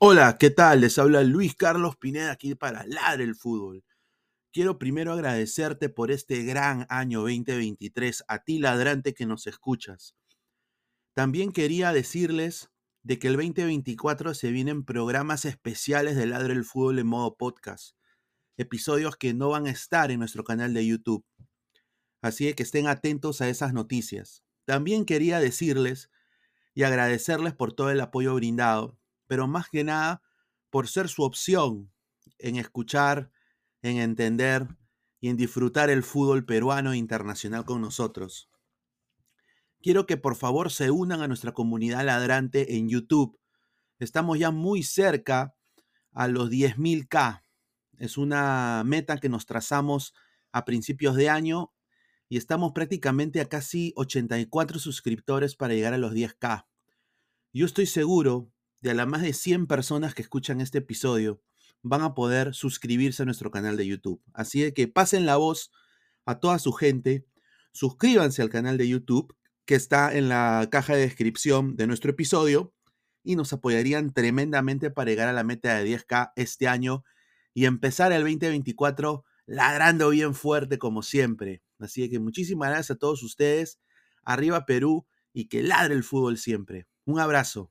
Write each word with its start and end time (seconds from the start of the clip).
Hola, 0.00 0.36
¿qué 0.38 0.50
tal? 0.50 0.82
Les 0.82 0.96
habla 0.96 1.24
Luis 1.24 1.56
Carlos 1.56 1.96
Pineda 1.96 2.30
aquí 2.30 2.54
para 2.54 2.86
Ladre 2.86 3.24
el 3.24 3.34
Fútbol. 3.34 3.82
Quiero 4.52 4.78
primero 4.78 5.12
agradecerte 5.12 5.88
por 5.88 6.12
este 6.12 6.44
gran 6.44 6.86
año 6.88 7.22
2023, 7.22 8.22
a 8.28 8.44
ti 8.44 8.60
ladrante 8.60 9.12
que 9.12 9.26
nos 9.26 9.48
escuchas. 9.48 10.14
También 11.14 11.50
quería 11.50 11.92
decirles 11.92 12.70
de 13.02 13.18
que 13.18 13.26
el 13.26 13.34
2024 13.34 14.34
se 14.34 14.52
vienen 14.52 14.84
programas 14.84 15.44
especiales 15.44 16.14
de 16.14 16.26
Ladre 16.26 16.52
el 16.52 16.64
Fútbol 16.64 17.00
en 17.00 17.08
modo 17.08 17.36
podcast, 17.36 17.96
episodios 18.56 19.16
que 19.16 19.34
no 19.34 19.48
van 19.48 19.66
a 19.66 19.72
estar 19.72 20.12
en 20.12 20.20
nuestro 20.20 20.44
canal 20.44 20.74
de 20.74 20.86
YouTube. 20.86 21.24
Así 22.22 22.54
que 22.54 22.62
estén 22.62 22.86
atentos 22.86 23.40
a 23.40 23.48
esas 23.48 23.72
noticias. 23.72 24.44
También 24.64 25.04
quería 25.04 25.40
decirles 25.40 26.08
y 26.72 26.84
agradecerles 26.84 27.52
por 27.52 27.72
todo 27.72 27.90
el 27.90 28.00
apoyo 28.00 28.36
brindado 28.36 28.96
pero 29.28 29.46
más 29.46 29.68
que 29.68 29.84
nada 29.84 30.22
por 30.70 30.88
ser 30.88 31.08
su 31.08 31.22
opción 31.22 31.92
en 32.38 32.56
escuchar, 32.56 33.30
en 33.82 33.98
entender 33.98 34.66
y 35.20 35.28
en 35.28 35.36
disfrutar 35.36 35.90
el 35.90 36.02
fútbol 36.02 36.44
peruano 36.44 36.92
e 36.92 36.96
internacional 36.96 37.64
con 37.64 37.80
nosotros. 37.80 38.50
Quiero 39.80 40.06
que 40.06 40.16
por 40.16 40.34
favor 40.34 40.72
se 40.72 40.90
unan 40.90 41.22
a 41.22 41.28
nuestra 41.28 41.52
comunidad 41.52 42.04
ladrante 42.04 42.76
en 42.76 42.88
YouTube. 42.88 43.38
Estamos 44.00 44.38
ya 44.38 44.50
muy 44.50 44.82
cerca 44.82 45.54
a 46.12 46.26
los 46.26 46.50
10.000K. 46.50 47.44
Es 47.98 48.18
una 48.18 48.82
meta 48.84 49.18
que 49.18 49.28
nos 49.28 49.46
trazamos 49.46 50.14
a 50.52 50.64
principios 50.64 51.14
de 51.14 51.28
año 51.28 51.72
y 52.28 52.36
estamos 52.36 52.72
prácticamente 52.72 53.40
a 53.40 53.48
casi 53.48 53.92
84 53.96 54.78
suscriptores 54.78 55.56
para 55.56 55.74
llegar 55.74 55.94
a 55.94 55.98
los 55.98 56.12
10K. 56.12 56.66
Yo 57.52 57.66
estoy 57.66 57.86
seguro 57.86 58.52
de 58.80 58.90
a 58.90 58.94
las 58.94 59.06
más 59.06 59.22
de 59.22 59.32
100 59.32 59.66
personas 59.66 60.14
que 60.14 60.22
escuchan 60.22 60.60
este 60.60 60.78
episodio 60.78 61.42
van 61.82 62.02
a 62.02 62.14
poder 62.14 62.54
suscribirse 62.54 63.22
a 63.22 63.26
nuestro 63.26 63.50
canal 63.50 63.76
de 63.76 63.86
YouTube. 63.86 64.22
Así 64.32 64.72
que 64.72 64.88
pasen 64.88 65.26
la 65.26 65.36
voz 65.36 65.70
a 66.26 66.40
toda 66.40 66.58
su 66.58 66.72
gente, 66.72 67.26
suscríbanse 67.72 68.42
al 68.42 68.50
canal 68.50 68.76
de 68.76 68.88
YouTube 68.88 69.36
que 69.64 69.74
está 69.74 70.16
en 70.16 70.28
la 70.28 70.68
caja 70.70 70.94
de 70.94 71.02
descripción 71.02 71.76
de 71.76 71.86
nuestro 71.86 72.10
episodio 72.10 72.72
y 73.22 73.36
nos 73.36 73.52
apoyarían 73.52 74.12
tremendamente 74.12 74.90
para 74.90 75.10
llegar 75.10 75.28
a 75.28 75.32
la 75.32 75.44
meta 75.44 75.76
de 75.76 75.84
10K 75.84 76.32
este 76.36 76.68
año 76.68 77.04
y 77.54 77.66
empezar 77.66 78.12
el 78.12 78.22
2024 78.22 79.24
ladrando 79.46 80.10
bien 80.10 80.34
fuerte 80.34 80.78
como 80.78 81.02
siempre. 81.02 81.62
Así 81.78 82.08
que 82.08 82.18
muchísimas 82.18 82.70
gracias 82.70 82.96
a 82.96 82.98
todos 82.98 83.22
ustedes. 83.22 83.80
Arriba 84.22 84.66
Perú 84.66 85.06
y 85.32 85.48
que 85.48 85.62
ladre 85.62 85.94
el 85.94 86.04
fútbol 86.04 86.38
siempre. 86.38 86.86
Un 87.04 87.20
abrazo. 87.20 87.70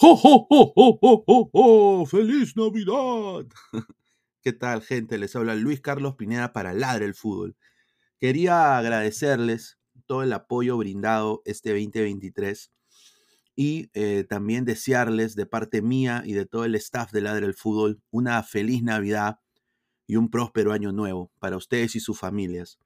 ¡Jo, 0.00 0.14
jo, 0.16 0.46
jo, 0.48 0.72
jo, 0.76 1.24
jo, 1.26 1.50
jo! 1.52 2.06
¡Feliz 2.06 2.56
Navidad! 2.56 3.46
¿Qué 4.42 4.52
tal, 4.52 4.80
gente? 4.80 5.18
Les 5.18 5.34
habla 5.34 5.56
Luis 5.56 5.80
Carlos 5.80 6.14
Pineda 6.14 6.52
para 6.52 6.72
Ladre 6.72 7.04
el 7.04 7.16
Fútbol. 7.16 7.56
Quería 8.20 8.78
agradecerles 8.78 9.76
todo 10.06 10.22
el 10.22 10.32
apoyo 10.32 10.76
brindado 10.76 11.42
este 11.46 11.70
2023 11.70 12.70
y 13.56 13.90
eh, 13.92 14.22
también 14.22 14.64
desearles 14.64 15.34
de 15.34 15.46
parte 15.46 15.82
mía 15.82 16.22
y 16.24 16.34
de 16.34 16.46
todo 16.46 16.64
el 16.64 16.76
staff 16.76 17.10
de 17.10 17.22
Ladre 17.22 17.46
el 17.46 17.54
Fútbol 17.54 18.00
una 18.12 18.44
feliz 18.44 18.84
Navidad 18.84 19.40
y 20.06 20.14
un 20.14 20.30
próspero 20.30 20.72
año 20.72 20.92
nuevo 20.92 21.32
para 21.40 21.56
ustedes 21.56 21.96
y 21.96 22.00
sus 22.00 22.16
familias. 22.16 22.78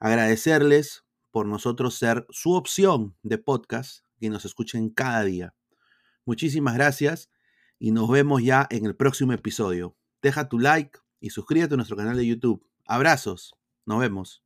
Agradecerles 0.00 1.04
por 1.30 1.46
nosotros 1.46 1.94
ser 1.94 2.26
su 2.30 2.54
opción 2.54 3.16
de 3.22 3.38
podcast 3.38 4.04
que 4.18 4.28
nos 4.28 4.44
escuchen 4.44 4.90
cada 4.90 5.22
día. 5.22 5.54
Muchísimas 6.24 6.74
gracias 6.74 7.28
y 7.78 7.90
nos 7.90 8.08
vemos 8.08 8.42
ya 8.42 8.66
en 8.70 8.86
el 8.86 8.94
próximo 8.94 9.32
episodio. 9.32 9.96
Deja 10.22 10.48
tu 10.48 10.58
like 10.58 10.98
y 11.20 11.30
suscríbete 11.30 11.74
a 11.74 11.76
nuestro 11.76 11.96
canal 11.96 12.16
de 12.16 12.26
YouTube. 12.26 12.64
Abrazos. 12.86 13.54
Nos 13.86 14.00
vemos. 14.00 14.42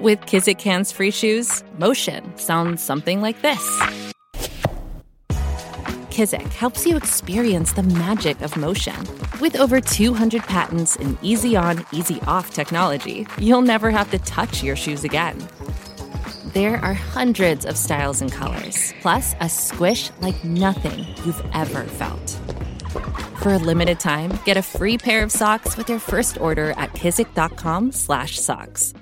With 0.00 0.20
Kizik 0.26 0.60
Hands 0.60 0.92
Free 0.92 1.10
Shoes, 1.10 1.64
motion 1.78 2.32
sounds 2.36 2.80
something 2.80 3.20
like 3.20 3.40
this. 3.42 3.62
Kizik 6.10 6.52
helps 6.52 6.86
you 6.86 6.96
experience 6.96 7.72
the 7.72 7.82
magic 7.82 8.40
of 8.42 8.56
motion. 8.56 8.94
With 9.40 9.56
over 9.56 9.80
200 9.80 10.42
patents 10.42 10.96
and 10.96 11.16
easy 11.22 11.56
on, 11.56 11.84
easy 11.92 12.20
off 12.26 12.52
technology, 12.52 13.26
you'll 13.38 13.62
never 13.62 13.90
have 13.90 14.10
to 14.10 14.18
touch 14.18 14.62
your 14.62 14.76
shoes 14.76 15.04
again. 15.04 15.36
There 16.58 16.82
are 16.84 16.94
hundreds 16.94 17.64
of 17.64 17.78
styles 17.78 18.20
and 18.20 18.32
colors, 18.32 18.92
plus 19.00 19.36
a 19.40 19.48
squish 19.48 20.10
like 20.20 20.42
nothing 20.42 21.06
you've 21.24 21.40
ever 21.54 21.84
felt. 21.84 22.30
For 23.44 23.52
a 23.52 23.58
limited 23.58 24.00
time, 24.00 24.36
get 24.44 24.56
a 24.56 24.62
free 24.62 24.98
pair 24.98 25.22
of 25.22 25.30
socks 25.30 25.76
with 25.76 25.88
your 25.88 26.00
first 26.00 26.40
order 26.40 26.70
at 26.70 26.94
kizik.com/socks. 26.94 28.92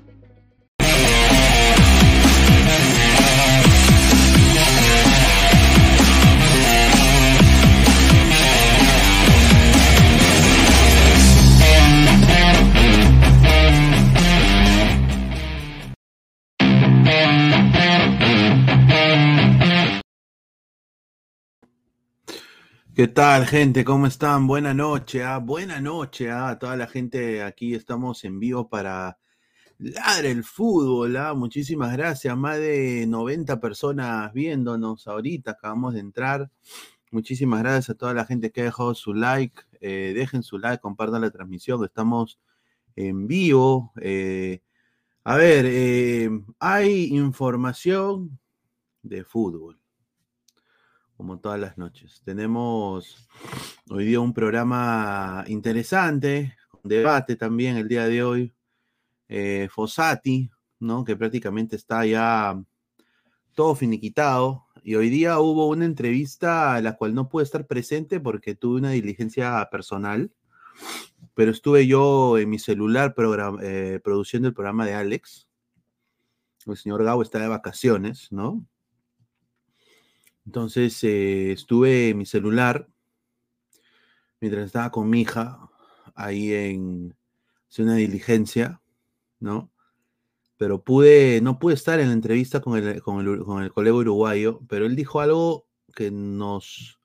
¿Qué 22.96 23.08
tal, 23.08 23.44
gente? 23.44 23.84
¿Cómo 23.84 24.06
están? 24.06 24.46
Buena 24.46 24.72
noche, 24.72 25.22
¿ah? 25.22 25.36
buena 25.36 25.82
noche 25.82 26.30
¿ah? 26.30 26.48
a 26.48 26.58
toda 26.58 26.76
la 26.76 26.86
gente. 26.86 27.42
Aquí 27.42 27.74
estamos 27.74 28.24
en 28.24 28.40
vivo 28.40 28.70
para 28.70 29.18
Ladre 29.76 30.30
el 30.30 30.44
Fútbol. 30.44 31.14
¿ah? 31.18 31.34
Muchísimas 31.34 31.92
gracias. 31.92 32.34
Más 32.38 32.56
de 32.56 33.04
90 33.06 33.60
personas 33.60 34.32
viéndonos 34.32 35.06
ahorita. 35.06 35.50
Acabamos 35.50 35.92
de 35.92 36.00
entrar. 36.00 36.50
Muchísimas 37.10 37.60
gracias 37.62 37.90
a 37.90 37.98
toda 37.98 38.14
la 38.14 38.24
gente 38.24 38.50
que 38.50 38.62
ha 38.62 38.64
dejado 38.64 38.94
su 38.94 39.12
like. 39.12 39.60
Eh, 39.82 40.14
dejen 40.16 40.42
su 40.42 40.58
like, 40.58 40.80
compartan 40.80 41.20
la 41.20 41.30
transmisión. 41.30 41.84
Estamos 41.84 42.40
en 42.96 43.26
vivo. 43.26 43.92
Eh, 44.00 44.62
a 45.22 45.36
ver, 45.36 45.66
eh, 45.68 46.30
hay 46.60 47.14
información 47.14 48.38
de 49.02 49.22
fútbol 49.22 49.78
como 51.16 51.38
todas 51.38 51.58
las 51.58 51.78
noches. 51.78 52.22
Tenemos 52.24 53.28
hoy 53.88 54.04
día 54.04 54.20
un 54.20 54.34
programa 54.34 55.44
interesante, 55.46 56.56
debate 56.82 57.36
también 57.36 57.76
el 57.76 57.88
día 57.88 58.06
de 58.06 58.22
hoy. 58.22 58.52
Eh, 59.28 59.68
Fossati, 59.72 60.50
¿no? 60.78 61.04
Que 61.04 61.16
prácticamente 61.16 61.76
está 61.76 62.06
ya 62.06 62.62
todo 63.54 63.74
finiquitado. 63.74 64.66
Y 64.82 64.94
hoy 64.94 65.10
día 65.10 65.40
hubo 65.40 65.66
una 65.66 65.84
entrevista 65.84 66.74
a 66.74 66.80
la 66.80 66.96
cual 66.96 67.14
no 67.14 67.28
pude 67.28 67.42
estar 67.42 67.66
presente 67.66 68.20
porque 68.20 68.54
tuve 68.54 68.78
una 68.78 68.90
diligencia 68.90 69.66
personal. 69.70 70.30
Pero 71.34 71.50
estuve 71.50 71.86
yo 71.86 72.38
en 72.38 72.50
mi 72.50 72.58
celular 72.58 73.14
eh, 73.62 74.00
produciendo 74.04 74.48
el 74.48 74.54
programa 74.54 74.86
de 74.86 74.94
Alex. 74.94 75.48
El 76.66 76.76
señor 76.76 77.02
Gabo 77.04 77.22
está 77.22 77.38
de 77.38 77.48
vacaciones, 77.48 78.28
¿no? 78.30 78.64
Entonces 80.46 81.02
eh, 81.04 81.52
estuve 81.52 82.10
en 82.10 82.18
mi 82.18 82.26
celular 82.26 82.88
mientras 84.40 84.66
estaba 84.66 84.90
con 84.90 85.10
mi 85.10 85.22
hija 85.22 85.68
ahí 86.14 86.54
en 86.54 87.16
una 87.78 87.96
diligencia, 87.96 88.80
¿no? 89.38 89.70
Pero 90.56 90.82
pude, 90.82 91.40
no 91.42 91.58
pude 91.58 91.74
estar 91.74 92.00
en 92.00 92.08
la 92.08 92.14
entrevista 92.14 92.60
con 92.60 92.78
el, 92.78 93.02
con 93.02 93.20
el, 93.20 93.44
con 93.44 93.62
el 93.62 93.70
colega 93.70 93.96
uruguayo, 93.96 94.60
pero 94.68 94.86
él 94.86 94.96
dijo 94.96 95.20
algo 95.20 95.66
que 95.94 96.10
nos 96.10 96.98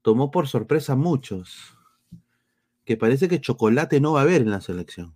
tomó 0.00 0.30
por 0.30 0.48
sorpresa 0.48 0.94
a 0.94 0.96
muchos, 0.96 1.76
que 2.84 2.96
parece 2.96 3.28
que 3.28 3.42
chocolate 3.42 4.00
no 4.00 4.12
va 4.12 4.20
a 4.20 4.22
haber 4.22 4.40
en 4.40 4.50
la 4.50 4.62
selección. 4.62 5.14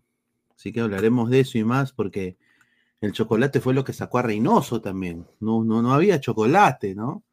Así 0.54 0.72
que 0.72 0.80
hablaremos 0.80 1.30
de 1.30 1.40
eso 1.40 1.56
y 1.56 1.64
más 1.64 1.92
porque 1.92 2.36
el 3.00 3.12
chocolate 3.12 3.60
fue 3.60 3.72
lo 3.72 3.84
que 3.84 3.94
sacó 3.94 4.18
a 4.18 4.22
Reynoso 4.22 4.82
también. 4.82 5.26
No, 5.40 5.64
no, 5.64 5.80
no 5.80 5.94
había 5.94 6.20
chocolate, 6.20 6.94
¿no? 6.94 7.24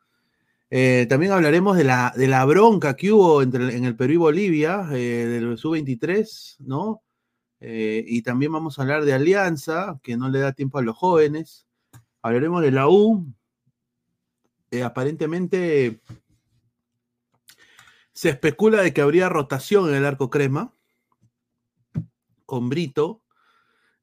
Eh, 0.71 1.07
también 1.10 1.31
hablaremos 1.31 1.77
de 1.77 1.83
la, 1.83 2.13
de 2.16 2.27
la 2.27 2.45
bronca 2.45 2.95
que 2.95 3.12
hubo 3.12 3.42
entre, 3.42 3.75
en 3.75 3.86
el 3.86 3.95
Perú 3.95 4.13
y 4.13 4.18
Bolivia, 4.18 4.88
eh, 4.92 5.25
del 5.25 5.57
Sub-23, 5.57 6.57
¿no? 6.60 7.01
Eh, 7.60 8.04
y 8.07 8.21
también 8.21 8.51
vamos 8.51 8.77
a 8.77 8.83
hablar 8.83 9.04
de 9.04 9.13
Alianza, 9.13 10.00
que 10.04 10.16
no 10.16 10.30
le 10.30 10.39
da 10.39 10.54
tiempo 10.54 10.77
a 10.77 10.83
los 10.83 10.95
jóvenes. 10.95 11.66
Hablaremos 12.21 12.62
de 12.62 12.71
la 12.71 12.88
U. 12.88 13.33
aparentemente 14.83 16.00
se 18.13 18.30
especula 18.30 18.81
de 18.83 18.94
que 18.94 19.01
habría 19.01 19.30
rotación 19.30 19.89
en 19.89 19.95
el 19.95 20.06
arco 20.06 20.30
crema 20.30 20.74
con 22.45 22.69
Brito. 22.69 23.24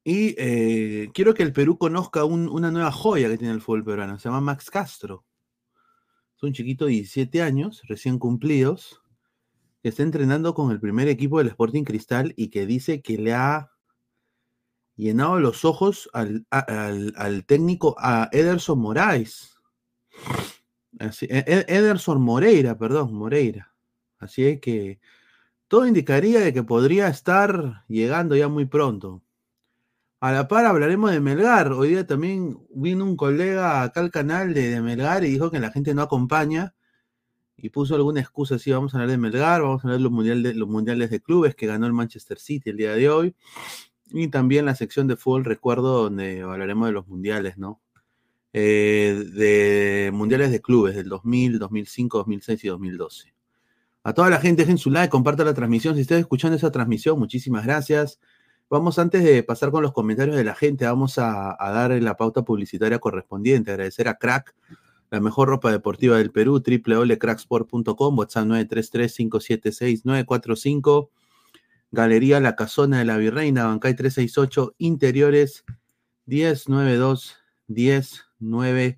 Y 0.05 0.35
quiero 1.13 1.35
que 1.35 1.43
el 1.43 1.53
Perú 1.53 1.79
conozca 1.79 2.25
una 2.25 2.71
nueva 2.71 2.93
joya 2.93 3.29
que 3.29 3.39
tiene 3.39 3.55
el 3.55 3.61
fútbol 3.61 3.85
peruano. 3.85 4.19
Se 4.19 4.29
llama 4.29 4.41
Max 4.41 4.71
Castro. 4.71 5.25
Es 6.37 6.43
un 6.43 6.53
chiquito 6.53 6.85
de 6.85 6.93
17 6.93 7.41
años, 7.41 7.83
recién 7.89 8.19
cumplidos, 8.19 9.01
que 9.83 9.89
está 9.89 10.03
entrenando 10.03 10.53
con 10.53 10.71
el 10.71 10.79
primer 10.79 11.09
equipo 11.09 11.39
del 11.39 11.49
Sporting 11.49 11.85
Cristal 11.85 12.35
y 12.37 12.49
que 12.49 12.67
dice 12.67 13.01
que 13.01 13.17
le 13.17 13.33
ha 13.33 13.73
llenado 14.97 15.41
los 15.41 15.65
ojos 15.65 16.11
al, 16.13 16.45
técnico, 17.47 17.97
a 17.99 18.29
Ederson 18.33 18.79
Moraes. 18.79 19.57
Así, 20.99 21.27
e, 21.31 21.45
e, 21.47 21.65
Ederson 21.69 22.21
Moreira, 22.21 22.77
perdón, 22.77 23.15
Moreira. 23.15 23.75
Así 24.19 24.45
es 24.45 24.61
que 24.61 25.01
todo 25.69 25.87
indicaría 25.87 26.41
de 26.41 26.53
que 26.53 26.63
podría 26.63 27.09
estar 27.09 27.85
llegando 27.89 28.37
ya 28.37 28.49
muy 28.49 28.67
pronto. 28.67 29.23
A 30.27 30.33
la 30.33 30.49
par 30.49 30.67
hablaremos 30.67 31.13
de 31.13 31.21
Melgar. 31.21 31.71
Hoy 31.71 31.91
día 31.91 32.05
también 32.05 32.59
vino 32.75 33.05
un 33.05 33.17
colega 33.17 33.85
acá 33.85 34.01
al 34.01 34.11
canal 34.11 34.55
de, 34.55 34.81
Melgar 34.81 35.23
y 35.23 35.31
dijo 35.31 35.53
que 35.53 35.61
la 35.61 35.71
gente 35.71 35.95
no 35.95 36.03
acompaña 36.03 36.75
y 37.57 37.71
puso 37.71 37.95
alguna 37.95 38.23
excusa 38.23 38.57
así, 38.57 38.73
vamos 38.73 38.93
a 38.93 38.97
hablar 38.97 39.11
de 39.11 39.19
Melgar, 39.19 39.63
vamos 39.63 39.85
a 39.85 39.87
hablar 39.87 39.99
de 39.99 40.03
los, 40.03 40.11
mundiales, 40.11 40.57
los 40.57 40.69
mundiales 40.69 41.11
de 41.11 41.21
clubes 41.21 41.55
que 41.55 41.69
ganó 41.69 41.87
el 41.87 41.93
Manchester 41.93 42.41
City 42.41 42.71
el 42.71 42.77
día 42.77 42.95
de 42.95 43.09
hoy 43.09 43.37
y 44.07 44.27
también 44.27 44.65
la 44.65 44.75
sección 44.75 45.07
de 45.07 45.15
fútbol 45.15 45.45
recuerdo 45.45 46.03
donde 46.03 46.43
hablaremos 46.43 46.89
de 46.89 46.93
los 46.93 47.07
mundiales, 47.07 47.57
¿no? 47.57 47.81
Eh, 48.53 49.31
de 49.33 50.11
mundiales 50.13 50.51
de 50.51 50.61
clubes 50.61 50.97
del 50.97 51.09
2000, 51.09 51.61
2005, 51.61 52.19
2006 52.19 52.65
y 52.65 52.67
2012. 52.67 53.35
A 54.03 54.13
toda 54.13 54.29
la 54.29 54.41
gente, 54.41 54.63
dejen 54.63 54.79
su 54.79 54.91
like, 54.91 55.09
compartan 55.09 55.47
la 55.47 55.55
transmisión. 55.55 55.95
Si 55.95 56.01
estás 56.01 56.19
escuchando 56.19 56.57
esa 56.57 56.73
transmisión, 56.73 57.17
muchísimas 57.17 57.65
gracias. 57.65 58.19
Vamos 58.69 58.99
antes 58.99 59.23
de 59.23 59.45
pasar 59.45 59.71
con 59.71 59.85
los 59.85 59.93
comentarios 59.93 60.35
de 60.35 60.43
la 60.43 60.57
gente, 60.57 60.87
vamos 60.87 61.19
a, 61.19 61.57
dar 61.61 61.93
la 62.03 62.17
pauta 62.17 62.43
publicitaria 62.43 62.99
correspondiente. 62.99 63.71
Agradecer 63.71 64.09
a 64.09 64.19
Crack, 64.19 64.57
la 65.11 65.21
mejor 65.21 65.49
ropa 65.49 65.71
deportiva 65.71 66.19
del 66.19 66.33
Perú, 66.33 66.61
www.cracksport.com, 66.67 68.19
WhatsApp 68.19 68.47
933-576-945, 68.47 71.11
Galería 71.93 72.41
La 72.41 72.57
Casona 72.57 72.99
de 72.99 73.05
la 73.05 73.19
Virreina, 73.19 73.67
Bancay 73.67 73.95
368, 73.95 74.75
Interiores 74.79 75.65
1092-1093. 76.27 78.97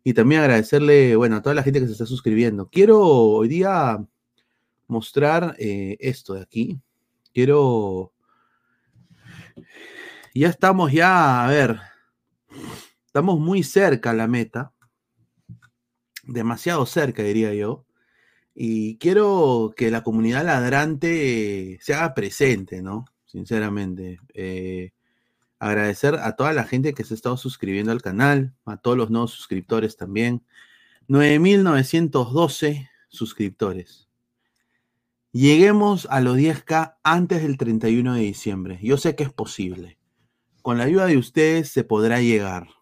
Y 0.03 0.13
también 0.13 0.41
agradecerle, 0.41 1.15
bueno, 1.15 1.37
a 1.37 1.41
toda 1.41 1.55
la 1.55 1.63
gente 1.63 1.79
que 1.79 1.87
se 1.87 1.93
está 1.93 2.05
suscribiendo. 2.05 2.69
Quiero 2.69 3.01
hoy 3.01 3.47
día 3.47 4.05
mostrar 4.87 5.55
eh, 5.59 5.97
esto 5.99 6.35
de 6.35 6.41
aquí. 6.41 6.79
Quiero... 7.33 8.13
Ya 10.33 10.47
estamos 10.47 10.91
ya, 10.91 11.43
a 11.43 11.49
ver, 11.49 11.79
estamos 13.05 13.39
muy 13.39 13.63
cerca 13.63 14.11
a 14.11 14.13
la 14.13 14.27
meta 14.27 14.73
demasiado 16.31 16.85
cerca, 16.85 17.23
diría 17.23 17.53
yo. 17.53 17.85
Y 18.55 18.97
quiero 18.97 19.73
que 19.75 19.91
la 19.91 20.03
comunidad 20.03 20.45
ladrante 20.45 21.79
se 21.81 21.93
haga 21.93 22.13
presente, 22.13 22.81
¿no? 22.81 23.05
Sinceramente. 23.25 24.19
Eh, 24.33 24.91
agradecer 25.59 26.15
a 26.15 26.35
toda 26.35 26.53
la 26.53 26.63
gente 26.63 26.93
que 26.93 27.03
se 27.03 27.13
ha 27.13 27.15
estado 27.15 27.37
suscribiendo 27.37 27.91
al 27.91 28.01
canal, 28.01 28.53
a 28.65 28.77
todos 28.77 28.97
los 28.97 29.09
nuevos 29.09 29.31
suscriptores 29.31 29.97
también. 29.97 30.43
9.912 31.07 32.89
suscriptores. 33.09 34.07
Lleguemos 35.31 36.07
a 36.09 36.21
los 36.21 36.37
10K 36.37 36.97
antes 37.03 37.43
del 37.43 37.57
31 37.57 38.15
de 38.15 38.21
diciembre. 38.21 38.79
Yo 38.81 38.97
sé 38.97 39.15
que 39.15 39.23
es 39.23 39.31
posible. 39.31 39.97
Con 40.61 40.77
la 40.77 40.85
ayuda 40.85 41.05
de 41.05 41.17
ustedes 41.17 41.69
se 41.69 41.83
podrá 41.83 42.21
llegar 42.21 42.78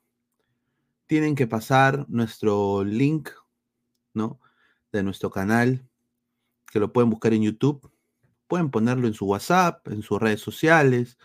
tienen 1.08 1.36
que 1.36 1.48
pasar 1.48 2.06
nuestro 2.10 2.84
link, 2.84 3.30
¿no? 4.14 4.40
De 4.92 5.04
nuestro 5.04 5.32
canal, 5.32 5.88
que 6.72 6.80
lo 6.80 6.94
pueden 6.94 7.10
buscar 7.10 7.34
en 7.34 7.44
YouTube. 7.44 7.90
Pueden 8.48 8.70
ponerlo 8.70 9.08
en 9.08 9.14
su 9.14 9.26
WhatsApp, 9.26 9.88
en 9.88 10.02
sus 10.04 10.22
redes 10.22 10.42
sociales, 10.42 11.18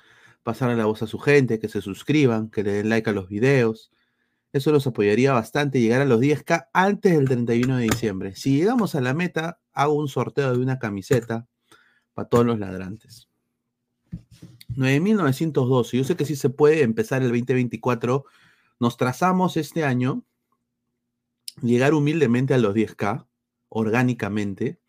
pasarle 0.42 0.76
la 0.76 0.86
voz 0.86 1.02
a 1.02 1.06
su 1.06 1.18
gente, 1.18 1.58
que 1.58 1.68
se 1.68 1.80
suscriban, 1.80 2.48
que 2.50 2.62
le 2.62 2.72
den 2.72 2.88
like 2.88 3.10
a 3.10 3.12
los 3.12 3.28
videos. 3.28 3.92
Eso 4.52 4.70
los 4.70 4.86
apoyaría 4.86 5.32
bastante 5.32 5.80
llegar 5.80 6.02
a 6.02 6.04
los 6.04 6.20
10K 6.20 6.68
antes 6.72 7.12
del 7.12 7.26
31 7.26 7.76
de 7.76 7.84
diciembre. 7.84 8.36
Si 8.36 8.56
llegamos 8.56 8.94
a 8.94 9.00
la 9.00 9.14
meta, 9.14 9.60
hago 9.72 9.94
un 9.94 10.08
sorteo 10.08 10.52
de 10.52 10.58
una 10.58 10.78
camiseta 10.78 11.46
para 12.12 12.28
todos 12.28 12.44
los 12.44 12.58
ladrantes. 12.58 13.28
9.912. 14.76 15.96
Yo 15.98 16.04
sé 16.04 16.16
que 16.16 16.24
sí 16.24 16.36
se 16.36 16.50
puede 16.50 16.82
empezar 16.82 17.22
el 17.22 17.28
2024 17.28 18.24
nos 18.82 18.96
trazamos 18.96 19.56
este 19.56 19.84
año 19.84 20.24
llegar 21.62 21.94
humildemente 21.94 22.52
a 22.52 22.58
los 22.58 22.74
10K, 22.74 23.28
orgánicamente, 23.68 24.80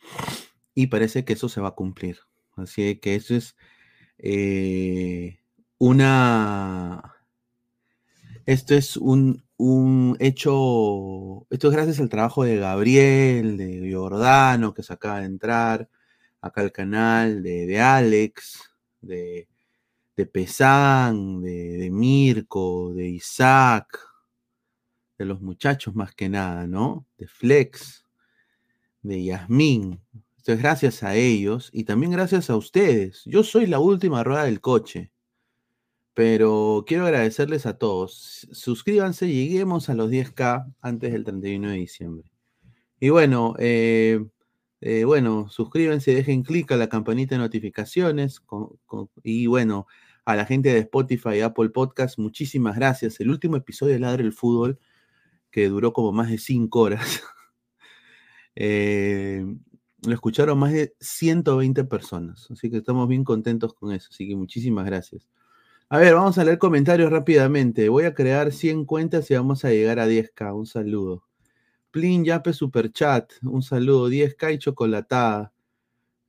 y 0.74 0.88
parece 0.88 1.26
que 1.26 1.34
eso 1.34 1.48
se 1.48 1.62
va 1.62 1.68
a 1.68 1.76
cumplir. 1.76 2.18
Así 2.56 2.96
que 2.96 3.14
eso 3.14 3.36
es 3.36 3.56
eh, 4.18 5.38
una... 5.78 7.14
Esto 8.48 8.74
es 8.74 8.98
un, 8.98 9.44
hecho, 10.20 11.46
esto 11.52 11.68
es 11.68 11.74
gracias 11.76 12.00
al 12.00 12.10
trabajo 12.10 12.44
de 12.46 12.58
Gabriel, 12.58 13.58
de 13.58 13.80
Giordano, 13.88 14.74
que 14.74 14.82
se 14.82 14.94
acaba 14.94 15.20
de 15.20 15.28
entrar, 15.28 15.88
acá 16.42 16.62
al 16.62 16.72
canal, 16.72 17.44
de, 17.44 17.68
de 17.68 17.80
Alex, 17.80 18.72
de, 19.02 19.48
de 20.16 20.26
Pesán, 20.26 21.42
de, 21.42 21.90
Mirko, 21.92 22.94
de 22.94 23.08
Isaac, 23.08 24.00
de 25.18 25.26
los 25.26 25.42
muchachos 25.42 25.96
más 25.96 26.14
que 26.14 26.30
nada, 26.30 26.68
¿no? 26.68 27.06
De 27.18 27.28
Flex, 27.28 28.06
de 29.02 29.24
Yasmín. 29.24 30.02
Esto 30.38 30.54
es 30.54 30.60
gracias 30.60 31.04
a 31.04 31.16
ellos 31.16 31.70
y 31.74 31.86
también 31.86 32.12
gracias 32.12 32.50
a 32.50 32.58
ustedes. 32.58 33.24
Yo 33.26 33.44
soy 33.44 33.66
la 33.66 33.80
última 33.80 34.24
rueda 34.24 34.44
del 34.44 34.62
coche, 34.62 35.12
pero 36.14 36.84
quiero 36.86 37.06
agradecerles 37.06 37.66
a 37.66 37.78
todos. 37.78 38.48
Suscríbanse, 38.52 39.28
lleguemos 39.28 39.90
a 39.90 39.96
los 39.96 40.12
10K 40.12 40.74
antes 40.82 41.14
del 41.14 41.24
31 41.24 41.70
de 41.70 41.76
diciembre. 41.76 42.32
Y 43.00 43.10
bueno, 43.10 43.56
eh, 43.60 44.24
eh, 44.86 45.06
bueno, 45.06 45.48
suscríbanse, 45.50 46.14
dejen 46.14 46.44
clic 46.44 46.70
a 46.74 46.76
la 46.76 46.90
campanita 46.90 47.36
de 47.36 47.40
notificaciones. 47.40 48.42
y 49.24 49.48
bueno, 49.48 49.88
a 50.26 50.36
la 50.36 50.46
gente 50.46 50.74
de 50.74 50.80
Spotify 50.80 51.36
y 51.36 51.42
Apple 51.42 51.70
Podcast, 51.70 52.18
muchísimas 52.18 52.76
gracias. 52.76 53.20
El 53.20 53.30
último 53.30 53.58
episodio 53.58 53.94
de 53.94 54.00
Ladre 54.00 54.24
el 54.24 54.34
Fútbol, 54.34 54.80
que 55.52 55.68
duró 55.70 55.94
como 55.94 56.12
más 56.12 56.30
de 56.30 56.38
cinco 56.38 56.82
horas, 56.82 57.24
eh, 58.56 59.46
lo 60.02 60.14
escucharon 60.14 60.58
más 60.58 60.74
de 60.74 60.96
120 61.00 61.84
personas. 61.86 62.50
Así 62.52 62.70
que 62.70 62.78
estamos 62.78 63.08
bien 63.08 63.24
contentos 63.24 63.74
con 63.74 63.92
eso. 63.94 64.10
Así 64.12 64.28
que 64.28 64.36
muchísimas 64.36 64.86
gracias. 64.86 65.28
A 65.90 65.98
ver, 65.98 66.16
vamos 66.16 66.38
a 66.38 66.44
leer 66.44 66.58
comentarios 66.58 67.12
rápidamente. 67.12 67.90
Voy 67.90 68.06
a 68.06 68.14
crear 68.14 68.52
100 68.52 68.86
cuentas 68.86 69.30
y 69.30 69.36
vamos 69.36 69.64
a 69.64 69.70
llegar 69.70 70.00
a 70.00 70.08
10k. 70.08 70.56
Un 70.56 70.66
saludo. 70.66 71.24
Plin 71.94 72.26
Yape 72.26 72.54
Super 72.54 72.92
Chat, 72.92 73.34
un 73.44 73.62
saludo, 73.62 74.10
10K 74.10 74.56
y 74.56 74.58
chocolatada. 74.58 75.53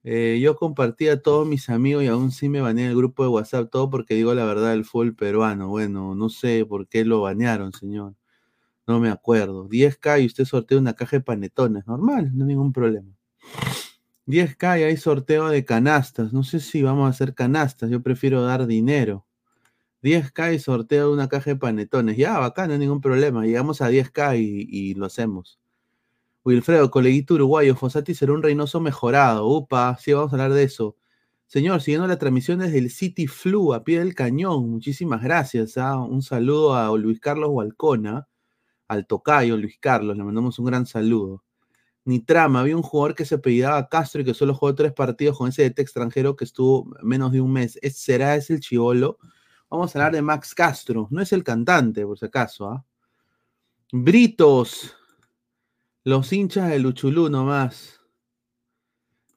Eh, 0.05 0.39
yo 0.43 0.55
compartí 0.57 1.09
a 1.09 1.23
todos 1.23 1.47
mis 1.47 1.71
amigos 1.71 2.05
y 2.05 2.09
aún 2.09 2.31
sí 2.31 2.49
me 2.51 2.61
baneé 2.61 2.89
el 2.89 2.97
grupo 2.97 3.23
de 3.23 3.31
WhatsApp, 3.31 3.71
todo 3.71 3.89
porque 3.91 4.15
digo 4.15 4.35
la 4.35 4.45
verdad 4.45 4.71
del 4.71 4.85
fútbol 4.85 5.15
peruano. 5.15 5.69
Bueno, 5.69 6.15
no 6.15 6.29
sé 6.29 6.67
por 6.67 6.87
qué 6.89 7.05
lo 7.05 7.23
banearon, 7.23 7.73
señor. 7.73 8.15
No 8.87 9.01
me 9.01 9.11
acuerdo. 9.11 9.69
10K 9.69 10.23
y 10.23 10.27
usted 10.27 10.45
sortea 10.45 10.79
una 10.79 10.95
caja 10.95 11.17
de 11.19 11.23
panetones, 11.23 11.87
normal, 11.87 12.31
no 12.35 12.45
hay 12.45 12.49
ningún 12.49 12.73
problema. 12.73 13.11
10K 14.27 14.81
y 14.81 14.83
hay 14.85 14.97
sorteo 14.97 15.49
de 15.49 15.65
canastas. 15.65 16.33
No 16.33 16.45
sé 16.45 16.61
si 16.61 16.83
vamos 16.83 17.07
a 17.07 17.11
hacer 17.11 17.35
canastas, 17.35 17.91
yo 17.91 18.03
prefiero 18.03 18.43
dar 18.43 18.67
dinero. 18.67 19.27
10K 20.03 20.55
y 20.55 20.59
sorteo 20.59 21.13
una 21.13 21.29
caja 21.29 21.51
de 21.51 21.57
panetones. 21.57 22.19
Ya, 22.19 22.39
bacán, 22.39 22.69
no 22.69 22.75
hay 22.75 22.79
ningún 22.79 23.01
problema. 23.01 23.45
Llegamos 23.45 23.81
a 23.81 23.91
10K 23.91 24.37
y, 24.39 24.95
lo 24.95 25.07
hacemos. 25.07 25.59
Wilfredo, 26.45 26.91
coleguito 26.91 27.35
uruguayo, 27.35 27.75
Fosati 27.75 28.15
será 28.15 28.35
un 28.35 28.43
Reynoso 28.43 28.79
mejorado. 28.79 29.47
Upa, 29.49 29.97
sí, 29.99 30.13
vamos 30.13 30.31
a 30.33 30.37
hablar 30.37 30.53
de 30.53 30.65
eso. 30.65 30.97
Señor, 31.47 31.81
siguiendo 31.81 32.07
la 32.07 32.19
transmisión 32.19 32.59
desde 32.59 32.79
el 32.79 32.91
City 32.91 33.27
Flu, 33.27 33.73
a 33.73 33.83
pie 33.83 34.01
del 34.01 34.15
cañón. 34.15 34.69
Muchísimas 34.69 35.23
gracias. 35.23 35.79
¿ah? 35.79 35.97
Un 35.99 36.21
saludo 36.21 36.75
a 36.75 36.95
Luis 36.99 37.19
Carlos 37.19 37.49
Hualcona, 37.51 38.29
al 38.89 39.07
tocayo 39.07 39.57
Luis 39.57 39.79
Carlos. 39.81 40.19
Le 40.19 40.25
mandamos 40.25 40.59
un 40.59 40.67
gran 40.67 40.85
saludo. 40.85 41.43
Ni 42.05 42.21
trama, 42.21 42.61
había 42.61 42.77
un 42.77 42.83
jugador 42.83 43.15
que 43.15 43.25
se 43.25 43.37
apellidaba 43.37 43.89
Castro 43.89 44.21
y 44.21 44.25
que 44.27 44.35
solo 44.35 44.55
jugó 44.55 44.75
tres 44.75 44.93
partidos 44.93 45.39
con 45.39 45.49
ese 45.49 45.63
DT 45.63 45.81
extranjero 45.81 46.37
que 46.37 46.45
estuvo 46.45 46.87
menos 47.03 47.33
de 47.33 47.41
un 47.41 47.53
mes. 47.53 47.79
¿Será 47.95 48.37
ese 48.37 48.55
el 48.55 48.61
chivolo? 48.61 49.19
Vamos 49.71 49.95
a 49.95 49.99
hablar 49.99 50.13
de 50.13 50.21
Max 50.21 50.55
Castro. 50.55 51.09
No 51.11 51.23
es 51.23 51.33
el 51.33 51.43
cantante, 51.43 52.05
por 52.05 52.19
si 52.19 52.27
acaso. 52.27 52.69
¿ah? 52.69 52.85
Britos. 53.93 54.95
Los 56.05 56.35
hinchas 56.35 56.69
de 56.69 56.79
Luchulú 56.79 57.31
nomás. 57.31 58.01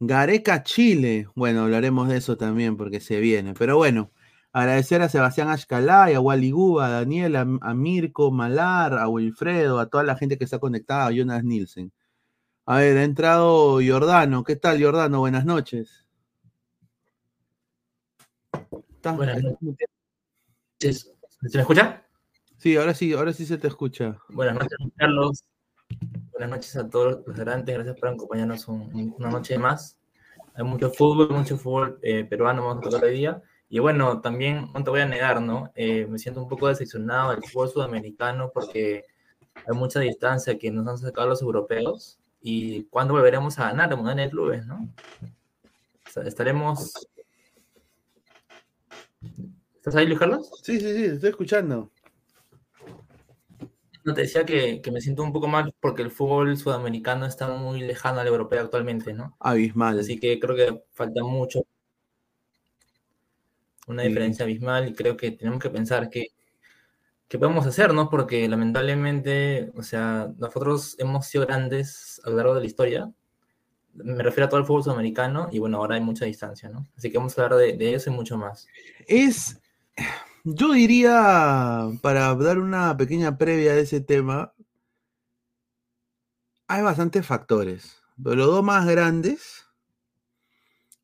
Gareca 0.02 0.64
Chile. 0.64 1.30
Bueno, 1.34 1.64
hablaremos 1.64 2.10
de 2.10 2.18
eso 2.18 2.36
también 2.36 2.76
porque 2.76 3.00
se 3.00 3.22
viene. 3.22 3.54
Pero 3.54 3.78
bueno, 3.78 4.12
agradecer 4.52 5.02
a 5.02 5.08
Sebastián 5.08 5.48
Ashkalay, 5.48 6.14
a 6.14 6.20
Wally 6.20 6.52
Guba, 6.52 6.88
a 6.88 6.90
Daniel, 6.90 7.38
a, 7.38 7.74
Mirko, 7.74 8.32
Malar, 8.32 8.98
a 8.98 9.08
Wilfredo, 9.08 9.80
a 9.80 9.90
toda 9.90 10.04
la 10.04 10.18
gente 10.18 10.38
que 10.38 10.44
está 10.44 10.60
conectada, 10.60 11.08
a 11.08 11.12
Jonas 11.12 11.46
Nielsen. 11.46 11.94
A 12.66 12.80
ver, 12.80 12.98
ha 12.98 13.04
entrado 13.06 13.80
Jordano. 13.82 14.44
¿Qué 14.44 14.58
tal, 14.58 14.84
Jordano? 14.84 15.20
Buenas 15.20 15.46
noches. 15.46 16.06
Buenas 19.04 19.42
noches. 19.42 21.16
¿Se 21.48 21.58
me 21.58 21.62
escucha? 21.62 22.06
Sí, 22.58 22.76
ahora 22.76 22.94
sí, 22.94 23.14
ahora 23.14 23.32
sí 23.32 23.46
se 23.46 23.58
te 23.58 23.70
escucha. 23.70 24.18
Buenas 24.28 24.56
noches, 24.56 24.78
Carlos. 24.98 25.46
Buenas 26.32 26.50
noches 26.50 26.76
a 26.76 26.90
todos 26.90 27.24
los 27.26 27.36
adelante. 27.36 27.74
Gracias 27.74 28.00
por 28.00 28.10
acompañarnos 28.10 28.68
una 28.68 29.30
noche 29.30 29.58
más. 29.58 29.98
Hay 30.54 30.64
mucho 30.64 30.92
fútbol, 30.92 31.30
mucho 31.30 31.58
fútbol 31.58 32.00
eh, 32.02 32.26
peruano, 32.26 32.66
vamos 32.66 32.86
a 32.86 32.90
tocar 32.90 33.06
hoy 33.06 33.16
día. 33.16 33.42
Y 33.70 33.80
bueno, 33.80 34.22
también 34.22 34.70
no 34.74 34.84
te 34.84 34.90
voy 34.90 35.02
a 35.02 35.06
negar, 35.06 35.42
¿no? 35.42 35.72
Eh, 35.76 36.06
me 36.08 36.20
siento 36.20 36.42
un 36.42 36.48
poco 36.48 36.68
decepcionado 36.68 37.32
del 37.32 37.44
fútbol 37.44 37.70
sudamericano 37.70 38.52
porque 38.54 39.06
hay 39.56 39.76
mucha 39.76 40.00
distancia 40.00 40.58
que 40.58 40.72
nos 40.72 40.88
han 40.88 40.98
sacado 40.98 41.28
los 41.28 41.42
europeos. 41.42 42.20
¿Y 42.42 42.84
cuándo 42.86 43.14
volveremos 43.14 43.60
a 43.60 43.66
ganar 43.66 43.92
el 43.92 43.98
Mundial 43.98 44.18
de 44.18 44.30
Clubes, 44.30 44.66
no? 44.66 44.88
estaremos 46.26 47.08
¿Estás 49.76 49.96
ahí, 49.96 50.06
Luis 50.06 50.20
Carlos? 50.20 50.52
Sí, 50.64 50.80
sí, 50.80 50.96
sí, 50.96 51.06
estoy 51.06 51.30
escuchando. 51.30 51.90
No 54.08 54.14
te 54.14 54.22
decía 54.22 54.46
que, 54.46 54.82
me 54.90 55.02
siento 55.02 55.22
un 55.22 55.34
poco 55.34 55.50
mal 55.50 55.76
porque 55.82 56.02
el 56.02 56.12
fútbol 56.12 56.56
sudamericano 56.56 57.26
está 57.26 57.50
muy 57.50 57.82
lejano 57.82 58.22
al 58.22 58.28
europeo 58.28 58.62
actualmente, 58.62 59.12
¿no? 59.12 59.36
Abismal. 59.38 60.00
Así 60.00 60.18
que 60.18 60.40
creo 60.40 60.56
que 60.56 60.82
falta 60.94 61.26
mucho. 61.26 61.66
Una 63.86 64.04
diferencia 64.04 64.46
abismal 64.46 64.88
y 64.88 64.94
creo 64.94 65.18
que 65.18 65.32
tenemos 65.32 65.62
que 65.62 65.70
pensar 65.70 66.10
que, 66.10 66.28
qué 67.28 67.38
podemos 67.38 67.66
hacer, 67.66 67.94
¿no? 67.94 68.10
Porque 68.10 68.48
lamentablemente, 68.48 69.74
o 69.76 69.84
sea, 69.84 70.32
nosotros 70.38 70.96
hemos 71.00 71.28
sido 71.28 71.46
grandes 71.46 72.22
a 72.24 72.30
lo 72.30 72.38
largo 72.38 72.56
de 72.56 72.62
la 72.62 72.68
historia. 72.68 73.12
Me 73.94 74.24
refiero 74.24 74.46
a 74.46 74.50
todo 74.50 74.62
el 74.62 74.66
fútbol 74.66 74.86
sudamericano 74.86 75.50
y 75.52 75.60
bueno, 75.60 75.80
ahora 75.80 75.96
hay 75.96 76.02
mucha 76.02 76.24
distancia, 76.24 76.70
¿no? 76.70 76.88
Así 76.96 77.12
que 77.12 77.18
vamos 77.18 77.38
a 77.38 77.44
hablar 77.44 77.60
de, 77.60 77.76
de 77.76 77.96
eso 77.96 78.10
y 78.10 78.14
mucho 78.14 78.38
más. 78.38 78.70
Es 79.06 79.60
yo 80.56 80.72
diría, 80.72 81.90
para 82.02 82.34
dar 82.36 82.60
una 82.60 82.96
pequeña 82.96 83.38
previa 83.38 83.74
de 83.74 83.82
ese 83.82 84.00
tema, 84.00 84.54
hay 86.68 86.82
bastantes 86.84 87.26
factores, 87.26 88.02
pero 88.24 88.38
los 88.38 88.48
dos 88.48 88.64
más 88.64 88.88
grandes 88.88 89.66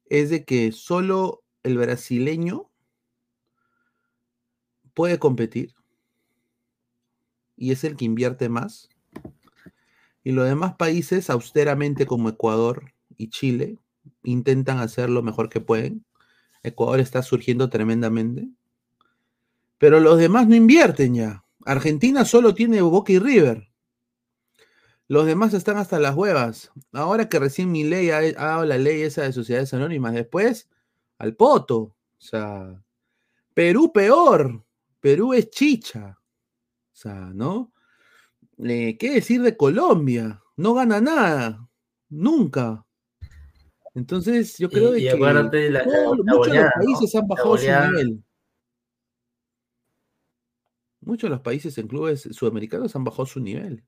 es 0.06 0.30
de 0.30 0.46
que 0.46 0.72
solo 0.72 1.44
el 1.64 1.78
brasileño 1.78 2.72
puede 4.94 5.20
competir 5.20 5.76
y 7.58 7.72
es 7.72 7.84
el 7.84 7.98
que 7.98 8.06
invierte 8.06 8.48
más. 8.48 8.90
Y 10.24 10.32
los 10.32 10.48
demás 10.48 10.76
países, 10.76 11.30
austeramente 11.30 12.06
como 12.06 12.30
Ecuador 12.30 12.94
y 13.18 13.30
Chile, 13.30 13.78
intentan 14.24 14.80
hacer 14.80 15.10
lo 15.10 15.22
mejor 15.22 15.50
que 15.50 15.60
pueden. 15.60 16.06
Ecuador 16.64 17.02
está 17.02 17.22
surgiendo 17.24 17.70
tremendamente. 17.70 18.48
Pero 19.84 20.00
los 20.00 20.18
demás 20.18 20.48
no 20.48 20.56
invierten 20.56 21.14
ya. 21.14 21.44
Argentina 21.66 22.24
solo 22.24 22.54
tiene 22.54 22.82
Boca 22.82 23.12
y 23.12 23.20
River. 23.20 23.68
Los 25.10 25.26
demás 25.26 25.54
están 25.54 25.76
hasta 25.76 26.00
las 26.00 26.16
huevas. 26.16 26.72
Ahora 26.94 27.28
que 27.28 27.38
recién 27.38 27.70
mi 27.70 27.84
ley 27.84 28.10
ha, 28.10 28.22
dado 28.32 28.64
la 28.64 28.78
ley 28.78 29.02
esa 29.02 29.24
de 29.24 29.34
sociedades 29.34 29.74
anónimas, 29.74 30.14
después 30.14 30.70
al 31.18 31.36
poto. 31.36 31.76
O 31.78 31.98
sea, 32.18 32.82
Perú 33.54 33.92
peor. 33.92 34.64
Perú 35.02 35.34
es 35.34 35.50
chicha. 35.50 36.18
O 36.18 36.96
sea, 36.96 37.32
¿no? 37.34 37.74
Eh, 38.60 38.96
¿Qué 38.98 39.16
decir 39.16 39.42
de 39.42 39.58
Colombia? 39.58 40.42
No 40.56 40.76
gana 40.76 41.02
nada. 41.02 41.68
Nunca. 42.08 42.86
Entonces, 43.94 44.58
yo 44.58 44.70
creo 44.70 44.94
que 44.94 45.14
muchos 45.14 45.52
de 45.52 46.62
los 46.62 46.72
países 46.72 47.16
han 47.16 47.28
bajado 47.28 47.58
su 47.58 47.66
nivel. 47.66 48.24
Muchos 51.06 51.30
de 51.30 51.36
los 51.36 51.42
países 51.42 51.78
en 51.78 51.88
clubes 51.88 52.22
sudamericanos 52.32 52.96
han 52.96 53.04
bajado 53.04 53.26
su 53.26 53.40
nivel. 53.40 53.84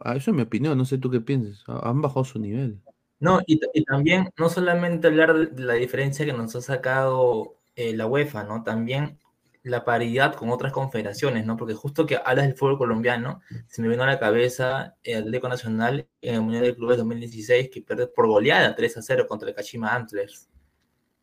Ah, 0.00 0.16
eso 0.16 0.30
es 0.30 0.36
mi 0.36 0.42
opinión, 0.42 0.78
no 0.78 0.84
sé 0.84 0.98
tú 0.98 1.10
qué 1.10 1.20
piensas. 1.20 1.64
Han 1.66 2.00
bajado 2.00 2.24
su 2.24 2.38
nivel. 2.38 2.80
No, 3.20 3.40
y, 3.46 3.58
también 3.84 4.30
no 4.36 4.48
solamente 4.48 5.06
hablar 5.06 5.50
de 5.50 5.62
la 5.62 5.74
diferencia 5.74 6.26
que 6.26 6.32
nos 6.32 6.54
ha 6.56 6.60
sacado 6.60 7.56
eh, 7.74 7.96
la 7.96 8.06
UEFA, 8.06 8.44
¿no? 8.44 8.62
También 8.62 9.18
la 9.62 9.84
paridad 9.84 10.34
con 10.34 10.50
otras 10.50 10.72
confederaciones, 10.72 11.46
¿no? 11.46 11.56
Porque 11.56 11.74
justo 11.74 12.04
que 12.06 12.18
hablas 12.22 12.46
del 12.46 12.56
fútbol 12.56 12.76
colombiano, 12.76 13.40
se 13.66 13.80
me 13.80 13.88
vino 13.88 14.02
a 14.02 14.06
la 14.06 14.18
cabeza 14.18 14.96
el 15.02 15.20
Atlético 15.20 15.48
Nacional 15.48 16.06
en 16.20 16.34
el 16.34 16.42
Mundial 16.42 16.64
de 16.64 16.74
Clubes 16.76 16.98
2016 16.98 17.70
que 17.70 17.80
pierde 17.80 18.06
por 18.08 18.26
goleada 18.26 18.74
3 18.76 18.98
a 18.98 19.02
0 19.02 19.26
contra 19.26 19.48
el 19.48 19.54
Kashima 19.54 19.94
Antlers. 19.94 20.50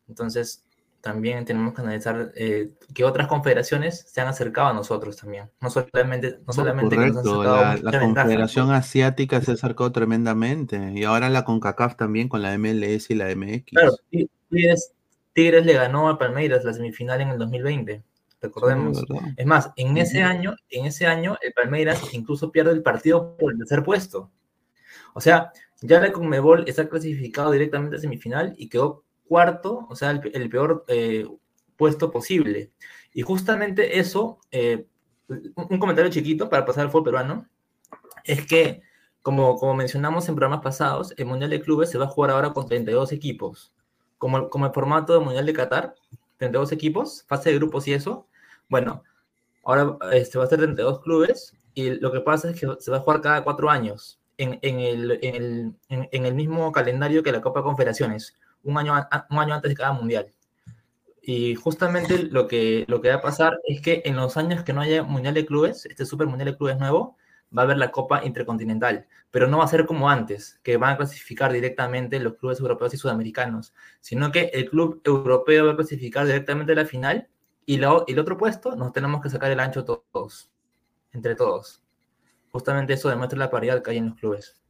Entonces, 0.08 0.64
también 1.02 1.44
tenemos 1.44 1.74
que 1.74 1.82
analizar 1.82 2.32
eh, 2.36 2.70
que 2.94 3.04
otras 3.04 3.26
confederaciones 3.26 4.06
se 4.08 4.20
han 4.20 4.28
acercado 4.28 4.68
a 4.68 4.72
nosotros 4.72 5.16
también. 5.16 5.50
No 5.60 5.68
solamente, 5.68 6.38
no 6.46 6.52
solamente 6.52 6.96
que 6.96 7.10
nos 7.10 7.26
han 7.26 7.42
la, 7.44 7.76
la 7.82 8.00
Confederación 8.00 8.70
Asiática 8.70 9.40
se 9.42 9.50
ha 9.50 9.54
acercado 9.54 9.90
tremendamente. 9.90 10.92
Y 10.94 11.02
ahora 11.02 11.28
la 11.28 11.44
CONCACAF 11.44 11.96
también 11.96 12.28
con 12.28 12.40
la 12.40 12.56
MLS 12.56 13.10
y 13.10 13.16
la 13.16 13.34
MX. 13.34 13.64
Claro, 13.64 13.96
Tigres, 14.48 14.92
Tigres 15.32 15.66
le 15.66 15.72
ganó 15.72 16.08
a 16.08 16.18
Palmeiras 16.18 16.64
la 16.64 16.72
semifinal 16.72 17.20
en 17.20 17.30
el 17.30 17.38
2020. 17.38 18.04
Recordemos. 18.40 19.04
es 19.36 19.46
más, 19.46 19.70
en 19.76 19.96
ese 19.98 20.22
año, 20.22 20.54
en 20.70 20.86
ese 20.86 21.06
año, 21.06 21.36
el 21.42 21.52
Palmeiras 21.52 22.00
incluso 22.12 22.52
pierde 22.52 22.70
el 22.70 22.82
partido 22.82 23.36
por 23.36 23.52
el 23.52 23.58
tercer 23.58 23.82
puesto. 23.82 24.30
O 25.14 25.20
sea, 25.20 25.50
ya 25.80 25.98
la 25.98 26.12
Conmebol 26.12 26.64
está 26.68 26.88
clasificado 26.88 27.50
directamente 27.50 27.96
a 27.96 27.98
semifinal 27.98 28.54
y 28.56 28.68
quedó 28.68 29.04
cuarto, 29.32 29.86
o 29.88 29.96
sea, 29.96 30.10
el, 30.10 30.50
peor 30.50 30.84
eh, 30.88 31.26
puesto 31.78 32.10
posible. 32.10 32.70
Y 33.14 33.22
justamente 33.22 33.98
eso, 33.98 34.40
eh, 34.50 34.86
un 35.56 35.78
comentario 35.78 36.10
chiquito 36.10 36.50
para 36.50 36.66
pasar 36.66 36.84
al 36.84 36.90
fútbol 36.90 37.04
peruano. 37.04 37.48
es 38.24 38.46
que, 38.46 38.82
como, 39.22 39.56
como 39.56 39.72
mencionamos 39.74 40.28
en 40.28 40.34
programas 40.34 40.62
pasados, 40.62 41.14
el 41.16 41.24
Mundial 41.24 41.48
de 41.48 41.62
Clubes 41.62 41.88
se 41.88 41.96
va 41.96 42.04
a 42.04 42.08
jugar 42.08 42.30
ahora 42.30 42.52
con 42.52 42.66
32 42.66 43.10
equipos. 43.12 43.72
Como, 44.18 44.50
como 44.50 44.66
el 44.66 44.72
formato 44.74 45.14
del 45.14 45.24
Mundial 45.24 45.46
de 45.46 45.54
Qatar, 45.54 45.94
32 46.36 46.72
equipos, 46.72 47.24
fase 47.26 47.48
de 47.48 47.56
grupos 47.56 47.88
y 47.88 47.94
eso. 47.94 48.26
Bueno, 48.68 49.02
ahora 49.64 49.96
este, 50.12 50.36
va 50.36 50.44
a 50.44 50.48
ser 50.48 50.58
32 50.58 51.00
clubes 51.00 51.56
y 51.72 51.88
lo 51.88 52.12
que 52.12 52.20
pasa 52.20 52.50
es 52.50 52.60
que 52.60 52.68
se 52.78 52.90
va 52.90 52.98
a 52.98 53.00
jugar 53.00 53.22
cada 53.22 53.44
cuatro 53.44 53.70
años 53.70 54.20
en, 54.36 54.58
en, 54.60 54.78
el, 54.78 55.18
en, 55.22 56.26
el, 56.26 56.34
mismo 56.34 56.70
calendario 56.70 57.22
que 57.22 57.32
la 57.32 57.40
Copa 57.40 57.60
de 57.60 57.64
Confederaciones, 57.64 58.34
un 58.64 58.78
año, 58.78 58.94
un 59.30 59.38
año 59.38 59.54
antes 59.54 59.68
de 59.68 59.76
cada 59.76 59.92
mundial. 59.92 60.32
Y 61.22 61.54
justamente 61.54 62.24
lo 62.24 62.48
que, 62.48 62.84
lo 62.88 63.00
que 63.00 63.08
va 63.10 63.16
a 63.16 63.20
pasar 63.20 63.60
es 63.64 63.80
que 63.80 64.02
en 64.04 64.16
los 64.16 64.36
años 64.36 64.64
que 64.64 64.72
no 64.72 64.80
haya 64.80 65.04
Mundial 65.04 65.34
de 65.34 65.46
Clubes, 65.46 65.86
este 65.86 66.04
Super 66.04 66.26
Mundial 66.26 66.50
de 66.50 66.56
Clubes 66.56 66.78
nuevo, 66.78 67.16
va 67.56 67.62
a 67.62 67.64
haber 67.64 67.78
la 67.78 67.92
Copa 67.92 68.24
Intercontinental, 68.24 69.06
pero 69.30 69.46
no 69.46 69.58
va 69.58 69.64
a 69.64 69.68
ser 69.68 69.86
como 69.86 70.10
antes, 70.10 70.58
que 70.64 70.76
van 70.76 70.94
a 70.94 70.96
clasificar 70.96 71.52
directamente 71.52 72.18
los 72.18 72.34
clubes 72.34 72.58
europeos 72.60 72.94
y 72.94 72.96
sudamericanos, 72.96 73.72
sino 74.00 74.32
que 74.32 74.50
el 74.52 74.68
club 74.68 75.00
europeo 75.04 75.66
va 75.66 75.72
a 75.72 75.76
clasificar 75.76 76.26
directamente 76.26 76.74
la 76.74 76.86
final 76.86 77.28
y, 77.66 77.76
la, 77.76 78.04
el 78.08 78.18
otro 78.18 78.36
puesto 78.36 78.74
nos 78.74 78.92
tenemos 78.92 79.22
que 79.22 79.30
sacar 79.30 79.50
el 79.50 79.60
ancho 79.60 79.84
todos, 79.84 80.50
entre 81.12 81.36
todos. 81.36 81.82
Justamente 82.50 82.94
eso 82.94 83.08
demuestra 83.08 83.38
la 83.38 83.50
paridad 83.50 83.82
que 83.82 83.92
hay 83.92 83.98
en 83.98 84.08
los 84.08 84.16
clubes. 84.16 84.61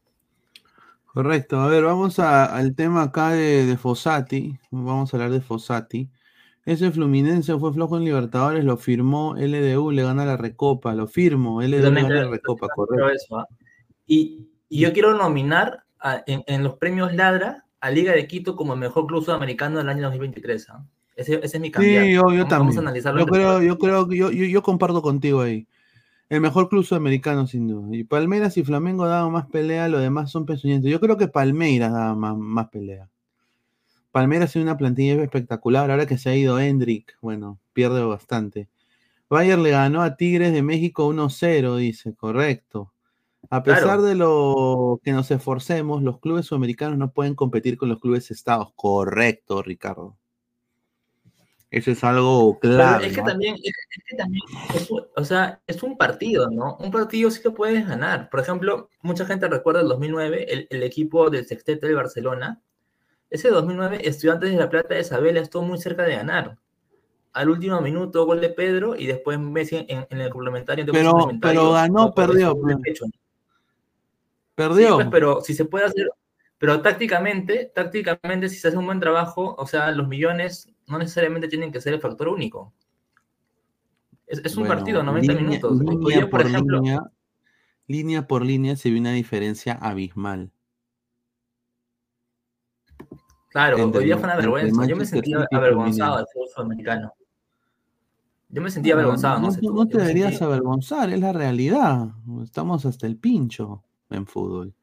Correcto, 1.12 1.60
a 1.60 1.68
ver, 1.68 1.84
vamos 1.84 2.18
al 2.18 2.74
tema 2.74 3.02
acá 3.02 3.30
de, 3.30 3.66
de 3.66 3.76
Fossati, 3.76 4.58
vamos 4.70 5.12
a 5.12 5.16
hablar 5.16 5.30
de 5.30 5.40
Fossati. 5.42 6.10
Ese 6.64 6.90
Fluminense 6.90 7.58
fue 7.58 7.72
flojo 7.72 7.96
en 7.96 8.04
Libertadores, 8.04 8.64
lo 8.64 8.76
firmó 8.76 9.34
LDU, 9.36 9.90
le 9.90 10.04
gana 10.04 10.24
la 10.24 10.36
Recopa, 10.36 10.94
lo 10.94 11.08
firmo, 11.08 11.60
LDU 11.60 11.90
le 11.90 12.02
gana 12.02 12.08
la 12.08 12.30
Recopa, 12.30 12.68
correcto. 12.68 13.46
y, 14.06 14.48
yo 14.70 14.92
quiero 14.94 15.12
nominar 15.14 15.84
en, 16.26 16.62
los 16.62 16.76
premios 16.76 17.12
Ladra 17.12 17.66
a 17.80 17.90
Liga 17.90 18.12
de 18.12 18.26
Quito 18.26 18.56
como 18.56 18.72
el 18.72 18.78
mejor 18.78 19.06
club 19.06 19.22
sudamericano 19.22 19.78
del 19.78 19.90
año 19.90 20.02
2023. 20.04 20.70
¿ah? 20.70 20.86
Ese, 21.14 21.34
ese, 21.42 21.56
es 21.58 21.60
mi 21.60 21.70
candidato. 21.70 22.06
Sí, 22.06 22.36
yo, 22.38 22.46
también. 22.46 22.82
yo 23.18 23.26
creo, 23.26 23.60
yo 23.60 23.78
creo 23.78 24.08
que 24.08 24.16
yo, 24.16 24.30
yo, 24.30 24.62
comparto 24.62 25.02
contigo 25.02 25.42
ahí. 25.42 25.66
El 26.32 26.40
mejor 26.40 26.70
club 26.70 26.82
sudamericano, 26.82 27.46
sin 27.46 27.68
duda. 27.68 27.94
Y 27.94 28.04
Palmeiras 28.04 28.56
y 28.56 28.64
Flamengo 28.64 29.06
daban 29.06 29.32
más 29.32 29.48
pelea, 29.48 29.86
lo 29.88 29.98
demás 29.98 30.30
son 30.30 30.46
pezuñentos. 30.46 30.90
Yo 30.90 30.98
creo 30.98 31.18
que 31.18 31.28
Palmeiras 31.28 31.92
daba 31.92 32.14
más, 32.14 32.38
más 32.38 32.70
pelea. 32.70 33.10
Palmeiras 34.12 34.50
tiene 34.50 34.62
una 34.62 34.78
plantilla 34.78 35.22
espectacular. 35.22 35.90
Ahora 35.90 36.06
que 36.06 36.16
se 36.16 36.30
ha 36.30 36.34
ido 36.34 36.58
Hendrik, 36.58 37.18
bueno, 37.20 37.58
pierde 37.74 38.02
bastante. 38.02 38.70
Bayer 39.28 39.58
le 39.58 39.72
ganó 39.72 40.00
a 40.00 40.16
Tigres 40.16 40.54
de 40.54 40.62
México 40.62 41.06
1-0, 41.06 41.76
dice, 41.76 42.14
correcto. 42.14 42.94
A 43.50 43.62
pesar 43.62 44.00
de 44.00 44.14
lo 44.14 45.02
que 45.04 45.12
nos 45.12 45.30
esforcemos, 45.30 46.02
los 46.02 46.18
clubes 46.18 46.46
sudamericanos 46.46 46.96
no 46.96 47.12
pueden 47.12 47.34
competir 47.34 47.76
con 47.76 47.90
los 47.90 48.00
clubes 48.00 48.30
estados. 48.30 48.72
Correcto, 48.74 49.60
Ricardo. 49.60 50.16
Eso 51.72 51.90
es 51.90 52.04
algo 52.04 52.58
claro. 52.60 53.02
Es 53.02 53.14
que 53.14 53.22
también, 53.22 53.56
es, 53.64 53.74
que 54.06 54.16
también 54.16 54.42
o 55.16 55.24
sea, 55.24 55.60
es 55.66 55.82
un 55.82 55.96
partido, 55.96 56.50
¿no? 56.50 56.76
Un 56.76 56.90
partido 56.90 57.30
sí 57.30 57.40
que 57.40 57.50
puedes 57.50 57.88
ganar. 57.88 58.28
Por 58.28 58.40
ejemplo, 58.40 58.90
mucha 59.00 59.24
gente 59.24 59.48
recuerda 59.48 59.80
el 59.80 59.88
2009, 59.88 60.52
el, 60.52 60.66
el 60.68 60.82
equipo 60.82 61.30
del 61.30 61.46
sextete 61.46 61.88
de 61.88 61.94
Barcelona, 61.94 62.60
ese 63.32 63.48
2009, 63.48 64.06
Estudiantes 64.06 64.52
de 64.52 64.58
La 64.58 64.68
Plata 64.68 64.94
de 64.94 65.00
Isabela 65.00 65.40
estuvo 65.40 65.62
muy 65.62 65.78
cerca 65.78 66.02
de 66.02 66.16
ganar. 66.16 66.58
Al 67.32 67.48
último 67.48 67.80
minuto, 67.80 68.26
gol 68.26 68.42
de 68.42 68.50
Pedro 68.50 68.94
y 68.94 69.06
después 69.06 69.38
Messi 69.38 69.86
en, 69.88 70.20
el 70.20 70.28
complementario. 70.28 70.84
Pero, 70.92 71.30
pero 71.40 71.72
ganó, 71.72 72.12
perdió. 72.12 72.54
Pues. 72.54 72.76
Perdió. 74.54 74.96
Pues, 74.96 75.08
pero 75.10 75.40
si 75.40 75.54
se 75.54 75.64
puede 75.64 75.86
hacer, 75.86 76.10
pero 76.58 76.82
tácticamente, 76.82 77.72
tácticamente, 77.74 78.50
si 78.50 78.56
se 78.56 78.68
hace 78.68 78.76
un 78.76 78.84
buen 78.84 79.00
trabajo, 79.00 79.56
o 79.58 79.66
sea, 79.66 79.90
los 79.92 80.06
millones 80.06 80.71
no 80.92 80.98
necesariamente 80.98 81.48
tienen 81.48 81.72
que 81.72 81.80
ser 81.80 81.94
el 81.94 82.00
factor 82.00 82.28
único. 82.28 82.72
Es, 84.26 84.56
un 84.56 84.66
partido, 84.66 85.02
90 85.02 85.34
minutos. 85.34 85.78
Línea 85.78 86.28
por, 86.28 86.44
línea, 86.48 87.02
línea 87.86 88.26
por 88.26 88.44
línea 88.44 88.76
se 88.76 88.90
ve 88.90 88.98
una 88.98 89.12
diferencia 89.12 89.74
abismal. 89.74 90.52
Claro, 93.48 93.90
hoy 93.92 94.04
día 94.04 94.16
fue 94.16 94.24
una 94.24 94.36
vergüenza. 94.36 94.86
Yo 94.86 94.96
me 94.96 95.04
sentía 95.04 95.46
avergonzado 95.50 96.16
del 96.18 96.26
fútbol 96.32 96.48
sudamericano. 96.54 97.12
Yo 98.48 98.62
me 98.62 98.70
sentía 98.70 98.94
avergonzado. 98.94 99.40
No, 99.40 99.72
no, 99.72 99.86
te 99.86 99.98
deberías 99.98 100.40
avergonzar, 100.40 101.10
es 101.10 101.20
la 101.20 101.32
realidad. 101.32 102.08
Estamos 102.42 102.86
hasta 102.86 103.06
el 103.06 103.16
pincho 103.16 103.82
en 104.10 104.26
fútbol. 104.26 104.74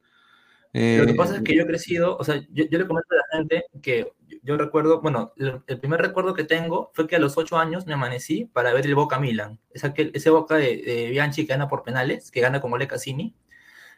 lo 0.73 1.05
que 1.05 1.13
pasa 1.15 1.37
es 1.37 1.41
que 1.43 1.55
yo 1.55 1.63
he 1.63 1.67
crecido, 1.67 2.17
o 2.17 2.23
sea, 2.23 2.35
yo, 2.51 2.65
le 2.69 2.87
comento 2.87 3.07
a 3.11 3.15
la 3.15 3.37
gente 3.37 3.65
que 3.81 4.11
yo, 4.43 4.57
recuerdo, 4.57 5.01
bueno, 5.01 5.33
el, 5.37 5.79
primer 5.79 6.01
recuerdo 6.01 6.33
que 6.33 6.43
tengo 6.43 6.91
fue 6.93 7.07
que 7.07 7.15
a 7.15 7.19
los 7.19 7.37
ocho 7.37 7.57
años 7.57 7.85
me 7.85 7.93
amanecí 7.93 8.45
para 8.45 8.73
ver 8.73 8.85
el 8.85 8.95
Boca 8.95 9.19
Milan. 9.19 9.59
Es 9.71 9.83
aquel, 9.83 10.11
ese 10.13 10.29
Boca 10.29 10.55
de, 10.55 11.07
Bianchi 11.11 11.45
que 11.45 11.53
gana 11.53 11.67
por 11.67 11.83
penales, 11.83 12.31
que 12.31 12.41
gana 12.41 12.61
como 12.61 12.77
Le 12.77 12.87
Cassini. 12.87 13.35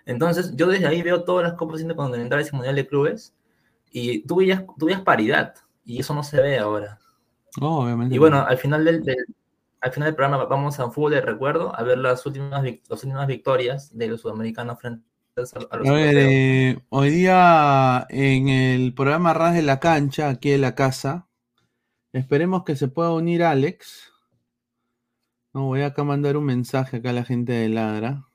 Entonces, 0.05 0.55
yo 0.55 0.67
desde 0.67 0.87
ahí 0.87 1.01
veo 1.01 1.23
todas 1.23 1.43
las 1.43 1.53
copas 1.53 1.81
intercontinentales 1.81 2.51
y 2.51 2.55
mundial 2.55 2.75
de 2.75 2.87
clubes 2.87 3.35
y 3.91 4.25
tú 4.25 4.37
veías, 4.37 4.63
paridad, 5.03 5.55
y 5.85 5.99
eso 5.99 6.13
no 6.13 6.23
se 6.23 6.41
ve 6.41 6.57
ahora. 6.57 6.99
obviamente. 7.59 8.15
Y 8.15 8.17
bueno, 8.17 8.45
al 8.45 8.57
final 8.57 8.85
del, 8.85 9.03
al 9.81 9.91
final 9.91 10.07
del 10.07 10.15
programa 10.15 10.45
vamos 10.45 10.79
a 10.79 10.85
un 10.85 10.91
fútbol 10.91 11.11
de 11.11 11.21
recuerdo 11.21 11.75
a 11.75 11.83
ver 11.83 11.97
las 11.97 12.25
últimas, 12.25 12.63
las 12.63 13.03
últimas 13.03 13.27
victorias 13.27 13.95
de 13.97 14.07
los 14.07 14.21
sudamericanos 14.21 14.79
frente 14.79 15.10
a 15.37 15.75
A 15.75 15.91
ver, 15.93 16.17
eh, 16.17 16.83
hoy 16.89 17.09
día 17.09 18.05
en 18.09 18.49
el 18.49 18.93
programa 18.93 19.33
Ras 19.33 19.53
de 19.53 19.61
la 19.61 19.79
Cancha, 19.79 20.29
aquí 20.29 20.51
en 20.51 20.61
la 20.61 20.75
casa, 20.75 21.29
esperemos 22.11 22.63
que 22.63 22.75
se 22.75 22.89
pueda 22.89 23.13
unir 23.13 23.43
Alex. 23.43 24.11
No, 25.53 25.65
voy 25.67 25.81
acá 25.81 26.01
a 26.01 26.05
mandar 26.05 26.35
un 26.37 26.45
mensaje 26.45 26.97
acá 26.97 27.11
a 27.11 27.13
la 27.13 27.23
gente 27.23 27.53
de 27.53 27.69
Ladra. 27.69 28.27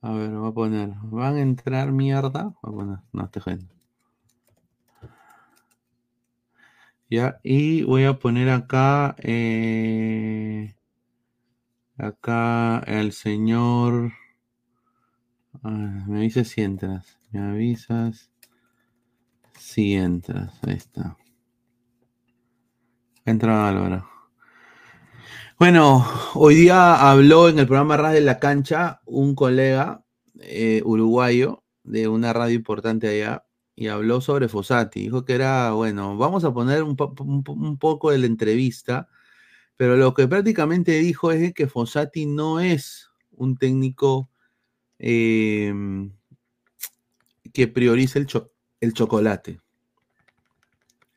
A 0.00 0.12
ver, 0.12 0.30
voy 0.30 0.48
a 0.50 0.52
poner, 0.52 0.90
¿van 1.02 1.36
a 1.36 1.40
entrar 1.40 1.92
mierda? 1.92 2.54
Voy 2.62 2.72
a 2.72 2.76
poner, 2.76 2.98
no, 3.12 3.24
estoy 3.24 3.42
gente. 3.42 3.74
Ya, 7.10 7.40
y 7.42 7.84
voy 7.84 8.04
a 8.04 8.18
poner 8.18 8.50
acá, 8.50 9.16
eh, 9.18 10.74
acá 11.96 12.80
el 12.86 13.12
señor, 13.12 14.12
me 15.62 16.18
avisas 16.18 16.48
si 16.48 16.62
entras, 16.62 17.18
me 17.30 17.40
avisas 17.40 18.30
si 19.58 19.94
entras, 19.94 20.52
ahí 20.62 20.74
está. 20.74 21.16
Entra 23.24 23.68
Álvaro. 23.68 24.08
Bueno, 25.58 26.06
hoy 26.34 26.54
día 26.54 27.10
habló 27.10 27.48
en 27.48 27.58
el 27.58 27.66
programa 27.66 27.96
Ras 27.96 28.12
de 28.12 28.20
la 28.20 28.38
Cancha 28.38 29.00
un 29.04 29.34
colega 29.34 30.04
eh, 30.40 30.82
uruguayo 30.84 31.64
de 31.82 32.06
una 32.06 32.32
radio 32.32 32.54
importante 32.54 33.08
allá 33.08 33.44
y 33.74 33.88
habló 33.88 34.20
sobre 34.20 34.48
Fossati. 34.48 35.00
Dijo 35.00 35.24
que 35.24 35.34
era, 35.34 35.72
bueno, 35.72 36.16
vamos 36.16 36.44
a 36.44 36.52
poner 36.52 36.82
un, 36.82 36.96
poco 36.96 38.10
de 38.10 38.18
la 38.18 38.26
entrevista, 38.26 39.08
pero 39.76 39.96
lo 39.96 40.14
que 40.14 40.28
prácticamente 40.28 40.92
dijo 40.98 41.32
es 41.32 41.52
que 41.54 41.66
Fossati 41.66 42.26
no 42.26 42.60
es 42.60 43.10
un 43.32 43.56
técnico 43.56 44.30
em, 44.98 46.12
que 47.52 47.68
priorice 47.68 48.18
el, 48.18 48.28
el 48.80 48.92
chocolate. 48.92 49.60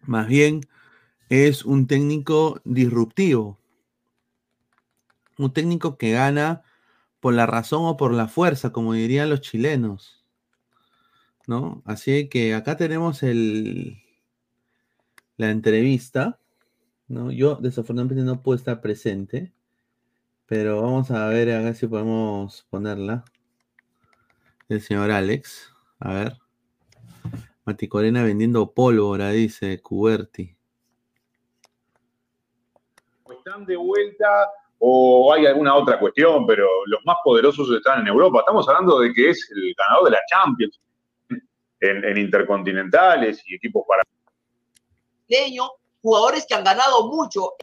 Más 0.01 0.27
bien 0.27 0.61
es 1.29 1.65
un 1.65 1.87
técnico 1.87 2.61
disruptivo. 2.63 3.59
Un 5.37 5.53
técnico 5.53 5.97
que 5.97 6.11
gana 6.11 6.63
por 7.19 7.33
la 7.33 7.45
razón 7.45 7.85
o 7.85 7.97
por 7.97 8.13
la 8.13 8.27
fuerza, 8.27 8.71
como 8.71 8.93
dirían 8.93 9.29
los 9.29 9.41
chilenos. 9.41 10.21
¿no? 11.47 11.81
Así 11.85 12.29
que 12.29 12.53
acá 12.53 12.77
tenemos 12.77 13.23
el, 13.23 14.01
la 15.37 15.51
entrevista, 15.51 16.39
¿no? 17.07 17.31
Yo 17.31 17.55
desafortunadamente 17.55 18.23
no 18.23 18.41
puedo 18.41 18.55
estar 18.57 18.81
presente, 18.81 19.51
pero 20.45 20.81
vamos 20.81 21.11
a 21.11 21.27
ver, 21.27 21.51
a 21.51 21.61
ver 21.61 21.75
si 21.75 21.87
podemos 21.87 22.65
ponerla. 22.69 23.25
El 24.71 24.79
señor 24.79 25.11
Alex, 25.11 25.69
a 25.99 26.13
ver. 26.13 26.37
Maticorena 27.65 28.23
vendiendo 28.23 28.71
pólvora, 28.73 29.31
dice 29.31 29.81
Cuberti. 29.81 30.55
Están 33.29 33.65
de 33.65 33.75
vuelta 33.75 34.49
o 34.79 35.33
hay 35.33 35.45
alguna 35.45 35.75
otra 35.75 35.99
cuestión, 35.99 36.47
pero 36.47 36.65
los 36.85 37.01
más 37.03 37.17
poderosos 37.21 37.69
están 37.75 37.99
en 37.99 38.07
Europa. 38.07 38.39
Estamos 38.39 38.65
hablando 38.69 38.99
de 38.99 39.11
que 39.11 39.31
es 39.31 39.51
el 39.53 39.75
ganador 39.77 40.05
de 40.05 40.11
la 40.11 40.19
Champions, 40.29 40.79
en, 41.81 42.17
intercontinentales 42.17 43.43
y 43.47 43.55
equipos 43.55 43.83
para. 43.85 44.03
Jugadores 46.01 46.45
que 46.47 46.55
han 46.55 46.63
ganado 46.63 47.09
mucho. 47.09 47.55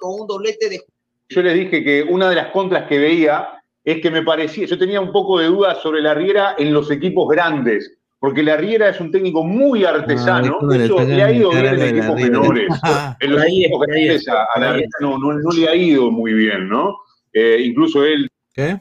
Con 0.00 0.20
un 0.20 0.26
doblete 0.26 0.68
de. 0.68 0.82
Yo 1.28 1.42
les 1.42 1.54
dije 1.54 1.84
que 1.84 2.02
una 2.02 2.28
de 2.28 2.34
las 2.34 2.50
contras 2.50 2.88
que 2.88 2.98
veía 2.98 3.55
es 3.86 4.02
que 4.02 4.10
me 4.10 4.22
parecía, 4.22 4.66
yo 4.66 4.76
tenía 4.76 5.00
un 5.00 5.12
poco 5.12 5.38
de 5.38 5.46
dudas 5.46 5.78
sobre 5.80 6.02
la 6.02 6.12
Riera 6.12 6.56
en 6.58 6.74
los 6.74 6.90
equipos 6.90 7.28
grandes, 7.28 7.96
porque 8.18 8.42
la 8.42 8.56
Riera 8.56 8.88
es 8.88 9.00
un 9.00 9.12
técnico 9.12 9.44
muy 9.44 9.84
artesano, 9.84 10.58
Ah, 10.60 10.76
eso 10.76 10.98
le 10.98 11.14
le 11.16 11.22
ha 11.22 11.30
ido 11.32 11.50
bien 11.50 11.66
en 11.66 11.96
equipos 11.96 12.16
menores. 12.20 12.68
En 13.20 13.30
los 13.32 13.42
ahí 13.42 13.64
equipos 13.64 13.86
grandes 13.86 14.22
es, 14.22 14.28
a, 14.28 14.58
la 14.58 14.72
Riera 14.72 14.88
no, 15.00 15.16
no, 15.18 15.32
no 15.34 15.50
le 15.52 15.68
ha 15.68 15.76
ido 15.76 16.10
muy 16.10 16.34
bien, 16.34 16.68
¿no? 16.68 16.96
Eh, 17.32 17.62
incluso 17.64 18.04
él 18.04 18.28
¿Qué? 18.52 18.80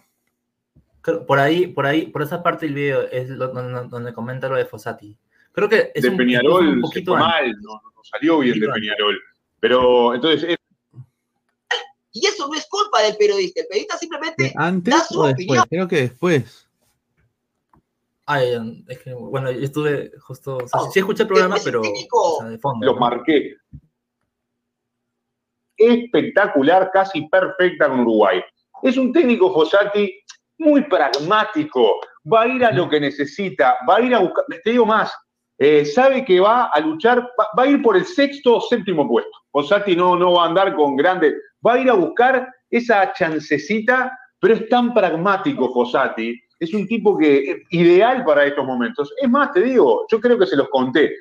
Por 1.27 1.37
ahí, 1.37 1.67
por 1.67 1.85
ahí, 1.85 2.07
por 2.07 2.23
esa 2.23 2.41
parte 2.41 2.65
del 2.65 2.73
video 2.73 3.01
es 3.11 3.29
lo- 3.29 3.49
donde, 3.49 3.87
donde 3.89 4.11
comenta 4.11 4.49
lo 4.49 4.55
de 4.55 4.65
Fossati. 4.65 5.15
Creo 5.51 5.69
que 5.69 5.91
es 5.93 6.01
de 6.01 6.09
un, 6.09 6.17
Peñarol 6.17 6.67
un 6.67 6.75
se 6.77 6.81
poquito 6.81 7.11
fue 7.11 7.19
mal, 7.19 7.51
no, 7.61 7.73
no 7.73 8.03
salió 8.03 8.39
bien 8.39 8.59
de 8.59 8.65
Poquito. 8.65 8.73
Peñarol. 8.81 9.19
Pero 9.59 10.15
entonces 10.15 10.43
es 10.49 10.57
Y 12.15 12.25
eso 12.25 12.47
no 12.47 12.53
es 12.55 12.65
culpa 12.67 13.01
del 13.01 13.17
periodista. 13.17 13.59
El 13.59 13.67
periodista 13.67 13.95
¿De 13.95 13.99
simplemente 13.99 14.53
¿Antes 14.55 14.93
da 14.93 15.03
su 15.03 15.19
o 15.19 15.27
después? 15.27 15.59
opinión. 15.59 15.65
Creo 15.69 15.87
que 15.89 15.95
después. 15.97 16.69
Ay, 18.25 18.83
es 18.87 18.99
que, 18.99 19.13
bueno, 19.13 19.51
yo 19.51 19.59
estuve 19.59 20.11
justo, 20.21 20.57
o 20.57 20.67
sea, 20.67 20.79
sí 20.91 20.99
escuché 20.99 21.23
el 21.23 21.27
programa, 21.27 21.57
es 21.57 21.65
un 21.65 21.65
pero 21.65 21.81
técnico. 21.81 22.35
o 22.35 22.39
sea, 22.39 22.47
de 22.47 22.57
fondo. 22.57 22.85
¿no? 22.87 22.95
marqué. 22.95 23.55
Espectacular, 25.77 26.89
casi 26.93 27.27
perfecta 27.27 27.89
con 27.89 27.99
Uruguay. 27.99 28.41
Es 28.81 28.95
un 28.95 29.11
técnico 29.11 29.53
Fossati 29.53 30.11
muy 30.57 30.85
pragmático, 30.85 31.99
va 32.31 32.43
a 32.43 32.47
ir 32.47 32.63
a 32.63 32.71
lo 32.71 32.89
que 32.89 33.01
necesita, 33.01 33.75
va 33.87 33.97
a 33.97 34.01
ir 34.01 34.15
a 34.15 34.19
buscar, 34.19 34.45
te 34.63 34.71
digo 34.71 34.85
más, 34.85 35.13
eh, 35.57 35.83
sabe 35.83 36.23
que 36.23 36.39
va 36.39 36.67
a 36.67 36.79
luchar, 36.79 37.19
va, 37.19 37.47
va 37.59 37.63
a 37.63 37.67
ir 37.67 37.81
por 37.81 37.97
el 37.97 38.05
sexto 38.05 38.55
o 38.55 38.61
séptimo 38.61 39.05
puesto. 39.05 39.31
Fossati 39.51 39.95
no, 39.95 40.15
no 40.15 40.33
va 40.33 40.45
a 40.45 40.47
andar 40.47 40.75
con 40.75 40.95
grandes, 40.95 41.33
va 41.65 41.73
a 41.73 41.79
ir 41.79 41.89
a 41.89 41.93
buscar 41.93 42.47
esa 42.69 43.13
chancecita, 43.13 44.17
pero 44.39 44.53
es 44.53 44.69
tan 44.69 44.93
pragmático 44.93 45.73
Fossati, 45.73 46.39
es 46.59 46.73
un 46.73 46.87
tipo 46.87 47.17
que 47.17 47.51
es 47.51 47.57
ideal 47.71 48.23
para 48.23 48.45
estos 48.45 48.65
momentos. 48.65 49.13
Es 49.21 49.29
más, 49.29 49.51
te 49.51 49.61
digo, 49.61 50.05
yo 50.09 50.19
creo 50.19 50.37
que 50.37 50.45
se 50.45 50.55
los 50.55 50.69
conté. 50.69 51.15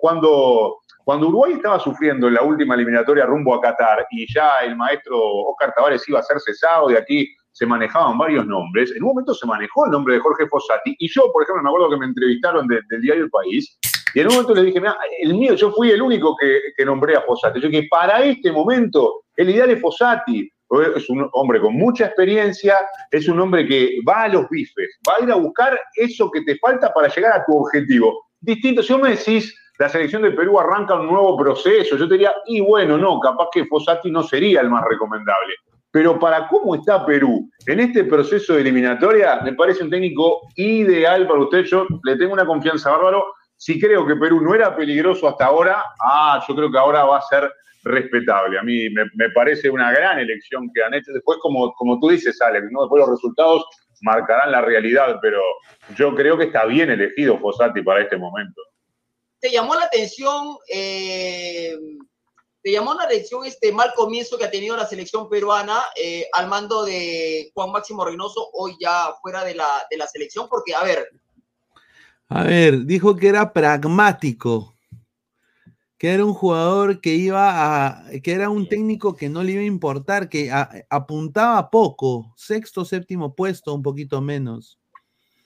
Cuando, 0.00 0.76
cuando 1.04 1.28
Uruguay 1.28 1.54
estaba 1.54 1.80
sufriendo 1.80 2.28
en 2.28 2.34
la 2.34 2.42
última 2.42 2.74
eliminatoria 2.74 3.26
rumbo 3.26 3.54
a 3.54 3.60
Qatar 3.60 4.06
y 4.10 4.32
ya 4.32 4.58
el 4.62 4.76
maestro 4.76 5.18
Oscar 5.18 5.72
Tavares 5.74 6.08
iba 6.08 6.20
a 6.20 6.22
ser 6.22 6.38
cesado 6.40 6.90
y 6.90 6.96
aquí 6.96 7.34
se 7.54 7.64
manejaban 7.66 8.18
varios 8.18 8.46
nombres, 8.46 8.90
en 8.94 9.02
un 9.02 9.10
momento 9.10 9.32
se 9.32 9.46
manejó 9.46 9.86
el 9.86 9.92
nombre 9.92 10.14
de 10.14 10.20
Jorge 10.20 10.46
Fossati 10.48 10.94
y 10.98 11.08
yo, 11.08 11.30
por 11.32 11.42
ejemplo, 11.44 11.62
me 11.62 11.68
acuerdo 11.70 11.90
que 11.90 11.96
me 11.98 12.06
entrevistaron 12.06 12.66
de- 12.66 12.80
del 12.90 13.00
diario 13.00 13.24
El 13.24 13.30
País 13.30 13.78
y 14.14 14.20
en 14.20 14.26
un 14.26 14.32
momento 14.34 14.54
le 14.54 14.64
dije, 14.64 14.80
mira, 14.80 14.96
el 15.22 15.34
mío, 15.34 15.54
yo 15.54 15.70
fui 15.72 15.90
el 15.90 16.02
único 16.02 16.36
que, 16.36 16.60
que 16.76 16.84
nombré 16.84 17.16
a 17.16 17.22
Fossati. 17.22 17.60
Yo 17.60 17.68
dije, 17.68 17.86
para 17.90 18.22
este 18.24 18.52
momento, 18.52 19.22
el 19.36 19.50
ideal 19.50 19.70
es 19.70 19.80
Fossati. 19.80 20.50
Es 20.96 21.08
un 21.10 21.28
hombre 21.34 21.60
con 21.60 21.74
mucha 21.74 22.06
experiencia, 22.06 22.74
es 23.10 23.28
un 23.28 23.38
hombre 23.38 23.66
que 23.66 23.98
va 24.08 24.22
a 24.22 24.28
los 24.28 24.48
bifes, 24.48 24.98
va 25.08 25.14
a 25.20 25.22
ir 25.22 25.30
a 25.30 25.36
buscar 25.36 25.78
eso 25.94 26.28
que 26.32 26.40
te 26.42 26.56
falta 26.58 26.92
para 26.92 27.06
llegar 27.08 27.32
a 27.40 27.44
tu 27.44 27.56
objetivo. 27.56 28.26
Distinto, 28.40 28.82
si 28.82 28.92
vos 28.92 29.02
me 29.02 29.10
decís, 29.10 29.54
la 29.78 29.88
selección 29.88 30.22
de 30.22 30.32
Perú 30.32 30.58
arranca 30.58 30.94
un 30.94 31.06
nuevo 31.06 31.36
proceso, 31.36 31.96
yo 31.96 32.08
te 32.08 32.14
diría, 32.14 32.34
y 32.46 32.60
bueno, 32.60 32.96
no, 32.98 33.20
capaz 33.20 33.48
que 33.52 33.66
Fossati 33.66 34.10
no 34.10 34.22
sería 34.24 34.62
el 34.62 34.70
más 34.70 34.84
recomendable. 34.88 35.54
Pero 35.94 36.18
para 36.18 36.48
cómo 36.48 36.74
está 36.74 37.06
Perú 37.06 37.48
en 37.66 37.78
este 37.78 38.02
proceso 38.02 38.54
de 38.54 38.62
eliminatoria, 38.62 39.40
me 39.44 39.52
parece 39.52 39.84
un 39.84 39.90
técnico 39.90 40.40
ideal 40.56 41.24
para 41.28 41.42
usted. 41.42 41.62
Yo 41.66 41.86
le 42.02 42.16
tengo 42.16 42.32
una 42.32 42.44
confianza 42.44 42.90
bárbaro. 42.90 43.32
Si 43.56 43.80
creo 43.80 44.04
que 44.04 44.16
Perú 44.16 44.40
no 44.40 44.56
era 44.56 44.74
peligroso 44.74 45.28
hasta 45.28 45.46
ahora, 45.46 45.84
ah, 46.04 46.44
yo 46.48 46.56
creo 46.56 46.72
que 46.72 46.78
ahora 46.78 47.04
va 47.04 47.18
a 47.18 47.22
ser 47.22 47.48
respetable. 47.84 48.58
A 48.58 48.64
mí 48.64 48.88
me, 48.90 49.30
parece 49.36 49.70
una 49.70 49.92
gran 49.92 50.18
elección 50.18 50.68
que 50.74 50.82
han 50.82 50.94
hecho. 50.94 51.12
Después, 51.12 51.38
como, 51.40 51.72
como 51.74 52.00
tú 52.00 52.08
dices, 52.08 52.42
Alex, 52.42 52.66
¿no? 52.72 52.80
después 52.80 52.98
los 52.98 53.10
resultados 53.10 53.64
marcarán 54.00 54.50
la 54.50 54.62
realidad, 54.62 55.20
pero 55.22 55.40
yo 55.94 56.12
creo 56.16 56.36
que 56.36 56.46
está 56.46 56.64
bien 56.64 56.90
elegido 56.90 57.38
Fossati 57.38 57.82
para 57.82 58.02
este 58.02 58.16
momento. 58.16 58.60
te 59.38 59.48
llamó 59.48 59.76
la 59.76 59.84
atención, 59.84 60.56
eh, 60.68 61.78
te 62.64 62.72
llamó 62.72 62.94
la 62.94 63.04
atención 63.04 63.44
este 63.44 63.70
mal 63.72 63.92
comienzo 63.94 64.38
que 64.38 64.44
ha 64.46 64.50
tenido 64.50 64.74
la 64.74 64.86
selección 64.86 65.28
peruana 65.28 65.80
eh, 66.02 66.26
al 66.32 66.48
mando 66.48 66.82
de 66.82 67.50
Juan 67.52 67.70
Máximo 67.70 68.06
Reynoso, 68.06 68.48
hoy 68.54 68.74
ya 68.80 69.12
fuera 69.20 69.44
de 69.44 69.54
la, 69.54 69.66
de 69.90 69.98
la 69.98 70.06
selección, 70.06 70.48
porque, 70.48 70.74
a 70.74 70.82
ver, 70.82 71.06
A 72.28 72.42
ver, 72.42 72.86
dijo 72.86 73.14
que 73.14 73.28
era 73.28 73.52
pragmático. 73.52 74.72
Que 75.98 76.12
era 76.14 76.24
un 76.24 76.32
jugador 76.34 77.00
que 77.02 77.10
iba 77.14 77.86
a. 77.86 78.10
que 78.22 78.32
era 78.32 78.48
un 78.48 78.66
técnico 78.66 79.14
que 79.14 79.28
no 79.28 79.42
le 79.42 79.52
iba 79.52 79.60
a 79.60 79.66
importar, 79.66 80.28
que 80.30 80.50
a- 80.50 80.70
apuntaba 80.90 81.70
poco. 81.70 82.32
Sexto, 82.36 82.84
séptimo 82.84 83.34
puesto, 83.34 83.74
un 83.74 83.82
poquito 83.82 84.20
menos. 84.22 84.78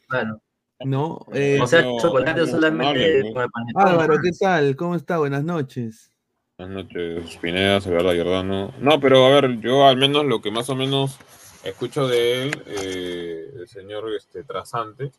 Claro. 0.08 0.40
¿No? 0.84 1.18
Eh, 1.32 1.58
O 1.60 1.66
sea, 1.66 1.82
no, 1.82 1.98
chocolate 2.00 2.40
no, 2.40 2.46
solamente 2.46 3.22
no, 3.24 3.32
con 3.32 3.42
el 3.42 3.50
panetón. 3.50 3.88
Álvaro. 3.88 4.14
¿qué 4.22 4.30
tal? 4.38 4.76
¿Cómo 4.76 4.94
está? 4.94 5.18
Buenas 5.18 5.42
noches. 5.44 6.12
Buenas 6.58 6.86
noches, 6.86 7.36
Pineda, 7.36 7.80
Severda, 7.80 8.12
Giordano. 8.14 8.74
No, 8.80 8.98
pero 8.98 9.24
a 9.24 9.30
ver, 9.30 9.60
yo 9.60 9.86
al 9.86 9.96
menos 9.96 10.24
lo 10.24 10.42
que 10.42 10.50
más 10.50 10.68
o 10.68 10.74
menos 10.74 11.16
escucho 11.62 12.08
de 12.08 12.42
él, 12.42 12.62
eh, 12.66 13.52
el 13.60 13.68
señor 13.68 14.12
este, 14.12 14.42
Trasante, 14.42 15.12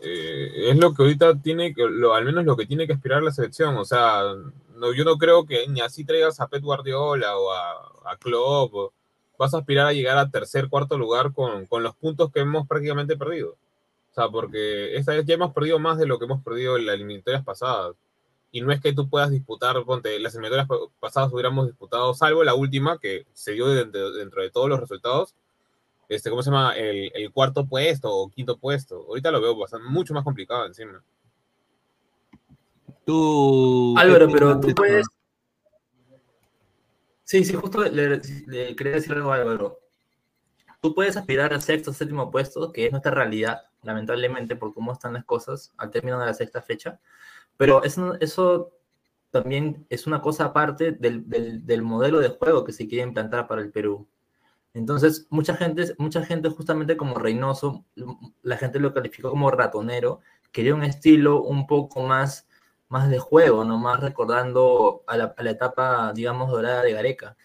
eh, 0.00 0.70
es 0.70 0.78
lo 0.78 0.94
que 0.94 1.02
ahorita 1.02 1.38
tiene, 1.42 1.74
que, 1.74 1.82
al 1.82 2.24
menos 2.24 2.46
lo 2.46 2.56
que 2.56 2.64
tiene 2.64 2.86
que 2.86 2.94
aspirar 2.94 3.22
la 3.22 3.30
selección. 3.30 3.76
O 3.76 3.84
sea, 3.84 4.22
no, 4.76 4.94
yo 4.94 5.04
no 5.04 5.18
creo 5.18 5.44
que 5.44 5.68
ni 5.68 5.82
así 5.82 6.02
traigas 6.02 6.40
a 6.40 6.48
Pep 6.48 6.62
Guardiola 6.62 7.36
o 7.36 7.52
a, 7.52 8.12
a 8.12 8.16
Klopp, 8.16 8.94
vas 9.38 9.52
a 9.52 9.58
aspirar 9.58 9.88
a 9.88 9.92
llegar 9.92 10.16
a 10.16 10.30
tercer, 10.30 10.70
cuarto 10.70 10.96
lugar 10.96 11.34
con, 11.34 11.66
con 11.66 11.82
los 11.82 11.94
puntos 11.94 12.32
que 12.32 12.40
hemos 12.40 12.66
prácticamente 12.66 13.18
perdido. 13.18 13.58
O 14.12 14.14
sea, 14.14 14.30
porque 14.30 14.96
esta 14.96 15.12
vez 15.12 15.26
ya 15.26 15.34
hemos 15.34 15.52
perdido 15.52 15.78
más 15.78 15.98
de 15.98 16.06
lo 16.06 16.18
que 16.18 16.24
hemos 16.24 16.42
perdido 16.42 16.78
en 16.78 16.86
las 16.86 16.94
eliminatorias 16.94 17.44
pasadas. 17.44 17.96
Y 18.54 18.60
no 18.60 18.70
es 18.70 18.80
que 18.80 18.92
tú 18.92 19.08
puedas 19.08 19.32
disputar, 19.32 19.74
ponte, 19.84 20.16
las 20.20 20.32
eliminatorias 20.32 20.68
pa- 20.68 20.76
pasadas 21.00 21.32
hubiéramos 21.32 21.66
disputado, 21.66 22.14
salvo 22.14 22.44
la 22.44 22.54
última, 22.54 23.00
que 23.00 23.26
se 23.32 23.50
dio 23.50 23.66
dentro, 23.66 24.12
dentro 24.12 24.42
de 24.42 24.50
todos 24.52 24.68
los 24.68 24.78
resultados, 24.78 25.34
este, 26.08 26.30
¿cómo 26.30 26.40
se 26.40 26.52
llama? 26.52 26.76
El, 26.76 27.10
el 27.16 27.32
cuarto 27.32 27.66
puesto 27.66 28.08
o 28.14 28.30
quinto 28.30 28.56
puesto. 28.56 29.06
Ahorita 29.08 29.32
lo 29.32 29.40
veo 29.40 29.56
bastante, 29.58 29.88
mucho 29.88 30.14
más 30.14 30.22
complicado 30.22 30.66
encima. 30.66 31.02
Tú. 33.04 33.96
Álvaro, 33.98 34.28
¿qué 34.28 34.32
pero 34.32 34.60
tú 34.60 34.72
puedes. 34.72 35.06
Sí, 37.24 37.44
sí, 37.44 37.54
justo 37.54 37.82
le, 37.82 38.20
le 38.46 38.76
quería 38.76 38.92
decir 38.92 39.14
algo 39.14 39.32
a 39.32 39.34
Álvaro. 39.34 39.80
Tú 40.80 40.94
puedes 40.94 41.16
aspirar 41.16 41.52
al 41.52 41.60
sexto 41.60 41.90
o 41.90 41.94
séptimo 41.94 42.30
puesto, 42.30 42.70
que 42.70 42.86
es 42.86 42.92
nuestra 42.92 43.10
realidad, 43.10 43.62
lamentablemente, 43.82 44.54
por 44.54 44.72
cómo 44.72 44.92
están 44.92 45.14
las 45.14 45.24
cosas 45.24 45.72
al 45.76 45.90
término 45.90 46.20
de 46.20 46.26
la 46.26 46.34
sexta 46.34 46.62
fecha. 46.62 47.00
Pero 47.56 47.82
eso, 47.84 48.72
también 49.30 49.86
es 49.90 50.06
una 50.06 50.20
cosa 50.20 50.46
aparte 50.46 50.92
del, 50.92 51.28
del, 51.28 51.66
del 51.66 51.82
modelo 51.82 52.20
de 52.20 52.28
juego 52.30 52.64
que 52.64 52.72
se 52.72 52.86
quiere 52.88 53.04
implantar 53.04 53.46
para 53.46 53.62
el 53.62 53.70
Perú. 53.70 54.06
Entonces, 54.74 55.26
mucha 55.30 55.54
gente, 55.56 55.94
mucha 55.98 56.24
gente 56.24 56.48
justamente 56.50 56.96
como 56.96 57.18
Reynoso, 57.18 57.84
la 58.42 58.56
gente 58.56 58.80
lo 58.80 58.92
calificó 58.92 59.30
como 59.30 59.50
ratonero, 59.50 60.20
quería 60.50 60.74
un 60.74 60.82
estilo 60.82 61.42
un 61.42 61.66
poco 61.66 62.02
más, 62.02 62.48
más 62.88 63.08
de 63.08 63.18
juego, 63.20 63.64
¿no? 63.64 63.78
Más 63.78 64.00
recordando 64.00 65.04
a 65.06 65.16
la, 65.16 65.34
a 65.36 65.42
la 65.42 65.50
etapa, 65.50 66.12
digamos, 66.12 66.50
dorada 66.50 66.82
de 66.82 66.92
Gareca. 66.92 67.36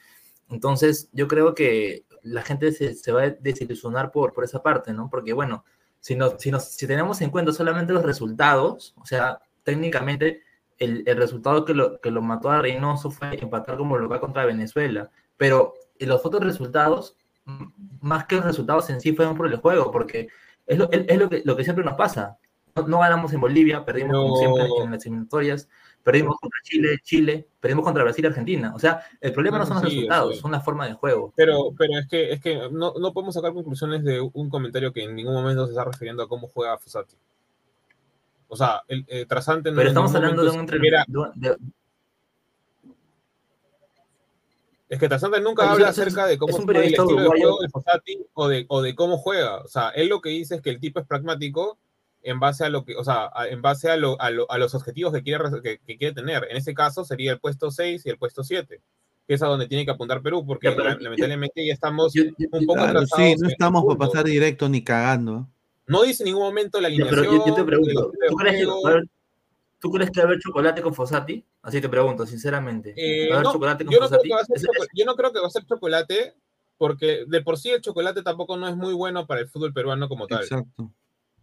Entonces, 0.49 1.09
yo 1.11 1.27
creo 1.27 1.53
que 1.53 2.05
la 2.23 2.41
gente 2.41 2.71
se, 2.71 2.95
se 2.95 3.11
va 3.11 3.23
a 3.23 3.29
desilusionar 3.29 4.11
por, 4.11 4.33
por 4.33 4.43
esa 4.43 4.63
parte, 4.63 4.93
¿no? 4.93 5.09
Porque, 5.09 5.33
bueno, 5.33 5.63
si, 5.99 6.15
no, 6.15 6.37
si, 6.39 6.51
nos, 6.51 6.65
si 6.65 6.87
tenemos 6.87 7.21
en 7.21 7.29
cuenta 7.29 7.51
solamente 7.51 7.93
los 7.93 8.03
resultados, 8.03 8.95
o 8.97 9.05
sea, 9.05 9.39
técnicamente 9.63 10.43
el, 10.77 11.03
el 11.05 11.17
resultado 11.17 11.65
que 11.65 11.73
lo, 11.73 11.99
que 11.99 12.11
lo 12.11 12.21
mató 12.21 12.49
a 12.49 12.61
Reynoso 12.61 13.11
fue 13.11 13.37
empatar 13.41 13.77
como 13.77 13.97
local 13.97 14.19
contra 14.19 14.45
Venezuela, 14.45 15.09
pero 15.37 15.73
los 15.99 16.25
otros 16.25 16.43
resultados, 16.43 17.17
más 18.01 18.25
que 18.25 18.35
los 18.35 18.45
resultados 18.45 18.89
en 18.89 19.01
sí, 19.01 19.13
fueron 19.13 19.35
por 19.35 19.47
el 19.47 19.57
juego, 19.57 19.91
porque 19.91 20.27
es 20.65 20.77
lo, 20.77 20.89
es 20.91 21.17
lo, 21.17 21.29
que, 21.29 21.41
lo 21.43 21.55
que 21.55 21.63
siempre 21.63 21.83
nos 21.83 21.95
pasa. 21.95 22.37
No, 22.75 22.87
no 22.87 22.99
ganamos 22.99 23.33
en 23.33 23.41
Bolivia, 23.41 23.83
perdimos 23.83 24.13
No. 24.13 24.21
como 24.23 24.37
siempre 24.37 24.63
en 24.83 24.91
las 24.91 25.05
eliminatorias, 25.05 25.69
perdimos 26.03 26.37
contra 26.39 26.59
Chile, 26.63 26.97
Chile, 27.03 27.47
perdimos 27.59 27.83
contra 27.83 28.03
Brasil, 28.03 28.25
Argentina. 28.25 28.71
O 28.75 28.79
sea, 28.79 29.01
el 29.19 29.33
problema 29.33 29.57
no, 29.57 29.63
No, 29.63 29.67
son 29.67 29.83
los 29.83 29.91
sí, 29.91 29.95
resultados, 29.97 30.35
sí. 30.35 30.41
son 30.41 30.51
la 30.51 30.61
forma 30.61 30.87
de 30.87 30.93
juego. 30.93 31.33
Pero, 31.35 31.73
pero 31.77 31.97
es 31.99 32.07
que, 32.07 32.31
es 32.31 32.39
que 32.39 32.69
no, 32.71 32.93
no 32.97 33.13
podemos 33.13 33.33
sacar 33.33 33.53
conclusiones 33.53 34.03
de 34.03 34.21
un 34.21 34.49
comentario 34.49 34.93
que 34.93 35.03
en 35.03 35.15
ningún 35.15 35.33
momento 35.33 35.65
se 35.65 35.71
está 35.73 35.83
refiriendo 35.83 36.23
a 36.23 36.29
cómo 36.29 36.47
juega 36.47 36.77
Fossati. 36.77 37.15
O 38.49 38.57
sea, 38.57 38.81
el, 38.87 39.05
eh, 39.07 39.25
Trasante 39.25 39.71
Pero 39.71 39.87
estamos 39.87 40.13
hablando 40.15 40.43
de 40.43 40.49
un 40.49 40.67
siquiera- 40.67 41.05
de- 41.35 41.55
Es 44.89 44.99
que 44.99 45.07
Trasante 45.07 45.39
nunca 45.39 45.65
Es- 45.65 45.69
habla 45.69 45.89
es- 45.89 45.99
acerca 45.99 46.25
de 46.25 46.37
cómo 46.39 46.49
es 46.49 46.55
un 46.55 46.61
el 46.61 46.67
periodista 46.67 47.03
estilo 47.03 47.21
de 47.21 47.27
juego 47.27 47.59
de 47.61 47.69
Fossati 47.69 48.25
o 48.33 48.47
de, 48.47 48.65
o 48.69 48.81
de 48.81 48.95
cómo 48.95 49.17
juega. 49.19 49.57
O 49.57 49.67
sea, 49.67 49.89
él 49.89 50.07
lo 50.09 50.19
que 50.19 50.29
dice 50.29 50.55
es 50.55 50.61
que 50.61 50.71
el 50.71 50.79
tipo 50.79 50.99
es 50.99 51.05
pragmático 51.05 51.77
en 52.23 52.39
base 52.39 52.65
a 52.65 52.69
lo 52.69 52.83
que, 52.85 52.95
o 52.95 53.03
sea, 53.03 53.29
a- 53.33 53.47
en 53.47 53.61
base 53.61 53.91
a, 53.91 53.97
lo- 53.97 54.19
a, 54.19 54.31
lo- 54.31 54.49
a 54.51 54.57
los 54.57 54.73
objetivos 54.73 55.13
que 55.13 55.21
quiere, 55.21 55.43
que, 55.61 55.77
que 55.85 55.97
quiere 55.97 56.15
tener. 56.15 56.47
En 56.49 56.57
ese 56.57 56.73
caso 56.73 57.05
sería 57.05 57.31
el 57.33 57.39
puesto 57.39 57.69
6 57.69 58.03
y 58.05 58.09
el 58.09 58.17
puesto 58.17 58.43
7. 58.43 58.81
que 59.27 59.35
es 59.35 59.43
a 59.43 59.45
donde 59.45 59.67
tiene 59.67 59.85
que 59.85 59.91
apuntar 59.91 60.23
Perú, 60.23 60.43
porque 60.43 60.75
Ya, 60.75 60.83
lamentablemente 60.99 61.63
ya 61.63 61.71
estamos 61.71 62.11
Yo- 62.15 62.23
yo- 62.23 62.47
un 62.51 62.65
poco 62.65 62.73
Claro, 62.79 62.97
atrasados. 63.01 63.23
sí, 63.27 63.35
no 63.39 63.47
estamos 63.47 63.85
para 63.85 63.99
pasar 63.99 64.25
directo 64.25 64.67
ni 64.69 64.83
cagando. 64.83 65.47
No 65.89 66.03
dice 66.03 66.23
en 66.23 66.27
ningún 66.27 66.43
momento 66.43 66.79
la 66.79 66.87
alineación. 66.87 67.21
pero 67.21 67.31
yo, 67.37 67.45
yo 67.47 67.53
te 67.53 67.63
pregunto, 67.63 68.11
¿tú 68.29 68.35
crees, 68.35 68.57
que 68.57 68.65
juego. 68.65 68.81
va 68.83 68.89
a 68.89 68.93
haber, 68.93 69.09
¿tú 69.79 69.91
crees 69.91 70.11
que 70.11 70.19
va 70.19 70.23
a 70.23 70.27
haber 70.27 70.39
chocolate 70.39 70.81
con 70.81 70.93
Fossati? 70.93 71.45
Así 71.61 71.81
te 71.81 71.89
pregunto, 71.89 72.25
sinceramente. 72.25 72.93
Eh, 72.95 73.27
¿Va 73.29 73.35
a 73.35 73.37
haber 73.39 73.47
no, 73.47 73.53
chocolate 73.53 73.85
con 73.85 73.93
yo, 73.93 73.99
no 73.99 74.07
creo 74.07 74.19
Fossati? 74.19 74.29
que 74.29 74.35
va 74.35 74.41
a 74.41 74.45
ser 74.45 74.55
Ese- 74.57 74.65
choco- 74.67 74.87
yo 74.93 75.05
no 75.05 75.15
creo 75.15 75.33
que 75.33 75.39
va 75.39 75.47
a 75.47 75.51
ser 75.51 75.65
chocolate, 75.65 76.35
porque 76.77 77.25
de 77.27 77.41
por 77.41 77.57
sí 77.57 77.69
el 77.71 77.81
chocolate 77.81 78.21
tampoco 78.23 78.55
no 78.55 78.67
es 78.67 78.75
muy 78.75 78.93
bueno 78.93 79.27
para 79.27 79.41
el 79.41 79.49
fútbol 79.49 79.73
peruano 79.73 80.07
como 80.07 80.27
tal. 80.27 80.43
Exacto. 80.43 80.91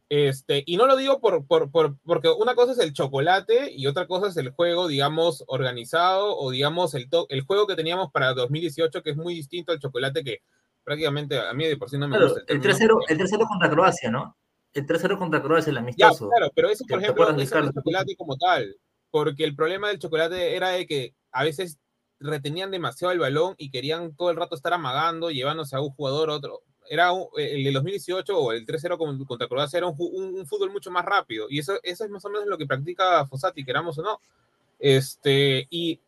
Este, 0.09 0.63
y 0.67 0.77
no 0.77 0.87
lo 0.87 0.97
digo 0.97 1.21
por, 1.21 1.45
por, 1.47 1.71
por- 1.73 1.97
porque 2.05 2.29
una 2.31 2.55
cosa 2.55 2.73
es 2.73 2.79
el 2.79 2.93
chocolate 2.93 3.73
y 3.73 3.89
otra 3.89 4.07
cosa 4.07 4.29
es 4.29 4.37
el 4.37 4.51
juego, 4.51 4.87
digamos, 4.87 5.43
organizado 5.49 6.37
o 6.39 6.53
digamos 6.53 6.95
el, 6.95 7.11
to- 7.11 7.27
el 7.29 7.41
juego 7.41 7.67
que 7.67 7.75
teníamos 7.75 8.13
para 8.13 8.33
2018, 8.33 9.03
que 9.03 9.11
es 9.11 9.17
muy 9.17 9.35
distinto 9.35 9.73
al 9.73 9.81
chocolate 9.81 10.23
que 10.23 10.43
prácticamente 10.87 11.37
a 11.39 11.53
mí 11.53 11.67
de 11.67 11.77
por 11.77 11.91
sí 11.91 11.99
no 11.99 12.07
me 12.07 12.17
Claro, 12.17 12.33
gusta. 12.33 12.53
el 12.53 12.61
3-0 12.61 12.95
porque- 12.95 13.13
el 13.13 13.19
3-0 13.19 13.45
contra 13.49 13.69
Croacia, 13.69 14.09
¿no? 14.09 14.37
El 14.73 14.87
3-0 14.87 15.19
contra 15.19 15.43
Croacia, 15.43 15.71
el 15.71 15.75
Ya, 15.77 15.81
amistoso. 15.81 16.29
claro, 16.31 16.53
pero 16.55 16.71
eso, 16.71 16.85
por 16.89 16.99
¿Te 17.01 17.05
ejemplo, 17.05 17.29
es 17.29 17.37
Ricardo? 17.37 17.73
chocolate 17.73 18.17
como 18.17 18.37
tal, 18.37 18.77
porque 19.11 19.43
el 19.45 19.57
problema 19.57 19.89
del 19.89 19.99
chocolate 19.99 20.55
era 20.55 20.69
de 20.71 20.87
que 20.87 21.13
a 21.33 21.43
veces 21.43 21.79
retenían 22.21 22.71
demasiado 22.71 23.11
el 23.13 23.19
balón 23.19 23.57
y 23.59 23.71
querían 23.71 24.15
todo 24.15 24.31
el 24.31 24.37
rato 24.37 24.55
estar 24.55 24.73
amagando, 24.73 25.31
llevándose 25.33 25.75
a 25.75 25.81
un 25.81 25.91
jugador 25.91 26.31
otro. 26.31 26.61
Era 26.89 27.11
un- 27.11 27.27
el 27.37 27.65
de 27.65 27.73
2018 27.73 28.39
o 28.39 28.53
el 28.53 28.65
3-0 28.65 28.97
con- 28.97 29.25
contra 29.25 29.49
Croacia 29.49 29.79
era 29.79 29.89
un, 29.89 29.97
un- 29.99 30.39
un 30.39 30.47
fútbol 30.47 30.71
mucho 30.71 30.93
más 30.93 31.05
rápido 31.05 31.47
y 31.51 31.59
eso, 31.59 31.81
eso 31.83 32.05
es 32.05 32.11
más 32.11 32.25
o 32.25 32.31
menos 32.31 32.47
lo 32.47 32.57
que 32.57 32.65
practica 32.67 33.27
Fossati, 33.27 33.65
queramos 33.65 33.99
o 33.99 34.03
no. 34.03 34.21
Este, 34.79 35.67
y 35.69 36.01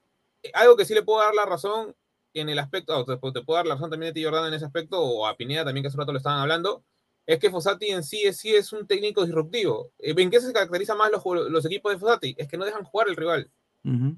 algo 0.55 0.77
que 0.77 0.85
sí 0.85 0.95
le 0.95 1.03
puedo 1.03 1.21
dar 1.21 1.35
la 1.35 1.47
razón 1.47 1.97
en 2.41 2.49
el 2.49 2.59
aspecto, 2.59 2.97
o 2.99 3.05
te, 3.05 3.17
te 3.17 3.43
puedo 3.43 3.57
dar 3.57 3.67
la 3.67 3.75
razón 3.75 3.91
también 3.91 4.11
a 4.11 4.15
ti, 4.15 4.25
Jordán, 4.25 4.47
en 4.49 4.55
ese 4.55 4.65
aspecto, 4.65 5.01
o 5.01 5.27
a 5.27 5.37
Pineda 5.37 5.65
también, 5.65 5.83
que 5.83 5.89
hace 5.89 5.97
un 5.97 6.01
rato 6.01 6.13
lo 6.13 6.19
estaban 6.19 6.41
hablando, 6.41 6.83
es 7.27 7.39
que 7.39 7.51
Fossati 7.51 7.89
en 7.89 8.03
sí, 8.03 8.23
es- 8.25 8.39
sí 8.39 8.55
es 8.55 8.73
un 8.73 8.87
técnico 8.87 9.25
disruptivo. 9.25 9.93
Eh, 9.99 10.15
¿En 10.17 10.31
qué 10.31 10.41
se 10.41 10.53
caracteriza 10.53 10.95
más 10.95 11.11
los, 11.11 11.23
los 11.51 11.65
equipos 11.67 11.93
de 11.93 11.99
Fossati? 11.99 12.35
Es 12.39 12.49
que 12.49 12.57
no 12.57 12.65
dejan 12.65 12.85
jugar 12.85 13.09
al 13.09 13.17
rival. 13.17 13.51
Ujú. 13.85 14.17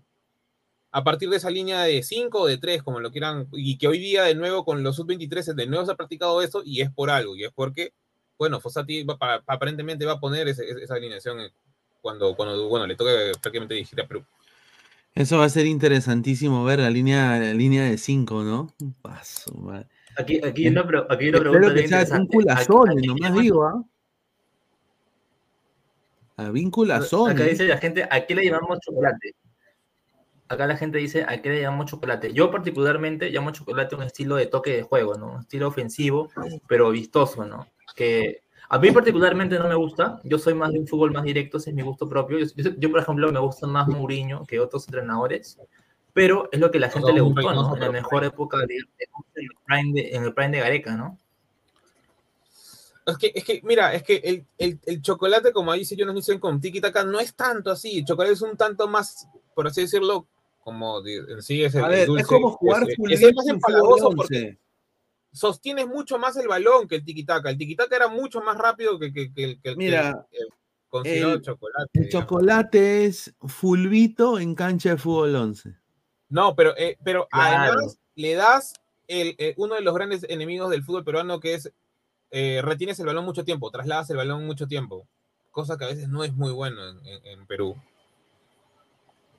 A 0.92 1.04
partir 1.04 1.28
de 1.30 1.36
esa 1.36 1.50
línea 1.50 1.82
de 1.82 2.02
5 2.02 2.40
o 2.42 2.46
de 2.46 2.58
3, 2.58 2.82
como 2.82 2.98
lo 3.00 3.10
quieran, 3.12 3.48
y 3.52 3.78
que 3.78 3.86
hoy 3.88 3.98
día 3.98 4.24
de 4.24 4.34
nuevo 4.34 4.64
con 4.64 4.82
los 4.82 4.96
sub-23 4.96 5.54
de 5.54 5.66
nuevo 5.66 5.86
se 5.86 5.92
ha 5.92 5.96
practicado 5.96 6.42
eso 6.42 6.62
y 6.64 6.80
es 6.80 6.90
por 6.90 7.10
algo, 7.10 7.36
y 7.36 7.44
es 7.44 7.52
porque, 7.52 7.92
bueno, 8.38 8.58
Fossati 8.60 9.04
va 9.04 9.16
pa- 9.16 9.42
aparentemente 9.46 10.04
va 10.04 10.14
a 10.14 10.20
poner 10.20 10.48
ese- 10.48 10.68
esa 10.68 10.94
alineación 10.94 11.38
cuando, 12.00 12.34
cuando, 12.34 12.68
bueno, 12.68 12.86
le 12.86 12.96
toque 12.96 13.32
prácticamente 13.40 13.74
dirigir 13.74 14.00
a 14.00 14.06
Perú. 14.08 14.24
Eso 15.14 15.38
va 15.38 15.44
a 15.44 15.48
ser 15.48 15.66
interesantísimo 15.66 16.64
ver 16.64 16.78
la 16.78 16.90
línea, 16.90 17.38
la 17.38 17.52
línea 17.52 17.84
de 17.84 17.98
5, 17.98 18.44
¿no? 18.44 18.68
Un 18.80 18.94
paso, 18.94 19.52
madre. 19.54 19.88
Aquí, 20.16 20.40
aquí, 20.44 20.68
una, 20.68 20.84
aquí 21.08 21.28
una 21.28 21.38
pregunta 21.40 21.74
que 21.74 21.88
sea 21.88 22.00
aquí 22.00 23.06
nomás 23.06 23.34
digo, 23.34 23.64
¿ah? 23.64 23.84
A 26.36 26.50
vinculazón. 26.50 27.30
Acá 27.30 27.44
dice 27.44 27.66
la 27.66 27.76
gente, 27.78 28.06
¿a 28.10 28.26
qué 28.26 28.34
le 28.34 28.44
llamamos 28.44 28.78
chocolate? 28.80 29.34
Acá 30.48 30.66
la 30.66 30.76
gente 30.76 30.98
dice, 30.98 31.24
¿a 31.28 31.42
qué 31.42 31.50
le 31.50 31.60
llamamos 31.60 31.86
chocolate? 31.86 32.32
Yo 32.32 32.50
particularmente 32.50 33.30
llamo 33.30 33.50
chocolate 33.50 33.94
un 33.94 34.02
estilo 34.04 34.36
de 34.36 34.46
toque 34.46 34.74
de 34.74 34.82
juego, 34.82 35.14
¿no? 35.16 35.34
Un 35.34 35.40
estilo 35.40 35.68
ofensivo, 35.68 36.30
pero 36.66 36.90
vistoso, 36.90 37.44
¿no? 37.44 37.68
Que 37.94 38.42
a 38.72 38.78
mí 38.78 38.90
particularmente 38.92 39.58
no 39.58 39.68
me 39.68 39.74
gusta. 39.74 40.20
Yo 40.24 40.38
soy 40.38 40.54
más 40.54 40.72
de 40.72 40.78
un 40.78 40.86
fútbol 40.86 41.10
más 41.10 41.24
directo, 41.24 41.58
ese 41.58 41.70
es 41.70 41.76
mi 41.76 41.82
gusto 41.82 42.08
propio. 42.08 42.38
Yo, 42.38 42.46
yo- 42.56 42.70
yo, 42.78 42.90
por 42.90 43.00
ejemplo, 43.00 43.30
me 43.32 43.40
gusta 43.40 43.66
más 43.66 43.88
Mourinho 43.88 44.46
que 44.46 44.60
otros 44.60 44.86
entrenadores, 44.86 45.58
pero 46.12 46.48
es 46.52 46.60
lo 46.60 46.70
que 46.70 46.78
a 46.78 46.82
la 46.82 46.90
gente 46.90 47.12
le 47.12 47.20
gustó, 47.20 47.52
¿no? 47.52 47.74
En 47.74 47.80
la 47.80 47.90
mejor 47.90 48.24
época, 48.24 48.58
de, 48.66 48.76
en, 48.76 48.84
el 49.34 49.48
prime 49.66 49.92
de, 49.92 50.16
en 50.16 50.22
el 50.24 50.32
prime 50.32 50.50
de 50.56 50.60
Gareca, 50.60 50.96
¿no? 50.96 51.18
Es 53.06 53.18
que, 53.18 53.32
es 53.34 53.44
que, 53.44 53.60
mira, 53.64 53.92
es 53.92 54.04
que 54.04 54.16
el, 54.16 54.46
el, 54.56 54.78
el 54.86 55.02
chocolate, 55.02 55.52
como 55.52 55.72
dice 55.72 55.96
Jonas 55.96 56.14
Nielsen 56.14 56.38
con 56.38 56.60
Tiki 56.60 56.80
Taka, 56.80 57.02
no 57.02 57.18
es 57.18 57.34
tanto 57.34 57.72
así. 57.72 57.98
El 57.98 58.04
chocolate 58.04 58.34
es 58.34 58.42
un 58.42 58.56
tanto 58.56 58.86
más, 58.86 59.26
por 59.54 59.66
así 59.66 59.80
decirlo, 59.80 60.26
como 60.62 61.02
sí 61.40 61.64
es 61.64 61.74
el, 61.74 61.82
A 61.82 61.86
el 61.88 61.92
ver, 61.92 62.06
dulce. 62.06 62.22
es 62.22 62.28
como 62.28 62.50
jugar 62.52 62.86
es 62.88 63.34
más 63.34 63.48
empalagoso 63.48 64.10
porque 64.10 64.36
11. 64.36 64.58
Sostienes 65.32 65.86
mucho 65.86 66.18
más 66.18 66.36
el 66.36 66.48
balón 66.48 66.88
que 66.88 66.96
el 66.96 67.04
tiki 67.04 67.24
taka. 67.24 67.50
El 67.50 67.58
tiki 67.58 67.76
taka 67.76 67.96
era 67.96 68.08
mucho 68.08 68.40
más 68.40 68.56
rápido 68.58 68.98
que, 68.98 69.12
que, 69.12 69.32
que, 69.32 69.76
Mira, 69.76 70.26
el, 70.32 70.46
el 71.04 71.42
chocolate. 71.42 71.90
El 71.94 72.04
digamos. 72.06 72.10
chocolate 72.28 73.04
es 73.06 73.34
fulvito 73.40 74.38
en 74.38 74.54
cancha 74.54 74.90
de 74.90 74.96
fútbol 74.98 75.34
11. 75.36 75.74
No, 76.28 76.54
pero, 76.54 76.76
eh, 76.76 76.96
pero 77.04 77.26
Claro. 77.30 77.72
además 77.72 77.98
le 78.14 78.34
das 78.34 78.74
el, 79.08 79.34
eh, 79.38 79.54
uno 79.56 79.74
de 79.74 79.80
los 79.82 79.94
grandes 79.94 80.24
enemigos 80.28 80.70
del 80.70 80.82
fútbol 80.84 81.04
peruano 81.04 81.40
que 81.40 81.54
es 81.54 81.72
eh, 82.32 82.60
retienes 82.62 82.98
el 83.00 83.06
balón 83.06 83.24
mucho 83.24 83.44
tiempo, 83.44 83.70
trasladas 83.72 84.08
el 84.10 84.16
balón 84.16 84.46
mucho 84.46 84.68
tiempo, 84.68 85.08
cosa 85.50 85.76
que 85.76 85.84
a 85.84 85.88
veces 85.88 86.08
no 86.08 86.22
es 86.22 86.32
muy 86.32 86.52
bueno 86.52 86.88
en, 86.88 87.04
en- 87.06 87.26
en 87.26 87.46
Perú. 87.46 87.76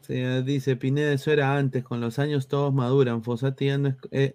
Sí, 0.02 0.16
eh, 0.16 0.42
dice 0.44 0.76
Pineda, 0.76 1.14
eso 1.14 1.32
era 1.32 1.56
antes, 1.56 1.84
con 1.84 2.02
los 2.02 2.20
años 2.20 2.48
todos 2.48 2.74
maduran. 2.74 3.24
Fossati 3.24 3.68
ya 3.68 3.78
no 3.78 3.90
es, 3.90 3.96
eh, 4.12 4.34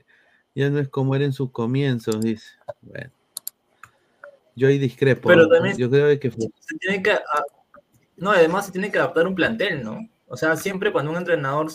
ya 0.56 0.68
no 0.70 0.80
es 0.80 0.88
como 0.88 1.14
era 1.14 1.24
en 1.24 1.32
sus 1.32 1.50
comienzos, 1.52 2.20
dice. 2.20 2.50
Bueno. 2.82 3.10
Yo 4.54 4.68
ahí 4.68 4.78
discrepo. 4.78 5.28
Pero 5.28 5.48
también- 5.48 5.76
Yo 5.76 5.90
creo 5.90 6.18
que 6.18 6.30
fue- 6.30 6.48
se 6.60 6.76
tiene 6.78 7.02
que 7.02 7.12
a- 7.12 7.22
no 8.16 8.30
además 8.30 8.66
se 8.66 8.72
tiene 8.72 8.90
que 8.90 8.98
adaptar 8.98 9.26
un 9.26 9.34
plantel 9.34 9.84
no 9.84 10.08
o 10.26 10.36
sea 10.38 10.56
siempre 10.56 10.90
cuando 10.90 11.10
un 11.10 11.18
entrenador 11.18 11.66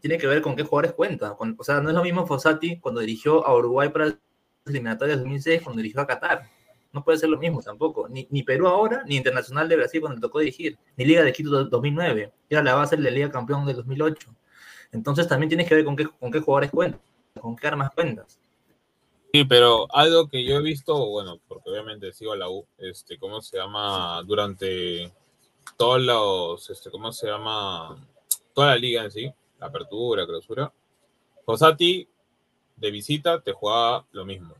tiene 0.00 0.16
que 0.16 0.28
ver 0.28 0.40
con 0.40 0.54
qué 0.54 0.62
jugadores 0.62 0.92
cuenta 0.92 1.34
Con- 1.34 1.56
o 1.58 1.64
sea 1.64 1.80
no 1.80 1.88
es 1.88 1.94
lo 1.96 2.04
mismo 2.04 2.24
Fossati 2.24 2.78
cuando 2.78 3.00
dirigió 3.00 3.44
a 3.44 3.56
Uruguay 3.56 3.88
para 3.88 4.04
las 4.06 4.14
eliminatorias 4.64 5.18
2006 5.18 5.60
cuando 5.60 5.82
dirigió 5.82 6.00
a 6.00 6.06
Qatar 6.06 6.44
no 6.92 7.02
puede 7.02 7.18
ser 7.18 7.30
lo 7.30 7.38
mismo 7.38 7.60
tampoco 7.60 8.08
ni, 8.08 8.28
ni 8.30 8.44
Perú 8.44 8.68
ahora 8.68 9.02
ni 9.08 9.16
Internacional 9.16 9.68
de 9.68 9.74
Brasil 9.74 10.00
cuando 10.00 10.14
le 10.14 10.20
tocó 10.20 10.38
dirigir 10.38 10.78
ni 10.96 11.04
Liga 11.04 11.24
de 11.24 11.32
Quito 11.32 11.50
do- 11.50 11.64
2009 11.64 12.32
que 12.48 12.54
era 12.54 12.62
la 12.62 12.74
base 12.76 12.94
de 12.96 13.02
la 13.02 13.10
Liga 13.10 13.28
Campeón 13.32 13.66
del 13.66 13.74
2008 13.74 14.32
entonces 14.92 15.26
también 15.26 15.48
tienes 15.48 15.66
que 15.68 15.74
ver 15.74 15.84
con 15.84 15.96
qué 15.96 16.06
con 16.06 16.30
qué 16.30 16.38
jugadores 16.38 16.70
cuentas 16.70 17.00
con 17.40 17.56
qué 17.56 17.66
armas 17.66 17.90
cuentas 17.92 18.38
Sí, 19.34 19.46
pero 19.46 19.86
algo 19.94 20.28
que 20.28 20.44
yo 20.44 20.56
he 20.56 20.62
visto, 20.62 21.08
bueno, 21.08 21.40
porque 21.48 21.70
obviamente 21.70 22.12
sigo 22.12 22.32
a 22.32 22.36
la 22.36 22.50
U, 22.50 22.66
este, 22.76 23.18
¿cómo 23.18 23.40
se 23.40 23.56
llama? 23.56 24.22
Durante 24.26 25.10
todos 25.78 26.02
los, 26.02 26.68
este, 26.68 26.90
¿cómo 26.90 27.12
se 27.12 27.28
llama? 27.28 27.96
Toda 28.52 28.68
la 28.68 28.76
liga 28.76 29.04
en 29.04 29.10
sí, 29.10 29.32
la 29.58 29.68
apertura, 29.68 30.26
clausura. 30.26 30.70
Fossati 31.46 32.06
de 32.76 32.90
visita 32.90 33.40
te 33.40 33.52
juega 33.52 34.04
lo 34.12 34.26
mismo. 34.26 34.54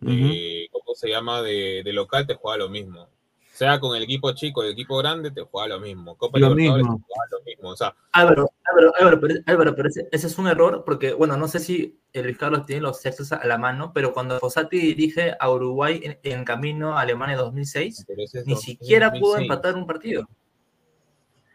De, 0.00 0.70
¿Cómo 0.72 0.94
se 0.94 1.10
llama? 1.10 1.42
De, 1.42 1.82
de 1.84 1.92
local 1.92 2.26
te 2.26 2.34
juega 2.34 2.56
lo 2.56 2.70
mismo. 2.70 3.06
Sea 3.54 3.78
con 3.78 3.94
el 3.96 4.02
equipo 4.02 4.32
chico, 4.32 4.64
el 4.64 4.72
equipo 4.72 4.96
grande, 4.98 5.30
te 5.30 5.42
juega 5.42 5.68
lo 5.68 5.80
mismo. 5.80 6.16
Copa 6.16 6.40
Lo 6.40 6.48
Libertadores 6.56 6.82
mismo. 6.86 6.98
te 6.98 7.04
juega 7.14 7.28
lo 7.30 7.44
mismo. 7.44 7.68
O 7.70 7.76
sea, 7.76 7.94
Álvaro, 8.10 8.50
Álvaro, 8.64 8.92
Álvaro, 8.98 9.20
pero, 9.20 9.34
Álvaro, 9.46 9.76
pero 9.76 9.88
ese, 9.88 10.08
ese 10.10 10.26
es 10.26 10.38
un 10.38 10.48
error 10.48 10.82
porque, 10.84 11.12
bueno, 11.12 11.36
no 11.36 11.46
sé 11.46 11.60
si 11.60 12.00
el 12.12 12.24
Luis 12.24 12.36
Carlos 12.36 12.66
tiene 12.66 12.82
los 12.82 13.00
textos 13.00 13.30
a 13.30 13.46
la 13.46 13.56
mano, 13.56 13.92
pero 13.94 14.12
cuando 14.12 14.40
Fossati 14.40 14.76
dirige 14.78 15.36
a 15.38 15.50
Uruguay 15.52 16.00
en, 16.02 16.18
en 16.24 16.44
camino 16.44 16.98
a 16.98 17.02
Alemania 17.02 17.36
2006, 17.36 18.04
pero 18.08 18.22
ese 18.24 18.40
es 18.40 18.46
ni 18.48 18.56
siquiera 18.56 19.10
pudo 19.12 19.34
2006. 19.34 19.42
empatar 19.50 19.74
un 19.76 19.86
partido. 19.86 20.28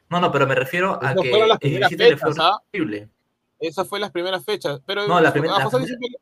No, 0.10 0.22
no, 0.22 0.32
pero 0.32 0.48
me 0.48 0.56
refiero 0.56 0.98
a 1.04 1.14
que 1.14 1.30
fueron 1.30 1.50
las 1.50 1.58
el 1.62 1.74
le 1.74 1.88
fue 2.18 2.30
fechas, 2.32 2.36
¿ah? 2.40 2.60
horrible. 2.74 3.10
Esas 3.60 3.88
fue 3.88 4.00
las 4.00 4.12
primeras 4.12 4.44
fechas. 4.46 4.80
Pero 4.86 5.06
No, 5.06 5.20
la 5.20 5.34
primera- 5.34 5.58
a 5.58 5.62
Fossati 5.64 5.84
primera- 5.84 6.00
siempre, 6.00 6.22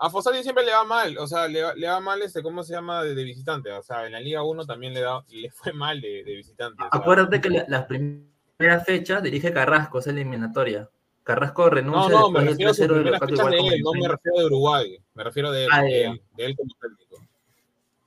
a 0.00 0.10
Fossati 0.10 0.42
siempre 0.42 0.64
le 0.64 0.72
va 0.72 0.84
mal. 0.84 1.16
O 1.18 1.26
sea, 1.26 1.46
le, 1.46 1.62
va- 1.62 1.74
le 1.74 1.86
va 1.86 2.00
mal 2.00 2.20
este, 2.22 2.42
¿cómo 2.42 2.62
se 2.64 2.72
llama? 2.72 3.02
De, 3.04 3.14
de 3.14 3.22
visitante. 3.24 3.70
O 3.72 3.82
sea, 3.82 4.06
en 4.06 4.12
la 4.12 4.20
Liga 4.20 4.42
1 4.42 4.66
también 4.66 4.94
le, 4.94 5.00
da, 5.00 5.24
le 5.30 5.50
fue 5.54 5.72
mal 5.72 6.00
de, 6.00 6.24
de 6.24 6.34
visitante. 6.36 6.82
o 6.82 6.88
sea. 6.90 7.00
Acuérdate 7.00 7.40
que 7.40 7.50
la- 7.50 7.64
las 7.68 7.84
primeras 7.86 8.84
fechas 8.86 9.22
dirige 9.22 9.52
Carrasco, 9.52 9.98
esa 9.98 10.10
eliminatoria. 10.10 10.88
Carrasco 11.22 11.64
no, 11.64 11.70
renuncia 11.70 12.18
no, 12.18 12.30
me 12.30 12.40
después 12.42 12.46
del 12.46 12.48
refiero 12.48 12.70
a 12.70 12.74
sus 12.74 12.84
3-0 12.84 12.88
del 12.88 13.02
primeras 13.02 13.20
fechas 13.20 13.38
de 13.38 13.44
Uruguay 13.56 13.74
él, 13.74 13.82
no 13.82 13.92
me 13.92 14.08
refiero 14.08 14.38
de 14.38 14.44
Uruguay. 14.46 14.98
Me 15.14 15.24
refiero 15.24 15.52
de 15.52 15.64
él, 15.64 15.70
Ah, 15.72 15.82
de, 15.82 15.90
ya. 15.90 16.10
él, 16.10 16.22
de 16.36 16.44
él 16.46 16.56
como 16.56 16.70
técnico. 16.80 17.16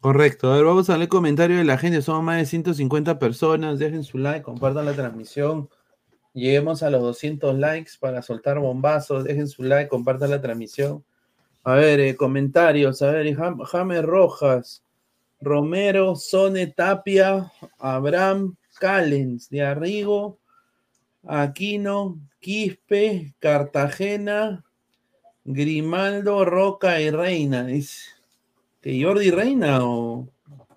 Correcto. 0.01 0.51
A 0.51 0.55
ver, 0.57 0.65
vamos 0.65 0.89
a 0.89 0.97
leer 0.97 1.09
comentarios 1.09 1.59
de 1.59 1.63
la 1.63 1.77
gente. 1.77 2.01
Somos 2.01 2.23
más 2.23 2.37
de 2.37 2.45
150 2.45 3.19
personas. 3.19 3.79
Dejen 3.79 4.03
su 4.03 4.17
like, 4.17 4.41
compartan 4.43 4.85
la 4.85 4.93
transmisión. 4.93 5.69
Lleguemos 6.33 6.83
a 6.83 6.89
los 6.89 7.01
200 7.01 7.55
likes 7.57 7.91
para 7.99 8.21
soltar 8.21 8.59
bombazos. 8.59 9.23
Dejen 9.23 9.47
su 9.47 9.63
like, 9.63 9.87
compartan 9.87 10.31
la 10.31 10.41
transmisión. 10.41 11.05
A 11.63 11.75
ver, 11.75 11.99
eh, 11.99 12.15
comentarios. 12.15 13.01
A 13.01 13.11
ver, 13.11 13.35
Jam- 13.35 13.63
James 13.65 14.03
Rojas, 14.03 14.83
Romero, 15.39 16.15
Sone 16.15 16.67
Tapia, 16.67 17.51
Abraham 17.79 18.55
Callens, 18.79 19.49
de 19.49 19.61
Arrigo, 19.61 20.39
Aquino, 21.25 22.19
Quispe, 22.39 23.33
Cartagena, 23.39 24.63
Grimaldo, 25.45 26.43
Roca 26.45 26.99
y 26.99 27.09
Reina. 27.09 27.65
Dice. 27.65 28.09
¿Que 28.81 29.01
Jordi 29.01 29.31
Reina 29.31 29.79
o 29.85 30.27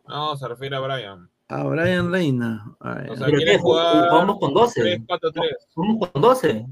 No, 0.07 0.37
se 0.37 0.47
refiere 0.47 0.77
a 0.77 0.81
Brian. 0.81 1.29
a 1.49 1.65
Brian 1.65 2.13
Reina? 2.13 2.77
A 2.79 2.95
ver, 2.95 3.11
O 3.11 3.17
sea, 3.17 3.27
¿Pero 3.27 3.39
quiere 3.39 3.53
qué? 3.55 3.59
jugar 3.59 4.09
Jugamos 4.09 4.39
con 4.39 4.55
12. 4.55 4.81
3-4-3. 4.83 5.67
Jugamos 5.75 6.11
con 6.11 6.23
12. 6.23 6.67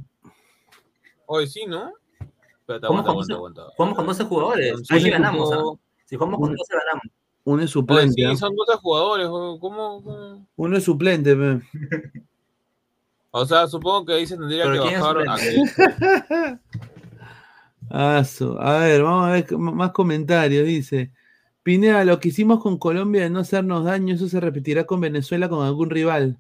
Hoy 1.27 1.49
sí, 1.49 1.65
¿no? 1.67 1.93
Espérate, 2.65 2.87
¿Cómo 2.87 3.01
aguanta, 3.01 3.13
jugamos? 3.13 3.31
aguanta, 3.31 3.61
aguanta. 3.63 3.75
Jugamos 3.77 3.97
con 3.97 4.07
12 4.07 4.25
jugadores. 4.25 4.83
Ahí 4.91 5.01
sí, 5.03 5.11
ganamos. 5.11 5.53
¿ah? 5.53 5.57
jugó- 5.59 5.79
Si 6.07 6.17
jugamos 6.17 6.41
con 6.41 6.51
Un- 6.51 6.57
12 6.57 6.73
ganamos. 6.75 7.03
Uno 7.47 7.63
es 7.63 7.71
suplente. 7.71 8.27
¿ah? 8.27 8.31
sí, 8.31 8.37
son 8.39 8.57
12 8.57 8.73
jugadores. 8.79 9.27
¿cómo? 9.29 9.59
cómo? 9.61 10.47
Uno 10.57 10.77
es 10.79 10.85
suplente, 10.85 11.37
pe. 11.37 11.61
O 13.33 13.45
sea, 13.45 13.67
supongo 13.67 14.07
que 14.07 14.15
ahí 14.15 14.27
se 14.27 14.37
tendría 14.39 14.65
¿Pero 14.65 14.83
que 14.85 14.97
bajar. 14.99 15.17
a? 15.29 16.59
Ah, 17.91 18.25
su- 18.25 18.59
A 18.59 18.79
ver, 18.79 19.03
vamos 19.03 19.29
a 19.29 19.33
ver 19.33 19.59
más 19.59 19.91
comentarios. 19.93 20.65
Dice: 20.67 21.13
Pineda, 21.63 22.05
lo 22.05 22.19
que 22.19 22.29
hicimos 22.29 22.63
con 22.63 22.79
Colombia 22.79 23.23
de 23.23 23.31
no 23.31 23.41
hacernos 23.41 23.85
daño, 23.85 24.15
eso 24.15 24.27
se 24.29 24.41
repetirá 24.41 24.85
con 24.87 25.01
Venezuela, 25.01 25.49
con 25.51 25.65
algún 25.67 25.91
rival. 25.91 26.39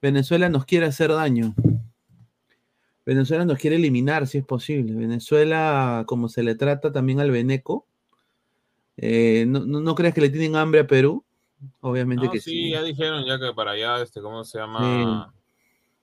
Venezuela 0.00 0.48
nos 0.48 0.64
quiere 0.66 0.86
hacer 0.86 1.10
daño. 1.12 1.54
Venezuela 3.06 3.44
nos 3.44 3.58
quiere 3.58 3.76
eliminar, 3.76 4.26
si 4.26 4.38
es 4.38 4.44
posible. 4.44 4.94
Venezuela, 4.94 6.04
como 6.06 6.28
se 6.28 6.42
le 6.42 6.54
trata 6.54 6.90
también 6.92 7.20
al 7.20 7.30
Beneco, 7.30 7.86
eh, 8.96 9.44
no, 9.46 9.60
no, 9.60 9.80
no 9.80 9.94
crees 9.94 10.14
que 10.14 10.20
le 10.22 10.30
tienen 10.30 10.56
hambre 10.56 10.80
a 10.80 10.86
Perú? 10.86 11.22
Obviamente 11.80 12.26
No, 12.26 12.32
que 12.32 12.40
sí, 12.40 12.50
sí. 12.50 12.70
ya 12.70 12.82
dijeron 12.82 13.24
ya 13.26 13.38
que 13.38 13.52
para 13.54 13.72
allá, 13.72 14.02
este, 14.02 14.20
¿cómo 14.20 14.44
se 14.44 14.58
llama? 14.58 15.32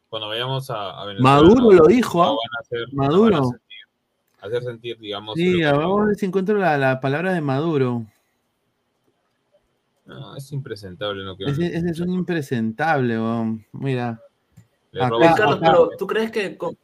Cuando 0.09 0.27
vayamos 0.27 0.69
a, 0.69 1.01
a 1.01 1.05
Venezuela. 1.05 1.35
Maduro 1.35 1.61
no- 1.61 1.71
lo 1.71 1.85
dijo, 1.87 2.17
no 2.19 2.23
¿ah? 2.23 2.27
van 2.29 2.37
a 2.37 2.59
hacer- 2.61 2.87
no 2.93 3.03
Maduro. 3.03 3.31
van 3.35 3.43
a 3.43 3.45
sentir- 3.47 4.41
hacer 4.41 4.63
sentir, 4.63 4.99
digamos. 4.99 5.35
Sí, 5.35 5.61
vamos 5.63 6.01
a 6.01 6.05
ver 6.05 6.15
si 6.15 6.25
encuentro 6.25 6.57
la, 6.57 6.77
la 6.77 6.99
palabra 6.99 7.33
de 7.33 7.41
Maduro. 7.41 8.05
No, 10.05 10.35
es 10.35 10.51
impresentable 10.51 11.23
lo 11.23 11.37
que 11.37 11.45
Ese, 11.45 11.65
ese 11.67 11.89
es 11.89 11.99
un 11.99 12.09
impresentable, 12.13 13.17
weón. 13.17 13.65
Mira. 13.71 14.19
acá- 14.93 15.09
Carlos, 15.09 15.21
acá- 15.23 15.59
pero 15.61 15.89
¿tú 15.97 16.05
crees 16.07 16.31
que 16.31 16.57
con- 16.57 16.77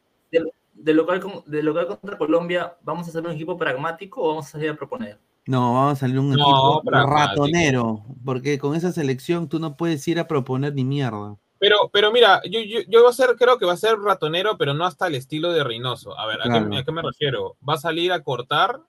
de, 0.78 0.94
local, 0.94 1.20
con- 1.20 1.42
de 1.46 1.62
local 1.62 1.86
contra 1.86 2.16
Colombia 2.18 2.76
vamos 2.82 3.06
a 3.06 3.10
hacer 3.10 3.24
un 3.24 3.32
equipo 3.32 3.56
pragmático 3.56 4.22
o 4.22 4.28
vamos 4.28 4.46
a 4.46 4.50
salir 4.50 4.70
a 4.70 4.74
proponer? 4.76 5.18
No, 5.46 5.74
vamos 5.74 5.92
a 5.94 5.96
salir 5.96 6.18
un 6.18 6.30
No, 6.30 6.34
equipo 6.42 6.82
pragmático. 6.84 7.44
ratonero. 7.44 8.04
Porque 8.24 8.58
con 8.58 8.74
esa 8.76 8.92
selección 8.92 9.48
tú 9.48 9.58
no 9.58 9.76
puedes 9.76 10.06
ir 10.08 10.18
a 10.20 10.28
proponer 10.28 10.74
ni 10.74 10.84
mierda. 10.84 11.36
Pero, 11.58 11.90
pero 11.92 12.12
mira, 12.12 12.40
yo, 12.48 12.60
yo, 12.60 12.80
yo 12.86 13.02
va 13.02 13.10
a 13.10 13.14
ser, 13.14 13.34
creo 13.36 13.58
que 13.58 13.64
va 13.66 13.72
a 13.72 13.76
ser 13.78 13.98
ratonero, 13.98 14.56
pero 14.58 14.74
no 14.74 14.84
hasta 14.84 15.06
el 15.08 15.14
estilo 15.16 15.50
de 15.52 15.64
Reynoso. 15.64 16.16
A 16.18 16.26
ver, 16.26 16.40
¿a, 16.40 16.44
qué, 16.44 16.76
a 16.76 16.84
qué 16.84 16.92
me 16.92 17.02
refiero? 17.02 17.56
Va 17.68 17.74
a 17.74 17.78
salir 17.78 18.12
a 18.12 18.22
cortar, 18.22 18.80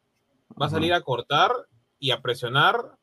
va 0.62 0.66
a 0.68 0.70
salir 0.70 0.94
a 0.94 1.02
cortar 1.02 1.52
y 1.98 2.12
a 2.12 2.22
presionar 2.22 2.98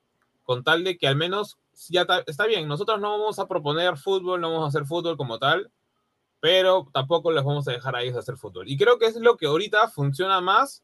con 0.45 0.63
tal 0.63 0.85
de 0.85 0.97
que 0.99 1.09
al 1.09 1.17
menos 1.17 1.59
ya 1.89 2.05
ta- 2.05 2.23
está 2.27 2.47
bien. 2.47 2.69
Nosotros 2.69 3.01
no 3.01 3.11
vamos 3.19 3.39
a 3.41 3.49
proponer 3.49 3.97
fútbol, 3.97 4.41
no 4.41 4.51
vamos 4.53 4.67
a 4.67 4.69
hacer 4.69 4.87
fútbol 4.87 5.17
como 5.17 5.39
tal, 5.41 5.71
pero 6.41 6.89
tampoco 6.93 7.31
les 7.33 7.43
vamos 7.45 7.67
a 7.69 7.73
dejar 7.73 7.97
a 7.97 8.03
ellos 8.03 8.17
hacer 8.17 8.37
fútbol. 8.37 8.69
Y 8.69 8.77
creo 8.77 8.99
que 8.99 9.07
es 9.07 9.17
lo 9.17 9.37
que 9.37 9.47
ahorita 9.47 9.89
funciona 9.89 10.41
más 10.41 10.83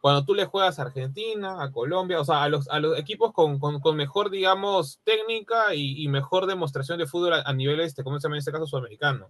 cuando 0.00 0.24
tú 0.24 0.34
le 0.34 0.46
juegas 0.46 0.78
a 0.78 0.82
Argentina, 0.82 1.62
a 1.62 1.70
Colombia, 1.70 2.20
o 2.20 2.24
sea, 2.24 2.42
a 2.42 2.48
los, 2.48 2.68
a 2.68 2.80
los 2.80 2.98
equipos 2.98 3.32
con, 3.32 3.58
con- 3.60 3.80
con 3.80 3.96
mejor, 3.96 4.30
digamos, 4.30 4.98
técnica 5.04 5.74
y, 5.74 6.02
y 6.02 6.08
mejor 6.08 6.46
demostración 6.46 6.98
de 6.98 7.06
fútbol 7.06 7.34
a, 7.34 7.42
a 7.42 7.52
nivel, 7.52 7.78
este, 7.80 8.02
¿cómo 8.02 8.18
se 8.18 8.24
llama 8.24 8.34
en 8.36 8.40
este 8.40 8.50
caso? 8.52 8.66
Sudamericano. 8.66 9.26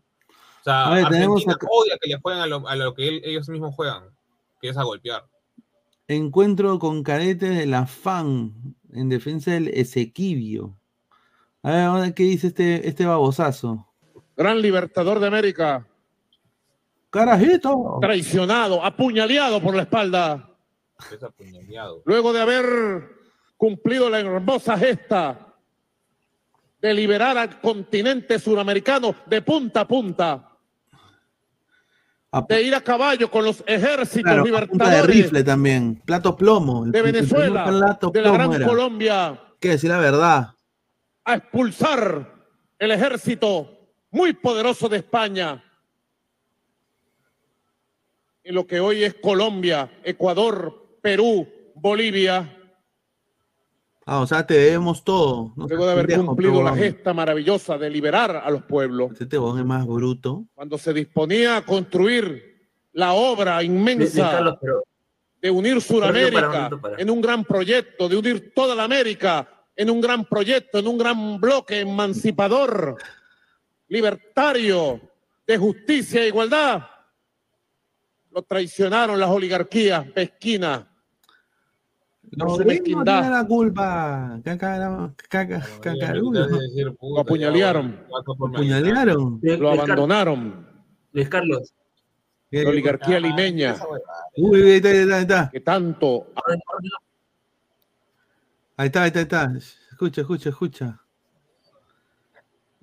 O 0.60 0.64
sea, 0.64 0.88
ver, 0.90 1.04
Argentina 1.04 1.52
acá- 1.54 1.66
odia 1.70 1.98
que 2.00 2.08
le 2.08 2.18
jueguen 2.20 2.42
a 2.42 2.46
lo, 2.46 2.66
a 2.66 2.76
lo 2.76 2.94
que 2.94 3.06
él- 3.08 3.20
ellos 3.24 3.48
mismos 3.50 3.74
juegan, 3.74 4.04
que 4.60 4.68
es 4.70 4.76
a 4.78 4.82
golpear. 4.84 5.26
Encuentro 6.08 6.78
con 6.78 7.02
cadetes 7.02 7.56
de 7.56 7.66
la 7.66 7.86
FAN 7.86 8.74
en 8.92 9.08
defensa 9.08 9.50
del 9.52 9.68
Esequibio. 9.68 10.74
A 11.62 11.94
ver 12.00 12.14
qué 12.14 12.24
dice 12.24 12.48
este, 12.48 12.88
este 12.88 13.06
babosazo. 13.06 13.86
Gran 14.36 14.60
libertador 14.62 15.20
de 15.20 15.26
América, 15.26 15.86
¡Carajito! 17.10 17.98
traicionado, 18.00 18.82
apuñaleado 18.84 19.60
por 19.60 19.74
la 19.76 19.82
espalda, 19.82 20.48
Es 21.12 21.22
apuñaleado. 21.22 22.02
luego 22.06 22.32
de 22.32 22.40
haber 22.40 22.64
cumplido 23.56 24.08
la 24.08 24.20
hermosa 24.20 24.76
gesta 24.78 25.48
de 26.80 26.94
liberar 26.94 27.36
al 27.38 27.60
continente 27.60 28.38
suramericano 28.38 29.14
de 29.26 29.42
punta 29.42 29.82
a 29.82 29.88
punta, 29.88 30.48
A, 32.32 32.40
de 32.48 32.62
ir 32.62 32.74
a 32.74 32.80
caballo 32.80 33.30
con 33.30 33.44
los 33.44 33.62
ejércitos 33.66 34.22
claro, 34.22 34.40
a 34.40 34.66
punta 34.66 34.84
de 34.86 34.90
libertadores 34.90 35.06
rifle 35.16 35.44
también. 35.44 36.02
Plato 36.06 36.34
plomo. 36.34 36.86
El- 36.86 36.92
de 36.92 37.02
Venezuela, 37.02 37.64
plato 37.66 38.10
de 38.10 38.22
la 38.22 38.30
plomo 38.32 38.38
Gran 38.50 38.52
era. 38.62 38.66
Colombia, 38.66 39.40
que 39.60 39.68
decir 39.68 39.90
la 39.90 39.98
verdad. 39.98 40.54
a 41.26 41.34
expulsar 41.34 42.34
el 42.78 42.90
ejército 42.90 43.81
muy 44.12 44.32
poderoso 44.34 44.88
de 44.88 44.98
España. 44.98 45.64
En 48.44 48.54
lo 48.54 48.66
que 48.66 48.78
hoy 48.80 49.02
es 49.04 49.14
Colombia, 49.14 49.90
Ecuador, 50.04 50.98
Perú, 51.02 51.48
Bolivia, 51.74 52.58
Ah, 54.04 54.18
o 54.18 54.26
sea, 54.26 54.44
te 54.44 54.54
debemos 54.54 55.04
todo. 55.04 55.52
No 55.54 55.68
luego 55.68 55.86
de 55.86 55.92
haber 55.92 56.06
pendejo, 56.06 56.26
cumplido 56.26 56.60
la 56.60 56.74
gesta 56.74 57.14
maravillosa 57.14 57.78
de 57.78 57.88
liberar 57.88 58.34
a 58.44 58.50
los 58.50 58.64
pueblos, 58.64 59.12
Este 59.20 59.38
huevón 59.38 59.60
es 59.60 59.64
más 59.64 59.86
bruto. 59.86 60.44
cuando 60.54 60.76
se 60.76 60.92
disponía 60.92 61.58
a 61.58 61.64
construir 61.64 62.68
la 62.94 63.12
obra 63.12 63.62
inmensa 63.62 64.28
Carlos, 64.32 64.58
pero 64.60 64.82
de 65.40 65.50
unir 65.52 65.80
Sudamérica 65.80 66.68
en 66.98 67.10
un 67.10 67.20
gran 67.20 67.44
proyecto, 67.44 68.08
de 68.08 68.16
unir 68.16 68.52
toda 68.52 68.74
la 68.74 68.82
América 68.82 69.48
en 69.76 69.88
un 69.88 70.00
gran 70.00 70.24
proyecto, 70.24 70.80
en 70.80 70.88
un 70.88 70.98
gran 70.98 71.40
bloque 71.40 71.78
emancipador, 71.78 72.96
libertario, 73.92 75.00
de 75.46 75.58
justicia 75.58 76.22
e 76.22 76.28
igualdad. 76.28 76.82
Lo 78.30 78.40
traicionaron 78.42 79.20
las 79.20 79.28
oligarquías 79.28 80.06
pesquinas. 80.12 80.86
Gringos 82.22 82.64
mezquindad. 82.64 83.20
tienen 83.20 83.30
la 83.38 83.46
culpa. 83.46 84.40
Caca, 84.42 85.12
caca, 85.28 85.66
cacarulo. 85.82 86.46
Lo 87.02 87.20
apuñalearon. 87.20 88.06
Apuñalearon. 88.18 89.38
Luis- 89.42 89.58
Lo 89.60 89.70
abandonaron. 89.72 90.66
Luis 91.12 91.28
Carlos, 91.28 91.74
La 92.50 92.70
oligarquía 92.70 93.20
limeña, 93.20 93.76
Uy, 94.38 94.62
ahí 94.62 94.70
está, 94.76 94.88
ahí 94.88 94.96
está, 94.96 95.16
ahí 95.16 95.22
está. 95.22 95.50
que 95.50 95.60
tanto 95.60 96.32
Ahí 98.78 98.86
está, 98.86 99.02
ahí 99.02 99.08
está, 99.08 99.18
ahí 99.18 99.24
está. 99.24 99.52
Escucha, 99.90 100.22
escucha, 100.22 100.48
escucha. 100.48 101.01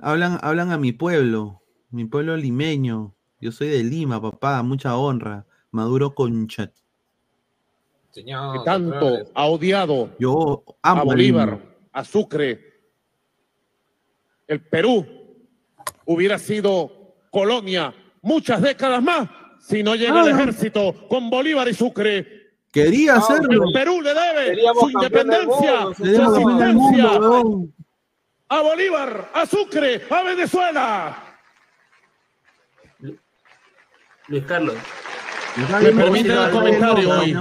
Hablan, 0.01 0.39
hablan 0.41 0.71
a 0.71 0.77
mi 0.77 0.91
pueblo, 0.91 1.61
mi 1.91 2.05
pueblo 2.05 2.37
limeño. 2.37 3.15
Yo 3.41 3.51
soy 3.51 3.67
de 3.69 3.83
Lima, 3.83 4.21
papá, 4.21 4.61
mucha 4.63 4.95
honra. 4.97 5.45
Maduro 5.71 6.15
Conchat. 6.15 6.71
Señor, 8.11 8.57
que 8.59 8.65
tanto 8.65 9.17
ha 9.35 9.45
odiado 9.45 10.09
Yo 10.19 10.63
a 10.81 10.91
amo 10.91 11.01
a 11.01 11.05
Bolívar, 11.05 11.49
Lima. 11.49 11.61
a 11.93 12.03
Sucre. 12.03 12.59
El 14.47 14.61
Perú 14.61 15.05
hubiera 16.05 16.39
sido 16.39 16.91
colonia 17.29 17.93
muchas 18.23 18.61
décadas 18.63 19.03
más 19.03 19.29
si 19.59 19.83
no 19.83 19.95
llega 19.95 20.21
el 20.23 20.29
Ah. 20.33 20.41
ejército 20.41 20.95
con 21.07 21.29
Bolívar 21.29 21.67
y 21.67 21.73
Sucre. 21.75 22.25
Quería 22.71 23.15
Ah, 23.15 23.17
hacerlo. 23.17 23.63
El 23.65 23.73
Perú 23.73 24.01
le 24.01 24.13
debe 24.13 24.59
su 24.79 24.89
independencia, 24.89 25.79
mundo, 25.81 25.93
su 25.95 26.03
Seríamos 26.05 26.39
a 28.49 28.61
Bolívar, 28.61 29.29
a 29.33 29.45
Sucre, 29.45 30.01
a 30.09 30.23
Venezuela. 30.23 31.23
Luis 34.27 34.43
Carlos. 34.45 34.75
Me 35.81 35.91
permiten 35.91 36.31
el 36.31 36.37
el 36.37 36.51
comentario 36.51 37.19
hoy. 37.19 37.33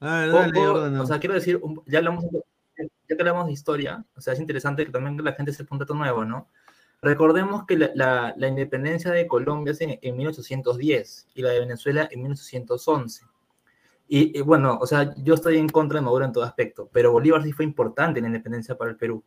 dale, 0.00 0.58
o 1.00 1.06
sea, 1.06 1.18
quiero 1.18 1.34
decir, 1.34 1.60
ya 1.86 1.98
hablamos, 1.98 2.24
ya 2.76 2.86
que 3.08 3.14
hablamos 3.18 3.46
de 3.46 3.52
historia, 3.52 4.04
o 4.16 4.20
sea, 4.20 4.32
es 4.32 4.40
interesante 4.40 4.84
que 4.86 4.92
también 4.92 5.22
la 5.24 5.32
gente 5.32 5.52
se 5.52 5.66
un 5.68 5.78
dato 5.78 5.94
nuevo, 5.94 6.24
¿no? 6.24 6.48
Recordemos 7.02 7.64
que 7.66 7.76
la, 7.76 7.90
la- 7.94 8.34
la 8.36 8.48
independencia 8.48 9.10
de 9.12 9.26
Colombia 9.28 9.72
es 9.72 9.80
en, 9.80 9.98
en 10.02 10.16
1810 10.16 11.28
y 11.34 11.42
la 11.42 11.50
de 11.50 11.60
Venezuela 11.60 12.08
en 12.10 12.22
1811. 12.22 13.24
Y, 14.08 14.38
y 14.38 14.40
bueno, 14.40 14.78
o 14.80 14.86
sea, 14.86 15.14
yo 15.18 15.34
estoy 15.34 15.58
en 15.58 15.68
contra 15.68 15.98
de 15.98 16.04
Maduro 16.04 16.24
en 16.24 16.32
todo 16.32 16.44
aspecto, 16.44 16.88
pero 16.92 17.12
Bolívar 17.12 17.42
sí 17.42 17.52
fue 17.52 17.66
importante 17.66 18.18
en 18.18 18.24
la 18.24 18.28
independencia 18.28 18.76
para 18.76 18.90
el 18.90 18.96
Perú. 18.96 19.22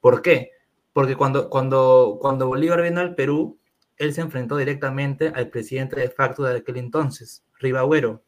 ¿Por 0.00 0.22
qué? 0.22 0.52
Porque 0.92 1.16
cuando, 1.16 1.50
cuando, 1.50 2.18
cuando 2.20 2.46
Bolívar 2.46 2.82
vino 2.82 3.00
al 3.00 3.14
Perú, 3.16 3.58
él 3.96 4.14
se 4.14 4.20
enfrentó 4.20 4.56
directamente 4.56 5.28
al 5.28 5.48
presidente 5.48 5.98
de 6.00 6.08
facto 6.08 6.44
de 6.44 6.58
aquel 6.58 6.76
entonces, 6.78 7.44
Ribagüero, 7.58 8.22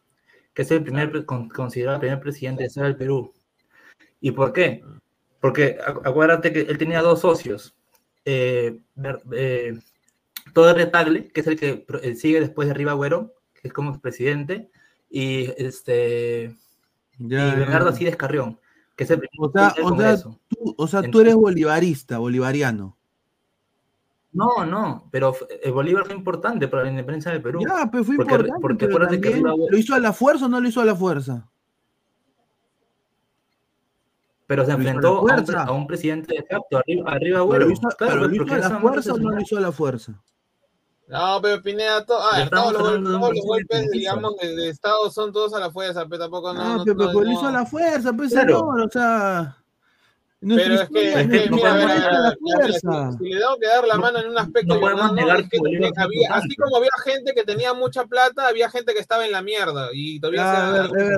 que 0.53 0.63
es 0.63 0.71
el 0.71 0.83
primer, 0.83 1.25
considerado 1.25 1.97
el 1.97 2.01
primer 2.01 2.21
presidente 2.21 2.63
de 2.63 2.67
historia 2.67 2.89
del 2.89 2.97
Perú. 2.97 3.33
¿Y 4.21 4.33
por 4.33 4.53
qué? 4.53 4.85
Porque 5.41 5.79
acu- 5.79 6.03
acuérdate 6.05 6.53
que 6.53 6.61
él 6.61 6.79
tenía 6.79 7.01
dos 7.01 7.21
socios, 7.21 7.75
eh, 8.25 8.81
eh, 9.33 9.79
Torre 10.53 10.87
Tagle, 10.87 11.29
que 11.29 11.41
es 11.41 11.47
el 11.47 11.59
que 11.59 11.87
eh, 12.03 12.15
sigue 12.17 12.41
después 12.41 12.69
de 12.69 12.75
Ribagüero, 12.75 13.35
que 13.55 13.69
es 13.69 13.75
como 13.75 13.99
presidente, 14.01 14.71
y 15.13 15.45
este 15.63 16.57
Ya, 17.19 17.49
y 17.49 17.51
ya. 17.51 17.55
Bernardo 17.57 17.91
Acides 17.91 18.17
Carrión, 18.17 18.59
que 18.97 19.05
es 19.05 19.11
el 19.11 19.19
primer 19.21 19.51
O 19.51 19.53
sea, 19.53 19.75
o 19.85 19.97
sea, 19.97 20.17
tú, 20.49 20.75
o 20.79 20.87
sea, 20.89 21.01
tú 21.01 21.07
Entonces- 21.07 21.27
eres 21.29 21.35
bolivarista, 21.37 22.19
bolivariano. 22.19 22.97
No, 24.33 24.65
no, 24.65 25.09
pero 25.11 25.37
eh, 25.63 25.71
Bolívar 25.71 26.07
fue 26.07 26.15
importante 26.15 26.67
para 26.67 26.85
la 26.85 26.89
independencia 26.91 27.31
del 27.31 27.43
Perú. 27.43 27.61
Ya, 27.61 27.87
pero 27.93 28.03
fue 28.03 28.17
Porque- 28.17 28.33
importante. 28.33 28.61
porque 28.63 28.87
pero 28.87 29.01
que 29.09 29.19
también, 29.19 29.47
arriba- 29.47 29.67
¿Lo 29.71 29.77
hizo 29.77 29.95
a 29.95 29.99
la 29.99 30.13
fuerza 30.15 30.47
o 30.47 30.49
no 30.49 30.59
lo 30.59 30.67
hizo 30.69 30.81
a 30.81 30.87
la 30.87 30.97
fuerza? 30.97 31.47
Pero 34.47 34.65
se 34.67 34.73
enfrentó 34.73 35.09
a 35.09 35.21
un, 35.21 35.29
fuerza. 35.29 35.63
a 35.65 35.73
un 35.73 35.87
presidente 35.87 36.35
de 36.35 36.43
facto, 36.43 36.79
arriba, 36.79 37.11
arriba 37.13 37.39
¿Pero 37.39 37.43
Agüero. 37.43 37.67
lo 37.67 37.73
hizo, 37.73 37.89
Claro, 37.97 38.13
pero 38.15 38.29
lo 38.29 38.35
hizo 38.35 38.55
a 38.55 38.59
la 38.59 38.81
fuerza 38.81 39.13
o 39.15 39.19
no 39.19 39.31
lo 39.31 39.41
hizo 39.41 39.57
a 39.57 39.61
la 39.61 39.73
fuerza? 39.73 40.23
No, 41.13 41.41
pero 41.43 41.63
Pineda, 41.63 42.05
to- 42.07 42.19
a 42.21 42.37
ver, 42.37 42.45
estamos 42.45 42.73
todos 42.73 42.83
los, 42.85 42.99
un 42.99 43.05
todos 43.21 43.35
los 43.35 43.45
golpes, 43.47 43.91
digamos, 43.91 44.37
de, 44.41 44.57
de 44.57 44.69
Estado 44.71 45.11
son 45.11 45.31
todos 45.33 45.53
a 45.55 45.61
la 45.61 45.71
fuerza, 45.71 46.07
pero 46.09 46.23
tampoco 46.23 46.53
no. 46.55 46.61
Ah, 46.63 46.77
no, 46.79 46.85
pero, 46.85 46.97
no- 46.97 47.11
pero 47.13 47.31
hizo 47.31 47.47
a 47.47 47.53
la 47.53 47.67
fuerza, 47.67 48.13
pues 48.15 48.33
Claro. 48.33 48.59
señor, 48.59 48.81
o 48.81 48.91
sea. 48.91 49.57
Pero 50.45 50.75
es 50.75 50.89
que, 50.91 51.13
es 51.13 51.29
que, 51.29 51.51
no 51.51 51.57
mira, 51.57 51.73
ver, 51.75 51.87
la 51.87 52.35
fuerza. 52.41 53.13
si 53.19 53.25
le 53.29 53.39
tengo 53.39 53.57
que 53.61 53.67
dar 53.69 53.87
la 53.87 53.95
No- 53.95 54.01
mano 54.01 54.19
en 54.19 54.29
un 54.29 54.39
aspecto, 54.39 54.75
no 54.75 54.81
podemos 54.81 55.13
negar 55.13 55.41
es 55.41 55.49
que 55.49 55.59
que 55.59 55.93
había, 55.97 56.29
así 56.35 56.57
como 56.57 56.77
había 56.79 56.91
gente 57.05 57.33
que 57.33 57.45
tenía 57.45 57.75
mucha 57.75 58.05
plata, 58.07 58.49
había 58.49 58.69
gente 58.69 58.93
que 58.93 58.99
estaba 59.01 59.25
en 59.25 59.31
la 59.33 59.41
mierda 59.43 59.89
y 59.95 60.19
todavía 60.19 60.43
Ah, 60.45 60.67
se 60.67 60.73
verdad, 60.73 60.99
es 60.99 61.09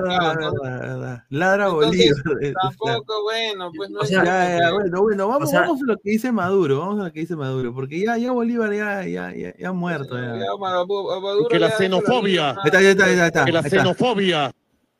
verdad. 0.81 1.23
Ladra 1.29 1.65
Entonces, 1.65 2.23
Bolívar. 2.23 2.53
Tampoco, 2.61 3.23
bueno, 3.23 3.71
pues 3.75 3.89
no 3.89 3.99
O 3.99 4.03
es 4.03 4.09
sea, 4.09 4.23
Ya, 4.23 4.59
ya, 4.59 4.71
bueno, 4.73 5.01
bueno, 5.01 5.27
vamos, 5.27 5.47
O 5.49 5.51
sea- 5.51 5.61
vamos 5.61 5.79
a 5.81 5.85
lo 5.87 5.97
que 5.97 6.09
dice 6.11 6.31
Maduro, 6.31 6.79
vamos 6.79 6.99
a 6.99 7.03
lo 7.05 7.11
que 7.11 7.19
dice 7.21 7.35
Maduro, 7.35 7.73
porque 7.73 7.99
ya, 7.99 8.17
ya 8.17 8.31
Bolívar 8.31 8.71
ya, 8.73 9.05
ya, 9.07 9.33
ya, 9.35 9.53
ya 9.57 9.69
ha 9.69 9.73
muerto. 9.73 10.15
Ya. 10.17 10.35
Ya, 10.37 10.55
Maduro- 10.59 11.47
Que 11.49 11.59
la 11.59 11.71
xenofobia- 11.71 12.53
vida, 12.53 12.61
Ahí 12.63 12.65
está, 12.65 12.77
ahí 12.77 12.85
está, 12.87 13.05
ahí 13.05 13.19
está. 13.27 13.45
que 13.45 13.51
la 13.51 13.63
xenofobia, 13.63 14.51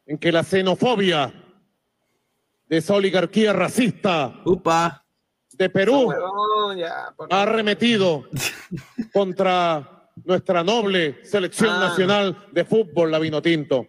en 0.07 0.17
que 0.17 0.31
la 0.31 0.43
xenofobia 0.43 1.31
de 2.75 2.79
esa 2.79 2.93
oligarquía 2.95 3.53
racista 3.53 4.41
Upa. 4.43 5.01
de 5.53 5.69
Perú 5.69 6.07
Huevón, 6.09 6.77
ya, 6.77 7.13
por 7.15 7.33
ha 7.33 7.43
arremetido 7.43 8.25
contra 9.13 10.09
nuestra 10.25 10.61
noble 10.61 11.23
selección 11.23 11.69
Ah. 11.69 11.79
nacional 11.87 12.47
de 12.51 12.65
fútbol, 12.65 13.11
la 13.11 13.19
Vinotinto. 13.19 13.87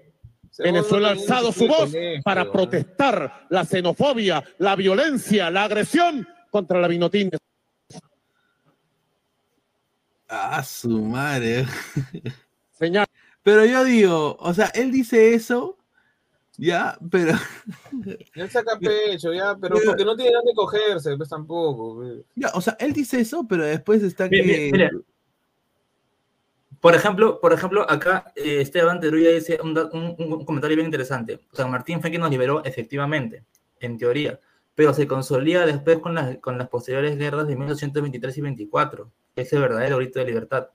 Venezuela 0.58 1.08
ha 1.08 1.10
alzado 1.12 1.50
su 1.50 1.66
voz 1.66 1.92
para 2.24 2.50
protestar 2.52 3.46
la 3.50 3.64
xenofobia, 3.64 4.44
la 4.58 4.76
violencia, 4.76 5.50
la 5.50 5.64
agresión 5.64 6.26
contra 6.52 6.80
la 6.80 6.86
Vinotinto. 6.86 7.38
Ah, 10.28 10.62
su 10.62 10.90
madre. 11.02 11.66
Señal. 12.70 13.06
Pero 13.42 13.64
yo 13.64 13.82
digo, 13.82 14.36
o 14.38 14.54
sea, 14.54 14.66
él 14.74 14.92
dice 14.92 15.34
eso, 15.34 15.76
ya, 16.58 16.98
pero 17.10 17.32
Él 18.34 18.50
saca 18.50 18.78
pecho, 18.78 19.32
ya, 19.32 19.56
pero 19.60 19.74
Mira. 19.76 19.86
porque 19.86 20.04
no 20.04 20.16
tiene 20.16 20.32
dónde 20.32 20.52
cogerse, 20.54 21.16
pues 21.16 21.28
tampoco. 21.28 21.96
pues. 21.96 22.14
ya, 22.34 22.48
o 22.54 22.60
sea, 22.60 22.76
él 22.80 22.92
dice 22.92 23.20
eso, 23.20 23.46
pero 23.48 23.64
después 23.64 24.02
está 24.02 24.28
Mira, 24.28 24.44
que 24.44 24.70
mira, 24.72 24.90
Por 26.80 26.94
ejemplo, 26.94 27.40
por 27.40 27.52
ejemplo, 27.52 27.88
acá 27.90 28.32
eh, 28.36 28.60
Esteban 28.60 29.00
Teruya 29.00 29.30
dice 29.30 29.58
un, 29.62 29.76
un- 29.78 30.14
un 30.18 30.44
comentario 30.44 30.76
bien 30.76 30.86
interesante. 30.86 31.40
San 31.52 31.70
Martín 31.70 32.00
fue 32.00 32.10
quien 32.10 32.20
nos 32.22 32.30
liberó 32.30 32.62
efectivamente, 32.64 33.44
en 33.80 33.96
teoría, 33.98 34.38
pero 34.74 34.92
se 34.94 35.06
consolida 35.06 35.64
después 35.66 35.98
con 35.98 36.14
las, 36.14 36.38
con 36.38 36.58
las 36.58 36.68
posteriores 36.68 37.16
guerras 37.18 37.48
de 37.48 37.56
1823 37.56 38.38
y 38.38 38.40
24, 38.42 39.10
ese 39.36 39.58
verdadero 39.58 39.96
grito 39.96 40.18
de 40.18 40.26
libertad. 40.26 40.68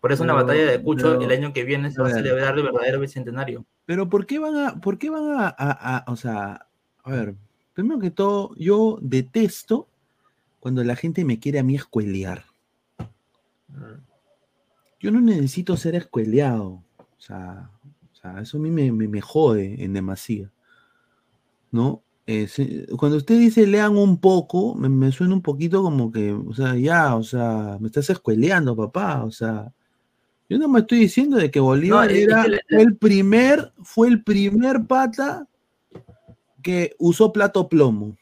Por 0.00 0.12
eso 0.12 0.24
en 0.24 0.26
la 0.28 0.34
Pero- 0.34 0.46
batalla 0.46 0.70
de 0.70 0.82
Cucho 0.82 1.12
pero- 1.18 1.22
el 1.22 1.30
año 1.30 1.52
que 1.52 1.64
viene 1.64 1.90
se 1.90 2.02
va 2.02 2.08
a 2.08 2.12
celebrar 2.12 2.56
el 2.58 2.64
verdadero 2.64 3.00
bicentenario. 3.00 3.64
Pero 3.86 4.08
¿por 4.08 4.26
qué 4.26 4.38
van 4.38 4.56
a, 4.56 4.80
por 4.80 4.98
qué 4.98 5.10
van 5.10 5.24
a, 5.30 5.46
a- 5.48 5.96
a- 5.98 6.04
o 6.10 6.16
sea, 6.16 6.66
a 7.02 7.10
ver, 7.10 7.34
primero 7.74 7.98
que 8.00 8.10
todo, 8.10 8.54
yo 8.56 8.98
detesto 9.02 9.88
cuando 10.60 10.82
la 10.84 10.96
gente 10.96 11.24
me 11.24 11.38
quiere 11.38 11.58
a 11.58 11.62
mí 11.62 11.74
escuelear. 11.76 12.44
Yo 15.00 15.10
no 15.10 15.20
necesito 15.20 15.76
ser 15.76 15.94
escueleado. 15.94 16.82
O 16.98 17.18
sea, 17.18 17.70
o 18.12 18.16
sea, 18.16 18.40
eso 18.40 18.56
a 18.56 18.60
mí 18.60 18.70
me, 18.70 18.90
me, 18.92 19.06
me 19.08 19.20
jode 19.20 19.82
en 19.84 19.92
demasía. 19.92 20.50
¿No? 21.70 22.02
Eh, 22.26 22.48
cuando 22.96 23.18
usted 23.18 23.38
dice 23.38 23.66
lean 23.66 23.98
un 23.98 24.18
poco, 24.18 24.74
me, 24.74 24.88
me 24.88 25.12
suena 25.12 25.34
un 25.34 25.42
poquito 25.42 25.82
como 25.82 26.10
que, 26.10 26.32
o 26.32 26.54
sea, 26.54 26.74
ya, 26.76 27.16
o 27.16 27.22
sea, 27.22 27.76
me 27.80 27.88
estás 27.88 28.08
escueleando, 28.08 28.74
papá. 28.74 29.24
O 29.24 29.30
sea, 29.30 29.70
yo 30.54 30.60
no 30.60 30.68
me 30.68 30.80
estoy 30.80 31.00
diciendo 31.00 31.36
de 31.36 31.50
que 31.50 31.58
Bolívar 31.58 32.12
era 32.12 32.46
el 32.68 32.96
primer, 32.96 33.72
fue 33.82 34.06
el 34.06 34.22
primer 34.22 34.86
pata 34.86 35.48
que 36.62 36.94
usó 37.00 37.32
plato 37.32 37.68
plomo. 37.68 38.16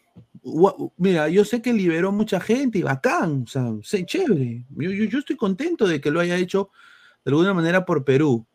Mira, 0.97 1.29
yo 1.29 1.45
sé 1.45 1.61
que 1.61 1.75
liberó 1.75 2.11
mucha 2.11 2.41
gente 2.41 2.79
y 2.79 2.83
bacán, 2.83 3.43
o 3.43 3.47
sea, 3.47 3.71
sé, 3.83 4.07
chévere. 4.07 4.65
Yo, 4.71 4.91
yo, 4.91 5.05
yo 5.05 5.19
estoy 5.19 5.37
contento 5.37 5.87
de 5.87 6.01
que 6.01 6.11
lo 6.11 6.21
haya 6.21 6.37
hecho 6.37 6.71
de 7.23 7.33
alguna 7.33 7.53
manera 7.53 7.85
por 7.85 8.03
Perú, 8.03 8.47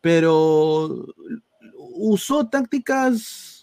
pero 0.00 1.12
usó 1.96 2.46
tácticas 2.46 3.55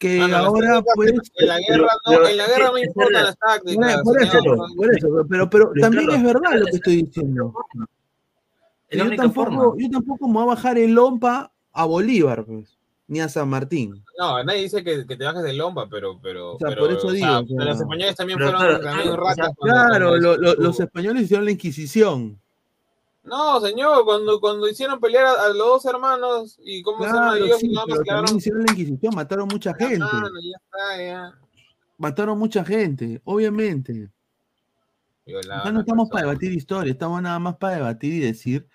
que 0.00 0.18
las 0.18 0.32
ahora 0.32 0.82
pues... 0.96 1.10
En 1.12 1.46
la 1.46 1.56
Pero- 1.68 1.84
guerra 1.84 1.92
no, 2.06 2.26
en 2.28 2.36
la 2.38 2.46
guerra 2.48 2.70
no 2.72 2.78
importan 2.78 3.22
las 3.22 3.38
tácticas. 3.38 4.02
Por, 4.02 4.22
eso, 4.22 4.38
por 4.76 4.94
eso, 4.96 5.26
pero, 5.28 5.50
pero 5.50 5.70
Pero 5.72 5.80
también 5.82 6.06
claro, 6.06 6.18
es 6.20 6.24
verdad 6.34 6.52
lo 6.58 6.64
que 6.64 6.70
es- 6.70 6.76
estoy 6.76 7.02
diciendo. 7.02 7.54
Yo 8.90 9.16
tampoco, 9.16 9.32
forma. 9.32 9.74
yo 9.78 9.90
tampoco 9.90 10.26
me 10.26 10.34
voy 10.34 10.42
a 10.42 10.46
bajar 10.46 10.78
el 10.78 10.92
lompa 10.92 11.52
a 11.72 11.84
Bolívar, 11.84 12.44
pues, 12.44 12.76
ni 13.06 13.20
a 13.20 13.28
San 13.28 13.48
Martín. 13.48 14.02
No, 14.18 14.42
nadie 14.42 14.62
dice 14.62 14.82
que, 14.82 15.06
que 15.06 15.16
te 15.16 15.24
bajes 15.24 15.42
de 15.42 15.52
lomba, 15.52 15.86
pero, 15.88 16.18
pero, 16.20 16.54
O 16.54 16.58
sea, 16.58 16.70
pero, 16.70 16.80
por 16.82 16.92
eso 16.92 17.10
digo, 17.12 17.26
sea, 17.26 17.38
o 17.40 17.46
sea, 17.46 17.56
pero 17.56 17.70
los 17.70 17.80
españoles 17.80 18.16
también 18.16 18.38
pero 18.38 18.50
fueron 18.50 18.66
claro, 18.80 18.84
también 18.84 19.06
claro, 19.08 19.22
o 19.22 19.26
sea, 19.26 19.34
ratas. 19.44 19.56
cuando- 19.56 19.74
Claro, 19.88 20.08
cuando 20.08 20.36
lo- 20.36 20.36
lo- 20.38 20.54
los 20.54 20.80
españoles 20.80 21.22
hicieron 21.22 21.44
la 21.44 21.50
Inquisición. 21.52 22.40
No, 23.22 23.60
señor, 23.60 24.04
cuando, 24.04 24.40
cuando 24.40 24.66
hicieron 24.68 24.98
pelear 24.98 25.26
a, 25.26 25.44
a 25.44 25.48
los 25.48 25.58
dos 25.58 25.84
hermanos 25.84 26.58
y 26.62 26.82
cómo 26.82 27.04
se 27.04 27.12
llama 27.12 27.30
Claro, 27.32 27.44
ellos, 27.44 27.60
sí, 27.60 27.68
nada 27.68 27.86
quedaron. 27.86 28.06
también 28.06 28.36
hicieron 28.38 28.62
la 28.62 28.70
Inquisición, 28.72 29.14
mataron 29.14 29.48
mucha 29.48 29.70
Ya, 29.78 29.86
gente. 29.86 29.98
mano, 30.00 30.40
ya 30.42 30.56
está, 30.64 31.02
ya. 31.04 31.38
Mataron 31.98 32.38
mucha 32.38 32.64
gente, 32.64 33.20
obviamente. 33.24 34.10
Acá 35.52 35.70
no 35.70 35.80
estamos 35.80 36.08
para 36.08 36.26
debatir 36.26 36.52
historia, 36.52 36.92
estamos 36.92 37.20
nada 37.22 37.38
más 37.38 37.56
para 37.56 37.74
debatir 37.76 38.14
y 38.14 38.18
decir 38.20 38.66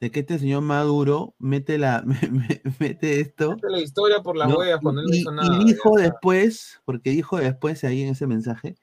de 0.00 0.10
que 0.10 0.20
este 0.20 0.38
señor 0.38 0.62
Maduro 0.62 1.34
mete 1.38 1.76
la 1.76 2.02
me- 2.06 2.28
me- 2.30 2.62
mete 2.78 3.20
esto 3.20 3.56
Hace 3.56 3.68
La 3.68 3.80
historia 3.80 4.22
por 4.22 4.36
las 4.36 4.48
¿no? 4.48 4.58
huevas 4.58 4.80
cuando 4.80 5.00
él 5.00 5.08
no 5.08 5.14
y, 5.14 5.18
hizo 5.18 5.30
y 5.32 5.34
nada. 5.34 5.58
dijo 5.64 5.98
ya 5.98 6.04
después, 6.04 6.80
porque 6.84 7.10
dijo 7.10 7.36
después 7.38 7.82
ahí 7.84 8.02
en 8.02 8.10
ese 8.10 8.26
mensaje, 8.26 8.76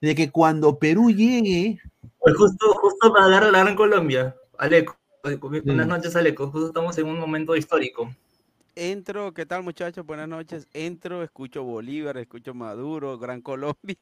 de 0.00 0.14
que 0.14 0.30
cuando 0.30 0.78
Perú 0.78 1.10
llegue, 1.10 1.80
Pues 2.20 2.36
justo, 2.36 2.72
justo 2.74 3.12
para 3.12 3.28
dar 3.28 3.42
la 3.52 3.58
gran 3.64 3.74
Colombia, 3.76 4.36
Aleco. 4.60 4.98
Buenas 5.22 5.86
Sí. 5.86 5.88
noches, 5.88 6.16
Aleco. 6.16 6.50
Justo 6.50 6.66
estamos 6.68 6.96
en 6.98 7.06
un 7.06 7.18
momento 7.18 7.56
histórico. 7.56 8.14
Entro, 8.74 9.32
¿qué 9.32 9.46
tal 9.46 9.62
muchachos? 9.62 10.04
Buenas 10.04 10.28
noches. 10.28 10.68
Entro, 10.74 11.22
escucho 11.22 11.62
Bolívar, 11.64 12.18
escucho 12.18 12.52
Maduro, 12.54 13.18
Gran 13.18 13.40
Colombia. 13.40 13.96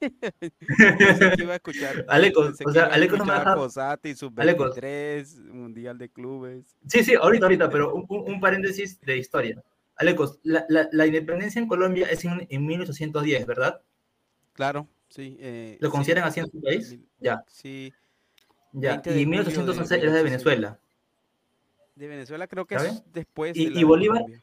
Pensé 0.00 1.30
que 1.36 1.42
iba 1.42 1.52
a 1.54 1.56
escuchar. 1.56 2.04
Aleco, 2.08 2.40
o 2.64 2.72
sea, 2.72 2.86
Aleco 2.86 3.16
no 3.16 3.24
me 3.24 3.32
deja- 3.32 3.54
Fossati, 3.56 4.14
Aleco. 4.36 4.68
Sub-23, 4.68 5.44
Mundial 5.52 5.96
de 5.96 6.08
Clubes. 6.10 6.76
Sí, 6.86 7.02
sí, 7.02 7.14
ahorita, 7.14 7.46
ahorita, 7.46 7.70
pero 7.70 7.94
un, 7.94 8.38
paréntesis 8.40 9.00
de 9.00 9.16
historia. 9.16 9.62
Alecos, 9.96 10.38
la, 10.42 10.66
la- 10.68 10.88
la 10.92 11.06
independencia 11.06 11.58
en 11.58 11.66
Colombia 11.68 12.06
es 12.10 12.22
en, 12.26 12.46
en 12.50 12.66
1810, 12.66 13.46
¿verdad? 13.46 13.80
Claro, 14.52 14.86
sí. 15.08 15.38
eh, 15.40 15.78
¿Lo 15.80 15.88
sí, 15.88 15.92
consideran 15.92 16.24
así 16.24 16.40
en 16.40 16.50
su 16.50 16.60
país? 16.60 16.90
mil- 16.90 17.08
Ya, 17.18 17.42
Sí. 17.48 17.92
Ya. 18.80 18.90
20 18.92 19.10
de 19.12 19.20
Y 19.20 19.24
junio 19.24 19.38
de 19.44 19.50
1811 19.50 19.82
es 19.82 20.00
de 20.00 20.06
1810. 20.08 20.24
Venezuela. 20.24 20.78
De 21.94 22.08
Venezuela 22.08 22.46
creo 22.46 22.66
que 22.66 22.74
¿Está 22.76 22.88
es 22.88 23.02
después 23.12 23.56
Y- 23.56 23.64
de 23.66 23.70
la 23.70 23.80
y 23.80 23.84
Bolívar? 23.84 24.18
Colombia. 24.22 24.42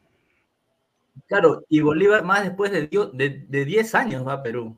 Claro, 1.27 1.63
y 1.69 1.79
Bolívar 1.81 2.23
más 2.23 2.43
después 2.43 2.71
de, 2.71 2.87
dio- 2.87 3.05
de, 3.11 3.45
de 3.47 3.65
10 3.65 3.93
años 3.95 4.27
va 4.27 4.33
a 4.33 4.43
Perú 4.43 4.75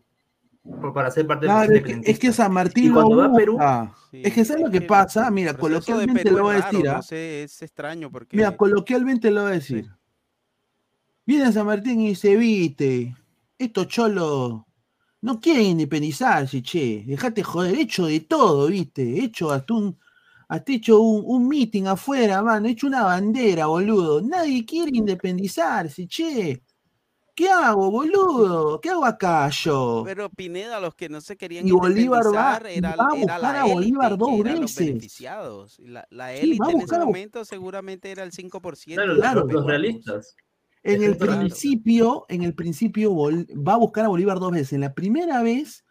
por- 0.81 0.93
para 0.93 1.09
ser 1.11 1.25
parte 1.25 1.45
claro, 1.45 1.67
del 1.71 1.77
es 1.77 1.83
que, 2.01 2.11
es 2.11 2.19
que 2.19 2.33
San 2.33 2.51
Martín 2.51 2.85
Y 2.85 2.89
cuando 2.91 3.15
va 3.17 3.25
a 3.27 3.33
Perú-. 3.33 3.57
Sí, 4.11 4.21
es 4.25 4.33
que 4.33 4.43
¿sabes 4.43 4.63
lo 4.63 4.71
que 4.71 4.81
pasa? 4.81 5.31
Mira, 5.31 5.53
coloquialmente 5.53 6.29
lo 6.29 6.43
voy 6.43 6.55
a 6.55 6.59
raro, 6.59 6.71
decir, 6.71 6.89
¿ah? 6.89 6.95
No 6.97 7.01
sé, 7.03 7.43
es 7.43 7.61
extraño 7.61 8.11
porque. 8.11 8.35
Mira, 8.35 8.55
coloquialmente 8.57 9.31
lo 9.31 9.43
voy 9.43 9.51
a 9.51 9.55
decir. 9.55 9.89
Viene 11.25 11.51
San 11.53 11.65
Martín 11.65 12.01
y 12.01 12.09
dice, 12.09 12.35
viste, 12.35 13.15
estos 13.57 13.87
cholos 13.87 14.61
no 15.25 15.39
quieren 15.39 15.65
independizarse, 15.65 16.61
che, 16.61 17.03
dejate 17.05 17.41
joder, 17.43 17.75
hecho 17.77 18.05
de 18.05 18.19
todo, 18.21 18.67
viste, 18.67 19.01
hecho 19.23 19.51
hasta 19.51 19.73
un, 19.73 19.97
hasta 20.47 20.71
hecho 20.71 20.99
un, 21.01 21.23
un 21.25 21.47
meeting 21.47 21.85
afuera, 21.87 22.41
mano, 22.43 22.67
hecho 22.67 22.87
una 22.87 23.03
bandera, 23.03 23.65
boludo, 23.65 24.21
nadie 24.21 24.63
quiere 24.65 24.91
independizarse, 24.93 26.05
che, 26.07 26.61
¿qué 27.33 27.49
hago, 27.49 27.89
boludo? 27.91 28.79
¿Qué 28.79 28.89
hago 28.91 29.03
acá 29.03 29.49
yo? 29.49 30.03
Pero 30.05 30.29
Pineda, 30.29 30.79
los 30.79 30.93
que 30.95 31.09
no 31.09 31.19
se 31.19 31.35
querían 31.35 31.67
Y 31.67 31.71
Bolívar 31.71 32.23
va- 32.23 32.57
independizar 32.59 32.67
era, 32.67 32.95
va 32.95 33.03
a 33.03 33.15
era 33.15 33.19
buscar 33.21 33.41
la 33.41 33.61
a 33.61 33.65
Bolívar 33.65 34.11
élite, 34.11 34.17
dos 34.25 34.39
eran 34.39 34.61
los 34.61 34.75
veces. 34.75 34.87
beneficiados. 34.87 35.79
Y 35.79 35.87
La, 35.87 36.07
la 36.11 36.33
élite 36.33 36.71
en 36.71 36.81
ese 36.81 36.97
momento 36.99 37.43
seguramente 37.43 38.11
era 38.11 38.23
el 38.23 38.31
5% 38.31 38.93
Claro, 38.95 39.01
de 39.01 39.17
los- 39.17 39.17
Claro. 39.19 39.47
los 39.47 39.65
realistas. 39.65 40.35
En 40.85 41.03
el 41.03 41.17
principio, 41.17 42.25
en 42.29 42.43
el 42.43 42.53
principio 42.53 43.11
Bol- 43.11 43.47
va 43.55 43.73
a 43.73 43.77
buscar 43.77 44.05
a 44.05 44.09
Bolívar 44.09 44.39
dos 44.39 44.51
veces. 44.51 44.73
En 44.73 44.81
la 44.81 44.93
primera 44.93 45.41
vez 45.41 45.83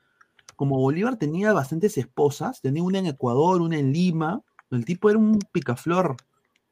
como 0.56 0.78
Bolívar 0.78 1.16
tenía 1.16 1.52
bastantes 1.52 1.98
esposas, 1.98 2.60
tenía 2.60 2.82
una 2.82 2.98
en 3.00 3.06
Ecuador, 3.06 3.60
una 3.60 3.76
en 3.76 3.92
Lima, 3.92 4.40
el 4.70 4.84
tipo 4.84 5.10
era 5.10 5.18
un 5.18 5.38
picaflor, 5.52 6.16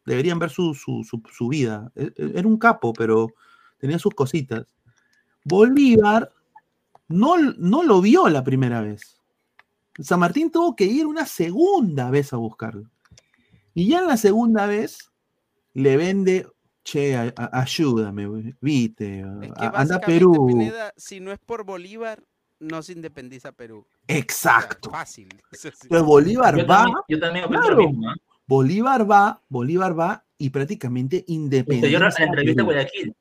deberían 0.07 0.39
ver 0.39 0.51
su, 0.51 0.73
su, 0.75 1.03
su, 1.05 1.21
su 1.33 1.49
vida, 1.49 1.91
E- 1.97 2.13
e- 2.17 2.33
era 2.37 2.47
un 2.47 2.59
capo, 2.59 2.93
pero 2.93 3.29
tenía 3.79 3.99
sus 3.99 4.15
cositas. 4.15 4.67
Bolívar 5.45 6.31
no, 7.09 7.37
no 7.39 7.83
lo 7.83 8.01
vio 8.01 8.29
la 8.29 8.45
primera 8.45 8.81
vez. 8.81 9.17
San 9.99 10.21
Martín 10.21 10.51
tuvo 10.51 10.77
que 10.77 10.85
ir 10.85 11.07
una 11.07 11.27
segunda 11.27 12.11
vez 12.11 12.33
a 12.33 12.37
buscarlo. 12.37 12.89
Y 13.75 13.89
ya 13.89 13.99
en 14.01 14.07
la 14.07 14.17
segunda 14.17 14.67
vez 14.67 15.11
le 15.75 15.97
vende, 15.97 16.47
che, 16.85 17.17
a- 17.17 17.33
a- 17.37 17.61
ayúdame, 17.63 18.25
Es 18.25 19.53
que 19.53 19.65
a- 19.65 19.73
anda 19.75 19.97
a 19.97 20.01
Perú. 20.01 20.47
Pineda, 20.49 20.93
si 20.97 21.21
no 21.21 21.33
es 21.33 21.39
por 21.39 21.65
Bolívar, 21.65 22.23
no 22.61 22.83
se 22.83 22.93
independiza 22.93 23.53
Perú. 23.53 23.79
O 23.79 23.87
sea, 24.07 24.17
Exacto. 24.19 24.91
fácil. 24.91 25.29
Eso 25.51 25.69
sí. 25.71 25.79
Entonces 25.85 26.07
Bolívar 26.07 26.57
Yo 26.57 26.67
va, 26.67 26.77
también, 26.85 26.99
yo 27.09 27.21
también 27.21 27.45
claro. 27.49 27.77
lo 27.77 27.89
mismo. 27.89 28.09
¿ah? 28.11 28.15
Bolívar 28.47 29.11
va, 29.11 29.41
Bolívar 29.49 29.99
va 29.99 30.25
y 30.39 30.51
prácticamente 30.51 31.25
independiza. 31.29 31.81
Posterior 31.83 32.05
a 32.05 32.11
la 32.11 32.25
entrevista 32.25 32.63
a. 32.63 32.65
Guayaquil. 32.65 33.15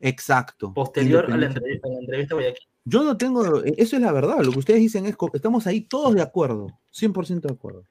Exacto. 0.00 0.72
Posterior 0.72 1.30
a 1.32 1.36
la 1.36 1.46
entrevista, 1.46 1.88
a 1.88 1.90
la 1.92 1.98
entrevista 1.98 2.34
a 2.34 2.36
Guayaquil. 2.36 2.68
Yo 2.84 3.02
no 3.02 3.16
tengo, 3.16 3.64
e, 3.64 3.74
eso 3.76 3.96
es 3.96 4.02
la 4.02 4.12
verdad, 4.12 4.38
lo 4.42 4.52
que 4.52 4.58
ustedes 4.60 4.80
dicen 4.80 5.04
es, 5.06 5.16
estamos 5.34 5.66
ahí 5.66 5.82
todos 5.82 6.14
de 6.14 6.22
acuerdo, 6.22 6.68
100% 6.92 7.48
de 7.48 7.52
acuerdo. 7.54 7.84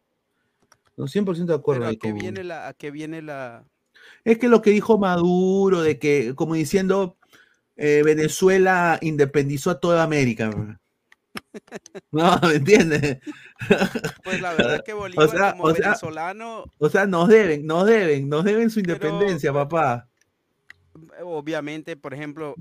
No, 0.95 1.05
100% 1.07 1.45
de 1.45 1.53
acuerdo. 1.53 1.81
Pero 1.81 1.89
ahí 1.89 1.95
a 1.95 1.99
qué 1.99 2.09
con- 2.09 2.17
viene 2.19 2.43
la, 2.43 2.67
a 2.69 2.73
qué 2.73 2.89
viene 2.91 3.21
la, 3.21 3.63
Es 4.23 4.37
que 4.37 4.49
lo 4.49 4.61
que 4.61 4.71
dijo 4.71 4.97
Maduro, 4.97 5.81
de 5.81 5.99
que, 5.99 6.33
como 6.35 6.55
diciendo, 6.55 7.17
eh, 7.75 8.01
Venezuela 8.03 8.97
independizó 9.01 9.71
a 9.71 9.79
toda 9.79 10.03
América. 10.03 10.49
¿no? 12.11 12.39
¿me 12.41 12.55
entiendes? 12.55 13.19
pues 14.23 14.41
la 14.41 14.53
verdad 14.53 14.75
es 14.75 14.81
que 14.81 14.93
Bolívar 14.93 15.29
sea, 15.29 15.51
como 15.51 15.63
o 15.65 15.75
sea, 15.75 15.89
venezolano, 15.89 16.65
O 16.79 16.89
sea, 16.89 17.05
nos 17.05 17.27
deben, 17.27 17.65
nos 17.65 17.85
deben, 17.85 18.27
nos 18.29 18.43
deben 18.43 18.69
su 18.69 18.81
Pero- 18.81 18.93
independencia, 18.95 19.53
papá. 19.53 20.07
obviamente, 21.23 21.95
por 21.95 22.13
ejemplo, 22.13 22.55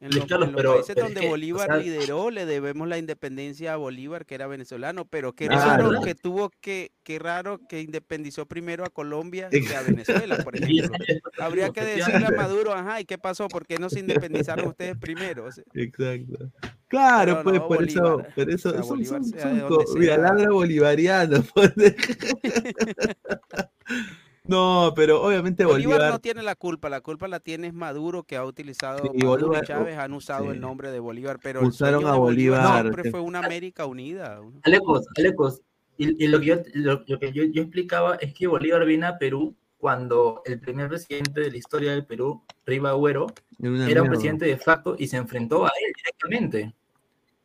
en 0.00 0.10
los, 0.16 0.26
Carlos, 0.26 0.48
en 0.48 0.52
los 0.54 0.62
pero- 0.62 0.72
países 0.74 0.94
pero 0.94 1.06
es 1.06 1.14
donde 1.14 1.26
o 1.26 1.30
Bolívar 1.30 1.66
sea- 1.66 1.76
lideró, 1.76 2.30
le 2.30 2.46
debemos 2.46 2.88
la 2.88 2.96
independencia 2.98 3.74
a 3.74 3.76
Bolívar, 3.76 4.24
que 4.24 4.34
era 4.34 4.46
venezolano, 4.46 5.04
pero 5.04 5.34
qué 5.34 5.48
raro 5.48 5.90
¿verdad? 5.90 6.04
que 6.04 6.14
tuvo 6.14 6.50
que, 6.60 6.92
qué 7.02 7.18
raro 7.18 7.60
que 7.68 7.80
independizó 7.82 8.46
primero 8.46 8.84
a 8.84 8.90
Colombia 8.90 9.48
que 9.50 9.76
a 9.76 9.82
Venezuela, 9.82 10.38
por 10.42 10.56
ejemplo. 10.56 10.96
Habría 11.38 11.70
que 11.70 11.84
decirle 11.84 12.26
a. 12.26 12.30
Maduro, 12.30 12.72
ajá, 12.72 13.00
¿y 13.00 13.04
qué 13.04 13.18
pasó? 13.18 13.48
¿Por 13.48 13.66
qué 13.66 13.76
no 13.78 13.90
se 13.90 14.00
independizaron 14.00 14.68
ustedes 14.68 14.96
primero? 14.96 15.44
O 15.46 15.52
sea, 15.52 15.64
Exacto. 15.74 16.50
Claro, 16.88 17.42
pues 17.44 17.56
no, 17.56 17.68
por 17.68 17.84
eso, 17.84 18.22
por 18.34 18.50
eso 18.50 18.70
son, 18.82 19.04
son- 19.04 19.24
son 19.24 19.54
mira, 19.54 19.68
pues. 19.68 19.94
no, 24.50 24.92
pero 24.94 25.22
obviamente 25.22 25.64
Bolívar, 25.64 25.92
Bolívar. 25.94 26.12
no 26.12 26.18
tiene 26.18 26.42
la 26.42 26.54
culpa, 26.54 26.88
la 26.90 27.00
culpa 27.00 27.28
la 27.28 27.40
tiene 27.40 27.68
es 27.68 27.72
Maduro 27.74 28.24
que 28.24 28.36
ha 28.36 28.44
utilizado, 28.44 28.98
Sí, 29.02 29.08
Maduro 29.24 29.46
Bolívar- 29.48 29.64
y 29.64 29.66
Chávez 29.66 29.96
han 29.98 30.12
usado 30.12 30.44
sí. 30.44 30.50
el 30.50 30.60
nombre 30.60 30.90
de 30.90 30.98
Bolívar, 30.98 31.38
pero 31.42 31.62
Usaron 31.66 32.06
a 32.06 32.14
Bolívar 32.14 32.60
Bolívar, 32.60 32.82
siempre 32.82 33.02
sí. 33.04 33.10
fue 33.10 33.20
una 33.20 33.38
América 33.38 33.86
unida. 33.86 34.40
Alecos, 34.62 35.06
Alecos. 35.16 35.60
Y, 35.96 36.24
y 36.24 36.28
lo 36.28 36.40
que, 36.40 36.46
yo, 36.46 36.56
lo, 36.74 37.04
lo 37.06 37.18
que 37.18 37.32
yo, 37.32 37.44
yo 37.44 37.62
explicaba 37.62 38.16
es 38.16 38.34
que 38.34 38.46
Bolívar 38.46 38.84
vino 38.84 39.06
a 39.06 39.18
Perú 39.18 39.54
cuando 39.78 40.42
el 40.44 40.60
primer 40.60 40.88
presidente 40.88 41.40
de 41.40 41.50
la 41.50 41.56
historia 41.56 41.92
del 41.92 42.04
Perú, 42.04 42.42
Riva 42.66 42.90
Agüero, 42.90 43.26
Era, 43.62 44.02
un 44.02 44.08
presidente 44.08 44.44
de 44.46 44.56
facto 44.58 44.94
y 44.98 45.06
se 45.06 45.16
enfrentó 45.16 45.64
a 45.64 45.68
él 45.68 45.92
directamente. 45.96 46.74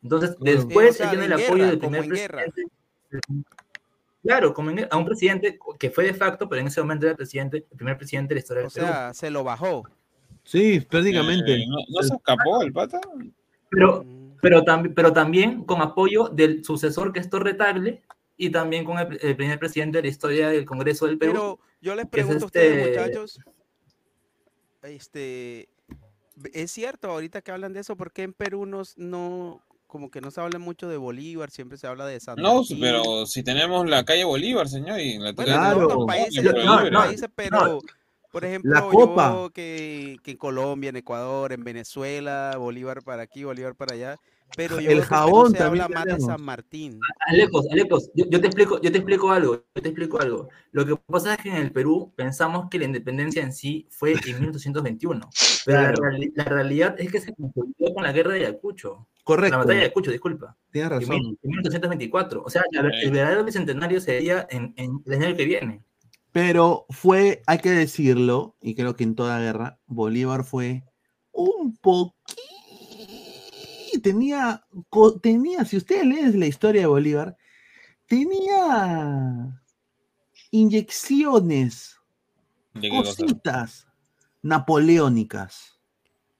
Entonces, 0.03 0.35
después 0.39 0.91
o 0.91 0.93
sea, 0.93 1.11
él 1.11 1.19
tiene 1.19 1.25
el 1.33 1.33
apoyo 1.41 1.65
del 1.67 1.79
primer 1.79 2.03
en 2.03 2.09
guerra. 2.09 2.43
Claro, 4.25 4.53
como 4.53 4.71
en- 4.71 4.87
a 4.89 4.97
un 4.97 5.05
presidente 5.05 5.59
que 5.77 5.91
fue 5.91 6.05
de 6.05 6.13
facto, 6.13 6.49
pero 6.49 6.61
en 6.61 6.67
ese 6.67 6.81
momento 6.81 7.05
era 7.05 7.11
el 7.11 7.17
presidente, 7.17 7.57
el 7.57 7.77
primer 7.77 7.95
presidente 7.97 8.29
de 8.29 8.35
la 8.35 8.39
historia 8.39 8.61
O 8.61 8.63
del 8.65 8.71
Perú. 8.73 8.85
sea, 8.87 9.13
se 9.13 9.29
lo 9.29 9.43
bajó. 9.43 9.83
Sí, 10.43 10.79
prácticamente. 10.81 11.53
Eh, 11.53 11.65
¿no, 11.67 11.77
no 11.89 12.03
se 12.07 12.15
escapó 12.15 12.61
el 12.61 12.73
pata? 12.73 12.99
Pero, 13.69 14.03
Mm. 14.03 14.37
pero, 14.41 14.63
tam- 14.63 14.93
pero 14.95 15.13
también 15.13 15.63
con 15.63 15.81
apoyo 15.81 16.29
del 16.29 16.63
sucesor 16.65 17.13
que 17.13 17.19
es 17.19 17.29
Torretable 17.29 18.01
y 18.37 18.49
también 18.49 18.83
con 18.83 18.97
el, 18.99 19.19
el 19.21 19.35
primer 19.35 19.59
presidente 19.59 19.99
de 19.99 20.03
la 20.03 20.09
historia 20.09 20.49
del 20.49 20.65
Congreso 20.65 21.05
del 21.05 21.17
Perú. 21.17 21.33
Pero 21.33 21.59
yo 21.81 21.95
les 21.95 22.05
es 22.05 22.11
pregunto 22.11 22.45
a 22.45 22.47
ustedes, 22.47 22.87
este- 22.87 22.99
muchachos, 22.99 23.39
este, 24.83 25.69
es 26.53 26.71
cierto, 26.71 27.09
ahorita 27.09 27.41
que 27.41 27.51
hablan 27.51 27.73
de 27.73 27.79
eso, 27.81 27.95
¿por 27.95 28.11
qué 28.11 28.23
en 28.23 28.33
Perú 28.33 28.65
no, 28.65 28.83
no 28.97 29.61
como 29.95 30.11
que 30.11 30.19
no 30.19 30.29
se 30.29 30.41
habla 30.41 30.59
mucho 30.59 30.89
de 30.89 30.97
Bolívar, 30.97 31.49
siempre 31.51 31.77
se 31.77 31.87
habla 31.87 32.05
de 32.05 32.19
San 32.19 32.35
No, 32.41 32.55
Martín? 32.55 32.79
pero 32.81 33.25
si 33.25 33.43
tenemos 33.43 33.89
la 33.89 34.03
calle 34.03 34.25
Bolívar, 34.25 34.67
señor, 34.67 34.99
y 34.99 35.17
la 35.17 35.31
Bueno, 35.31 35.45
Claro. 35.53 35.85
otros 35.85 36.05
países, 36.05 36.43
no, 36.43 36.89
no, 36.89 36.99
países, 36.99 37.29
pero 37.33 37.79
por 38.29 38.43
ejemplo, 38.43 38.73
La 38.73 38.81
Copa. 38.81 39.31
yo 39.31 39.49
que, 39.51 40.17
que 40.21 40.31
en 40.31 40.37
Colombia, 40.37 40.89
en 40.89 40.97
Ecuador, 40.97 41.53
en 41.53 41.63
Venezuela, 41.63 42.55
Bolívar 42.57 43.03
para 43.03 43.23
aquí, 43.23 43.45
Bolívar 43.45 43.73
para 43.73 43.93
allá, 43.93 44.17
pero 44.57 44.81
yo 44.81 44.91
El 44.91 44.97
veo 44.97 45.07
que 45.07 45.15
jabón 45.15 45.51
se 45.51 45.59
también 45.59 45.83
habla 45.85 45.99
más 46.05 46.05
de. 46.17 46.19
San 46.25 46.41
Martín. 46.41 46.99
Alecos, 47.27 47.65
Alecos, 47.71 48.09
yo, 48.15 48.25
yo 48.29 48.41
te 48.41 48.47
explico, 48.47 48.81
yo 48.81 48.91
te 48.91 48.97
explico 48.97 49.31
algo, 49.31 49.63
yo 49.75 49.81
te 49.81 49.87
explico 49.87 50.19
algo. 50.19 50.49
Lo 50.73 50.85
que 50.85 50.97
pasa 50.97 51.35
es 51.35 51.41
que 51.41 51.49
en 51.51 51.55
el 51.55 51.71
Perú 51.71 52.11
pensamos 52.17 52.67
que 52.69 52.79
la 52.79 52.83
independencia 52.85 53.41
en 53.41 53.53
sí 53.53 53.87
fue 53.91 54.11
en 54.11 54.41
1821, 54.41 55.29
pero 55.63 55.79
Claro. 55.79 56.11
la, 56.11 56.19
la 56.35 56.43
realidad 56.43 56.95
es 56.99 57.09
que 57.13 57.21
se 57.21 57.33
consolidó 57.33 57.93
con 57.93 58.03
la 58.03 58.11
guerra 58.11 58.33
de 58.33 58.39
Ayacucho, 58.47 59.07
Correcto. 59.25 59.57
la 59.57 59.57
batalla 59.57 59.79
de 59.79 59.85
Ayacucho, 59.85 60.11
disculpa, 60.11 60.55
Tienes 60.71 60.91
en, 60.93 60.99
razón. 61.01 61.15
mil- 61.19 61.39
en 61.41 61.49
1824. 61.49 62.43
O 62.43 62.49
sea, 62.49 62.61
el 62.71 63.11
verdadero 63.11 63.43
bicentenario 63.43 63.99
sería 63.99 64.47
en, 64.49 64.73
en 64.77 65.01
el 65.05 65.23
año 65.23 65.35
que 65.35 65.43
viene. 65.45 65.83
Pero 66.31 66.85
fue, 66.89 67.41
hay 67.47 67.57
que 67.57 67.71
decirlo, 67.71 68.55
y 68.61 68.75
creo 68.75 68.95
que 68.95 69.03
en 69.03 69.15
toda 69.15 69.39
guerra, 69.39 69.79
Bolívar 69.87 70.43
fue 70.43 70.83
un 71.31 71.75
poquito. 71.77 72.13
Tenía, 74.03 74.63
tenía, 75.23 75.65
si 75.65 75.77
ustedes 75.77 76.05
leen 76.05 76.39
la 76.39 76.45
historia 76.47 76.81
de 76.81 76.87
Bolívar, 76.87 77.35
tenía 78.07 79.59
inyecciones, 80.51 81.97
cositas 82.91 83.87
napoleónicas. 84.41 85.74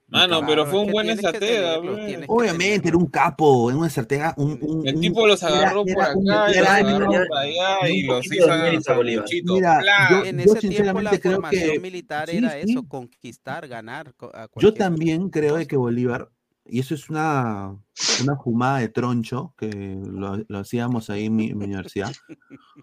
Mano, 0.07 0.41
pero 0.45 0.67
fue 0.67 0.81
un 0.81 0.91
buen 0.91 1.09
estratega, 1.09 1.79
Obviamente, 2.27 2.89
era 2.89 2.97
un 2.97 3.07
capo, 3.07 3.69
era 3.69 3.77
una 3.79 3.87
estratega. 3.87 4.35
Un, 4.37 4.59
un- 4.61 4.87
El 4.87 4.95
un- 4.95 5.01
tipo 5.01 5.25
los 5.25 5.41
era- 5.41 5.57
agarró 5.57 5.83
por 5.83 5.89
era 5.91 6.13
un 6.15 6.29
acá 6.31 6.51
y 6.51 6.57
los 6.57 6.67
agarró 6.67 7.09
para 7.27 7.41
allá 7.41 7.89
y 7.89 8.01
un 8.01 8.07
los 8.07 8.25
poquito 8.27 8.73
hizo. 8.73 9.53
Mira, 9.55 9.81
yo- 10.11 10.25
En 10.25 10.39
ese 10.39 10.45
tiempo 10.45 10.53
la 10.53 10.61
sinceramente 10.61 11.19
creo 11.19 11.33
formación 11.33 11.71
que- 11.71 11.79
militar 11.79 12.29
sí, 12.29 12.37
era 12.37 12.51
sí. 12.51 12.71
eso, 12.71 12.87
conquistar, 12.87 13.67
ganar. 13.67 14.13
a 14.33 14.47
Yo 14.57 14.73
también 14.75 15.29
creo 15.29 15.55
de 15.57 15.65
que 15.65 15.75
Bolívar, 15.75 16.29
y 16.67 16.79
eso 16.79 16.93
es 16.93 17.09
una, 17.09 17.75
una 18.23 18.35
fumada 18.37 18.79
de 18.79 18.89
troncho, 18.89 19.53
que 19.57 19.69
lo, 20.05 20.37
lo 20.47 20.59
hacíamos 20.59 21.09
ahí 21.09 21.25
en 21.25 21.35
mi, 21.35 21.49
en 21.49 21.57
mi 21.57 21.65
universidad. 21.65 22.11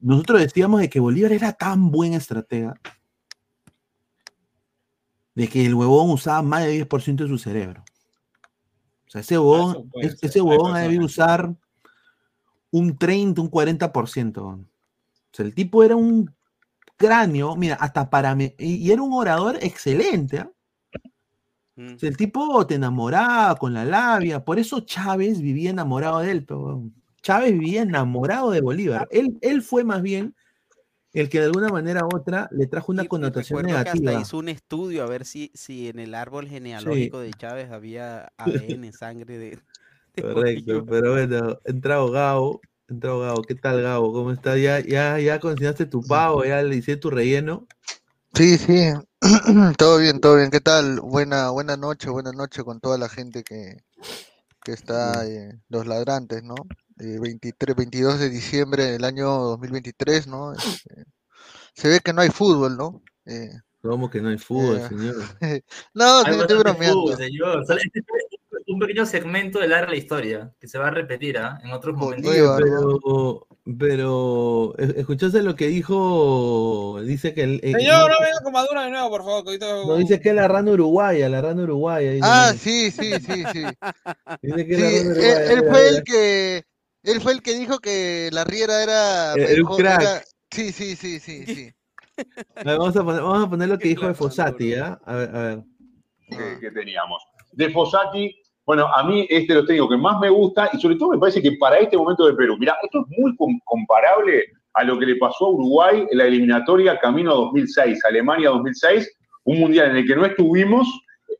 Nosotros 0.00 0.40
decíamos 0.40 0.80
de 0.80 0.88
que 0.90 1.00
Bolívar 1.00 1.32
era 1.32 1.52
tan 1.52 1.90
buen 1.90 2.14
estratega, 2.14 2.74
de 5.34 5.48
que 5.48 5.64
el 5.66 5.74
huevón 5.74 6.10
usaba 6.10 6.42
más 6.42 6.64
de 6.64 6.72
10% 6.72 7.24
de 7.24 7.28
su 7.30 7.38
cerebro. 7.38 7.84
O 9.06 9.10
sea, 9.12 9.20
ese 9.20 9.38
huevón, 9.38 9.90
es- 10.02 10.22
ese 10.22 10.40
huevón 10.40 10.74
ha 10.74 10.80
debido 10.80 11.04
usar 11.04 11.54
un 12.70 12.96
30, 12.96 13.40
un 13.42 13.48
40%. 13.50 14.42
O 14.44 14.58
sea, 15.32 15.44
el 15.46 15.54
tipo 15.54 15.82
era 15.84 15.96
un 15.96 16.34
cráneo, 16.96 17.56
mira, 17.56 17.76
hasta 17.76 18.08
para... 18.10 18.34
me- 18.34 18.54
y, 18.58 18.76
y 18.76 18.92
era 18.92 19.02
un 19.02 19.12
orador 19.14 19.58
excelente, 19.62 20.38
¿ah? 20.40 20.50
Mm. 21.76 21.94
O 21.94 21.98
sea, 21.98 22.08
el 22.08 22.16
tipo 22.16 22.66
te 22.66 22.74
enamoraba 22.74 23.56
con 23.56 23.72
la 23.72 23.84
labia, 23.84 24.44
por 24.44 24.58
eso 24.58 24.80
Chávez 24.80 25.40
vivía 25.40 25.70
enamorado 25.70 26.18
de 26.20 26.30
él. 26.30 26.44
pero. 26.44 26.82
Chávez 27.22 27.52
vivía 27.52 27.82
enamorado 27.82 28.50
de 28.50 28.60
Bolívar. 28.60 29.06
Él, 29.10 29.38
él 29.42 29.62
fue 29.62 29.84
más 29.84 30.02
bien 30.02 30.34
el 31.12 31.28
que 31.28 31.40
de 31.40 31.46
alguna 31.46 31.68
manera 31.68 32.04
u 32.06 32.16
otra 32.16 32.48
le 32.52 32.66
trajo 32.66 32.92
una 32.92 33.04
connotación 33.04 33.58
recuerdo 33.58 33.80
que 33.82 33.88
hasta 33.88 34.14
negativa. 34.14 34.20
hizo 34.20 34.38
un 34.38 34.48
estudio 34.48 35.02
a 35.04 35.06
ver 35.06 35.24
si, 35.24 35.50
si 35.54 35.88
en 35.88 35.98
el 35.98 36.14
árbol 36.14 36.48
genealógico 36.48 37.18
de 37.20 37.34
Chávez 37.34 37.70
había 37.70 38.32
ADN, 38.36 38.92
sangre 38.92 39.38
de, 39.38 39.58
de 40.14 40.22
Correcto, 40.22 40.72
Bolívar. 40.72 40.86
pero 40.86 41.12
bueno, 41.12 41.58
entrado 41.64 42.10
Gabo, 42.10 42.60
entrado 42.88 43.20
Gabo, 43.20 43.42
¿qué 43.42 43.54
tal 43.54 43.82
Gabo? 43.82 44.12
¿Cómo 44.12 44.30
estás? 44.32 44.58
¿Ya, 44.60 44.80
ya, 44.80 45.18
ya 45.18 45.38
cocinaste 45.40 45.86
tu 45.86 46.06
pavo? 46.06 46.44
¿Ya 46.44 46.62
le 46.62 46.76
hice 46.76 46.96
tu 46.96 47.10
relleno? 47.10 47.66
Sí, 48.34 48.56
sí, 48.58 48.90
todo 49.78 49.98
bien, 49.98 50.20
todo 50.20 50.36
bien. 50.36 50.50
¿Qué 50.50 50.60
tal? 50.60 51.00
Buena, 51.00 51.50
buena 51.50 51.76
noche, 51.76 52.10
buena 52.10 52.32
noche 52.32 52.64
con 52.64 52.80
toda 52.80 52.98
la 52.98 53.08
gente 53.08 53.42
que, 53.44 53.84
que 54.64 54.72
está, 54.72 55.26
eh, 55.26 55.60
los 55.68 55.86
ladrantes, 55.86 56.42
¿no? 56.44 56.54
Eh, 57.02 57.18
23, 57.20 57.74
22 57.74 58.20
de 58.20 58.30
diciembre 58.30 58.84
del 58.92 59.04
año 59.04 59.26
2023, 59.28 60.28
¿no? 60.28 60.52
Este, 60.52 61.04
se 61.74 61.88
ve 61.88 61.98
que 61.98 62.12
no 62.12 62.20
hay 62.20 62.28
fútbol, 62.28 62.76
¿no? 62.76 63.02
Eh, 63.26 63.50
¿Cómo 63.82 64.08
que 64.08 64.20
no 64.20 64.28
hay 64.28 64.38
fútbol, 64.38 64.76
Eh, 64.76 64.88
señor? 64.88 65.16
no, 65.94 66.20
estoy 66.24 66.58
bromeando. 66.58 67.00
fútbol, 67.02 67.16
señor. 67.16 67.64
Este 67.68 68.04
un 68.68 68.78
pequeño 68.78 69.04
segmento 69.04 69.58
de 69.58 69.66
la 69.68 69.94
Historia, 69.96 70.52
que 70.60 70.68
se 70.68 70.78
va 70.78 70.86
a 70.86 70.90
repetir 70.90 71.36
¿ah? 71.38 71.58
en 71.64 71.72
otros 71.72 71.96
momentos. 71.96 72.30
Oye, 72.30 72.42
pero, 72.56 73.46
pero, 73.78 74.74
¿es- 74.78 74.96
¿escuchaste 74.98 75.42
lo 75.42 75.56
que 75.56 75.66
dijo? 75.66 77.00
Dice 77.04 77.34
que 77.34 77.42
el, 77.42 77.60
eh, 77.62 77.72
Señor, 77.72 78.08
no 78.10 78.16
venga 78.20 78.40
con 78.44 78.52
Maduro 78.52 78.80
de 78.82 78.90
nuevo, 78.90 79.10
por 79.10 79.24
favor. 79.24 79.44
que 79.44 79.58
no, 79.58 79.96
dice 79.96 80.20
que 80.20 80.28
es 80.30 80.34
la 80.36 80.46
rana 80.48 80.70
uruguaya, 80.70 81.28
la 81.28 81.40
rana 81.42 81.62
uruguaya. 81.64 82.12
dice. 82.12 82.20
Ah, 82.24 82.54
sí, 82.56 82.90
sí, 82.92 83.12
sí, 83.20 83.44
sí. 83.52 83.62
Dice 84.42 84.66
que 84.66 84.76
Sí, 84.76 84.82
es 84.82 85.04
la 85.06 85.10
rana 85.10 85.10
él, 85.10 85.10
uruguaya. 85.10 85.52
él 85.52 85.58
mira, 85.60 85.70
fue 85.72 85.88
el 85.88 86.02
que 86.04 86.64
él 87.04 87.20
fue 87.20 87.32
el 87.32 87.42
que 87.42 87.54
dijo 87.54 87.78
que 87.78 88.28
la 88.32 88.44
Riera 88.44 88.82
era 88.82 89.34
Era 89.34 89.48
un 89.54 89.56
mejor- 89.60 89.76
crack. 89.78 90.00
era- 90.02 90.22
Sí, 90.50 90.70
sí, 90.72 90.96
sí, 90.96 91.18
sí, 91.18 91.44
sí. 91.46 91.70
A 92.56 92.64
ver, 92.64 92.78
vamos, 92.78 92.96
a 92.96 93.02
poner, 93.04 93.22
vamos 93.22 93.46
a 93.46 93.50
poner 93.50 93.68
lo 93.68 93.78
que 93.78 93.88
dijo 93.88 94.06
de 94.06 94.14
Fossati, 94.14 94.74
¿ah? 94.74 94.98
A 95.06 95.14
ver, 95.16 95.34
a 95.34 95.42
ver. 95.42 95.58
que, 96.28 96.60
que 96.60 96.70
teníamos. 96.70 97.22
De 97.52 97.70
Fossati, 97.70 98.34
bueno, 98.66 98.86
a 98.94 99.02
mí 99.02 99.26
este 99.30 99.54
lo 99.54 99.64
tengo 99.64 99.88
que 99.88 99.96
más 99.96 100.20
me 100.20 100.28
gusta 100.30 100.68
y 100.72 100.78
sobre 100.80 100.96
todo 100.96 101.10
me 101.10 101.18
parece 101.18 101.42
que 101.42 101.52
para 101.58 101.78
este 101.78 101.96
momento 101.96 102.26
de 102.26 102.34
Perú, 102.34 102.56
mira, 102.58 102.76
esto 102.82 103.00
es 103.00 103.18
muy 103.18 103.34
com- 103.36 103.58
comparable 103.64 104.44
a 104.74 104.84
lo 104.84 104.98
que 104.98 105.06
le 105.06 105.16
pasó 105.16 105.46
a 105.46 105.50
Uruguay 105.52 106.06
en 106.10 106.18
la 106.18 106.24
eliminatoria 106.24 106.98
Camino 106.98 107.34
2006, 107.34 108.04
Alemania 108.04 108.50
2006, 108.50 109.10
un 109.44 109.58
mundial 109.60 109.90
en 109.90 109.96
el 109.96 110.06
que 110.06 110.14
no 110.16 110.24
estuvimos, 110.24 110.86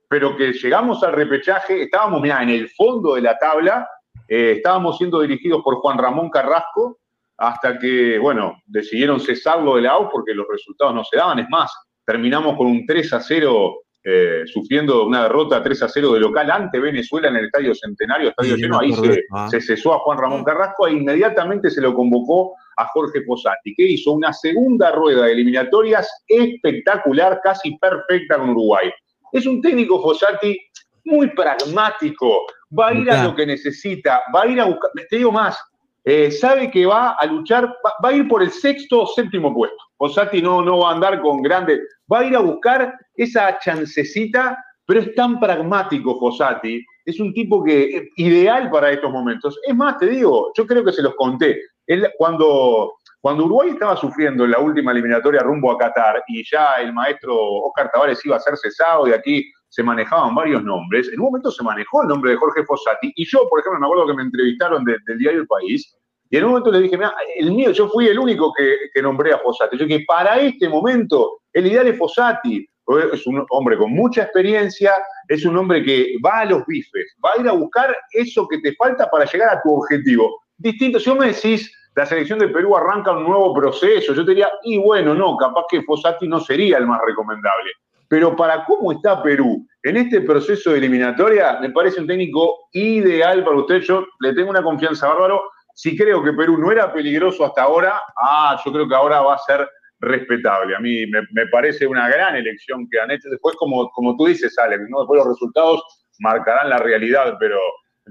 pero 0.08 0.36
que 0.36 0.52
llegamos 0.52 1.02
al 1.02 1.12
repechaje, 1.12 1.82
estábamos, 1.82 2.20
mira, 2.20 2.42
en 2.42 2.48
el 2.50 2.68
fondo 2.70 3.14
de 3.14 3.22
la 3.22 3.38
tabla, 3.38 3.86
eh, 4.28 4.54
estábamos 4.56 4.98
siendo 4.98 5.20
dirigidos 5.20 5.62
por 5.62 5.76
Juan 5.76 5.98
Ramón 5.98 6.30
Carrasco, 6.30 6.98
hasta 7.36 7.78
que, 7.78 8.18
bueno, 8.18 8.60
decidieron 8.66 9.18
cesarlo 9.18 9.76
de 9.76 9.82
la 9.82 9.92
AU 9.92 10.08
porque 10.10 10.34
los 10.34 10.46
resultados 10.48 10.94
no 10.94 11.04
se 11.04 11.16
daban. 11.16 11.40
Es 11.40 11.48
más, 11.50 11.72
terminamos 12.04 12.56
con 12.56 12.66
un 12.66 12.86
3 12.86 13.12
a 13.14 13.20
0, 13.20 13.80
eh, 14.04 14.42
sufriendo 14.46 15.06
una 15.06 15.24
derrota 15.24 15.62
3 15.62 15.82
a 15.82 15.88
0 15.88 16.12
de 16.12 16.20
local 16.20 16.50
ante 16.50 16.78
Venezuela 16.78 17.28
en 17.28 17.36
el 17.36 17.46
Estadio 17.46 17.74
Centenario, 17.74 18.30
estadio 18.30 18.56
Sí, 18.56 18.62
lleno. 18.62 18.78
Ahí 18.78 18.92
se, 18.92 19.24
ah. 19.32 19.48
se 19.50 19.60
cesó 19.60 19.94
a 19.94 19.98
Juan 20.00 20.18
Ramón 20.18 20.44
Carrasco 20.44 20.86
e 20.86 20.92
inmediatamente 20.92 21.70
se 21.70 21.80
lo 21.80 21.94
convocó 21.94 22.54
a 22.76 22.86
Jorge 22.86 23.22
Posati, 23.22 23.74
que 23.74 23.84
hizo 23.84 24.12
una 24.12 24.32
segunda 24.32 24.92
rueda 24.92 25.26
de 25.26 25.32
eliminatorias 25.32 26.08
espectacular, 26.26 27.40
casi 27.42 27.76
perfecta 27.78 28.38
con 28.38 28.50
Uruguay. 28.50 28.90
Es 29.32 29.46
un 29.46 29.60
técnico 29.60 30.00
Fossati 30.00 30.56
muy 31.04 31.30
pragmático, 31.34 32.42
va 32.78 32.88
a 32.88 32.94
ir 32.94 33.10
a 33.10 33.24
lo 33.24 33.34
que 33.34 33.46
necesita, 33.46 34.22
va 34.34 34.42
a 34.42 34.46
ir 34.46 34.60
a 34.60 34.64
buscar, 34.64 34.90
te 35.08 35.16
digo 35.16 35.32
más, 35.32 35.58
eh, 36.04 36.30
sabe 36.30 36.70
que 36.70 36.84
va 36.84 37.10
a 37.12 37.26
luchar, 37.26 37.66
va, 37.66 37.92
va 38.04 38.08
a 38.08 38.12
ir 38.12 38.26
por 38.26 38.42
el 38.42 38.50
sexto 38.50 39.02
o 39.02 39.06
séptimo 39.06 39.54
puesto. 39.54 39.76
Fossati 39.96 40.42
no, 40.42 40.62
no 40.62 40.78
va 40.78 40.90
a 40.90 40.94
andar 40.94 41.20
con 41.20 41.42
grandes, 41.42 41.80
va 42.12 42.20
a 42.20 42.24
ir 42.24 42.34
a 42.34 42.40
buscar 42.40 42.92
esa 43.14 43.56
chancecita, 43.58 44.58
pero 44.84 45.00
es 45.00 45.14
tan 45.14 45.38
pragmático 45.38 46.18
Fossati, 46.18 46.84
es 47.04 47.20
un 47.20 47.32
tipo 47.32 47.62
que 47.62 47.96
es 47.96 48.02
ideal 48.16 48.68
para 48.70 48.90
estos 48.90 49.12
momentos. 49.12 49.58
Es 49.66 49.74
más, 49.74 49.98
te 49.98 50.06
digo, 50.06 50.50
yo 50.56 50.66
creo 50.66 50.84
que 50.84 50.92
se 50.92 51.02
los 51.02 51.14
conté. 51.14 51.60
Él, 51.86 52.08
cuando, 52.18 52.94
cuando 53.20 53.44
Uruguay 53.44 53.70
estaba 53.70 53.96
sufriendo 53.96 54.44
en 54.44 54.52
la 54.52 54.58
última 54.58 54.92
eliminatoria 54.92 55.40
rumbo 55.42 55.70
a 55.70 55.78
Qatar 55.78 56.22
y 56.26 56.42
ya 56.48 56.74
el 56.80 56.92
maestro 56.92 57.36
Oscar 57.36 57.90
Tavares 57.92 58.24
iba 58.24 58.36
a 58.36 58.40
ser 58.40 58.56
cesado 58.56 59.06
y 59.06 59.12
aquí 59.12 59.52
se 59.72 59.82
manejaban 59.82 60.34
varios 60.34 60.62
nombres, 60.62 61.08
en 61.08 61.18
un 61.18 61.26
momento 61.26 61.50
se 61.50 61.64
manejó 61.64 62.02
el 62.02 62.08
nombre 62.08 62.32
de 62.32 62.36
Jorge 62.36 62.62
Fossati 62.62 63.10
y 63.16 63.24
yo, 63.24 63.48
por 63.48 63.60
ejemplo, 63.60 63.80
me 63.80 63.86
acuerdo 63.86 64.06
que 64.08 64.14
me 64.14 64.22
entrevistaron 64.22 64.84
de- 64.84 64.98
del 65.06 65.18
diario 65.18 65.40
El 65.40 65.46
País 65.46 65.96
y 66.28 66.36
en 66.36 66.44
un 66.44 66.50
momento 66.50 66.70
le 66.70 66.80
dije, 66.80 66.98
mira, 66.98 67.14
el 67.38 67.52
mío, 67.52 67.70
yo 67.72 67.88
fui 67.88 68.06
el 68.06 68.18
único 68.18 68.52
que, 68.52 69.00
nombré 69.00 69.32
a 69.32 69.38
Fossati. 69.38 69.78
Yo 69.78 69.86
dije, 69.86 70.04
para 70.06 70.38
este 70.40 70.68
momento, 70.68 71.40
el 71.54 71.66
ideal 71.66 71.86
es 71.88 71.96
Fossati. 71.98 72.66
Es 73.12 73.26
un 73.26 73.46
hombre 73.50 73.78
con 73.78 73.92
mucha 73.92 74.24
experiencia, 74.24 74.92
es 75.28 75.44
un 75.46 75.56
hombre 75.56 75.82
que 75.82 76.16
va 76.24 76.40
a 76.40 76.44
los 76.44 76.66
bifes, 76.66 77.16
va 77.24 77.30
a 77.36 77.40
ir 77.40 77.48
a 77.48 77.52
buscar 77.52 77.96
eso 78.12 78.46
que 78.48 78.58
te 78.58 78.74
falta 78.74 79.08
para 79.10 79.24
llegar 79.24 79.56
a 79.56 79.62
tu 79.62 79.72
objetivo. 79.74 80.40
Distinto, 80.58 80.98
si 80.98 81.08
vos 81.08 81.18
me 81.18 81.28
decís, 81.28 81.72
la 81.94 82.04
selección 82.04 82.38
de 82.40 82.48
Perú 82.48 82.76
arranca 82.76 83.12
un 83.12 83.24
nuevo 83.24 83.54
proceso, 83.54 84.12
yo 84.14 84.24
te 84.24 84.32
diría, 84.32 84.50
y 84.64 84.78
bueno, 84.78 85.14
no, 85.14 85.36
capaz 85.36 85.64
que 85.70 85.82
Fossati 85.82 86.26
no 86.28 86.40
sería 86.40 86.76
el 86.78 86.86
más 86.86 87.00
recomendable. 87.06 87.70
Pero 88.12 88.36
para 88.36 88.62
cómo 88.66 88.92
está 88.92 89.22
Perú 89.22 89.66
en 89.82 89.96
este 89.96 90.20
proceso 90.20 90.70
de 90.72 90.76
eliminatoria, 90.76 91.58
me 91.60 91.70
parece 91.70 91.98
un 91.98 92.06
técnico 92.06 92.68
ideal 92.74 93.42
para 93.42 93.56
usted. 93.56 93.80
Yo 93.80 94.06
le 94.20 94.34
tengo 94.34 94.50
una 94.50 94.62
confianza 94.62 95.08
bárbaro. 95.08 95.44
Si 95.74 95.96
creo 95.96 96.22
que 96.22 96.34
Perú 96.34 96.58
no 96.58 96.70
era 96.70 96.92
peligroso 96.92 97.42
hasta 97.46 97.62
ahora, 97.62 98.02
ah, 98.22 98.60
yo 98.62 98.70
creo 98.70 98.86
que 98.86 98.94
ahora 98.94 99.22
va 99.22 99.36
a 99.36 99.38
ser 99.38 99.66
respetable. 100.00 100.76
A 100.76 100.80
mí 100.80 101.06
me, 101.06 101.46
parece 101.46 101.86
una 101.86 102.06
gran 102.10 102.36
elección 102.36 102.86
que 102.90 103.00
han 103.00 103.12
hecho. 103.12 103.30
Después, 103.30 103.56
como, 103.56 103.88
como 103.92 104.14
tú 104.18 104.26
dices, 104.26 104.58
Alex, 104.58 104.82
después 104.82 105.18
los 105.18 105.28
resultados 105.28 105.82
marcarán 106.18 106.68
la 106.68 106.76
realidad, 106.76 107.38
pero 107.40 107.56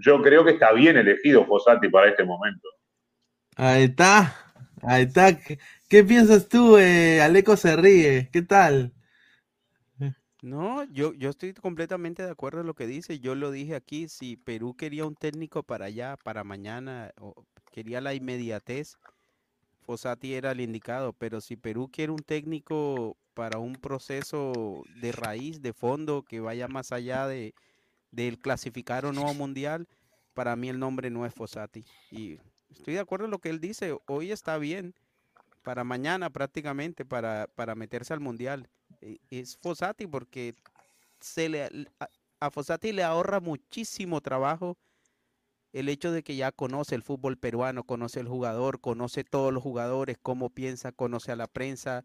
yo 0.03 0.19
creo 0.23 0.43
que 0.43 0.53
está 0.53 0.71
bien 0.71 0.97
elegido 0.97 1.45
Fossati 1.45 1.89
para 1.89 2.09
este 2.09 2.23
momento. 2.23 2.67
Ahí 3.55 3.83
está, 3.83 4.35
ahí 4.81 5.03
está. 5.03 5.37
¿Qué, 5.87 6.03
piensas 6.03 6.49
tú, 6.49 6.79
eh? 6.79 7.21
Aleco 7.21 7.55
se. 7.55 8.29
¿Qué 8.33 8.41
tal? 8.41 8.93
No, 10.41 10.83
yo, 10.85 11.13
yo 11.13 11.29
estoy 11.29 11.53
completamente 11.53 12.23
de 12.23 12.31
acuerdo 12.31 12.61
en 12.61 12.67
lo 12.67 12.73
que 12.73 12.87
dice. 12.87 13.19
Yo 13.19 13.35
lo 13.35 13.51
dije 13.51 13.75
aquí, 13.75 14.07
si 14.09 14.37
Perú 14.37 14.75
quería 14.75 15.05
un 15.05 15.15
técnico 15.15 15.61
para 15.61 15.85
allá, 15.85 16.17
para 16.17 16.43
mañana, 16.43 17.11
o 17.19 17.45
quería 17.71 18.01
la 18.01 18.15
inmediatez, 18.15 18.97
Fossati 19.81 20.33
era 20.33 20.51
el 20.51 20.61
indicado. 20.61 21.13
Pero 21.13 21.41
si 21.41 21.57
Perú 21.57 21.89
quiere 21.91 22.11
un 22.11 22.23
técnico 22.23 23.17
para 23.35 23.59
un 23.59 23.75
proceso 23.75 24.83
de 24.99 25.11
raíz, 25.11 25.61
de 25.61 25.73
fondo, 25.73 26.23
que 26.23 26.39
vaya 26.39 26.67
más 26.67 26.91
allá 26.91 27.27
de 27.27 27.53
del 28.11 28.39
clasificar 28.39 29.05
o 29.05 29.13
no 29.13 29.33
mundial, 29.33 29.87
para 30.33 30.55
mí 30.55 30.69
el 30.69 30.79
nombre 30.79 31.09
no 31.09 31.25
es 31.25 31.33
Fossati. 31.33 31.85
Y 32.09 32.39
estoy 32.69 32.95
de 32.95 32.99
acuerdo 32.99 33.25
en 33.25 33.31
lo 33.31 33.39
que 33.39 33.49
él 33.49 33.59
dice. 33.59 33.97
Hoy 34.07 34.31
está 34.31 34.57
bien, 34.57 34.95
para 35.61 35.83
mañana 35.83 36.29
prácticamente, 36.29 37.05
para, 37.05 37.47
para 37.55 37.75
meterse 37.75 38.13
al 38.13 38.19
mundial. 38.19 38.69
Eh, 39.01 39.19
Es 39.29 39.57
Fossati 39.57 40.07
porque 40.07 40.55
se 41.19 41.49
le, 41.49 41.63
a, 41.99 42.09
a 42.39 42.49
Fossati 42.51 42.91
le 42.93 43.03
ahorra 43.03 43.39
muchísimo 43.39 44.21
trabajo 44.21 44.77
el 45.73 45.89
hecho 45.89 46.11
de 46.11 46.23
que 46.23 46.35
ya 46.35 46.51
conoce 46.51 46.95
el 46.95 47.03
fútbol 47.03 47.37
peruano, 47.37 47.83
conoce 47.83 48.19
el 48.19 48.27
jugador, 48.27 48.81
conoce 48.81 49.23
todos 49.23 49.53
los 49.53 49.63
jugadores, 49.63 50.17
cómo 50.21 50.49
piensa, 50.49 50.91
conoce 50.91 51.31
a 51.31 51.35
la 51.35 51.47
prensa, 51.47 52.03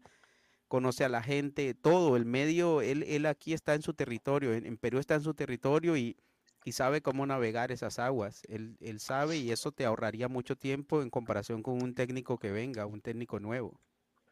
conoce 0.67 1.03
a 1.05 1.09
la 1.09 1.21
gente, 1.23 1.73
todo, 1.73 2.15
el 2.17 2.25
medio, 2.25 2.81
él, 2.81 3.03
él 3.03 3.25
aquí 3.25 3.53
está 3.53 3.75
en 3.75 3.81
su 3.81 3.93
territorio, 3.93 4.53
en, 4.53 4.65
en 4.65 4.77
Perú 4.77 4.99
está 4.99 5.15
en 5.15 5.21
su 5.23 5.33
territorio 5.33 5.97
y, 5.97 6.17
y 6.63 6.73
sabe 6.73 7.01
cómo 7.01 7.25
navegar 7.25 7.71
esas 7.71 7.99
aguas. 7.99 8.43
Él, 8.47 8.77
él 8.81 8.99
sabe 8.99 9.37
y 9.37 9.51
eso 9.51 9.71
te 9.71 9.85
ahorraría 9.85 10.27
mucho 10.29 10.55
tiempo 10.55 11.01
en 11.01 11.09
comparación 11.09 11.63
con 11.63 11.81
un 11.81 11.93
técnico 11.95 12.37
que 12.37 12.51
venga, 12.51 12.85
un 12.85 13.01
técnico 13.01 13.39
nuevo. 13.39 13.79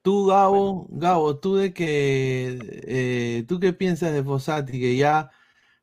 Tú, 0.05 0.27
Gabo, 0.27 0.87
Gabo, 0.91 1.39
tú 1.39 1.55
de 1.55 1.73
que, 1.73 2.59
eh, 2.87 3.43
¿tú 3.47 3.59
qué 3.59 3.73
piensas 3.73 4.13
de 4.13 4.23
Fossati? 4.23 4.73
Que 4.79 4.95
ya 4.97 5.31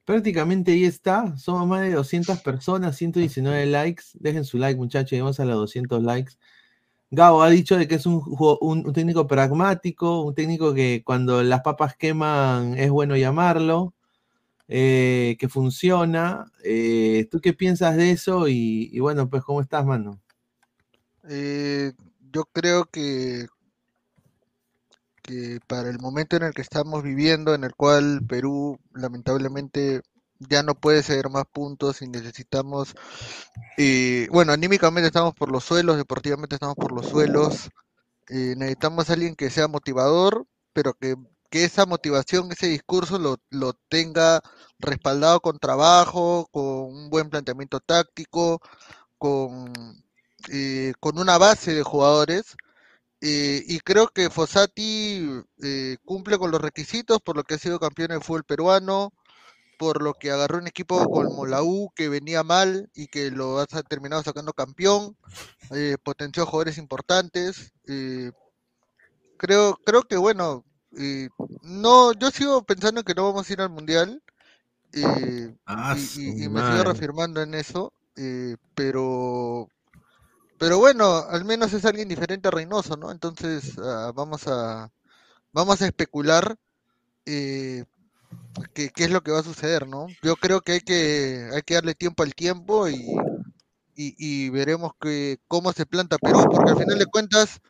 prácticamente 0.04 0.72
ahí 0.72 0.84
está, 0.84 1.36
somos 1.38 1.66
más 1.68 1.82
de 1.82 1.92
200 1.92 2.40
personas, 2.42 2.96
119 2.96 3.66
likes, 3.66 4.04
dejen 4.14 4.44
su 4.44 4.58
like 4.58 4.78
muchachos, 4.78 5.12
llegamos 5.12 5.40
a 5.40 5.44
los 5.46 5.56
200 5.56 6.02
likes. 6.04 6.34
Gabo 7.10 7.42
ha 7.42 7.50
dicho 7.50 7.76
de 7.78 7.88
que 7.88 7.96
es 7.96 8.06
un, 8.06 8.20
ju- 8.22 8.58
un- 8.62 8.86
un 8.86 8.92
técnico 8.94 9.26
pragmático, 9.28 10.22
un 10.22 10.34
técnico 10.34 10.74
que 10.74 11.02
cuando 11.04 11.42
las 11.44 11.62
papas 11.62 11.96
queman 11.96 12.78
es 12.78 12.90
bueno 12.90 13.16
llamarlo, 13.16 13.94
eh, 14.68 15.36
que 15.40 15.48
funciona. 15.48 16.52
eh, 16.64 17.28
¿tú 17.30 17.40
qué 17.40 17.52
piensas 17.54 17.96
de 17.96 18.12
eso? 18.12 18.48
Y, 18.48 18.90
y 18.92 19.00
bueno, 19.00 19.30
pues, 19.30 19.44
¿cómo 19.44 19.60
estás, 19.62 19.86
mano? 19.86 20.20
Eh, 21.28 21.92
yo 22.32 22.44
creo 22.52 22.84
que, 22.86 23.46
que 25.22 25.60
para 25.66 25.88
el 25.90 25.98
momento 25.98 26.36
en 26.36 26.42
el 26.44 26.54
que 26.54 26.62
estamos 26.62 27.02
viviendo, 27.02 27.54
en 27.54 27.64
el 27.64 27.74
cual 27.74 28.22
Perú 28.28 28.78
lamentablemente 28.94 30.02
ya 30.48 30.62
no 30.62 30.74
puede 30.74 31.02
ceder 31.02 31.30
más 31.30 31.44
puntos 31.52 32.02
y 32.02 32.08
necesitamos, 32.08 32.94
eh, 33.78 34.28
bueno, 34.30 34.52
anímicamente 34.52 35.06
estamos 35.08 35.34
por 35.34 35.50
los 35.50 35.64
suelos, 35.64 35.96
deportivamente 35.96 36.56
estamos 36.56 36.76
por 36.76 36.92
los 36.92 37.06
suelos, 37.06 37.70
eh, 38.28 38.54
necesitamos 38.56 39.10
a 39.10 39.14
alguien 39.14 39.36
que 39.36 39.50
sea 39.50 39.68
motivador, 39.68 40.46
pero 40.72 40.94
que, 40.94 41.16
que 41.50 41.64
esa 41.64 41.86
motivación, 41.86 42.50
ese 42.52 42.66
discurso 42.68 43.18
lo, 43.18 43.38
lo 43.50 43.74
tenga 43.88 44.40
respaldado 44.78 45.40
con 45.40 45.58
trabajo, 45.58 46.48
con 46.50 46.64
un 46.64 47.10
buen 47.10 47.30
planteamiento 47.30 47.80
táctico, 47.80 48.60
con, 49.18 49.72
eh, 50.50 50.92
con 51.00 51.18
una 51.18 51.38
base 51.38 51.74
de 51.74 51.82
jugadores. 51.82 52.56
Eh, 53.22 53.64
y 53.68 53.80
creo 53.80 54.08
que 54.08 54.30
Fossati 54.30 55.26
eh, 55.62 55.98
cumple 56.04 56.38
con 56.38 56.52
los 56.52 56.60
requisitos 56.62 57.20
por 57.22 57.36
lo 57.36 57.44
que 57.44 57.54
ha 57.56 57.58
sido 57.58 57.80
campeón 57.80 58.10
del 58.10 58.22
fútbol 58.22 58.44
peruano, 58.44 59.12
por 59.78 60.02
lo 60.02 60.14
que 60.14 60.30
agarró 60.32 60.58
un 60.58 60.68
equipo 60.68 61.08
como 61.08 61.46
la 61.46 61.62
U 61.64 61.90
que 61.96 62.08
venía 62.10 62.44
mal 62.44 62.90
y 62.94 63.08
que 63.08 63.30
lo 63.32 63.60
ha 63.60 63.66
terminado 63.66 64.22
sacando 64.24 64.52
campeón, 64.54 65.16
eh, 65.72 65.96
potenció 66.04 66.46
jugadores 66.46 66.78
importantes. 66.78 67.72
eh, 67.88 68.32
creo, 69.38 69.78
creo 69.84 70.02
que 70.04 70.16
bueno, 70.16 70.64
no, 71.62 72.12
yo 72.14 72.30
sigo 72.30 72.62
pensando 72.64 73.02
que 73.04 73.14
no 73.14 73.24
vamos 73.24 73.48
a 73.48 73.52
ir 73.52 73.60
al 73.60 73.70
mundial. 73.70 74.22
Ah, 75.66 75.94
y, 75.94 76.02
y- 76.20 76.44
y 76.44 76.48
me 76.50 76.62
sigo 76.62 76.84
reafirmando 76.84 77.42
en 77.42 77.54
eso, 77.54 77.92
pero, 78.74 79.68
pero 80.62 80.78
bueno, 80.78 81.24
al 81.28 81.44
menos 81.44 81.72
es 81.72 81.84
alguien 81.84 82.06
diferente 82.06 82.46
a 82.46 82.52
Reynoso, 82.52 82.96
¿no? 82.96 83.10
Entonces 83.10 83.76
ah, 83.78 84.12
vamos 84.14 84.46
a, 84.46 84.92
vamos 85.52 85.82
a 85.82 85.86
especular 85.86 86.56
eh, 87.26 87.84
qué, 88.72 88.90
qué 88.90 89.02
es 89.02 89.10
lo 89.10 89.22
que 89.22 89.32
va 89.32 89.40
a 89.40 89.42
suceder, 89.42 89.88
¿no? 89.88 90.06
Yo 90.22 90.36
creo 90.36 90.60
que 90.60 90.72
hay 90.74 90.80
que, 90.80 91.50
hay 91.52 91.62
que 91.62 91.74
darle 91.74 91.96
tiempo 91.96 92.22
al 92.22 92.36
tiempo 92.36 92.88
y, 92.88 92.94
y, 93.96 94.14
y 94.16 94.50
veremos 94.50 94.92
que, 95.00 95.40
cómo 95.48 95.72
se 95.72 95.84
planta 95.84 96.16
Perú, 96.16 96.44
porque 96.48 96.70
al 96.70 96.78
final 96.78 96.98
de 97.00 97.06
cuentas 97.06 97.60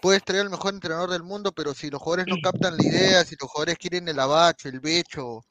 puedes 0.00 0.22
traer 0.22 0.42
al 0.42 0.50
mejor 0.50 0.74
entrenador 0.74 1.10
del 1.10 1.24
mundo, 1.24 1.50
pero 1.50 1.74
si 1.74 1.90
los 1.90 2.00
jugadores 2.00 2.28
no 2.28 2.36
captan 2.40 2.76
la 2.76 2.84
idea, 2.84 3.24
si 3.24 3.34
los 3.34 3.50
jugadores 3.50 3.78
quieren 3.78 4.06
el 4.06 4.20
abacho, 4.20 4.68
el 4.68 4.78
becho, 4.78 5.44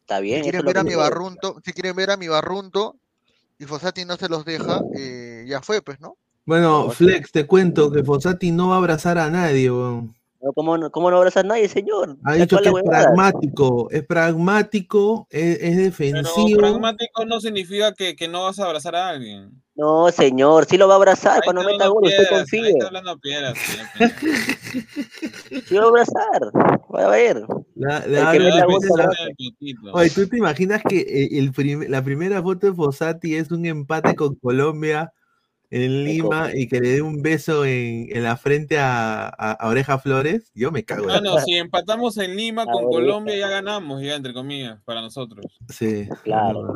Está 0.00 0.16
si 0.16 0.22
bien, 0.22 0.38
eso 0.38 0.44
quieren 0.44 0.64
ver 0.64 0.78
a 0.78 0.82
mi 0.82 0.94
Barrunto, 0.94 1.60
si 1.62 1.74
quieren 1.74 1.94
ver 1.94 2.10
a 2.10 2.16
mi 2.16 2.28
Barrunto 2.28 2.96
y 3.62 3.64
Fossati 3.64 4.04
no 4.04 4.16
se 4.16 4.28
los 4.28 4.44
deja, 4.44 4.82
eh, 4.96 5.44
ya 5.46 5.62
fue, 5.62 5.80
pues, 5.82 6.00
¿no? 6.00 6.16
Bueno, 6.44 6.90
Flex, 6.90 7.30
te 7.30 7.46
cuento 7.46 7.92
que 7.92 8.02
Fossati 8.02 8.50
no 8.50 8.68
va 8.68 8.74
a 8.74 8.78
abrazar 8.78 9.18
a 9.18 9.30
nadie, 9.30 9.70
weón. 9.70 10.16
¿Cómo 10.56 10.76
no, 10.76 10.90
cómo 10.90 11.08
no 11.08 11.18
abrazas 11.18 11.44
a 11.44 11.46
nadie, 11.46 11.68
señor? 11.68 12.16
Ha 12.24 12.34
dicho 12.34 12.58
que 12.58 12.68
es 12.68 12.74
huevada. 12.74 13.04
pragmático, 13.04 13.88
es 13.92 14.04
pragmático, 14.04 15.28
es, 15.30 15.58
es 15.60 15.94
Pero 15.96 16.16
defensivo. 16.16 16.58
pragmático 16.58 17.24
no 17.24 17.40
significa 17.40 17.94
que, 17.94 18.16
que 18.16 18.26
no 18.26 18.42
vas 18.42 18.58
a 18.58 18.64
abrazar 18.64 18.96
a 18.96 19.10
alguien. 19.10 19.61
No, 19.74 20.10
señor, 20.10 20.66
sí 20.66 20.76
lo 20.76 20.86
va 20.86 20.94
a 20.94 20.96
abrazar 20.98 21.36
Ahí 21.36 21.40
cuando 21.44 21.64
meta 21.64 21.86
gol, 21.88 22.04
usted 22.04 22.18
ahí 22.18 22.26
confíe. 22.28 22.68
está 22.70 22.86
hablando 22.88 23.18
piedras. 23.18 23.54
Sí 25.66 25.74
lo 25.74 25.80
va 25.80 25.86
a 25.86 25.88
abrazar, 25.88 26.42
va 26.94 27.04
a 27.06 27.08
ver. 27.08 27.42
La- 27.74 27.98
El 27.98 28.12
la- 28.12 28.32
que 28.32 28.38
la- 28.38 28.44
meta 28.44 28.56
la- 28.58 28.64
gol 28.66 28.80
se 28.82 28.88
la- 28.96 29.04
abraza. 29.04 29.22
Oye, 29.92 30.10
¿tú 30.10 30.28
te 30.28 30.36
imaginas 30.38 30.82
que 30.86 30.98
eh, 31.00 31.38
el 31.38 31.52
prim- 31.52 31.86
la 31.88 32.04
primera 32.04 32.42
foto 32.42 32.66
de 32.66 32.74
Fossati 32.74 33.34
es 33.34 33.50
un 33.50 33.64
empate 33.66 34.14
con 34.14 34.34
Colombia 34.36 35.12
en 35.70 36.04
Lima 36.04 36.50
y 36.54 36.68
que 36.68 36.78
le 36.80 36.88
dé 36.90 37.02
un 37.02 37.22
beso 37.22 37.64
en, 37.64 38.14
en 38.14 38.22
la 38.24 38.36
frente 38.36 38.78
a, 38.78 39.26
a- 39.26 39.52
a 39.52 39.68
Oreja 39.68 39.98
Flores? 39.98 40.50
Yo 40.54 40.70
me 40.70 40.84
cago. 40.84 41.06
No, 41.06 41.16
en- 41.16 41.24
no, 41.24 41.38
si 41.38 41.54
empatamos 41.56 42.18
en 42.18 42.36
Lima 42.36 42.66
con. 42.66 42.84
Colombia 42.84 43.36
ya 43.36 43.48
ganamos, 43.48 44.02
ya 44.02 44.16
entre 44.16 44.34
comillas, 44.34 44.78
para 44.84 45.00
nosotros. 45.00 45.46
Sí. 45.70 46.06
Claro. 46.24 46.74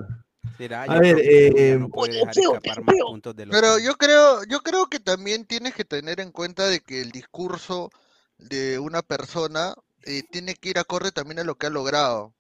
Será, 0.56 0.84
A 0.84 0.98
ver, 0.98 1.18
eh, 1.18 1.76
no 1.78 1.88
puede 1.88 2.14
dejar 2.14 2.38
escapar 2.38 2.82
más 2.82 2.96
puntos 3.06 3.36
de 3.36 3.46
los 3.46 3.54
Pero 3.54 3.78
yo 3.78 3.94
creo, 3.96 4.44
yo 4.44 4.60
creo 4.60 4.86
que 4.86 5.00
también 5.00 5.44
tienes 5.44 5.74
que 5.74 5.84
tener 5.84 6.20
en 6.20 6.32
cuenta 6.32 6.66
de 6.66 6.80
que 6.80 7.00
el 7.00 7.10
discurso 7.10 7.90
de 8.38 8.78
una 8.78 9.02
persona 9.02 9.74
eh, 10.04 10.22
tiene 10.30 10.54
que 10.54 10.70
ir 10.70 10.78
acorde 10.78 11.12
también 11.12 11.40
a 11.40 11.44
lo 11.44 11.56
que 11.56 11.66
ha 11.66 11.70
logrado. 11.70 12.34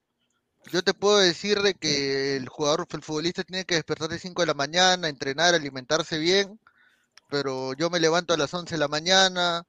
Yo 0.72 0.82
te 0.82 0.94
puedo 0.94 1.18
decir 1.18 1.62
de 1.62 1.74
que 1.74 2.36
el 2.36 2.48
jugador, 2.48 2.86
el 2.90 3.02
futbolista 3.02 3.44
tiene 3.44 3.64
que 3.64 3.76
despertar 3.76 4.08
de 4.08 4.18
5 4.18 4.42
de 4.42 4.46
la 4.46 4.54
mañana, 4.54 5.08
entrenar, 5.08 5.54
alimentarse 5.54 6.18
bien, 6.18 6.58
pero 7.28 7.72
yo 7.74 7.90
me 7.90 8.00
levanto 8.00 8.34
a 8.34 8.36
las 8.36 8.52
11 8.52 8.74
de 8.74 8.78
la 8.78 8.88
mañana, 8.88 9.64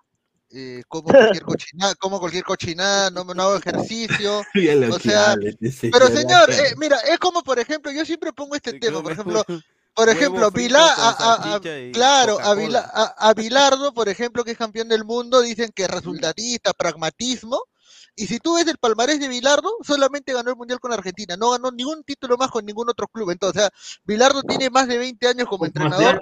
eh, 0.52 0.82
como 0.88 1.10
cualquier 1.20 1.44
cochinada, 1.44 1.96
como 1.96 2.20
cualquier 2.20 2.44
cochinada, 2.44 3.10
no, 3.12 3.24
no 3.24 3.44
hago 3.44 3.56
ejercicio, 3.58 4.42
o 4.96 5.00
sea, 5.00 5.36
pero 5.92 6.06
señor, 6.18 6.50
eh, 6.52 6.76
mira, 6.78 6.98
es 7.12 7.20
como 7.20 7.44
por 7.44 7.60
ejemplo, 7.60 7.92
yo 7.92 8.06
siempre 8.06 8.32
pongo 8.34 8.56
este 8.56 8.72
tema, 8.80 9.02
por 9.04 9.12
ejemplo, 9.12 9.44
por 9.94 10.10
ejemplo, 10.10 10.52
con 10.52 10.62
a- 10.80 11.10
a- 11.10 11.34
a- 11.56 11.56
claro, 11.92 12.40
a, 12.40 12.54
Vila- 12.54 12.82
Coca-Cola. 12.84 13.14
a, 13.18 13.30
a 13.30 13.34
Bilardo, 13.34 13.94
por 13.94 14.08
ejemplo, 14.10 14.44
que 14.44 14.52
es 14.52 14.58
campeón 14.58 14.88
del 14.88 15.04
mundo, 15.06 15.42
dicen 15.42 15.72
que 15.76 15.88
resultatista, 15.88 16.72
pragmatismo, 16.74 17.64
y 18.16 18.26
si 18.28 18.40
tú 18.40 18.56
ves 18.56 18.68
el 18.68 18.78
palmarés 18.78 19.20
de 19.20 19.28
Bilardo, 19.28 19.70
solamente 19.84 20.34
ganó 20.34 20.50
el 20.50 20.56
Mundial 20.56 20.80
con 20.80 20.92
Argentina, 20.94 21.36
no 21.38 21.52
ganó 21.52 21.72
ningún 21.72 22.04
título 22.04 22.36
más 22.38 22.50
con 22.52 22.66
ningún 22.66 22.90
otro 22.90 23.08
club, 23.08 23.30
entonces, 23.32 23.62
o 23.64 23.66
sea, 23.66 23.72
Bilardo 24.06 24.44
tiene 24.44 24.70
más 24.70 24.88
de 24.88 24.98
20 24.98 25.28
años 25.28 25.48
como 25.48 25.66
entrenador. 25.66 26.20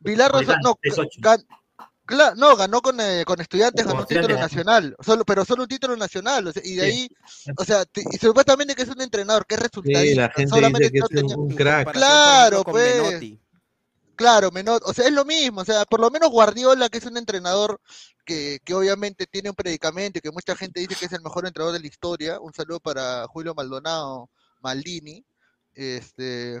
Bilardo, 0.00 0.38
no, 0.62 0.74
gan- 1.20 1.44
cla- 2.06 2.34
no, 2.36 2.56
ganó 2.56 2.80
con, 2.80 2.98
eh, 3.00 3.24
con 3.26 3.40
estudiantes, 3.40 3.86
ganó 3.86 4.00
un 4.00 4.06
título 4.06 4.38
nacional, 4.38 4.96
solo, 5.04 5.24
pero 5.24 5.44
solo 5.44 5.62
un 5.64 5.68
título 5.68 5.96
nacional, 5.96 6.46
o 6.48 6.52
sea, 6.52 6.62
y 6.64 6.74
de 6.76 6.84
Sí. 6.84 6.90
ahí, 6.90 7.08
o 7.56 7.64
sea, 7.64 7.84
te- 7.84 8.04
y 8.10 8.16
supuestamente 8.18 8.74
que 8.74 8.82
es 8.82 8.88
un 8.88 9.00
entrenador, 9.00 9.44
que 9.46 9.54
es 9.56 9.60
Sí, 9.60 9.66
resultadista, 9.66 10.20
la 10.22 10.30
gente 10.30 10.48
solamente 10.50 10.90
dice 10.90 10.92
que 10.92 10.98
no 11.00 11.06
es 11.06 11.22
un, 11.22 11.28
tenía- 11.28 11.36
un 11.36 11.54
crack. 11.54 11.92
Claro, 11.92 12.64
con 12.64 12.72
pues. 12.72 13.02
Menotti. 13.02 13.40
Claro, 14.16 14.50
Menot, 14.50 14.82
o 14.86 14.94
sea, 14.94 15.04
es 15.06 15.12
lo 15.12 15.26
mismo, 15.26 15.60
o 15.60 15.64
sea, 15.66 15.84
por 15.84 16.00
lo 16.00 16.10
menos 16.10 16.30
Guardiola, 16.30 16.88
que 16.88 16.96
es 16.96 17.04
un 17.04 17.18
entrenador 17.18 17.78
que, 18.24 18.60
que 18.64 18.72
obviamente 18.72 19.26
tiene 19.26 19.50
un 19.50 19.54
predicamento 19.54 20.18
y 20.18 20.22
que 20.22 20.30
mucha 20.30 20.56
gente 20.56 20.80
dice 20.80 20.94
que 20.96 21.04
es 21.04 21.12
el 21.12 21.20
mejor 21.20 21.46
entrenador 21.46 21.74
de 21.74 21.80
la 21.80 21.86
historia. 21.86 22.40
Un 22.40 22.54
saludo 22.54 22.80
para 22.80 23.26
Julio 23.28 23.54
Maldonado 23.54 24.30
Maldini. 24.62 25.22
Este, 25.74 26.58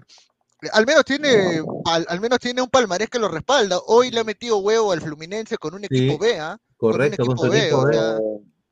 al 0.72 0.86
menos 0.86 1.04
tiene, 1.04 1.62
al, 1.86 2.06
al 2.08 2.20
menos 2.20 2.38
tiene 2.38 2.62
un 2.62 2.68
palmarés 2.68 3.08
que 3.08 3.18
lo 3.18 3.28
respalda. 3.28 3.78
Hoy 3.86 4.10
le 4.10 4.20
ha 4.20 4.24
metido 4.24 4.58
huevo 4.58 4.92
al 4.92 5.00
Fluminense 5.00 5.56
con 5.58 5.74
un 5.74 5.84
equipo 5.84 6.12
Sí, 6.14 6.18
B, 6.32 6.38
¿ah? 6.40 6.58
correcto, 6.76 7.16
con 7.24 7.28
un 7.30 7.36
con 7.36 7.48
su 7.50 7.54
equipo 7.54 7.54
B, 7.54 7.60
equipo 7.66 7.78
o 7.82 7.86
B. 7.86 7.92
sea, 7.94 8.18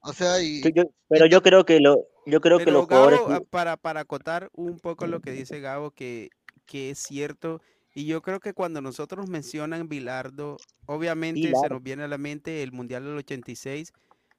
o 0.07 0.13
sea, 0.13 0.41
y 0.43 0.63
Yo- 0.63 0.71
yo- 0.71 0.91
pero 1.09 1.27
yo 1.27 1.43
creo 1.43 1.65
que 1.65 1.81
lo, 1.81 2.05
yo 2.27 2.41
creo 2.41 2.59
que 2.59 2.65
Pero 2.67 2.79
los 2.79 2.85
jugadores 2.87 3.21
Gabo, 3.21 3.33
ah, 3.33 3.41
para, 3.51 3.77
para 3.77 4.01
acotar 4.01 4.51
un 4.53 4.79
poco 4.79 5.07
lo 5.07 5.21
que 5.21 5.33
dice 5.33 5.61
Gabo, 5.61 5.91
que, 5.91 6.29
que 6.67 6.91
es 6.91 6.99
cierto, 6.99 7.61
y 7.95 8.07
yo 8.07 8.21
creo 8.23 8.41
que 8.41 8.53
cuando 8.53 8.81
nosotros 8.81 9.29
mencionan 9.29 9.89
Bilardo, 9.89 10.57
obviamente 10.87 11.41
se 11.43 11.47
Bilardo. 11.49 11.69
nos 11.75 11.83
viene 11.83 12.03
a 12.05 12.09
la 12.09 12.19
mente 12.19 12.63
el 12.63 12.73
Mundial 12.73 13.05
del 13.05 13.17
86, 13.19 13.93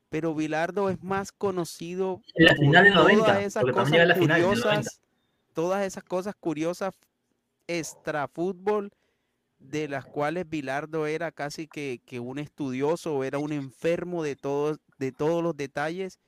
pero 0.09 0.35
Bilardo 0.35 0.89
es 0.89 1.01
más 1.03 1.31
conocido 1.31 2.21
En 2.35 2.45
la 2.45 2.51
por 2.51 2.59
final 2.65 2.83
del 2.83 2.93
90, 2.93 3.25
todas 3.25 3.43
esas 3.43 3.61
porque 3.63 3.75
también 3.75 3.83
cosas 3.83 3.91
llega 3.91 4.03
a 4.03 4.07
la 4.07 4.15
final 4.15 4.41
del 4.41 4.49
90. 4.49 4.67
curiosas, 4.69 5.01
todas 5.53 5.85
esas 5.85 6.03
cosas 6.03 6.35
curiosas 6.39 6.93
extra 7.67 8.27
fútbol 8.27 8.91
de 9.59 9.87
las 9.87 10.05
cuales 10.05 10.47
Bilardo 10.49 11.07
era 11.07 11.31
casi 11.31 11.67
que, 11.67 12.01
que 12.05 12.19
un 12.19 12.39
estudioso 12.39 13.23
era 13.23 13.39
un 13.39 13.51
enfermo 13.51 14.21
de 14.23 14.35
todos, 14.35 14.79
de 14.99 15.11
todos 15.11 15.41
los 15.43 15.55
detalles 15.55 16.19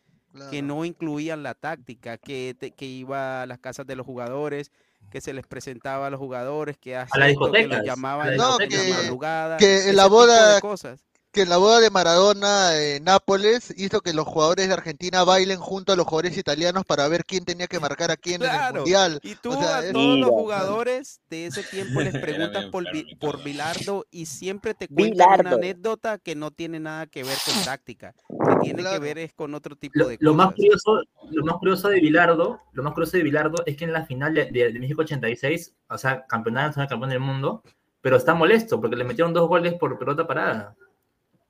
que 0.51 0.61
no 0.61 0.85
incluían 0.85 1.41
la 1.41 1.55
táctica, 1.55 2.17
que, 2.17 2.55
que 2.75 2.85
iba 2.85 3.41
a 3.41 3.45
las 3.47 3.57
casas 3.59 3.87
de 3.87 3.95
los 3.95 4.05
jugadores, 4.05 4.71
que 5.09 5.19
se 5.19 5.33
les 5.33 5.47
presentaba 5.47 6.07
a 6.07 6.09
los 6.11 6.19
jugadores, 6.19 6.77
que 6.77 6.95
hace 6.95 7.17
las 7.17 7.29
esto, 7.29 7.51
que 7.51 7.67
los 7.67 7.79
a 7.79 7.83
llamaban 7.83 8.27
las 8.27 8.37
No, 8.37 8.59
en 8.61 8.69
la 8.69 8.77
que- 8.83 8.89
madrugada, 8.93 9.57
que 9.57 9.93
la 9.93 10.05
boda 10.07 10.61
cosas. 10.61 11.06
Que 11.37 11.43
en 11.43 11.49
la 11.49 11.57
boda 11.57 11.79
de 11.79 11.91
Maradona 11.91 12.75
en 12.81 13.03
Nápoles 13.03 13.71
hizo 13.77 14.01
que 14.01 14.11
los 14.11 14.25
jugadores 14.25 14.67
de 14.67 14.73
Argentina 14.73 15.23
bailen 15.23 15.59
junto 15.59 15.93
a 15.93 15.95
los 15.95 16.07
jugadores 16.07 16.35
italianos 16.35 16.83
para 16.83 17.07
ver 17.07 17.25
quién 17.25 17.45
tenía 17.45 17.67
que 17.67 17.79
marcar 17.79 18.09
a 18.09 18.17
quién 18.17 18.41
en 18.41 18.49
el 18.49 18.73
mundial. 18.73 19.19
y 19.21 19.35
tú 19.35 19.51
O 19.51 19.61
sea, 19.61 19.77
a 19.77 19.85
es- 19.85 19.93
todos 19.93 20.17
los 20.17 20.29
jugadores 20.31 21.21
de 21.29 21.45
ese 21.45 21.61
tiempo 21.61 22.01
les 22.01 22.13
preguntas 22.21 22.65
por, 22.71 22.85
por. 23.19 23.43
Bilardo 23.43 24.05
y 24.09 24.25
siempre 24.25 24.73
te 24.73 24.87
cuentan 24.87 25.41
una 25.41 25.51
anécdota 25.51 26.17
que 26.17 26.33
no 26.33 26.49
tiene 26.49 26.79
nada 26.79 27.05
que 27.05 27.23
ver 27.23 27.37
con 27.45 27.63
táctica, 27.63 28.13
que 28.13 28.55
tiene 28.63 28.83
que 28.83 28.97
ver 28.97 29.19
es 29.19 29.31
con 29.33 29.53
otro 29.53 29.75
tipo 29.75 29.93
Lo, 29.95 30.07
de 30.07 30.17
lo 30.19 30.33
más 30.33 30.47
cosas. 30.47 30.55
curioso, 30.57 31.01
lo 31.29 31.45
más 31.45 31.55
curioso 31.57 31.89
de 31.89 31.99
Bilardo, 31.99 32.59
lo 32.73 32.81
más 32.81 32.93
curioso 32.93 33.15
de 33.17 33.21
Bilardo 33.23 33.57
es 33.67 33.77
que 33.77 33.85
en 33.85 33.93
la 33.93 34.07
final 34.07 34.33
de, 34.33 34.45
de- 34.51 34.73
de 34.73 34.79
México 34.79 35.01
86, 35.03 35.75
o 35.87 35.97
sea, 35.99 36.25
campeonato 36.25 36.67
nacional, 36.69 36.89
campeón 36.89 37.11
del 37.11 37.19
mundo, 37.19 37.61
pero 38.01 38.17
está 38.17 38.33
molesto 38.33 38.81
porque 38.81 38.95
le 38.95 39.03
metieron 39.03 39.33
dos 39.33 39.47
goles 39.47 39.75
por 39.75 39.99
pelota 39.99 40.25
parada. 40.25 40.75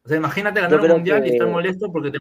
O 0.08 0.10
sea, 0.10 0.16
imagínate 0.16 0.62
ganar 0.62 0.80
un 0.80 0.88
mundial 0.88 1.28
y 1.28 1.32
estar 1.32 1.50
molesto 1.50 1.92
porque 1.92 2.12
te 2.12 2.20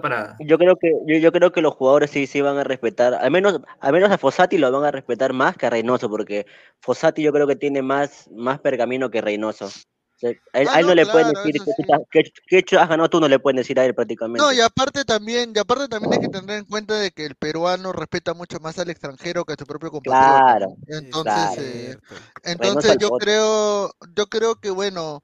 parada. 0.00 0.38
Yo 0.40 0.56
creo 0.56 0.76
que 0.76 0.90
yo, 1.06 1.18
yo 1.18 1.30
creo 1.30 1.52
que 1.52 1.60
los 1.60 1.74
jugadores 1.74 2.10
sí 2.10 2.26
sí 2.26 2.40
van 2.40 2.56
a 2.56 2.64
respetar, 2.64 3.12
al 3.12 3.30
menos 3.30 3.60
al 3.78 3.92
menos 3.92 4.10
a 4.10 4.16
Fossati 4.16 4.56
lo 4.56 4.72
van 4.72 4.84
a 4.86 4.90
respetar 4.90 5.34
más 5.34 5.54
que 5.58 5.66
a 5.66 5.70
Reynoso 5.70 6.08
porque 6.08 6.46
Fossati 6.80 7.22
yo 7.22 7.30
creo 7.30 7.46
que 7.46 7.56
tiene 7.56 7.82
más 7.82 8.30
más 8.30 8.58
pergamino 8.58 9.10
que 9.10 9.20
Reynoso. 9.20 9.68
A 10.22 10.60
él, 10.60 10.68
Ah, 10.68 10.76
a 10.76 10.80
él 10.80 10.86
no, 10.86 10.88
no, 10.88 10.94
le 10.94 11.06
pueden 11.06 11.32
decir 11.32 11.52
que, 11.52 11.72
sí. 11.72 11.82
que, 12.10 12.32
que 12.46 12.62
chucha 12.62 12.82
has 12.82 12.88
ganado 12.88 13.10
tú, 13.10 13.20
no 13.20 13.28
le 13.28 13.38
pueden 13.38 13.56
decir 13.56 13.78
a 13.80 13.84
él 13.84 13.94
prácticamente. 13.94 14.42
No, 14.42 14.52
y 14.52 14.60
aparte 14.60 15.04
también, 15.04 15.52
y 15.54 15.58
aparte 15.58 15.88
también 15.88 16.12
hay 16.12 16.20
que 16.20 16.28
tener 16.28 16.58
en 16.58 16.64
cuenta 16.64 16.94
de 16.98 17.10
que 17.10 17.26
el 17.26 17.34
peruano 17.34 17.92
respeta 17.92 18.34
mucho 18.34 18.60
más 18.60 18.78
al 18.78 18.90
extranjero 18.90 19.44
que 19.44 19.54
a 19.54 19.56
su 19.58 19.66
propio 19.66 19.90
compatriota. 19.90 20.44
Claro. 20.44 20.76
Entonces, 20.86 21.32
claro. 21.34 21.62
eh, 21.62 21.98
entonces 22.44 22.96
yo 22.98 23.10
creo, 23.10 23.92
yo 24.14 24.26
creo 24.26 24.56
que 24.56 24.70
bueno, 24.70 25.22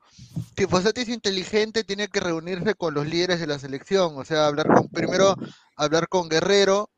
si 0.56 0.66
Fossati 0.66 1.02
es 1.02 1.08
inteligente, 1.08 1.84
tiene 1.84 2.08
que 2.08 2.20
reunirse 2.20 2.74
con 2.74 2.94
los 2.94 3.06
líderes 3.06 3.40
de 3.40 3.46
la 3.46 3.58
selección, 3.58 4.16
o 4.16 4.24
sea, 4.24 4.46
hablar 4.46 4.66
con, 4.66 4.88
primero 4.88 5.36
hablar 5.76 6.08
con 6.08 6.28
Guerrero, 6.28 6.90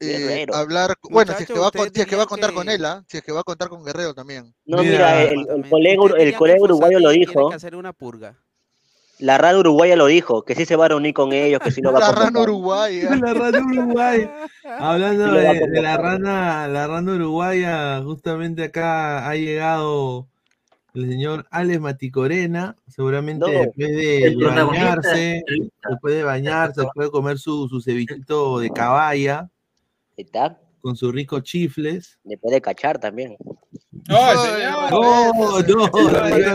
eh, 0.00 0.06
Guerrero. 0.18 0.54
hablar, 0.54 0.94
bueno, 1.10 1.32
si 1.36 1.42
es 1.44 1.48
que 1.48 1.58
va, 1.58 1.70
con- 1.70 1.92
si 1.94 2.00
es 2.00 2.06
que 2.06 2.16
va 2.16 2.22
a 2.22 2.24
¿ustedes 2.24 2.28
contar 2.28 2.52
con 2.52 2.68
él, 2.68 2.84
¿ah? 2.84 3.04
si 3.08 3.16
es 3.18 3.22
que 3.22 3.32
va 3.32 3.40
a 3.40 3.44
contar 3.44 3.68
con 3.68 3.84
Guerrero 3.84 4.14
también. 4.14 4.54
No, 4.66 4.78
mira, 4.82 4.92
Mira, 5.16 5.22
el, 5.22 5.68
colega, 5.68 6.02
¿Ustedes 6.02 6.26
el 6.28 6.34
colega 6.36 6.60
uruguayo 6.62 6.98
lo 7.00 7.10
dijo, 7.10 7.48
que 7.50 7.54
hacer 7.56 7.76
una 7.76 7.92
purga? 7.92 8.34
la 9.20 9.38
radio 9.38 9.60
uruguaya 9.60 9.94
lo 9.96 10.06
dijo, 10.06 10.44
que 10.44 10.54
sí 10.56 10.66
se 10.66 10.74
va 10.76 10.86
a 10.86 10.88
reunir 10.88 11.14
con 11.14 11.32
ellos, 11.32 11.60
que 11.60 11.70
sí 11.70 11.80
lo 11.80 11.92
va 11.92 11.98
a 11.98 12.00
La 12.00 12.06
rana 12.12 12.24
convocar. 12.26 12.42
uruguaya. 12.50 13.10
La 13.22 13.32
rana 13.34 13.60
Uruguay. 13.64 14.30
Hablando 14.64 15.24
Sí 15.26 15.36
de, 15.38 15.66
de 15.68 15.82
la 15.82 15.96
rana, 15.96 16.66
la 16.68 16.86
rana 16.88 17.12
uruguaya, 17.12 18.02
justamente 18.02 18.64
acá 18.64 19.28
ha 19.28 19.36
llegado 19.36 20.26
el 20.94 21.08
señor 21.10 21.46
Alex 21.50 21.80
Maticorena, 21.80 22.76
seguramente 22.88 23.46
No, 23.46 23.50
después 23.52 23.88
de, 23.88 24.36
bañarse, 24.36 25.44
después 25.88 26.14
de 26.14 26.22
bañarse, 26.24 26.80
después 26.82 27.06
de 27.08 27.10
comer 27.12 27.38
su, 27.38 27.68
su 27.68 27.80
cevichito 27.80 28.58
de 28.58 28.70
caballa, 28.70 29.48
¿Está? 30.16 30.58
con 30.80 30.96
sus 30.96 31.14
ricos 31.14 31.42
chifles. 31.44 32.18
Le 32.24 32.36
puede 32.36 32.60
cachar 32.60 32.98
también. 32.98 33.38
No, 34.06 34.34
no, 34.90 35.02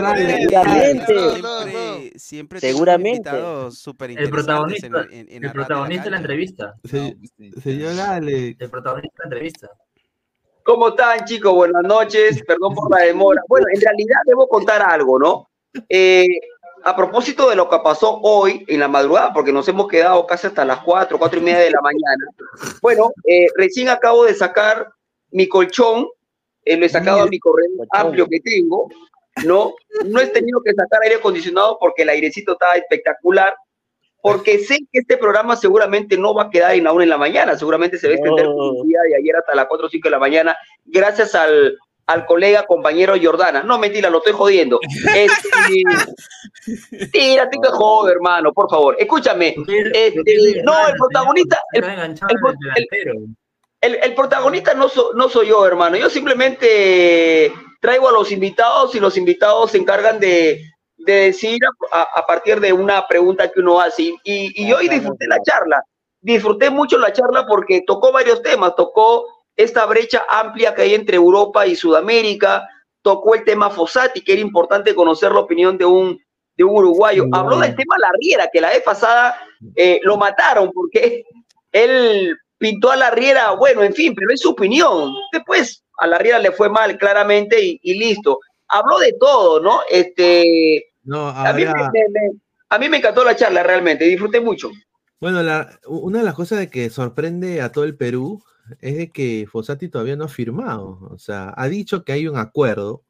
Ale. 0.06 0.46
Seguramente. 0.48 1.14
Siempre, 1.16 2.18
siempre 2.18 2.60
Seguramente. 2.60 3.28
El 3.28 4.30
protagonista, 4.30 4.86
en, 4.86 4.94
en- 5.12 5.28
en 5.32 5.42
la 5.42 5.48
el 5.48 5.52
protagonista 5.52 6.04
de 6.04 6.10
la 6.12 6.16
entrevista. 6.18 6.74
Se- 6.84 7.16
señor 7.60 7.98
Alex. 8.00 8.60
El 8.60 8.70
protagonista 8.70 9.16
de 9.16 9.28
la 9.30 9.34
entrevista. 9.34 9.68
¿Cómo 10.62 10.90
están, 10.90 11.24
chicos? 11.24 11.52
Buenas 11.52 11.82
noches. 11.82 12.40
Perdón 12.46 12.74
por 12.76 12.88
la 12.96 13.04
demora. 13.06 13.42
Bueno, 13.48 13.66
en 13.74 13.80
realidad 13.80 14.18
debo 14.26 14.46
contar 14.48 14.80
algo, 14.82 15.18
¿no? 15.18 15.50
Eh, 15.88 16.26
a 16.84 16.96
propósito 16.96 17.48
de 17.48 17.56
lo 17.56 17.68
que 17.68 17.78
pasó 17.82 18.20
hoy 18.22 18.64
en 18.68 18.80
la 18.80 18.88
madrugada, 18.88 19.32
porque 19.32 19.52
nos 19.52 19.68
hemos 19.68 19.88
quedado 19.88 20.26
casi 20.26 20.46
hasta 20.46 20.64
las 20.64 20.80
4, 20.80 21.18
4 21.18 21.38
y 21.38 21.42
media 21.42 21.58
de 21.58 21.70
la 21.70 21.80
mañana. 21.80 22.26
Bueno, 22.80 23.12
eh, 23.24 23.46
recién 23.56 23.88
acabo 23.88 24.24
de 24.24 24.34
sacar 24.34 24.92
mi 25.30 25.48
colchón, 25.48 26.08
eh, 26.64 26.76
lo 26.76 26.86
he 26.86 26.88
sacado 26.88 27.22
a 27.22 27.26
mi 27.26 27.38
correo 27.38 27.68
amplio 27.90 28.26
que 28.28 28.40
tengo, 28.40 28.88
¿no? 29.44 29.74
No 30.06 30.20
he 30.20 30.26
tenido 30.28 30.60
que 30.62 30.74
sacar 30.74 31.02
aire 31.02 31.16
acondicionado 31.16 31.78
porque 31.80 32.02
el 32.02 32.08
airecito 32.08 32.52
está 32.52 32.72
espectacular, 32.76 33.54
porque 34.22 34.58
sé 34.58 34.78
que 34.92 35.00
este 35.00 35.16
programa 35.16 35.56
seguramente 35.56 36.18
no 36.18 36.34
va 36.34 36.44
a 36.44 36.50
quedar 36.50 36.74
en 36.74 36.84
la 36.84 36.92
una 36.92 37.04
en 37.04 37.10
la 37.10 37.18
mañana, 37.18 37.56
seguramente 37.56 37.98
se 37.98 38.08
va 38.08 38.12
a 38.12 38.16
extender 38.16 38.46
como 38.46 38.82
el 38.82 38.88
día 38.88 39.00
de 39.02 39.16
ayer 39.16 39.36
hasta 39.36 39.54
las 39.54 39.66
4 39.66 39.86
o 39.86 39.90
5 39.90 40.06
de 40.06 40.10
la 40.10 40.18
mañana, 40.18 40.56
gracias 40.84 41.34
al, 41.34 41.78
al 42.12 42.26
colega 42.26 42.66
compañero 42.66 43.14
Jordana. 43.22 43.62
No, 43.62 43.78
mentira, 43.78 44.10
lo 44.10 44.18
estoy 44.18 44.32
jodiendo. 44.32 44.80
Este, 45.14 45.82
tírate 47.12 47.58
que 47.62 47.68
joder, 47.70 48.16
hermano, 48.16 48.52
por 48.52 48.68
favor. 48.70 48.96
Escúchame. 48.98 49.54
este, 49.92 50.62
no, 50.64 50.88
el 50.88 50.94
protagonista, 50.96 51.62
el, 51.72 51.84
el 51.84 52.40
pro- 52.40 52.54
el- 52.76 53.36
el- 53.82 53.98
el 54.02 54.14
protagonista 54.14 54.74
no, 54.74 54.88
so- 54.88 55.12
no 55.14 55.28
soy 55.28 55.48
yo, 55.48 55.64
hermano. 55.66 55.96
Yo 55.96 56.10
simplemente 56.10 57.52
traigo 57.80 58.08
a 58.08 58.12
los 58.12 58.30
invitados 58.30 58.94
y 58.94 59.00
los 59.00 59.16
invitados 59.16 59.70
se 59.70 59.78
encargan 59.78 60.20
de, 60.20 60.60
de 60.98 61.12
decir 61.14 61.58
a, 61.92 62.02
a 62.02 62.26
partir 62.26 62.60
de 62.60 62.72
una 62.72 63.06
pregunta 63.06 63.50
que 63.50 63.60
uno 63.60 63.80
hace. 63.80 64.02
Y, 64.02 64.16
y, 64.24 64.52
y 64.66 64.72
hoy 64.72 64.88
disfruté 64.88 65.26
la 65.26 65.38
charla. 65.42 65.82
Disfruté 66.20 66.68
mucho 66.68 66.98
la 66.98 67.12
charla 67.12 67.46
porque 67.46 67.82
tocó 67.86 68.12
varios 68.12 68.42
temas. 68.42 68.74
Tocó 68.76 69.24
esta 69.56 69.84
brecha 69.86 70.24
amplia 70.28 70.74
que 70.74 70.82
hay 70.82 70.94
entre 70.94 71.16
Europa 71.16 71.66
y 71.66 71.76
Sudamérica. 71.76 72.66
Tocó 73.02 73.34
el 73.34 73.44
tema 73.44 73.70
Fossati, 73.70 74.20
que 74.22 74.32
era 74.32 74.40
importante 74.42 74.94
conocer 74.94 75.32
la 75.32 75.40
opinión 75.40 75.78
de 75.78 75.84
un, 75.86 76.18
de 76.56 76.64
un 76.64 76.76
uruguayo. 76.76 77.24
Habló 77.32 77.58
del 77.58 77.74
tema 77.74 77.96
Larriera, 77.98 78.48
que 78.52 78.60
la 78.60 78.68
vez 78.68 78.82
pasada 78.82 79.36
eh, 79.74 80.00
lo 80.02 80.16
mataron 80.18 80.70
porque 80.72 81.24
él 81.72 82.36
pintó 82.58 82.90
a 82.90 82.96
la 82.96 83.10
Riera, 83.10 83.52
bueno, 83.52 83.82
en 83.82 83.94
fin, 83.94 84.14
pero 84.14 84.32
es 84.32 84.40
su 84.40 84.50
opinión. 84.50 85.12
Después 85.32 85.82
a 85.98 86.06
la 86.06 86.18
Riera 86.18 86.38
le 86.38 86.52
fue 86.52 86.68
mal, 86.68 86.98
claramente, 86.98 87.62
y, 87.64 87.80
y 87.82 87.94
listo. 87.98 88.38
Habló 88.68 88.98
de 88.98 89.14
todo, 89.18 89.60
¿no? 89.60 89.80
Este, 89.90 90.84
No, 91.02 91.28
a, 91.28 91.52
mí 91.54 91.62
me, 91.62 91.68
ahora, 91.68 91.90
me- 91.92 92.08
me- 92.10 92.38
a 92.68 92.78
mí 92.78 92.88
me 92.88 92.98
encantó 92.98 93.24
la 93.24 93.34
charla, 93.34 93.62
realmente, 93.62 94.04
disfruté 94.04 94.40
mucho. 94.40 94.70
bueno, 95.20 95.42
la- 95.42 95.78
una 95.86 96.18
de 96.18 96.24
las 96.24 96.34
cosas 96.34 96.58
de 96.58 96.68
que 96.70 96.90
sorprende 96.90 97.62
a 97.62 97.72
todo 97.72 97.84
el 97.84 97.96
Perú 97.96 98.42
es 98.80 98.96
de 98.96 99.10
que 99.10 99.46
Fossati 99.50 99.88
todavía 99.88 100.16
no 100.16 100.24
ha 100.24 100.28
firmado. 100.28 100.98
O 101.10 101.18
sea, 101.18 101.52
ha 101.56 101.68
dicho 101.68 102.04
que 102.04 102.12
hay 102.12 102.26
un 102.28 102.36
acuerdo, 102.36 103.02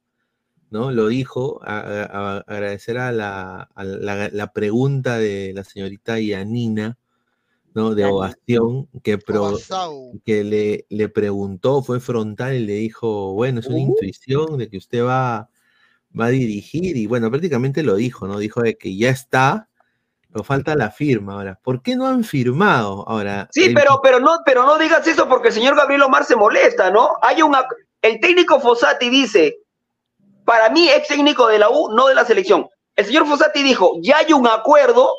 ¿no? 0.70 0.90
Lo 0.92 1.08
dijo, 1.08 1.60
a- 1.64 1.80
a- 1.80 2.04
a- 2.04 2.44
agradecer 2.46 2.98
a 2.98 3.12
la, 3.12 3.62
a 3.74 3.84
la- 3.84 4.28
la 4.30 4.52
pregunta 4.52 5.18
de 5.18 5.52
la 5.54 5.64
señorita 5.64 6.20
Yanina, 6.20 6.96
¿no? 7.74 7.94
De 7.94 8.04
ovación, 8.04 8.88
que, 9.02 9.16
pro- 9.18 9.50
que 10.24 10.44
le, 10.44 10.86
le 10.88 11.08
preguntó, 11.08 11.82
fue 11.82 12.00
frontal 12.00 12.54
y 12.56 12.66
le 12.66 12.74
dijo, 12.74 13.32
bueno, 13.34 13.60
es 13.60 13.66
una 13.66 13.78
intuición 13.92 14.58
de 14.58 14.68
que 14.68 14.76
usted 14.76 15.04
va, 15.04 15.48
va 16.18 16.26
a 16.26 16.30
dirigir, 16.30 16.96
y 16.96 17.06
bueno, 17.06 17.30
prácticamente 17.30 17.82
lo 17.84 17.94
dijo, 17.96 18.26
¿no? 18.28 18.38
Dijo 18.38 18.60
de 18.62 18.76
que 18.76 18.96
ya 18.96 19.10
está, 19.10 19.68
pero 20.32 20.44
falta 20.44 20.74
la 20.74 20.90
firma 20.90 21.34
ahora. 21.34 21.58
¿Por 21.62 21.82
qué 21.82 21.96
no 21.96 22.06
han 22.06 22.22
firmado 22.24 23.04
ahora? 23.08 23.48
Sí, 23.50 23.64
el- 23.66 23.74
pero, 23.74 24.00
pero, 24.02 24.20
no, 24.20 24.38
pero 24.44 24.64
no 24.64 24.78
digas 24.78 25.06
eso 25.06 25.28
porque 25.28 25.48
el 25.48 25.54
señor 25.54 25.76
Gabriel 25.76 26.02
Omar 26.02 26.24
se 26.24 26.36
molesta, 26.36 26.90
¿no? 26.90 27.10
Hay 27.22 27.42
un, 27.42 27.52
ac- 27.54 27.74
el 28.02 28.20
técnico 28.20 28.60
Fossati 28.60 29.08
dice, 29.10 29.56
para 30.44 30.68
mí 30.70 30.88
ex 30.88 31.08
técnico 31.08 31.46
de 31.48 31.58
la 31.58 31.68
U, 31.70 31.92
no 31.94 32.06
de 32.06 32.14
la 32.14 32.24
selección. 32.24 32.68
El 32.96 33.06
señor 33.06 33.26
Fossati 33.26 33.62
dijo, 33.62 33.92
ya 34.02 34.18
hay 34.18 34.32
un 34.32 34.46
acuerdo, 34.46 35.14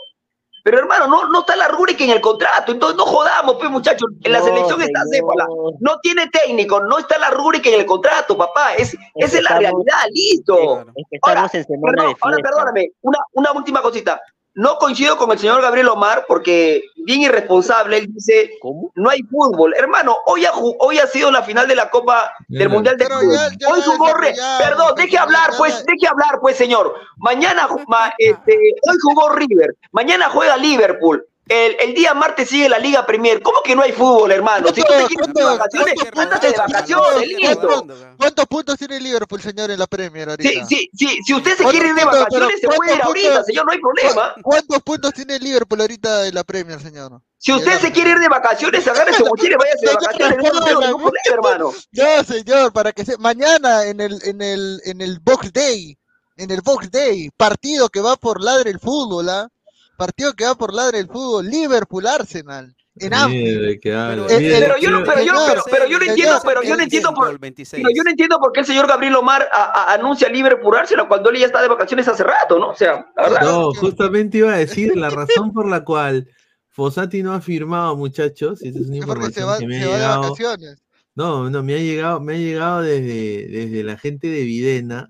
pero 0.63 0.77
hermano, 0.77 1.07
no, 1.07 1.27
no 1.29 1.39
está 1.39 1.55
la 1.55 1.67
rúbrica 1.69 2.03
en 2.03 2.11
el 2.11 2.21
contrato, 2.21 2.71
entonces 2.71 2.95
no 2.95 3.05
jodamos, 3.05 3.55
pues 3.57 3.71
muchachos, 3.71 4.07
en 4.23 4.31
la 4.31 4.39
No, 4.39 4.45
selección 4.45 4.81
está. 4.81 5.01
Céfala, 5.11 5.47
no 5.79 5.99
tiene 6.01 6.27
técnico, 6.29 6.79
no 6.81 6.99
está 6.99 7.17
la 7.17 7.31
rúbrica 7.31 7.69
en 7.69 7.79
el 7.79 7.85
contrato, 7.85 8.37
papá, 8.37 8.75
es, 8.75 8.95
esa 9.15 9.37
es 9.37 9.43
la 9.43 9.57
realidad, 9.57 9.97
listo. 10.13 10.85
Es 10.95 11.05
que 11.09 11.17
Ahora, 11.23 11.49
perdón, 11.51 11.95
de 12.11 12.15
ahora 12.21 12.37
perdóname, 12.43 12.91
una, 13.01 13.19
una 13.33 13.51
última 13.53 13.81
cosita. 13.81 14.21
No 14.53 14.77
coincido 14.77 15.17
con 15.17 15.31
el 15.31 15.39
señor 15.39 15.61
Gabriel 15.61 15.87
Omar 15.87 16.25
porque 16.27 16.83
bien 17.05 17.21
irresponsable, 17.21 17.97
él 17.99 18.07
dice, 18.13 18.51
no 18.95 19.09
hay 19.09 19.21
fútbol. 19.23 19.73
Hermano, 19.77 20.17
hoy 20.25 20.45
ha, 20.45 20.51
hoy 20.53 20.99
ha 20.99 21.07
sido 21.07 21.31
la 21.31 21.41
final 21.41 21.67
de 21.67 21.75
la 21.75 21.89
Copa 21.89 22.33
del. 22.49 22.67
Mundial 22.69 22.97
de 22.97 23.05
ya- 23.05 23.49
ya 23.57 23.69
Hoy 23.69 23.81
jugó 23.85 24.13
Re- 24.13 24.31
desarrollamos, 24.31 24.69
Perdón, 24.69 24.95
deje 24.97 25.17
hablar, 25.17 25.51
pues, 25.57 25.85
deje 25.85 26.07
hablar, 26.07 26.39
pues, 26.41 26.57
señor. 26.57 26.93
Mañana, 27.17 27.69
ma- 27.87 28.13
este, 28.17 28.53
hoy 28.89 28.97
jugó 29.01 29.29
River, 29.29 29.75
mañana 29.91 30.29
juega 30.29 30.57
Liverpool. 30.57 31.25
El, 31.47 31.75
el 31.81 31.93
día 31.95 32.13
martes 32.13 32.47
sigue 32.49 32.69
la 32.69 32.79
Liga 32.79 33.05
Premier. 33.05 33.41
¿Cómo 33.41 33.61
que 33.63 33.75
no 33.75 33.81
hay 33.81 33.91
fútbol, 33.91 34.31
hermano? 34.31 34.67
Si 34.69 34.75
tú 34.75 34.83
te 34.87 35.05
quieres 35.07 35.33
de 35.33 35.43
vacaciones, 35.43 35.95
ándate 36.15 36.51
de 36.51 36.57
vacaciones, 36.57 37.27
listo. 37.27 37.87
¿Cuántos 38.17 38.45
puntos 38.45 38.77
tiene 38.77 38.97
el 38.97 39.03
Liverpool, 39.03 39.41
señor, 39.41 39.69
en 39.71 39.79
la 39.79 39.87
Premier 39.87 40.29
ahorita? 40.29 40.49
Sí, 40.49 40.61
sí, 40.69 40.89
sí, 40.93 41.19
si 41.25 41.33
usted 41.33 41.57
se 41.57 41.63
¿Cuántos 41.63 41.71
quiere 41.71 41.89
ir 41.89 41.95
de 41.95 42.05
vacaciones, 42.05 42.59
se 42.61 42.67
puede 42.67 42.93
ir 42.93 42.99
¿cuántos 43.01 43.07
ahorita, 43.07 43.43
señor, 43.43 43.65
no 43.65 43.71
hay 43.71 43.79
problema. 43.79 44.33
¿Cu- 44.35 44.41
¿Cuántos 44.43 44.79
puntos 44.83 45.13
tiene 45.13 45.35
el 45.35 45.43
Liverpool 45.43 45.81
ahorita 45.81 46.27
en 46.27 46.35
la 46.35 46.43
Premier, 46.43 46.79
señor? 46.79 47.21
Si 47.37 47.51
usted 47.51 47.79
se 47.81 47.91
quiere 47.91 48.11
ir 48.11 48.19
de 48.19 48.29
vacaciones, 48.29 48.87
agarre 48.87 49.13
su 49.13 49.25
mochila 49.25 49.55
y 49.55 49.57
váyase 49.57 49.87
de 49.87 49.93
vacaciones. 49.93 50.37
No 50.53 51.11
hermano. 51.33 51.73
No, 51.91 52.23
señor, 52.23 52.71
para 52.71 52.91
que 52.93 53.03
se 53.03 53.17
mañana 53.17 53.85
en 53.85 53.99
el 53.99 54.19
en 54.23 54.41
el 54.41 54.79
en 54.85 55.01
el 55.01 55.19
Box 55.19 55.51
Day, 55.51 55.97
en 56.37 56.51
el 56.51 56.61
Box 56.61 56.91
Day, 56.91 57.29
partido 57.35 57.89
que 57.89 57.99
va 57.99 58.15
por 58.15 58.39
ladre 58.41 58.69
el 58.69 58.79
fútbol, 58.79 59.27
¿ah? 59.29 59.49
Partido 59.97 60.33
que 60.33 60.45
va 60.45 60.55
por 60.55 60.73
ladre 60.73 60.99
el 60.99 61.07
fútbol, 61.07 61.47
Liverpool 61.47 62.07
Arsenal 62.07 62.75
en. 62.95 63.11
Mire, 63.29 63.79
que 63.79 63.89
Eh, 63.89 64.57
pero 64.59 64.77
yo 64.77 64.89
no, 64.91 65.03
pero 65.03 65.23
yo 65.23 65.33
no, 65.33 65.45
pero, 65.47 65.63
pero 65.69 65.85
yo 65.87 65.93
no 65.93 65.99
señor, 65.99 66.09
entiendo, 66.09 66.39
pero 66.43 66.63
yo 66.63 66.75
no 66.75 66.83
entiendo 66.83 67.13
por, 67.13 67.39
26. 67.39 67.83
pero 67.83 67.95
yo 67.95 68.03
no 68.03 68.09
entiendo 68.09 68.39
por 68.39 68.51
qué 68.51 68.59
el 68.61 68.65
señor 68.65 68.87
Gabriel 68.87 69.15
Omar 69.15 69.47
a- 69.51 69.63
a- 69.91 69.93
anuncia 69.93 70.27
Liverpool 70.29 70.75
Arsenal 70.75 71.07
cuando 71.07 71.29
él 71.29 71.37
ya 71.39 71.45
está 71.45 71.61
de 71.61 71.67
vacaciones 71.67 72.07
hace 72.07 72.23
rato, 72.23 72.59
¿no? 72.59 72.69
O 72.69 72.75
sea, 72.75 73.05
la 73.15 73.23
verdad. 73.23 73.41
No, 73.43 73.73
justamente 73.73 74.39
iba 74.39 74.53
a 74.53 74.57
decir 74.57 74.95
la 74.97 75.09
razón 75.09 75.53
por 75.53 75.67
la 75.69 75.83
cual 75.83 76.27
Fossati 76.69 77.21
no 77.23 77.33
ha 77.33 77.41
firmado, 77.41 77.95
muchachos, 77.95 78.61
y 78.63 78.69
es 78.69 78.75
una 78.75 78.97
Es 78.97 79.05
porque 79.05 79.31
se 79.31 79.39
información 79.41 79.47
va, 79.49 79.57
que 79.59 79.67
me 79.67 79.77
ha 79.77 79.81
se 79.81 79.87
va 79.87 79.97
de 79.97 80.17
vacaciones. 80.17 80.75
No, 81.15 81.49
no, 81.49 81.63
me 81.63 81.75
ha 81.75 81.77
llegado, 81.77 82.19
me 82.21 82.33
ha 82.33 82.37
llegado 82.37 82.81
desde, 82.81 83.47
desde 83.47 83.83
la 83.83 83.97
gente 83.97 84.27
de 84.27 84.43
Videna 84.43 85.09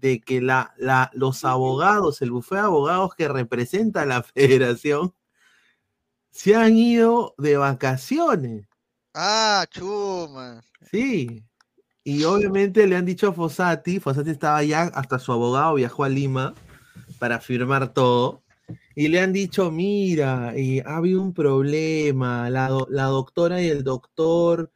de 0.00 0.20
que 0.20 0.40
la, 0.40 0.74
la, 0.78 1.10
los 1.14 1.44
abogados, 1.44 2.22
el 2.22 2.30
bufete 2.30 2.56
de 2.56 2.60
abogados 2.62 3.14
que 3.14 3.28
representa 3.28 4.02
a 4.02 4.06
la 4.06 4.22
federación, 4.34 5.14
se 6.30 6.54
han 6.54 6.76
ido 6.76 7.34
de 7.38 7.56
vacaciones. 7.56 8.66
Ah, 9.14 9.66
chuma. 9.70 10.62
Sí. 10.90 11.44
Y 12.04 12.24
obviamente 12.24 12.86
le 12.86 12.96
han 12.96 13.04
dicho 13.04 13.28
a 13.28 13.32
Fossati, 13.32 14.00
Fossati 14.00 14.30
estaba 14.30 14.56
allá, 14.56 14.90
hasta 14.94 15.18
su 15.18 15.30
abogado 15.32 15.74
viajó 15.74 16.04
a 16.04 16.08
Lima 16.08 16.54
para 17.18 17.38
firmar 17.38 17.92
todo. 17.92 18.42
Y 18.94 19.08
le 19.08 19.20
han 19.20 19.32
dicho, 19.32 19.70
mira, 19.70 20.48
ha 20.48 20.96
habido 20.96 21.20
un 21.22 21.32
problema, 21.34 22.48
la, 22.50 22.68
do- 22.68 22.88
la 22.90 23.04
doctora 23.04 23.60
y 23.62 23.68
el 23.68 23.84
doctor 23.84 24.70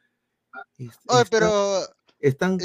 Oye, 1.07 1.25
pero 1.31 1.81
están, 2.21 2.59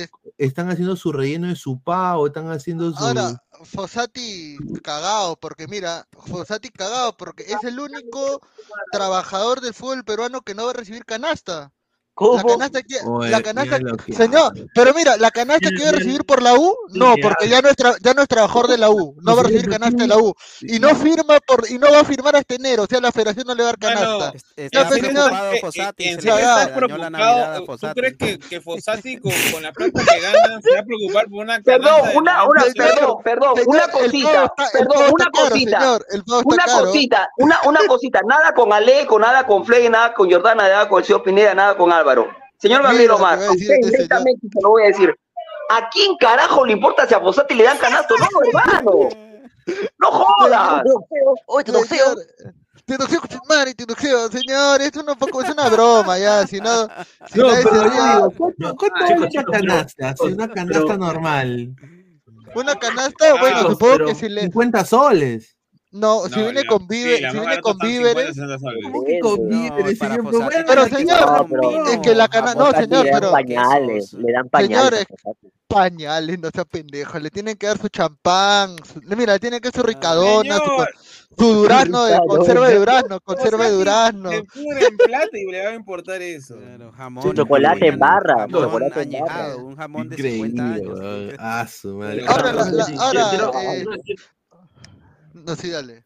están 0.45 0.69
haciendo 0.69 0.95
su 0.95 1.11
relleno 1.11 1.47
de 1.47 1.55
su 1.55 1.79
pavo, 1.79 2.25
están 2.27 2.49
haciendo 2.49 2.91
su... 2.91 2.97
ahora 2.97 3.43
Fossati 3.63 4.57
cagado, 4.81 5.37
porque 5.39 5.67
mira, 5.67 6.07
Fossati 6.11 6.69
cagado, 6.69 7.15
porque 7.15 7.43
es 7.43 7.63
el 7.63 7.79
único 7.79 8.41
trabajador 8.91 9.61
del 9.61 9.75
fútbol 9.75 10.03
peruano 10.03 10.41
que 10.41 10.55
no 10.55 10.65
va 10.65 10.71
a 10.71 10.73
recibir 10.73 11.05
canasta. 11.05 11.71
La 12.19 12.43
canasta 12.43 12.81
que, 12.83 12.95
Oye, 13.05 13.29
la 13.31 13.41
canasta, 13.41 13.79
que 14.05 14.13
señor, 14.13 14.53
pero 14.75 14.93
mira, 14.93 15.17
la 15.17 15.31
canasta 15.31 15.69
que 15.75 15.87
a 15.87 15.91
recibir 15.91 16.23
por 16.25 16.41
la 16.43 16.53
U, 16.53 16.75
no, 16.89 17.15
que 17.15 17.21
porque 17.21 17.47
ya 17.49 17.61
no 17.61 17.69
es, 17.69 17.75
tra- 17.75 17.97
ya 18.01 18.13
no 18.13 18.21
es 18.21 18.27
trabajador 18.27 18.67
de 18.67 18.77
la 18.77 18.89
U, 18.91 19.15
no 19.23 19.35
va 19.35 19.41
a 19.41 19.43
recibir 19.45 19.69
canasta 19.69 20.03
de 20.03 20.07
la 20.07 20.17
U, 20.17 20.33
y 20.61 20.77
no 20.79 20.89
firma 20.95 21.39
por, 21.47 21.65
y 21.69 21.79
no 21.79 21.91
va 21.91 22.01
a 22.01 22.03
firmar 22.05 22.35
hasta 22.35 22.53
enero, 22.55 22.83
o 22.83 22.85
sea, 22.85 22.99
la 22.99 23.11
federación 23.11 23.47
no 23.47 23.55
le 23.55 23.63
va 23.63 23.69
a 23.69 23.71
dar 23.71 23.79
canasta. 23.79 24.31
Pues, 24.31 24.43
señor. 24.89 25.29
preocupado 25.29 25.51
Fossati, 25.61 26.03
¿En 26.03 26.15
se 26.15 26.21
serio 26.21 26.35
le 26.35 26.41
estás 26.41 26.55
dañó 26.75 26.97
la 26.97 27.09
Navidad 27.09 27.55
a 27.55 27.55
preocupado? 27.55 27.93
¿Tú 27.93 27.99
crees 28.01 28.17
que, 28.17 28.39
que 28.39 28.61
Fossati 28.61 29.17
con, 29.21 29.31
con 29.51 29.63
la 29.63 29.71
plata 29.71 30.03
que 30.13 30.19
gana 30.19 30.61
se 30.61 30.73
va 30.73 30.79
a 30.79 30.83
preocupar 30.83 31.25
por 31.29 31.39
una 31.43 31.59
Perdón, 31.61 31.89
canasta 31.95 32.17
una, 32.19 32.43
una, 32.45 32.63
perdón, 32.75 33.15
perdón, 33.23 33.55
Señor, 33.55 33.67
una 33.67 33.87
cosita, 33.87 34.43
está- 34.45 34.69
perdón, 34.73 34.97
una 35.13 35.25
caro, 35.31 35.49
cosita, 35.49 35.79
señor, 35.79 36.05
una 36.45 36.63
caro. 36.65 36.85
cosita, 36.85 37.29
una, 37.37 37.59
una 37.65 37.79
cosita, 37.87 38.19
nada 38.27 38.53
con 38.53 38.71
Aleco, 38.73 39.17
nada 39.19 39.45
con 39.47 39.65
Fley, 39.65 39.89
nada 39.89 40.13
con 40.13 40.29
Jordana, 40.29 40.63
nada 40.69 40.87
con 40.89 40.99
el 40.99 41.05
señor 41.05 41.23
Pineda, 41.23 41.53
nada 41.55 41.75
con 41.77 41.91
Álvaro. 42.01 42.29
Señor 42.57 42.83
Gabriel 42.83 43.11
Omar, 43.11 43.39
directamente 43.55 44.47
se 44.51 44.61
lo 44.61 44.69
voy 44.69 44.83
a 44.83 44.87
decir. 44.87 45.15
¿A 45.69 45.89
quién 45.89 46.17
carajo 46.17 46.65
le 46.65 46.73
importa 46.73 47.07
si 47.07 47.13
a 47.13 47.19
Fossati 47.19 47.55
le 47.55 47.63
dan 47.63 47.77
canasto? 47.77 48.15
No, 48.17 48.25
hermano. 48.45 49.09
No 49.99 50.11
jodas. 50.11 50.83
Señor, 51.87 52.17
te 52.85 52.97
doxeo, 52.97 53.21
madre, 53.47 53.73
te 53.73 53.85
doxeo, 53.85 54.29
señor, 54.29 54.81
es 54.81 54.95
una, 54.97 55.15
poco, 55.15 55.41
es 55.41 55.49
una 55.49 55.69
broma 55.69 56.17
ya, 56.17 56.45
si 56.45 56.59
no, 56.59 56.87
si 57.27 57.39
No, 57.39 57.47
nadie 57.47 57.63
se 57.63 57.83
ríe. 57.83 58.35
¿cuánto, 58.37 58.89
vale 58.99 59.15
una 59.15 59.43
canasta? 59.43 60.15
Si 60.17 60.27
una 60.27 60.47
canasta 60.49 60.97
normal. 60.97 61.75
Una 62.53 62.75
canasta, 62.75 63.39
bueno, 63.39 63.69
supongo 63.69 64.05
que 64.07 64.15
si 64.15 64.27
le... 64.27 64.41
50 64.41 64.85
soles. 64.85 65.50
No, 65.91 66.23
si 66.29 66.35
viene 66.39 66.61
la- 66.61 66.67
con 66.69 66.87
víveres, 66.87 67.31
si 67.31 67.37
viene 67.39 67.59
con 67.61 67.77
baratas 67.77 67.89
están 67.89 67.89
50, 67.89 68.13
víveres... 68.13 68.35
60 68.35 68.59
soles. 68.59 68.83
¿Cómo 68.83 69.03
que 69.03 69.19
con 69.19 69.49
víveres, 69.49 69.99
señor? 69.99 70.23
Fossati 70.23 70.55
Pero 70.67 70.85
señor, 70.87 71.49
no, 71.51 71.85
es 71.87 71.97
que 71.99 72.15
la 72.15 72.27
cana... 72.29 72.53
No, 72.55 72.71
señor, 72.71 73.03
le 73.05 73.11
dan 73.11 73.19
pero... 73.19 73.31
pañales, 73.31 74.13
le 74.13 74.31
dan 74.31 74.49
pañales. 74.49 74.77
Señores, 74.77 75.05
pañales, 75.67 76.39
no 76.39 76.49
sea 76.53 76.65
pendejo, 76.65 77.19
le 77.19 77.29
tienen 77.29 77.55
que 77.57 77.67
dar 77.67 77.77
su 77.77 77.87
champán, 77.89 78.75
su- 78.85 79.01
mira, 79.17 79.33
le 79.33 79.39
tienen 79.39 79.59
que 79.59 79.69
dar 79.69 79.75
su 79.81 79.83
ricadona, 79.87 80.57
su, 80.57 81.35
su 81.37 81.53
durazno, 81.55 82.05
de, 82.05 82.19
conserva 82.27 82.67
de 82.69 82.75
durazno, 82.79 83.19
conserva 83.21 83.65
de 83.65 83.71
durazno. 83.71 84.31
En 84.31 84.45
plata 84.97 85.29
y 85.37 85.45
le 85.51 85.63
va 85.63 85.69
a 85.71 85.75
importar 85.75 86.21
eso. 86.21 86.57
jamón, 86.95 87.33
chocolate 87.33 87.87
en 87.87 87.99
barra, 87.99 88.35
jamón 88.49 88.63
chocolate 88.63 89.01
en 89.03 89.61
un 89.61 89.75
jamón 89.77 90.09
de 90.09 90.17
50 90.17 90.63
Increíble, 90.63 91.01
años. 91.09 91.35
Ah, 91.39 91.67
su 91.69 91.95
madre. 91.95 92.25
Ahora, 92.27 92.51
la- 92.53 92.71
la- 92.71 92.85
Sí, 92.85 92.95
ahora, 92.99 93.27
quiero- 93.29 93.51
eh, 93.53 93.73
quiero 93.75 93.91
decir- 93.91 94.19
no, 95.45 95.55
sí, 95.55 95.69
dale. 95.69 96.03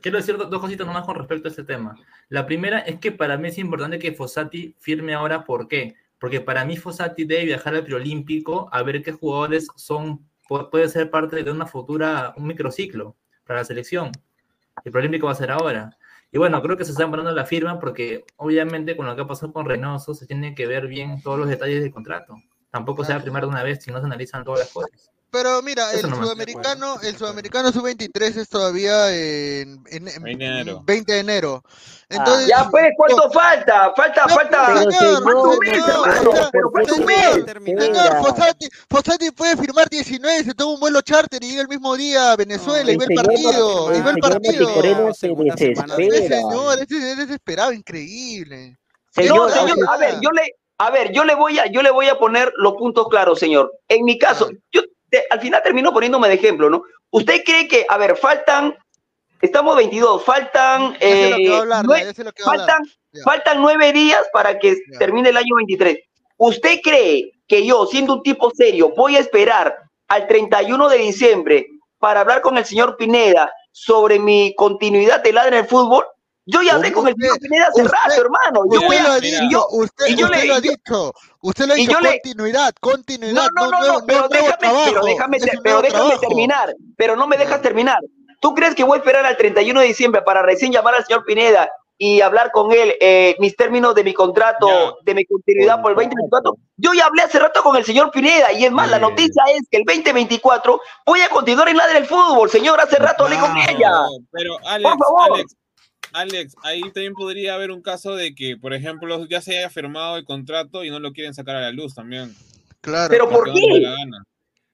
Quiero 0.00 0.18
decir 0.18 0.36
do- 0.36 0.46
dos 0.46 0.60
cositas 0.60 0.86
nomás 0.86 1.04
con 1.06 1.16
respecto 1.16 1.48
a 1.48 1.50
este 1.50 1.64
tema. 1.64 1.96
La 2.28 2.44
primera 2.46 2.80
es 2.80 2.98
que 3.00 3.10
para 3.12 3.36
mí 3.38 3.48
es 3.48 3.58
importante 3.58 3.98
que 3.98 4.12
Fossati 4.12 4.74
firme 4.78 5.14
ahora. 5.14 5.44
¿Por 5.44 5.66
qué? 5.68 5.94
Porque 6.18 6.40
para 6.40 6.64
mí 6.64 6.76
Fossati 6.76 7.24
debe 7.24 7.44
viajar 7.46 7.74
al 7.74 7.84
preolímpico 7.84 8.68
a 8.72 8.82
ver 8.82 9.02
qué 9.02 9.12
jugadores 9.12 9.68
son, 9.76 10.28
pu- 10.48 10.68
puede 10.70 10.88
ser 10.88 11.10
parte 11.10 11.42
de 11.42 11.50
una 11.50 11.66
futura, 11.66 12.34
un 12.36 12.46
microciclo 12.46 13.16
para 13.46 13.60
la 13.60 13.64
selección. 13.64 14.12
El 14.84 14.92
preolímpico 14.92 15.26
va 15.26 15.32
a 15.32 15.36
ser 15.36 15.50
ahora. 15.50 15.96
Y 16.30 16.38
bueno, 16.38 16.60
creo 16.60 16.76
que 16.76 16.84
se 16.84 16.90
está 16.90 17.04
demorando 17.04 17.30
la 17.32 17.46
firma 17.46 17.78
porque 17.78 18.24
obviamente 18.36 18.96
con 18.96 19.06
lo 19.06 19.14
que 19.14 19.22
ha 19.22 19.26
pasado 19.26 19.52
con 19.52 19.66
Reynoso 19.66 20.14
se 20.14 20.26
tiene 20.26 20.54
que 20.54 20.66
ver 20.66 20.86
bien 20.88 21.22
todos 21.22 21.38
los 21.38 21.48
detalles 21.48 21.82
del 21.82 21.92
contrato. 21.92 22.36
Tampoco 22.70 23.04
se 23.04 23.12
va 23.12 23.20
a 23.20 23.22
firmar 23.22 23.42
de 23.44 23.48
una 23.48 23.62
vez 23.62 23.82
si 23.82 23.90
no 23.92 24.00
se 24.00 24.06
analizan 24.06 24.42
todas 24.44 24.60
las 24.60 24.70
cosas. 24.72 25.10
Pero 25.34 25.60
mira, 25.62 25.90
Eso 25.92 26.06
el 26.06 26.10
nomás. 26.12 26.28
sudamericano, 26.28 26.96
el 27.02 27.16
sudamericano 27.16 27.72
sub-23 27.72 28.36
es 28.36 28.48
todavía 28.48 29.10
en, 29.10 29.82
en- 29.90 30.06
en 30.06 30.22
20 30.22 30.44
de 30.44 30.50
enero. 30.60 30.82
20 30.86 31.12
de 31.12 31.18
enero. 31.18 31.62
Entonces, 32.08 32.46
Ya 32.46 32.68
pues, 32.70 32.86
¿cuánto 32.96 33.30
falta? 33.32 33.92
Falta, 33.96 34.26
No, 34.28 34.34
falta. 34.36 34.64
falta 34.66 34.80
no, 35.02 35.20
no, 35.20 35.22
falta 36.70 36.92
un 36.92 37.06
señor, 37.08 37.60
mes. 37.60 37.82
señor, 37.82 38.16
Fossati, 38.22 38.68
Fossati 38.88 39.30
puede 39.32 39.56
firmar 39.56 39.88
19, 39.88 40.44
se 40.44 40.54
toma 40.54 40.74
un 40.74 40.80
vuelo 40.80 41.00
charter 41.02 41.42
y 41.42 41.48
llega 41.50 41.62
el 41.62 41.68
mismo 41.68 41.96
día 41.96 42.30
a 42.30 42.36
Venezuela 42.36 42.92
y 42.92 42.96
ve 42.96 43.06
el 43.08 43.14
partido, 43.16 43.92
y 43.96 44.00
ve 44.02 44.10
el 44.10 44.18
partido. 44.18 44.68
Ese 45.10 45.28
desespera. 45.28 46.28
señor, 46.28 46.78
ese 46.80 47.10
es 47.10 47.16
desesperado, 47.18 47.72
increíble. 47.72 48.76
No, 49.16 49.22
Señor, 49.22 49.50
señor, 49.50 49.78
a 49.88 49.96
ver, 49.96 50.14
yo 50.20 50.30
le, 50.30 50.42
a 50.78 50.90
ver, 50.90 51.12
yo 51.12 51.24
le 51.24 51.34
voy 51.34 51.58
a, 51.58 51.66
yo 51.66 51.82
le 51.82 51.90
voy 51.90 52.06
a 52.08 52.18
poner 52.18 52.52
los 52.56 52.74
puntos 52.74 53.08
claros, 53.08 53.38
señor. 53.40 53.72
En 53.88 54.04
mi 54.04 54.18
caso, 54.18 54.48
yo 54.72 54.82
te- 55.14 55.24
al 55.30 55.40
final 55.40 55.62
termino 55.62 55.92
poniéndome 55.92 56.28
de 56.28 56.34
ejemplo, 56.34 56.68
¿no? 56.70 56.82
¿Usted 57.10 57.42
cree 57.44 57.68
que, 57.68 57.86
a 57.88 57.96
ver, 57.98 58.16
faltan, 58.16 58.76
estamos 59.40 59.76
22, 59.76 60.24
faltan, 60.24 60.96
eh, 61.00 61.30
hablar, 61.60 61.86
faltan, 62.44 62.82
faltan 63.24 63.62
nueve 63.62 63.92
días 63.92 64.26
para 64.32 64.58
que 64.58 64.76
termine 64.98 65.28
el 65.30 65.36
año 65.36 65.54
23. 65.56 65.98
¿Usted 66.36 66.80
cree 66.82 67.30
que 67.46 67.64
yo, 67.64 67.86
siendo 67.86 68.14
un 68.14 68.22
tipo 68.22 68.50
serio, 68.54 68.92
voy 68.96 69.16
a 69.16 69.20
esperar 69.20 69.76
al 70.08 70.26
31 70.26 70.88
de 70.88 70.98
diciembre 70.98 71.66
para 71.98 72.20
hablar 72.20 72.40
con 72.40 72.58
el 72.58 72.64
señor 72.64 72.96
Pineda 72.96 73.52
sobre 73.70 74.18
mi 74.18 74.54
continuidad 74.56 75.22
de 75.22 75.32
ladra 75.32 75.56
en 75.58 75.62
el 75.64 75.68
fútbol? 75.68 76.04
Yo 76.46 76.60
ya 76.62 76.74
hablé 76.74 76.92
con 76.92 77.08
el 77.08 77.14
señor 77.14 77.38
Pineda 77.38 77.66
hace 77.68 77.82
usted- 77.82 77.94
rato, 77.94 78.20
hermano. 78.20 78.64
Yo 78.70 78.76
Usted 78.76 78.86
voy 78.86 78.96
a- 78.96 79.02
lo 79.02 79.12
ha 79.12 79.18
y 79.18 79.20
dicho, 79.22 79.42
yo- 79.50 79.66
usted, 79.70 80.06
y 80.08 80.14
yo 80.16 80.26
usted 80.26 80.38
le- 80.40 80.46
lo 80.46 80.54
ha 80.54 80.60
dicho, 80.60 81.12
usted 81.40 81.66
lo 81.66 81.72
ha 81.72 81.76
dicho, 81.76 81.98
continuidad, 81.98 82.74
continuidad, 82.80 83.32
no, 83.54 83.64
no, 83.64 83.70
no, 83.70 83.78
nuevo, 83.80 84.00
no, 84.00 84.06
pero 84.06 84.28
déjame, 84.28 84.56
trabajo, 84.58 84.84
pero 84.92 85.04
déjame, 85.06 85.38
pero 85.62 85.82
déjame 85.82 86.18
terminar, 86.18 86.74
pero 86.98 87.16
no 87.16 87.26
me 87.26 87.36
dejas 87.38 87.62
terminar. 87.62 87.98
¿Tú 88.40 88.54
crees 88.54 88.74
que 88.74 88.84
voy 88.84 88.96
a 88.96 88.98
esperar 88.98 89.24
al 89.24 89.36
31 89.38 89.80
de 89.80 89.86
diciembre 89.86 90.20
para 90.20 90.42
recién 90.42 90.70
llamar 90.70 90.94
al 90.94 91.04
señor 91.06 91.24
Pineda 91.24 91.70
y 91.96 92.20
hablar 92.20 92.50
con 92.50 92.72
él 92.72 92.92
eh, 93.00 93.36
mis 93.38 93.56
términos 93.56 93.94
de 93.94 94.04
mi 94.04 94.12
contrato, 94.12 94.98
de 95.02 95.14
mi 95.14 95.24
continuidad 95.24 95.80
por 95.80 95.92
el 95.92 95.96
2024? 95.96 96.56
Yo 96.76 96.92
ya 96.92 97.06
hablé 97.06 97.22
hace 97.22 97.38
rato 97.38 97.62
con 97.62 97.74
el 97.76 97.86
señor 97.86 98.10
Pineda 98.10 98.52
y 98.52 98.66
es 98.66 98.70
más, 98.72 98.90
la 98.90 98.98
noticia 98.98 99.42
es 99.54 99.62
que 99.70 99.78
el 99.78 99.84
2024 99.84 100.78
voy 101.06 101.20
a 101.22 101.30
continuar 101.30 101.68
en 101.70 101.78
la 101.78 101.86
del 101.86 102.04
fútbol, 102.04 102.50
señor, 102.50 102.78
hace 102.82 102.96
rato 102.96 103.24
hablé 103.24 103.38
con 103.38 103.56
ella. 103.56 103.88
No, 103.90 104.08
pero 104.30 104.58
Alex, 104.66 104.90
Por 104.90 104.98
favor. 105.06 105.32
Alex, 105.36 105.56
Alex, 106.14 106.54
ahí 106.62 106.80
también 106.92 107.12
podría 107.14 107.54
haber 107.54 107.70
un 107.70 107.82
caso 107.82 108.14
de 108.14 108.34
que, 108.34 108.56
por 108.56 108.72
ejemplo, 108.72 109.26
ya 109.26 109.40
se 109.40 109.58
haya 109.58 109.68
firmado 109.68 110.16
el 110.16 110.24
contrato 110.24 110.84
y 110.84 110.90
no 110.90 111.00
lo 111.00 111.12
quieren 111.12 111.34
sacar 111.34 111.56
a 111.56 111.60
la 111.60 111.72
luz 111.72 111.94
también. 111.94 112.34
Claro. 112.80 113.10
¿Pero 113.10 113.28
por 113.28 113.48
no 113.48 113.54
qué? 113.54 113.80
la. 113.80 113.96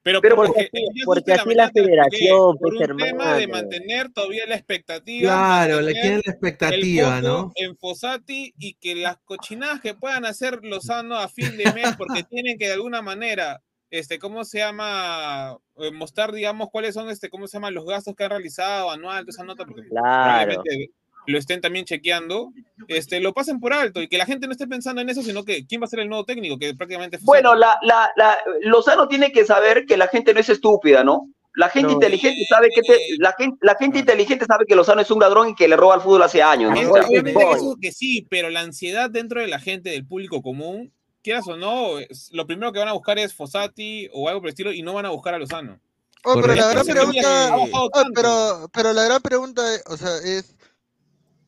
Pero, 0.03 0.21
Pero 0.23 0.35
porque, 0.37 0.71
porque- 0.73 0.83
porque 1.05 1.33
así 1.35 1.55
la 1.55 1.65
expliqué, 1.65 1.89
federación, 1.89 2.57
por 2.59 2.75
pues, 2.77 2.89
un 2.91 2.97
tema 2.97 3.35
de 3.37 3.43
hermano. 3.45 3.63
mantener 3.63 4.11
todavía 4.13 4.47
la 4.47 4.55
expectativa. 4.55 5.31
Claro, 5.31 5.81
le 5.83 5.93
quieren 5.93 6.23
la 6.25 6.33
expectativa, 6.33 7.21
¿no? 7.21 7.53
En 7.57 7.77
Fossati 7.77 8.55
y 8.59 8.75
que 8.75 8.95
las 8.95 9.19
cochinadas 9.25 9.81
que 9.83 9.93
puedan 9.95 10.25
hacer 10.25 10.61
Lozano 10.65 11.17
a 11.19 11.29
fin 11.29 11.55
de 11.59 11.71
mes, 11.75 11.97
porque 11.99 12.23
tienen 12.23 12.57
que 12.57 12.67
de 12.69 12.73
alguna 12.75 13.03
manera, 13.03 13.61
este, 13.91 14.19
¿cómo 14.19 14.45
se 14.45 14.59
llama? 14.59 15.57
Eh, 15.77 15.91
mostrar, 15.91 16.33
digamos, 16.33 16.69
cuáles 16.71 16.95
son, 16.95 17.11
este, 17.11 17.29
¿cómo 17.29 17.47
se 17.47 17.59
llaman? 17.59 17.75
Los 17.75 17.85
gastos 17.85 18.15
que 18.15 18.25
han 18.25 18.31
realizado 18.31 18.91
anual, 18.91 19.25
toda 19.27 19.31
esa 19.33 19.45
nota, 19.45 19.67
porque 19.67 19.87
Claro. 19.89 20.53
probablemente 20.53 20.93
lo 21.27 21.39
estén 21.39 21.61
también 21.61 21.85
chequeando, 21.85 22.53
este, 22.89 23.21
lo 23.21 23.33
pasen 23.33 23.61
por 23.61 23.73
alto 23.73 24.01
y 24.03 24.09
que 24.09 24.19
la 24.19 24.27
gente 24.27 24.47
no 24.47 24.53
esté 24.53 24.67
pensando 24.67 25.01
en 25.01 25.09
eso, 25.11 25.23
sino 25.23 25.45
que 25.45 25.67
quién 25.67 25.81
va 25.81 25.85
a 25.85 25.89
ser 25.89 26.01
el 26.01 26.09
nuevo 26.09 26.25
técnico, 26.25 26.59
que 26.59 26.75
prácticamente. 26.75 27.19
Bueno, 27.23 27.55
la, 27.55 27.79
la, 27.83 28.11
la, 28.17 28.39
Lozano 28.63 29.07
tiene 29.09 29.31
que 29.33 29.45
saber 29.45 29.85
que 29.87 29.97
la 29.97 30.09
gente 30.09 30.33
no 30.35 30.41
es 30.41 30.49
estúpida, 30.49 31.05
¿no? 31.05 31.29
La 31.57 31.69
gente 31.69 31.89
No. 31.89 31.95
inteligente 31.95 32.45
sabe 32.49 32.69
que 32.75 32.81
te- 32.83 33.01
la 33.19 33.35
gente, 33.37 33.59
la 33.61 33.75
gente 33.75 33.99
inteligente 33.99 34.45
sabe 34.47 34.65
que 34.67 34.77
Lozano 34.77 35.01
es 35.03 35.11
un 35.11 35.19
ladrón 35.21 35.49
y 35.51 35.55
que 35.55 35.67
le 35.69 35.77
roba 35.77 35.95
al 35.95 36.01
fútbol 36.01 36.23
hace 36.23 36.43
años, 36.43 36.71
¿no? 36.73 36.91
Obviamente 36.91 37.35
que 37.35 37.51
eso 37.53 37.77
que 37.81 37.93
sí, 37.93 38.27
pero 38.31 38.51
la 38.51 38.61
ansiedad 38.61 39.11
dentro 39.11 39.41
de 39.41 39.49
la 39.49 39.59
gente, 39.59 39.91
del 39.91 40.07
público 40.07 40.43
común, 40.43 40.93
quieras 41.23 41.47
o 41.49 41.57
no, 41.57 41.99
es- 41.99 42.31
lo 42.33 42.47
primero 42.47 42.73
que 42.73 42.79
van 42.79 42.89
a 42.89 42.93
buscar 42.95 43.19
es 43.19 43.35
Fossati 43.35 44.09
o 44.13 44.29
algo 44.29 44.41
por 44.41 44.49
el 44.49 44.53
estilo 44.53 44.73
y 44.73 44.83
no 44.83 44.95
van 44.95 45.07
a 45.07 45.11
buscar 45.11 45.35
a 45.35 45.39
Lozano. 45.39 45.79
Oh, 46.25 46.35
pero 46.41 46.55
la 46.55 46.71
gran 46.71 46.87
pregunta, 46.87 47.51
bajado 47.51 47.69
oh, 47.73 47.91
pero, 48.15 48.71
pero 48.73 48.93
la 48.93 49.05
gran 49.05 49.21
pregunta, 49.23 49.75
es, 49.75 49.83
o 49.87 49.97
sea, 49.97 50.17
es, 50.19 50.55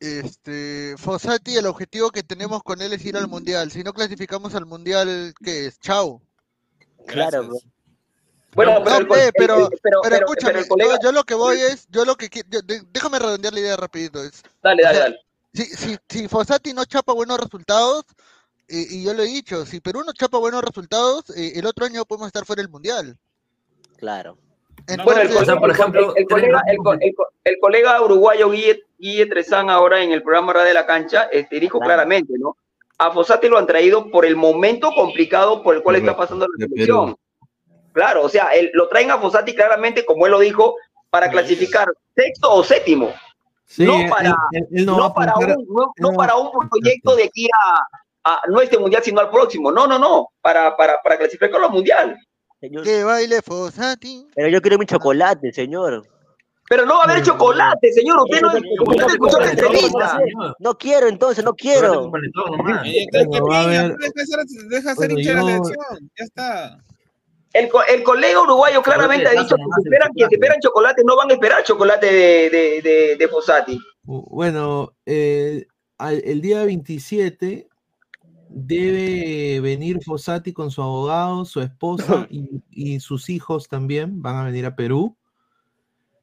este, 0.03 0.95
Fossati, 0.99 1.57
el 1.57 1.67
objetivo 1.67 2.11
que 2.11 2.23
tenemos 2.23 2.63
con 2.63 2.83
él 2.83 2.93
es 2.93 3.05
ir 3.05 3.17
al 3.17 3.29
mundial. 3.29 3.71
Si 3.71 3.83
no 3.85 3.93
clasificamos 3.93 4.55
al 4.55 4.67
mundial, 4.67 5.33
¿qué 5.45 5.67
es? 5.67 5.79
Chao. 5.81 6.21
Claro, 7.07 7.47
bro. 7.49 7.57
Bueno, 8.55 8.79
No, 8.81 8.85
pero, 8.85 8.97
el, 8.99 9.09
pe, 9.09 9.25
el- 9.27 9.33
pero, 9.33 9.57
el- 9.57 9.79
pero, 9.81 9.81
pero 9.81 10.01
pero- 10.03 10.17
escúchame, 10.17 10.53
pero 10.55 10.67
colega. 10.69 10.95
yo, 11.01 11.09
yo 11.09 11.13
lo 11.13 11.25
que 11.25 11.35
voy 11.35 11.59
es, 11.59 11.87
yo 11.89 12.05
lo 12.05 12.17
que 12.17 12.29
yo- 12.51 12.61
de- 12.63 12.83
déjame 12.93 13.19
redondear 13.19 13.55
la 13.55 13.61
idea 13.61 13.77
rapidito. 13.77 14.23
Es, 14.23 14.43
Dale, 14.63 14.83
o 14.83 14.85
dale, 14.87 14.97
sea, 14.99 15.05
dale. 15.05 15.19
Si, 15.55 15.65
si, 15.65 15.97
si 16.09 16.29
Fossati 16.29 16.73
no 16.75 16.85
chapa 16.85 17.13
buenos 17.15 17.39
resultados, 17.39 18.05
y, 18.69 18.99
y 18.99 19.05
yo 19.05 19.15
lo 19.15 19.23
he 19.23 19.27
dicho, 19.27 19.65
si 19.67 19.81
Perú 19.81 20.03
no 20.05 20.13
chapa 20.13 20.39
buenos 20.39 20.63
resultados, 20.65 21.25
eh, 21.37 21.53
el 21.57 21.67
otro 21.67 21.85
año 21.87 22.05
podemos 22.05 22.27
estar 22.27 22.45
fuera 22.45 22.61
del 22.63 22.71
mundial. 22.71 23.17
Claro. 23.97 24.37
Bueno, 25.05 25.21
el, 25.21 25.29
Entonces, 25.29 25.49
colega- 25.55 25.61
por 25.61 25.71
ejemplo, 25.71 26.15
el, 26.17 26.23
el 26.23 26.29
colega, 26.29 26.63
el, 26.67 26.77
co- 26.79 26.93
el 26.95 27.15
co- 27.15 27.29
el 27.45 27.59
colega 27.61 28.01
uruguayo 28.03 28.51
Guille, 28.51 28.83
Guille 28.99 29.27
Trezán 29.27 29.71
ahora 29.71 30.03
en 30.03 30.13
el 30.13 30.23
programa 30.23 30.53
Radio 30.53 30.69
de 30.69 30.75
la 30.75 30.87
Cancha 30.87 31.29
este, 31.33 31.61
dijo 31.61 31.79
Claro. 31.79 31.89
claramente, 31.89 32.35
¿no? 32.39 32.57
A 32.99 33.11
Fossati 33.11 33.49
lo 33.49 33.59
han 33.59 33.67
traído 33.67 34.11
por 34.11 34.25
el 34.27 34.37
momento 34.37 34.91
complicado 34.93 35.63
por 35.63 35.75
el 35.75 35.83
cual 35.83 35.97
está 35.97 36.17
pasando 36.17 36.47
la 36.47 36.67
selección. 36.67 37.17
Claro, 37.93 38.23
o 38.23 38.29
sea, 38.29 38.49
él, 38.55 38.71
lo 38.75 38.89
traen 38.89 39.11
a 39.11 39.19
Fossati 39.19 39.55
claramente, 39.55 40.05
como 40.05 40.27
él 40.27 40.33
lo 40.33 40.39
dijo, 40.39 40.77
para 41.11 41.31
clasificar 41.31 41.89
sexto 42.15 42.53
o 42.53 42.63
séptimo. 42.65 43.13
Sí, 43.67 43.85
no 43.85 43.95
para, 44.09 44.29
él- 44.53 44.67
él 44.73 44.87
no 44.87 44.97
no 44.99 45.15
para, 45.15 45.35
un, 45.37 45.67
no, 45.69 45.93
no 45.97 46.13
para 46.17 46.37
un 46.37 46.51
proyecto 46.69 47.17
de 47.17 47.25
aquí 47.25 47.49
a, 47.53 47.87
a- 48.25 48.41
no 48.49 48.61
este 48.61 48.79
mundial, 48.79 49.03
sino 49.03 49.21
al 49.21 49.31
próximo. 49.31 49.73
No, 49.73 49.87
no, 49.87 49.99
no, 49.99 50.29
para, 50.41 50.77
para, 50.77 51.01
para 51.03 51.17
clasificar 51.19 51.61
los 51.61 51.71
mundial. 51.71 52.17
Que 52.85 53.03
baile 53.05 53.43
Fosati. 53.43 54.27
Pero 54.35 54.49
yo 54.49 54.61
quiero 54.63 54.79
mi 54.79 54.87
chocolate, 54.87 55.53
señor. 55.53 56.07
Pero 56.69 56.87
no 56.87 56.95
va 56.95 57.01
a 57.01 57.05
haber 57.11 57.23
chocolate, 57.23 57.93
señor. 57.93 58.21
Usted 58.23 58.41
no, 58.41 58.49
usted 58.49 59.07
escuchó 59.09 59.39
la 59.41 59.51
entrevista. 59.51 60.19
No 60.59 60.79
quiero, 60.79 61.09
entonces, 61.09 61.45
no 61.45 61.53
quiero. 61.55 62.11
Deja 64.71 64.95
de 64.95 64.95
la 64.95 64.95
selección. 64.95 65.63
Ya 66.19 66.25
está. 66.25 66.79
El, 67.53 67.69
co- 67.69 67.85
el 67.85 68.03
colega 68.03 68.41
uruguayo 68.41 68.81
claramente 68.83 69.27
ha 69.29 69.33
dicho 69.33 69.57
que 69.57 69.63
si 69.63 69.83
esperan, 69.85 70.11
que 70.17 70.27
si 70.27 70.35
esperan 70.35 70.59
chocolate 70.61 71.03
no 71.05 71.17
van 71.17 71.31
a 71.31 71.35
esperar 71.35 71.63
chocolate 71.65 72.07
de, 72.07 72.49
de, 72.51 72.81
de, 72.83 73.17
de 73.17 73.29
Fossati. 73.29 73.79
Bueno, 74.05 74.95
eh, 75.05 75.67
al- 75.99 76.23
el 76.25 76.41
día 76.41 76.65
27 76.65 77.69
debe 78.55 79.61
venir 79.61 80.03
Fossati 80.03 80.53
con 80.53 80.71
su 80.71 80.83
abogado, 80.83 81.45
su 81.45 81.61
esposa 81.61 82.27
y, 82.31 82.63
y 82.71 83.01
sus 83.01 83.31
hijos 83.31 83.69
también 83.69 84.23
van 84.23 84.37
a 84.37 84.45
venir 84.45 84.67
a 84.67 84.77
Perú. 84.77 85.17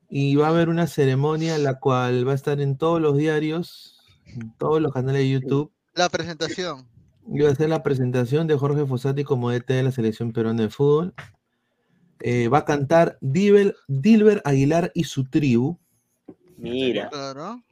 Y 0.09 0.35
va 0.35 0.47
a 0.47 0.49
haber 0.49 0.69
una 0.69 0.87
ceremonia 0.87 1.57
la 1.57 1.79
cual 1.79 2.27
va 2.27 2.31
a 2.31 2.35
estar 2.35 2.59
en 2.61 2.77
todos 2.77 2.99
los 2.99 3.15
diarios, 3.15 3.99
en 4.25 4.55
todos 4.57 4.81
los 4.81 4.91
canales 4.91 5.21
de 5.21 5.29
YouTube. 5.29 5.71
La 5.93 6.09
presentación. 6.09 6.87
Y 7.31 7.41
va 7.41 7.51
a 7.51 7.55
ser 7.55 7.69
la 7.69 7.83
presentación 7.83 8.47
de 8.47 8.57
Jorge 8.57 8.85
Fossati 8.85 9.23
como 9.23 9.51
DT 9.51 9.73
de 9.73 9.83
la 9.83 9.91
selección 9.91 10.31
peruana 10.31 10.63
de 10.63 10.69
fútbol. 10.69 11.13
Eh, 12.21 12.47
va 12.47 12.59
a 12.59 12.65
cantar 12.65 13.17
Dilber 13.21 14.41
Aguilar 14.43 14.91
y 14.95 15.03
su 15.03 15.29
tribu. 15.29 15.77
Mira. 16.57 17.09
Claro. 17.09 17.63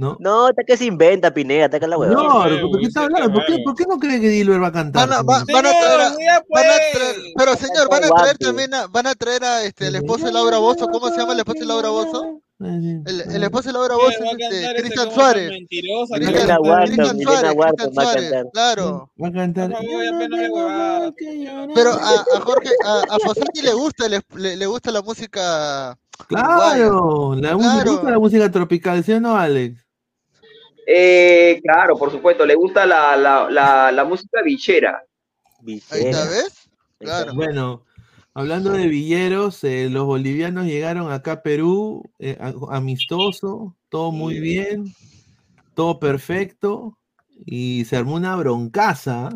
¿No? 0.00 0.16
No, 0.18 0.46
hasta 0.46 0.64
que 0.64 0.76
se 0.76 0.86
inventa, 0.86 1.32
Pineda, 1.32 1.66
hasta 1.66 1.78
que 1.78 1.86
la 1.86 1.98
huevada. 1.98 2.48
No, 2.48 2.60
¿por 2.70 2.80
qué 2.80 2.86
está 2.86 3.02
hablando? 3.02 3.32
¿Por 3.34 3.44
qué, 3.46 3.58
por 3.64 3.74
qué 3.76 3.84
no 3.88 3.98
cree 3.98 4.20
que 4.20 4.28
Dilber 4.28 4.62
va 4.62 4.68
a 4.68 4.72
cantar? 4.72 5.08
Van 5.08 5.18
a, 5.18 5.22
va- 5.22 5.44
van 5.52 5.66
a 5.66 5.70
traer, 5.70 6.00
a- 6.00 6.08
van 6.08 6.34
a 6.36 6.42
pues. 6.48 6.64
traer- 6.92 7.16
pero 7.36 7.54
señor, 7.56 7.88
van 7.90 8.04
a 8.04 8.08
traer 8.08 8.38
también 8.38 8.74
a, 8.74 8.86
van 8.86 9.06
a 9.06 9.14
traer 9.14 9.44
a 9.44 9.62
este 9.64 9.86
el 9.88 9.96
esposo 9.96 10.24
de 10.26 10.32
Laura 10.32 10.58
Bozo, 10.58 10.88
¿cómo 10.88 11.08
se 11.10 11.18
llama 11.18 11.34
el 11.34 11.38
esposo 11.40 11.60
de 11.60 11.66
Laura 11.66 11.90
Bozo? 11.90 12.40
El, 12.62 13.04
el 13.34 13.42
esposo 13.42 13.68
de 13.68 13.72
Laura 13.72 13.94
¿Qué 13.96 14.04
Bozo 14.04 14.24
es 14.24 14.52
este, 14.52 14.82
Cristian 14.82 15.10
Suárez. 15.12 15.50
Cristian- 15.70 16.58
Suárez, 16.62 16.90
Cristian 16.90 17.16
va 17.18 17.32
a 17.68 17.92
Suárez, 18.04 18.30
cantar. 18.30 18.50
claro. 18.52 19.10
Va 19.22 19.28
a 19.28 19.32
cantar. 19.32 19.70
Pero 21.74 21.90
a, 21.92 22.10
a 22.36 22.40
Jorge, 22.40 22.68
a, 22.84 23.14
a 23.14 23.18
Fossati 23.24 23.62
le 23.62 23.72
gusta, 23.72 24.08
le, 24.08 24.20
le- 24.36 24.56
le 24.56 24.66
gusta 24.66 24.90
la 24.90 25.02
música 25.02 25.96
Claro, 26.28 27.34
la 27.34 27.54
música, 27.56 27.72
Claro. 27.72 27.84
¿te 27.84 27.90
gusta 27.90 28.10
la 28.10 28.18
música 28.18 28.50
tropical, 28.50 29.02
¿sí 29.04 29.12
o 29.12 29.20
no, 29.20 29.36
Alex? 29.36 29.80
Eh, 30.86 31.60
claro, 31.62 31.96
por 31.96 32.10
supuesto, 32.10 32.44
le 32.44 32.54
gusta 32.54 32.86
la, 32.86 33.16
la, 33.16 33.48
la, 33.50 33.92
la 33.92 34.04
música 34.04 34.42
bichera. 34.42 35.02
Ahí 35.66 35.80
está, 35.90 36.24
¿ves? 36.28 36.68
Claro. 36.98 37.34
Bueno, 37.34 37.84
hablando 38.34 38.72
de 38.72 38.88
villeros, 38.88 39.62
eh, 39.64 39.88
los 39.90 40.04
bolivianos 40.04 40.66
llegaron 40.66 41.12
acá 41.12 41.32
a 41.32 41.42
Perú, 41.42 42.02
eh, 42.18 42.38
amistoso, 42.70 43.76
todo 43.88 44.12
muy 44.12 44.40
bien, 44.40 44.94
todo 45.74 45.98
perfecto, 45.98 46.98
y 47.46 47.84
se 47.84 47.96
armó 47.96 48.14
una 48.14 48.36
broncaza. 48.36 49.30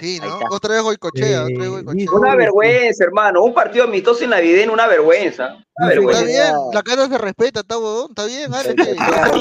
Sí, 0.00 0.20
¿no? 0.20 0.38
Otra 0.50 0.74
vez 0.74 0.82
Goicochea, 0.82 1.42
otra 1.42 1.56
vez 1.58 1.66
Eh, 1.66 1.68
Goicochea. 1.70 1.94
dijo- 1.94 2.16
Una 2.20 2.34
vergüenza, 2.36 3.04
hermano. 3.04 3.42
Un 3.42 3.52
partido 3.52 3.84
amistoso 3.84 4.22
en 4.24 4.30
navideño, 4.30 4.72
una 4.72 4.86
vergüenza. 4.86 5.56
Una 5.76 5.88
Está 5.88 6.00
vergüenza. 6.00 6.22
bien, 6.24 6.54
la 6.72 6.82
cara 6.82 7.08
se 7.08 7.18
respeta, 7.18 7.60
está 7.60 7.78
huevón, 7.78 8.06
está 8.10 8.24
bien. 8.26 8.52
Está 8.54 8.72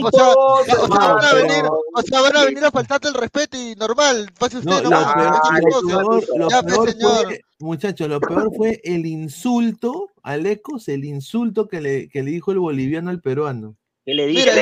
O 0.01 0.12
sea, 0.12 0.30
o 0.30 0.64
sea, 0.66 0.76
van 0.88 1.26
a 1.26 1.34
venir, 1.34 1.64
o 1.93 2.01
sea, 2.01 2.22
van 2.22 2.38
a 2.38 2.45
venir 2.45 2.66
a 2.66 2.72
faltarte 2.72 3.08
el 3.08 3.14
respeto 3.14 3.55
y 3.58 3.76
normal, 3.76 4.32
pase 4.39 4.58
usted, 4.58 4.72
No, 4.72 4.82
no, 4.82 6.49
Ya, 6.49 6.62
pues, 6.64 6.91
señor. 6.93 7.38
muchachos, 7.60 8.08
lo 8.08 8.20
peor 8.20 8.51
fue 8.55 8.80
el 8.84 9.05
insulto 9.05 10.10
a 10.24 10.38
Lecos, 10.38 10.88
el 10.88 11.05
insulto 11.05 11.68
que 11.68 11.82
le, 11.82 12.10
que 12.10 12.24
le 12.24 12.32
dijo 12.32 12.51
el 12.51 12.60
boliviano 12.60 13.10
al 13.10 13.22
peruano. 13.22 13.76
¿Qué 14.08 14.14
le 14.14 14.26
Mira, 14.28 14.53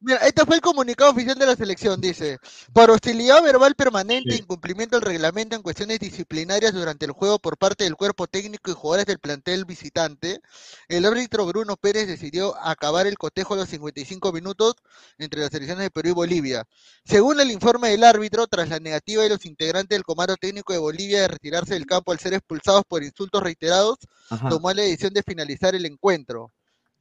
mira, 0.00 0.16
este 0.26 0.46
fue 0.46 0.56
el 0.56 0.62
comunicado 0.62 1.10
oficial 1.10 1.38
de 1.38 1.44
la 1.44 1.54
selección, 1.54 2.00
dice, 2.00 2.38
por 2.72 2.90
hostilidad 2.90 3.42
verbal 3.42 3.74
permanente 3.74 4.32
e 4.32 4.38
incumplimiento 4.38 4.96
del 4.96 5.04
reglamento 5.06 5.54
en 5.54 5.60
cuestiones 5.60 5.98
disciplinarias 5.98 6.72
durante 6.72 7.04
el 7.04 7.12
juego 7.12 7.38
por 7.38 7.58
parte 7.58 7.84
del 7.84 7.94
cuerpo 7.94 8.26
técnico 8.26 8.70
y 8.70 8.74
jugadores 8.74 9.04
del 9.04 9.18
plantel 9.18 9.66
visitante, 9.66 10.40
el 10.88 11.04
árbitro 11.04 11.44
Bruno 11.44 11.76
Pérez 11.76 12.06
decidió 12.08 12.56
acabar 12.56 13.06
el 13.06 13.18
cotejo 13.18 13.52
a 13.52 13.58
los 13.58 13.68
55 13.68 14.32
minutos 14.32 14.76
entre 15.18 15.42
las 15.42 15.50
selecciones 15.50 15.82
de 15.84 15.90
Perú 15.90 16.08
y 16.08 16.12
Bolivia. 16.12 16.64
Según 17.04 17.38
el 17.38 17.50
informe 17.50 17.90
del 17.90 18.02
árbitro, 18.02 18.46
tras 18.46 18.70
la 18.70 18.80
negativa 18.80 19.24
de 19.24 19.28
los 19.28 19.44
integrantes 19.44 19.94
del 19.94 20.04
comando 20.04 20.36
técnico 20.36 20.72
de 20.72 20.78
Bolivia 20.78 21.20
de 21.20 21.28
retirarse 21.28 21.74
del 21.74 21.84
campo 21.84 22.12
al 22.12 22.18
ser 22.18 22.32
expulsados 22.32 22.84
por 22.88 23.02
insultos 23.04 23.42
reiterados, 23.42 23.98
Ajá. 24.30 24.48
tomó 24.48 24.72
la 24.72 24.80
decisión 24.80 25.12
de 25.12 25.22
finalizar 25.22 25.74
el 25.74 25.84
encuentro. 25.84 26.50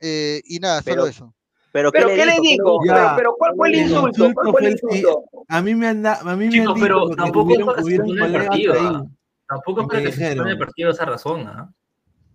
Eh, 0.02 0.42
y 0.44 0.60
nada, 0.60 0.82
Pero- 0.82 1.04
solo 1.04 1.10
eso. 1.10 1.36
¿Pero 1.72 1.92
¿Pero 1.92 2.08
qué 2.08 2.26
le 2.26 2.40
dijo? 2.42 2.80
Ya. 2.86 2.94
Pero, 2.94 3.14
pero 3.16 3.36
¿cuál 3.38 3.56
fue 3.56 3.68
el 3.70 3.76
El 3.76 3.82
insulto? 3.82 4.18
¿Cuál 4.18 4.30
insulto 4.30 4.52
fue 4.52 4.68
el 4.68 4.80
fue 4.80 4.92
el- 4.92 4.98
insulto? 5.02 5.24
A 5.48 5.62
mí 5.62 5.76
me 5.76 5.88
han, 5.88 6.02
da- 6.02 6.20
a 6.20 6.36
mí 6.36 6.46
me 6.46 6.52
Chicos, 6.52 6.68
han 6.70 6.74
dicho 6.76 6.86
pero 6.86 7.10
tampoco 7.16 7.54
es 7.54 7.60
para 8.20 8.26
el 8.26 8.34
partido. 8.48 9.08
Tampoco 9.48 9.82
es 9.82 9.88
que 9.88 9.94
para 9.94 10.02
que 10.04 10.12
se 10.12 10.32
el 10.32 10.58
partido 10.58 10.90
esa 10.92 11.06
razón. 11.06 11.48
¿ah? 11.48 11.72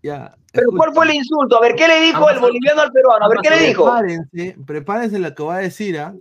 ya, 0.03 0.37
¿Pero 0.53 0.69
cuál 0.77 0.93
fue 0.95 1.05
el 1.07 1.15
insulto? 1.15 1.57
A 1.59 1.61
ver, 1.61 1.75
¿qué 1.75 1.89
le 1.89 2.01
dijo 2.01 2.19
Ambas 2.19 2.35
el 2.35 2.41
boliviano 2.41 2.81
al 2.83 2.93
peruano? 2.93 3.25
A 3.25 3.29
ver, 3.29 3.39
¿qué 3.43 3.51
le 3.51 3.67
dijo? 3.69 3.85
Prepárense, 3.85 4.57
prepárense 4.67 5.19
lo 5.19 5.35
que 5.35 5.43
va 5.43 5.57
a 5.57 5.61
decir, 5.61 5.99
¿ah? 5.99 6.15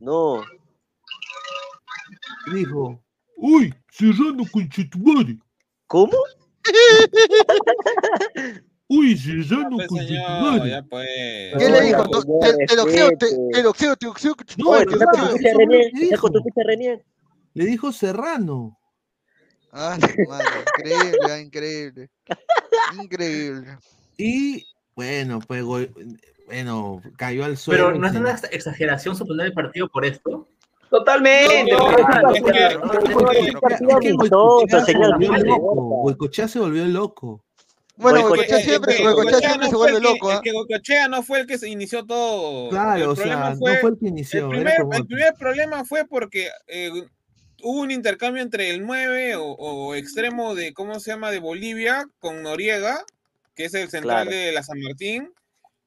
No. 0.00 0.42
Dijo, 2.52 3.00
uy, 3.36 3.74
Serrano 3.90 4.44
Conchetumare. 4.52 5.38
¿Cómo? 5.86 6.12
Uy, 8.88 9.16
Serrano 9.16 9.76
Pues, 9.76 9.88
señor, 9.88 10.24
Conchetumare. 10.26 10.70
ya 10.70 10.82
pues. 10.82 11.08
¿Qué 11.58 11.68
le 11.70 11.80
dijo? 11.82 12.04
Señor, 12.04 12.38
Te, 12.40 12.66
te, 12.66 12.76
doxeo, 13.62 13.96
te, 13.96 14.06
No, 14.58 14.70
Oye, 14.70 14.84
lo 14.84 14.90
con 16.20 16.32
tu 16.32 16.40
ficha 16.42 16.62
Renier. 16.64 17.04
Le 17.54 17.64
dijo 17.66 17.90
Serrano. 17.92 18.78
Ah, 19.72 19.98
madre, 20.28 20.46
increíble, 20.78 21.18
ah, 21.28 21.38
increíble. 21.40 22.10
Increíble. 23.02 23.78
Y 24.16 24.64
bueno, 24.94 25.40
pues 25.46 25.62
bueno, 26.46 27.02
cayó 27.16 27.44
al 27.44 27.56
suelo. 27.56 27.86
Pero 27.88 27.98
no 27.98 28.06
es 28.06 28.14
una 28.14 28.30
ex- 28.30 28.48
exageración 28.52 29.16
suspender 29.16 29.46
el 29.46 29.52
partido 29.52 29.88
por 29.88 30.04
esto. 30.06 30.48
Totalmente. 30.88 31.72
No, 31.72 31.90
Goicoechea 36.02 36.46
se 36.46 36.52
señor. 36.54 36.68
volvió 36.70 36.84
loco. 36.86 37.44
Bueno, 37.96 38.34
Es 38.34 38.46
que- 38.46 38.60
siempre, 38.62 38.92
es 38.94 38.98
que 39.00 39.04
Goicoechea 39.04 39.38
siempre 39.38 39.58
no 39.58 39.64
se 39.70 39.76
fue 39.76 39.86
el 39.88 39.92
vuelve 39.94 40.08
que- 40.08 40.14
loco, 40.14 40.30
Es 40.30 40.36
¿ah? 40.36 40.40
que 40.42 40.52
Goicoechea 40.52 41.08
no 41.08 41.22
fue 41.22 41.40
el 41.40 41.46
que 41.46 41.58
se 41.58 41.68
inició 41.68 42.04
todo. 42.04 42.68
Claro, 42.70 43.02
el 43.04 43.08
o 43.10 43.16
sea, 43.16 43.56
fue, 43.58 43.72
no 43.74 43.80
fue 43.80 43.90
el 43.90 43.98
que 43.98 44.04
el 44.06 44.10
inició. 44.12 44.48
primer, 44.50 44.66
era 44.68 44.80
como 44.82 44.92
el 44.94 45.00
que- 45.02 45.06
primer 45.06 45.34
problema 45.34 45.84
fue 45.84 46.04
porque 46.06 46.50
eh, 46.66 46.90
hubo 47.62 47.80
un 47.80 47.90
intercambio 47.90 48.42
entre 48.42 48.70
el 48.70 48.84
9 48.84 49.36
o, 49.36 49.44
o 49.46 49.94
extremo 49.94 50.54
de, 50.54 50.74
¿cómo 50.74 51.00
se 51.00 51.10
llama?, 51.10 51.30
de 51.30 51.38
Bolivia 51.38 52.06
con 52.18 52.42
Noriega, 52.42 53.02
que 53.54 53.64
es 53.64 53.74
el 53.74 53.88
central 53.88 54.26
Claro. 54.26 54.30
de 54.30 54.52
la 54.52 54.62
San 54.62 54.78
Martín. 54.80 55.32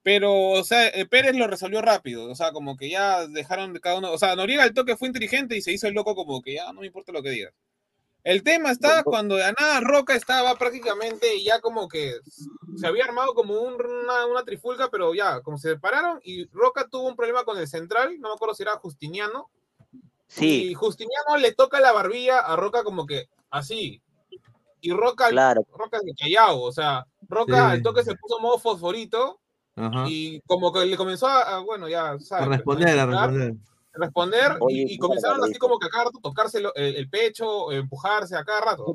Pero, 0.01 0.33
o 0.51 0.63
sea, 0.63 0.87
eh, 0.87 1.05
Pérez 1.05 1.35
lo 1.35 1.45
resolvió 1.45 1.81
rápido. 1.81 2.31
O 2.31 2.33
sea, 2.35 2.51
como 2.51 2.75
que 2.77 2.89
ya 2.89 3.27
dejaron 3.27 3.73
de 3.73 3.81
cada 3.81 3.97
uno. 3.99 4.11
O 4.11 4.17
sea, 4.17 4.35
Noriega 4.35 4.63
al 4.63 4.73
toque 4.73 4.95
fue 4.97 5.09
inteligente 5.09 5.55
y 5.57 5.61
se 5.61 5.71
hizo 5.73 5.87
el 5.87 5.93
loco 5.93 6.15
como 6.15 6.41
que 6.41 6.55
ya 6.55 6.71
no 6.73 6.79
me 6.81 6.87
importa 6.87 7.11
lo 7.11 7.21
que 7.21 7.29
digas. 7.29 7.53
El 8.23 8.43
tema 8.43 8.71
está 8.71 9.03
cuando 9.03 9.35
de 9.35 9.53
nada 9.59 9.79
Roca 9.79 10.13
estaba 10.13 10.55
prácticamente 10.55 11.41
ya 11.43 11.61
como 11.61 11.87
que 11.87 12.15
se 12.75 12.85
había 12.85 13.05
armado 13.05 13.33
como 13.33 13.59
un- 13.61 13.75
una, 13.81 14.25
una 14.25 14.43
trifulca, 14.43 14.89
pero 14.89 15.13
ya, 15.13 15.41
como 15.41 15.57
se 15.57 15.69
separaron 15.69 16.19
y 16.23 16.45
Roca 16.51 16.87
tuvo 16.89 17.07
un 17.07 17.15
problema 17.15 17.43
con 17.45 17.57
el 17.57 17.67
central, 17.67 18.19
no 18.19 18.29
me 18.29 18.35
acuerdo 18.35 18.55
si 18.55 18.63
era 18.63 18.77
Justiniano, 18.77 19.49
y 20.01 20.31
Sí, 20.31 20.73
Justiniano 20.73 21.37
le 21.37 21.53
toca 21.53 21.79
la 21.79 21.91
barbilla 21.91 22.39
a 22.39 22.55
Roca 22.55 22.83
como 22.83 23.05
que 23.05 23.29
así, 23.49 24.01
y 24.81 24.91
Roca, 24.91 25.29
claro. 25.29 25.65
Roca 25.73 25.99
de 26.03 26.13
callao, 26.13 26.61
o 26.61 26.71
sea, 26.71 27.05
Roca 27.27 27.53
Sí. 27.55 27.71
al 27.77 27.81
toque 27.81 28.03
se 28.03 28.15
puso 28.15 28.39
modo 28.39 28.59
fosforito 28.59 29.39
Ajá. 29.75 30.05
y 30.07 30.41
como 30.41 30.71
que 30.73 30.85
le 30.85 30.97
comenzó 30.97 31.27
a, 31.27 31.55
a, 31.55 31.59
bueno, 31.59 31.87
ya, 31.87 32.11
A 32.11 32.19
¿sabes? 32.19 32.47
responder, 32.49 32.99
a 32.99 33.05
responder. 33.05 33.53
Responder 33.99 34.53
y- 34.53 34.57
Oye, 34.63 34.85
y, 34.89 34.97
comenzaron 34.97 35.43
así 35.43 35.55
como 35.59 35.77
que 35.79 35.87
a 35.87 35.89
cada 35.89 36.05
rato 36.05 36.19
tocarse 36.21 36.59
lo- 36.59 36.73
el, 36.75 36.95
el 36.95 37.09
pecho, 37.09 37.71
empujarse 37.71 38.35
a 38.35 38.43
cada 38.43 38.61
rato. 38.61 38.85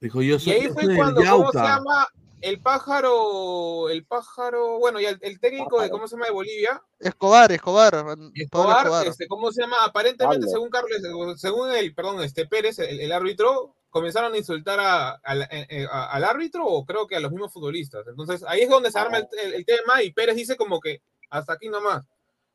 Dijo, 0.00 0.20
yo 0.22 0.36
y 0.44 0.50
ahí 0.50 0.68
fue 0.68 0.94
cuando, 0.96 1.22
¿cómo 1.30 1.52
se 1.52 1.58
llama? 1.58 2.08
El 2.40 2.60
pájaro, 2.60 3.88
el 3.88 4.04
pájaro, 4.04 4.78
bueno, 4.78 5.00
y 5.00 5.06
el, 5.06 5.18
el 5.22 5.40
técnico 5.40 5.80
de, 5.80 5.88
¿cómo 5.88 6.06
se 6.06 6.14
llama? 6.16 6.26
De 6.26 6.32
Bolivia, 6.32 6.82
Escobar, 7.00 7.50
Escobar, 7.50 7.94
Escobar, 8.34 8.78
Escobar. 8.82 9.06
este, 9.06 9.26
¿cómo 9.28 9.50
se 9.50 9.62
llama? 9.62 9.76
Aparentemente, 9.82 10.40
Pablo. 10.46 10.50
según 10.52 10.68
Carlos, 10.68 11.40
según 11.40 11.70
el, 11.70 11.94
perdón, 11.94 12.22
este 12.22 12.46
Pérez, 12.46 12.78
el, 12.80 13.00
el 13.00 13.12
árbitro, 13.12 13.74
comenzaron 13.88 14.34
a 14.34 14.36
insultar 14.36 14.78
a- 14.78 15.12
al- 15.22 15.42
eh, 15.50 15.66
eh, 15.70 15.86
a- 15.90 16.10
al 16.12 16.24
árbitro 16.24 16.66
o 16.66 16.84
creo 16.84 17.06
que 17.06 17.16
a 17.16 17.20
los 17.20 17.30
mismos 17.30 17.50
futbolistas. 17.50 18.06
Entonces, 18.08 18.44
ahí 18.46 18.60
es 18.60 18.68
donde 18.68 18.90
se 18.92 18.98
arma 18.98 19.16
el, 19.18 19.28
el- 19.42 19.54
el 19.54 19.64
tema 19.64 20.02
y 20.02 20.12
Pérez 20.12 20.36
dice 20.36 20.56
como 20.58 20.80
que 20.80 21.00
hasta 21.30 21.54
aquí 21.54 21.68
nomás. 21.70 22.04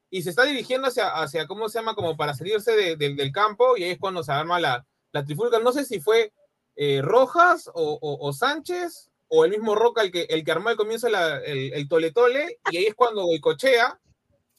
Y 0.09 0.21
se 0.23 0.29
está 0.31 0.43
dirigiendo 0.43 0.87
hacia, 0.87 1.09
hacia 1.09 1.45
¿cómo 1.47 1.69
se 1.69 1.79
llama? 1.79 1.95
Como 1.95 2.17
para 2.17 2.33
salirse 2.33 2.71
de- 2.75 2.95
de- 2.95 3.13
del 3.15 3.31
campo 3.31 3.77
y 3.77 3.83
ahí 3.83 3.91
es 3.91 3.99
cuando 3.99 4.23
se 4.23 4.31
arma 4.31 4.59
la, 4.59 4.85
la 5.11 5.23
trifulca. 5.23 5.59
No 5.59 5.71
sé 5.71 5.85
si 5.85 5.99
fue 5.99 6.31
eh, 6.75 7.01
Rojas 7.03 7.69
o, 7.73 7.99
o- 8.01 8.27
o 8.27 8.33
Sánchez 8.33 9.09
o 9.27 9.45
el 9.45 9.51
mismo 9.51 9.75
Roca 9.75 10.01
el 10.01 10.11
que, 10.11 10.23
el 10.29 10.43
que 10.43 10.51
armó 10.51 10.69
al 10.69 10.77
comienzo 10.77 11.09
la- 11.09 11.37
el, 11.39 11.73
el 11.73 11.87
tole 11.87 12.11
tole 12.11 12.59
y 12.71 12.77
ahí 12.77 12.85
es 12.85 12.95
cuando 12.95 13.23
Goicochea 13.25 13.99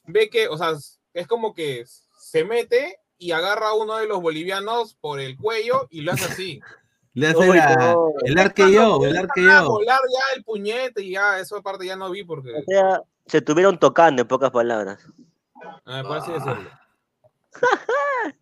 ve 0.05 0.29
que, 0.29 0.47
o 0.47 0.57
sea, 0.57 0.73
es 1.13 1.27
como 1.27 1.53
que 1.53 1.83
se 2.19 2.43
mete 2.45 2.99
y 3.17 3.31
agarra 3.31 3.69
a 3.69 3.73
uno 3.75 3.97
de 3.97 4.07
los 4.07 4.21
bolivianos 4.21 4.95
por 5.01 5.19
el 5.19 5.37
cuello 5.37 5.87
y 5.89 6.01
lo 6.01 6.13
hace 6.13 6.25
así. 6.25 6.61
Le 7.13 7.27
hace 7.27 7.45
la- 7.45 7.75
no. 7.93 8.13
el 8.23 8.37
arqueo, 8.37 9.03
el 9.05 9.17
A 9.17 9.19
arqueo. 9.19 9.67
volar 9.69 9.99
ya 10.09 10.35
el 10.37 10.45
puñete 10.45 11.03
y 11.03 11.11
ya, 11.11 11.39
esa 11.39 11.61
parte 11.61 11.85
ya 11.85 11.97
no 11.97 12.09
vi 12.09 12.23
porque... 12.23 12.53
O 12.53 12.63
sea, 12.65 13.01
se 13.25 13.39
estuvieron 13.39 13.77
tocando 13.77 14.21
en 14.21 14.27
pocas 14.29 14.49
palabras. 14.51 15.05
Ah, 15.85 16.03
por 16.05 16.17
así 16.17 16.31
decirlo. 16.31 16.69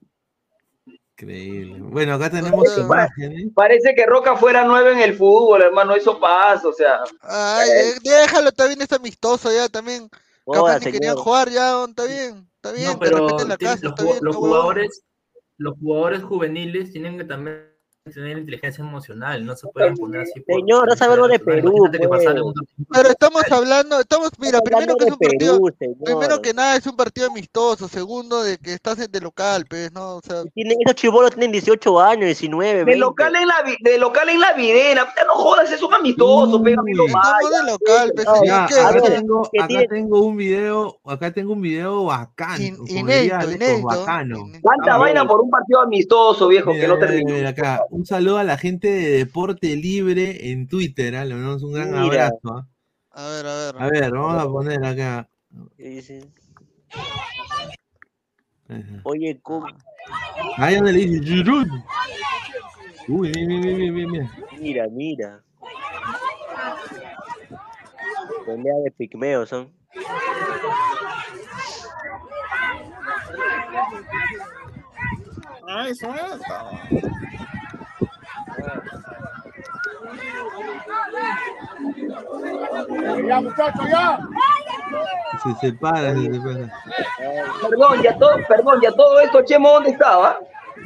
Increíble. 1.14 1.80
Bueno, 1.82 2.14
acá 2.14 2.30
tenemos 2.30 2.78
imágenes. 2.78 3.48
Parece 3.54 3.94
que 3.94 4.06
Roca 4.06 4.38
fuera 4.38 4.64
nueve 4.64 4.94
en 4.94 5.00
el 5.00 5.16
fútbol, 5.18 5.62
hermano, 5.62 5.94
eso 5.96 6.18
pasa, 6.20 6.68
o 6.68 6.74
sea. 6.74 7.00
Ay, 7.22 7.70
eh, 7.70 7.94
déjalo, 8.02 8.50
está 8.50 8.68
bien, 8.68 8.82
está 8.82 8.96
amistoso 8.96 9.52
ya 9.52 9.68
también. 9.68 10.08
Capaz 10.10 10.62
Hola, 10.62 10.80
ni 10.80 10.86
querían 10.86 11.02
señor. 11.16 11.18
jugar 11.18 11.50
ya, 11.50 11.84
está 11.84 12.06
bien, 12.06 12.50
está 12.56 12.72
bien, 12.72 12.86
No, 12.88 12.94
de 12.94 12.98
pero 13.00 13.18
repente 13.18 13.44
en 13.44 13.50
la 13.50 13.58
casa, 13.58 13.80
los, 13.84 13.92
está 13.92 14.04
bien, 14.04 14.34
jugadores, 14.34 15.04
los 15.58 15.78
jugadores 15.78 16.24
juveniles 16.24 16.92
tienen 16.94 17.18
que 17.18 17.26
también 17.26 17.69
tener 18.10 18.38
inteligencia 18.38 18.84
emocional, 18.84 19.46
no 19.46 19.56
se 19.56 19.68
pueden 19.68 19.96
poner 19.96 20.22
así. 20.22 20.40
por- 20.42 20.56
Señor, 20.56 20.88
no 20.88 20.96
sabe 20.96 21.14
algo 21.14 21.28
de. 21.28 21.40
Perú, 21.40 21.90
pues. 22.08 22.26
Pero 22.92 23.10
estamos 23.10 23.44
hablando, 23.52 24.00
estamos, 24.00 24.32
mira, 24.40 24.62
primero 24.62 24.96
que 24.98 25.06
es 25.06 25.12
un 25.12 25.18
partido, 25.18 25.60
Perú, 25.78 25.98
primero 26.04 26.42
que 26.42 26.54
nada 26.54 26.76
es 26.76 26.86
un 26.88 26.96
partido 26.96 27.28
amistoso, 27.28 27.88
segundo 27.88 28.44
de 28.44 28.58
que 28.58 28.74
estás 28.74 29.00
en 29.00 29.12
de 29.12 29.22
local, 29.22 29.66
pues, 29.70 29.92
¿no? 29.92 30.18
O 30.18 30.22
sea, 30.22 30.44
Tienen, 30.54 30.78
esos 30.86 30.96
chibolos 30.96 31.32
tienen 31.32 31.52
18 31.52 32.00
años, 32.00 32.26
19, 32.26 32.80
De 32.80 32.84
20. 32.86 33.00
local 33.00 33.36
en 33.36 33.48
la, 33.48 33.56
de 33.80 33.98
local 33.98 34.30
en 34.30 34.40
la 34.40 34.54
videna, 34.54 35.06
puta, 35.08 35.26
no 35.26 35.34
jodas, 35.34 35.72
es 35.72 35.82
un 35.82 35.94
amistoso, 35.94 36.62
pega 36.62 36.80
a 36.82 36.84
mí 36.84 36.94
lo 36.94 37.06
estamos 37.06 37.52
de 37.66 37.72
local, 37.72 38.12
pues, 38.16 38.26
No, 38.26 38.36
señor, 38.36 38.46
Ya, 38.48 38.68
¿qué? 38.68 38.80
a 38.80 38.88
acá 38.90 39.02
tengo, 39.02 39.40
acá 39.46 39.68
tiene- 39.68 39.88
tengo 39.88 40.20
un 40.22 40.38
video, 40.38 41.00
acá 41.06 41.32
tengo 41.32 41.54
un 41.54 41.62
video 41.62 42.06
bacán, 42.06 42.62
In- 42.62 42.78
inédito, 42.88 43.36
Alex, 43.36 43.56
inédito. 43.56 43.88
bacano. 43.88 44.46
Ah, 44.90 44.98
vaina 44.98 45.28
por 45.28 45.42
un 45.42 45.50
partido 45.50 45.82
amistoso, 45.82 46.48
viejo, 46.48 46.72
Mira, 46.72 46.82
que 46.82 46.88
no 46.88 46.96
mira, 46.96 47.08
termina. 47.08 47.34
mira 47.34 47.50
acá. 47.50 47.82
Un 48.00 48.06
saludo 48.06 48.38
a 48.38 48.46
la 48.46 48.58
gente 48.58 48.88
de 48.88 49.10
Deporte 49.10 49.76
Libre 49.76 50.52
en 50.52 50.70
Twitter, 50.70 51.18
¿ah? 51.18 51.26
le 51.26 51.36
mandamos 51.36 51.64
un 51.64 51.74
gran 51.74 51.92
Mira. 51.92 52.28
abrazo. 52.28 52.40
¿ah? 52.46 52.68
A 53.12 53.28
ver, 53.28 53.46
a 53.46 53.56
ver. 53.56 53.76
A 53.78 53.90
ver, 53.90 54.12
vamos 54.12 54.42
a 54.42 54.48
poner 54.48 54.86
acá. 54.86 55.30
Sí, 55.76 56.02
sí. 56.02 56.20
Ajá. 58.70 59.02
Oye, 59.04 59.38
¿cómo? 59.44 59.68
Ahí 60.56 60.76
donde 60.76 60.94
le 60.94 61.00
dice 61.00 61.26
Giroud. 61.26 61.68
Uy, 63.10 63.34
mira, 63.36 63.60
mira, 63.60 63.92
mira, 63.92 63.92
mira, 63.92 64.32
mira. 64.58 64.90
Mira. 64.90 65.44
Pelea 68.46 68.76
de 68.86 68.92
pigmeos 68.92 69.50
son. 69.50 69.74
Ay, 75.68 75.92
eso 75.92 76.16
es. 76.16 76.42
Ya, 83.28 83.42
muchachos, 83.42 83.86
ya. 83.90 84.20
Se 85.44 85.68
separa, 85.68 86.14
se 86.14 86.34
separa. 86.34 86.72
Perdón, 87.62 88.02
ya 88.02 88.18
todo, 88.18 88.32
perdón, 88.48 88.80
ya 88.82 88.92
todo 88.92 89.20
esto, 89.20 89.42
Chemo, 89.46 89.70
¿dónde 89.70 89.92
estaba? 89.92 90.40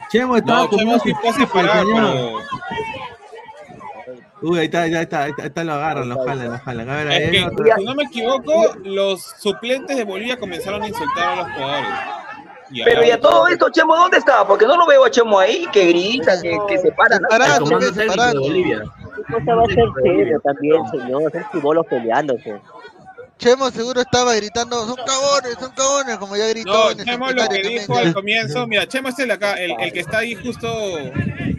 Chemo 0.09 0.37
estaba 0.37 0.63
No, 0.63 0.69
con 0.69 0.79
Chemo 0.79 0.99
sí 0.99 1.13
fue 1.21 1.33
separado, 1.33 1.85
pero... 1.93 2.39
Uy, 4.41 4.59
ahí 4.59 4.65
está, 4.65 4.81
ahí 4.81 4.93
está, 4.93 5.23
ahí 5.23 5.29
está, 5.29 5.43
ahí 5.43 5.47
está, 5.47 5.63
lo 5.63 5.73
agarran, 5.73 6.09
lo 6.09 6.17
jalan, 6.25 6.51
lo 6.51 6.59
jalan. 6.59 6.89
A 6.89 6.95
ver, 6.97 7.11
Es 7.13 7.31
que, 7.31 7.71
si 7.77 7.85
no 7.85 7.95
me 7.95 8.03
equivoco, 8.03 8.73
los 8.83 9.23
suplentes 9.39 9.95
de 9.95 10.03
Bolivia 10.03 10.37
comenzaron 10.37 10.83
a 10.83 10.87
insultar 10.89 11.29
a 11.29 11.35
los 11.37 11.51
jugadores. 11.53 11.89
Y 12.73 12.83
Pero 12.83 12.97
ahora- 12.97 13.07
ya 13.07 13.19
todo 13.19 13.47
esto, 13.47 13.69
Chemo, 13.69 13.95
¿dónde 13.95 14.17
estaba? 14.17 14.47
Porque 14.47 14.65
no 14.65 14.75
lo 14.77 14.87
veo 14.87 15.05
a 15.05 15.11
Chemo 15.11 15.39
ahí, 15.39 15.65
que 15.71 15.85
grita, 15.85 16.41
que, 16.41 16.57
que 16.67 16.77
se 16.79 16.91
para. 16.91 17.19
pues, 17.19 17.95
de 17.95 18.01
separando. 18.03 18.41
Bolivia. 18.41 18.83
¿Qué 19.15 19.33
cosa 19.33 19.55
va 19.55 19.63
a 19.63 19.65
ser 19.67 19.85
serio 20.03 20.41
también, 20.43 20.87
señor? 20.89 21.31
Son 21.31 21.45
chibolos 21.51 21.85
peleándose. 21.87 22.59
Chemo 23.37 23.69
seguro 23.71 24.01
estaba 24.01 24.35
gritando, 24.35 24.85
son 24.85 24.95
cagones, 24.95 25.57
son 25.59 25.71
cagones, 25.71 26.17
como 26.17 26.35
ya 26.37 26.47
gritó 26.47 26.71
No, 26.71 26.91
en 26.91 26.97
Chemo 27.03 27.27
lo 27.31 27.33
que 27.33 27.39
también, 27.55 27.67
dijo 27.79 27.97
al 27.97 28.13
comienzo, 28.13 28.67
mira, 28.67 28.87
Chemo 28.87 29.09
es 29.09 29.19
el 29.19 29.31
acá, 29.31 29.53
el, 29.55 29.71
el 29.79 29.91
que 29.91 29.99
está 29.99 30.19
ahí 30.19 30.35
justo 30.35 30.67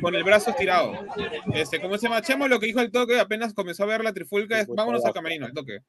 con 0.01 0.15
el 0.15 0.25
brazo 0.25 0.51
estirado. 0.51 0.93
Este, 1.53 1.81
¿cómo 1.81 1.99
se 1.99 2.05
llama? 2.09 2.23
Chemo 2.23 2.49
lo 2.49 2.59
que 2.59 2.67
dijo 2.67 2.81
al 2.81 2.91
toque, 2.91 3.21
apenas 3.21 3.53
comenzó 3.55 3.83
a 3.83 3.87
ver 3.87 4.03
la 4.05 4.13
trifulca, 4.13 4.61
es 4.61 4.67
vámonos 4.69 5.05
al 5.05 5.13
camerino, 5.13 5.47
al 5.47 5.53
toque. 5.53 5.81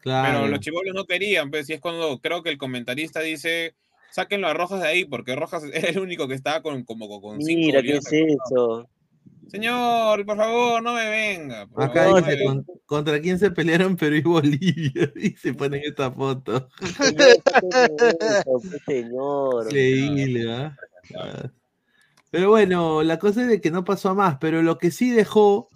Claro. 0.00 0.40
Pero 0.40 0.48
los 0.48 0.60
chivolos 0.60 0.94
no 0.94 1.04
querían, 1.06 1.50
pues, 1.50 1.70
y 1.70 1.74
es 1.74 1.80
cuando 1.80 2.18
creo 2.18 2.42
que 2.42 2.50
el 2.50 2.58
comentarista 2.58 3.20
dice, 3.20 3.74
sáquenlo 4.12 4.46
a 4.48 4.54
Rojas 4.54 4.80
de 4.82 4.88
ahí, 4.88 5.04
porque 5.04 5.34
Rojas 5.34 5.64
era 5.72 5.88
el 5.88 5.98
único 5.98 6.28
que 6.28 6.34
estaba 6.34 6.62
con, 6.62 6.84
como 6.84 7.08
con 7.20 7.40
cinco 7.42 7.66
Mira, 7.66 7.82
¿qué 7.82 7.96
es 7.96 8.12
eso? 8.12 8.88
Señor, 9.48 10.24
por 10.24 10.36
favor, 10.36 10.82
no 10.82 10.94
me 10.94 11.10
venga. 11.10 11.62
Acá 11.76 12.04
favor, 12.04 12.20
no 12.22 12.26
dice, 12.26 12.30
me 12.30 12.36
venga. 12.36 12.64
"Con- 12.64 12.66
¿contra 12.86 13.20
quién 13.20 13.38
se 13.38 13.50
pelearon 13.50 13.96
Perú 13.96 14.16
y 14.16 14.22
Bolivia? 14.22 15.12
Y 15.16 15.30
se 15.36 15.52
ponen 15.52 15.82
esta 15.84 16.10
foto. 16.10 16.68
Señor. 18.86 19.64
Increíble. 19.66 20.72
Pero 22.30 22.48
bueno, 22.50 23.02
la 23.02 23.18
cosa 23.18 23.42
es 23.42 23.48
de 23.48 23.60
que 23.60 23.70
no 23.70 23.84
pasó 23.84 24.10
a 24.10 24.14
más, 24.14 24.38
pero 24.40 24.62
lo 24.62 24.78
que 24.78 24.90
sí 24.90 25.10
dejó, 25.10 25.68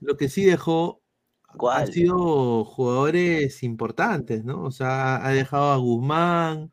lo 0.00 0.16
que 0.16 0.28
sí 0.28 0.44
dejó 0.44 1.02
ha 1.48 1.56
¿Cuál? 1.56 1.92
sido 1.92 2.64
jugadores 2.64 3.62
importantes, 3.62 4.44
¿no? 4.44 4.62
O 4.62 4.70
sea, 4.70 5.24
ha 5.26 5.30
dejado 5.32 5.72
a 5.72 5.76
Guzmán, 5.76 6.72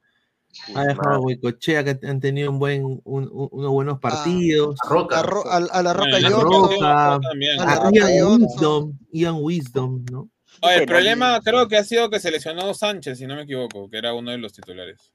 ha 0.75 0.83
dejado 0.85 1.09
a 1.15 1.19
Huecochea, 1.19 1.83
que 1.83 1.99
han 2.07 2.19
tenido 2.19 2.51
un 2.51 2.59
buen, 2.59 2.83
un- 2.83 3.01
un- 3.05 3.49
unos 3.51 3.71
buenos 3.71 3.99
partidos. 3.99 4.75
A 4.85 4.89
Roca. 4.89 5.19
A, 5.19 5.23
Ro- 5.23 5.47
a- 5.49 5.57
a 5.57 5.83
la 5.83 5.93
Roca 5.93 6.09
Bueno, 6.11 6.27
A 6.27 6.29
la 6.29 6.35
Johnson. 6.37 6.71
Roca, 6.71 7.19
también. 7.21 7.59
a 7.59 7.65
la 7.65 7.71
a 7.71 7.75
Roca 7.75 7.91
Ian. 8.11 8.41
Wisdom, 8.41 8.97
Ian 9.11 9.35
Wisdom, 9.39 10.05
¿no? 10.11 10.29
Oye, 10.61 10.75
el 10.77 10.85
problema 10.85 11.39
creo 11.43 11.67
que 11.67 11.77
ha 11.77 11.83
sido 11.83 12.09
que 12.09 12.19
se 12.19 12.31
lesionó 12.31 12.73
Sánchez, 12.73 13.17
si 13.17 13.25
no 13.27 13.35
me 13.35 13.41
equivoco, 13.43 13.89
que 13.89 13.97
era 13.97 14.13
uno 14.13 14.31
de 14.31 14.37
los 14.37 14.53
titulares. 14.53 15.11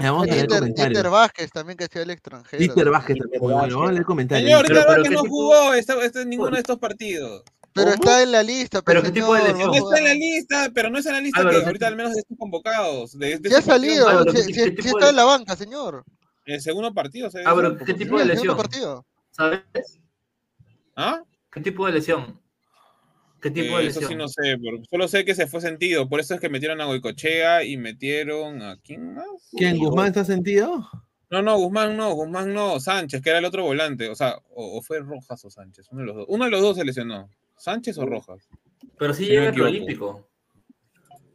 Vamos 0.00 0.22
a 0.24 0.26
leer. 0.26 0.46
Inter 0.76 1.10
Vázquez 1.10 1.50
también 1.50 1.76
que 1.76 1.84
hacía 1.84 2.02
el 2.02 2.10
extranjero. 2.10 2.58
Peter 2.58 2.88
Vázquez, 2.90 3.16
muy 3.40 3.52
bueno. 3.52 3.74
Vamos 3.76 3.88
a 3.88 3.92
leer 3.92 4.04
comentarios. 4.04 4.48
Señor, 4.48 4.86
Vázquez 4.86 5.08
¿qué 5.08 5.14
no 5.14 5.20
jugó 5.24 5.74
esta, 5.74 6.24
ninguno 6.24 6.52
de 6.52 6.58
estos 6.58 6.78
partidos. 6.78 7.42
Pero 7.84 7.94
está 7.94 8.22
en 8.22 8.32
la 8.32 8.42
lista, 8.42 8.82
¿Pero 8.82 9.02
qué 9.02 9.10
tipo 9.10 9.34
de 9.34 9.42
lesión? 9.44 9.74
está 9.74 9.98
en 9.98 10.04
la 10.04 10.14
lista, 10.14 10.70
pero 10.74 10.90
no 10.90 10.98
es 10.98 11.06
en 11.06 11.12
la 11.14 11.20
lista 11.20 11.42
que 11.42 11.50
¿qué 11.50 11.64
ahorita 11.64 11.86
al 11.88 11.96
menos 11.96 12.16
están 12.16 12.36
convocados. 12.36 13.18
De, 13.18 13.40
Ya 13.48 13.58
ha 13.58 13.62
salido, 13.62 14.24
si, 14.24 14.32
¿qué- 14.32 14.42
si- 14.44 14.52
qué 14.52 14.64
si 14.64 14.74
tipo 14.74 14.98
está 14.98 15.10
en 15.10 15.16
la 15.16 15.24
banca, 15.24 15.56
señor. 15.56 16.04
El 16.44 16.60
segundo 16.60 16.92
partido. 16.94 17.28
Ah, 17.44 17.52
pero 17.54 17.76
¿qué 17.78 17.94
tipo 17.94 18.18
de 18.18 18.24
lesión? 18.24 18.42
segundo 18.42 18.62
partido. 18.62 19.06
¿Sabes? 19.30 19.60
¿Ah? 20.96 21.22
¿Qué 21.52 21.60
tipo 21.60 21.86
de 21.86 21.92
lesión? 21.92 22.40
¿Qué 23.40 23.50
tipo 23.50 23.78
de 23.78 23.84
Eh, 23.84 23.86
eso 23.88 24.00
lesión? 24.00 24.08
sí 24.10 24.14
no 24.16 24.28
sé, 24.28 24.58
pero 24.60 24.82
solo 24.90 25.06
sé 25.08 25.24
que 25.24 25.34
se 25.34 25.46
fue 25.46 25.60
sentido. 25.60 26.08
Por 26.08 26.18
eso 26.20 26.34
es 26.34 26.40
que 26.40 26.48
metieron 26.48 26.80
a 26.80 26.86
Goicochea 26.86 27.62
y 27.64 27.76
metieron 27.76 28.62
a 28.62 28.76
quién 28.82 29.14
más. 29.14 29.26
¿Quién? 29.56 29.78
¿Guzmán 29.78 30.08
está 30.08 30.24
sentido? 30.24 30.88
No, 31.30 31.42
no, 31.42 31.56
Guzmán 31.58 31.96
no, 31.96 32.10
Guzmán 32.14 32.52
no, 32.54 32.80
Sánchez, 32.80 33.20
que 33.22 33.28
era 33.30 33.38
el 33.38 33.44
otro 33.44 33.62
volante. 33.62 34.08
O 34.08 34.14
sea, 34.16 34.38
o, 34.50 34.78
o 34.78 34.82
fue 34.82 34.98
Rojas 35.00 35.44
o 35.44 35.50
Sánchez, 35.50 35.86
uno 35.92 36.00
de 36.00 36.06
los 36.06 36.16
dos. 36.16 36.24
Uno 36.28 36.46
de 36.46 36.50
los 36.50 36.62
dos 36.62 36.76
se 36.76 36.84
lesionó. 36.84 37.28
¿Sánchez 37.58 37.98
o 37.98 38.06
Rojas? 38.06 38.48
Pero 38.98 39.14
sí 39.14 39.24
Si 39.24 39.30
llega 39.30 39.48
el 39.50 39.60
olímpico. 39.62 40.28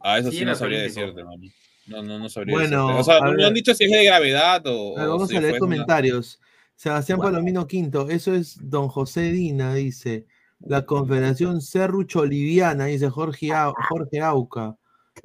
Ah, 0.00 0.18
eso 0.18 0.30
Sí, 0.30 0.44
no 0.44 0.54
sabría 0.54 0.82
decirte, 0.82 1.20
hermano. 1.20 1.42
No, 1.86 2.02
no, 2.02 2.18
no 2.18 2.28
sabría 2.28 2.54
Bueno, 2.56 2.88
decirte. 2.88 3.00
O 3.00 3.04
sea, 3.04 3.20
no, 3.20 3.46
han 3.46 3.54
dicho 3.54 3.74
si 3.74 3.84
es 3.84 3.90
de 3.90 4.04
gravedad 4.04 4.62
o. 4.66 4.94
Vamos 4.96 5.28
si 5.28 5.36
a 5.36 5.40
leer 5.40 5.52
fue 5.56 5.66
una- 5.66 5.76
comentarios. 5.76 6.40
Sebastián 6.76 7.20
Palomino 7.20 7.66
Quinto, 7.66 8.08
eso 8.10 8.34
es 8.34 8.58
don 8.60 8.88
José 8.88 9.30
Dina, 9.32 9.74
dice. 9.74 10.26
La 10.60 10.84
Confederación 10.86 11.60
Serrucho 11.60 12.24
Liviana, 12.24 12.86
dice 12.86 13.08
Jorge, 13.10 13.48
Au- 13.52 13.74
Jorge 13.88 14.20
Auca. 14.20 14.76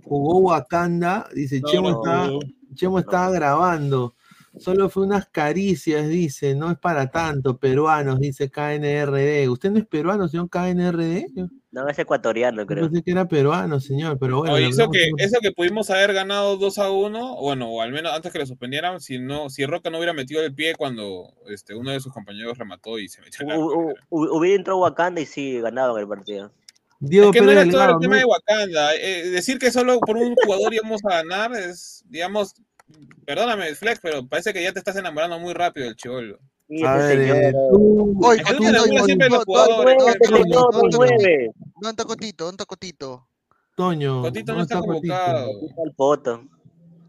Jugó 0.04 0.40
Wakanda, 0.40 1.28
dice 1.34 1.60
No, 1.62 1.70
Chemo, 1.70 1.90
no, 1.92 1.98
está, 2.04 2.28
no. 2.28 2.40
Chemo 2.76 3.00
estaba 3.00 3.32
grabando. 3.32 4.16
Solo 4.58 4.90
fue 4.90 5.04
unas 5.06 5.28
caricias, 5.28 6.08
dice, 6.08 6.56
no 6.56 6.72
es 6.72 6.78
para 6.78 7.12
tanto, 7.12 7.58
peruanos, 7.58 8.20
dice 8.20 8.50
KNRD. 8.50 9.48
¿Usted 9.50 9.72
no 9.72 9.80
es 9.80 9.86
peruano, 9.86 10.28
señor 10.28 10.50
KNRD? 10.50 11.28
Yo 11.36 11.48
No, 11.72 11.88
es 11.88 12.00
ecuatoriano, 12.00 12.66
creo. 12.66 12.90
pensé 12.90 13.04
que 13.04 13.12
era 13.12 13.28
peruano, 13.28 13.80
señor, 13.80 14.18
pero 14.20 14.40
bueno. 14.40 14.58
Eso 14.58 14.90
que, 14.90 15.10
un- 15.14 15.20
eso 15.20 15.40
que 15.42 15.52
pudimos 15.52 15.90
haber 15.92 16.14
ganado 16.14 16.58
2 16.58 16.78
a 16.80 16.90
1, 16.92 17.36
bueno, 17.38 17.70
o 17.70 17.82
al 17.82 17.92
menos 17.92 18.12
antes 18.12 18.32
que 18.34 18.40
lo 18.40 18.46
suspendieran, 18.46 19.00
si 19.00 19.20
no, 19.20 19.50
si 19.50 19.66
Roca 19.66 19.90
no 19.90 19.98
hubiera 19.98 20.14
metido 20.14 20.42
el 20.44 20.54
pie 20.54 20.74
cuando 20.76 21.34
este, 21.48 21.76
uno 21.76 21.92
de 21.92 22.00
sus 22.00 22.12
compañeros 22.12 22.58
remató 22.58 22.98
y 23.00 23.08
se 23.08 23.22
metió 23.22 23.42
en 23.48 23.52
Hu- 23.60 23.72
hu- 23.72 23.94
hu- 24.10 24.38
Hubiera 24.38 24.56
entrado 24.56 24.80
Wakanda 24.80 25.22
y 25.22 25.26
sí, 25.26 25.60
ganaban 25.62 26.00
el 26.02 26.08
partido. 26.08 26.52
Diego 27.02 27.28
Es 27.28 27.32
que 27.40 27.42
no 27.46 27.52
era 27.52 27.70
todo 27.70 27.82
el 27.92 28.00
tema 28.00 28.16
¿no? 28.16 28.20
de 28.20 28.26
Wakanda. 28.26 28.96
eh, 28.96 29.30
decir 29.30 29.58
que 29.60 29.72
solo 29.72 30.00
por 30.02 30.18
un 30.18 30.36
jugador 30.36 30.74
íbamos 30.74 31.00
a 31.06 31.22
ganar 31.24 31.54
es, 31.54 32.04
digamos, 32.10 32.56
perdóname, 33.26 33.74
Flex, 33.76 34.00
pero 34.02 34.28
parece 34.28 34.54
que 34.54 34.64
ya 34.64 34.72
te 34.74 34.80
estás 34.80 34.96
enamorando 34.96 35.40
muy 35.40 35.54
rápido 35.54 35.86
del 35.88 35.96
chivolo. 35.96 36.40
A 36.86 36.96
ver, 36.98 37.20
eh, 37.20 37.54
tú, 37.72 38.20
Oye, 38.24 38.44
tú 38.44 38.58
pues. 38.58 38.70
¿Dónde 41.76 41.90
está 41.90 42.06
Cotito? 42.06 42.46
¿Dónde 42.46 42.54
está 42.62 42.66
Cotito? 42.66 43.28
Toño. 43.76 44.22
Cotito 44.22 44.52
no 44.54 44.60
¿dónde 44.60 44.74
está 44.76 44.80
convocado. 44.86 45.50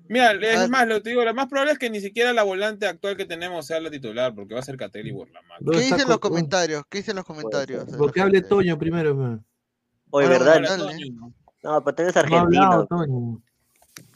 Mira, 0.08 0.30
Ah. 0.30 0.38
es 0.64 0.68
más, 0.70 0.88
lo 0.88 1.00
te 1.02 1.10
digo, 1.10 1.24
lo 1.24 1.32
más 1.34 1.46
probable 1.46 1.72
es 1.72 1.78
que 1.78 1.88
ni 1.90 2.00
siquiera 2.00 2.32
la 2.32 2.42
volante 2.42 2.86
actual 2.86 3.16
que 3.16 3.26
tenemos 3.26 3.66
sea 3.66 3.80
la 3.80 3.90
titular, 3.90 4.34
porque 4.34 4.54
va 4.54 4.60
a 4.60 4.64
ser 4.64 4.76
Catelli 4.76 5.12
Borlamac. 5.12 5.58
¿Qué 5.58 5.64
¿Dónde 5.64 5.82
está 5.82 5.94
dicen 5.96 6.08
los 6.08 6.18
Cotito? 6.18 6.28
comentarios? 6.30 6.82
¿Qué 6.88 6.98
dicen 6.98 7.16
los 7.16 7.24
comentarios? 7.24 7.86
de 7.86 7.92
la 7.92 7.98
Porque 7.98 8.20
hable 8.20 8.38
gente? 8.38 8.48
Toño 8.48 8.78
primero, 8.78 9.14
man. 9.14 9.44
Oye, 10.10 10.26
¿verdad? 10.26 10.62
No, 11.62 11.84
pero 11.84 11.94
tú 11.94 12.02
eres 12.02 12.16
argentino. 12.16 12.88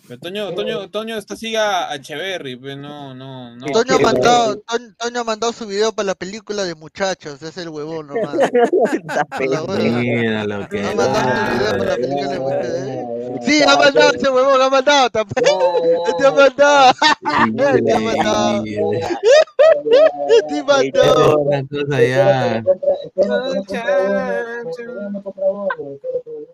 Toño. 0.07 0.09
Pero 0.09 0.21
Toño, 0.21 0.55
Toño, 0.55 0.91
Toño 0.91 1.17
está 1.17 1.37
siga 1.37 1.91
a 1.91 1.97
Echeverry, 1.97 2.57
pues 2.57 2.77
no, 2.77 3.15
no, 3.15 3.57
no. 3.57 3.67
Toño 3.67 3.99
mandado, 4.01 4.59
Toño, 4.59 4.95
Toño 4.99 5.21
ha 5.21 5.25
mandado 5.25 5.53
su 5.53 5.67
video 5.67 5.93
para 5.93 6.09
la 6.09 6.15
película 6.15 6.65
de 6.65 6.75
muchachos, 6.75 7.43
es 7.43 7.57
el 7.57 7.69
huevón 7.69 8.09
nomás. 8.09 8.37
Mira 9.41 10.45
lo 10.45 10.69
que 10.69 10.83
Ha 10.83 10.95
mandado 10.95 11.47
su 11.47 11.59
video 11.59 11.71
para 11.71 11.85
la 11.85 11.97
película 11.97 12.29
de 12.29 12.39
muchachos. 12.41 13.14
Sí, 13.43 13.63
ha 13.63 13.77
mandado 13.77 14.13
ese 14.15 14.31
huevón, 14.31 14.61
ha 14.61 14.71
mandado 14.71 15.11
tampoco. 15.11 15.83
Te 16.19 16.27
ha 16.27 16.31
mandado. 16.31 16.93
Te 17.55 17.93
ha 17.93 18.01
mandado. 18.01 18.65
Te 20.49 20.61
ha 20.63 20.81
mandado. 20.81 21.45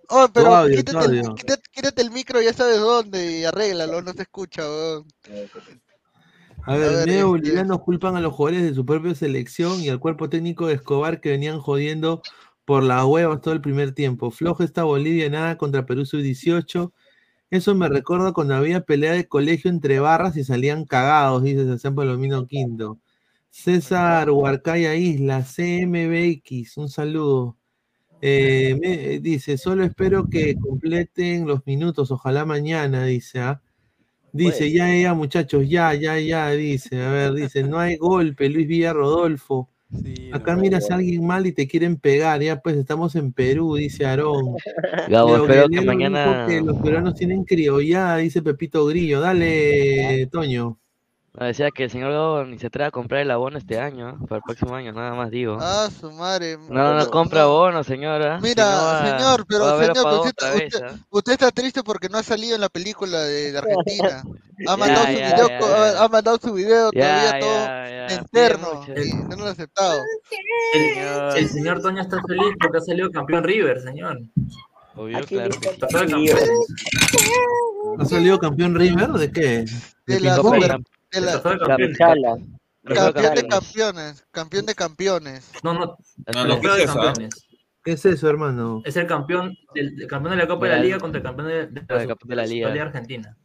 Oh, 0.08 0.28
pero 0.32 0.66
quítate, 0.66 0.90
el, 0.90 1.18
audio. 1.20 1.34
quítate, 1.34 1.62
quítate 1.70 2.02
el 2.02 2.10
micro, 2.10 2.40
ya 2.40 2.52
sabes 2.52 2.78
dónde, 2.80 3.38
y 3.38 3.44
arréglalo, 3.44 4.02
no 4.02 4.12
se 4.12 4.22
escucha, 4.22 4.62
weón. 4.62 5.06
A 6.64 6.76
ver, 6.76 6.90
ver, 6.90 7.08
este- 7.08 7.24
bolivianos 7.24 7.80
culpan 7.82 8.16
a 8.16 8.20
los 8.20 8.34
jugadores 8.34 8.64
de 8.64 8.74
su 8.74 8.84
propia 8.84 9.14
selección 9.14 9.80
y 9.80 9.88
al 9.88 9.98
cuerpo 10.00 10.28
técnico 10.28 10.66
de 10.66 10.74
Escobar 10.74 11.20
que 11.20 11.30
venían 11.30 11.60
jodiendo 11.60 12.22
por 12.64 12.82
las 12.82 13.04
huevas 13.04 13.40
todo 13.40 13.54
el 13.54 13.60
primer 13.60 13.92
tiempo. 13.92 14.30
Flojo 14.30 14.62
esta 14.62 14.84
Bolivia, 14.84 15.28
nada 15.30 15.56
contra 15.58 15.86
Perú 15.86 16.04
sub-18. 16.06 16.92
Eso 17.50 17.74
me 17.74 17.88
recuerda 17.88 18.32
cuando 18.32 18.54
había 18.54 18.82
pelea 18.82 19.12
de 19.12 19.26
colegio 19.28 19.70
entre 19.70 20.00
barras 20.00 20.36
y 20.36 20.44
salían 20.44 20.84
cagados, 20.84 21.42
dice 21.42 21.64
Sebastián 21.64 21.94
Palomino 21.96 22.46
Quinto. 22.46 22.98
César 23.50 24.30
Huarcaya 24.30 24.94
Isla, 24.94 25.42
CMBX, 25.44 26.76
un 26.78 26.88
saludo. 26.88 27.56
Eh, 28.22 28.76
me- 28.80 29.18
dice, 29.20 29.58
solo 29.58 29.84
espero 29.84 30.28
que 30.28 30.54
completen 30.56 31.46
los 31.46 31.66
minutos, 31.66 32.10
ojalá 32.10 32.44
mañana, 32.44 33.04
dice. 33.06 33.40
¿ah? 33.40 33.62
Dice, 34.32 34.70
ya, 34.72 34.94
ya, 34.96 35.14
muchachos, 35.14 35.68
ya, 35.68 35.94
ya, 35.94 36.18
ya, 36.20 36.50
dice. 36.50 37.02
A 37.02 37.10
ver, 37.12 37.34
dice, 37.34 37.62
no 37.64 37.78
hay 37.80 37.96
golpe, 37.96 38.48
Luis 38.50 38.68
Villa 38.68 38.92
Rodolfo. 38.92 39.69
Sí, 39.92 40.30
Acá 40.32 40.54
no, 40.54 40.62
miras 40.62 40.88
a 40.90 40.94
alguien 40.94 41.26
mal 41.26 41.46
y 41.46 41.52
te 41.52 41.66
quieren 41.66 41.96
pegar, 41.96 42.40
ya 42.40 42.60
pues 42.60 42.76
estamos 42.76 43.16
en 43.16 43.32
Perú, 43.32 43.74
dice 43.74 44.06
Aarón. 44.06 44.54
Gabo, 45.08 45.30
Pero 45.32 45.42
espero 45.44 45.46
que 45.46 45.46
Guerrero 45.48 45.68
dijo 45.68 45.84
mañana. 45.84 46.46
que 46.48 46.60
los 46.60 46.76
peruanos 46.78 47.14
tienen 47.16 47.44
criollada, 47.44 48.18
dice 48.18 48.40
Pepito 48.42 48.86
Grillo. 48.86 49.20
Dale, 49.20 50.28
Toño. 50.30 50.78
Decía 51.32 51.70
que 51.70 51.84
el 51.84 51.90
señor 51.90 52.12
Gabo 52.12 52.44
ni 52.44 52.58
se 52.58 52.66
atreve 52.66 52.88
a 52.88 52.90
comprar 52.90 53.20
el 53.22 53.30
abono 53.30 53.56
este 53.56 53.78
año, 53.78 54.08
¿ah? 54.08 54.16
para 54.28 54.38
el 54.38 54.42
próximo 54.42 54.74
año, 54.74 54.92
nada 54.92 55.14
más 55.14 55.30
digo. 55.30 55.56
Ah, 55.60 55.88
su 55.88 56.10
madre. 56.10 56.58
No, 56.68 56.94
no 56.94 57.06
compra 57.08 57.42
abono, 57.42 57.84
señora. 57.84 58.40
si 58.40 58.48
Mira, 58.48 58.64
no 58.64 58.82
va- 58.84 59.06
señor, 59.18 59.46
pero 59.48 59.78
señor, 59.78 60.26
usted, 60.26 60.54
vez, 60.58 60.74
usted- 60.74 60.96
usted 61.08 61.32
está 61.32 61.50
triste 61.52 61.82
porque 61.84 62.08
no 62.08 62.18
ha 62.18 62.22
salido 62.24 62.56
en 62.56 62.60
la 62.60 62.68
película 62.68 63.20
de, 63.20 63.52
de 63.52 63.58
Argentina. 63.58 64.22
Ha 64.66 64.70
Ya, 64.72 64.76
mandado 64.76 65.06
su 65.06 65.12
ya, 65.12 65.26
video, 65.34 65.48
ya, 65.48 65.58
co- 65.60 65.66
ya. 65.68 66.02
ha 66.04 66.08
mandado 66.08 66.38
su 66.38 66.52
video 66.52 66.90
Ya, 66.92 67.00
todavía 67.00 67.30
ya, 67.30 68.06
todo 68.08 68.20
interno 68.24 68.84
y 68.96 69.14
no 69.28 69.36
lo 69.36 69.46
ha 69.46 69.50
aceptado. 69.50 70.00
El, 70.74 71.38
el 71.38 71.48
señor 71.48 71.80
Toño 71.80 72.02
está 72.02 72.20
feliz 72.26 72.54
porque 72.60 72.78
ha 72.78 72.80
salido 72.82 73.08
campeón 73.10 73.44
River, 73.44 73.80
señor. 73.80 74.18
Obvio, 74.96 75.18
Aquí 75.18 75.36
claro. 75.36 75.50
¿Ha 77.98 78.04
salido 78.04 78.38
campeón 78.38 78.74
River? 78.74 79.10
¿De 79.12 79.30
qué? 79.32 79.64
De 80.06 80.20
la 80.20 80.34
de 80.34 80.40
Trofeo 80.40 80.78
de 81.10 81.42
campeón 82.94 83.34
de 83.34 83.48
campeones. 83.48 84.24
campeón 84.30 84.66
de 84.66 84.74
campeones. 84.74 85.50
No, 85.62 85.74
no, 85.74 85.96
No, 86.34 86.44
no, 86.46 86.60
¿qué 86.60 86.68
trofeo 86.68 86.72
es 86.72 86.76
de 86.78 86.84
eso, 86.84 87.00
ah? 87.00 87.04
campeones. 87.06 87.46
¿Qué 87.82 87.92
es 87.92 88.04
eso, 88.04 88.28
hermano? 88.28 88.82
Es 88.84 88.96
el 88.96 89.06
campeón, 89.06 89.56
del, 89.74 90.02
el 90.02 90.06
campeón 90.06 90.36
de 90.36 90.42
la 90.42 90.48
Copa 90.48 90.66
de 90.66 90.72
la. 90.72 90.80
Liga 90.80 90.98
contra 90.98 91.18
el 91.18 91.24
campeón 91.24 91.48
de, 91.48 91.66
de 91.66 91.84
la, 91.88 92.16
de 92.24 92.36
la 92.36 92.46
Liga. 92.46 92.70
Liga 92.70 92.84
Argentina. 92.84 93.36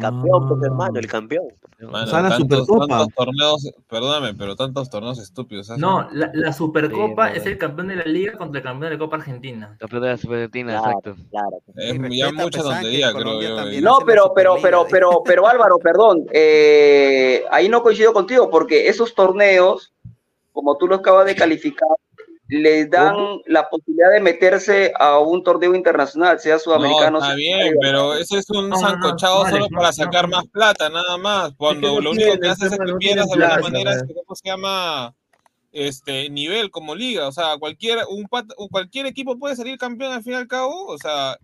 Campeón, 0.00 0.48
pues, 0.48 0.62
hermano, 0.64 0.92
Ah. 0.96 0.98
el 1.00 1.06
campeón. 1.06 1.44
Mano, 1.80 2.04
O 2.04 2.06
sea, 2.06 2.20
la 2.22 2.28
tantos, 2.28 2.66
Supercopa. 2.66 2.86
tantos 2.86 3.14
torneos, 3.16 3.70
perdóname, 3.88 4.34
pero 4.34 4.54
tantos 4.54 4.90
torneos 4.90 5.18
estúpidos. 5.18 5.66
¿sabes? 5.68 5.80
No, 5.80 6.08
la, 6.12 6.30
la 6.34 6.52
Supercopa 6.52 7.30
Sí, 7.32 7.38
es 7.38 7.46
el 7.46 7.58
campeón 7.58 7.88
de 7.88 7.96
la 7.96 8.04
Liga 8.04 8.32
contra 8.36 8.58
el 8.58 8.64
campeón 8.64 8.90
de 8.90 8.96
la 8.96 8.98
Copa 8.98 9.16
Argentina. 9.16 9.74
Campeón 9.80 10.02
de 10.02 10.08
la 10.10 10.16
Superargentina, 10.18 10.72
Claro, 10.78 10.98
exacto. 11.04 11.16
claro. 11.30 11.58
Es 11.76 12.12
Y 12.12 12.18
ya 12.18 12.32
mucha 12.32 12.62
tontería, 12.62 13.12
creo 13.12 13.40
yo. 13.42 13.56
también 13.56 13.82
No, 13.82 13.98
pero, 14.06 14.32
pero, 14.34 14.56
Superliga, 14.56 14.62
pero, 14.62 14.82
¿eh? 14.82 14.88
pero, 14.90 15.22
pero 15.24 15.48
Álvaro, 15.48 15.78
perdón, 15.78 16.26
eh, 16.32 17.42
ahí 17.50 17.68
no 17.68 17.82
coincido 17.82 18.12
contigo 18.12 18.50
porque 18.50 18.88
esos 18.88 19.14
torneos, 19.14 19.92
como 20.52 20.76
tú 20.76 20.86
lo 20.86 20.96
acabas 20.96 21.24
de 21.26 21.34
calificar, 21.34 21.88
les 22.52 22.90
dan 22.90 23.16
la 23.46 23.66
posibilidad 23.70 24.10
de 24.12 24.20
meterse 24.20 24.92
a 24.98 25.18
un 25.18 25.42
torneo 25.42 25.74
internacional, 25.74 26.38
sea 26.38 26.54
No, 26.54 26.60
sudamericano. 26.60 27.16
está 27.18 27.28
sea- 27.28 27.36
bien, 27.36 27.74
pero 27.80 28.14
ese 28.14 28.38
es 28.38 28.50
un 28.50 28.68
No, 28.68 28.76
no, 28.76 28.80
no, 28.82 28.88
sancochado 28.88 29.44
no, 29.44 29.50
solo 29.50 29.66
no, 29.70 29.76
para 29.76 29.88
no. 29.88 29.92
sacar 29.94 30.28
más 30.28 30.44
plata, 30.48 30.90
nada 30.90 31.16
más. 31.16 31.52
Cuando 31.56 31.94
no 31.94 32.00
lo 32.00 32.10
único 32.10 32.38
que 32.38 32.48
haces 32.48 32.70
es 32.72 32.78
que 32.78 32.84
no 32.84 32.98
pierdas 32.98 33.26
de 33.30 33.44
alguna 33.44 33.62
manera, 33.62 33.90
¿verdad? 33.92 34.06
¿cómo 34.14 34.36
se 34.36 34.48
llama? 34.48 35.14
Este 35.72 36.28
nivel 36.28 36.70
como 36.70 36.94
liga. 36.94 37.26
O 37.26 37.32
sea, 37.32 37.56
cualquier, 37.58 38.00
un 38.10 38.28
cualquier 38.70 39.06
equipo 39.06 39.38
puede 39.38 39.56
salir 39.56 39.78
campeón 39.78 40.12
al 40.12 40.22
fin 40.22 40.34
y 40.34 40.36
al 40.36 40.46
cabo. 40.46 40.84
O 40.88 40.98
sea, 40.98 41.38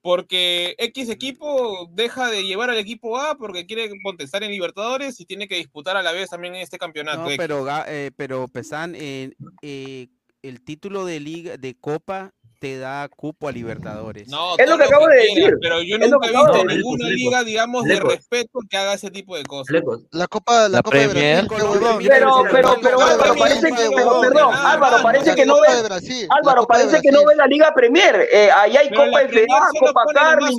porque 0.00 0.76
X 0.78 1.08
equipo 1.10 1.88
deja 1.92 2.30
de 2.30 2.44
llevar 2.44 2.70
al 2.70 2.78
equipo 2.78 3.18
A 3.18 3.36
porque 3.36 3.66
quiere 3.66 3.90
contestar 4.04 4.44
en 4.44 4.52
Libertadores 4.52 5.18
y 5.20 5.24
tiene 5.26 5.48
que 5.48 5.56
disputar 5.56 5.96
a 5.96 6.02
la 6.02 6.12
vez 6.12 6.30
también 6.30 6.54
este 6.54 6.78
campeonato. 6.78 7.22
No, 7.28 7.36
pero, 7.36 7.66
eh, 7.88 8.12
pero 8.16 8.46
Pesan, 8.46 8.94
eh, 8.96 9.32
eh, 9.62 10.08
el 10.42 10.62
título 10.62 11.04
de 11.04 11.20
liga 11.20 11.56
de 11.56 11.74
Copa 11.74 12.34
te 12.62 12.78
da 12.78 13.08
cupo 13.08 13.48
a 13.48 13.52
Libertadores. 13.52 14.28
No, 14.28 14.56
Es 14.56 14.70
lo 14.70 14.78
que 14.78 14.84
acabo 14.84 15.08
de 15.08 15.16
quieras, 15.16 15.34
decir. 15.34 15.54
Pero 15.60 15.82
yo 15.82 15.96
Es 15.96 16.08
nunca 16.08 16.28
he 16.28 16.30
visto 16.30 16.52
de 16.52 16.64
ninguna 16.76 17.04
Lecos, 17.06 17.16
liga, 17.18 17.42
digamos, 17.42 17.84
de 17.84 17.98
respeto 17.98 18.60
que 18.70 18.76
haga 18.76 18.92
ese 18.94 19.10
tipo 19.10 19.36
de 19.36 19.42
cosas. 19.42 19.72
Lecos. 19.72 20.02
La 20.12 20.28
Copa, 20.28 20.68
la, 20.68 20.68
La 20.68 20.82
Copa 20.82 20.96
de 20.96 21.08
Premier. 21.08 21.44
Brasil, 21.44 21.56
qué 21.58 21.64
huevón. 21.64 21.98
Pero, 22.06 22.44
pero, 22.52 22.76
pero 22.80 22.98
de 22.98 23.04
Álvaro, 23.04 23.18
Brasil, 23.18 23.38
parece 23.42 23.66
que, 23.66 23.90
perdón, 23.90 24.30
nada 24.52 24.70
Álvaro, 24.72 25.02
parece 25.02 25.34
que 25.34 25.44
no 25.44 25.56
de 25.60 25.82
Brasil, 25.82 26.26
la 26.28 26.34
Álvaro, 26.36 26.60
de 26.60 26.66
parece 26.68 27.00
que 27.00 27.10
no 27.10 27.18
Brasil. 27.18 27.26
ves 27.26 27.36
la 27.36 27.46
Liga 27.48 27.72
Premier. 27.74 28.28
Eh, 28.32 28.48
ahí 28.56 28.76
hay 28.76 28.88
Pero 28.90 29.02
Copa 29.06 29.20
FA, 29.22 29.58
Copa 29.80 30.04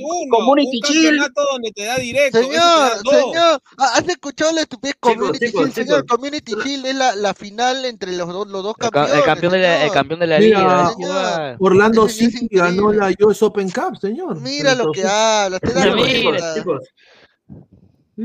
uno, 0.03 0.37
Community 0.37 0.79
donde 1.51 1.71
te 1.71 1.85
da 1.85 1.95
directo, 1.95 2.37
te 2.39 2.43
Señor, 2.43 2.91
señor, 3.09 3.61
¿ha- 3.77 3.97
¿has 3.97 4.07
escuchado 4.09 4.51
la 4.51 4.61
estupidez 4.61 4.95
Community 4.99 5.47
Shield, 5.47 5.73
señor? 5.73 6.05
Community 6.05 6.53
Shield 6.65 6.85
es 6.85 6.95
la, 6.95 7.33
final 7.33 7.85
entre 7.85 8.11
los 8.11 8.27
dos, 8.27 8.47
campeones, 8.75 9.13
el 9.13 9.23
campeón 9.23 9.51
de 9.53 9.59
la, 9.59 9.73
el 9.75 9.79
señor. 9.79 9.93
campeón 9.93 10.19
de 10.19 10.27
la 10.27 10.39
Mira, 10.39 10.59
liga. 10.97 11.55
Orlando 11.59 11.92
Es 12.05 12.15
City 12.15 12.47
ganó 12.51 12.91
la 12.91 13.11
US 13.19 13.43
Open 13.43 13.69
Cup, 13.69 13.97
señor. 13.97 14.39
Mira 14.39 14.75
lo 14.75 14.91
que 14.91 15.05
habla, 15.05 15.59
te 15.59 15.71
da 15.73 15.93
Mira, 15.95 16.53
Chicos, 16.55 16.89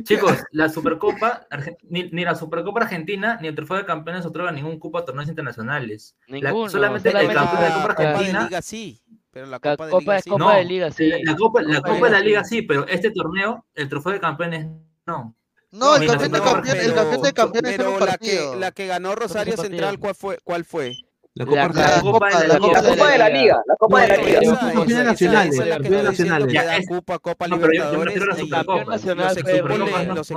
chicos, 0.05 0.39
la 0.53 0.69
Supercopa, 0.69 1.47
ni, 1.89 2.11
ni 2.11 2.24
la 2.24 2.35
Supercopa 2.35 2.81
Argentina 2.82 3.39
ni 3.40 3.49
el 3.49 3.55
Trofeo 3.55 3.78
de 3.78 3.86
Campeones 3.86 4.27
otorgan 4.27 4.55
ningún 4.55 4.78
cupo 4.78 4.99
a 4.99 5.05
torneos 5.05 5.28
internacionales. 5.28 6.15
La- 6.27 6.51
Ninguno, 6.51 6.69
solamente 6.70 7.09
el 7.09 7.12
solamente 7.15 7.35
campeón 7.35 7.61
de 7.62 7.69
la 7.69 7.69
la- 7.69 7.74
Copa 7.82 7.89
Copa 7.95 8.03
de 8.03 8.09
Argentina. 8.09 8.45
Liga 8.45 8.62
sí, 8.62 9.03
pero 9.31 9.47
la 9.47 9.59
Copa 9.59 9.86
de 9.86 9.90
Copa 9.90 10.01
Liga 10.03 10.16
es 10.19 10.24
sí. 10.24 10.31
Copa 10.31 10.45
No, 10.45 10.51
de 10.59 10.65
Liga, 10.65 10.90
sí. 10.90 11.07
La, 11.09 11.19
la 11.24 11.36
Copa, 11.36 11.62
la 11.62 11.77
Copa 11.78 11.89
de 11.89 11.95
Copa 11.95 12.07
de 12.07 12.12
la 12.12 12.20
Liga, 12.20 12.45
sí, 12.45 12.62
pero 12.62 12.86
este 12.86 13.11
torneo, 13.11 13.65
el 13.74 13.89
Trofeo 13.89 14.12
de 14.12 14.20
Campeones, 14.20 14.66
no. 15.07 15.35
No, 15.70 15.97
el 15.97 16.07
la 16.07 16.12
campeón 16.12 16.32
de 16.32 16.40
campeones, 16.40 16.85
el 16.85 16.95
campeón 16.95 17.23
de 17.23 17.32
campeones 17.32 17.74
pero 17.77 17.95
un 17.95 18.01
la 18.07 18.19
que, 18.19 18.51
la 18.59 18.73
que 18.73 18.86
ganó 18.86 19.15
Rosario. 19.15 19.57
Central, 19.57 19.99
¿cuál 19.99 20.15
fue? 20.15 20.39
¿Cuál 20.45 20.65
fue? 20.65 20.97
La 21.39 21.44
Copa 21.47 21.56
La 21.56 21.65
Argentina. 21.65 21.89
La 21.97 22.01
Copa 22.02 22.12
Copa, 22.12 22.28
de 22.28 22.48
la 22.48 22.55
la 22.55 22.59
Copa 22.59 22.73
La 22.73 22.82
de 22.82 22.89
Copa 22.98 23.10
de 23.12 23.19
la 23.19 23.28
Liga, 23.28 23.62
la 23.66 23.77
Copa 23.77 24.01
de 24.02 24.09
la 24.09 24.16
No, 24.16 24.23
Liga. 24.24 24.39
esa- 24.40 24.52
Esa, 24.52 24.60
campeones 24.60 24.90
esa- 24.90 25.05
nacionales, 25.05 25.55
esa 25.55 25.62
es 25.62 25.69
la 25.69 25.77
que 25.77 25.82
campeones 25.82 25.98
estoy 25.98 26.10
diciendo 26.10 26.35
nacionales. 26.35 26.47
que 26.48 26.52
Ya, 26.55 26.65
da 26.65 26.77
es- 26.77 26.86
cupo 26.89 27.12
a 27.12 27.19
Copa 27.19 27.48
No, 27.48 27.56
pero 27.60 27.73
yo- 27.73 27.73
yo 27.73 27.78
me 27.78 27.89
Libertadores 27.89 28.15
refiero 28.15 28.24
a 28.24 28.28
la 28.28 28.36
Campeón 28.36 28.59
Supercopa. 28.78 28.90
nacional 28.93 29.24
los 29.27 29.43
fue 29.43 29.52
equipos, 29.52 29.69
Bolívar. 29.78 30.01
le, 30.01 30.06
no- 30.06 30.15
los 30.15 30.31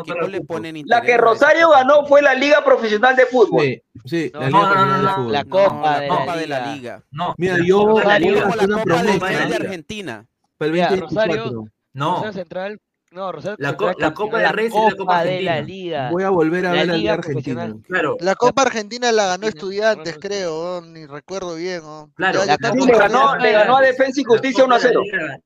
no, 13.12 13.30
Rosario 13.30 13.58
la, 13.60 13.76
Copa 14.14 14.38
de 14.38 14.44
la 14.44 14.52
Reyes 14.54 14.74
y 14.74 14.90
la 14.90 14.96
Copa 14.96 15.24
De 15.26 15.42
la 15.42 15.60
Liga. 15.60 16.10
Voy 16.12 16.24
a 16.24 16.30
volver 16.30 16.66
a 16.66 16.70
la 16.70 16.76
ver 16.76 16.88
la 16.88 16.96
Liga 16.96 17.14
Argentina. 17.16 17.76
Claro. 17.86 18.16
La 18.22 18.36
Copa 18.36 18.62
Argentina 18.62 19.12
la 19.12 19.26
ganó 19.28 19.48
Estudiantes, 19.48 20.18
creo, 20.18 20.78
oh, 20.78 20.82
ni 20.82 21.06
recuerdo 21.06 21.56
bien. 21.56 21.82
Oh. 21.84 22.10
Claro, 22.16 22.46
ya, 22.46 22.56
ya 22.62 22.72
le, 22.72 22.98
ganó, 22.98 23.36
le, 23.36 23.52
ganó, 23.52 23.78
a 23.78 23.82
Defensa 23.82 24.22
y 24.22 24.24
Justicia 24.24 24.64
1 24.64 24.76
a 24.76 24.80
0. 24.80 25.02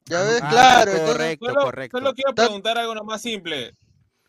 Ya 0.06 0.22
ves, 0.22 0.42
ah, 0.44 0.50
claro. 0.50 0.92
Correcto, 1.08 1.46
solo, 1.48 1.62
correcto. 1.62 1.98
Solo 1.98 2.14
quiero 2.14 2.36
preguntar 2.36 2.78
algo 2.78 3.04
más 3.04 3.24
simple. 3.24 3.74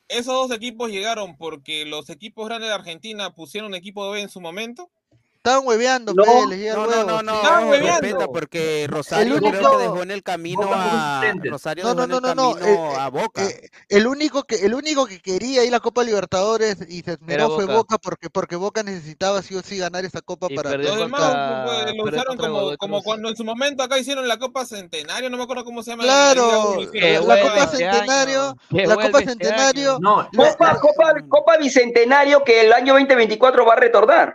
¿Esos 0.08 0.48
dos 0.48 0.56
equipos 0.56 0.90
llegaron 0.90 1.36
porque 1.36 1.84
los 1.84 2.08
equipos 2.08 2.48
grandes 2.48 2.70
de 2.70 2.74
Argentina 2.74 3.34
pusieron 3.34 3.72
un 3.72 3.74
equipo 3.74 4.10
B 4.10 4.22
en 4.22 4.30
su 4.30 4.40
momento? 4.40 4.88
Estaban 5.46 5.64
hueveando, 5.64 6.12
no, 6.12 6.24
pe, 6.24 6.56
les 6.56 6.74
no, 6.74 6.88
no, 6.88 7.04
no, 7.04 7.22
no, 7.22 7.34
Estaban 7.36 8.32
porque 8.32 8.88
Rosario 8.88 9.36
el 9.36 9.40
creo 9.40 9.78
que 9.78 9.82
dejó 9.84 10.02
en 10.02 10.10
el 10.10 10.24
camino 10.24 10.68
a 10.72 11.22
Rosario 11.44 11.84
no, 11.84 11.94
dejó 11.94 12.06
no, 12.08 12.20
no, 12.20 12.26
en 12.26 12.30
el 12.30 12.36
no, 12.36 12.52
camino 12.54 12.92
eh, 12.92 12.96
a 12.98 13.08
Boca. 13.10 13.44
Eh, 13.44 13.70
el 13.88 14.08
único 14.08 14.42
que 14.42 14.56
el 14.56 14.74
único 14.74 15.06
que 15.06 15.20
quería 15.20 15.62
ir 15.62 15.68
a 15.68 15.76
la 15.76 15.78
Copa 15.78 16.02
Libertadores 16.02 16.78
y 16.88 17.02
se 17.02 17.12
esmeró 17.12 17.54
fue 17.54 17.64
Boca. 17.66 17.96
Porque 17.98 18.28
porque 18.28 18.56
Boca 18.56 18.82
necesitaba 18.82 19.40
sí 19.40 19.54
o 19.54 19.62
sí 19.62 19.78
ganar 19.78 20.04
esa 20.04 20.20
copa 20.20 20.48
y 20.50 20.56
para 20.56 20.70
perdió 20.70 20.88
los 20.88 20.98
demás 20.98 21.20
contra... 21.20 21.92
lo 21.92 22.04
usaron 22.04 22.76
como, 22.76 23.02
cuando 23.04 23.28
en 23.28 23.36
su 23.36 23.44
momento 23.44 23.84
acá 23.84 23.98
hicieron 23.98 24.26
la 24.26 24.40
Copa 24.40 24.66
Centenario, 24.66 25.30
no 25.30 25.36
me 25.36 25.44
acuerdo 25.44 25.64
cómo 25.64 25.84
se 25.84 25.92
llama. 25.92 26.02
Claro, 26.02 26.80
este 26.80 27.20
la, 27.20 27.40
Copa 27.40 27.68
Centenario, 27.68 28.56
la 28.70 28.96
Copa 28.96 29.20
Centenario. 29.20 30.00
Copa 30.36 30.80
Copa 30.80 31.14
Copa 31.28 31.56
Bicentenario 31.56 32.42
que 32.42 32.62
el 32.62 32.72
año 32.72 32.94
2024 32.94 33.64
va 33.64 33.74
a 33.74 33.76
retornar. 33.76 34.34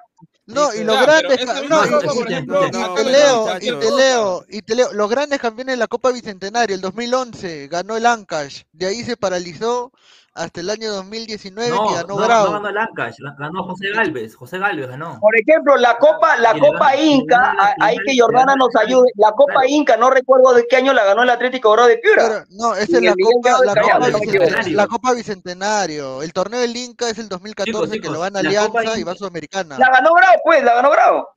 No, 0.54 0.74
y 0.74 0.84
los 0.84 1.02
grandes, 1.02 1.46
no, 1.70 2.96
te 2.96 3.04
leo, 3.04 3.58
y 3.58 3.72
te 3.80 3.92
leo, 3.92 4.46
y 4.50 4.62
te 4.62 4.76
leo, 4.76 4.94
los 4.94 5.10
grandes 5.10 5.40
campeones 5.40 5.74
de 5.74 5.78
la 5.78 5.88
Copa 5.88 6.12
Bicentenario, 6.12 6.76
el 6.76 6.82
2011, 6.82 7.68
ganó 7.68 7.98
el 7.98 8.06
Ancash, 8.06 8.64
de 8.72 8.88
ahí 8.88 9.04
se 9.04 9.18
paralizó 9.18 9.92
hasta 10.34 10.62
el 10.62 10.70
año 10.70 10.92
2019 10.92 11.70
no, 11.70 11.88
que 11.88 11.96
ganó 11.96 12.08
no, 12.08 12.26
Bravo. 12.26 12.46
No 12.46 12.52
ganó 12.54 12.72
Lancash, 12.72 13.18
ganó 13.38 13.64
José 13.64 13.90
Galvez, 13.90 14.36
José 14.36 14.60
Galvez 14.60 14.88
ganó. 14.88 15.20
Por 15.20 15.38
ejemplo, 15.38 15.76
la 15.76 15.98
Copa, 15.98 16.38
la 16.38 16.58
Copa 16.58 16.96
Inca, 16.96 17.76
ahí 17.80 17.98
que 18.06 18.18
Jordana 18.18 18.56
nos 18.56 18.74
ayude, 18.76 19.12
la 19.16 19.32
Copa. 19.32 19.68
Inca, 19.68 19.98
no 19.98 20.10
recuerdo 20.10 20.54
de 20.54 20.66
qué 20.68 20.78
año 20.78 20.94
la 20.94 21.04
ganó 21.04 21.24
el 21.24 21.30
Atlético 21.30 21.72
Bravo 21.72 21.90
de 21.90 21.98
Piura. 21.98 22.46
No, 22.50 22.74
esa 22.76 22.98
es 22.98 23.04
la 23.04 23.14
Copa, 23.22 23.58
la, 23.66 23.82
Copa 23.82 24.70
la 24.70 24.88
Copa, 24.88 25.14
Bicentenario. 25.14 26.22
El 26.22 26.32
torneo 26.34 26.62
del 26.62 26.76
Inca 26.76 27.10
es 27.10 27.18
el 27.20 27.28
2014 27.28 27.72
chicos, 27.72 27.92
chicos, 27.92 28.08
que 28.08 28.14
lo 28.14 28.22
gana 28.22 28.40
Alianza 28.40 28.98
y 28.98 29.04
va 29.04 29.16
Sudamericana. 29.16 29.78
La 29.78 29.90
ganó 29.90 30.14
Bravo, 30.14 30.42
pues, 30.46 30.64
la 30.64 30.76
ganó 30.76 30.92
Bravo. 30.92 31.30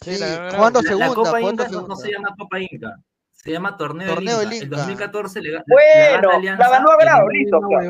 Sí, 0.00 0.16
la 0.18 0.26
ganó, 0.26 0.56
jugando 0.56 0.82
segunda. 0.82 1.08
La 1.08 1.14
Copa 1.14 1.40
no 1.88 1.96
se 1.96 2.10
llama 2.10 2.34
Copa 2.38 2.60
Inca. 2.60 2.96
Se 3.42 3.50
llama 3.52 3.76
Torneo, 3.76 4.14
Torneo 4.14 4.38
de 4.40 4.46
Lima. 4.46 4.62
El 4.64 4.70
2014 4.70 5.40
le, 5.40 5.50
bueno, 5.66 6.40
la, 6.40 6.56
La 6.56 6.68
ganó 6.68 6.90
Bravo, 6.98 7.30
listo. 7.30 7.58
Pues. 7.60 7.88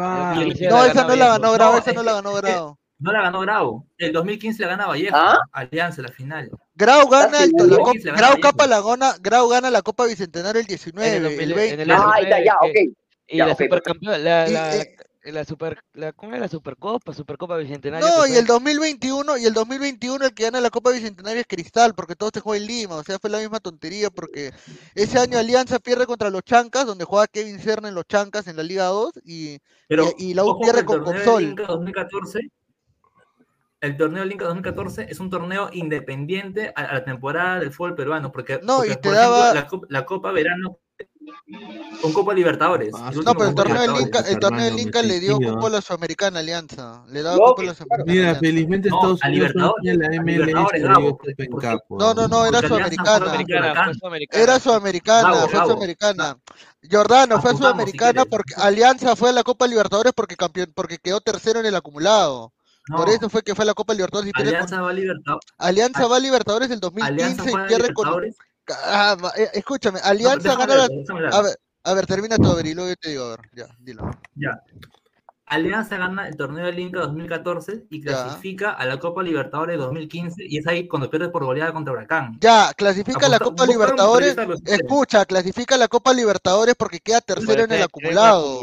No, 0.70 0.84
esa 0.84 1.04
no 1.04 1.16
la 1.16 1.26
ganó 1.26 1.52
Bravo, 1.52 1.78
esa 1.78 1.92
no 1.92 2.02
la 2.04 2.12
ganó 2.14 2.34
Bravo. 2.34 2.78
No 3.00 3.12
la 3.12 3.22
ganó 3.22 3.40
Grau. 3.40 3.86
El 3.96 4.12
2015 4.12 4.62
la 4.62 4.68
gana 4.68 4.86
Vallejo. 4.86 5.16
¿Ah? 5.16 5.38
Alianza, 5.52 6.02
la 6.02 6.08
final. 6.08 6.50
Grau 6.74 7.08
gana, 7.08 7.42
el, 7.42 7.50
la 7.56 7.76
Copa, 7.78 7.92
la 8.04 8.12
Grau, 8.12 8.40
Capa 8.40 8.66
la 8.66 8.80
gana, 8.82 9.14
Grau 9.20 9.48
gana 9.48 9.70
la 9.70 9.80
Copa 9.80 10.06
Bicentenario 10.06 10.60
el 10.60 10.66
19. 10.66 11.16
En 11.16 11.24
el, 11.24 11.54
20. 11.54 11.92
ah, 11.94 12.20
ya, 12.44 12.56
ok. 12.60 12.94
Y 13.26 13.38
la 13.38 13.56
supercampeona, 13.56 14.18
la 15.32 15.44
super 15.44 15.82
la, 15.94 16.12
¿cómo 16.12 16.32
era 16.32 16.40
la 16.40 16.48
Supercopa, 16.48 17.12
Supercopa 17.12 17.56
Bicentenario. 17.56 18.06
No, 18.06 18.26
y 18.26 18.32
el 18.32 18.46
2021 18.46 19.38
y 19.38 19.44
el 19.44 19.54
2021 19.54 20.24
el 20.24 20.34
que 20.34 20.44
gana 20.44 20.60
la 20.60 20.70
Copa 20.70 20.90
Bicentenario 20.90 21.40
es 21.40 21.46
Cristal, 21.46 21.94
porque 21.94 22.16
todo 22.16 22.28
este 22.28 22.40
se 22.40 22.44
juega 22.44 22.62
en 22.62 22.68
Lima, 22.68 22.96
o 22.96 23.02
sea, 23.02 23.18
fue 23.18 23.30
la 23.30 23.38
misma 23.38 23.60
tontería 23.60 24.10
porque 24.10 24.52
ese 24.94 25.18
año 25.18 25.38
Alianza 25.38 25.78
pierde 25.78 26.06
contra 26.06 26.30
los 26.30 26.42
Chancas, 26.42 26.86
donde 26.86 27.04
juega 27.04 27.26
Kevin 27.26 27.58
Cerna 27.58 27.88
en 27.88 27.94
los 27.94 28.06
Chancas 28.06 28.46
en 28.46 28.56
la 28.56 28.62
Liga 28.62 28.86
2 28.86 29.12
y 29.24 29.58
Pero, 29.88 30.12
y, 30.18 30.34
la 30.34 30.44
U 30.44 30.58
pierde 30.60 30.84
con 30.84 31.04
Consol. 31.04 31.54
el 33.80 33.96
torneo 33.96 34.24
Linca 34.24 34.44
2014 34.44 35.06
es 35.08 35.20
un 35.20 35.30
torneo 35.30 35.70
independiente 35.72 36.72
a, 36.74 36.94
la 36.94 37.04
temporada 37.04 37.60
del 37.60 37.72
fútbol 37.72 37.94
peruano, 37.94 38.32
porque, 38.32 38.60
no, 38.62 38.84
y 38.84 38.94
te 38.96 39.10
daba... 39.10 39.54
la, 39.88 40.04
Copa 40.04 40.32
Verano 40.32 40.78
con 42.00 42.12
Copa 42.12 42.32
Libertadores. 42.32 42.94
Ah, 42.94 43.10
no, 43.14 43.34
pero 43.34 43.50
el 43.50 43.54
torneo 43.54 43.82
del 43.82 44.00
Inca, 44.00 44.20
el 44.20 44.38
torneo 44.38 44.64
del 44.64 44.78
Inca 44.78 45.02
le 45.02 45.20
dio 45.20 45.38
Copa 45.38 45.66
a 45.66 45.70
la 45.70 45.80
Sudamericana 45.82 46.40
Alianza. 46.40 47.04
Le 47.08 47.22
daba 47.22 47.36
no, 47.36 47.42
Copa 47.44 47.62
a 47.62 47.64
la 47.66 47.74
Sudamericana. 47.74 48.12
Mira, 48.12 48.34
felizmente 48.36 48.88
Estados 48.88 49.20
Unidos 49.24 49.52
la 49.54 50.08
MLS 50.22 50.48
este 51.26 51.48
No, 51.90 52.14
no, 52.14 52.28
no, 52.28 52.46
era 52.46 52.60
Sudamericana. 52.60 53.32
Era 54.30 54.58
Sudamericana, 54.58 55.34
fue 55.48 55.60
Sudamericana. 55.60 56.38
Jordano 56.90 57.42
fue 57.42 57.54
Sudamericana 57.54 58.24
porque 58.24 58.54
Alianza 58.56 59.14
fue 59.14 59.28
a 59.28 59.32
la 59.32 59.42
Copa 59.42 59.66
Libertadores 59.66 60.12
porque 60.14 60.36
campeón, 60.36 60.72
porque 60.74 60.98
quedó 60.98 61.20
tercero 61.20 61.60
en 61.60 61.66
el 61.66 61.76
acumulado. 61.76 62.52
Por 62.88 63.10
eso 63.10 63.28
fue 63.28 63.42
que 63.42 63.54
fue 63.54 63.64
a 63.64 63.66
la 63.66 63.74
Copa 63.74 63.92
Libertadores. 63.92 64.32
Alianza, 64.34 64.76
con... 64.76 64.86
va, 64.86 64.92
Libertadores. 64.92 65.46
Alianza 65.58 66.06
va 66.06 66.16
a 66.16 66.20
Libertadores. 66.20 66.70
Alianza 66.70 66.70
va 66.70 66.80
Libertadores 66.80 66.80
2015 66.80 67.50
y 67.50 67.68
pierde 67.68 67.92
Ah, 68.84 69.16
eh, 69.36 69.48
escúchame, 69.54 70.00
Alianza 70.02 70.54
no, 70.54 70.62
a, 71.82 71.94
ver, 71.94 72.06
termina 72.06 72.36
todo, 72.36 72.60
y 72.60 72.74
luego 72.74 72.90
yo 72.90 72.96
te 72.96 73.10
digo, 73.10 73.24
a 73.24 73.30
ver, 73.30 73.40
ya, 73.54 73.66
dilo. 73.78 74.10
Ya. 74.34 74.62
Alianza 75.50 75.96
gana 75.96 76.28
el 76.28 76.36
torneo 76.36 76.70
de 76.70 76.80
Inca 76.80 77.00
2014 77.00 77.86
y 77.90 78.00
clasifica 78.00 78.70
a 78.70 78.86
la 78.86 79.00
Copa 79.00 79.20
Libertadores 79.20 79.78
2015 79.78 80.44
y 80.48 80.58
es 80.58 80.66
ahí 80.68 80.86
cuando 80.86 81.10
pierde 81.10 81.28
por 81.28 81.44
goleada 81.44 81.72
contra 81.72 81.92
Huracán. 81.92 82.38
Ya, 82.40 82.72
clasifica 82.76 83.26
a 83.26 83.28
la 83.28 83.40
Copa 83.40 83.66
Libertadores. 83.66 84.36
Escucha, 84.64 85.26
clasifica 85.26 85.76
la 85.76 85.88
Copa 85.88 86.12
Libertadores 86.12 86.76
porque 86.76 87.00
queda 87.00 87.20
tercero 87.20 87.64
en 87.64 87.72
el 87.72 87.82
acumulado. 87.82 88.60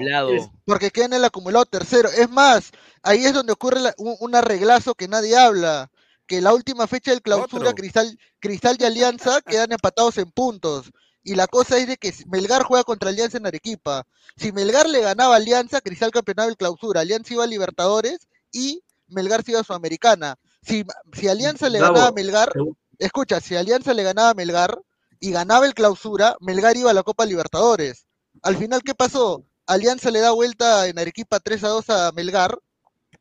Porque 0.64 0.90
queda 0.90 1.06
en 1.08 1.14
el 1.14 1.26
acumulado 1.26 1.66
tercero. 1.66 2.08
Es 2.08 2.30
más, 2.30 2.72
ahí 3.04 3.26
es 3.26 3.34
donde 3.34 3.52
ocurre 3.52 3.82
un, 3.98 4.16
un 4.22 4.36
arreglazo 4.36 4.96
que 4.96 5.10
nadie 5.10 5.38
habla 5.38 5.92
que 6.28 6.42
la 6.42 6.54
última 6.54 6.88
fecha 6.88 7.12
del 7.12 7.22
clausura, 7.22 7.74
Cristal, 7.74 8.20
Cristal 8.40 8.78
y 8.80 8.84
Alianza 8.84 9.42
quedan 9.46 9.72
empatados 9.72 10.18
en 10.18 10.30
puntos. 10.32 10.92
Y 11.24 11.36
la 11.36 11.48
cosa 11.48 11.78
es 11.78 11.88
de 11.88 11.98
que 11.98 12.14
Melgar 12.28 12.64
juega 12.64 12.84
contra 12.84 13.10
Alianza 13.10 13.38
en 13.38 13.48
Arequipa. 13.48 14.06
Si 14.38 14.52
Melgar 14.52 14.88
le 14.88 15.02
ganaba 15.02 15.36
Alianza, 15.36 15.82
Cristal 15.82 16.12
campeonaba 16.12 16.50
el 16.50 16.56
clausura. 16.56 17.02
Alianza 17.02 17.34
iba 17.34 17.44
a 17.44 17.48
Libertadores 17.48 18.30
y 18.52 18.82
Melgar 19.08 19.44
se 19.44 19.52
iba 19.52 19.60
a 19.60 19.64
Sudamericana. 19.64 20.38
Si, 20.62 20.86
si 21.14 21.28
Alianza 21.28 21.70
le 21.70 21.80
ganaba 21.80 22.08
a 22.08 22.12
Melgar, 22.12 22.54
escucha, 22.98 23.42
si 23.42 23.56
Alianza 23.56 23.94
le 23.94 24.04
ganaba 24.04 24.30
a 24.30 24.34
Melgar 24.36 24.80
y 25.20 25.32
ganaba 25.32 25.66
el 25.66 25.74
clausura, 25.74 26.38
Melgar 26.40 26.78
iba 26.78 26.92
a 26.92 26.94
la 26.94 27.04
Copa 27.04 27.26
Libertadores. 27.26 28.06
Al 28.42 28.56
final, 28.56 28.84
¿qué 28.84 28.96
pasó? 28.96 29.44
Alianza 29.66 30.12
le 30.12 30.22
da 30.22 30.32
vuelta 30.32 30.88
en 30.88 30.98
Arequipa 30.98 31.42
3 31.42 31.64
a 31.66 31.68
2 31.68 31.90
a 31.90 32.12
Melgar. 32.14 32.58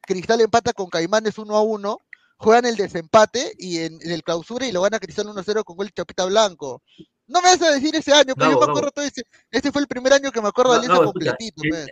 Cristal 0.03 0.41
empata 0.41 0.73
con 0.73 0.89
Caimanes 0.89 1.39
1 1.39 1.57
a 1.57 1.63
1 1.63 2.01
juegan 2.37 2.67
el 2.67 2.77
desempate 2.77 3.53
y 3.59 3.79
en, 3.79 3.99
el 4.03 4.23
clausura 4.23 4.67
y 4.67 4.73
lo 4.73 4.81
van 4.81 4.95
a 4.95 4.99
Cristal 4.99 5.27
1-0 5.27 5.65
con 5.65 5.77
gol 5.77 5.91
Chapita 5.93 6.25
Blanco. 6.27 6.83
No 7.27 7.43
me 7.43 7.49
vas 7.49 7.63
a 7.63 7.73
decir 7.73 7.95
ese 7.97 8.13
año, 8.13 8.35
pero 8.37 8.53
yo 8.53 8.61
me 8.61 8.67
acuerdo 8.67 8.91
todo 8.93 9.05
ese. 9.05 9.23
Este 9.51 9.73
fue 9.73 9.83
el 9.83 9.89
primer 9.89 10.13
año 10.13 10.31
que 10.31 10.41
me 10.41 10.49
acuerdo 10.49 10.73
de 10.73 10.79
Alianza 10.79 11.05
completito. 11.05 11.63
Pues. 11.69 11.87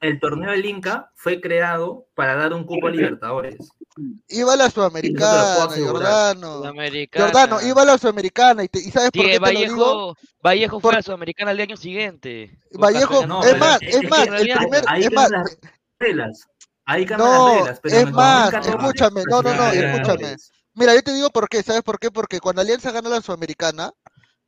El, 0.00 0.20
torneo 0.20 0.52
del 0.52 0.64
Inca 0.64 1.10
fue 1.16 1.40
creado 1.40 2.06
para 2.14 2.36
dar 2.36 2.54
un 2.54 2.64
cupo 2.64 2.86
a 2.86 2.90
Libertadores. 2.90 3.56
Iba 4.28 4.56
la 4.56 4.70
Sudamericana, 4.70 5.68
Jordano. 5.68 6.62
Jordano, 7.12 7.60
iba 7.62 7.84
la 7.84 7.98
Sudamericana. 7.98 8.64
¿Y, 8.64 8.68
te, 8.68 8.78
y 8.78 8.90
sabes 8.90 9.10
por 9.10 9.26
qué 9.26 9.38
Vallejo, 9.38 9.66
te 9.66 9.74
digo? 9.74 10.16
Vallejo 10.40 10.80
fue 10.80 10.94
la 10.94 11.02
Sudamericana 11.02 11.50
el 11.50 11.60
año 11.60 11.76
siguiente. 11.76 12.56
Vallejo, 12.72 13.26
no, 13.26 13.42
es, 13.42 13.58
más, 13.58 13.82
es, 13.82 14.08
más, 14.08 14.28
el 14.28 14.56
primer. 14.56 14.84
Ahí 14.86 15.08
las 15.10 15.58
reglas. 15.98 16.48
Ahí 16.90 17.04
no, 17.04 17.66
las 17.66 17.80
es 17.84 18.10
más, 18.12 18.50
escúchame, 18.66 19.22
no, 19.28 19.42
no, 19.42 19.54
no, 19.54 19.70
escúchame. 19.70 20.36
Mira, 20.72 20.94
yo 20.94 21.02
te 21.02 21.12
digo 21.12 21.28
por 21.28 21.46
qué, 21.46 21.62
¿sabes 21.62 21.82
por 21.82 21.98
qué? 21.98 22.10
Porque 22.10 22.40
cuando 22.40 22.62
Alianza 22.62 22.90
ganó 22.90 23.10
la 23.10 23.20
Sudamericana, 23.20 23.92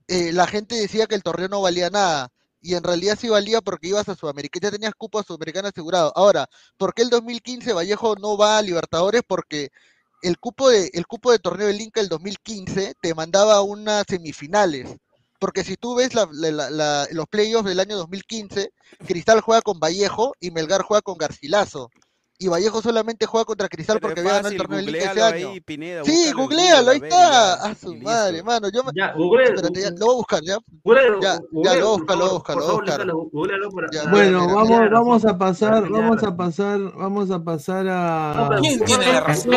eh, 0.08 0.32
la 0.32 0.46
gente 0.46 0.74
decía 0.74 1.06
que 1.06 1.14
el 1.14 1.22
torneo 1.22 1.48
no 1.48 1.60
valía 1.60 1.90
nada. 1.90 2.30
Y 2.62 2.76
en 2.76 2.82
realidad 2.82 3.18
sí 3.20 3.28
valía 3.28 3.60
porque 3.60 3.88
ibas 3.88 4.08
a 4.08 4.14
Sudamericana, 4.14 4.68
ya 4.68 4.70
tenías 4.70 4.94
cupo 4.96 5.18
a 5.18 5.22
Sudamericana 5.22 5.68
asegurado. 5.68 6.14
Ahora, 6.16 6.48
¿por 6.78 6.94
qué 6.94 7.02
el 7.02 7.10
2015 7.10 7.74
Vallejo 7.74 8.16
no 8.16 8.38
va 8.38 8.56
a 8.56 8.62
Libertadores? 8.62 9.20
Porque 9.26 9.68
el 10.22 10.38
cupo 10.38 10.70
de, 10.70 10.88
el 10.94 11.06
cupo 11.06 11.32
de 11.32 11.40
torneo 11.40 11.66
del 11.66 11.82
Inca 11.82 12.00
el 12.00 12.08
2015 12.08 12.94
te 13.02 13.14
mandaba 13.14 13.56
a 13.56 13.62
unas 13.62 14.06
semifinales. 14.08 14.96
Porque 15.38 15.62
si 15.62 15.76
tú 15.76 15.94
ves 15.94 16.14
la, 16.14 16.26
la, 16.32 16.70
la, 16.70 17.06
los 17.10 17.26
playoffs 17.26 17.68
del 17.68 17.80
año 17.80 17.98
2015, 17.98 18.72
Cristal 19.06 19.42
juega 19.42 19.60
con 19.60 19.78
Vallejo 19.78 20.32
y 20.40 20.50
Melgar 20.52 20.80
juega 20.80 21.02
con 21.02 21.18
Garcilaso 21.18 21.90
y 22.40 22.48
Vallejo 22.48 22.80
solamente 22.80 23.26
juega 23.26 23.44
contra 23.44 23.68
Cristal 23.68 24.00
porque 24.00 24.20
había 24.20 24.32
ganado 24.32 24.48
el 24.48 24.56
torneo 24.56 24.78
de 24.78 24.84
Liga 24.84 25.12
ese 25.12 25.22
año. 25.22 25.52
Sí, 26.04 26.32
googlealo, 26.32 26.90
ahí 26.90 27.00
está. 27.02 27.52
A 27.54 27.74
su 27.74 27.94
madre, 27.96 28.42
mano. 28.42 28.70
Yo 28.72 28.82
me... 28.82 28.92
ya, 28.94 29.12
google, 29.12 29.52
lo 29.52 29.68
voy 29.68 29.82
a 29.84 30.16
buscar, 30.16 30.40
ya. 30.42 30.56
Google, 30.82 31.18
ya, 31.20 31.38
ya, 31.52 31.74
lo 31.74 31.98
busca, 31.98 32.16
lo 32.16 32.30
busca, 32.30 32.54
lo 32.54 32.78
busca. 32.78 34.10
Bueno, 34.10 34.46
vamos, 34.46 34.90
vamos 34.90 35.24
a 35.26 35.36
pasar, 35.36 35.86
vamos 35.86 36.22
a 36.22 36.34
pasar, 36.34 36.80
vamos 36.96 37.30
a 37.30 37.44
pasar 37.44 37.86
a. 37.90 38.58
¿Quién 38.62 38.80
tiene 38.86 39.12
la 39.12 39.20
razón? 39.20 39.52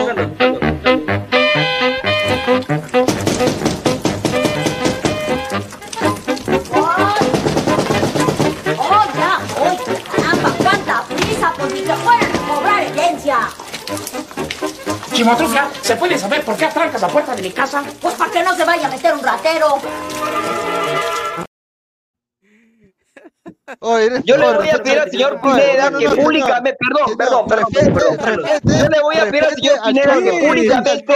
¡Oh, 8.78 9.06
ya! 9.16 9.40
¡Oh, 9.58 9.78
caramba! 10.12 10.54
¡Cuánta 10.58 11.04
prisa! 11.08 11.54
¡Porque 11.58 11.82
te! 11.82 12.23
Chimotrufia, 15.14 15.70
¿se 15.82 15.96
puede 15.96 16.18
saber 16.18 16.44
por 16.44 16.56
qué 16.58 16.66
atrancas 16.66 17.02
la 17.02 17.08
puerta 17.08 17.36
de 17.36 17.42
mi 17.42 17.52
casa? 17.52 17.84
Pues 18.02 18.16
para 18.16 18.32
que 18.32 18.44
no 18.44 18.56
se 18.56 18.64
vaya 18.66 18.88
a 18.88 18.90
meter 18.90 19.14
un 19.14 19.22
ratero. 19.24 19.78
Yo 24.24 24.38
le 24.38 24.54
voy 24.56 24.70
a 24.70 24.78
pedir 24.78 25.00
al 25.00 25.10
señor 25.12 25.40
Pineda 25.42 25.92
que 25.98 26.10
públicamente, 26.10 26.78
perdón, 26.80 27.18
perdón, 27.18 27.48
perdón, 27.48 27.94
perdón, 27.94 28.18
perdón. 28.18 28.50
Yo 28.64 28.88
le 28.90 29.02
voy 29.02 29.16
a 29.18 29.26
pedir 29.26 29.44
al 29.46 29.56
señor 29.56 29.80
Pineda 29.86 30.14
que 30.22 30.48
públicamente, 30.48 31.14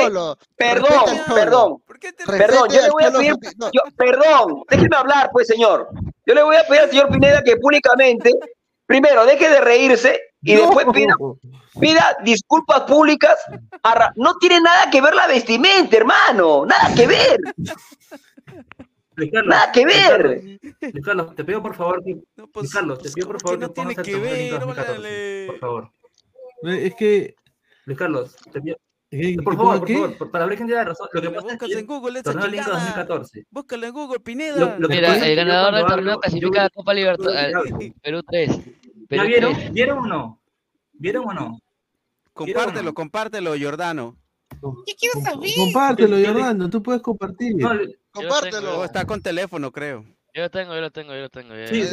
perdón, 0.56 1.06
perdón, 1.27 1.81
perdón, 2.26 2.69
yo 2.69 2.81
le 2.81 2.89
voy 2.89 3.03
a 3.03 3.11
pedir, 3.11 3.35
yo- 3.73 3.81
perdón, 3.98 4.64
déjeme 4.69 4.95
hablar, 4.95 5.30
pues, 5.31 5.48
señor. 5.48 5.89
Yo 6.26 6.34
le 6.34 6.44
voy 6.44 6.56
a 6.56 6.64
pedir 6.68 6.81
al 6.84 6.89
señor 6.89 7.10
Pineda 7.10 7.44
que 7.44 7.57
públicamente, 7.57 8.31
primero, 8.85 9.26
deje 9.26 9.49
de 9.49 9.61
reírse 9.61 10.19
y 10.41 10.55
después 10.55 10.85
pida, 10.93 11.15
pida 11.80 12.18
disculpas 12.23 12.81
públicas. 12.81 13.35
a 13.84 13.95
ra- 13.95 14.14
No 14.15 14.35
tiene 14.38 14.61
nada 14.61 14.89
que 14.89 15.01
ver 15.01 15.14
la 15.15 15.27
vestimenta, 15.27 15.97
hermano, 15.97 16.65
nada 16.65 16.93
que 16.95 17.07
ver. 17.07 17.39
Luis 19.15 19.31
Carlos, 19.31 19.49
Nada 19.55 19.72
que 19.72 19.85
ver. 19.85 20.09
Carlos, 20.09 20.43
Luis 20.93 21.05
Carlos, 21.05 21.35
te 21.35 21.43
pido 21.43 21.61
por 21.64 21.76
favor 21.76 22.03
que. 22.03 22.18
Luis 22.53 22.72
Carlos, 22.72 22.99
te 23.01 23.09
pido 23.11 23.27
por 23.27 23.41
favor 23.41 23.59
que 23.59 23.68
pongas 23.69 23.97
el 23.97 24.03
torneo 24.05 24.35
Link 24.35 24.51
2014, 24.51 25.43
por 25.47 25.59
favor. 25.59 25.91
Es 26.64 26.95
que. 26.95 27.35
Luis 27.85 27.97
Carlos, 27.97 28.35
te 28.51 28.61
pido. 28.61 28.77
¿Qué- 29.09 29.38
Por 29.41 29.53
qué- 29.53 29.57
favor, 29.57 29.80
por 29.80 29.88
favor, 29.89 30.18
por- 30.18 30.31
para 30.31 30.43
hablar 30.43 30.57
gente 30.57 30.76
de 30.76 30.84
razón. 30.84 31.07
Lo 31.14 31.22
que 31.22 31.30
pasa 31.30 31.39
es 31.47 31.53
Buscas 31.53 31.69
que 31.69 31.80
en 31.80 31.85
Google 31.88 32.19
esa 32.19 32.31
torneo 32.31 32.47
Link 32.47 32.61
chingada. 32.61 32.80
2014. 32.80 33.45
Búscalo 33.49 33.88
en 33.88 33.93
Google, 33.93 34.19
Pineda. 34.19 34.57
Lo- 34.59 34.80
lo 34.80 34.88
que 34.89 34.95
Mira, 34.95 35.07
es 35.15 35.22
el 35.22 35.23
que 35.30 35.35
ganador 35.35 35.76
del 35.76 35.85
torneo 35.85 36.19
clasifica 36.19 36.65
a 36.65 36.69
Copa 36.69 36.93
Libertadores. 36.93 37.55
hablo. 37.55 37.77
Perú 38.01 38.22
3. 38.30 38.59
¿Ya 39.09 39.17
Perú 39.17 39.27
vieron? 39.27 39.53
3. 39.55 39.73
¿Vieron 39.73 39.97
o 39.99 40.05
no? 40.07 40.39
¿Vieron 40.93 41.25
o 41.29 41.34
no? 41.34 41.59
Compártelo, 42.34 42.93
compártelo, 42.93 43.53
Jordano. 43.59 44.15
¿Qué 44.85 44.95
quiero 44.95 45.19
saber? 45.21 45.49
Compártelo, 45.57 46.17
Jordano, 46.23 46.69
tú 46.69 46.81
puedes 46.84 47.01
compartir. 47.01 47.55
Compártelo. 48.11 48.84
Está 48.85 49.05
con 49.05 49.21
teléfono, 49.21 49.71
creo. 49.71 50.03
Yo 50.34 50.43
lo 50.43 50.51
tengo, 50.51 50.75
yo 50.75 50.81
lo 50.81 50.91
tengo, 50.91 51.13
yo 51.15 51.21
lo 51.21 51.29
tengo. 51.29 51.55
ya, 51.55 51.67
Sí, 51.67 51.84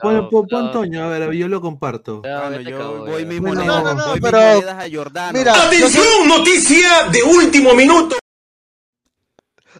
Pon, 0.00 0.28
pon, 0.30 0.46
pon 0.48 0.72
Toño, 0.72 1.04
a 1.04 1.08
ver, 1.08 1.30
yo 1.32 1.48
lo 1.48 1.60
comparto. 1.60 2.22
Bueno, 2.22 2.60
yo 2.60 3.04
voy 3.04 3.26
mismo 3.26 3.48
Bueno, 3.48 3.60
le- 3.60 3.66
no, 3.66 3.82
no, 3.82 3.94
no, 3.94 4.06
voy 4.08 4.20
pero- 4.20 4.38
mismo 4.38 4.60
le 4.60 4.64
das 4.66 4.84
a 4.86 4.88
Jordano. 4.96 5.38
Mira, 5.38 5.66
¡Atención! 5.66 6.28
¡Noticia 6.28 7.08
de 7.12 7.22
último 7.22 7.74
minuto! 7.74 8.16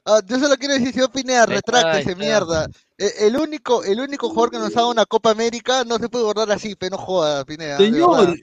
Ah, 0.07 0.21
yo 0.27 0.39
solo 0.39 0.55
quiero 0.57 0.75
decir, 0.75 0.93
señor 0.93 1.11
Pineda, 1.11 1.47
retráctese, 1.47 2.15
mierda. 2.15 2.67
Eh, 2.99 3.11
El 3.21 3.37
único, 3.37 3.83
el 3.83 3.99
único 4.01 4.29
jugador 4.29 4.51
que 4.51 4.59
nos 4.59 4.69
ha 4.77 4.81
dado 4.81 4.91
una 4.91 5.07
Copa 5.07 5.31
América 5.31 5.83
no 5.85 5.97
se 5.99 6.09
puede 6.11 6.25
guardar 6.25 6.53
así, 6.53 6.77
pero 6.77 6.97
no 6.97 7.03
joda, 7.03 7.45
Pineda. 7.45 7.79
Señor, 7.79 8.21
verdad. 8.29 8.35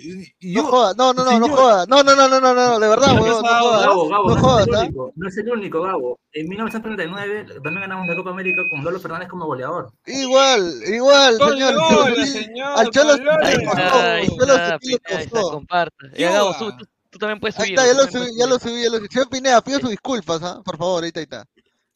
no 0.42 0.64
joda, 0.64 0.94
no, 0.98 1.14
no, 1.14 1.24
no, 1.24 1.40
no 1.40 1.48
joda. 1.56 1.86
No, 1.88 2.02
no, 2.04 2.16
no, 2.16 2.28
no, 2.28 2.42
no, 2.42 2.54
no, 2.54 2.80
de 2.80 2.88
verdad, 2.90 3.14
no 3.14 3.22
joda. 3.24 3.80
Gabo, 3.80 4.10
No 4.10 4.24
no 4.24 4.34
es 4.36 4.42
jodas, 4.42 4.68
el 4.68 4.74
único, 4.76 5.12
no 5.16 5.28
es 5.28 5.38
el 5.38 5.50
único, 5.52 5.82
Gabo. 5.84 6.20
En 6.34 6.50
1939 6.50 7.46
también 7.64 7.82
ganamos 7.82 8.08
la 8.08 8.16
Copa 8.16 8.30
América 8.32 8.64
con 8.70 8.84
Lolo 8.84 9.00
Fernández 9.00 9.30
como 9.30 9.46
goleador. 9.46 9.92
Igual, 10.08 10.82
igual, 10.88 11.38
señor. 11.38 11.76
Al 12.76 12.90
Cholo 12.90 13.18
Lola. 13.18 13.50
le 13.50 13.66
costó, 13.66 14.00
al 14.00 14.28
Cholo 14.28 14.54
sí 14.82 14.90
le 15.10 15.28
costó. 15.30 15.52
comparta. 15.52 16.06
Ya, 16.18 16.32
Gabo, 16.32 16.56
tú, 16.58 16.72
tú- 17.12 17.20
también 17.20 17.40
puedes 17.40 17.60
Ahí 17.60 17.68
subir. 17.68 17.80
está, 17.80 17.88
ya 17.88 17.94
lo 17.94 18.08
subí, 18.12 18.38
ya 18.38 18.48
lo 18.48 18.60
subí, 18.60 18.84
ya 18.84 18.90
lo 18.90 18.98
subí. 18.98 19.08
Señor 19.10 19.30
Pineda, 19.30 19.62
pido 19.62 19.80
sus 19.80 19.90
disculpas, 19.92 20.42
¿ah? 20.44 20.62
Por 20.66 20.78
favor, 20.78 21.04
ahí 21.04 21.12
está. 21.14 21.46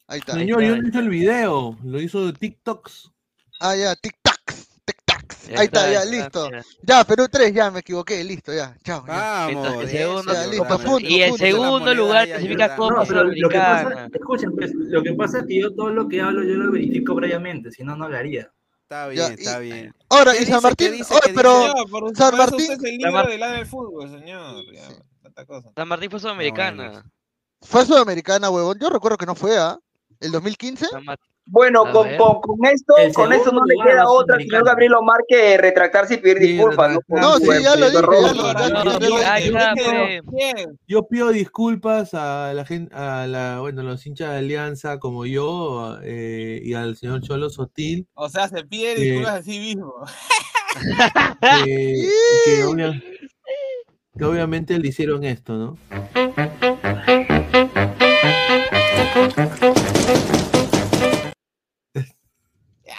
Ahí 0.06 0.20
está. 0.20 0.34
Señor, 0.34 0.62
yo 0.62 0.76
no 0.76 0.88
hice 0.88 0.98
el 0.98 1.08
video, 1.08 1.76
lo 1.82 2.00
hizo 2.00 2.26
de 2.26 2.32
TikToks. 2.34 3.10
Ah, 3.60 3.74
ya, 3.74 3.94
tic-tacs. 3.96 4.68
Ya 5.48 5.60
Ahí 5.60 5.66
está, 5.66 5.88
está, 5.88 6.04
ya, 6.04 6.10
listo. 6.10 6.50
Ya, 6.82 7.04
Perú 7.04 7.28
3, 7.30 7.54
ya, 7.54 7.70
me 7.70 7.78
equivoqué, 7.80 8.22
listo, 8.24 8.52
ya. 8.52 8.76
Chao. 8.84 9.04
ya. 9.06 9.46
Vamos, 9.46 9.82
El 9.84 9.88
segundo, 9.90 10.32
Ya, 10.32 10.46
listo, 10.48 10.64
Copa- 10.64 10.78
punto, 10.84 11.08
y 11.08 11.22
el 11.22 11.28
punto. 11.30 11.44
segundo 11.44 11.94
lugar 11.94 12.26
clasifica 12.26 12.76
Copa 12.76 12.94
No, 12.96 13.04
pero 13.06 13.24
lo 13.24 13.48
que 13.48 13.56
pasa, 13.58 13.78
Sudamericana. 13.82 14.10
escuchen, 14.12 14.52
pues, 14.56 14.72
lo 14.74 15.02
que 15.04 15.12
pasa 15.14 15.38
es 15.38 15.46
que 15.46 15.60
yo 15.60 15.72
todo 15.74 15.90
lo 15.90 16.08
que 16.08 16.20
hablo 16.20 16.42
yo 16.42 16.54
lo 16.54 16.72
verifico 16.72 17.14
previamente, 17.14 17.70
si 17.70 17.84
no, 17.84 17.94
no 17.96 18.08
lo 18.08 18.16
Está 18.88 19.12
Ya, 19.12 19.28
bien, 19.28 19.38
está 19.40 19.58
bien. 19.58 19.94
Ahora, 20.08 20.32
¿Qué 20.32 20.42
y 20.42 20.46
San 20.46 20.62
Martín, 20.62 20.92
dice? 20.92 21.12
oye, 21.12 21.20
¿Qué 21.24 21.32
pero 21.34 21.50
dice? 21.58 21.72
Señor, 21.72 21.90
por, 21.90 22.16
San 22.16 22.36
Martín, 22.36 22.70
es 22.70 22.82
el 22.84 22.96
libro 22.98 23.26
del 23.26 23.40
lado 23.40 23.52
del 23.54 23.66
fútbol, 23.66 24.08
señor. 24.10 24.64
Ya, 24.72 24.88
tanta 25.22 25.44
cosa. 25.44 25.70
San 25.74 25.88
Martín 25.88 26.08
fue 26.08 26.20
Sudamericana. 26.20 27.04
fue 27.62 27.84
sudamericana, 27.84 28.48
huevón. 28.48 28.78
Yo 28.80 28.88
recuerdo 28.88 29.16
que 29.18 29.26
no 29.26 29.34
fue, 29.34 29.58
¿ah? 29.58 29.76
¿El 30.20 30.32
2015? 30.32 30.86
Bueno, 31.48 31.84
con, 31.92 32.08
con, 32.16 32.40
con 32.40 32.66
esto, 32.66 32.94
con 33.14 33.32
esto 33.32 33.52
no 33.52 33.60
le 33.66 33.74
queda 33.84 34.02
va 34.04 34.10
otra, 34.10 34.36
señor 34.38 34.64
Gabriel 34.64 34.94
Omar, 34.94 35.20
que 35.28 35.56
retractarse 35.56 36.14
y 36.14 36.16
pedir 36.16 36.38
disculpas, 36.40 36.98
¿no? 37.08 37.36
Sí, 37.38 37.46
ya 37.62 37.76
ya 37.76 37.76
lo- 37.76 37.90
Yo- 40.88 41.06
pido 41.06 41.28
disculpas 41.30 42.14
a 42.14 42.52
la 42.52 42.64
gente, 42.64 42.92
a 42.96 43.26
la, 43.28 43.60
bueno, 43.60 43.82
los 43.84 44.04
hinchas 44.06 44.30
de 44.32 44.38
Alianza 44.38 44.98
como 44.98 45.24
yo 45.24 45.98
eh, 46.02 46.60
y 46.64 46.74
al 46.74 46.96
señor 46.96 47.20
Cholo 47.22 47.48
Sotil, 47.48 48.08
O 48.14 48.28
sea, 48.28 48.48
se 48.48 48.64
pide 48.64 48.96
disculpas 48.96 49.34
a 49.34 49.42
sí 49.44 49.60
mismo. 49.60 49.94
que, 51.64 52.08
que 52.44 52.64
obvia- 52.64 53.02
que 54.18 54.24
obviamente 54.24 54.76
le 54.78 54.88
hicieron 54.88 55.22
esto, 55.24 55.54
¿no? 55.54 55.78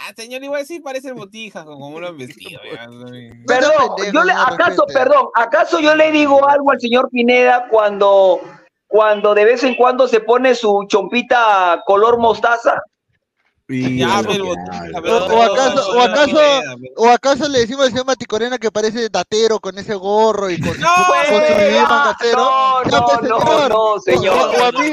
Ya, 0.08 0.14
señor, 0.16 0.44
igual 0.44 0.66
sí 0.66 0.80
parece 0.80 1.10
el 1.10 1.14
botija 1.16 1.66
con 1.66 1.80
como 1.80 2.00
lo 2.00 2.08
han 2.10 2.18
vestido. 2.18 2.60
ya. 2.72 2.88
Perdón, 3.48 3.96
yo 4.14 4.24
le, 4.24 4.34
acaso, 4.34 4.86
perdón, 4.94 5.28
¿acaso 5.36 5.80
yo 5.80 5.96
le 5.96 6.12
digo 6.12 6.48
algo 6.48 6.72
al 6.72 6.80
señor 6.80 7.10
Pineda 7.10 7.68
cuando, 7.70 8.40
cuando 8.88 9.34
de 9.34 9.46
vez 9.46 9.64
en 9.64 9.76
cuando 9.76 10.08
se 10.08 10.20
pone 10.20 10.56
su 10.56 10.86
chompita 10.88 11.82
color 11.86 12.18
mostaza? 12.20 12.82
Ya, 13.70 14.22
pero 14.26 14.46
O, 14.46 15.36
o 15.36 15.44
acaso, 15.44 15.92
o 15.92 16.02
acaso, 16.02 16.40
o 16.96 17.10
acaso 17.10 17.50
le 17.50 17.60
decimos 17.60 17.84
al 17.88 17.90
señor 17.92 18.06
Maticorena 18.06 18.58
que 18.58 18.72
parece 18.72 19.10
datero 19.10 19.60
con 19.60 19.78
ese 19.78 19.94
gorro 19.94 20.50
y 20.50 20.58
con, 20.58 20.70
con 20.72 20.78
su 20.78 21.34
video 21.34 21.86
mangacero. 21.86 22.40
no, 22.40 23.06
pues, 23.06 23.22
no, 23.30 23.30
señor. 23.30 23.70
no, 23.70 23.76
O- 23.84 24.00
señor. 24.00 24.38
O, 24.38 24.62
o 24.62 24.66
a 24.68 24.72
mí, 24.72 24.92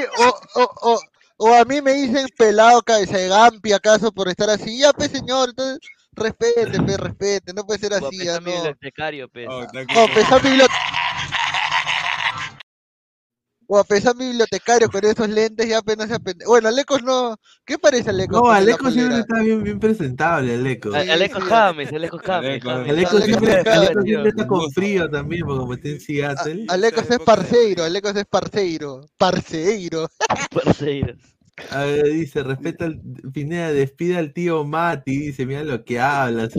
o, 0.83 1.01
o, 1.37 1.55
a 1.55 1.65
mí 1.65 1.81
me 1.81 1.95
dicen 1.95 2.27
pelado 2.37 2.83
cabeza 2.83 3.19
de 3.19 3.29
Gampi 3.29 3.73
acaso 3.73 4.13
por 4.13 4.29
estar 4.29 4.49
así. 4.51 4.79
Ya, 4.79 4.93
pues 4.93 5.11
señor, 5.11 5.51
entonces 5.51 5.79
respete, 6.13 6.81
pe, 6.81 6.97
respete, 6.97 7.53
no 7.53 7.65
puede 7.65 7.81
ser 7.81 7.95
así, 7.95 8.25
ya 8.25 8.41
no. 8.41 8.51
bibliotecario, 8.51 9.29
pe. 9.29 9.47
O 9.49 9.67
pesar 10.15 10.43
bibliotecario. 10.43 11.04
O 13.67 13.79
a 13.79 13.85
pesar 13.85 14.15
bibliotecario 14.17 14.89
con 14.91 15.05
esos 15.05 15.29
lentes, 15.29 15.69
ya 15.69 15.79
apenas 15.79 16.09
se 16.09 16.15
apende- 16.15 16.45
Bueno, 16.47 16.69
Alecos 16.69 17.03
no. 17.03 17.37
¿Qué 17.65 17.79
parece 17.79 18.11
Alecos? 18.11 18.37
No, 18.37 18.43
con 18.43 18.51
la 18.51 18.57
Aleco 18.59 18.91
siempre 18.91 19.19
está 19.21 19.41
bien, 19.41 19.63
bien 19.63 19.81
presentable, 19.81 20.55
Aleco. 20.55 20.95
A- 20.95 21.01
Alejo 21.01 21.41
James, 21.41 21.93
Alejo 21.93 22.19
James. 22.19 22.63
James. 22.63 22.89
Aleco 22.91 23.21
siempre, 23.23 23.63
está 24.29 24.47
con 24.47 24.71
frío 24.73 25.09
también, 25.11 25.47
porque 25.47 25.59
como 25.61 25.75
está 25.75 25.89
en 25.89 26.01
Seattle. 26.01 26.67
Alecos 26.69 27.11
es 27.11 27.19
parceiro, 27.21 27.85
Alecos 27.85 28.17
es 28.17 28.25
parceiro. 28.27 29.01
Parceiro. 29.17 30.09
Parceiro. 30.53 31.15
A 31.71 31.85
ver, 31.85 32.05
dice, 32.09 32.43
respeta 32.43 32.85
al 32.87 33.01
Pineda, 33.33 33.73
despide 33.73 34.19
al 34.19 34.33
tío 34.33 34.65
Mati, 34.65 35.17
dice, 35.19 35.47
mira 35.47 35.63
lo 35.63 35.85
que 35.85 36.01
hablas. 36.01 36.53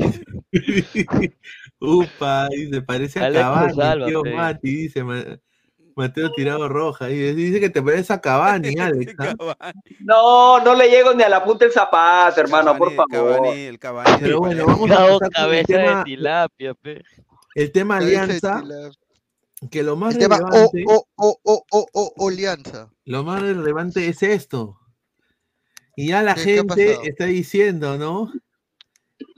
Upa, 1.80 2.48
dice, 2.50 2.82
parece 2.82 3.20
a 3.20 3.26
Aleco, 3.26 3.44
Cavani, 3.44 4.04
el 4.04 4.06
tío. 4.08 4.24
Mati, 4.36 4.76
dice 4.76 5.04
Mateo 5.96 6.32
Tirado 6.34 6.68
Roja, 6.68 7.10
y 7.10 7.34
dice 7.34 7.60
que 7.60 7.70
te 7.70 7.82
parece 7.82 8.12
a 8.14 8.20
Cavani, 8.22 8.76
Alex. 8.80 9.16
¿ah? 9.18 9.74
No, 10.02 10.60
no 10.60 10.76
le 10.76 10.90
llego 10.90 11.14
ni 11.14 11.24
a 11.24 11.30
la 11.30 11.44
punta 11.44 11.66
del 11.66 11.74
zapato, 11.74 12.42
hermano, 12.42 12.78
por 12.78 12.94
favor. 12.94 13.48
el 13.56 13.80
Cavani. 13.80 14.18
Pero 14.20 14.40
bueno, 14.40 14.66
vamos 14.66 14.92
a 14.92 15.08
con 15.08 15.54
el 15.54 15.66
tema, 15.66 15.98
de 16.00 16.04
tilapia, 16.04 16.74
pe. 16.74 17.02
el 17.56 17.72
tema 17.72 18.00
Cabeza 18.00 18.24
Alianza, 18.24 18.92
que 19.72 19.84
lo 19.84 19.96
más 19.96 20.16
El 20.16 20.22
relevante, 20.30 20.84
o, 20.88 21.08
o, 21.16 21.40
o, 21.44 21.66
o, 21.72 21.88
o, 21.94 22.14
Olianza. 22.26 22.90
lo 23.06 23.24
más 23.24 23.42
relevante 23.42 24.08
es 24.08 24.22
esto. 24.22 24.78
Y 25.96 26.10
ya 26.10 26.22
la 26.22 26.36
¿Qué- 26.36 26.44
qué 26.44 26.52
ha 26.54 26.56
gente 26.58 27.00
está 27.10 27.26
diciendo, 27.26 27.98
¿no? 27.98 28.32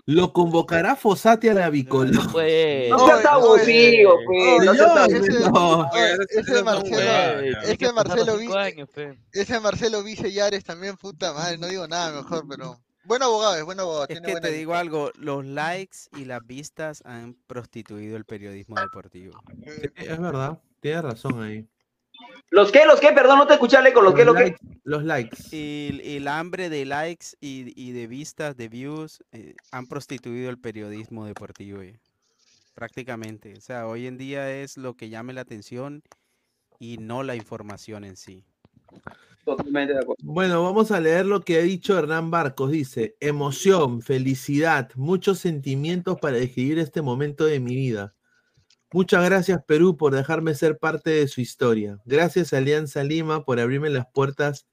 Lo 0.09 0.31
convocará 0.31 0.95
Fosati 0.95 1.49
a 1.49 1.53
la 1.53 1.69
bicolor. 1.69 2.31
Pues. 2.31 2.89
No 2.89 3.05
seas 3.07 3.25
abusivo, 3.25 4.15
pe, 4.25 4.65
no 4.65 4.73
seas 4.73 4.97
abusivo. 4.97 5.49
no. 5.49 5.89
Ese 6.29 6.63
Marcelo, 6.63 7.41
ese 7.61 7.91
Marcelo, 7.93 8.37
cinco 8.37 8.53
Vi- 8.53 8.57
años, 8.59 8.89
pe. 8.89 9.17
ese 9.33 9.59
Marcelo 9.59 10.03
Vicellares 10.03 10.63
también, 10.63 10.95
puta 10.95 11.33
madre, 11.33 11.57
no 11.57 11.67
digo 11.67 11.89
nada 11.89 12.21
mejor, 12.21 12.45
pero 12.47 12.79
buen 13.03 13.21
abogado, 13.21 13.57
es 13.57 13.65
buen 13.65 13.81
abogado. 13.81 14.03
Es 14.03 14.07
tiene 14.07 14.25
que 14.27 14.31
buena 14.31 14.47
te 14.47 14.53
digo 14.53 14.75
algo, 14.75 15.11
los 15.17 15.45
likes 15.45 15.97
y 16.15 16.23
las 16.23 16.39
vistas 16.47 17.01
han 17.05 17.35
prostituido 17.45 18.15
el 18.15 18.23
periodismo 18.23 18.79
deportivo. 18.79 19.37
Sí, 19.65 19.89
es 19.97 20.19
verdad, 20.21 20.57
tienes 20.79 21.03
razón 21.03 21.43
ahí. 21.43 21.67
¿Los 22.49 22.71
qué? 22.71 22.85
¿Los 22.85 22.99
qué? 22.99 23.09
Perdón, 23.13 23.39
no 23.39 23.47
te 23.47 23.53
escuché, 23.53 23.77
Aleco. 23.77 24.01
¿Los 24.01 24.13
qué? 24.13 24.25
¿Los 24.25 24.35
qué? 24.35 24.55
los 24.83 25.03
likes. 25.03 25.37
Y, 25.51 25.99
y 26.03 26.15
el 26.17 26.27
hambre 26.27 26.69
de 26.69 26.85
likes 26.85 27.27
y, 27.41 27.73
y 27.75 27.91
de 27.91 28.07
vistas, 28.07 28.55
de 28.55 28.69
views, 28.69 29.23
eh, 29.31 29.55
han 29.71 29.87
prostituido 29.87 30.49
el 30.49 30.57
periodismo 30.57 31.25
deportivo. 31.25 31.81
eh, 31.81 31.99
Prácticamente. 32.73 33.53
O 33.57 33.61
sea, 33.61 33.87
hoy 33.87 34.07
en 34.07 34.17
día 34.17 34.49
es 34.51 34.77
lo 34.77 34.95
que 34.95 35.09
llame 35.09 35.33
la 35.33 35.41
atención 35.41 36.03
y 36.79 36.97
no 36.97 37.23
la 37.23 37.35
información 37.35 38.03
en 38.05 38.15
sí. 38.15 38.45
Totalmente 39.43 39.93
de 39.93 39.99
acuerdo. 39.99 40.21
Bueno, 40.23 40.61
vamos 40.63 40.91
a 40.91 40.99
leer 40.99 41.25
lo 41.25 41.41
que 41.41 41.57
ha 41.57 41.61
dicho 41.61 41.97
Hernán 41.97 42.29
Barcos. 42.31 42.71
Dice, 42.71 43.15
emoción, 43.19 44.01
felicidad, 44.01 44.89
muchos 44.95 45.39
sentimientos 45.39 46.17
para 46.19 46.37
describir 46.37 46.79
este 46.79 47.01
momento 47.01 47.45
de 47.45 47.59
mi 47.59 47.75
vida. 47.75 48.13
Muchas 48.93 49.23
gracias 49.25 49.61
Perú 49.65 49.97
por 49.97 50.15
dejarme 50.15 50.55
ser 50.55 50.77
parte 50.77 51.09
de 51.09 51.27
su 51.27 51.41
historia. 51.41 51.99
Gracias 52.05 52.53
Alianza 52.53 53.03
Lima 53.03 53.43
por 53.43 53.59
abrirme 53.59 53.89
las 53.89 54.07
puertas 54.13 54.65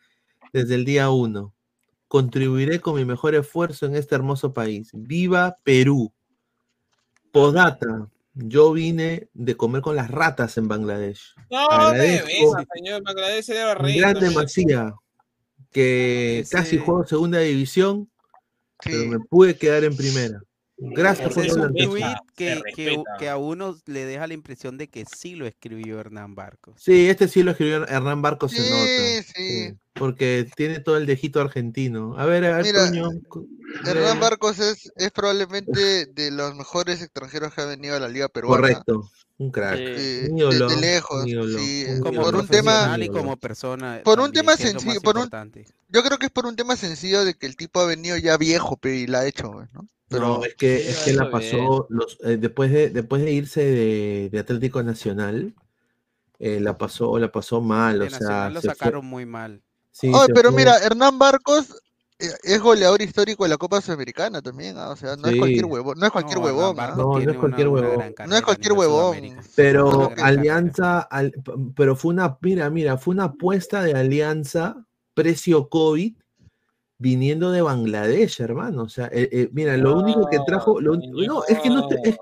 desde 0.53 0.77
el 0.77 0.85
día 0.85 1.11
uno. 1.11 1.53
Contribuiré 2.07 2.81
con 2.81 2.95
mi 2.95 3.05
mejor 3.05 3.35
esfuerzo 3.35 3.86
en 3.86 3.97
este 3.97 4.15
hermoso 4.15 4.53
país. 4.55 4.91
¡Viva 4.93 5.57
Perú! 5.65 6.12
Podata. 7.32 8.09
Yo 8.35 8.73
vine 8.73 9.28
de 9.32 9.57
comer 9.57 9.81
con 9.82 9.95
las 9.97 10.11
ratas 10.11 10.57
en 10.59 10.66
Bangladesh. 10.69 11.35
No, 11.51 11.69
Agradezco 11.70 12.27
besa, 12.57 12.65
señor. 12.74 13.03
Me 13.05 13.11
agradece 13.11 13.55
de 13.55 13.65
un 13.73 13.77
reír. 13.78 14.01
grande. 14.01 14.31
Macía, 14.31 14.95
que 15.70 16.45
casi 16.51 16.77
Ese- 16.77 16.85
juego 16.85 17.05
segunda 17.07 17.39
división, 17.41 18.11
pero 18.85 19.07
me 19.07 19.19
pude 19.20 19.57
quedar 19.57 19.85
en 19.85 19.97
primera. 19.97 20.41
Gracias 20.76 21.32
por 21.34 21.44
es 21.44 21.52
un 21.55 21.74
tweet 21.74 22.16
que, 22.34 22.55
se 22.55 22.62
que- 22.74 23.02
que 23.18 23.28
a 23.28 23.36
uno 23.36 23.76
le 23.86 24.05
deja 24.05 24.26
la 24.26 24.34
impresión 24.34 24.76
de 24.76 24.88
que 24.88 25.05
sí 25.05 25.34
lo 25.34 25.46
escribió 25.46 26.01
Hernán 26.01 26.34
Barcos. 26.34 26.74
Sí, 26.82 27.09
este 27.09 27.28
sí 27.28 27.42
lo 27.42 27.52
escribió 27.52 27.86
Hernán 27.86 28.22
Barcos, 28.22 28.52
se 28.52 28.62
Sí, 28.62 28.70
nota. 28.70 29.32
sí. 29.34 29.78
Porque 29.94 30.48
tiene 30.56 30.80
todo 30.80 30.96
el 30.96 31.06
dejito 31.06 31.40
argentino. 31.40 32.18
A 32.18 32.26
ver, 32.26 32.44
a 32.44 32.56
ver, 32.56 32.64
Mira, 32.66 32.86
Toño. 32.86 33.10
Hernán 33.86 34.18
Barcos 34.20 34.58
es, 34.58 34.92
es 34.96 35.10
probablemente 35.12 36.06
de 36.06 36.30
los 36.32 36.54
mejores 36.56 37.00
extranjeros 37.00 37.54
que 37.54 37.60
ha 37.60 37.66
venido 37.66 37.96
a 37.96 38.00
la 38.00 38.08
Liga 38.08 38.28
Peruana. 38.28 38.60
Correcto. 38.60 39.10
Un 39.38 39.50
crack. 39.50 39.78
Eh, 39.80 40.28
Un 40.30 40.36
de, 40.36 40.42
ídolo, 40.42 40.68
de 40.68 40.76
lejos, 40.80 41.22
un 41.22 41.28
ídolo, 41.28 41.58
sí, 41.58 41.84
un 41.88 42.00
Como 42.00 42.22
por 42.22 42.36
un 42.36 42.46
tema, 42.48 42.96
y 43.00 43.08
como 43.08 43.36
persona. 43.36 44.00
por 44.04 44.18
un 44.18 44.26
también, 44.26 44.44
tema 44.46 44.56
sencillo, 44.56 45.00
por 45.00 45.16
un, 45.16 45.28
yo 45.88 46.02
creo 46.02 46.18
que 46.18 46.26
es 46.26 46.32
por 46.32 46.46
un 46.46 46.54
tema 46.56 46.76
sencillo 46.76 47.24
de 47.24 47.34
que 47.34 47.46
el 47.46 47.56
tipo 47.56 47.80
ha 47.80 47.86
venido 47.86 48.16
ya 48.16 48.36
viejo, 48.36 48.78
y 48.84 49.06
la 49.06 49.20
ha 49.20 49.26
hecho, 49.26 49.52
¿no? 49.72 49.88
Pero 50.08 50.38
No, 50.38 50.44
es 50.44 50.54
que, 50.54 50.88
es 50.88 50.98
que 50.98 51.12
la 51.12 51.30
pasó 51.30 51.86
los, 51.88 52.18
eh, 52.22 52.36
después, 52.36 52.70
de, 52.70 52.90
después 52.90 53.22
de 53.22 53.32
irse 53.32 53.64
de, 53.64 54.28
de 54.30 54.38
Atlético 54.38 54.82
Nacional, 54.84 55.54
eh, 56.38 56.60
la 56.60 56.78
pasó, 56.78 57.18
la 57.18 57.32
pasó 57.32 57.60
mal, 57.60 58.02
o 58.02 58.10
sea, 58.10 58.18
Nacional 58.18 58.54
lo 58.54 58.60
se 58.60 58.68
fue- 58.68 58.76
sacaron 58.76 59.04
muy 59.06 59.26
mal. 59.26 59.62
Sí, 59.94 60.12
pero 60.34 60.50
mira, 60.52 60.76
Hernán 60.78 61.18
Barcos 61.18 61.80
eh, 62.18 62.26
es 62.42 62.60
goleador 62.60 63.00
histórico 63.02 63.42
de 63.44 63.50
la 63.50 63.56
Copa 63.56 63.80
Sudamericana 63.80 64.40
también, 64.40 64.76
ah, 64.78 64.90
O 64.90 64.96
sea, 64.96 65.16
no 65.16 65.28
es 65.28 65.36
cualquier 65.36 65.64
huevón, 65.66 65.98
no 65.98 66.06
es 66.06 66.12
cualquier 66.12 66.38
No, 66.38 66.44
huevón, 66.44 66.76
ah. 66.78 66.94
No, 66.96 67.04
no 67.12 67.16
tiene 67.16 67.32
es 67.32 67.38
cualquier 67.38 67.68
una- 67.68 67.80
huevón. 67.80 68.14
No 68.26 68.36
es 68.36 68.42
cualquier 68.42 68.72
huevón. 68.72 69.16
Pero. 69.56 70.10
Alianza, 70.22 71.00
al- 71.00 71.32
pero 71.76 71.96
fue 71.96 72.12
una, 72.12 72.36
mira, 72.40 72.70
mira, 72.70 72.98
fue 72.98 73.14
una 73.14 73.24
apuesta 73.24 73.82
de 73.82 73.94
Alianza, 73.94 74.84
precio 75.14 75.68
COVID, 75.68 76.14
viniendo 76.98 77.50
de 77.50 77.62
Bangladesh, 77.62 78.40
hermano. 78.40 78.82
O 78.84 78.88
sea, 78.88 79.06
eh, 79.06 79.28
eh, 79.32 79.48
mira, 79.52 79.76
lo 79.76 79.98
único 79.98 80.28
que 80.28 80.38
trajo, 80.46 80.80
lo 80.80 80.96
no, 80.96 81.44
es 81.46 81.58
que 81.58 81.68
no, 81.68 81.80
estoy- 81.88 82.00
es, 82.04 82.16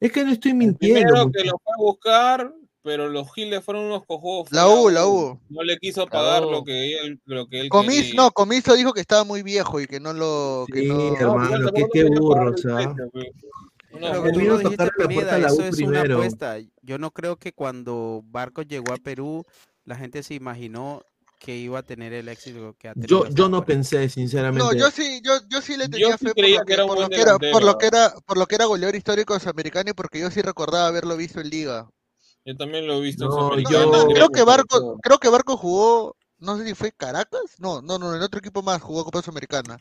es 0.00 0.12
que 0.12 0.24
no 0.24 0.32
estoy 0.32 0.52
mintiendo. 0.54 1.00
Primero 1.00 1.26
muchacho. 1.26 1.42
que 1.42 1.50
lo 1.50 1.58
fue 1.64 1.72
a 1.72 1.82
buscar, 1.82 2.54
pero 2.82 3.08
los 3.08 3.32
giles 3.32 3.64
fueron 3.64 3.84
unos 3.84 4.04
cojudos. 4.06 4.48
La 4.50 4.68
U, 4.68 4.90
la 4.90 5.06
U. 5.06 5.38
No 5.48 5.62
le 5.62 5.78
quiso 5.78 6.06
pagar 6.06 6.42
lo 6.42 6.64
que 6.64 6.98
él, 6.98 7.20
lo 7.26 7.46
que 7.46 7.60
él 7.60 7.68
Comis, 7.68 7.96
quería. 8.02 8.14
no, 8.16 8.30
Comiso 8.32 8.74
dijo 8.74 8.92
que 8.92 9.00
estaba 9.00 9.24
muy 9.24 9.42
viejo 9.42 9.80
y 9.80 9.86
que 9.86 10.00
no 10.00 10.12
lo, 10.12 10.66
que 10.72 10.80
Sí, 10.80 10.86
no. 10.88 11.14
hermano, 11.16 11.70
qué, 11.74 11.86
qué 11.92 12.04
burro, 12.04 12.52
o 12.52 12.56
sea. 12.56 12.94
Pero 13.90 14.58
dijiste, 14.58 14.88
Pineda, 15.06 15.38
la 15.38 15.52
U 15.52 15.60
eso 15.60 15.64
es 15.64 15.78
una 15.80 16.02
primero. 16.02 16.16
apuesta. 16.16 16.56
Yo 16.82 16.98
no 16.98 17.10
creo 17.10 17.36
que 17.36 17.52
cuando 17.52 18.22
Barcos 18.24 18.66
llegó 18.66 18.92
a 18.92 18.96
Perú, 18.96 19.44
la 19.84 19.96
gente 19.96 20.22
se 20.22 20.34
imaginó 20.34 21.02
que 21.38 21.56
iba 21.56 21.80
a 21.80 21.82
tener 21.82 22.12
el 22.12 22.28
éxito 22.28 22.74
que 22.78 22.88
ha 22.88 22.94
tenido. 22.94 23.26
Yo, 23.26 23.34
yo 23.34 23.48
no 23.48 23.56
ahora. 23.58 23.66
pensé, 23.66 24.08
sinceramente. 24.08 24.64
No, 24.64 24.72
yo 24.72 24.90
sí, 24.90 25.20
yo, 25.24 25.32
yo 25.48 25.60
sí 25.60 25.76
le 25.76 25.84
Yo 25.86 25.90
tenía 25.90 26.16
sí 26.16 26.26
fe 26.26 26.34
por 26.34 26.34
creía 26.34 26.58
lo 26.60 26.64
que 26.64 26.72
era 26.72 26.84
un 26.84 26.88
por 26.88 26.98
lo 27.00 27.06
buen 27.08 27.10
que 27.10 27.20
era, 27.20 27.38
por 27.38 27.64
lo 27.64 27.78
que 27.78 27.86
era, 27.86 28.14
por 28.24 28.38
lo 28.38 28.46
que 28.46 28.54
era 28.54 28.64
goleador 28.64 28.94
histórico 28.96 29.38
sudamericano 29.38 29.90
y 29.90 29.92
porque 29.92 30.20
yo 30.20 30.30
sí 30.30 30.40
recordaba 30.40 30.86
haberlo 30.86 31.16
visto 31.16 31.40
en 31.40 31.50
liga. 31.50 31.88
Yo 32.44 32.56
también 32.56 32.86
lo 32.86 32.94
he 32.94 33.00
visto 33.00 33.26
No, 33.26 33.54
en 33.54 33.64
yo- 33.64 33.68
Sudamericana, 33.70 34.04
creo 34.14 34.28
que 34.28 34.32
creo 34.34 34.46
Barco, 34.46 34.98
creo 35.02 35.18
que 35.18 35.28
Barco 35.28 35.56
jugó, 35.56 36.16
no 36.38 36.58
sé 36.58 36.66
si 36.66 36.74
fue 36.74 36.90
Caracas, 36.92 37.40
no, 37.58 37.80
no, 37.82 37.98
no, 37.98 38.14
en 38.16 38.22
otro 38.22 38.40
equipo 38.40 38.62
más 38.62 38.82
jugó 38.82 39.04
Copa 39.04 39.22
Sudamericana. 39.22 39.78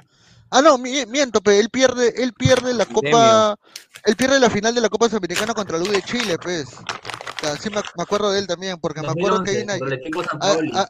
Ah, 0.51 0.61
no, 0.61 0.77
mi- 0.77 1.05
miento, 1.07 1.41
pero 1.41 1.57
él 1.59 1.69
pierde, 1.69 2.21
él 2.21 2.33
pierde 2.33 2.73
la 2.73 2.85
Copa, 2.85 3.57
él 4.05 4.15
pierde 4.15 4.39
la 4.39 4.49
final 4.49 4.75
de 4.75 4.81
la 4.81 4.89
Copa 4.89 5.07
Sudamericana 5.09 5.53
contra 5.53 5.77
el 5.77 5.83
U 5.83 5.88
de 5.88 6.01
Chile, 6.03 6.38
pues. 6.38 6.67
O 6.67 7.39
sea, 7.43 7.57
sí 7.57 7.69
me, 7.71 7.77
me 7.97 8.03
acuerdo 8.03 8.31
de 8.31 8.38
él 8.39 8.45
también, 8.47 8.77
porque 8.79 9.01
me 9.01 9.07
acuerdo 9.07 9.43
que 9.43 9.49
hay 9.51 9.65
2011, 9.65 9.83
una, 9.83 10.23
San 10.27 10.88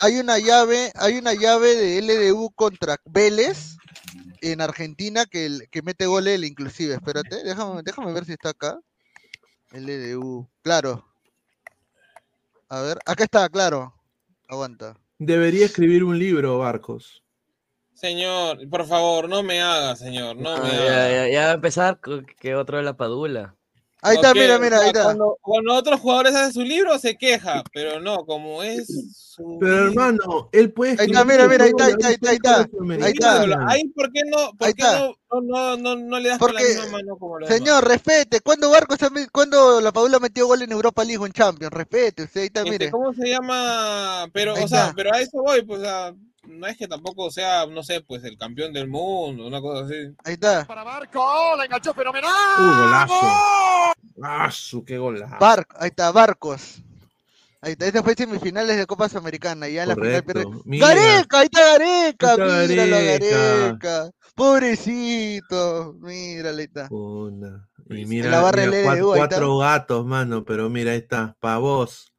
hay, 0.00 0.18
una 0.18 0.38
llave, 0.38 0.90
hay 0.96 1.18
una 1.18 1.34
llave 1.34 1.76
de 1.76 1.98
LDU 1.98 2.50
contra 2.56 2.96
Vélez 3.04 3.76
en 4.40 4.60
Argentina 4.60 5.24
que, 5.26 5.46
el- 5.46 5.68
que 5.70 5.82
mete 5.82 6.06
gol 6.06 6.26
él 6.26 6.42
inclusive. 6.44 6.94
Espérate, 6.94 7.44
déjame, 7.44 7.82
déjame 7.84 8.12
ver 8.12 8.24
si 8.24 8.32
está 8.32 8.48
acá. 8.48 8.80
LDU, 9.70 10.48
claro. 10.62 11.06
A 12.72 12.80
ver, 12.80 12.98
acá 13.04 13.24
está, 13.24 13.46
claro. 13.50 13.92
Aguanta. 14.48 14.96
Debería 15.18 15.66
escribir 15.66 16.02
un 16.04 16.18
libro, 16.18 16.56
Barcos. 16.56 17.22
Señor, 17.92 18.66
por 18.70 18.86
favor, 18.86 19.28
no 19.28 19.42
me 19.42 19.60
haga, 19.60 19.94
señor, 19.94 20.36
no 20.36 20.42
me 20.42 20.48
Ah, 20.48 20.56
haga. 20.56 20.86
ya, 20.86 21.08
ya, 21.26 21.28
ya 21.28 21.44
va 21.44 21.50
a 21.50 21.54
empezar 21.54 22.00
con 22.00 22.24
que 22.24 22.54
otro 22.54 22.78
de 22.78 22.82
la 22.82 22.96
Padula. 22.96 23.56
Ahí 24.04 24.16
está, 24.16 24.34
mira, 24.34 24.58
mira, 24.58 24.80
ahí 24.80 24.88
está. 24.88 25.04
Cuando, 25.04 25.38
cuando 25.40 25.74
otros 25.74 26.00
jugadores 26.00 26.34
hacen 26.34 26.52
su 26.52 26.62
libro, 26.62 26.98
se 26.98 27.16
queja, 27.16 27.62
pero 27.72 28.00
no, 28.00 28.24
como 28.26 28.60
es 28.62 28.88
su 29.36 29.58
Pero 29.60 29.86
hermano, 29.86 30.48
él 30.50 30.72
puede 30.72 30.96
Ahí 31.00 31.06
está, 31.06 31.24
mira, 31.24 31.46
mira, 31.46 31.64
ahí 31.64 31.70
está, 31.70 31.84
ahí 31.86 31.92
está, 31.92 32.08
ahí 32.08 32.14
está, 32.14 32.30
ahí 32.30 33.12
está. 33.12 33.40
Ahí 33.42 33.52
ahí, 33.68 33.88
¿por 33.90 34.10
qué 34.12 34.22
no, 34.26 34.52
por 34.58 34.66
Ahí 34.66 34.74
qué 34.74 34.82
está. 34.82 34.98
no, 34.98 35.14
no, 35.30 35.40
no, 35.40 35.76
no, 35.76 35.96
no 35.96 36.18
le 36.18 36.30
das 36.30 36.38
con 36.38 36.52
la 36.52 36.60
Porque, 36.60 36.74
misma 36.74 36.90
mano 36.98 37.16
como 37.16 37.38
demás? 37.38 37.54
Señor, 37.54 37.86
respete. 37.86 38.40
¿Cuándo 38.40 38.70
Barco 38.70 38.96
se 38.96 39.04
ha 39.06 39.10
met- 39.10 39.30
cuándo 39.30 39.80
la 39.80 39.92
Paula 39.92 40.18
metió 40.18 40.48
gol 40.48 40.62
en 40.62 40.72
Europa 40.72 41.04
League 41.04 41.24
en 41.24 41.32
Champions? 41.32 41.72
Respete, 41.72 42.24
usted 42.24 42.40
ahí 42.40 42.46
está, 42.48 42.60
Este, 42.60 42.70
mire. 42.72 42.90
¿Cómo 42.90 43.12
se 43.14 43.28
llama? 43.28 44.28
Pero, 44.32 44.56
Ahí 44.56 44.64
o 44.64 44.68
sea, 44.68 44.82
está. 44.86 44.94
pero 44.96 45.14
a 45.14 45.20
eso 45.20 45.40
voy, 45.42 45.62
pues, 45.62 45.78
o 45.78 45.82
sea, 45.84 46.12
no 46.48 46.66
es 46.66 46.76
que 46.76 46.88
tampoco 46.88 47.30
sea, 47.30 47.66
no 47.66 47.82
sé, 47.82 48.00
pues, 48.00 48.24
el 48.24 48.36
campeón 48.36 48.72
del 48.72 48.88
mundo, 48.88 49.46
una 49.46 49.60
cosa 49.60 49.84
así. 49.84 50.14
Ahí 50.24 50.34
está. 50.34 50.64
Para 50.66 50.84
Barco, 50.84 51.56
la 51.56 51.64
enganchó 51.64 51.94
fenomenal. 51.94 52.30
Uh, 52.58 52.62
golazo. 52.62 53.94
¡Asu, 54.22 54.84
qué 54.84 54.98
golazo! 54.98 55.36
Bar, 55.40 55.66
ahí 55.78 55.88
está, 55.88 56.10
Barcos. 56.12 56.82
Ahí 57.60 57.72
está, 57.72 57.86
esta 57.86 58.02
fue 58.02 58.14
semifinales 58.14 58.76
de 58.76 58.86
Copa 58.86 59.08
Sudamericana. 59.08 59.68
Ya 59.68 59.82
en 59.84 59.88
la 59.90 59.94
final 59.94 60.24
pierde. 60.24 60.46
Mira. 60.64 60.88
¡Gareca! 60.88 61.38
Ahí 61.38 61.44
está 61.44 61.60
Gareca, 61.78 62.32
Ahí 62.32 62.64
está 62.64 62.66
míralo, 62.68 62.96
Gareca. 62.96 63.36
Gareca. 63.36 64.10
Pobrecito, 64.34 65.94
míralo, 66.00 66.58
ahí 66.58 66.64
está. 66.64 66.88
Una. 66.90 67.68
Y 67.88 68.06
mira, 68.06 68.30
la 68.30 68.40
barra 68.40 68.66
mira, 68.66 68.76
del 68.76 68.86
cua- 68.86 68.96
LDU, 68.96 69.12
ahí 69.12 69.20
está. 69.20 69.36
cuatro 69.36 69.58
gatos, 69.58 70.06
mano, 70.06 70.44
pero 70.44 70.68
mira, 70.70 70.92
ahí 70.92 70.98
está, 70.98 71.36
pa' 71.38 71.58
vos. 71.58 72.11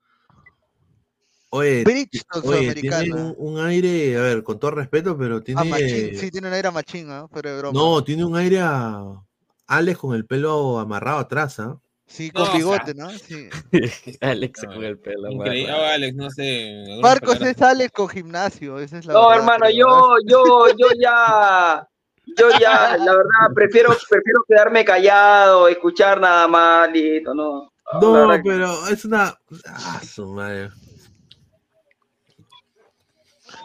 Oye, 1.55 1.83
Bridgestone 1.83 2.47
oye, 2.47 2.73
tiene 2.73 3.13
un, 3.13 3.35
un 3.37 3.59
aire, 3.63 4.17
a 4.17 4.21
ver, 4.21 4.43
con 4.43 4.57
todo 4.59 4.71
respeto, 4.71 5.15
pero 5.15 5.37
A 5.37 5.41
tiene. 5.43 5.63
Machín, 5.65 6.17
sí, 6.19 6.31
tiene 6.31 6.47
un 6.47 6.53
aire 6.55 6.67
a 6.67 6.71
Machín, 6.71 7.11
¿ah? 7.11 7.27
Pero 7.31 7.51
de 7.51 7.57
broma. 7.59 7.79
No, 7.79 8.03
tiene 8.03 8.25
un 8.25 8.35
aire 8.35 8.59
a 8.59 9.21
Alex 9.67 9.99
con 9.99 10.15
el 10.15 10.25
pelo 10.25 10.79
amarrado 10.79 11.19
atrás, 11.19 11.59
¿ah? 11.59 11.77
Sí, 12.07 12.31
No, 12.33 12.39
con 12.39 12.43
o 12.43 12.45
sea, 12.47 12.55
bigote, 12.55 12.93
¿no? 12.95 13.09
Sí. 13.11 13.49
Alex 14.21 14.61
con 14.65 14.83
el 14.83 14.97
pelo. 14.97 15.29
Increíble. 15.29 15.71
Ah, 15.71 15.93
Alex, 15.93 16.15
no 16.15 16.29
sé. 16.31 16.83
palabras- 17.03 17.41
es 17.41 17.61
Alex 17.61 17.91
con 17.91 18.09
gimnasio, 18.09 18.79
esa 18.79 18.97
es 18.97 19.05
la 19.05 19.13
No, 19.13 19.29
verdad, 19.29 19.37
hermano, 19.43 19.69
yo, 19.69 20.15
yo, 20.25 20.67
yo 20.75 20.87
ya, 20.99 21.87
yo 22.35 22.49
ya, 22.59 22.97
la 22.97 23.11
verdad, 23.15 23.53
prefiero, 23.53 23.89
prefiero 24.09 24.43
quedarme 24.47 24.83
callado, 24.83 25.67
escuchar 25.67 26.19
nada 26.19 26.47
más, 26.47 26.91
listo, 26.91 27.31
no. 27.35 27.71
No, 28.01 28.41
pero 28.43 28.87
es 28.87 29.05
una. 29.05 29.37
Ah, 29.67 30.01
su 30.03 30.25
madre. 30.33 30.71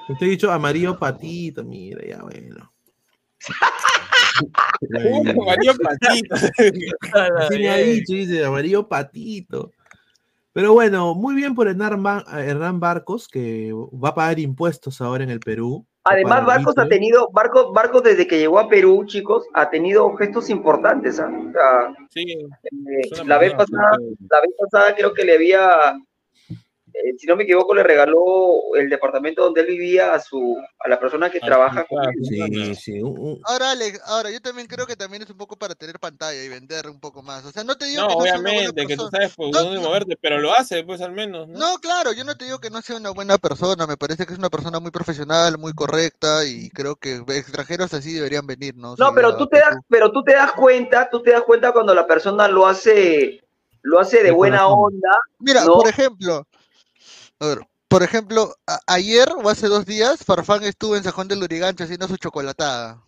Usted 0.08 0.26
ha 0.26 0.30
dicho 0.30 0.50
amarillo 0.50 0.98
patito, 0.98 1.64
mira, 1.64 2.02
ya 2.06 2.22
bueno. 2.22 2.72
Uh, 4.80 5.44
Mario 5.44 5.72
Patito. 5.82 6.34
Así 7.38 7.58
me 7.58 7.68
ha 7.68 7.76
dicho, 7.76 8.12
dice 8.14 8.44
amarillo 8.44 8.86
patito. 8.88 9.72
Pero 10.52 10.72
bueno, 10.72 11.14
muy 11.14 11.34
bien 11.34 11.54
por 11.54 11.68
Hernán, 11.68 12.02
Ba- 12.02 12.24
Hernán 12.32 12.80
Barcos, 12.80 13.28
que 13.28 13.72
va 13.72 14.10
a 14.10 14.14
pagar 14.14 14.38
impuestos 14.38 15.00
ahora 15.00 15.24
en 15.24 15.30
el 15.30 15.40
Perú. 15.40 15.86
Además, 16.04 16.46
Barcos 16.46 16.78
ha 16.78 16.88
tenido, 16.88 17.28
Barcos, 17.32 17.72
Barcos 17.74 18.02
desde 18.02 18.26
que 18.26 18.38
llegó 18.38 18.58
a 18.58 18.68
Perú, 18.68 19.04
chicos, 19.06 19.44
ha 19.52 19.68
tenido 19.68 20.10
gestos 20.16 20.48
importantes, 20.48 21.20
¿ah? 21.20 21.28
O 21.28 21.52
sea, 21.52 21.94
Sí, 22.10 22.22
eh, 22.32 23.24
la 23.26 23.38
vez 23.38 23.52
pasada, 23.52 23.90
la 24.30 24.40
vez 24.40 24.50
pasada 24.58 24.94
creo 24.96 25.12
que 25.12 25.24
le 25.24 25.34
había, 25.34 25.98
si 27.16 27.26
no 27.26 27.36
me 27.36 27.44
equivoco, 27.44 27.74
le 27.74 27.82
regaló 27.82 28.74
el 28.76 28.88
departamento 28.88 29.42
donde 29.42 29.60
él 29.62 29.66
vivía 29.66 30.14
a 30.14 30.20
su 30.20 30.56
a 30.78 30.88
la 30.88 30.98
persona 30.98 31.30
que 31.30 31.40
trabaja 31.40 31.84
con 31.84 32.04
él. 32.04 32.14
Sí, 32.22 32.74
sí. 32.74 33.02
Ahora, 33.44 33.72
Alex, 33.72 34.00
ahora 34.06 34.30
yo 34.30 34.40
también 34.40 34.66
creo 34.66 34.86
que 34.86 34.96
también 34.96 35.22
es 35.22 35.30
un 35.30 35.36
poco 35.36 35.56
para 35.56 35.74
tener 35.74 35.98
pantalla 35.98 36.42
y 36.42 36.48
vender 36.48 36.88
un 36.88 37.00
poco 37.00 37.22
más. 37.22 37.44
O 37.44 37.50
sea, 37.50 37.64
no 37.64 37.76
te 37.76 37.86
digo 37.86 38.02
No, 38.02 38.08
que 38.08 38.14
no 38.14 38.22
sea 38.22 38.32
una 38.34 38.42
buena 38.42 38.58
obviamente, 38.58 38.86
que 38.86 38.96
tú 38.96 39.08
sabes 39.10 39.34
por 39.34 39.50
dónde 39.50 39.80
moverte, 39.80 40.16
pero 40.20 40.38
lo 40.38 40.52
hace, 40.52 40.84
pues 40.84 41.00
al 41.00 41.12
menos, 41.12 41.48
¿no? 41.48 41.58
No, 41.58 41.78
claro, 41.78 42.12
yo 42.12 42.24
no 42.24 42.36
te 42.36 42.44
digo 42.44 42.58
que 42.58 42.70
no 42.70 42.80
sea 42.82 42.96
una 42.96 43.10
buena 43.10 43.38
persona, 43.38 43.86
me 43.86 43.96
parece 43.96 44.26
que 44.26 44.32
es 44.32 44.38
una 44.38 44.50
persona 44.50 44.80
muy 44.80 44.90
profesional, 44.90 45.58
muy 45.58 45.72
correcta 45.72 46.44
y 46.44 46.70
creo 46.70 46.96
que 46.96 47.22
extranjeros 47.28 47.92
así 47.94 48.12
deberían 48.12 48.46
venir, 48.46 48.76
¿no? 48.76 48.94
No, 48.98 49.14
pero 49.14 49.36
tú 49.36 49.46
te 49.46 49.58
das, 49.58 49.76
pero 49.88 50.12
tú 50.12 50.22
te 50.22 50.34
das 50.34 50.52
cuenta, 50.52 51.08
tú 51.10 51.22
te 51.22 51.32
das 51.32 51.42
cuenta 51.42 51.72
cuando 51.72 51.94
la 51.94 52.06
persona 52.06 52.48
lo 52.48 52.66
hace, 52.66 53.42
lo 53.82 54.00
hace 54.00 54.22
de 54.22 54.30
buena 54.30 54.66
onda. 54.68 55.10
Mira, 55.38 55.64
¿no? 55.64 55.74
por 55.74 55.88
ejemplo, 55.88 56.46
a 57.40 57.46
ver, 57.46 57.58
por 57.88 58.02
ejemplo, 58.02 58.54
ayer 58.86 59.28
o 59.32 59.48
hace 59.48 59.68
dos 59.68 59.86
días, 59.86 60.24
Farfán 60.24 60.64
estuvo 60.64 60.96
en 60.96 61.04
Sajón 61.04 61.28
del 61.28 61.40
Lurigancho 61.40 61.84
haciendo 61.84 62.08
su 62.08 62.16
chocolatada. 62.16 63.02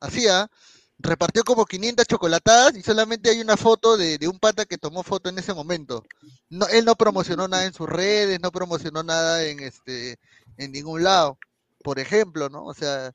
Hacía, 0.00 0.50
repartió 0.98 1.44
como 1.44 1.64
500 1.66 2.06
chocolatadas 2.06 2.76
y 2.76 2.82
solamente 2.82 3.30
hay 3.30 3.40
una 3.40 3.56
foto 3.56 3.96
de, 3.96 4.18
un 4.28 4.38
pata 4.38 4.64
que 4.66 4.78
tomó 4.78 5.02
foto 5.02 5.28
en 5.30 5.38
ese 5.38 5.54
momento. 5.54 6.04
No, 6.50 6.66
él 6.68 6.84
no 6.84 6.96
promocionó 6.96 7.48
nada 7.48 7.66
en 7.66 7.74
sus 7.74 7.88
redes, 7.88 8.40
no 8.40 8.50
promocionó 8.52 9.02
nada 9.02 9.44
en 9.44 9.60
este, 9.60 10.18
en 10.58 10.72
ningún 10.72 11.04
lado. 11.04 11.38
Por 11.84 11.98
ejemplo, 12.00 12.48
¿no? 12.48 12.64
O 12.64 12.74
sea, 12.74 13.12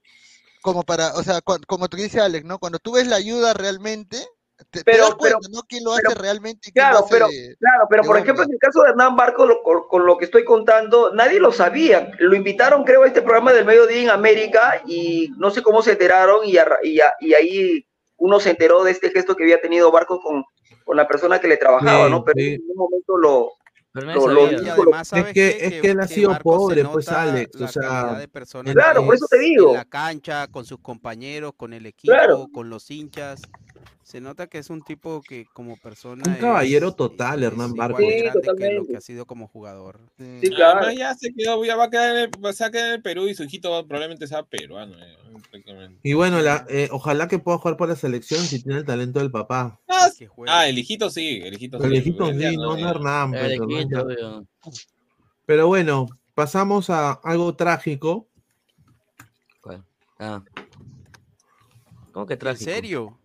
como 0.61 0.83
para, 0.83 1.15
o 1.15 1.23
sea, 1.23 1.41
cua- 1.41 1.65
como 1.67 1.89
tú 1.89 1.97
dices 1.97 2.21
Alex, 2.21 2.45
¿no? 2.45 2.59
Cuando 2.59 2.79
tú 2.79 2.93
ves 2.93 3.07
la 3.07 3.17
ayuda 3.17 3.53
realmente, 3.53 4.25
te, 4.69 4.79
te 4.79 4.83
Pero- 4.83 5.05
das 5.05 5.15
cuenta, 5.15 5.37
pero- 5.41 5.49
¿no? 5.55 5.63
¿Quién 5.67 5.83
lo 5.83 5.95
pero- 5.95 6.09
hace 6.09 6.19
realmente 6.19 6.69
y 6.69 6.71
Claro, 6.71 6.99
lo 6.99 7.05
hace 7.05 7.13
pero, 7.13 7.27
de- 7.27 7.55
claro, 7.59 7.87
pero 7.89 8.03
por 8.03 8.17
ejemplo, 8.17 8.43
en 8.43 8.51
el 8.51 8.59
caso 8.59 8.83
de 8.83 8.89
Hernán 8.89 9.15
Barco, 9.15 9.45
lo- 9.45 9.61
con, 9.63 9.87
con 9.87 10.05
lo 10.05 10.17
que 10.17 10.25
estoy 10.25 10.43
contando, 10.45 11.13
nadie 11.13 11.39
lo 11.39 11.51
sabía. 11.51 12.11
Lo 12.19 12.35
invitaron, 12.35 12.83
creo, 12.83 13.03
a 13.03 13.07
este 13.07 13.21
programa 13.21 13.53
del 13.53 13.65
mediodía 13.65 14.01
en 14.03 14.09
América 14.09 14.81
y 14.85 15.29
no 15.37 15.51
sé 15.51 15.61
cómo 15.61 15.81
se 15.81 15.91
enteraron 15.93 16.45
y, 16.45 16.57
a- 16.57 16.77
y, 16.83 16.99
a- 16.99 17.13
y 17.19 17.33
ahí 17.33 17.87
uno 18.17 18.39
se 18.39 18.51
enteró 18.51 18.83
de 18.83 18.91
este 18.91 19.09
gesto 19.09 19.35
que 19.35 19.43
había 19.43 19.59
tenido 19.61 19.91
Barco 19.91 20.19
con, 20.21 20.43
con 20.85 20.95
la 20.97 21.07
persona 21.07 21.39
que 21.39 21.47
le 21.47 21.57
trabajaba, 21.57 22.05
Sí, 22.05 22.11
¿no? 22.11 22.23
Pero 22.23 22.35
sí. 22.39 22.47
en 22.53 22.61
ningún 22.61 22.75
momento 22.77 23.17
lo... 23.17 23.51
Pero 23.93 24.05
lo- 24.13 24.27
lo 24.27 24.51
Y 24.63 24.69
además, 24.69 25.01
Es 25.01 25.07
¿sabes 25.09 25.25
que, 25.25 25.33
qué? 25.33 25.65
es 25.65 25.81
que 25.81 25.89
él 25.89 25.99
ha 25.99 26.07
que 26.07 26.13
sido 26.13 26.37
pobre, 26.41 26.85
pues 26.85 27.09
Alex, 27.09 27.55
o 27.57 27.59
la 27.59 27.67
sea, 27.67 28.27
que 28.63 28.71
Claro, 28.73 29.05
por 29.05 29.15
eso 29.15 29.25
te 29.29 29.37
digo. 29.39 29.71
En 29.71 29.75
la 29.75 29.83
cancha, 29.85 30.47
con 30.47 30.63
sus 30.63 30.79
compañeros, 30.79 31.51
con 31.57 31.73
el 31.73 31.85
equipo, 31.85 32.13
Claro. 32.13 32.47
con 32.53 32.69
los 32.69 32.89
hinchas. 32.89 33.41
Se 34.11 34.19
nota 34.19 34.47
que 34.47 34.57
es 34.57 34.69
un 34.69 34.81
tipo 34.81 35.21
que 35.21 35.45
como 35.53 35.77
persona 35.77 36.21
un 36.27 36.33
caballero 36.35 36.89
es, 36.89 36.95
total, 36.97 37.43
Hernán 37.43 37.69
es 37.69 37.75
Barco. 37.75 38.01
igual 38.01 38.33
de 38.33 38.41
Sí, 38.41 38.49
que 38.57 38.73
lo 38.73 38.85
que 38.85 38.97
ha 38.97 38.99
sido 38.99 39.25
como 39.25 39.47
jugador. 39.47 40.01
Sí, 40.17 40.49
claro. 40.49 40.79
Además 40.79 40.97
ya 40.97 41.15
se 41.15 41.33
quedó, 41.33 41.63
ya 41.63 41.77
va 41.77 41.85
a 41.85 41.89
quedar 41.89 42.17
en 42.17 42.23
el, 42.23 42.53
se 42.53 42.63
va 42.65 42.67
a 42.67 42.71
quedar 42.71 42.87
en 42.89 42.93
el 42.95 43.01
Perú 43.01 43.29
y 43.29 43.35
su 43.35 43.43
hijito 43.43 43.69
probablemente 43.87 44.27
sea 44.27 44.43
peruano. 44.43 44.97
eh. 44.99 45.17
Y 46.03 46.11
bueno, 46.11 46.41
la, 46.41 46.65
eh, 46.67 46.89
ojalá 46.91 47.29
que 47.29 47.39
pueda 47.39 47.57
jugar 47.57 47.77
por 47.77 47.87
la 47.87 47.95
selección 47.95 48.41
si 48.41 48.61
tiene 48.61 48.79
el 48.79 48.85
talento 48.85 49.19
del 49.19 49.31
papá. 49.31 49.79
Ah, 49.87 50.09
juegue. 50.27 50.51
Ah, 50.51 50.67
el 50.67 50.77
hijito 50.77 51.09
sí, 51.09 51.39
el 51.41 51.53
hijito 51.53 51.79
sí. 51.79 51.85
El 51.85 51.93
hijito 51.95 52.33
ya 52.33 52.49
sí, 52.49 52.57
no, 52.57 52.75
no. 52.75 52.89
Hernán. 52.89 53.31
pues, 53.31 53.43
Hernán. 53.59 54.47
Pero 55.45 55.67
bueno, 55.67 56.07
pasamos 56.35 56.89
a 56.89 57.13
algo 57.13 57.55
trágico. 57.55 58.27
¿Cuál? 59.61 59.85
Ah. 60.19 60.43
¿Cómo 62.11 62.25
que 62.25 62.33
¿En 62.33 62.39
trágico? 62.39 62.69
serio? 62.69 63.20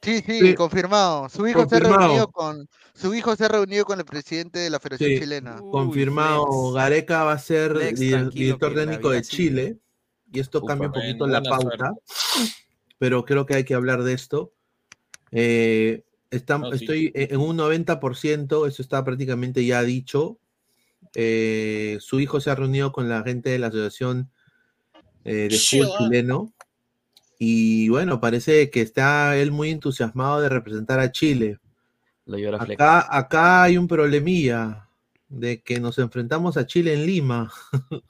Sí, 0.00 0.22
sí, 0.24 0.40
Sí. 0.40 0.54
confirmado. 0.54 1.28
Su 1.28 1.46
hijo 1.48 1.68
se 1.68 1.76
ha 1.76 1.80
reunido 1.80 2.28
con 2.28 2.68
su 2.94 3.14
hijo 3.14 3.36
se 3.36 3.44
ha 3.44 3.48
reunido 3.48 3.84
con 3.84 3.98
el 4.00 4.04
presidente 4.04 4.58
de 4.58 4.70
la 4.70 4.80
Federación 4.80 5.10
Sí. 5.10 5.20
Chilena. 5.20 5.60
Uy, 5.62 5.70
Confirmado, 5.70 6.46
Flex. 6.46 6.74
Gareca 6.74 7.24
va 7.24 7.32
a 7.32 7.38
ser 7.38 7.78
director 8.32 8.74
técnico 8.74 9.10
de 9.10 9.22
sigue. 9.24 9.36
Chile. 9.36 9.76
Y 10.32 10.40
esto 10.40 10.62
cambia 10.62 10.88
un 10.88 10.94
poquito 10.94 11.26
la 11.26 11.42
pauta. 11.42 11.94
Pero 12.98 13.24
creo 13.24 13.46
que 13.46 13.54
hay 13.54 13.64
que 13.64 13.74
hablar 13.74 14.02
de 14.02 14.12
esto. 14.14 14.52
Eh, 15.30 16.04
está- 16.30 16.58
No, 16.58 16.70
sí. 16.72 16.84
estoy 16.84 17.12
en 17.14 17.34
en 17.34 17.40
un 17.40 17.56
90%, 17.56 18.66
eso 18.66 18.82
está 18.82 19.04
prácticamente 19.04 19.64
ya 19.64 19.82
dicho. 19.82 20.38
Eh, 21.14 21.98
su 22.00 22.18
hijo 22.20 22.40
se 22.40 22.50
ha 22.50 22.54
reunido 22.54 22.92
con 22.92 23.08
la 23.08 23.22
gente 23.22 23.50
de 23.50 23.58
la 23.58 23.68
Asociación 23.68 24.30
eh, 25.24 25.48
de 25.50 25.58
Fútbol 25.58 25.58
Chile. 25.60 25.88
Chileno. 25.98 26.52
Y 27.38 27.88
bueno, 27.88 28.20
parece 28.20 28.68
que 28.70 28.80
está 28.80 29.36
él 29.36 29.52
muy 29.52 29.70
entusiasmado 29.70 30.40
de 30.40 30.48
representar 30.48 30.98
a 30.98 31.12
Chile. 31.12 31.58
Lo 32.26 32.36
llora 32.36 32.58
Fleck. 32.64 32.80
Acá, 32.80 33.06
acá 33.16 33.62
hay 33.62 33.78
un 33.78 33.86
problemilla 33.86 34.88
de 35.28 35.62
que 35.62 35.78
nos 35.78 35.98
enfrentamos 35.98 36.56
a 36.56 36.66
Chile 36.66 36.94
en 36.94 37.06
Lima. 37.06 37.52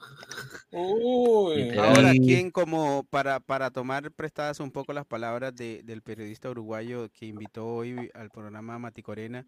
Uy. 0.71 1.77
Ahora, 1.77 2.11
¿quién 2.13 2.51
como 2.51 3.05
para, 3.09 3.39
para 3.39 3.71
tomar 3.71 4.11
prestadas 4.11 4.59
un 4.59 4.71
poco 4.71 4.93
las 4.93 5.05
palabras 5.05 5.55
de- 5.55 5.81
del 5.83 6.01
periodista 6.01 6.49
uruguayo 6.49 7.09
que 7.09 7.25
invitó 7.25 7.67
hoy 7.67 8.09
al 8.13 8.29
programa 8.29 8.77
Mati 8.79 9.01
Corena? 9.01 9.45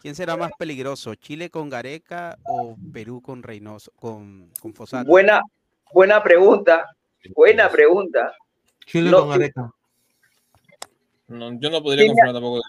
¿Quién 0.00 0.14
será 0.14 0.36
más 0.36 0.52
peligroso, 0.58 1.14
Chile 1.16 1.50
con 1.50 1.68
Gareca 1.68 2.38
o 2.44 2.76
Perú 2.92 3.20
con 3.20 3.42
Reynoso, 3.42 3.90
con, 3.96 4.50
con 4.60 4.72
Fossati? 4.74 5.08
Buena, 5.08 5.42
buena 5.92 6.22
pregunta, 6.22 6.86
buena 7.34 7.68
pregunta. 7.68 8.32
Chile 8.88 9.10
No, 9.10 9.20
con 9.20 9.30
Gareca. 9.30 9.70
No, 11.28 11.60
yo 11.60 11.70
no 11.70 11.82
podría 11.82 12.04
Sí, 12.04 12.08
confirmar 12.08 12.32
tampoco. 12.32 12.62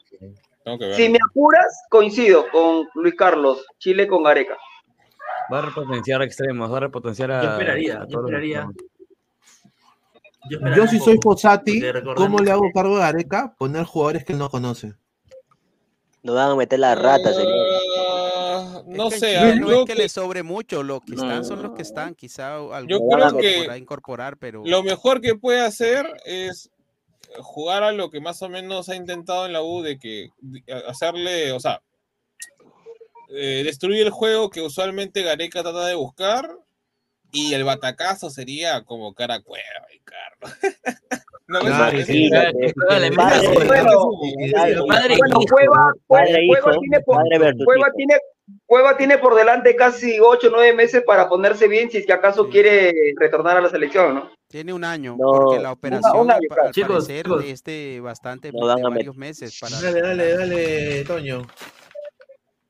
Tengo 0.64 0.78
que 0.78 0.86
ver. 0.86 0.96
Si 0.96 1.10
me 1.10 1.18
apuras, 1.30 1.86
coincido 1.90 2.46
con 2.52 2.88
Luis 2.96 3.16
Carlos, 3.16 3.66
Chile 3.78 4.08
con 4.08 4.24
Gareca. 4.24 4.58
Va 5.52 5.60
a 5.60 5.62
repotenciar 5.62 6.22
a 6.22 6.26
extremos, 6.26 6.72
va 6.72 6.78
a 6.78 6.82
repotenciar 6.82 7.32
a. 7.32 7.42
Yo 7.42 7.50
esperaría, 7.52 8.02
a 8.02 8.08
yo 8.08 8.20
esperaría. 8.20 8.70
Yo, 10.76 10.88
si 10.88 11.00
soy 11.00 11.18
Fossati, 11.22 11.82
¿cómo 12.16 12.40
le 12.40 12.52
hago 12.52 12.70
cargo 12.74 12.98
a 12.98 13.00
Gareca? 13.00 13.56
Poner 13.58 13.86
jugadores 13.86 14.26
que 14.26 14.34
él 14.34 14.40
no 14.40 14.50
conoce. 14.50 14.94
Nos 16.22 16.36
van 16.36 16.52
a 16.52 16.56
meter 16.56 16.80
la 16.80 16.96
rata, 16.96 17.34
señor. 17.34 17.69
Es 18.90 18.98
no 18.98 19.10
que 19.10 19.20
sé, 19.20 19.56
no 19.56 19.72
es 19.72 19.78
que, 19.80 19.94
que 19.94 19.96
le 19.96 20.10
sobre 20.10 20.42
mucho, 20.42 20.82
los 20.82 21.02
que 21.02 21.14
están 21.14 21.46
son 21.46 21.62
los 21.62 21.74
que 21.74 21.84
están, 21.84 22.16
quizá 22.16 22.56
algún 22.56 22.88
Yo 22.88 23.00
creo 23.08 23.38
que 23.38 23.58
podrá 23.60 23.78
incorporar, 23.78 24.38
pero 24.38 24.64
lo 24.66 24.82
mejor 24.82 25.22
que 25.22 25.36
puede 25.36 25.62
hacer 25.62 26.08
es 26.26 26.72
jugar 27.38 27.84
a 27.84 27.92
lo 27.92 28.10
que 28.10 28.20
más 28.20 28.42
o 28.42 28.50
menos 28.50 28.90
ha 28.90 28.96
intentado 28.96 29.46
en 29.46 29.54
la 29.54 29.62
U 29.62 29.82
de 29.82 30.00
que 30.00 30.30
hacerle, 30.88 31.52
o 31.52 31.60
sea, 31.60 31.82
eh, 33.30 33.62
destruir 33.64 34.08
el 34.08 34.10
juego 34.10 34.50
que 34.50 34.62
usualmente 34.62 35.22
Gareca 35.22 35.62
trata 35.62 35.86
de 35.86 35.94
buscar 35.94 36.50
y 37.32 37.54
el 37.54 37.64
batacazo 37.64 38.30
sería 38.30 38.84
como 38.84 39.14
cara 39.14 39.36
a 39.36 39.42
cueva, 39.42 39.64
Ricardo. 39.92 40.58
no, 41.48 41.60
Claro, 41.60 42.04
sí, 42.04 42.30
bueno, 43.68 44.10
Bueno, 44.88 45.16
Cueva, 45.48 45.94
Cueva 46.08 47.54
Cueva 47.66 47.88
tiene, 47.96 48.16
Cueva 48.70 48.96
tiene 48.96 49.18
por 49.18 49.34
delante 49.34 49.76
casi 49.76 50.20
8 50.20 50.48
o 50.48 50.52
9 50.52 50.74
meses 50.76 51.02
para 51.04 51.28
ponerse 51.28 51.68
bien 51.68 51.90
si 51.90 51.98
es 51.98 52.06
que 52.06 52.14
acaso 52.14 52.44
Sí. 52.46 52.52
quiere 52.52 52.94
retornar 53.20 53.58
a 53.58 53.62
la 53.62 53.70
selección, 53.70 54.14
¿no? 54.14 54.30
tiene 54.48 54.74
un 54.74 54.84
año, 54.84 55.16
No, 55.20 55.32
porque 55.32 55.60
la 55.60 55.72
operación 55.72 56.30
al, 56.30 56.40
pa- 56.48 56.54
claro. 56.56 56.68
al 56.68 56.72
Chicos, 56.74 57.06
parecer 57.08 57.26
chicos. 57.26 57.44
es 57.46 57.64
de 57.64 58.00
bastante, 58.04 58.52
No 58.52 58.68
van 58.68 58.76
de 58.78 58.82
a 58.84 58.86
met- 58.86 58.96
varios 58.98 59.18
meses 59.18 59.58
para 59.60 59.80
Dale, 59.82 60.02
dale, 60.02 60.34
dale, 60.36 61.04
Toño. 61.06 61.42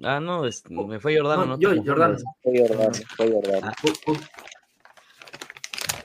Ah, 0.02 0.22
no, 0.22 0.46
es- 0.46 0.64
me 0.70 1.02
fue 1.02 1.18
Jordano, 1.18 1.46
No, 1.46 1.60
yo, 1.60 1.72
Jordano. 1.84 2.16
Ah, 2.18 2.32
Soy 2.44 2.58
Jordano, 2.60 2.94
soy 3.18 3.32
Jordano. 3.34 3.72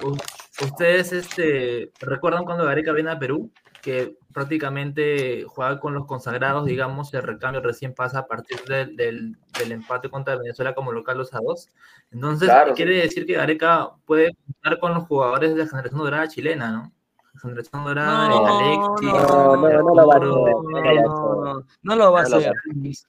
U- 0.02 0.16
¿Ustedes 0.64 1.12
este, 1.12 1.90
recuerdan 2.00 2.44
cuando 2.44 2.64
Gareca 2.64 2.92
viene 2.92 3.10
a 3.12 3.18
Perú? 3.20 3.48
Que 3.80 4.16
prácticamente 4.34 5.44
juega 5.48 5.80
con 5.80 5.94
los 5.94 6.06
consagrados, 6.06 6.66
digamos, 6.66 7.14
el 7.14 7.22
recambio 7.22 7.62
recién 7.62 7.94
pasa 7.94 8.18
a 8.20 8.26
partir 8.26 8.60
del, 8.64 8.94
del- 8.96 9.36
del 9.58 9.72
empate 9.72 10.10
contra 10.10 10.36
Venezuela 10.36 10.74
como 10.74 10.92
local 10.92 11.16
2 11.16 11.32
a 11.34 11.38
2. 11.40 11.68
Entonces, 12.12 12.48
Claro, 12.48 12.74
quiere 12.74 12.96
decir 13.00 13.24
que 13.24 13.34
Gareca 13.34 13.90
puede 14.04 14.34
contar 14.44 14.78
con 14.80 14.92
los 14.94 15.04
jugadores 15.04 15.54
de 15.54 15.62
la 15.64 15.68
generación 15.70 16.00
dorada 16.00 16.28
chilena, 16.28 16.70
¿no? 16.72 16.92
Generación 17.40 17.84
dorada 17.84 18.28
No, 18.28 18.46
Alexis, 18.46 19.02
no, 19.02 19.56
no, 19.56 19.68
no 19.82 19.94
lo 19.94 20.06
va 20.06 20.14
a 20.14 20.18
hacer. 20.18 20.28
No, 20.28 21.64
no 21.82 21.96
lo 21.96 22.12
va 22.12 22.20
a 22.20 22.22
hacer. 22.22 22.52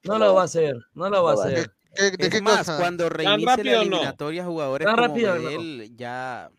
No 0.04 0.18
lo 0.20 0.34
va 0.34 0.42
a 0.42 0.46
hacer. 0.46 0.76
No 0.94 1.10
lo 1.10 1.24
va 1.24 1.32
a 1.32 1.34
hacer. 1.34 1.72
¿Qué- 1.96 2.12
de 2.12 2.26
Es 2.26 2.30
qué 2.30 2.42
más, 2.42 2.58
cosa? 2.60 2.78
cuando 2.78 3.08
reinicie 3.10 3.64
la 3.64 3.82
eliminatoria, 3.82 4.44
jugadores 4.46 4.86
como 4.88 4.98
rápido 4.98 5.36
no. 5.36 5.42
Medel 5.42 5.96
ya 5.96 6.50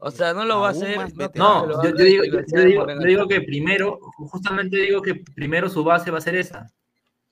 O 0.00 0.10
sea, 0.10 0.32
no 0.34 0.44
lo 0.44 0.60
va 0.60 0.68
a 0.68 0.70
hacer. 0.70 0.96
no 1.34 1.82
yo, 1.82 1.90
yo 1.90 2.04
digo, 2.04 2.24
yo, 2.24 2.64
digo, 2.64 2.80
Moreno. 2.80 3.00
yo 3.02 3.06
digo 3.06 3.28
que 3.28 3.40
primero, 3.42 3.98
justamente 4.16 4.76
digo 4.78 5.02
que 5.02 5.14
primero 5.14 5.68
su 5.68 5.84
base 5.84 6.10
va 6.10 6.18
a 6.18 6.22
ser 6.22 6.36
esa. 6.36 6.70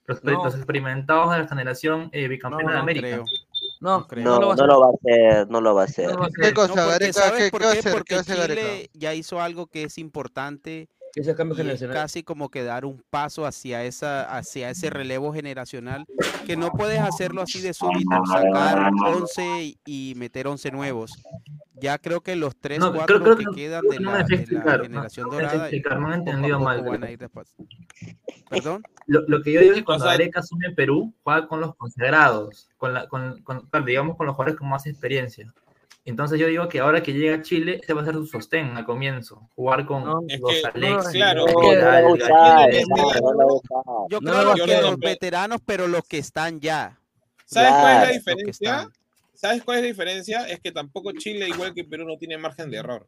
Los, 0.07 0.23
No. 0.25 0.45
los 0.45 0.55
experimentados 0.55 1.33
de 1.33 1.39
la 1.39 1.49
generación 1.49 2.09
eh, 2.13 2.29
bicampeona 2.29 2.65
No, 2.69 2.73
de 2.73 2.79
América. 2.79 3.07
creo. 3.09 3.25
No, 3.81 3.99
No 4.01 4.07
creo. 4.07 4.25
no 4.25 4.31
No, 4.35 4.41
lo 4.41 4.49
va 4.49 4.53
a 4.53 4.57
no 4.57 4.63
hacer. 4.65 4.67
lo 4.69 4.81
va 4.81 4.87
a 4.87 4.91
hacer, 4.95 5.51
no 5.51 5.61
lo 5.61 5.75
va 5.75 5.83
a 5.83 5.85
hacer. 5.85 6.11
¿Qué 6.41 6.53
cosa, 6.55 6.87
Gareca? 6.87 7.13
¿sabes 7.13 7.45
¿Qué, 7.45 7.51
por 7.51 7.61
qué 7.61 7.67
qué? 7.67 7.79
hacer? 7.79 7.85
¿Qué 7.93 7.97
Porque 7.99 8.15
a 8.15 8.19
hacer 8.21 8.37
Gareca? 8.39 8.61
Chile 8.61 8.91
ya 8.95 9.15
hizo 9.15 9.41
algo 9.41 9.67
que 9.67 9.85
es 9.85 9.99
importante 9.99 10.89
Ese 11.15 11.35
cambio 11.35 11.55
y 11.57 11.59
es 11.61 11.63
generacional. 11.63 11.97
casi 11.97 12.23
como 12.23 12.49
que 12.51 12.63
dar 12.63 12.85
un 12.85 13.03
paso 13.11 13.47
hacia 13.47 13.83
esa 13.85 14.23
hacia 14.37 14.71
ese 14.71 14.91
relevo 14.91 15.33
generacional 15.33 16.05
que 16.47 16.57
no 16.57 16.71
puedes 16.71 17.01
hacerlo 17.01 17.43
así 17.43 17.61
de 17.61 17.73
súbito, 17.75 18.11
sacar 18.27 18.91
11 19.07 19.77
y- 19.87 20.15
meter 20.17 20.47
11 20.47 20.71
nuevos. 20.71 21.13
Ya 21.81 21.97
creo 21.99 22.21
que 22.21 22.35
los 22.37 22.57
3, 22.57 22.79
No, 22.81 22.93
4 22.93 23.07
creo- 23.21 23.23
creo 23.23 23.37
que 23.37 23.45
que 23.45 23.51
no- 23.51 23.53
quedan 23.57 23.81
creo 23.83 23.93
de 23.93 24.01
no 24.01 24.11
la, 24.13 24.19
de 24.25 24.29
la 24.29 24.37
explicar, 24.37 24.79
no, 24.79 24.83
generación 24.85 25.27
no 25.29 25.33
dorada 25.35 25.55
explicar, 25.63 25.99
poco 25.99 26.11
a 26.11 26.15
entendido 26.15 26.61
mal, 26.61 26.83
van 26.83 26.95
a 26.95 26.99
creo. 26.99 27.13
ir 27.13 27.19
después. 27.19 27.55
¿Perdón? 28.51 28.83
Lo, 29.07 29.21
lo 29.29 29.43
que 29.43 29.53
yo 29.53 29.61
digo 29.61 29.73
es 29.73 29.79
que 29.79 29.85
cuando 29.85 30.05
sea- 30.05 30.13
Gareca 30.15 30.41
asume 30.41 30.71
Perú, 30.73 31.15
juega 31.23 31.47
con 31.47 31.61
los 31.61 31.75
consagrados, 31.77 32.69
con 32.77 32.95
la, 32.95 33.09
con, 33.09 33.41
con- 33.43 33.69
digamos 33.87 34.17
con 34.17 34.27
los 34.27 34.35
jugadores 34.37 34.59
con 34.59 34.69
más 34.69 34.87
experiencia. 34.87 35.53
Entonces 36.09 36.41
yo 36.41 36.47
digo 36.47 36.69
que 36.69 36.81
ahora 36.81 37.03
que 37.03 37.13
llega 37.13 37.37
a 37.37 37.43
Chile, 37.43 37.81
ese 37.83 37.93
va 37.93 38.01
a 38.01 38.05
ser 38.07 38.15
su 38.15 38.27
sostén 38.27 38.77
al 38.79 38.87
comienzo. 38.87 39.51
Jugar 39.55 39.85
con 39.85 40.07
los 40.07 40.25
que, 40.27 40.63
claro, 40.73 41.45
Yo 44.09 44.21
creo 44.21 44.55
que 44.55 44.81
los 44.81 44.99
veteranos, 44.99 45.61
pero 45.67 45.87
los 45.87 46.03
que 46.09 46.19
están 46.19 46.61
ya. 46.61 46.99
¿Sabes 47.45 47.73
cuál 47.73 47.95
es 47.95 48.09
la 48.09 48.13
diferencia? 48.15 48.89
¿Sabes 49.35 49.63
cuál 49.63 49.79
es 49.79 49.83
la 49.83 49.89
diferencia? 49.89 50.49
Es 50.49 50.61
que 50.61 50.73
tampoco 50.73 51.13
Chile, 51.13 51.47
igual 51.47 51.75
que 51.75 51.85
Perú, 51.85 52.07
no 52.07 52.17
tiene 52.17 52.39
margen 52.39 52.71
de 52.71 52.79
error. 52.79 53.07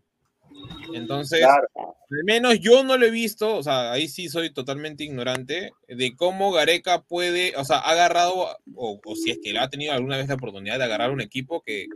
Entonces, 0.93 1.41
Claro. 1.41 1.69
al 1.77 2.25
menos 2.25 2.59
yo 2.61 2.83
no 2.85 2.97
lo 2.97 3.07
he 3.07 3.11
visto, 3.11 3.57
o 3.57 3.63
sea, 3.63 3.93
ahí 3.93 4.09
sí 4.09 4.29
soy 4.29 4.53
totalmente 4.53 5.05
ignorante 5.05 5.73
de 5.89 6.17
cómo 6.17 6.53
Gareca 6.53 7.03
puede, 7.03 7.55
o 7.57 7.65
sea, 7.65 7.77
ha 7.79 7.91
agarrado, 7.93 8.57
o, 8.75 9.01
o 9.05 9.15
si 9.17 9.31
es 9.31 9.39
que 9.43 9.51
él 9.51 9.59
ha 9.59 9.69
tenido 9.71 9.93
alguna 9.93 10.17
vez 10.17 10.29
la 10.29 10.35
oportunidad 10.35 10.79
de 10.79 10.85
agarrar 10.85 11.11
un 11.11 11.21
equipo 11.21 11.63
que, 11.63 11.87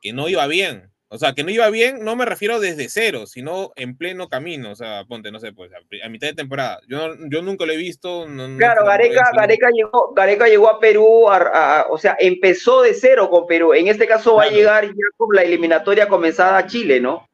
que 0.00 0.12
no 0.12 0.28
iba 0.28 0.46
bien. 0.46 0.90
O 1.08 1.18
sea, 1.18 1.32
que 1.32 1.44
no 1.44 1.50
iba 1.50 1.70
bien, 1.70 2.04
no 2.04 2.16
me 2.16 2.24
refiero 2.24 2.58
desde 2.58 2.88
cero, 2.88 3.26
sino 3.26 3.72
en 3.76 3.96
pleno 3.96 4.28
camino. 4.28 4.72
O 4.72 4.74
sea, 4.74 5.04
ponte, 5.04 5.30
no 5.30 5.38
sé, 5.38 5.52
pues 5.52 5.70
a, 6.02 6.08
mitad 6.08 6.26
de 6.26 6.34
temporada. 6.34 6.80
Yo, 6.88 7.14
no- 7.14 7.28
yo 7.30 7.40
nunca 7.40 7.66
lo 7.66 7.72
he 7.72 7.76
visto. 7.76 8.26
no- 8.26 8.56
Claro, 8.58 8.84
Gareca. 8.84 9.28
Gareca 9.32 9.68
llegó, 9.70 10.12
Gareca 10.12 10.48
llegó 10.48 10.68
a 10.68 10.80
Perú, 10.80 11.28
a- 11.28 11.82
a- 11.82 11.86
o 11.88 11.98
sea, 11.98 12.16
empezó 12.18 12.82
de 12.82 12.94
cero 12.94 13.30
con 13.30 13.46
Perú. 13.46 13.74
En 13.74 13.86
este 13.86 14.08
caso 14.08 14.36
va 14.36 14.44
a 14.44 14.50
llegar 14.50 14.86
ya 14.86 14.92
con 15.16 15.28
la 15.36 15.42
eliminatoria 15.42 16.08
comenzada 16.08 16.58
a 16.58 16.66
Chile, 16.66 16.98
¿no? 16.98 17.28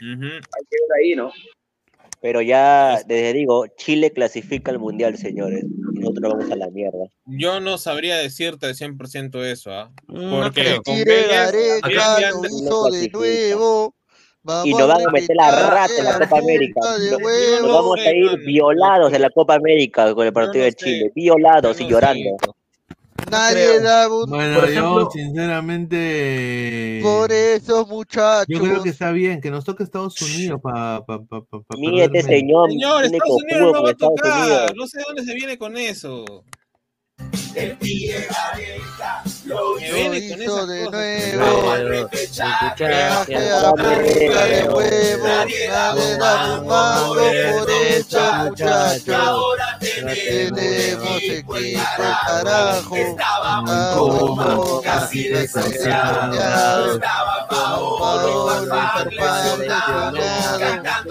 Ujú. 0.00 0.24
Hay 0.24 0.64
que 0.70 0.76
ver 0.88 1.02
ahí, 1.02 1.14
¿no? 1.14 1.32
Pero 2.20 2.40
ya, 2.40 3.02
desde 3.06 3.32
digo, 3.32 3.66
Chile 3.76 4.10
clasifica 4.10 4.70
al 4.70 4.78
mundial, 4.78 5.16
señores. 5.16 5.64
Y 5.94 5.98
nosotros 6.00 6.32
vamos 6.32 6.50
a 6.50 6.56
la 6.56 6.70
mierda. 6.70 7.06
Yo 7.26 7.60
no 7.60 7.78
sabría 7.78 8.16
decirte 8.16 8.66
al 8.66 8.74
100% 8.74 9.44
eso, 9.44 9.72
¿ah? 9.72 9.92
Mm, 10.06 10.30
Porque 10.30 10.62
creo. 10.62 10.82
con 10.82 10.96
Vélez, 11.04 11.28
Gareca, 11.82 12.30
lo 12.30 12.46
hizo 12.46 12.90
de 12.90 13.08
nuevo. 13.10 13.94
Y 14.64 14.72
nos 14.74 14.88
van 14.88 15.06
a 15.06 15.10
meter 15.10 15.36
la 15.36 15.70
rata 15.70 15.92
en 15.98 16.04
la 16.04 16.18
Copa 16.20 16.38
América. 16.38 16.80
Nos 17.10 17.62
nos 17.62 17.72
vamos 17.72 17.98
a 17.98 18.14
ir 18.14 18.38
violados 18.44 19.10
de 19.10 19.18
la 19.18 19.30
Copa 19.30 19.54
América 19.54 20.14
con 20.14 20.26
el 20.26 20.32
partido 20.32 20.64
no 20.64 20.64
de. 20.66 20.72
Chile. 20.74 21.12
Violados 21.14 21.80
y 21.80 21.84
no 21.84 21.90
llorando. 21.90 22.36
Nadie 23.30 23.64
creo. 23.64 23.82
da 23.82 24.08
un... 24.08 24.30
Bueno, 24.30 24.60
Por 24.60 24.72
yo 24.72 25.10
sinceramente. 25.12 27.00
Por 27.02 27.32
eso, 27.32 27.86
muchachos. 27.86 28.46
Yo 28.48 28.60
creo 28.60 28.82
que 28.82 28.90
está 28.90 29.10
bien, 29.10 29.40
que 29.40 29.50
nos 29.50 29.64
toque 29.64 29.82
Estados 29.82 30.20
Unidos 30.22 30.60
para 30.62 31.04
pa, 31.04 31.18
pa, 31.20 31.40
pa, 31.42 31.60
pa 31.60 31.76
Mire 31.76 32.04
este 32.04 32.22
señor, 32.22 32.70
Señor, 32.70 33.04
Estados 33.04 33.42
Unidos 33.42 33.72
no 33.72 33.82
va 33.82 33.90
a 33.90 33.94
tocar. 33.94 34.74
No 34.76 34.86
sé 34.86 35.00
dónde 35.06 35.24
se 35.24 35.34
viene 35.34 35.58
con 35.58 35.76
eso. 35.76 36.24
Lo 39.44 39.74
con 39.74 40.14
hizo 40.14 40.36
esas 40.42 40.68
de 40.68 40.90
nuevo. 40.90 41.74
Viaje 42.76 43.50
a 43.50 43.68
América 43.70 44.44
de 44.46 44.68
huevo. 44.68 45.26
Nadie 45.26 45.68
da 45.68 45.94
un 45.94 46.66
mango 46.66 47.14
por 47.14 47.68
muchachos. 48.44 49.04
Tenemos 49.80 51.22
equipo, 51.22 51.54
carajo. 52.26 52.96
Estamos 52.96 54.82
casi 54.82 55.28
desasiados. 55.28 57.00
Paolo, 57.48 58.66
Farfán, 58.68 59.60
lesionado. 59.60 60.85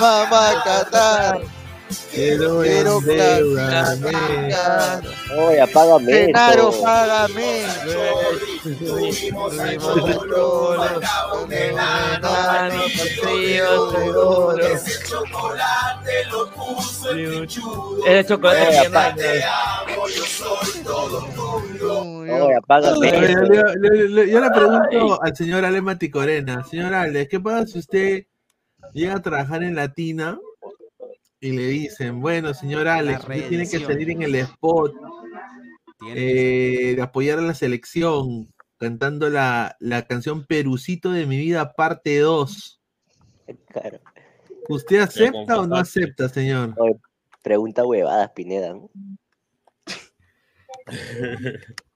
mamá 0.00 0.62
Qatar, 0.64 1.40
Quiero 2.12 2.60
quiero 2.62 2.98
endeudarme. 2.98 4.12
Oye, 5.38 5.60
apágame 5.62 6.12
Genaro, 6.12 6.70
págame. 6.82 7.64
Ese 18.06 18.24
chocolate 18.28 18.78
apágame 18.78 19.42
A 22.88 22.98
ver, 22.98 23.24
eso. 23.24 23.42
le- 23.42 23.62
le- 23.76 24.08
le- 24.08 24.30
yo 24.30 24.40
le 24.40 24.50
pregunto 24.50 25.22
al 25.22 25.36
señor 25.36 25.64
Ale 25.64 25.80
Maticorena, 25.80 26.64
señor 26.64 26.94
Ale, 26.94 27.28
¿qué 27.28 27.40
pasa 27.40 27.66
si 27.66 27.78
usted 27.78 28.22
llega 28.92 29.16
a 29.16 29.22
trabajar 29.22 29.62
en 29.62 29.74
Latina 29.74 30.38
y 31.40 31.52
le 31.52 31.66
dicen, 31.66 32.20
bueno, 32.20 32.52
señor 32.54 32.88
Alex, 32.88 33.20
usted 33.20 33.48
tiene 33.48 33.68
que 33.68 33.80
salir 33.80 34.10
en 34.10 34.22
el 34.22 34.34
spot 34.34 34.92
eh, 36.14 36.94
de 36.96 37.02
apoyar 37.02 37.38
a 37.38 37.42
la 37.42 37.54
selección 37.54 38.48
cantando 38.76 39.28
la, 39.28 39.76
la 39.80 40.06
canción 40.06 40.46
Perucito 40.46 41.10
de 41.10 41.26
mi 41.26 41.36
vida, 41.38 41.72
parte 41.74 42.18
2? 42.18 42.80
Claro. 43.68 44.00
¿Usted 44.68 45.00
acepta 45.00 45.60
o 45.60 45.66
no 45.66 45.76
acepta, 45.76 46.28
señor? 46.28 46.74
Pregunta 47.42 47.84
huevadas, 47.84 48.30
Pineda. 48.32 48.74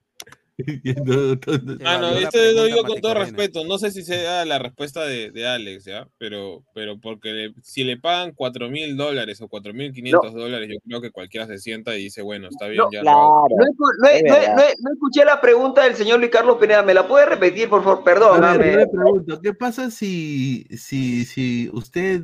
¿no? 1.04 1.32
Ah, 1.84 1.98
no, 1.98 2.10
esto 2.10 2.38
lo 2.54 2.64
digo 2.64 2.82
con 2.84 3.00
todo 3.00 3.14
respeto. 3.14 3.64
No 3.64 3.78
sé 3.78 3.90
si 3.90 4.02
sea 4.02 4.44
la 4.44 4.58
respuesta 4.58 5.04
de, 5.06 5.30
de 5.30 5.46
Alex, 5.46 5.84
¿ya? 5.84 6.08
Pero, 6.18 6.64
pero 6.74 6.98
porque 7.00 7.30
le- 7.32 7.54
si 7.62 7.84
le 7.84 7.96
pagan 7.96 8.32
4 8.34 8.68
mil 8.68 8.96
dólares 8.96 9.40
o 9.40 9.48
4 9.48 9.72
mil 9.74 9.92
500 9.92 10.34
dólares, 10.34 10.68
yo 10.72 10.78
creo 10.86 11.00
que 11.00 11.10
cualquiera 11.10 11.46
se 11.46 11.58
sienta 11.58 11.96
y 11.96 12.04
dice, 12.04 12.22
bueno, 12.22 12.48
está 12.48 12.66
bien, 12.68 12.78
No, 12.78 12.88
ya. 12.92 13.02
No, 13.02 13.44
escu- 13.48 13.96
no, 14.02 14.08
Es 14.08 14.22
no- 14.24 14.34
verdad. 14.34 14.56
no- 14.56 14.62
no 14.88 14.92
escuché 14.94 15.24
la 15.24 15.40
pregunta 15.40 15.84
del 15.84 15.94
señor 15.96 16.18
Luis 16.18 16.30
Carlos 16.30 16.56
Pineda. 16.60 16.82
¿Me 16.82 16.94
la 16.94 17.06
puede 17.06 17.26
repetir, 17.26 17.68
por 17.68 17.82
favor? 17.84 18.04
Perdón. 18.04 18.42
A 18.44 18.56
ver, 18.56 18.60
me- 18.66 18.72
yo 18.72 18.78
le 18.78 18.86
pregunto, 18.88 19.40
¿qué 19.40 19.54
pasa 19.54 19.90
si, 19.90 20.66
si, 20.76 21.24
si 21.24 21.68
usted 21.72 22.22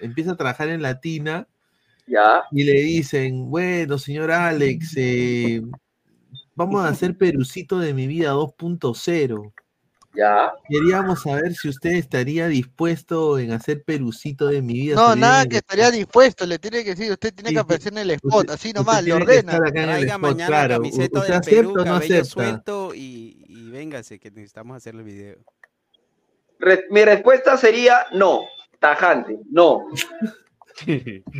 empieza 0.00 0.32
a 0.32 0.36
trabajar 0.36 0.68
en 0.68 0.82
Latina 0.82 1.46
Ya. 2.06 2.42
y 2.52 2.64
le 2.64 2.72
dicen, 2.82 3.50
bueno, 3.50 3.98
señor 3.98 4.30
Alex, 4.30 4.94
eh, 4.96 5.62
vamos 6.56 6.84
a 6.84 6.88
hacer 6.88 7.16
Perucito 7.16 7.78
de 7.78 7.94
mi 7.94 8.06
vida 8.08 8.32
2.0? 8.34 9.52
Ya. 10.14 10.50
Queríamos 10.66 11.22
saber 11.22 11.54
si 11.54 11.68
usted 11.68 11.90
estaría 11.90 12.48
dispuesto 12.48 13.38
en 13.38 13.52
hacer 13.52 13.82
Perucito 13.84 14.46
de 14.46 14.62
mi 14.62 14.72
vida. 14.72 14.96
No, 14.96 15.14
nada 15.14 15.44
que 15.46 15.58
estaría 15.58 15.90
dispuesto, 15.90 16.46
le 16.46 16.58
tiene 16.58 16.82
que 16.82 16.94
decir, 16.94 17.12
usted 17.12 17.34
tiene 17.34 17.50
Sí, 17.50 17.54
que 17.54 17.60
aparecer 17.60 17.92
en 17.92 17.98
el 17.98 18.10
spot, 18.12 18.48
así 18.50 18.68
usted 18.68 18.80
nomás, 18.80 19.04
le 19.04 19.12
ordena. 19.12 19.52
estar 19.52 19.68
acá 19.68 19.82
en 19.82 19.88
el 19.90 19.94
Traiga 19.96 20.14
spot, 20.14 20.20
mañana 20.30 20.46
claro. 20.46 20.74
camiseta 20.76 21.18
¿Usted 21.20 21.32
del 21.32 21.38
acepta 21.40 21.56
Perú, 21.60 21.70
o 21.70 21.76
no 21.76 21.84
cabello 21.84 21.98
acepta? 22.14 22.24
suelto 22.30 22.94
y, 22.94 23.44
y 23.46 23.70
véngase 23.70 24.18
que 24.18 24.30
necesitamos 24.30 24.76
hacerle 24.78 25.02
el 25.02 25.06
video. 25.06 25.36
Re- 26.60 26.84
mi 26.90 27.04
respuesta 27.04 27.58
sería 27.58 28.06
no. 28.14 28.40
Tajante. 28.80 29.38
No. 29.50 29.86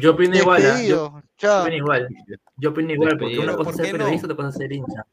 Yo 0.01 0.13
opino 0.13 0.37
igual, 0.37 0.63
¿ah? 0.67 0.83
Yo, 0.83 1.23
yo 1.39 1.63
opino 1.63 1.77
igual. 1.77 2.09
Yo 2.57 2.71
opino 2.71 2.93
igual, 2.93 3.19
porque 3.19 3.39
una 3.39 3.57
cosa 3.57 3.71
¿Por 3.71 3.81
es 3.81 3.87
ser 3.89 3.93
periodista, 3.99 4.27
otra 4.27 4.37
cosa 4.37 4.49
es 4.49 4.55
ser 4.57 4.73
hincha. 4.73 5.07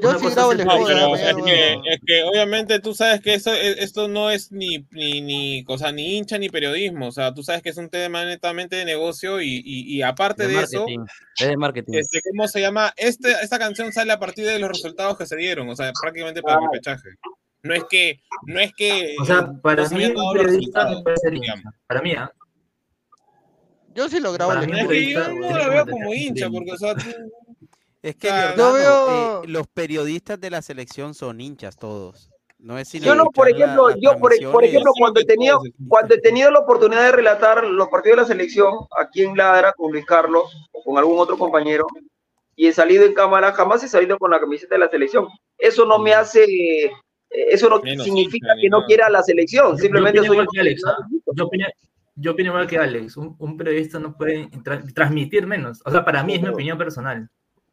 Yo 0.00 0.12
sí 0.14 0.24
cosa 0.24 0.34
grabo 0.36 0.52
es 0.52 1.22
el 1.22 1.38
es 1.38 1.44
que, 1.44 1.72
es 1.92 2.00
que 2.06 2.22
obviamente 2.22 2.78
tú 2.78 2.94
sabes 2.94 3.20
que 3.20 3.34
eso, 3.34 3.52
es- 3.52 3.78
esto 3.78 4.06
no 4.08 4.30
es 4.30 4.50
ni, 4.52 4.86
ni, 4.92 5.20
ni, 5.20 5.64
o 5.66 5.76
sea, 5.76 5.90
ni 5.92 6.16
hincha 6.16 6.38
ni 6.38 6.48
periodismo. 6.48 7.08
O 7.08 7.12
sea, 7.12 7.34
tú 7.34 7.42
sabes 7.42 7.62
que 7.62 7.70
es 7.70 7.76
un 7.76 7.88
tema 7.90 8.24
netamente 8.24 8.76
de 8.76 8.84
negocio 8.84 9.40
y, 9.40 9.60
y, 9.64 9.96
y 9.96 10.02
aparte 10.02 10.46
De 10.46 10.54
de, 10.54 10.62
eso, 10.62 10.86
de 11.40 11.56
marketing. 11.56 11.94
este, 11.94 12.20
¿cómo 12.30 12.46
se 12.48 12.60
llama? 12.60 12.92
Este, 12.96 13.32
esta 13.42 13.58
canción 13.58 13.92
sale 13.92 14.12
a 14.12 14.18
partir 14.20 14.46
de 14.46 14.58
los 14.60 14.68
resultados 14.70 15.18
que 15.18 15.26
se 15.26 15.36
dieron, 15.36 15.68
o 15.68 15.76
sea, 15.76 15.92
prácticamente 16.00 16.42
para 16.42 16.58
el 16.58 16.64
repechaje. 16.66 17.08
No 17.64 17.74
es 17.74 17.84
que, 17.90 18.20
no 18.46 18.60
es 18.60 18.72
que 18.74 19.14
O 19.20 19.24
sea, 19.24 19.38
eh, 19.40 19.58
para 19.62 19.88
mí 19.90 20.04
un 20.06 20.32
periodista 20.32 20.88
no 20.90 21.02
puede 21.02 21.16
ser 21.18 21.34
hincha. 21.34 21.54
Para 21.86 22.00
mí, 22.02 22.12
¿ah? 22.12 22.32
Yo 23.94 24.08
sí 24.08 24.20
lo 24.20 24.32
grabo 24.32 24.52
Para 24.52 24.64
el 24.64 25.12
yo 25.12 25.28
no 25.34 25.56
lo 25.58 25.70
veo 25.70 25.86
como 25.86 26.14
hincha, 26.14 26.48
porque, 26.50 26.72
o 26.72 26.76
sea, 26.76 26.94
tú- 26.94 27.00
Es 28.02 28.16
que 28.16 28.28
Claro. 28.28 28.56
Yo 28.56 28.72
veo- 28.72 29.42
eh, 29.44 29.46
los 29.48 29.68
periodistas 29.68 30.40
de 30.40 30.50
la 30.50 30.60
selección 30.60 31.14
son 31.14 31.40
hinchas 31.40 31.76
todos. 31.76 32.30
No 32.58 32.78
es 32.78 32.90
Yo 32.92 33.14
no, 33.14 33.26
por 33.26 33.48
la- 33.50 33.56
ejemplo, 33.56 33.88
las 33.90 33.98
yo 34.00 34.10
por, 34.12 34.20
por 34.20 34.28
transmisiones. 34.30 34.70
ejemplo, 34.70 34.92
cuando 34.98 35.20
he 35.20 35.24
tenido, 35.24 35.60
cuando 35.88 36.14
he 36.14 36.20
tenido 36.20 36.50
la 36.50 36.58
oportunidad 36.60 37.04
de 37.04 37.12
relatar 37.12 37.64
los 37.64 37.88
partidos 37.88 38.16
de 38.16 38.22
la 38.22 38.26
selección 38.28 38.74
aquí 38.98 39.22
en 39.22 39.36
Ladra 39.36 39.72
con 39.72 39.90
Luis 39.92 40.04
Carlos 40.04 40.44
o 40.72 40.82
con 40.82 40.96
algún 40.98 41.18
otro 41.18 41.36
compañero 41.38 41.86
y 42.56 42.66
he 42.68 42.72
salido 42.72 43.04
en 43.04 43.14
cámara, 43.14 43.52
jamás 43.52 43.82
he 43.84 43.88
salido 43.88 44.16
con 44.18 44.30
la 44.30 44.38
camiseta 44.40 44.74
de 44.76 44.80
la 44.80 44.88
selección. 44.88 45.26
Eso 45.58 45.84
no 45.86 45.98
me 45.98 46.12
hace, 46.14 46.44
eh, 46.84 46.90
eso 47.30 47.68
no 47.68 47.80
Menos 47.80 48.04
significa 48.04 48.48
que 48.60 48.68
no 48.68 48.84
quiera 48.84 49.08
la 49.10 49.22
selección, 49.22 49.76
simplemente 49.78 50.24
soy 50.24 50.38
Alex, 50.58 50.82
¿ah? 50.86 50.96
Yo 51.34 51.48
yo 52.14 52.32
opino 52.32 52.50
igual 52.50 52.66
que 52.66 52.78
Alex. 52.78 53.16
Un, 53.16 53.36
un 53.38 53.56
periodista 53.56 53.98
no 53.98 54.16
puede 54.16 54.48
tra- 54.50 54.92
transmitir 54.94 55.46
menos. 55.46 55.80
O 55.84 55.90
sea, 55.90 56.04
para 56.04 56.22
mí 56.22 56.34
es 56.34 56.42
mi 56.42 56.48
opinión 56.48 56.76
personal. 56.78 57.28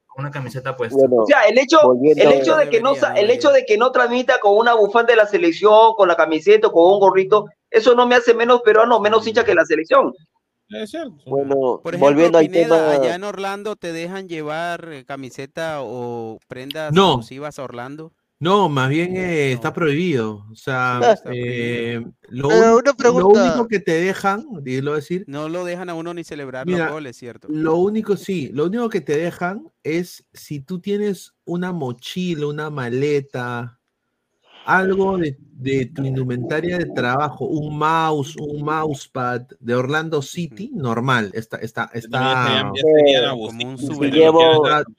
Con 0.07 0.25
una 0.25 0.31
camiseta 0.31 0.75
puesta. 0.75 0.97
O 1.11 1.25
sea, 1.27 1.43
el 1.43 1.57
hecho, 1.59 1.79
el 2.03 2.31
hecho 2.33 2.57
de 2.57 2.69
que 2.69 2.81
no, 2.81 2.93
el 3.15 3.29
hecho 3.29 3.51
de 3.51 3.63
que 3.65 3.77
no 3.77 3.91
transmita 3.91 4.39
con 4.39 4.57
una 4.57 4.73
bufanda 4.73 5.11
de 5.13 5.17
la 5.17 5.27
selección, 5.27 5.93
con 5.95 6.07
la 6.07 6.15
camiseta, 6.15 6.67
o 6.67 6.71
con 6.71 6.93
un 6.93 6.99
gorrito, 6.99 7.45
eso 7.69 7.93
no 7.95 8.07
me 8.07 8.15
hace 8.15 8.33
menos 8.33 8.61
peruano, 8.61 8.99
menos 8.99 9.25
hincha 9.27 9.45
que 9.45 9.53
la 9.53 9.65
selección. 9.65 10.13
Es 10.69 10.91
cierto. 10.91 11.15
Bueno, 11.25 11.79
Por 11.83 11.93
ejemplo, 11.95 11.99
volviendo 12.09 12.37
al 12.37 12.45
Pineda, 12.45 12.91
tema. 12.91 12.91
allá 13.03 13.15
en 13.15 13.23
Orlando 13.23 13.75
te 13.75 13.91
dejan 13.93 14.27
llevar 14.27 14.89
eh, 14.91 15.05
camiseta 15.05 15.77
o 15.81 16.37
prendas 16.47 16.91
No. 16.93 17.09
exclusivas 17.13 17.57
a 17.59 17.63
Orlando. 17.63 18.11
No, 18.41 18.69
más 18.69 18.89
bien 18.89 19.17
eh, 19.17 19.51
está 19.51 19.73
prohibido. 19.73 20.45
O 20.49 20.55
sea, 20.55 20.99
Está 21.13 21.29
eh, 21.33 22.01
lo, 22.29 22.47
un- 22.47 22.83
único 23.27 23.67
que 23.67 23.79
te 23.79 23.91
dejan, 23.93 24.45
dilo 24.63 24.95
decir, 24.95 25.25
No 25.27 25.49
lo 25.49 25.65
dejan 25.65 25.89
a 25.89 25.93
uno 25.93 26.13
ni 26.13 26.23
celebrar 26.23 26.65
Mira, 26.65 26.85
los 26.85 26.93
goles, 26.93 27.17
¿cierto? 27.17 27.47
lo 27.51 27.75
único 27.75 28.15
sí, 28.15 28.49
lo 28.53 28.65
único 28.65 28.87
que 28.89 29.01
te 29.01 29.17
dejan 29.17 29.69
es 29.83 30.25
si 30.33 30.61
tú 30.61 30.79
tienes 30.79 31.33
una 31.43 31.73
mochila, 31.73 32.47
una 32.47 32.69
maleta, 32.69 33.77
algo 34.65 35.17
de, 35.17 35.35
de 35.39 35.87
tu 35.87 36.03
indumentaria 36.05 36.77
de 36.77 36.85
trabajo, 36.85 37.45
un 37.45 37.77
mouse, 37.77 38.35
un 38.37 38.63
mousepad 38.63 39.41
de 39.59 39.75
Orlando 39.75 40.21
City, 40.21 40.71
normal, 40.73 41.31
está, 41.33 41.57
está, 41.57 41.89
está, 41.93 42.71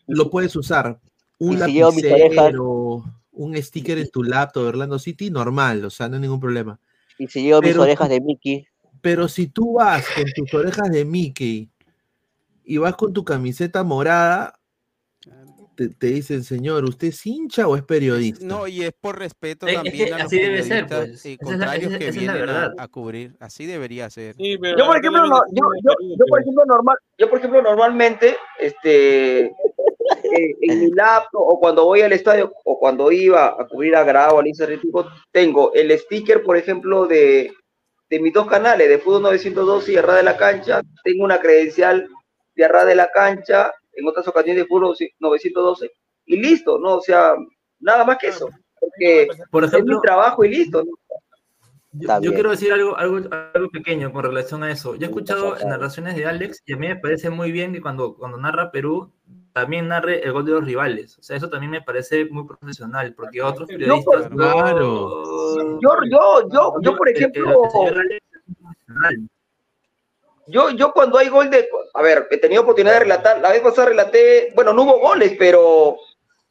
lo 0.07 0.29
puedes 0.31 0.55
usar. 0.57 1.01
Un 1.39 1.55
Y 1.57 1.61
si 1.62 1.73
llevo 1.73 1.93
mis 1.93 2.05
orejas- 2.05 2.35
lapicero, 2.35 3.05
un 3.32 3.57
sticker 3.62 3.98
en 3.98 4.09
tu 4.11 4.23
laptop 4.23 4.62
de 4.65 4.69
Orlando 4.70 4.98
City, 4.98 5.31
normal, 5.31 5.85
o 5.85 5.90
sea, 5.90 6.09
no 6.09 6.16
hay 6.16 6.23
ningún 6.23 6.40
problema. 6.40 6.78
Y 7.19 7.28
si 7.28 7.43
llevo 7.43 7.62
mis 7.62 7.77
orejas 7.78 8.09
de 8.09 8.20
Mickey, 8.20 8.66
Pero 9.02 9.28
si 9.28 9.47
tú 9.47 9.74
vas 9.74 10.07
con 10.15 10.24
tus 10.35 10.52
orejas 10.52 10.90
de 10.90 11.05
Mickey 11.05 11.70
y 12.65 12.77
vas 12.78 12.94
con 12.97 13.12
tu 13.12 13.24
camiseta 13.24 13.82
morada, 13.82 14.59
te, 15.77 15.89
te 15.89 16.09
dicen, 16.09 16.44
señor, 16.44 16.85
¿usted 16.85 17.09
es 17.09 17.24
hincha 17.27 17.66
o 17.66 17.77
es 17.77 17.82
periodista? 17.82 18.44
No, 18.44 18.66
y 18.69 18.82
es 18.82 18.93
por 19.01 19.19
respeto 19.19 19.66
Es- 19.66 19.73
es 19.73 19.78
también 19.82 20.09
que 20.09 20.15
a 20.15 20.19
los 20.19 20.27
así 20.27 20.39
debe 20.39 20.62
ser, 20.62 20.86
pues. 20.86 20.98
eh, 21.01 21.12
Esa 21.12 21.28
es 21.28 21.39
la- 21.39 21.44
contrarios 21.47 21.93
que 21.98 22.11
vienen 22.11 22.48
a, 22.51 22.89
cubrir. 22.89 23.36
Así 23.40 23.65
debería 23.66 24.11
ser. 24.11 24.35
Sí, 24.36 24.59
pero 24.61 24.77
Yo 24.78 24.86
por 24.86 24.97
ejemplo, 24.98 25.27
no, 25.27 25.43
yo, 25.52 26.27
por 26.28 26.40
ejemplo 26.40 26.65
normal, 26.66 26.97
yo 27.19 27.31
por 27.31 27.39
ejemplo 27.39 27.62
normalmente, 27.62 28.36
este, 28.59 29.52
eh, 30.36 30.57
en 30.61 30.81
mi 30.81 30.90
laptop 30.93 31.43
o 31.43 31.61
cuando 31.61 31.85
voy 31.85 32.02
al 32.02 32.12
estadio 32.12 32.52
o 32.65 32.78
cuando 32.78 33.11
iba 33.12 33.47
a 33.47 33.66
cubrir 33.69 33.97
a 33.97 34.05
Grau, 34.05 34.39
al 34.39 34.48
Atlético, 34.48 35.07
tengo 35.31 35.73
el 35.74 35.97
sticker, 35.98 36.43
por 36.43 36.57
ejemplo, 36.57 37.07
de, 37.07 37.52
de 38.09 38.20
mis 38.20 38.32
dos 38.32 38.47
canales, 38.47 38.89
de 38.89 38.98
Fútbol 38.98 39.23
912 39.23 39.93
y 39.93 39.97
Arra 39.97 40.16
de 40.16 40.23
la 40.23 40.36
Cancha, 40.36 40.82
tengo 41.05 41.24
una 41.24 41.40
credencial 41.40 42.09
de 42.55 42.65
Arra 42.65 42.85
de 42.85 42.94
la 42.94 43.11
Cancha, 43.11 43.73
en 43.93 44.07
otras 44.07 44.27
ocasiones 44.28 44.62
de 44.62 44.69
Fútbol 44.69 44.97
912 45.19 45.90
y 46.27 46.36
listo, 46.36 46.78
¿no? 46.78 46.97
O 46.97 47.01
sea, 47.01 47.35
nada 47.81 48.05
más 48.05 48.19
que 48.19 48.28
eso, 48.28 48.48
porque 48.78 49.28
Por 49.51 49.65
es 49.65 49.73
mi 49.73 49.77
ejemplo, 49.77 50.01
trabajo 50.01 50.44
y 50.44 50.51
listo, 50.51 50.85
¿no? 50.85 50.90
Yo, 51.93 52.20
yo 52.20 52.32
quiero 52.35 52.51
decir 52.51 52.73
algo, 52.73 52.97
algo, 52.97 53.16
algo 53.52 53.69
pequeño 53.70 54.12
con 54.12 54.23
relación 54.23 54.62
a 54.62 54.70
eso. 54.70 54.94
Yo 54.94 55.07
he 55.07 55.09
escuchado 55.09 55.57
narraciones 55.66 56.15
de 56.15 56.24
Alex 56.24 56.62
y 56.65 56.74
a 56.74 56.77
mí 56.77 56.86
me 56.86 56.97
parece 56.97 57.31
muy 57.31 57.51
bien 57.51 57.73
que 57.73 57.81
cuando, 57.81 58.15
cuando 58.15 58.39
narra 58.39 58.70
Perú 58.70 59.12
también 59.53 59.89
narre 59.89 60.23
el 60.23 60.33
gol 60.33 60.45
de 60.45 60.53
los 60.53 60.65
rivales. 60.65 61.19
O 61.19 61.23
sea, 61.23 61.37
eso 61.37 61.49
también 61.49 61.71
me 61.71 61.83
parece 61.83 62.25
muy 62.27 62.47
profesional, 62.47 63.15
porque 63.15 63.43
otros 63.43 63.69
periodistas... 63.69 64.29
Claro. 64.29 65.79
Yo, 65.81 65.91
yo, 66.11 66.49
yo, 66.53 66.75
yo, 66.81 66.97
por 66.97 67.09
ejemplo. 67.09 67.63
Yo, 70.47 70.71
yo 70.71 70.93
cuando 70.93 71.19
hay 71.19 71.29
gol 71.29 71.49
de, 71.49 71.69
a 71.95 72.03
ver, 72.03 72.27
he 72.31 72.39
tenido 72.39 72.63
oportunidad 72.63 72.95
de 72.95 73.01
relatar, 73.01 73.41
la 73.41 73.51
vez 73.51 73.61
pasada 73.61 73.89
relaté, 73.89 74.53
bueno, 74.55 74.73
no 74.73 74.83
hubo 74.83 74.99
goles, 74.99 75.37
pero 75.39 75.97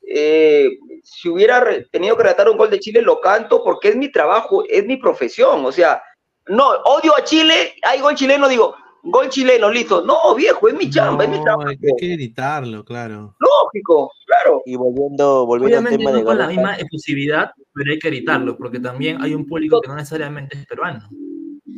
eh, 0.07 0.69
si 1.03 1.27
hubiera 1.27 1.65
tenido 1.91 2.15
que 2.15 2.23
relatar 2.23 2.49
un 2.49 2.57
gol 2.57 2.69
de 2.69 2.79
Chile, 2.79 3.01
lo 3.01 3.19
canto 3.19 3.61
porque 3.61 3.89
es 3.89 3.97
mi 3.97 4.09
trabajo, 4.09 4.63
es 4.69 4.85
mi 4.85 4.95
profesión, 4.95 5.65
o 5.65 5.71
sea, 5.71 6.01
no, 6.47 6.69
odio 6.85 7.15
a 7.15 7.23
Chile, 7.23 7.75
hay 7.83 7.99
gol 7.99 8.15
chileno, 8.15 8.47
digo, 8.47 8.75
gol 9.03 9.29
chileno, 9.29 9.69
listo, 9.69 10.01
no, 10.03 10.35
viejo, 10.35 10.67
es 10.67 10.73
mi 10.75 10.89
chamba, 10.89 11.23
es 11.23 11.29
mi 11.29 11.37
No, 11.37 11.43
trabajo, 11.43 11.69
hay 11.69 11.77
que 11.77 12.07
gritarlo, 12.07 12.83
claro. 12.83 13.35
lógico, 13.39 14.11
claro. 14.25 14.61
y 14.65 14.75
volviendo, 14.75 15.45
volviendo 15.45 15.77
al 15.77 15.97
tema 15.97 16.11
de 16.11 16.19
no 16.19 16.25
con 16.25 16.37
la 16.37 16.47
misma 16.47 16.75
efusividad, 16.75 17.51
pero 17.73 17.91
hay 17.91 17.99
que 17.99 18.07
evitarlo, 18.09 18.57
porque 18.57 18.79
también 18.79 19.21
hay 19.21 19.33
un 19.33 19.45
público 19.45 19.79
que 19.81 19.87
no 19.87 19.95
necesariamente 19.95 20.57
es 20.57 20.65
peruano. 20.65 21.07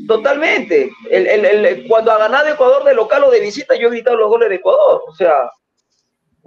Totalmente. 0.07 0.91
El, 1.09 1.27
el, 1.27 1.45
el- 1.65 1.87
cuando 1.87 2.11
ha 2.11 2.17
ganado 2.17 2.47
Ecuador 2.47 2.83
de 2.83 2.93
local 2.95 3.23
o 3.25 3.31
de 3.31 3.39
visita, 3.39 3.75
yo 3.75 3.87
he 3.87 3.91
gritado 3.91 4.17
los 4.17 4.29
goles 4.29 4.49
de 4.49 4.55
Ecuador. 4.55 5.01
O 5.07 5.13
sea, 5.15 5.49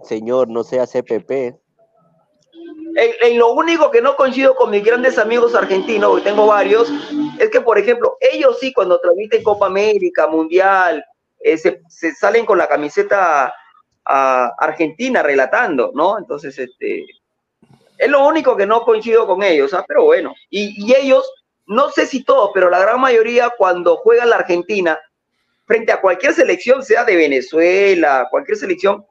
señor, 0.03 0.49
no 0.49 0.65
sea 0.65 0.87
CPP. 0.87 1.57
En, 2.97 3.39
lo 3.39 3.53
único 3.53 3.91
que 3.91 4.01
no 4.01 4.17
coincido 4.17 4.55
con 4.55 4.71
mis 4.71 4.85
grandes 4.85 5.19
amigos 5.19 5.55
argentinos, 5.55 6.11
porque 6.11 6.25
tengo 6.29 6.47
varios, 6.47 6.91
es 7.39 7.51
que, 7.51 7.61
por 7.61 7.79
ejemplo, 7.79 8.17
ellos 8.21 8.59
sí, 8.61 8.73
cuando 8.73 9.01
transmiten 9.01 9.43
Copa 9.43 9.67
América, 9.67 10.27
Mundial, 10.27 11.05
eh, 11.41 11.59
se, 11.59 12.15
salen 12.15 12.47
con 12.47 12.59
la 12.59 12.69
camiseta 12.69 13.55
a 14.07 14.53
argentina 14.59 15.23
relatando, 15.23 15.91
¿no? 15.95 16.19
Entonces, 16.19 16.59
este, 16.59 17.05
es 17.99 18.09
lo 18.09 18.27
único 18.27 18.57
que 18.57 18.67
no 18.67 18.83
coincido 18.83 19.27
con 19.27 19.43
ellos, 19.43 19.75
¿ah? 19.75 19.85
pero 19.87 20.05
bueno. 20.05 20.35
Y, 20.51 20.75
y 20.87 20.95
ellos, 20.95 21.31
no 21.67 21.91
sé 21.91 22.07
si 22.07 22.23
todos, 22.23 22.51
pero 22.55 22.71
la 22.71 22.79
gran 22.79 23.01
mayoría, 23.01 23.51
cuando 23.57 23.97
juega 23.97 24.25
la 24.25 24.37
Argentina, 24.37 24.99
frente 25.67 25.93
a 25.93 26.01
cualquier 26.01 26.35
selección, 26.35 26.83
sea 26.85 27.05
de 27.05 27.17
Venezuela, 27.17 28.29
cualquier 28.31 28.59
selección, 28.59 29.05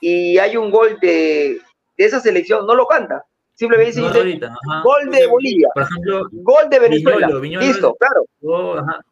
y 0.00 0.38
hay 0.38 0.56
un 0.56 0.70
gol 0.70 0.98
de, 1.00 1.58
de 1.96 2.04
esa 2.04 2.20
selección, 2.20 2.66
no 2.66 2.74
lo 2.74 2.86
canta. 2.86 3.24
Simplemente 3.60 4.00
No, 4.00 4.06
dice, 4.06 4.18
ahorita, 4.18 4.46
ajá. 4.46 4.82
gol 4.82 5.10
de 5.10 5.26
Bolivia, 5.26 5.68
Por 5.74 5.82
ejemplo, 5.82 6.28
gol 6.32 6.70
de 6.70 6.78
Venezuela. 6.78 7.26
Viñolo, 7.26 7.40
Viñolo 7.42 7.66
Listo, 7.66 7.94
claro. 8.00 8.24
Oh, 8.42 8.74
ajá. 8.78 9.04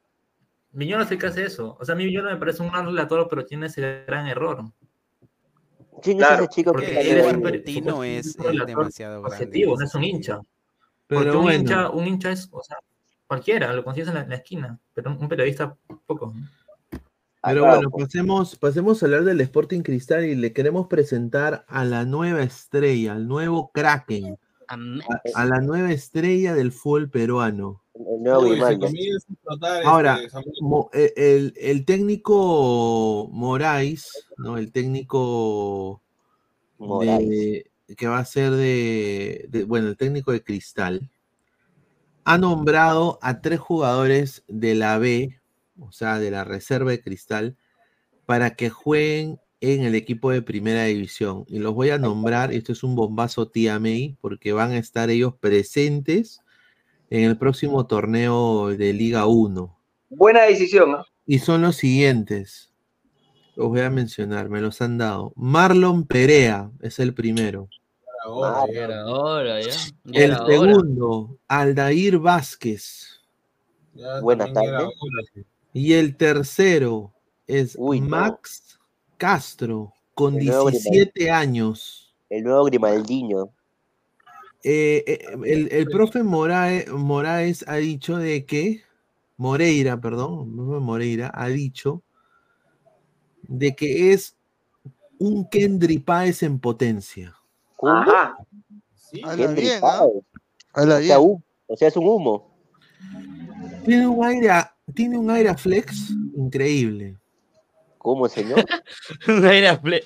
Viñolo 0.72 1.02
es 1.04 1.10
el 1.10 1.18
que 1.18 1.26
hace 1.26 1.44
eso. 1.44 1.76
O 1.78 1.84
sea, 1.84 1.92
a 1.94 1.96
mí 1.98 2.06
Viñolo 2.06 2.30
me 2.30 2.36
parece 2.38 2.62
un 2.62 2.70
gran 2.70 2.86
relator, 2.86 3.26
pero 3.28 3.44
tiene 3.44 3.66
ese 3.66 4.04
gran 4.06 4.26
error. 4.26 4.64
¿Quién 6.02 6.16
Claro, 6.18 6.34
es 6.34 6.40
ese 6.40 6.48
chico 6.54 6.72
Porque 6.72 6.86
que 6.86 6.92
él 7.00 7.18
es 7.18 7.24
sale 7.26 7.36
un 7.36 7.42
de- 7.42 7.48
argentino 7.48 8.04
es, 8.04 8.36
demasiado 8.66 9.20
grande. 9.22 9.36
objetivo, 9.36 9.76
no 9.78 9.84
es 9.84 9.94
un 9.94 10.04
hincha. 10.04 10.40
Pero 11.06 11.20
Porque 11.22 11.36
un, 11.36 11.42
bueno. 11.42 11.58
hincha, 11.58 11.90
un 11.90 12.06
hincha 12.06 12.30
es, 12.32 12.48
o 12.50 12.62
sea, 12.62 12.78
cualquiera, 13.26 13.72
lo 13.74 13.84
consigues 13.84 14.08
en 14.08 14.14
la, 14.14 14.20
en 14.22 14.28
la 14.30 14.36
esquina, 14.36 14.78
pero 14.94 15.10
un, 15.10 15.18
un 15.22 15.28
periodista 15.28 15.76
poco. 16.06 16.32
Pero 17.48 17.64
Acá, 17.66 17.76
bueno, 17.76 17.90
pasemos, 17.90 18.56
pasemos 18.56 19.02
a 19.02 19.06
hablar 19.06 19.24
del 19.24 19.40
Sporting 19.40 19.80
Cristal 19.82 20.24
y 20.24 20.34
le 20.34 20.52
queremos 20.52 20.86
presentar 20.86 21.64
a 21.68 21.84
la 21.84 22.04
nueva 22.04 22.42
estrella, 22.42 23.12
al 23.12 23.26
nuevo 23.28 23.70
Kraken, 23.72 24.36
a, 24.68 24.76
a 25.34 25.44
la 25.46 25.60
nueva 25.60 25.90
estrella 25.92 26.54
del 26.54 26.72
fútbol 26.72 27.10
peruano. 27.10 27.82
el 27.94 28.22
nuevo 28.22 28.40
Uy, 28.42 28.60
a 28.60 29.80
Ahora, 29.84 30.20
este. 30.22 30.38
Mo- 30.60 30.90
eh, 30.92 31.12
el, 31.16 31.54
el 31.56 31.84
técnico 31.84 33.28
Moraes, 33.32 34.26
¿no? 34.36 34.56
El 34.58 34.70
técnico 34.72 36.00
de- 37.00 37.70
que 37.96 38.06
va 38.06 38.18
a 38.18 38.24
ser 38.24 38.50
de, 38.52 39.46
de- 39.48 39.64
bueno, 39.64 39.88
el 39.88 39.96
técnico 39.96 40.30
de 40.32 40.42
Cristal, 40.44 41.08
ha 42.24 42.36
nombrado 42.36 43.18
a 43.22 43.40
tres 43.40 43.58
jugadores 43.58 44.44
de 44.48 44.74
la 44.74 44.98
B, 44.98 45.37
o 45.78 45.92
sea, 45.92 46.18
de 46.18 46.30
la 46.30 46.44
reserva 46.44 46.90
de 46.90 47.00
Cristal, 47.00 47.56
para 48.26 48.54
que 48.54 48.70
jueguen 48.70 49.40
en 49.60 49.82
el 49.82 49.94
equipo 49.94 50.30
de 50.30 50.42
primera 50.42 50.84
división. 50.84 51.44
Y 51.48 51.58
los 51.58 51.74
voy 51.74 51.90
a 51.90 51.98
nombrar, 51.98 52.52
esto 52.52 52.72
es 52.72 52.82
un 52.82 52.94
bombazo 52.94 53.48
tía 53.48 53.78
May, 53.78 54.16
porque 54.20 54.52
van 54.52 54.72
a 54.72 54.78
estar 54.78 55.10
ellos 55.10 55.34
presentes 55.34 56.40
en 57.10 57.24
el 57.24 57.38
próximo 57.38 57.86
torneo 57.86 58.68
de 58.68 58.92
Liga 58.92 59.26
1. 59.26 59.78
Buena 60.10 60.42
decisión. 60.42 60.92
¿no? 60.92 61.04
Y 61.26 61.40
son 61.40 61.62
los 61.62 61.76
siguientes. 61.76 62.72
Los 63.56 63.68
voy 63.68 63.80
a 63.80 63.90
mencionar, 63.90 64.48
me 64.48 64.60
los 64.60 64.80
han 64.80 64.98
dado. 64.98 65.32
Marlon 65.34 66.06
Perea 66.06 66.70
es 66.80 66.98
el 67.00 67.12
primero. 67.12 67.68
Ahora, 68.24 69.60
ya. 69.60 69.72
Ya 70.04 70.24
El 70.24 70.36
segundo, 70.46 71.38
Aldair 71.48 72.18
Vázquez. 72.18 73.20
ya 73.94 74.20
Buenas 74.20 74.52
tardes. 74.52 74.94
Y 75.78 75.92
el 75.92 76.16
tercero, 76.16 77.12
es 77.46 77.78
Max 77.78 78.80
Castro, 79.16 79.92
con 80.12 80.36
El 80.36 80.46
nuevo 80.46 80.72
17 80.72 81.30
años. 81.30 82.16
El 82.28 82.42
nuevo 82.42 82.64
Grimaldiño. 82.64 83.50
Eh, 84.64 85.04
eh, 85.06 85.36
el, 85.44 85.68
el 85.70 85.86
profe 85.86 86.24
Moraes, 86.24 86.90
Moraes 86.90 87.64
ha 87.68 87.76
dicho 87.76 88.16
de 88.16 88.44
que, 88.44 88.82
Moreira, 89.36 90.00
perdón, 90.00 90.48
el 90.48 90.56
profe 90.56 90.80
Moreira 90.80 91.30
ha 91.32 91.46
dicho 91.46 92.02
de 93.42 93.76
que 93.76 94.12
es 94.12 94.34
un 95.20 95.48
Kendry 95.48 96.00
Páez 96.00 96.42
en 96.42 96.58
potencia. 96.58 97.36
Ajá. 97.80 98.36
Habla 99.22 99.46
Kendrick 99.46 99.68
bien, 99.68 99.80
Páez. 99.80 100.10
O, 100.74 101.02
sea, 101.02 101.20
o 101.20 101.76
sea, 101.76 101.86
es 101.86 101.96
un 101.96 102.08
humo. 102.08 102.48
Tiene 103.88 104.06
un 104.06 104.22
aire, 104.24 104.50
a- 104.50 104.76
tiene 104.94 105.16
un 105.18 105.30
aire 105.30 105.48
a 105.48 105.56
flex 105.56 106.10
increíble. 106.36 107.16
¿Cómo, 107.96 108.28
señor? 108.28 108.64
Un 109.28 109.44
aire 109.46 109.68
a 109.68 109.80
ple- 109.82 110.04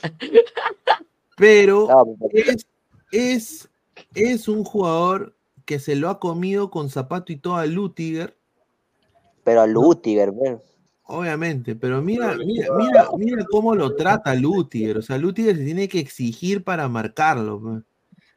Pero 1.37 1.89
Ah, 1.91 2.05
es, 2.33 2.67
es, 3.11 3.69
es 4.15 4.49
un 4.49 4.65
jugador 4.65 5.35
que 5.65 5.79
se 5.79 5.97
lo 5.97 6.09
ha 6.09 6.19
comido 6.21 6.71
con 6.71 6.91
zapato 6.91 7.33
y 7.33 7.37
todo 7.37 7.57
a 7.57 7.67
Lutiger. 7.67 8.37
Pero 9.45 9.61
a 9.63 9.67
Lutiger. 9.67 10.33
Obviamente, 11.05 11.75
pero 11.75 12.01
mira, 12.01 12.37
mira, 12.37 12.69
mira, 12.77 13.09
mira 13.19 13.45
cómo 13.51 13.75
lo 13.75 13.95
trata 13.97 14.35
Lutiger. 14.35 14.99
O 14.99 15.03
sea, 15.03 15.19
Lutiger 15.19 15.57
se 15.57 15.65
tiene 15.65 15.89
que 15.89 15.99
exigir 15.99 16.63
para 16.65 16.89
marcarlo. 16.89 17.61
pues. 17.61 17.83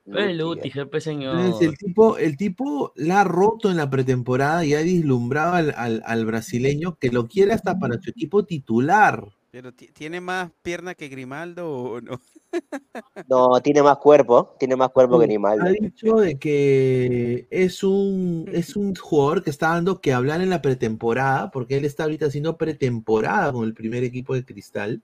Pero 0.05 0.19
el 0.19 0.37
Lutiger, 0.37 0.89
pues, 0.89 1.03
señor. 1.03 1.35
Entonces, 1.39 1.67
el 1.69 1.77
tipo, 1.77 2.17
el 2.17 2.37
tipo 2.37 2.93
la 2.95 3.21
ha 3.21 3.23
roto 3.23 3.71
en 3.71 3.77
la 3.77 3.89
pretemporada 3.89 4.63
y 4.63 4.73
ha 4.75 4.79
deslumbrado 4.79 5.53
al, 5.53 5.73
al- 5.75 6.03
al 6.05 6.25
brasileño 6.25 6.97
que 6.99 7.09
lo 7.11 7.27
quiere 7.27 7.53
hasta 7.53 7.79
para 7.79 7.99
su 7.99 8.11
equipo 8.11 8.45
titular. 8.45 9.27
Pero 9.51 9.71
ti- 9.73 9.87
¿tiene 9.93 10.19
más 10.21 10.51
pierna 10.61 10.93
que 10.95 11.07
Grimaldo 11.07 11.71
o 11.71 12.01
no? 12.01 12.19
No, 13.27 13.59
tiene 13.61 13.81
más 13.81 13.97
cuerpo. 13.97 14.55
Tiene 14.59 14.75
más 14.75 14.89
cuerpo 14.91 15.17
que 15.17 15.23
Ha 15.25 15.27
Grimaldo. 15.27 15.65
dicho 15.79 16.15
de 16.17 16.37
que 16.37 17.47
es 17.49 17.83
un, 17.83 18.49
es 18.53 18.75
un 18.75 18.93
jugador 18.95 19.43
que 19.43 19.49
está 19.49 19.69
dando 19.69 19.99
que 20.01 20.13
hablar 20.13 20.41
en 20.41 20.49
la 20.49 20.61
pretemporada, 20.61 21.49
porque 21.51 21.77
él 21.77 21.85
está 21.85 22.03
ahorita 22.03 22.27
haciendo 22.27 22.57
pretemporada 22.57 23.51
con 23.51 23.65
el 23.65 23.73
primer 23.73 24.03
equipo 24.03 24.35
de 24.35 24.45
Cristal. 24.45 25.01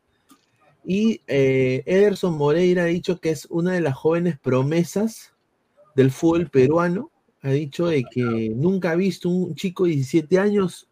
Y 0.84 1.22
eh, 1.28 1.84
Ederson 1.86 2.38
Moreira 2.38 2.84
ha 2.84 2.86
dicho 2.86 3.20
que 3.20 3.30
es 3.30 3.46
una 3.50 3.74
de 3.74 3.82
las 3.82 3.96
jóvenes 3.96 4.40
promesas 4.40 5.34
del 5.96 6.12
fútbol 6.12 6.50
peruano. 6.50 7.12
Ha 7.44 7.52
dicho 7.52 7.88
de 7.88 8.04
que 8.04 8.52
nunca 8.56 8.92
ha 8.92 8.96
visto 8.96 9.30
un 9.30 9.56
chico 9.56 9.86
de 9.86 9.92
17 9.92 10.40
años 10.40 10.88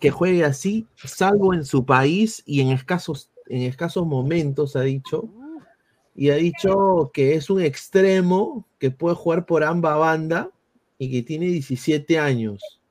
que 0.00 0.10
juegue 0.10 0.44
así, 0.44 0.86
salvo 0.96 1.52
en 1.52 1.64
su 1.64 1.84
país 1.84 2.42
y 2.46 2.60
en 2.60 2.68
escasos, 2.68 3.30
en 3.46 3.62
escasos 3.62 4.06
momentos, 4.06 4.76
ha 4.76 4.82
dicho. 4.82 5.28
Y 6.14 6.30
ha 6.30 6.36
dicho 6.36 7.10
que 7.12 7.34
es 7.34 7.50
un 7.50 7.60
extremo 7.60 8.66
que 8.78 8.90
puede 8.90 9.16
jugar 9.16 9.46
por 9.46 9.64
ambas 9.64 9.98
banda 9.98 10.50
y 10.98 11.10
que 11.10 11.22
tiene 11.22 11.46
17 11.46 12.18
años. 12.18 12.81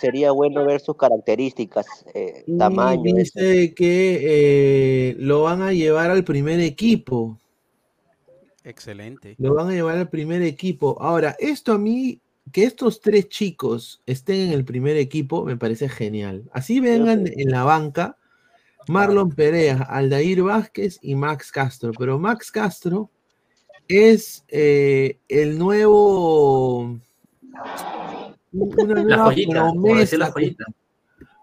Sería 0.00 0.30
bueno 0.32 0.64
ver 0.64 0.80
sus 0.80 0.96
características, 0.96 1.86
eh, 2.14 2.44
Y 2.46 2.56
tamaño. 2.56 3.02
eso. 3.16 3.38
dice 3.40 3.74
que 3.74 4.20
eh, 5.10 5.16
lo 5.18 5.42
van 5.42 5.62
a 5.62 5.72
llevar 5.72 6.10
al 6.10 6.24
primer 6.24 6.60
equipo. 6.60 7.38
Excelente. 8.64 9.34
Lo 9.38 9.54
van 9.54 9.68
a 9.68 9.72
llevar 9.72 9.96
al 9.96 10.08
primer 10.08 10.42
equipo. 10.42 10.96
Ahora, 11.00 11.36
esto 11.38 11.72
a 11.72 11.78
mí, 11.78 12.20
que 12.52 12.64
estos 12.64 13.00
tres 13.00 13.28
chicos 13.28 14.02
estén 14.06 14.48
en 14.48 14.52
el 14.52 14.64
primer 14.64 14.96
equipo, 14.96 15.44
me 15.44 15.56
parece 15.56 15.88
genial. 15.88 16.44
Así 16.52 16.80
vengan 16.80 17.26
en 17.26 17.50
la 17.50 17.64
banca 17.64 18.16
Marlon 18.88 19.30
Perea, 19.30 19.82
Aldair 19.82 20.42
Vázquez 20.42 20.98
y 21.02 21.14
Max 21.14 21.50
Castro. 21.52 21.92
Pero 21.98 22.18
Max 22.18 22.50
Castro 22.50 23.10
es 23.86 24.44
eh, 24.48 25.18
el 25.28 25.58
nuevo. 25.58 26.98
Una 28.52 28.94
La 28.94 29.02
nueva 29.02 29.24
joyita, 29.24 29.72
decir 29.98 30.18
la 30.18 30.32
promesa. 30.32 30.32
joyita. 30.32 30.64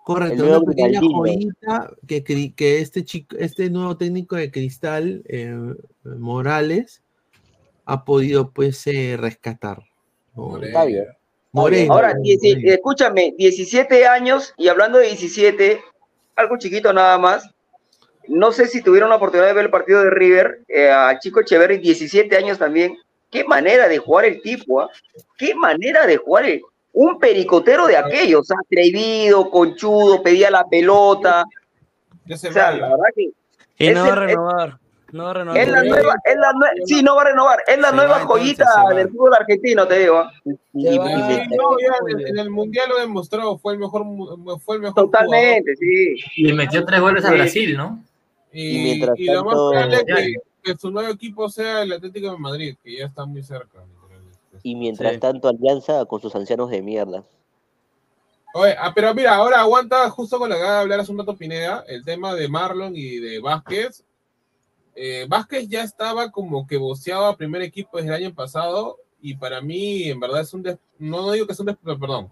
Correcto, 0.03 0.45
una 0.45 0.61
pequeña 0.61 0.99
joyita 1.02 1.91
que, 2.07 2.80
este 2.80 3.03
chico, 3.03 3.36
este 3.40 3.69
nuevo 3.69 3.98
técnico 3.98 4.36
de 4.36 4.52
cristal, 4.52 5.23
eh, 5.27 5.56
Morales, 6.03 7.02
ha 7.86 8.06
podido 8.06 8.52
pues 8.52 8.86
eh, 8.88 9.18
rescatar. 9.19 9.84
¿no? 10.36 10.61
Está 10.61 10.86
bien. 10.86 11.06
Moreno. 11.52 11.94
Ahora, 11.94 12.14
dieci- 12.15 12.61
escúchame, 12.69 13.34
17 13.38 14.06
años 14.06 14.53
y 14.57 14.68
hablando 14.68 14.98
de 14.99 15.07
17, 15.07 15.80
algo 16.36 16.57
chiquito 16.57 16.91
nada 16.94 17.18
más. 17.18 17.49
No 18.27 18.52
sé 18.52 18.68
si 18.68 18.82
tuvieron 18.82 19.10
la 19.10 19.15
oportunidad 19.15 19.48
de 19.48 19.53
ver 19.53 19.65
el 19.65 19.72
partido 19.72 20.03
de 20.03 20.10
River, 20.10 20.61
eh, 20.68 20.90
a 20.90 21.18
Chico 21.19 21.40
Echeverri, 21.41 21.77
17 21.77 22.36
años 22.36 22.57
también. 22.60 22.98
Qué 23.32 23.44
manera 23.44 23.88
de 23.88 23.98
jugar 23.99 24.26
el 24.26 24.41
tipo, 24.41 24.82
¿ah? 24.82 24.90
Qué 25.38 25.53
manera 25.56 26.06
de 26.06 26.18
jugar 26.18 26.45
el- 26.45 26.61
un 26.95 27.19
pericotero 27.19 27.88
de 27.88 27.97
aquellos, 27.97 28.47
atrevido, 28.51 29.49
conchudo, 29.49 30.23
pedía 30.23 30.49
la 30.49 30.65
pelota. 30.65 31.43
O 32.30 32.35
sea, 32.38 32.72
la 32.72 32.89
verdad 32.89 33.03
que 33.15 33.30
Y 33.77 33.89
no 33.91 34.05
va 34.07 34.11
a 34.13 34.15
renovar. 34.15 34.80
No 35.11 35.23
va 35.26 35.30
a 35.30 35.34
renovar. 35.35 35.57
es 35.61 35.69
la 35.69 35.84
nueva, 35.84 36.15
es 36.26 36.35
la 36.35 36.51
nue- 36.51 36.85
sí, 36.85 37.01
no 37.03 37.15
va 37.15 37.22
a 37.22 37.26
renovar, 37.26 37.59
es 37.67 37.77
la 37.77 37.89
Se 37.91 37.95
nueva 37.95 38.17
va, 38.17 38.26
joyita 38.26 38.65
del 38.93 39.09
fútbol 39.09 39.34
argentino, 39.39 39.88
te 39.88 39.99
digo. 39.99 40.17
¿ah? 40.17 40.31
Y- 40.45 40.88
y- 40.88 40.93
y- 40.93 40.97
no, 40.97 41.77
ya 41.80 41.93
en, 42.09 42.27
en 42.27 42.38
el 42.39 42.49
mundial 42.49 42.89
lo 42.89 42.97
demostró, 42.99 43.57
fue 43.57 43.73
el 43.73 43.80
mejor, 43.80 44.03
fue 44.61 44.76
el 44.77 44.81
mejor 44.81 44.95
Totalmente, 45.05 45.76
sí. 45.77 46.15
Y 46.38 46.51
metió 46.53 46.84
tres 46.84 46.99
goles 46.99 47.23
a. 47.23 47.31
Brasil, 47.31 47.77
¿no? 47.77 48.03
Y, 48.51 48.67
Y 48.80 48.84
mientras 48.84 49.19
y 49.19 49.26
lo 49.26 49.43
más 49.45 49.53
probable 49.53 49.95
es 49.97 50.03
que, 50.03 50.34
que 50.63 50.76
su 50.77 50.91
nuevo 50.91 51.09
equipo 51.09 51.47
sea 51.49 51.84
el 51.84 51.93
Atlético 51.93 52.31
de 52.31 52.38
Madrid, 52.38 52.76
que 52.84 52.97
ya 52.97 53.05
está 53.05 53.26
muy 53.26 53.43
cerca. 53.43 53.80
Y 54.65 54.73
mientras 54.73 55.13
Sí. 55.13 55.19
tanto, 55.19 55.47
Alianza 55.47 56.03
con 56.05 56.19
sus 56.19 56.33
ancianos 56.35 56.71
de 56.71 56.81
mierda. 56.81 57.23
Oye, 58.55 58.75
ah, 58.79 58.91
pero 58.95 59.13
mira, 59.13 59.35
ahora 59.35 59.59
aguanta 59.59 60.09
justo 60.09 60.39
con 60.39 60.49
lo 60.49 60.55
que 60.55 60.61
acaba 60.61 60.77
de 60.77 60.81
hablar 60.81 60.99
hace 61.01 61.11
un 61.11 61.19
rato 61.19 61.35
Pineda, 61.35 61.83
el 61.87 62.03
tema 62.03 62.33
de 62.33 62.47
Marlon 62.47 62.95
y 62.95 63.17
de 63.17 63.39
Vázquez. 63.39 64.03
Eh, 64.95 65.27
Vázquez 65.29 65.67
ya 65.67 65.83
estaba 65.83 66.31
como 66.31 66.65
que 66.65 66.77
boceado 66.77 67.25
a 67.27 67.37
primer 67.37 67.61
equipo 67.61 67.97
desde 67.97 68.09
el 68.15 68.23
año 68.25 68.33
pasado 68.33 68.97
y 69.21 69.35
para 69.35 69.61
mí 69.61 70.05
en 70.09 70.19
verdad 70.19 70.41
es 70.41 70.51
un 70.55 70.63
des- 70.63 70.79
no, 70.97 71.21
no 71.21 71.31
digo 71.33 71.45
que 71.45 71.53
es 71.53 71.59
un 71.59 71.65
des- 71.67 71.77
perdón 71.83 72.31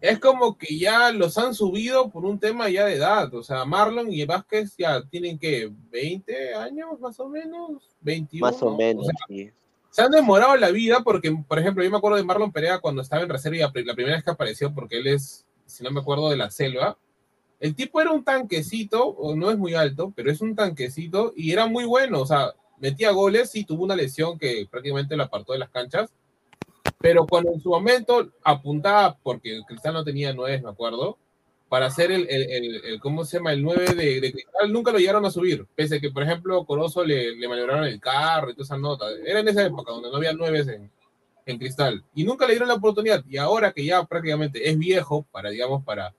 es 0.00 0.18
como 0.18 0.58
que 0.58 0.76
ya 0.78 1.10
los 1.12 1.38
han 1.38 1.54
subido 1.54 2.10
por 2.10 2.24
un 2.26 2.38
tema 2.38 2.68
ya 2.68 2.84
de 2.84 2.94
edad 2.96 3.32
o 3.34 3.42
sea 3.42 3.64
Marlon 3.64 4.12
y 4.12 4.24
Vázquez 4.26 4.74
ya 4.76 5.02
tienen 5.08 5.38
que 5.38 5.72
20 5.90 6.54
años 6.54 7.00
más 7.00 7.18
o 7.20 7.28
menos 7.28 7.70
21 8.02 8.46
Más 8.46 8.62
o 8.62 8.76
menos, 8.76 9.04
o 9.04 9.06
sea, 9.06 9.14
sí. 9.28 9.50
Se 9.92 10.00
han 10.00 10.10
demorado 10.10 10.56
la 10.56 10.70
vida 10.70 11.00
porque, 11.04 11.30
por 11.46 11.58
ejemplo, 11.58 11.84
yo 11.84 11.90
me 11.90 11.98
acuerdo 11.98 12.16
de 12.16 12.24
Marlon 12.24 12.50
Perea 12.50 12.78
cuando 12.80 13.02
estaba 13.02 13.22
en 13.22 13.28
reserva 13.28 13.56
y 13.56 13.60
la 13.60 13.70
pri- 13.70 13.84
la 13.84 13.94
primera 13.94 14.16
vez 14.16 14.24
que 14.24 14.30
apareció, 14.30 14.72
porque 14.74 14.96
él 14.98 15.06
es, 15.06 15.46
si 15.66 15.84
no 15.84 15.90
me 15.90 16.00
acuerdo, 16.00 16.30
de 16.30 16.36
la 16.38 16.50
selva. 16.50 16.96
El 17.60 17.76
tipo 17.76 18.00
era 18.00 18.10
un 18.10 18.24
tanquecito, 18.24 19.06
o 19.06 19.36
no 19.36 19.50
es 19.50 19.58
muy 19.58 19.74
alto, 19.74 20.12
pero 20.16 20.30
es 20.30 20.40
un 20.40 20.56
tanquecito 20.56 21.32
y 21.36 21.52
era 21.52 21.66
muy 21.66 21.84
bueno, 21.84 22.22
o 22.22 22.26
sea, 22.26 22.54
metía 22.78 23.10
goles 23.10 23.54
y 23.54 23.64
tuvo 23.64 23.84
una 23.84 23.94
lesión 23.94 24.38
que 24.38 24.66
prácticamente 24.68 25.14
lo 25.16 25.24
apartó 25.24 25.52
de 25.52 25.58
las 25.60 25.68
canchas. 25.70 26.10
Pero 26.98 27.26
cuando 27.26 27.52
en 27.52 27.60
su 27.60 27.68
momento 27.68 28.32
apuntaba, 28.42 29.18
porque 29.22 29.60
Cristal 29.68 29.92
no 29.92 30.04
tenía 30.04 30.32
nueve, 30.32 30.60
me 30.62 30.70
acuerdo, 30.70 31.18
para 31.72 31.86
hacer 31.86 32.12
el, 32.12 32.26
el, 32.28 32.42
el- 32.52 32.84
el- 32.84 33.00
¿cómo 33.00 33.24
se 33.24 33.38
llama? 33.38 33.50
El 33.54 33.62
9 33.62 33.94
de, 33.94 34.20
de 34.20 34.30
Cristal, 34.32 34.70
nunca 34.70 34.92
lo 34.92 34.98
llegaron 34.98 35.24
a 35.24 35.30
subir, 35.30 35.66
pese 35.74 35.96
a 35.96 36.00
que, 36.00 36.10
por 36.10 36.22
ejemplo, 36.22 36.66
Corozo 36.66 37.02
le, 37.02 37.34
le 37.34 37.48
maniobraron 37.48 37.84
el 37.84 37.98
carro 37.98 38.50
y 38.50 38.52
toda 38.52 38.64
esa 38.64 38.76
nota. 38.76 39.06
Era 39.24 39.40
en 39.40 39.48
esa 39.48 39.64
época 39.64 39.90
donde 39.90 40.10
no 40.10 40.16
había 40.18 40.34
nueves 40.34 40.68
en, 40.68 40.90
en 41.46 41.58
Cristal. 41.58 42.04
Y 42.14 42.24
nunca 42.24 42.44
le 42.46 42.52
dieron 42.52 42.68
la 42.68 42.74
oportunidad. 42.74 43.24
Y 43.26 43.38
ahora 43.38 43.72
que 43.72 43.86
ya 43.86 44.04
prácticamente 44.04 44.68
es 44.68 44.78
viejo, 44.78 45.24
para, 45.32 45.48
digamos, 45.48 45.82
para, 45.82 46.14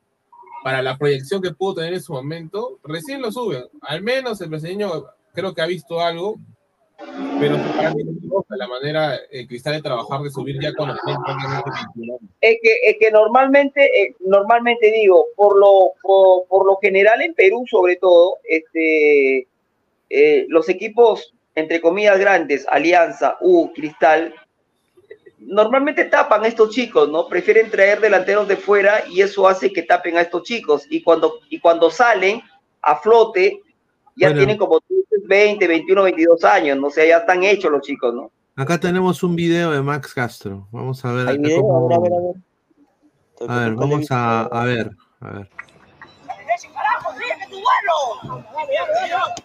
para 0.63 0.81
la 0.81 0.97
proyección 0.97 1.39
que 1.39 1.51
pudo 1.51 1.75
tener 1.75 1.93
en 1.93 2.01
su 2.01 2.13
momento, 2.13 2.79
recién 2.83 3.21
lo 3.21 3.31
suben. 3.31 3.65
Al 3.81 4.01
menos 4.01 4.41
el 4.41 4.49
brasileño 4.49 5.05
creo 5.35 5.53
que 5.53 5.61
ha 5.61 5.67
visto 5.67 6.01
algo, 6.01 6.39
pero 7.39 7.57
para 7.75 7.93
mí 7.93 8.03
la 8.49 8.67
manera 8.67 9.15
eh, 9.31 9.47
Cristal 9.47 9.73
de 9.73 9.81
trabajar, 9.81 10.21
de 10.21 10.29
subir 10.29 10.59
ya 10.61 10.73
con 10.73 10.89
la 10.89 10.95
gente 10.95 11.19
prácticamente 11.25 11.69
21 11.95 12.13
años. 12.13 12.31
es 12.41 12.57
que, 12.61 12.77
es 12.83 12.97
que 12.99 13.11
normalmente, 13.11 14.01
eh, 14.01 14.15
normalmente 14.19 14.91
digo, 14.91 15.25
por 15.35 15.57
lo, 15.59 15.93
por, 16.01 16.47
por 16.47 16.65
lo 16.65 16.77
general 16.77 17.21
en 17.21 17.33
Perú 17.33 17.65
sobre 17.69 17.95
todo, 17.97 18.37
este, 18.43 19.47
eh, 20.09 20.45
los 20.49 20.69
equipos, 20.69 21.33
entre 21.55 21.81
comillas, 21.81 22.19
grandes, 22.19 22.65
Alianza, 22.69 23.37
U, 23.41 23.71
Cristal, 23.73 24.33
normalmente 25.39 26.05
tapan 26.05 26.43
a 26.43 26.47
estos 26.47 26.69
chicos, 26.69 27.09
¿no? 27.09 27.27
Prefieren 27.27 27.69
traer 27.69 27.99
delanteros 27.99 28.47
de 28.47 28.55
fuera 28.55 29.03
y 29.09 29.21
eso 29.21 29.47
hace 29.47 29.73
que 29.73 29.83
tapen 29.83 30.17
a 30.17 30.21
estos 30.21 30.43
chicos. 30.43 30.85
Y 30.89 31.01
cuando, 31.01 31.39
y 31.49 31.59
cuando 31.59 31.91
salen 31.91 32.41
a 32.81 32.95
flote, 32.97 33.61
ya 34.15 34.27
Bueno. 34.27 34.39
tienen 34.39 34.57
como 34.57 34.79
20, 35.27 35.67
21, 35.67 36.03
22 36.03 36.43
años, 36.43 36.77
¿no? 36.77 36.87
O 36.87 36.91
sea, 36.91 37.05
ya 37.05 37.17
están 37.17 37.43
hechos 37.43 37.71
los 37.71 37.81
chicos, 37.81 38.13
¿no? 38.13 38.31
Acá 38.55 38.79
tenemos 38.79 39.23
un 39.23 39.35
video 39.35 39.71
de 39.71 39.81
Max 39.81 40.13
Castro. 40.13 40.67
Vamos 40.71 41.03
a 41.05 41.11
ver. 41.11 41.27
¿Hay 41.27 41.33
acá 41.35 41.41
video? 41.43 41.61
cómo- 41.61 41.89
A 41.95 41.99
ver, 41.99 42.13
a 42.13 42.19
ver, 42.19 42.33
a 43.41 43.45
ver. 43.45 43.49
A 43.49 43.59
ver, 43.59 43.75
vamos 43.75 44.11
a, 44.11 44.41
a 44.43 44.63
ver. 44.65 44.91
A 45.21 45.29
ver. 45.31 45.49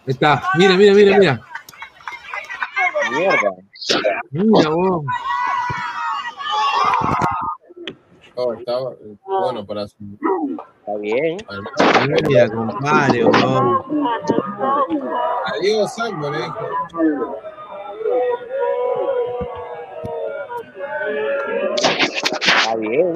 Ahí 0.05 0.13
está. 0.13 0.43
Mira, 0.57 0.75
mira, 0.77 0.93
mira, 0.93 1.17
mira. 1.17 1.41
Mierda. 3.11 3.51
Mira, 4.31 4.69
vos. 4.69 5.03
Oh, 8.41 8.53
estaba 8.53 8.91
eh, 8.93 9.17
bueno 9.25 9.65
para 9.65 9.85
su. 9.87 9.95
Está 10.79 10.95
bien. 11.01 11.37
Mira, 12.29 12.47
compadre, 12.49 13.23
vos. 13.25 13.35
Adiós, 15.53 15.93
Sambo, 15.93 16.29
le 16.31 16.37
dijo. 16.37 16.67
Está 22.45 22.75
bien. 22.77 23.13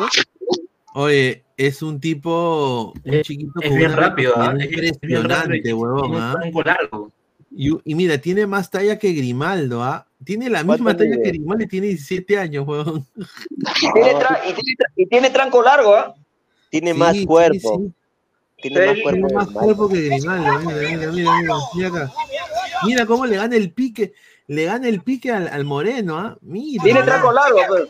Oye, 0.95 1.43
es 1.57 1.81
un 1.81 1.99
tipo, 1.99 2.93
un 3.03 3.21
chiquito 3.21 3.51
es 3.61 3.69
con 3.69 3.77
bien 3.77 3.93
rápido, 3.95 4.33
¿ah? 4.35 4.49
velocidad 4.53 4.83
Es- 4.83 4.91
es 4.91 4.99
bien 5.01 5.23
rápido. 5.23 5.55
impresionante, 5.55 5.73
huevón, 5.73 6.01
Tiene 6.01 6.15
un 6.17 6.21
¿ah? 6.21 6.35
tronco 6.39 6.61
largo. 6.63 7.11
Y, 7.55 7.69
y 7.85 7.95
mira, 7.95 8.17
tiene 8.17 8.47
más 8.47 8.69
talla 8.71 8.97
que 8.97 9.11
Grimaldo, 9.13 9.83
¿ah? 9.83 10.07
Tiene 10.25 10.49
la 10.49 10.63
misma 10.63 10.77
¿Cuánto 10.85 11.03
talla 11.03 11.17
que 11.21 11.29
Grimaldo 11.29 11.63
y 11.63 11.67
tiene 11.67 11.87
17 11.87 12.39
años, 12.39 12.67
huevón. 12.67 13.05
Tiene 13.93 14.13
tra- 14.15 14.39
y, 14.43 14.53
tiene 14.53 14.75
y 14.95 15.05
tiene 15.05 15.29
tranco 15.29 15.61
largo, 15.61 15.93
¿ah? 15.95 16.15
Tiene 16.69 16.93
Sí, 16.93 16.97
más 16.99 17.11
sí, 17.15 17.25
cuerpo. 17.25 17.81
sí. 17.85 17.93
Tiene 18.61 18.85
más 18.87 18.95
Sí. 18.95 19.01
cuerpo. 19.03 19.27
Tiene 19.27 19.33
más 19.35 19.47
que 19.47 19.53
cuerpo 19.53 19.89
que 19.89 20.01
Grimaldo, 20.01 20.59
mira, 20.59 20.75
mira, 20.79 21.11
mira, 21.11 21.11
mira, 21.11 21.53
mira 21.75 21.87
acá. 21.89 22.11
Mira 22.85 23.05
cómo 23.05 23.25
le 23.25 23.35
gana 23.37 23.55
el 23.55 23.71
pique, 23.71 24.13
le 24.47 24.65
gana 24.65 24.87
el 24.87 25.01
pique 25.01 25.31
al, 25.31 25.47
al 25.47 25.63
moreno, 25.63 26.17
¿ah? 26.17 26.37
Mira. 26.41 26.83
Tiene 26.83 27.03
tranco 27.03 27.31
largo, 27.31 27.59
pues. 27.67 27.83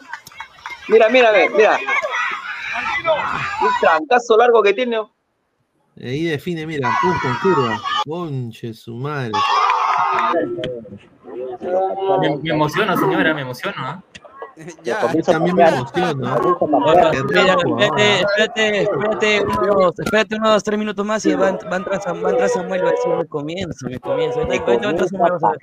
Mira, 0.90 1.08
mira, 1.10 1.32
ve, 1.32 1.50
mira. 1.56 1.80
Un 3.62 3.70
trancazo 3.82 4.36
largo 4.38 4.62
que 4.62 4.74
tiene. 4.74 4.98
Ahí 6.02 6.24
define, 6.26 6.66
mira, 6.66 6.90
pum, 7.02 7.14
con 7.22 7.36
curva. 7.54 7.82
Conche 8.06 8.74
su 8.74 8.96
madre. 8.96 9.32
Me, 12.22 12.38
me 12.38 12.50
emociona, 12.50 12.98
señora, 12.98 13.34
me 13.34 13.42
emociona. 13.42 13.76
¿ah? 13.78 14.04
Ya. 14.84 15.00
También 15.24 15.56
me 15.56 15.64
Mira, 15.64 15.78
rico, 15.78 16.68
espérate, 17.12 17.82
ah. 17.82 18.20
espérate, 18.20 18.82
espérate 18.82 19.42
unos, 19.44 20.00
espérate 20.00 20.36
unos 20.36 20.64
tres 20.64 20.78
minutos 20.80 21.06
más 21.06 21.26
y 21.26 21.34
va, 21.34 21.48
a 21.48 21.52
ent- 21.52 21.66
va 21.72 21.74
a 21.74 21.78
entrar, 21.78 22.02
Sam- 22.02 22.24
va 22.24 22.28
a 22.28 22.32
entrar 22.32 22.50
Samuel, 22.50 22.84
va 22.86 22.90
a 22.90 22.92
decir 22.92 23.12
me 23.18 23.26
comienzo, 23.26 23.88
me 23.88 24.00
comienzo. 24.00 24.40
Ahorita, 24.42 24.64
ahorita 24.66 24.84
va 24.84 24.88
a 24.88 24.92
entrar 24.92 25.10
Samuel, 25.10 25.32
vas 25.32 25.44
a 25.44 25.50
ver. 25.50 25.60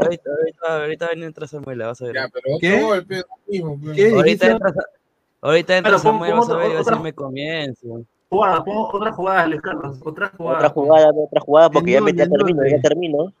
Ahorita, 0.00 0.30
ahorita, 0.30 0.82
ahorita 0.82 1.06
va 1.06 1.10
a 1.12 1.14
entrar 1.26 1.48
Samuel, 1.48 1.78
vas 1.78 2.00
a 2.00 2.04
ver. 2.06 2.16
¿Qué? 2.60 3.04
pues. 3.06 3.24
¿Qué 3.94 4.14
Ahorita 4.14 4.46
entra, 4.46 4.72
ahorita 5.42 5.76
entra 5.76 5.98
Samuel, 5.98 6.32
vas 6.32 6.48
a 6.48 6.56
ver 6.56 6.66
y 6.70 6.72
va 6.72 6.80
a 6.80 6.82
decir 6.82 7.00
me 7.00 7.12
comienzo. 7.12 8.04
Jugada, 8.30 8.64
pon 8.64 8.76
otra 8.92 9.12
jugada, 9.12 9.46
Luis 9.48 9.60
Carlos. 9.60 9.98
Otra 10.04 10.28
jugada. 10.36 10.56
Otra 10.58 10.68
jugada, 10.70 11.10
otra 11.14 11.40
jugada, 11.40 11.68
porque 11.70 11.90
ya, 11.90 11.98
¿En 11.98 12.04
me, 12.04 12.12
ya 12.14 12.28
termino, 12.28 12.66
ya 12.66 12.80
termino. 12.80 13.32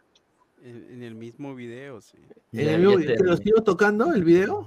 En, 0.64 0.86
en 0.90 1.02
el 1.04 1.14
mismo 1.14 1.54
video, 1.54 2.00
sí. 2.00 2.18
¿En 2.52 2.68
el 2.68 2.80
mismo- 2.80 2.98
te- 3.06 3.14
¿Te 3.16 3.22
lo 3.24 3.36
sigo 3.36 3.62
tocando 3.62 4.12
el 4.12 4.24
video? 4.24 4.66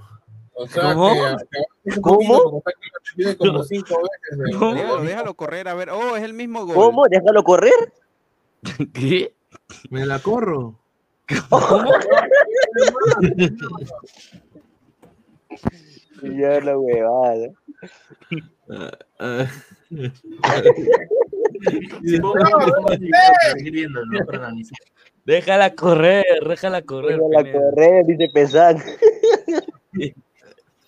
O 0.55 0.65
sea, 0.67 0.93
¿Cómo? 0.93 1.13
que, 1.13 1.91
que 1.91 1.95
un 1.97 2.01
¿Cómo? 2.01 2.61
poquito, 2.61 3.37
como 3.37 3.63
cinco 3.63 3.95
veces. 4.01 4.55
¿Cómo? 4.59 4.73
Déjalo, 4.75 5.03
déjalo 5.03 5.33
correr, 5.33 5.67
a 5.67 5.73
ver. 5.73 5.89
Oh, 5.89 6.15
es 6.15 6.23
el 6.23 6.33
mismo 6.33 6.65
gol. 6.65 6.75
¿Cómo? 6.75 7.05
Déjalo 7.09 7.43
correr. 7.43 7.73
¿Qué? 8.93 9.33
Me 9.89 10.05
la 10.05 10.19
corro. 10.19 10.79
Ya 16.23 16.61
la 16.61 16.77
huevada. 16.77 17.49
Déjala 25.25 25.73
correr, 25.75 26.23
déjala 26.47 26.81
correr. 26.81 27.17
Déjala 27.17 27.43
Pineda. 27.43 27.59
correr, 27.59 28.05
dice 28.05 28.29
Pesán. 28.33 28.77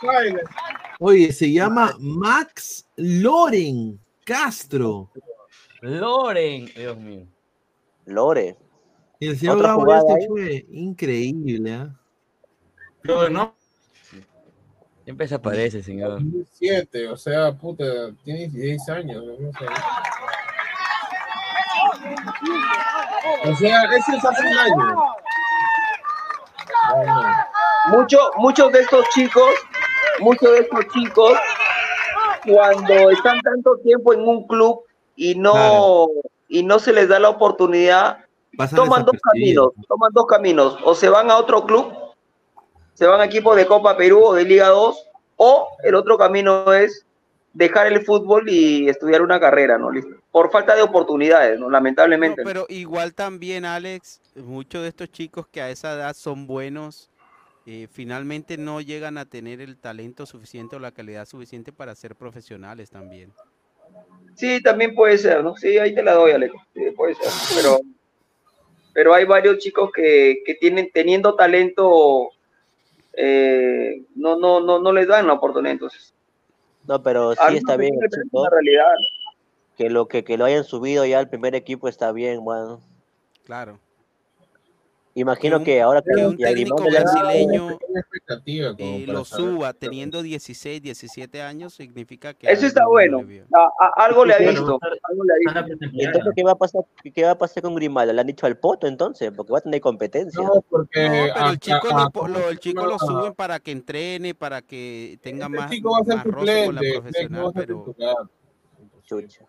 caiga. 0.00 0.40
Oye, 0.98 1.32
se 1.32 1.52
llama 1.52 1.96
Max 1.98 2.86
Loren 2.96 3.98
Castro. 4.24 5.10
Loren, 5.80 6.66
Dios 6.74 6.96
mío. 6.96 7.26
Lore. 8.06 8.56
Y 9.18 9.28
el 9.28 9.38
señor 9.38 9.74
jugada 9.74 10.02
este 10.18 10.28
fue 10.28 10.66
increíble, 10.70 11.72
¿ah? 11.72 11.98
Pero 13.02 13.28
no, 13.28 13.54
Siempre 15.04 15.26
se 15.26 15.34
aparece, 15.34 15.82
señor. 15.82 16.10
2007, 16.10 17.08
o 17.08 17.16
sea, 17.16 17.52
puta, 17.52 17.84
tiene 18.24 18.48
16 18.48 18.88
años. 18.88 19.24
No 19.40 19.50
sé. 19.52 19.66
O 23.44 23.56
sea, 23.56 23.82
ese 23.84 24.16
es 24.16 24.24
hace 24.24 24.46
un 24.46 24.58
año. 24.58 25.14
Mucho, 27.88 28.18
muchos 28.36 28.72
de 28.72 28.80
estos 28.80 29.04
chicos, 29.14 29.50
muchos 30.20 30.52
de 30.52 30.58
estos 30.60 30.86
chicos, 30.88 31.32
cuando 32.46 33.10
están 33.10 33.40
tanto 33.40 33.76
tiempo 33.78 34.12
en 34.12 34.20
un 34.20 34.46
club 34.46 34.82
y 35.16 35.34
no, 35.34 35.52
Claro. 35.52 36.08
y 36.48 36.62
no 36.62 36.78
se 36.78 36.92
les 36.92 37.08
da 37.08 37.18
la 37.18 37.28
oportunidad, 37.28 38.18
Pasan 38.56 38.76
toman 38.76 39.04
dos 39.04 39.16
caminos, 39.22 39.70
toman 39.88 40.12
dos 40.12 40.26
caminos, 40.26 40.78
o 40.84 40.94
se 40.94 41.08
van 41.08 41.30
a 41.30 41.36
otro 41.36 41.64
club, 41.64 41.92
se 42.94 43.06
van 43.06 43.20
a 43.20 43.24
equipos 43.24 43.56
de 43.56 43.66
Copa 43.66 43.96
Perú 43.96 44.22
o 44.24 44.34
de 44.34 44.44
Liga 44.44 44.68
2, 44.68 45.08
o 45.36 45.68
el 45.82 45.94
otro 45.94 46.18
camino 46.18 46.72
es 46.72 47.06
dejar 47.54 47.86
el 47.86 48.04
fútbol 48.04 48.48
y 48.48 48.88
estudiar 48.88 49.22
una 49.22 49.38
carrera, 49.38 49.78
¿no? 49.78 49.90
Listo. 49.90 50.16
Por 50.30 50.50
falta 50.50 50.74
de 50.74 50.82
oportunidades, 50.82 51.58
¿no? 51.58 51.66
No, 51.66 51.70
Lamentablemente. 51.70 52.42
pero 52.44 52.66
igual 52.68 53.14
también, 53.14 53.64
Alex, 53.64 54.20
muchos 54.36 54.82
de 54.82 54.88
estos 54.88 55.10
chicos 55.10 55.46
que 55.48 55.60
a 55.60 55.70
esa 55.70 55.94
edad 55.94 56.14
son 56.14 56.46
buenos, 56.46 57.10
eh, 57.66 57.86
finalmente 57.90 58.56
no 58.56 58.80
llegan 58.80 59.18
a 59.18 59.24
tener 59.26 59.60
el 59.60 59.76
talento 59.76 60.26
suficiente 60.26 60.76
o 60.76 60.78
la 60.78 60.92
calidad 60.92 61.26
suficiente 61.26 61.72
para 61.72 61.94
ser 61.94 62.16
profesionales 62.16 62.90
también. 62.90 63.32
Sí, 64.34 64.60
también 64.62 64.94
puede 64.94 65.18
ser, 65.18 65.44
¿no? 65.44 65.56
Sí, 65.56 65.78
ahí 65.78 65.94
te 65.94 66.02
la 66.02 66.14
doy, 66.14 66.32
Alex. 66.32 66.54
Sí, 66.74 66.90
puede 66.96 67.14
ser. 67.14 67.26
Pero, 67.54 67.78
pero 68.94 69.14
hay 69.14 69.24
varios 69.26 69.58
chicos 69.58 69.90
que, 69.94 70.42
que 70.44 70.54
tienen, 70.54 70.90
teniendo 70.92 71.36
talento, 71.36 72.30
eh, 73.12 74.02
no, 74.14 74.38
no, 74.38 74.60
no, 74.60 74.78
no 74.80 74.92
les 74.92 75.06
dan 75.06 75.26
la 75.26 75.34
oportunidad. 75.34 75.72
Entonces, 75.72 76.14
No, 76.86 77.02
pero 77.02 77.32
sí 77.32 77.38
Algunos 77.40 77.58
está 77.60 77.76
bien, 77.76 77.94
chico. 78.10 78.48
realidad. 78.50 78.94
Que 79.76 79.88
lo 79.90 80.06
que, 80.06 80.24
que 80.24 80.36
lo 80.36 80.44
hayan 80.44 80.64
subido 80.64 81.04
ya 81.06 81.18
al 81.18 81.28
primer 81.28 81.54
equipo 81.54 81.88
está 81.88 82.12
bien, 82.12 82.44
bueno. 82.44 82.80
Claro. 83.44 83.78
Imagino 85.14 85.58
un- 85.58 85.64
que 85.64 85.82
ahora 85.82 86.02
que, 86.02 86.24
un 86.26 86.36
técnico 86.38 86.84
brasileño 86.84 87.78
eh, 88.78 89.04
lo 89.06 89.24
saber. 89.26 89.44
suba 89.44 89.72
teniendo 89.74 90.22
16, 90.22 90.80
17 90.80 91.42
años 91.42 91.74
significa 91.74 92.32
que 92.32 92.46
Eso 92.46 92.54
algo 92.60 92.66
está 92.68 92.86
bueno 92.86 93.16
bueno. 93.18 93.28
le 93.28 93.34
vio. 93.34 93.44
A- 93.54 93.84
a- 93.84 94.04
algo 94.06 94.24
le 94.24 94.32
ha 94.34 94.38
visto. 94.38 94.78
Algo 94.80 95.24
le 95.24 95.32
ha 95.32 95.36
visto. 95.38 95.52
la 95.54 95.60
¿Y 95.60 95.64
pretemporada. 95.64 96.06
entonces 96.06 96.32
qué 96.34 96.42
va 96.44 96.52
a 96.52 96.54
pasar, 96.56 96.82
qué 97.14 97.24
va 97.24 97.30
a 97.32 97.38
pasar 97.38 97.62
con 97.62 97.74
Grimaldo? 97.74 98.12
Le 98.14 98.20
han 98.22 98.26
dicho 98.26 98.46
al 98.46 98.56
poto 98.56 98.86
entonces, 98.86 99.30
porque 99.36 99.52
va 99.52 99.58
a 99.58 99.62
tener 99.62 99.80
competencia. 99.82 100.42
No, 100.42 100.64
porque. 100.70 101.08
No, 101.08 101.34
pero 101.34 101.50
el 101.50 101.58
chico, 101.60 101.88
lo, 102.14 102.28
lo- 102.28 102.48
el 102.48 102.58
chico 102.58 102.86
lo 102.86 102.94
a- 102.94 102.98
suben 102.98 103.34
para 103.34 103.60
que 103.60 103.70
entrene, 103.72 104.34
para 104.34 104.62
que 104.62 105.18
tenga 105.22 105.44
Este 105.46 105.58
más, 105.58 105.70
chico 105.70 105.90
va 105.90 105.98
a 105.98 106.04
ser 106.04 106.16
más 106.16 106.24
con 106.24 106.34
la 106.34 106.40
suplente. 106.54 106.92
profesional, 106.92 107.32
no 107.32 107.42
va 107.44 107.48
a 107.50 107.52
ser 107.52 107.66
pero 107.66 107.84
titular. 107.84 108.16
Chucha. 109.04 109.44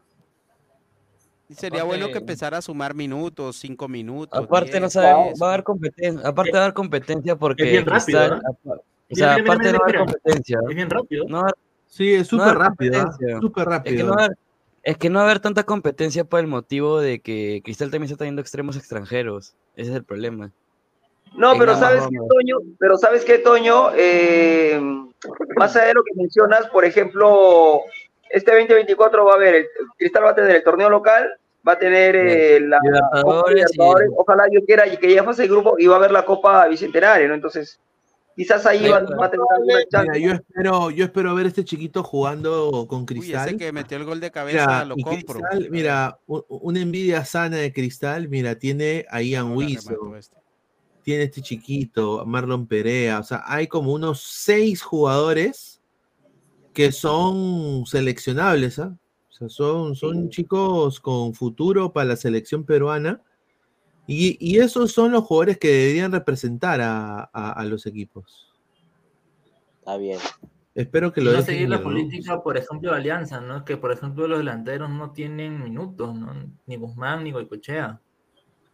Sería 1.54 1.84
bueno 1.84 2.08
que 2.10 2.18
empezara 2.20 2.58
a 2.58 2.62
sumar 2.62 2.94
minutos, 2.94 3.58
cinco 3.58 3.88
minutos. 3.88 4.38
Aparte 4.44 4.80
no 4.80 4.88
10, 4.88 4.94
sabe, 4.94 5.24
10. 5.30 5.42
va 5.42 5.48
a 5.48 5.54
haber 5.54 5.64
competencia, 5.64 6.28
aparte 6.28 6.52
va 6.52 6.60
a 6.60 6.62
haber 6.64 6.74
competencia 6.74 7.36
porque 7.36 7.64
bien 7.64 7.86
rápido, 7.86 8.20
Cristal, 8.20 8.42
apa- 8.46 8.82
o 9.10 9.16
sea, 9.16 9.36
mira, 9.38 9.44
aparte 9.44 9.68
mira, 9.68 9.72
no 9.74 9.80
va 9.80 9.86
a 9.86 9.88
haber 9.90 9.96
mira. 10.02 10.06
competencia, 10.06 10.60
Es 10.70 10.76
bien 10.76 10.90
rápido. 10.90 11.26
no 11.28 11.40
haber- 11.40 11.56
Sí, 11.88 12.14
es 12.14 12.20
no 12.22 12.26
súper 12.40 12.48
haber 12.48 12.58
rápido. 12.58 13.12
Súper 13.42 13.62
Es 13.62 13.66
que 13.66 13.70
rápido. 13.70 14.08
no 14.08 14.14
va 14.16 14.22
a 14.22 14.26
haber, 14.26 14.38
es 14.84 14.98
que 14.98 15.10
no 15.10 15.16
va 15.20 15.22
a 15.22 15.26
haber 15.26 15.40
tanta 15.40 15.64
competencia 15.64 16.24
por 16.24 16.40
el 16.40 16.48
motivo 16.48 17.00
de 17.00 17.20
que 17.20 17.62
Cristal 17.64 17.92
también 17.92 18.06
está 18.12 18.18
teniendo 18.18 18.42
extremos 18.42 18.76
extranjeros. 18.78 19.54
Ese 19.76 19.92
es 19.92 19.96
el 19.98 20.04
problema. 20.04 20.52
No, 21.36 21.54
pero 21.58 21.76
sabes 21.76 22.04
qué. 22.10 22.18
Toño, 22.18 22.58
pero 22.80 22.98
sabes 22.98 23.24
qué, 23.26 23.38
Toño, 23.40 23.90
Eh, 23.96 24.80
más 25.56 25.76
allá 25.76 25.86
de 25.88 25.94
lo 25.94 26.04
que 26.04 26.12
mencionas, 26.16 26.68
por 26.68 26.84
ejemplo, 26.86 27.82
este 28.30 28.52
2024 28.52 29.26
va 29.26 29.34
a 29.34 29.36
haber, 29.36 29.56
el, 29.56 29.66
Cristal 29.98 30.26
va 30.26 30.32
a 30.32 30.36
tener 30.36 30.56
el 30.56 30.64
torneo 30.64 30.90
local, 30.90 31.32
va 31.68 31.74
a 31.74 31.80
tener 31.80 32.16
eh, 32.16 32.60
la 32.62 32.78
Copa 32.80 32.90
Libertadores 32.90 33.52
y- 33.52 33.56
Libertadores, 33.56 34.10
ojalá 34.18 34.44
yo 34.52 34.66
quiera 34.66 34.88
y 34.88 34.98
que 34.98 35.14
ya 35.14 35.24
pase 35.24 35.44
el 35.44 35.50
grupo 35.50 35.76
y 35.80 35.88
va 35.88 35.96
a 35.96 35.98
haber 36.00 36.12
la 36.12 36.26
Copa 36.26 36.68
Bicentenario, 36.68 37.28
¿no? 37.28 37.36
Entonces, 37.36 37.80
Quizás 38.36 38.66
ahí 38.66 38.90
va, 38.90 39.00
va 39.02 39.28
a 39.28 39.30
tener 39.30 39.46
alguna 39.56 39.86
chance. 39.92 40.10
Mira, 40.20 40.26
yo 40.28 40.32
espero, 40.34 40.90
yo 40.90 41.06
espero 41.06 41.36
ver 41.36 41.46
a 41.46 41.50
este 41.50 41.64
chiquito 41.64 42.02
jugando 42.02 42.88
con 42.90 43.02
Uy, 43.02 43.06
Cristal. 43.06 43.50
ese 43.50 43.58
que 43.58 43.72
metió 43.72 43.96
el 43.96 44.06
gol 44.06 44.20
de 44.20 44.32
cabeza 44.32 44.66
Mira, 44.66 44.86
lo 44.86 44.96
compro. 44.96 45.36
Cristal, 45.40 45.68
mira, 45.70 46.18
una 46.26 46.80
envidia 46.80 47.24
sana 47.26 47.58
de 47.58 47.72
Cristal, 47.72 48.28
mira, 48.30 48.56
tiene 48.58 49.06
a 49.12 49.22
Ian 49.22 49.52
Wiso, 49.56 50.16
este. 50.18 50.36
tiene 51.04 51.26
este 51.26 51.44
chiquito, 51.44 52.26
Marlon 52.26 52.66
Perea, 52.66 53.20
o 53.20 53.24
sea, 53.24 53.44
hay 53.46 53.68
como 53.68 53.94
unos 53.94 54.24
seis 54.24 54.82
jugadores 54.82 55.80
que 56.74 56.92
son 56.92 57.86
seleccionables, 57.86 58.80
¿ah? 58.80 58.98
O 59.34 59.36
sea, 59.36 59.50
son, 59.50 59.96
son 59.96 60.30
chicos 60.30 61.00
con 61.00 61.34
futuro 61.34 61.92
para 61.92 62.10
la 62.10 62.16
selección 62.16 62.64
peruana. 62.64 63.20
Y, 64.06 64.38
y 64.40 64.60
esos 64.60 64.92
son 64.92 65.12
los 65.12 65.24
jugadores 65.24 65.58
que 65.58 65.70
deberían 65.70 66.12
representar 66.12 66.82
a, 66.82 67.30
a- 67.34 67.52
a 67.54 67.66
los 67.66 67.86
equipos. 67.88 68.54
Está 69.80 69.98
bien. 69.98 70.20
Espero 70.76 71.12
que 71.12 71.22
Y 71.22 71.24
lo 71.24 71.32
no 71.32 71.38
dejen 71.38 71.54
seguir 71.56 71.70
la 71.70 71.78
¿no? 71.78 71.84
política, 71.84 72.42
por 72.44 72.58
ejemplo, 72.58 72.92
de 72.92 72.98
Alianza, 72.98 73.42
¿no? 73.42 73.64
Que, 73.66 73.78
por 73.78 73.92
ejemplo, 73.92 74.28
los 74.28 74.40
delanteros 74.40 74.90
no 74.90 75.12
tienen 75.12 75.64
minutos, 75.64 76.14
¿no? 76.16 76.34
Ni 76.68 76.76
Guzmán 76.78 77.24
ni 77.24 77.32
Goicochea. 77.32 78.00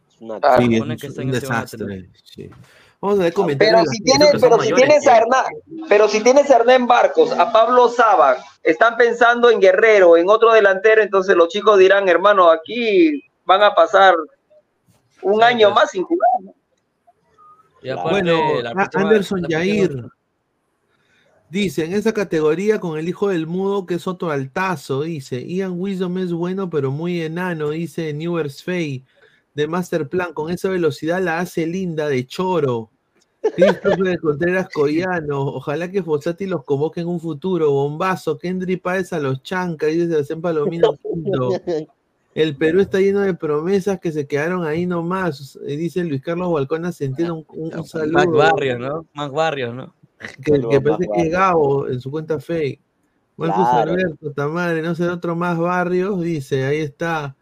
Sí, 0.10 0.26
es 0.26 0.32
un, 0.32 0.70
que 0.70 0.82
un 0.82 0.92
este 0.92 1.26
desastre. 1.26 2.10
sí. 2.24 2.50
Vamos 3.02 3.20
a 3.20 3.24
ver 3.24 3.34
comentarios. 3.34 3.76
Pero 3.76 3.92
si 3.92 3.98
gente. 3.98 4.12
tienes, 4.12 4.42
pero 4.42 4.60
si 4.62 4.74
tienes 4.74 5.08
a 5.08 5.18
Hernán, 5.18 5.46
pero 5.88 6.08
si 6.10 6.22
tienes 6.22 6.52
a 6.52 6.58
Hernán 6.58 6.86
Barcos, 6.86 7.32
a 7.32 7.52
Pablo 7.52 7.88
Saba, 7.88 8.38
están 8.62 8.98
pensando 8.98 9.50
en 9.50 9.62
Guerrero, 9.62 10.18
en 10.18 10.30
otro 10.30 10.52
delantero, 10.52 11.02
entonces 11.02 11.36
los 11.36 11.48
chicos 11.48 11.80
dirán, 11.80 12.10
hermano, 12.10 12.50
aquí 12.50 13.24
van 13.46 13.64
a 13.64 13.74
pasar 13.74 14.16
un 15.22 15.42
año 15.42 15.72
más 15.72 15.92
sin 15.92 16.04
jugar. 16.04 16.30
¿no? 16.42 16.54
Y 17.82 17.90
aparte, 17.90 18.10
Bueno, 18.12 18.62
la 18.62 18.72
a- 18.72 18.74
próxima- 18.74 19.04
Anderson 19.04 19.42
la 19.44 19.48
Yair 19.48 20.04
dice, 21.50 21.86
en 21.86 21.94
esa 21.94 22.14
categoría 22.14 22.80
con 22.80 23.00
el 23.00 23.08
hijo 23.08 23.30
del 23.30 23.48
mudo, 23.48 23.86
que 23.86 23.96
es 23.96 24.08
otro 24.08 24.30
altazo, 24.30 25.04
dice, 25.04 25.46
Ian 25.48 25.80
Wisdom 25.80 26.18
es 26.18 26.34
bueno, 26.34 26.70
pero 26.70 26.92
muy 26.92 27.22
enano, 27.22 27.70
dice 27.70 28.14
Newers 28.14 28.62
Fay, 28.64 29.06
de 29.60 29.68
Masterplan, 29.68 30.34
con 30.34 30.50
esa 30.52 30.70
velocidad 30.70 31.22
la 31.22 31.40
hace 31.40 31.68
linda, 31.68 32.08
de 32.08 32.26
choro. 32.26 32.90
Christopher 33.56 34.20
Contreras 34.20 34.68
Coyano, 34.74 35.42
ojalá 35.42 35.90
que 35.90 36.04
Fossati 36.04 36.46
los 36.46 36.64
convoque 36.64 37.02
en 37.02 37.08
un 37.08 37.20
futuro, 37.20 37.72
bombazo, 37.72 38.38
Kendry 38.38 38.78
Páez 38.78 39.14
a 39.14 39.20
los 39.20 39.42
chancas, 39.44 39.92
dice 39.92 40.08
Sebastián 40.08 40.42
Palomino, 40.42 40.94
punto. 41.02 41.52
El 42.36 42.56
Perú 42.56 42.80
está 42.82 43.00
lleno 43.00 43.22
de 43.22 43.34
promesas 43.34 44.00
que 44.00 44.12
se 44.12 44.28
quedaron 44.28 44.64
ahí 44.66 44.86
nomás, 44.86 45.58
eh, 45.66 45.76
dice 45.78 46.04
Luis 46.04 46.22
Carlos 46.22 46.52
Balcona, 46.54 46.92
se 46.92 47.06
entiende 47.06 47.32
un, 47.34 47.46
un- 47.50 47.74
un 47.78 47.86
saludo. 47.86 48.14
Más 48.14 48.28
barrios, 48.30 48.80
¿no? 48.80 49.06
Más 49.14 49.32
barrios, 49.32 49.74
¿no? 49.74 49.94
Que, 50.44 50.60
que 50.70 50.82
parece 50.82 51.10
que 51.14 51.22
es 51.24 51.32
Gabo 51.32 51.88
en 51.88 52.00
su 52.02 52.12
cuenta 52.12 52.40
fake. 52.40 52.80
Marcos 53.40 53.70
Claro. 53.70 53.92
Alberto, 53.92 54.32
Tamare, 54.34 54.82
no 54.82 54.94
sé, 54.96 55.08
otro 55.08 55.36
más 55.36 55.58
barrios, 55.58 56.22
dice, 56.22 56.66
ahí 56.66 56.80
está. 56.80 57.36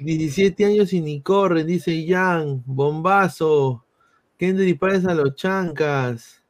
17 0.00 0.64
años 0.64 0.92
y 0.92 1.00
ni 1.00 1.20
corren, 1.20 1.66
dice 1.66 2.04
Jan, 2.08 2.62
bombazo. 2.66 3.84
Kendry 4.36 4.74
Páez 4.74 5.04
a 5.06 5.14
los 5.14 5.34
chancas. 5.34 6.42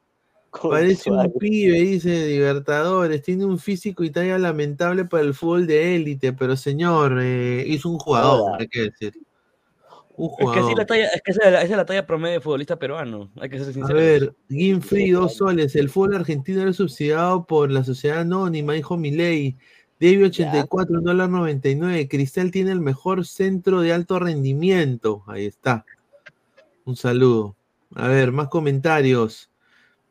Parece 0.61 1.11
un 1.11 1.31
pibe, 1.39 1.79
dice 1.79 2.27
Libertadores. 2.27 3.21
Tiene 3.21 3.45
un 3.45 3.59
físico 3.59 4.03
y 4.03 4.09
talla 4.09 4.37
lamentable 4.39 5.05
para 5.05 5.23
el 5.23 5.33
fútbol 5.33 5.67
de 5.67 5.95
élite, 5.95 6.33
pero 6.33 6.55
señor, 6.55 7.19
eh, 7.21 7.63
hizo 7.67 7.89
un 7.89 7.99
jugador, 7.99 8.59
hay 8.59 8.67
que 8.67 8.81
decir. 8.89 9.13
Un 10.21 10.31
Es 10.31 10.37
que, 10.37 10.43
jugador. 10.43 10.69
sí, 10.69 10.75
la 10.75 10.85
talla, 10.85 11.05
es 11.07 11.21
que 11.23 11.31
esa 11.31 11.45
es 11.45 11.51
la, 11.53 11.61
esa 11.61 11.71
es 11.73 11.77
la 11.77 11.85
talla 11.85 12.05
promedio 12.05 12.33
de 12.35 12.41
futbolista 12.41 12.77
peruano. 12.77 13.31
Hay 13.39 13.49
que 13.49 13.57
ser 13.57 13.69
A 13.69 13.73
sinceros. 13.73 14.01
ver, 14.01 14.33
Ginfrey, 14.49 15.11
dos 15.11 15.35
soles. 15.37 15.75
El 15.77 15.89
fútbol 15.89 16.15
argentino 16.15 16.61
era 16.61 16.73
subsidiado 16.73 17.45
por 17.45 17.71
la 17.71 17.83
sociedad 17.85 18.19
anónima, 18.19 18.73
dijo 18.73 18.97
Milei. 18.97 19.55
Debbie 19.99 20.25
84, 20.25 20.97
un 20.99 21.03
dólar 21.05 21.29
99. 21.29 22.07
Cristal 22.09 22.51
tiene 22.51 22.71
el 22.71 22.81
mejor 22.81 23.25
centro 23.25 23.79
de 23.81 23.93
alto 23.93 24.19
rendimiento. 24.19 25.23
Ahí 25.27 25.45
está. 25.45 25.85
Un 26.85 26.95
saludo. 26.97 27.55
A 27.95 28.07
ver, 28.09 28.31
más 28.33 28.49
comentarios. 28.49 29.49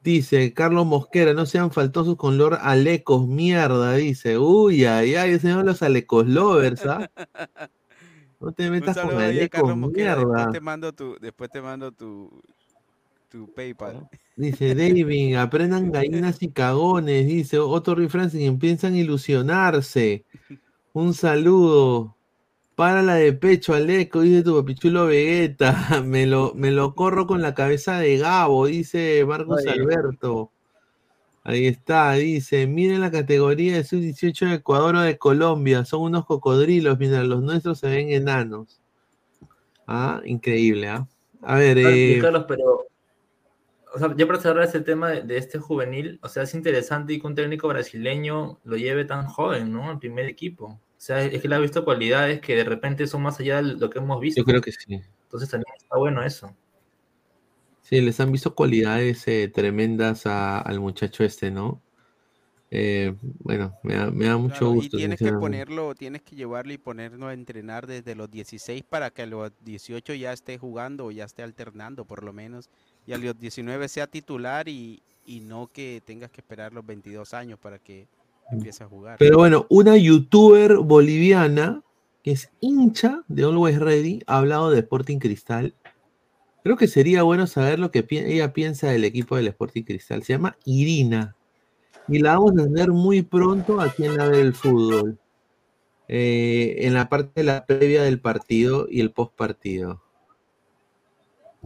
Dice 0.03 0.55
Carlos 0.55 0.87
Mosquera, 0.87 1.35
no 1.35 1.45
sean 1.45 1.71
faltosos 1.71 2.17
con 2.17 2.39
Lord 2.39 2.59
Alecos, 2.63 3.27
mierda, 3.27 3.95
dice. 3.95 4.39
Uy, 4.39 4.85
ay, 4.87 5.17
ay, 5.17 5.33
ese 5.33 5.49
no 5.49 5.63
los 5.63 5.83
Alecos 5.83 6.27
lovers, 6.27 6.87
¿ah? 6.87 7.11
No 8.41 8.53
te 8.53 8.71
metas 8.71 8.97
con 8.99 9.21
a 9.21 9.49
Carlos 9.49 9.77
Mosquera. 9.77 10.17
mierda. 10.17 10.35
Después 10.37 10.53
te 10.53 10.61
mando 10.61 10.93
tu, 10.93 11.17
después 11.21 11.51
te 11.51 11.61
mando 11.61 11.93
tu, 11.93 12.41
tu 13.31 13.53
PayPal. 13.53 14.09
Dice 14.37 14.75
David, 14.75 15.35
aprendan 15.35 15.91
gallinas 15.91 16.41
y 16.43 16.51
cagones, 16.53 17.27
dice 17.27 17.59
otro 17.59 17.97
refrán 17.97 18.31
sin 18.31 18.59
piensan 18.59 18.97
ilusionarse. 18.97 20.25
Un 20.93 21.15
saludo. 21.15 22.15
Para 22.77 23.03
la 23.03 23.17
de 23.17 23.33
pecho, 23.33 23.75
Aleco, 23.75 24.21
dice 24.21 24.45
tu 24.45 24.55
papichulo 24.57 25.07
Vegeta. 25.07 26.01
Me 26.07 26.27
lo, 26.27 26.55
me 26.55 26.71
lo 26.71 26.95
corro 26.95 27.27
con 27.27 27.43
la 27.43 27.53
cabeza 27.53 27.99
de 27.99 28.19
Gabo, 28.19 28.67
dice 28.67 29.25
Marcos 29.27 29.63
Oye. 29.63 29.71
Alberto. 29.71 30.53
Ahí 31.45 31.67
está, 31.67 32.13
dice, 32.13 32.67
miren 32.67 33.01
la 33.01 33.11
categoría 33.11 33.77
de 33.77 33.85
sub-18 33.85 34.49
de 34.49 34.55
Ecuador 34.55 34.97
o 34.97 35.01
de 35.01 35.17
Colombia, 35.17 35.85
son 35.85 36.03
unos 36.03 36.27
cocodrilos, 36.27 36.99
mientras 36.99 37.27
los 37.27 37.43
nuestros 37.43 37.79
se 37.79 37.89
ven 37.89 38.11
enanos. 38.11 38.81
Ah, 39.87 40.21
increíble, 40.25 40.89
¿ah? 40.89 41.09
A 41.43 41.57
ver, 41.57 41.79
eh, 41.79 42.19
Carlos, 42.21 42.45
pero 42.47 42.89
o 43.95 43.99
sea, 43.99 44.15
ya 44.17 44.27
para 44.27 44.41
cerrar 44.41 44.65
ese 44.65 44.81
tema 44.81 45.11
de, 45.11 45.23
de 45.23 45.39
este 45.39 45.59
juvenil, 45.59 46.19
o 46.23 46.29
sea, 46.29 46.43
es 46.43 46.55
interesante 46.55 47.19
que 47.19 47.27
un 47.27 47.35
técnico 47.35 47.69
brasileño 47.69 48.59
lo 48.65 48.77
lleve 48.77 49.05
tan 49.05 49.27
joven, 49.27 49.73
¿no? 49.73 49.89
Al 49.89 49.99
primer 49.99 50.27
equipo. 50.27 50.67
O 50.67 51.01
sea, 51.01 51.23
es 51.23 51.41
que 51.41 51.47
él 51.47 51.53
ha 51.53 51.59
visto 51.59 51.85
cualidades 51.85 52.41
que 52.41 52.57
de 52.57 52.65
repente 52.65 53.07
son 53.07 53.23
más 53.23 53.39
allá 53.39 53.63
de 53.63 53.75
lo 53.75 53.89
que 53.89 54.01
hemos 54.01 54.21
visto. 54.21 54.41
yo 54.41 54.45
creo 54.45 54.61
que 54.61 54.73
sí. 54.73 55.01
Entonces 55.23 55.49
también 55.49 55.73
está 55.77 55.97
bueno 55.97 56.23
eso. 56.23 56.53
Sí, 57.89 58.01
les 58.03 58.21
han 58.21 58.33
visto 58.33 58.55
cualidades 58.55 59.27
eh, 59.29 59.51
tremendas 59.53 60.27
a- 60.27 60.59
al 60.61 60.79
muchacho 60.81 61.25
este, 61.25 61.51
¿no? 61.51 61.81
Eh, 62.71 63.15
bueno, 63.39 63.73
me 63.83 63.95
da, 63.95 64.11
me 64.11 64.27
da 64.27 64.37
mucho 64.37 64.59
Claro, 64.59 64.73
y 64.73 64.77
gusto. 64.77 64.97
tienes 64.99 65.19
que 65.19 65.33
ponerlo, 65.33 65.95
tienes 65.95 66.21
que 66.23 66.37
llevarlo 66.37 66.73
y 66.75 66.79
ponerlo 66.79 67.29
a 67.29 67.33
entrenar 67.33 67.87
desde 67.87 68.15
los 68.15 68.31
16 68.31 68.83
para 68.83 69.09
que 69.11 69.23
a 69.23 69.27
los 69.27 69.53
18 69.65 70.13
ya 70.13 70.35
esté 70.35 70.59
jugando 70.59 71.07
o 71.07 71.11
ya 71.11 71.25
esté 71.25 71.43
alternando 71.43 72.05
por 72.05 72.23
lo 72.23 72.35
menos. 72.35 72.69
Y 73.07 73.15
a 73.15 73.19
los 73.19 73.39
19 73.41 73.89
sea 73.89 74.07
titular 74.07 74.69
y, 74.69 75.01
y 75.25 75.41
no 75.41 75.69
que 75.73 76.03
tengas 76.05 76.31
que 76.31 76.43
esperar 76.43 76.75
los 76.75 76.85
22 76.85 77.33
años 77.33 77.59
para 77.59 77.79
que 77.79 78.07
empiece 78.53 78.85
a 78.85 78.87
jugar. 78.87 79.17
Pero 79.19 79.39
bueno, 79.39 79.65
una 79.71 79.97
youtuber 79.97 80.77
boliviana 80.77 81.83
que 82.23 82.33
es 82.33 82.51
hincha 82.61 83.23
de 83.29 83.45
Always 83.45 83.79
Ready 83.79 84.23
ha 84.27 84.39
hablado 84.39 84.71
de 84.71 84.81
Sporting 84.81 85.19
Cristal. 85.19 85.75
Creo 86.63 86.77
que 86.77 86.89
sería 86.89 87.23
bueno 87.23 87.47
saber 87.47 87.79
lo 87.79 87.91
que 87.91 88.03
pi- 88.03 88.19
ella 88.19 88.53
piensa 88.53 88.89
del 88.91 89.05
equipo 89.05 89.37
del 89.37 89.49
Sporting 89.49 89.83
Cristal. 89.85 90.23
Se 90.23 90.33
llama 90.35 90.57
Irina. 90.65 91.35
Y 92.09 92.19
la 92.21 92.35
vamos 92.39 92.53
a 92.59 92.65
tener 92.65 92.89
muy 92.91 93.23
pronto 93.23 93.81
aquí 93.81 94.05
en 94.05 94.17
la 94.17 94.29
del 94.29 94.55
fútbol. 94.55 95.19
Eh, 96.09 96.77
en 96.87 96.95
la 96.95 97.09
parte 97.09 97.31
de 97.37 97.45
la 97.45 97.67
previa 97.67 98.03
del 98.03 98.19
partido 98.21 98.87
y 98.91 99.01
el 99.01 99.11
post 99.13 99.35
partido. 99.35 100.01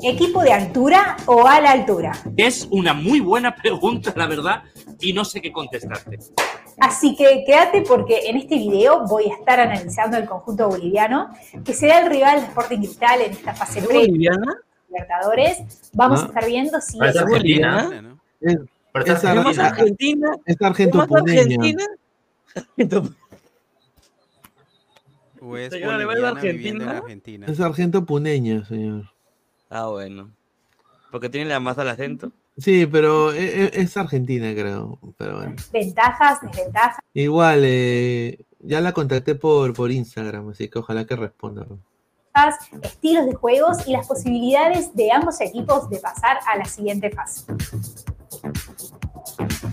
¿Equipo 0.02 0.43
de 0.43 0.52
altura 0.52 1.16
o 1.27 1.47
a 1.47 1.60
la 1.60 1.70
altura? 1.70 2.12
Es 2.36 2.66
una 2.70 2.93
muy 2.94 3.20
buena 3.20 3.55
pregunta, 3.55 4.12
la 4.16 4.27
verdad, 4.27 4.62
y 5.01 5.12
no 5.12 5.24
sé 5.24 5.40
qué 5.40 5.52
contestarte. 5.52 6.19
Así 6.81 7.14
que 7.14 7.44
quédate 7.47 7.82
porque 7.82 8.27
en 8.28 8.39
este 8.39 8.56
video 8.56 9.06
voy 9.06 9.31
a 9.31 9.35
estar 9.35 9.60
analizando 9.60 10.16
el 10.16 10.24
conjunto 10.27 10.69
boliviano, 10.69 11.28
que 11.64 11.74
será 11.74 12.01
el 12.01 12.10
rival 12.10 12.40
de 12.40 12.47
Sporting 12.47 12.78
Cristal 12.78 13.20
en 13.20 13.32
esta 13.32 13.55
fase 13.55 13.78
¿Es 13.81 13.85
previa 13.86 14.06
boliviana? 14.06 14.56
Libertadores. 14.93 15.90
Vamos 15.94 16.20
Ah. 16.20 16.24
a 16.24 16.27
estar 16.28 16.47
viendo 16.47 16.81
si 16.81 16.98
es 17.02 17.16
Argentina. 17.16 18.12
Es, 18.40 18.56
Parece 18.93 19.12
es 19.12 19.24
Argentina. 19.24 19.51
¿Es 19.51 19.59
Argentina? 19.59 20.28
es 20.44 20.55
¿Es 20.55 20.60
más 20.60 20.70
argentopuneña. 20.70 21.40
Argentina? 21.43 21.85
O 25.44 25.56
es 25.56 25.73
Señora, 25.73 25.98
¿le 25.98 26.05
va 26.05 26.12
a 26.12 26.19
ir 26.19 26.24
a 26.24 26.28
boliviana 26.31 26.56
viviendo 26.56 26.85
en 26.85 26.90
Argentina? 26.90 27.47
Argentina. 27.47 27.47
Es 27.48 27.60
señor. 28.69 29.10
Ah, 29.70 29.89
bueno. 29.89 30.31
Porque 31.10 31.28
tiene 31.31 31.48
la 31.51 31.59
más 31.59 31.78
al 31.78 31.89
acento. 31.89 32.31
Sí, 32.59 32.86
pero 32.86 33.32
e- 33.32 33.64
e- 33.64 33.70
es, 33.81 33.97
argentina, 33.97 34.52
creo. 34.55 34.98
Pero 35.16 35.39
bueno. 35.39 35.56
ventajas, 35.73 36.39
desventajas. 36.43 36.98
Igual, 37.14 37.62
eh, 37.64 38.44
ya 38.60 38.81
la 38.81 38.93
contacté 38.93 39.35
por, 39.35 39.73
por 39.73 39.90
Instagram, 39.90 40.51
así 40.51 40.69
que 40.69 40.78
ojalá 40.78 41.06
que 41.06 41.16
responda. 41.16 41.66
Estilos 42.82 43.26
de 43.26 43.34
juegos 43.34 43.86
y 43.86 43.92
las 43.92 44.06
posibilidades 44.06 44.94
de 44.94 45.12
ambos 45.12 45.40
equipos 45.40 45.88
de 45.90 45.98
pasar 45.98 46.38
a 46.46 46.56
la 46.56 46.64
siguiente 46.64 47.10
fase. 47.10 47.44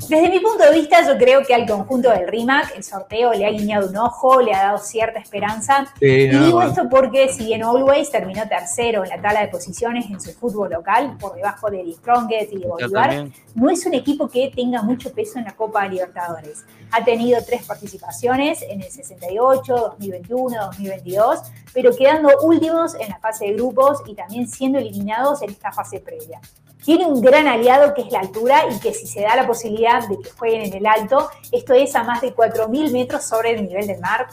Desde 0.08 0.30
mi 0.30 0.40
punto 0.40 0.64
de 0.64 0.74
vista, 0.74 1.06
yo 1.06 1.18
creo 1.18 1.44
que 1.44 1.54
al 1.54 1.68
conjunto 1.68 2.10
del 2.10 2.28
RIMAC 2.28 2.76
el 2.76 2.84
sorteo 2.84 3.32
le 3.34 3.46
ha 3.46 3.52
guiñado 3.52 3.90
un 3.90 3.98
ojo, 3.98 4.42
le 4.42 4.54
ha 4.54 4.64
dado 4.64 4.78
cierta 4.80 5.20
esperanza. 5.20 5.86
Sí, 6.00 6.06
y 6.06 6.28
digo 6.30 6.60
más. 6.60 6.70
esto 6.70 6.90
porque 6.90 7.30
si 7.30 7.46
bien 7.46 7.64
Always 7.64 8.10
terminó 8.10 8.48
tercero 8.48 9.04
en 9.04 9.10
la 9.10 9.22
tabla 9.22 9.42
de 9.42 9.50
posiciones 9.50 10.10
en 10.10 10.20
su 10.20 10.32
fútbol 10.32 10.72
local, 10.72 11.16
por 11.20 11.36
debajo 11.36 11.70
de 11.70 11.84
The 11.84 11.94
Strongest 11.94 12.54
y 12.54 12.60
de 12.60 12.68
Bolívar, 12.68 13.28
no 13.56 13.70
es 13.70 13.86
un 13.86 13.94
equipo 13.94 14.28
que 14.28 14.52
tenga 14.56 14.82
mucho 14.82 15.12
peso 15.14 15.38
en 15.38 15.46
la 15.46 15.56
Copa 15.56 15.88
Libertadores. 15.88 16.66
Ha 16.92 17.04
tenido 17.04 17.40
tres 17.46 17.66
participaciones 17.66 18.64
en 18.64 18.82
el 18.82 18.90
68, 18.90 19.76
2021, 20.00 20.66
2022, 20.66 21.40
pero 21.74 21.96
quedando 21.96 22.30
últimos 22.42 22.96
en 22.96 23.10
la 23.10 23.20
fase 23.20 23.46
de 23.46 23.54
grupos 23.54 24.00
y 24.08 24.16
también 24.16 24.48
siendo 24.48 24.80
eliminados 24.80 25.42
en 25.42 25.52
esta 25.52 25.72
fase 25.72 26.00
previa. 26.00 26.42
Tiene 26.84 27.06
un 27.06 27.22
gran 27.22 27.48
aliado 27.48 27.94
que 27.94 28.02
es 28.02 28.12
la 28.12 28.20
altura 28.20 28.64
y 28.72 28.80
que 28.80 28.94
si 28.94 29.06
se 29.06 29.22
da 29.22 29.36
la 29.36 29.46
posibilidad 29.46 30.08
de 30.08 30.18
que 30.18 30.30
jueguen 30.32 30.62
en 30.62 30.74
el 30.74 30.86
alto, 30.88 31.30
esto 31.52 31.74
es 31.74 31.94
a 31.96 32.04
más 32.04 32.22
de 32.22 32.34
4.000 32.34 32.92
metros 32.92 33.24
sobre 33.26 33.52
el 33.52 33.68
nivel 33.68 33.86
del 33.86 34.00
mar, 34.00 34.28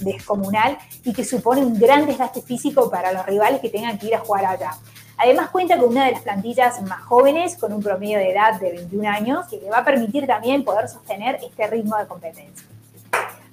descomunal, 0.00 0.78
y 1.04 1.12
que 1.12 1.24
supone 1.24 1.64
un 1.64 1.78
gran 1.78 2.06
desgaste 2.06 2.40
físico 2.40 2.88
para 2.88 3.12
los 3.12 3.26
rivales 3.26 3.60
que 3.60 3.68
tengan 3.68 3.98
que 3.98 4.06
ir 4.06 4.14
a 4.14 4.20
jugar 4.20 4.46
allá. 4.46 4.70
Además 5.16 5.50
cuenta 5.50 5.76
con 5.76 5.88
una 5.88 6.06
de 6.06 6.12
las 6.12 6.22
plantillas 6.22 6.80
más 6.82 7.02
jóvenes, 7.02 7.56
con 7.56 7.72
un 7.72 7.82
promedio 7.82 8.18
de 8.18 8.30
edad 8.30 8.60
de 8.60 8.70
21 8.70 9.08
años, 9.08 9.46
que 9.48 9.56
le 9.56 9.68
va 9.68 9.78
a 9.78 9.84
permitir 9.84 10.26
también 10.28 10.64
poder 10.64 10.88
sostener 10.88 11.40
este 11.42 11.66
ritmo 11.66 11.96
de 11.96 12.06
competencia. 12.06 12.68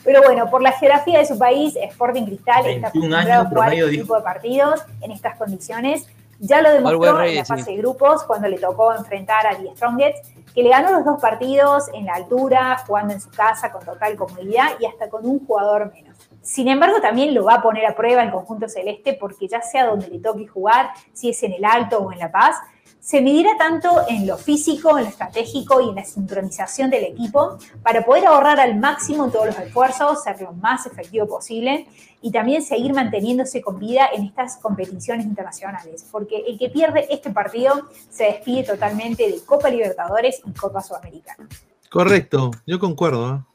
Pero 0.03 0.21
bueno, 0.21 0.47
por 0.51 0.61
la 0.61 0.71
geografía 0.73 1.17
de 1.17 1.25
su 1.25 1.39
país, 1.39 1.75
Sporting 1.75 2.25
Cristal 2.25 2.67
está 2.67 2.91
21 2.91 3.17
acostumbrado 3.17 3.41
a 3.41 3.49
jugar 3.49 3.73
este 3.73 3.97
tipo 3.97 4.15
de 4.15 4.21
partidos 4.21 4.81
en 5.01 5.11
estas 5.11 5.35
condiciones. 5.35 6.05
Ya 6.39 6.61
lo 6.61 6.71
demostró 6.71 7.21
en 7.21 7.35
la 7.35 7.45
fase 7.45 7.71
de 7.71 7.77
grupos, 7.77 8.23
cuando 8.23 8.47
le 8.47 8.57
tocó 8.57 8.93
enfrentar 8.93 9.47
a 9.47 9.55
The 9.55 9.71
Strongest, 9.75 10.25
que 10.53 10.63
le 10.63 10.69
ganó 10.69 10.91
los 10.91 11.05
dos 11.05 11.21
partidos 11.21 11.89
en 11.93 12.05
la 12.05 12.13
altura, 12.13 12.83
jugando 12.85 13.13
en 13.13 13.21
su 13.21 13.29
casa 13.29 13.71
con 13.71 13.83
total 13.83 14.15
comodidad 14.15 14.71
y 14.79 14.85
hasta 14.85 15.09
con 15.09 15.25
un 15.25 15.45
jugador 15.45 15.91
menos. 15.93 16.17
Sin 16.41 16.67
embargo, 16.67 17.01
también 17.01 17.33
lo 17.33 17.43
va 17.43 17.55
a 17.55 17.61
poner 17.61 17.85
a 17.85 17.95
prueba 17.95 18.21
el 18.21 18.31
conjunto 18.31 18.69
celeste 18.69 19.17
porque 19.19 19.47
ya 19.47 19.61
sea 19.61 19.85
donde 19.85 20.07
le 20.07 20.19
toque 20.19 20.45
jugar, 20.47 20.91
si 21.11 21.29
es 21.29 21.41
en 21.43 21.53
el 21.53 21.65
Alto 21.65 21.99
o 21.99 22.11
en 22.11 22.19
La 22.19 22.31
Paz, 22.31 22.57
se 23.05 23.21
medirá 23.21 23.55
tanto 23.55 24.01
en 24.09 24.25
lo 24.25 24.35
físico, 24.35 24.97
en 24.97 25.03
lo 25.03 25.09
estratégico 25.11 25.79
y 25.79 25.89
en 25.89 25.95
la 25.95 26.03
sincronización 26.03 26.89
del 26.89 27.03
equipo 27.03 27.59
para 27.83 28.03
poder 28.03 28.25
ahorrar 28.25 28.59
al 28.59 28.79
máximo 28.79 29.29
todos 29.29 29.45
los 29.45 29.59
esfuerzos, 29.59 30.23
ser 30.23 30.41
lo 30.41 30.53
más 30.53 30.87
efectivo 30.87 31.27
posible 31.27 31.85
y 32.23 32.31
también 32.31 32.63
seguir 32.63 32.95
manteniéndose 32.95 33.61
con 33.61 33.77
vida 33.77 34.07
en 34.11 34.23
estas 34.23 34.57
competiciones 34.57 35.27
internacionales, 35.27 36.03
porque 36.11 36.45
el 36.47 36.57
que 36.57 36.69
pierde 36.69 37.05
este 37.11 37.29
partido 37.29 37.87
se 38.09 38.23
despide 38.23 38.63
totalmente 38.63 39.29
de 39.29 39.39
Copa 39.45 39.69
Libertadores 39.69 40.41
y 40.43 40.51
Copa 40.53 40.81
Sudamericana. 40.81 41.47
Correcto, 41.91 42.49
yo 42.65 42.79
concuerdo. 42.79 43.27
¿ah? 43.27 43.45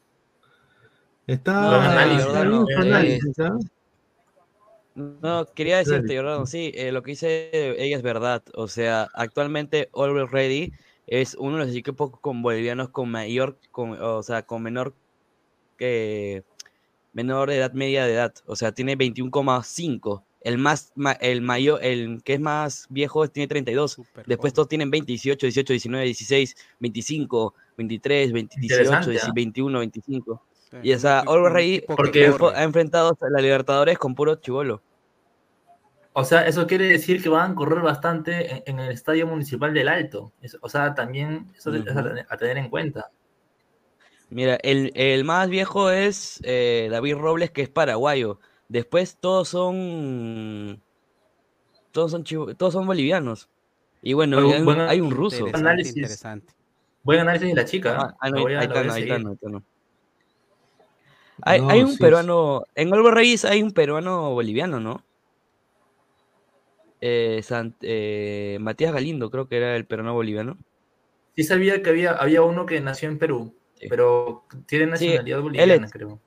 Está 1.27 1.55
No, 1.55 1.82
está 1.82 2.24
Jordano, 2.24 2.66
No, 4.95 5.47
quería 5.55 5.79
decirte, 5.79 6.15
Dale. 6.15 6.17
Jordano, 6.19 6.47
sí, 6.47 6.73
eh, 6.75 6.93
lo 6.93 7.03
que 7.03 7.12
dice 7.12 7.51
ella 7.83 7.97
es 7.97 8.03
verdad. 8.03 8.43
O 8.55 8.69
sea, 8.69 9.09
actualmente 9.15 9.89
Always 9.95 10.31
Ready 10.31 10.73
es 11.07 11.35
uno 11.39 11.59
de 11.59 11.67
los 11.67 11.75
equipos 11.77 12.11
con 12.21 12.43
bolivianos 12.43 12.89
con 12.91 13.11
mayor, 13.11 13.59
con, 13.71 13.93
o 14.01 14.23
sea, 14.23 14.43
con 14.43 14.62
menor 14.62 14.95
que 15.79 16.45
menor 17.12 17.51
edad 17.51 17.73
media 17.73 18.05
de 18.07 18.15
edad. 18.15 18.35
O 18.47 18.57
sea, 18.57 18.73
tiene 18.73 18.97
21,5. 18.97 20.25
El 20.43 20.57
más, 20.59 20.93
ma- 20.95 21.12
el 21.12 21.43
mayor, 21.43 21.85
el 21.85 22.23
que 22.23 22.35
es 22.35 22.41
más 22.41 22.87
viejo 22.89 23.29
tiene 23.29 23.47
32. 23.49 23.97
Después 24.27 24.53
todos 24.55 24.69
tienen 24.69 24.91
20, 24.91 25.07
18, 25.12 25.47
18, 25.47 25.73
19, 25.75 26.05
16, 26.07 26.57
25, 26.79 27.55
23, 27.77 28.33
20, 28.33 28.57
18, 28.61 28.75
Interesante, 28.83 29.11
19, 29.11 29.31
¿ah? 29.31 29.33
21, 29.35 29.79
25. 29.81 30.43
Sí, 30.70 30.76
Y 30.82 30.92
o 30.92 30.94
un 30.94 31.01
sea, 31.01 31.18
equipo- 31.20 31.32
Always 31.32 31.52
Ready 31.52 31.80
porque 31.97 32.32
ha 32.55 32.62
enfrentado 32.62 33.16
a 33.20 33.28
la 33.30 33.40
Libertadores 33.40 33.98
con 33.98 34.14
puro 34.14 34.36
chivolo. 34.36 34.82
O 36.12 36.24
sea, 36.24 36.47
eso 36.47 36.66
quiere 36.66 36.86
decir 36.86 37.22
que 37.22 37.28
van 37.28 37.52
a 37.52 37.55
correr 37.55 37.80
bastante 37.82 38.52
en, 38.56 38.62
en 38.66 38.80
el 38.80 38.90
Estadio 38.92 39.26
Municipal 39.26 39.72
del 39.74 39.88
Alto. 39.88 40.32
Es- 40.42 40.56
o 40.60 40.68
sea, 40.68 40.94
también 40.94 41.47
eso 41.56 41.72
es 41.74 41.86
a, 41.88 41.92
Ujú. 41.92 42.09
tener- 42.09 42.26
a 42.28 42.36
tener 42.36 42.59
en 42.59 42.68
cuenta. 42.68 43.10
Mira, 44.28 44.56
el, 44.62 44.92
el 44.94 45.24
más 45.24 45.48
viejo 45.48 45.90
es 45.90 46.40
eh, 46.44 46.88
David 46.90 47.16
Robles, 47.16 47.51
que 47.51 47.62
es 47.62 47.68
paraguayo. 47.68 48.38
Después 48.68 49.16
todos 49.20 49.48
son. 49.48 50.80
Todos 51.90 52.12
son, 52.12 52.22
chivo- 52.22 52.55
todos 52.56 52.72
son 52.72 52.86
bolivianos. 52.86 53.48
Y 54.02 54.12
bueno, 54.12 54.40
Buen- 54.40 54.52
hay, 54.55 54.62
un- 54.62 54.80
hay 54.80 55.01
un 55.01 55.10
ruso. 55.10 55.38
Interesante, 55.38 55.68
análisis. 55.68 55.97
interesante. 55.97 56.55
Buen 57.02 57.20
análisis 57.20 57.48
de 57.48 57.55
la 57.55 57.64
chica. 57.64 58.14
Ah, 58.20 58.30
no, 58.30 58.36
Lo 58.36 58.42
voy 58.42 58.55
a- 58.55 58.60
ahí 58.60 58.66
está, 58.66 58.80
ahí 58.80 59.02
está, 59.02 59.18
no, 59.18 59.28
ahí 59.30 59.34
está, 59.34 59.48
no. 59.48 59.64
Hay, 61.43 61.61
No, 61.61 61.71
hay 61.71 61.81
un 61.83 61.89
sí, 61.89 61.97
sí. 61.97 61.99
peruano. 62.03 62.65
En 62.75 62.93
Olvo 62.93 63.11
Reyes 63.11 63.45
hay 63.45 63.62
un 63.62 63.73
peruano 63.73 64.31
boliviano, 64.31 64.81
¿no? 64.81 65.05
Eh, 67.01 67.41
Sant- 67.43 67.77
eh, 67.81 68.59
Matías 68.61 68.93
Galindo, 68.93 69.31
creo 69.31 69.49
que 69.49 69.57
era 69.57 69.75
el 69.77 69.87
peruano 69.87 70.12
boliviano. 70.15 70.59
Sí 71.35 71.45
sabía 71.45 71.83
que 71.83 71.91
había, 71.91 72.12
había 72.12 72.43
uno 72.43 72.67
que 72.67 72.81
nació 72.81 73.09
en 73.09 73.19
Perú, 73.19 73.55
Sí. 73.75 73.87
pero 73.89 74.45
tiene 74.67 74.87
nacionalidad 74.87 75.41
boliviana, 75.41 75.87
es- 75.87 75.93
creo. 75.93 76.21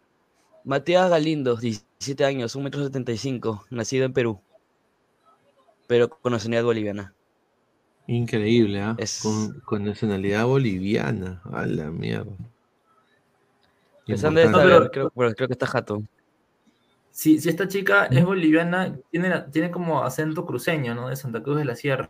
Matías 0.64 1.10
Galindo, 1.10 1.58
17 1.58 2.26
años, 2.26 2.56
1,75 2.56 3.66
m, 3.70 3.78
nacido 3.78 4.06
en 4.06 4.14
Perú, 4.14 4.40
pero 5.88 6.10
con 6.10 6.32
nacionalidad 6.32 6.64
boliviana. 6.64 7.14
Increíble, 8.08 8.82
¿ah? 8.82 8.96
Es- 8.98 9.22
Con, 9.22 9.60
con 9.62 9.86
nacionalidad 9.86 10.46
boliviana. 10.46 11.42
A 11.52 11.66
la 11.66 11.92
mierda. 11.92 12.32
Pensando 14.06 14.40
de 14.40 14.46
Importante. 14.48 14.74
saber, 14.74 14.92
creo, 14.92 15.12
bueno, 15.16 15.34
creo 15.36 15.48
que 15.48 15.54
está 15.54 15.68
jato. 15.68 16.04
Si, 17.12 17.40
si 17.40 17.50
esta 17.50 17.68
chica 17.68 18.06
es 18.08 18.26
boliviana, 18.26 18.98
tiene, 19.12 19.30
la- 19.30 19.46
tiene 19.50 19.70
como 19.72 20.04
acento 20.04 20.46
cruceño, 20.46 20.96
¿no? 20.96 21.10
De 21.10 21.16
Santa 21.16 21.42
Cruz 21.44 21.58
de 21.58 21.66
la 21.66 21.76
Sierra. 21.76 22.10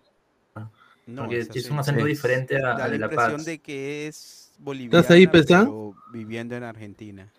No, 1.05 1.23
Porque 1.23 1.39
es 1.39 1.69
un 1.69 1.79
acento 1.79 2.05
diferente 2.05 2.55
a, 2.57 2.61
Da 2.61 2.73
a 2.75 2.77
la 2.77 2.89
de 2.89 2.97
La 2.99 3.05
impresión 3.07 3.35
Paz. 3.35 3.45
de 3.45 3.59
que 3.59 4.07
es 4.07 4.53
boliviana, 4.59 5.05
ahí, 5.09 5.27
Pesán? 5.27 5.65
pero 5.65 5.93
viviendo 6.13 6.55
en 6.55 6.63
Argentina. 6.63 7.29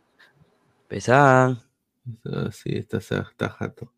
Pesan. 0.88 1.58
Ah, 2.26 2.50
sí, 2.52 2.76
está, 2.76 2.98
está 2.98 3.24
jato. 3.48 3.90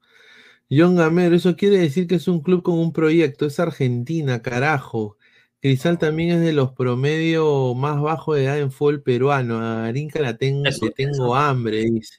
John 0.70 0.94
Gamero, 0.96 1.34
eso 1.34 1.56
quiere 1.56 1.78
decir 1.78 2.06
que 2.06 2.16
es 2.16 2.28
un 2.28 2.40
club 2.40 2.62
con 2.62 2.78
un 2.78 2.92
proyecto. 2.92 3.46
Es 3.46 3.58
Argentina, 3.58 4.40
carajo. 4.42 5.16
Cristal 5.60 5.98
también 5.98 6.30
es 6.30 6.40
de 6.40 6.52
los 6.52 6.72
promedios 6.72 7.74
más 7.76 8.00
bajos 8.00 8.36
de 8.36 8.44
edad 8.44 8.58
en 8.58 8.70
fútbol 8.70 9.02
peruano. 9.02 9.58
A 9.58 9.86
Arinca 9.86 10.20
la 10.20 10.36
tengo, 10.36 10.66
Eso- 10.66 10.84
le 10.86 10.92
tengo 10.92 11.12
eso- 11.12 11.34
hambre, 11.34 11.82
dice. 11.82 12.18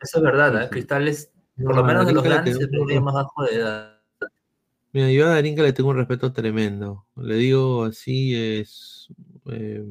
Eso 0.00 0.18
es 0.18 0.22
verdad, 0.24 0.62
¿eh? 0.64 0.68
Cristal 0.70 1.08
es, 1.08 1.30
por 1.56 1.70
No, 1.74 1.80
lo 1.80 1.84
menos 1.84 2.06
de 2.06 2.12
los 2.12 2.22
grandes, 2.22 2.58
el 2.58 2.68
promedio 2.70 3.00
más 3.02 3.14
bajo 3.14 3.44
de 3.44 3.54
edad. 3.56 3.92
Mira, 4.92 5.10
yo 5.10 5.26
a 5.26 5.30
Darinka 5.30 5.62
le 5.62 5.72
tengo 5.72 5.90
un 5.90 5.96
respeto 5.96 6.32
tremendo. 6.32 7.04
Le 7.16 7.34
digo 7.36 7.84
así, 7.84 8.34
es 8.34 9.08
eh, 9.50 9.84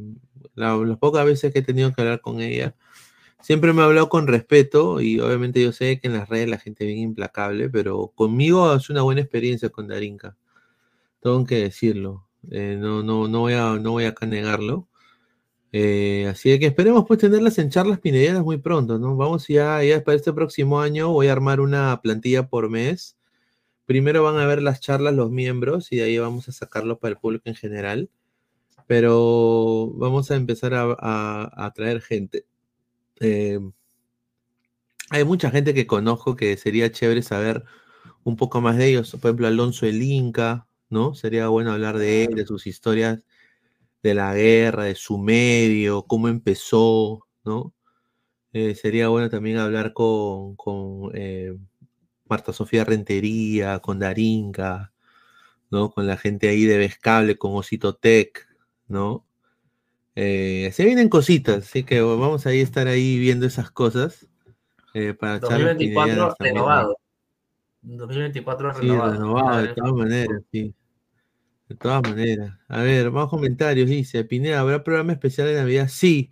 la- 0.56 0.76
las 0.78 0.98
pocas 0.98 1.26
veces 1.26 1.54
que 1.54 1.60
he 1.60 1.62
tenido 1.64 1.94
que 1.94 2.02
hablar 2.02 2.22
con 2.22 2.42
ella, 2.42 2.76
siempre 3.42 3.72
me 3.74 3.82
ha 3.82 3.86
hablado 3.86 4.10
con 4.10 4.28
respeto 4.28 5.00
y 5.00 5.20
obviamente 5.20 5.62
yo 5.62 5.72
sé 5.72 6.00
que 6.00 6.08
en 6.08 6.14
las 6.14 6.28
redes 6.28 6.50
la 6.50 6.58
gente 6.58 6.84
es 6.84 6.88
bien 6.88 7.00
implacable, 7.00 7.70
pero 7.70 8.08
conmigo 8.16 8.74
es 8.76 8.90
una 8.90 9.02
buena 9.04 9.22
experiencia 9.22 9.70
con 9.70 9.88
Darinka. 9.88 10.36
Tengo 11.22 11.46
que 11.46 11.56
decirlo. 11.62 12.26
Eh, 12.52 12.78
no, 12.80 13.04
no, 13.04 13.28
no 13.28 13.40
voy 13.42 13.54
a, 13.54 13.78
no 13.80 13.92
voy 13.92 14.06
a 14.06 14.16
negarlo. 14.26 14.88
Eh, 15.72 16.28
así 16.30 16.58
que 16.60 16.68
esperemos 16.68 17.06
pues 17.08 17.20
tenerlas 17.20 17.58
en 17.60 17.70
charlas 17.70 18.00
pinedianas 18.00 18.44
muy 18.44 18.58
pronto, 18.58 19.00
¿no? 19.00 19.16
Vamos 19.18 19.48
ya, 19.48 19.80
para 20.06 20.16
este 20.18 20.34
próximo 20.34 20.82
año 20.82 21.12
voy 21.12 21.28
a 21.28 21.34
armar 21.34 21.60
una 21.60 22.00
plantilla 22.02 22.48
por 22.50 22.70
mes. 22.70 23.18
Primero 23.86 24.24
van 24.24 24.38
a 24.38 24.48
ver 24.48 24.62
las 24.64 24.82
charlas 24.82 25.16
los 25.16 25.32
miembros 25.32 25.92
y 25.92 25.98
de 25.98 26.04
ahí 26.04 26.18
vamos 26.20 26.50
a 26.50 26.54
sacarlo 26.54 27.00
para 27.00 27.14
el 27.14 27.20
público 27.20 27.50
en 27.50 27.56
general. 27.56 28.10
Pero 28.88 29.92
vamos 29.96 30.32
a 30.32 30.36
empezar 30.36 30.74
a, 30.76 30.96
a- 31.00 31.66
a 31.68 31.74
traer 31.74 32.02
gente. 32.02 32.46
Eh, 33.22 33.60
hay 35.10 35.24
mucha 35.24 35.52
gente 35.52 35.74
que 35.74 35.88
conozco 35.88 36.36
que 36.36 36.58
sería 36.58 36.92
chévere 36.92 37.22
saber 37.22 37.64
un 38.24 38.36
poco 38.36 38.62
más 38.62 38.78
de 38.78 38.90
ellos. 38.90 39.12
Por 39.12 39.30
ejemplo, 39.30 39.48
Alonso 39.48 39.86
el 39.86 40.02
Inca, 40.02 40.68
¿no? 40.90 41.16
Sería 41.16 41.48
bueno 41.48 41.72
hablar 41.72 41.98
de 41.98 42.26
él, 42.26 42.36
de 42.36 42.46
sus 42.46 42.68
historias 42.68 43.26
de 44.06 44.14
la 44.14 44.36
guerra, 44.36 44.84
de 44.84 44.96
su 44.96 45.18
medio, 45.18 46.04
cómo 46.04 46.28
empezó, 46.28 47.28
¿no? 47.44 47.74
Eh, 48.54 48.76
sería 48.76 49.10
bueno 49.10 49.30
también 49.30 49.58
hablar 49.58 49.94
con, 49.94 50.56
con, 50.56 51.12
eh, 51.16 51.58
Marta 52.26 52.54
Sofía 52.54 52.86
Rentería, 52.86 53.80
con 53.80 54.00
Darinka, 54.00 54.94
¿no? 55.72 55.92
Con 55.92 56.08
la 56.08 56.18
gente 56.18 56.50
ahí 56.50 56.66
de 56.66 56.78
Vescable, 56.78 57.36
con 57.38 57.56
Osito 57.56 57.96
Tech, 57.96 58.48
¿no? 58.88 59.26
Eh, 60.16 60.70
se 60.74 60.86
vienen 60.86 61.10
cositas, 61.10 61.68
así 61.68 61.84
que 61.84 62.02
vamos 62.02 62.46
a 62.46 62.54
estar 62.54 62.88
ahí 62.88 63.18
viendo 63.20 63.46
esas 63.48 63.72
cosas. 63.72 64.28
para 65.20 65.40
charlas 65.42 65.78
2024 65.78 65.78
pinedianas 65.80 66.38
también, 66.38 66.56
¿no? 66.56 66.62
renovado. 66.62 66.98
2024 67.86 68.74
Sí, 68.74 68.82
renovado. 68.82 69.14
renovado, 69.14 69.62
de 69.62 69.68
todas 69.70 69.94
maneras, 69.94 70.42
sí. 70.52 70.74
De 71.70 71.76
todas 71.76 72.02
maneras. 72.04 72.54
A 72.68 72.82
ver, 72.82 73.12
más 73.12 73.28
comentarios. 73.30 73.90
Dice, 73.90 74.24
Pineda, 74.24 74.60
¿habrá 74.60 74.84
programa 74.84 75.14
especial 75.14 75.48
de 75.48 75.56
Navidad? 75.56 75.88
Sí. 75.90 76.32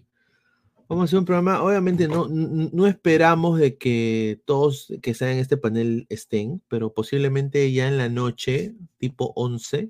Vamos 0.87 1.03
a 1.03 1.05
hacer 1.05 1.19
un 1.19 1.25
programa. 1.25 1.63
Obviamente 1.63 2.07
no, 2.07 2.27
no 2.29 2.87
esperamos 2.87 3.59
de 3.59 3.77
que 3.77 4.41
todos 4.45 4.93
que 5.01 5.11
estén 5.11 5.29
en 5.29 5.37
este 5.39 5.57
panel 5.57 6.05
estén, 6.09 6.61
pero 6.67 6.93
posiblemente 6.93 7.71
ya 7.71 7.87
en 7.87 7.97
la 7.97 8.09
noche, 8.09 8.75
tipo 8.99 9.33
11, 9.35 9.89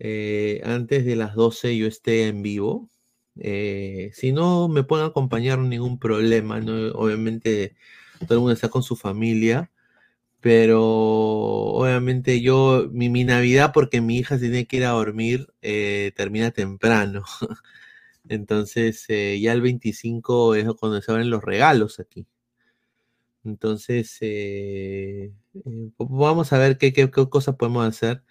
eh, 0.00 0.60
antes 0.64 1.04
de 1.06 1.16
las 1.16 1.34
12 1.34 1.76
yo 1.76 1.86
esté 1.86 2.26
en 2.28 2.42
vivo. 2.42 2.90
Eh, 3.36 4.10
si 4.12 4.32
no 4.32 4.68
me 4.68 4.82
pueden 4.84 5.06
acompañar, 5.06 5.58
ningún 5.60 5.98
problema. 5.98 6.60
¿no? 6.60 6.92
Obviamente 6.92 7.74
todo 8.26 8.34
el 8.34 8.40
mundo 8.40 8.52
está 8.52 8.68
con 8.68 8.82
su 8.82 8.96
familia. 8.96 9.70
Pero 10.42 10.82
obviamente 10.84 12.42
yo, 12.42 12.88
mi, 12.92 13.08
mi 13.08 13.24
Navidad, 13.24 13.72
porque 13.72 14.00
mi 14.02 14.18
hija 14.18 14.38
tiene 14.38 14.66
que 14.66 14.78
ir 14.78 14.84
a 14.84 14.90
dormir, 14.90 15.48
eh, 15.62 16.12
termina 16.16 16.50
temprano. 16.50 17.24
Entonces, 18.28 19.04
eh, 19.08 19.40
ya 19.40 19.52
el 19.52 19.62
25 19.62 20.54
es 20.56 20.66
cuando 20.80 21.00
se 21.02 21.12
abren 21.12 21.30
los 21.30 21.44
regalos 21.44 22.00
aquí. 22.00 22.26
Entonces, 23.44 24.16
eh, 24.20 25.32
vamos 25.98 26.52
a 26.52 26.58
ver 26.58 26.78
qué, 26.78 26.92
qué, 26.92 27.10
qué 27.10 27.28
cosas 27.28 27.56
podemos 27.56 27.86
hacer 27.86 28.22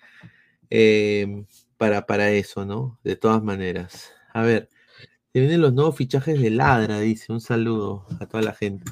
eh, 0.70 1.46
para, 1.78 2.06
para 2.06 2.32
eso, 2.32 2.66
¿no? 2.66 3.00
De 3.04 3.16
todas 3.18 3.44
maneras. 3.44 4.14
A 4.34 4.44
ver, 4.44 4.70
se 5.34 5.40
vienen 5.42 5.62
los 5.62 5.74
nuevos 5.74 5.98
fichajes 5.98 6.42
de 6.42 6.50
Ladra, 6.52 7.00
dice. 7.00 7.34
Un 7.34 7.42
saludo 7.42 8.06
a 8.20 8.28
toda 8.28 8.44
la 8.44 8.54
gente. 8.54 8.92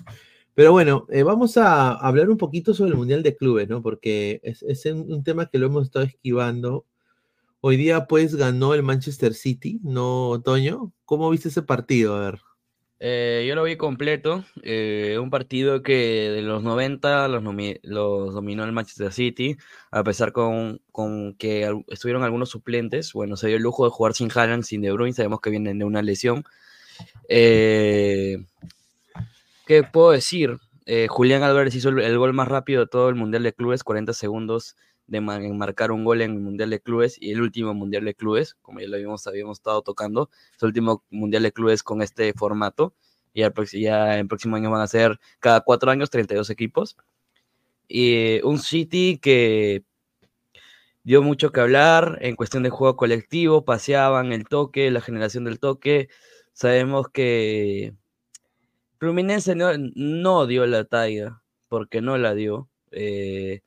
Pero 0.60 0.74
bueno, 0.74 1.08
eh, 1.10 1.24
vamos 1.24 1.56
a 1.56 1.94
hablar 1.94 2.30
un 2.30 2.36
poquito 2.36 2.74
sobre 2.74 2.92
el 2.92 2.98
Mundial 2.98 3.24
de 3.24 3.38
Clubes, 3.38 3.70
¿no? 3.70 3.82
Porque 3.82 4.42
es, 4.44 4.62
es 4.64 4.84
un, 4.88 5.24
tema 5.24 5.46
que 5.46 5.58
lo 5.58 5.68
hemos 5.68 5.86
estado 5.86 6.04
esquivando. 6.04 6.86
Hoy 7.62 7.78
día, 7.78 8.08
pues, 8.08 8.36
ganó 8.36 8.74
el 8.74 8.84
Manchester 8.84 9.34
City, 9.36 9.80
¿no, 9.84 10.42
Toño? 10.44 10.92
¿Cómo 11.06 11.30
viste 11.30 11.48
ese 11.48 11.62
partido? 11.62 12.14
A 12.18 12.20
ver. 12.20 12.40
Eh, 13.00 13.46
yo 13.48 13.56
lo 13.56 13.64
vi 13.64 13.78
completo. 13.78 14.44
eh, 14.62 15.18
un 15.22 15.30
partido 15.30 15.82
que 15.82 16.30
de 16.30 16.42
los 16.42 16.62
90 16.62 17.30
los, 17.30 17.42
los 17.84 18.34
dominó 18.34 18.66
el 18.66 18.74
Manchester 18.74 19.14
City, 19.14 19.56
a 19.92 20.04
pesar 20.04 20.34
con, 20.34 20.82
con 20.92 21.36
que 21.36 21.74
estuvieron 21.88 22.24
algunos 22.24 22.50
suplentes. 22.50 23.14
Bueno, 23.14 23.38
se 23.38 23.48
dio 23.48 23.56
el 23.56 23.64
lujo 23.64 23.86
de 23.86 23.92
jugar 23.92 24.14
sin 24.14 24.30
Haaland, 24.30 24.64
sin 24.64 24.82
De 24.82 24.92
Bruyne, 24.92 25.14
sabemos 25.14 25.40
que 25.40 25.52
vienen 25.52 25.80
de 25.80 25.86
una 25.86 26.02
lesión. 26.02 26.44
Eh, 27.30 28.40
¿qué 29.70 29.84
puedo 29.84 30.10
decir? 30.10 30.58
Eh, 30.88 31.06
Julián 31.08 31.44
Álvarez 31.44 31.76
hizo 31.76 31.90
el, 31.90 32.18
gol 32.18 32.34
más 32.34 32.48
rápido 32.48 32.82
de 32.82 32.88
todo 32.88 33.08
el 33.08 33.14
Mundial 33.14 33.44
de 33.44 33.54
Clubes, 33.54 33.84
40 33.84 34.14
segundos 34.14 34.76
de 35.06 35.22
marcar 35.22 35.92
un 35.92 36.04
gol 36.04 36.24
en 36.24 36.32
el 36.32 36.40
Mundial 36.40 36.72
de 36.72 36.82
Clubes 36.82 37.18
y 37.22 37.32
el 37.34 37.42
último 37.42 37.76
Mundial 37.76 38.04
de 38.04 38.16
Clubes, 38.16 38.56
como 38.64 38.80
ya 38.80 38.88
lo 38.88 38.96
habíamos, 38.96 39.28
estado 39.28 39.84
tocando, 39.84 40.32
el 40.60 40.66
último 40.66 41.04
Mundial 41.12 41.44
de 41.44 41.52
Clubes 41.52 41.84
con 41.84 42.02
este 42.02 42.34
formato. 42.34 42.96
Y 43.32 43.44
ya 43.80 44.14
en 44.16 44.22
el 44.22 44.28
próximo 44.28 44.56
año 44.56 44.72
van 44.72 44.82
a 44.82 44.88
ser 44.88 45.20
cada 45.40 45.62
cuatro 45.62 45.92
años 45.92 46.10
32 46.10 46.50
equipos. 46.50 46.98
Y 47.88 48.42
un 48.42 48.58
City 48.58 49.20
que 49.22 49.84
dio 51.04 51.22
mucho 51.22 51.52
que 51.52 51.60
hablar 51.62 52.18
en 52.22 52.36
cuestión 52.36 52.64
de 52.64 52.72
juego 52.72 52.96
colectivo, 52.96 53.66
paseaban 53.66 54.34
el 54.34 54.46
toque, 54.48 54.90
la 54.90 55.02
generación 55.02 55.44
del 55.44 55.60
toque. 55.60 56.10
Sabemos 56.54 57.08
que 57.10 57.94
Fluminense 59.00 59.56
no, 59.56 60.46
dio 60.46 60.66
la 60.66 60.84
talla, 60.84 61.42
porque 61.70 62.02
no 62.02 62.18
la 62.18 62.36
dio. 62.36 62.70
Eh, 62.92 63.62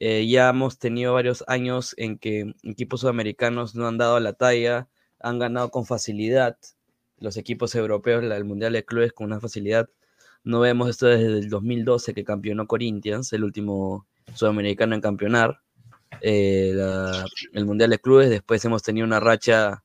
eh, 0.00 0.28
ya 0.28 0.50
hemos 0.50 0.78
tenido 0.78 1.14
varios 1.14 1.42
años 1.48 1.94
en 1.96 2.18
que 2.18 2.54
equipos 2.62 3.00
sudamericanos 3.00 3.74
no 3.74 3.88
han 3.88 3.98
dado 3.98 4.20
la 4.20 4.34
talla, 4.34 4.88
han 5.20 5.38
ganado 5.38 5.70
con 5.70 5.86
facilidad. 5.86 6.58
Los 7.18 7.36
equipos 7.38 7.74
europeos, 7.74 8.22
el 8.22 8.44
Mundial 8.44 8.74
de 8.74 8.84
Clubes, 8.84 9.12
con 9.14 9.26
una 9.26 9.40
facilidad. 9.40 9.88
No 10.44 10.60
vemos 10.60 10.90
esto 10.90 11.06
desde 11.06 11.26
el 11.38 11.48
2012 11.48 12.14
que 12.14 12.24
campeonó 12.24 12.66
Corinthians, 12.66 13.32
el 13.32 13.44
último 13.44 14.06
sudamericano 14.34 14.94
en 14.94 15.00
campeonar. 15.00 15.60
eh, 16.22 16.74
el 17.52 17.64
Mundial 17.66 17.90
de 17.90 17.98
Clubes, 18.00 18.30
después 18.30 18.64
hemos 18.64 18.82
tenido 18.82 19.06
una 19.06 19.20
racha 19.20 19.82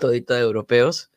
todita 0.00 0.34
de 0.34 0.40
europeos. 0.42 1.09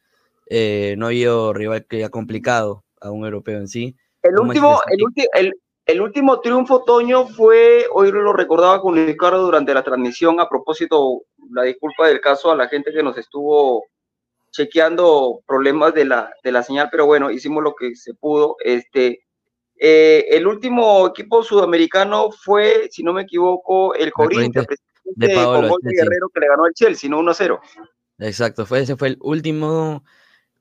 Eh, 0.47 0.95
no 0.97 1.05
ha 1.05 1.09
habido 1.09 1.53
rival 1.53 1.85
que 1.85 1.97
haya 1.97 2.09
complicado 2.09 2.83
a 2.99 3.11
un 3.11 3.25
europeo 3.25 3.57
en 3.57 3.67
sí. 3.67 3.95
El 4.21 4.39
último, 4.39 4.79
el, 4.89 4.99
ulti- 4.99 5.27
el, 5.33 5.53
el 5.85 6.01
último 6.01 6.39
triunfo, 6.39 6.83
Toño, 6.83 7.27
fue, 7.27 7.85
hoy 7.93 8.11
lo 8.11 8.33
recordaba 8.33 8.81
con 8.81 8.95
Ricardo 8.95 9.41
durante 9.43 9.73
la 9.73 9.83
transmisión, 9.83 10.39
a 10.39 10.47
propósito, 10.47 11.23
la 11.51 11.63
disculpa 11.63 12.07
del 12.07 12.21
caso 12.21 12.51
a 12.51 12.55
la 12.55 12.67
gente 12.67 12.91
que 12.93 13.03
nos 13.03 13.17
estuvo 13.17 13.85
chequeando 14.51 15.41
problemas 15.45 15.93
de 15.93 16.05
la, 16.05 16.31
de 16.43 16.51
la 16.51 16.63
señal, 16.63 16.87
pero 16.91 17.05
bueno, 17.05 17.31
hicimos 17.31 17.63
lo 17.63 17.73
que 17.75 17.95
se 17.95 18.13
pudo. 18.13 18.55
Este, 18.63 19.25
eh, 19.77 20.25
el 20.29 20.47
último 20.47 21.07
equipo 21.07 21.43
sudamericano 21.43 22.29
fue, 22.31 22.87
si 22.91 23.03
no 23.03 23.13
me 23.13 23.23
equivoco, 23.23 23.95
el 23.95 24.11
Corinthians, 24.11 24.67
de 25.03 25.35
Paolo, 25.35 25.59
con 25.59 25.69
gol 25.69 25.79
de. 25.83 25.95
Guerrero 25.95 26.29
que 26.29 26.39
le 26.39 26.47
ganó 26.47 26.65
al 26.65 26.73
Chelsea, 26.73 27.09
¿no? 27.09 27.19
1-0. 27.21 27.59
Exacto, 28.19 28.65
fue, 28.65 28.81
ese 28.81 28.95
fue 28.95 29.09
el 29.09 29.17
último 29.19 30.03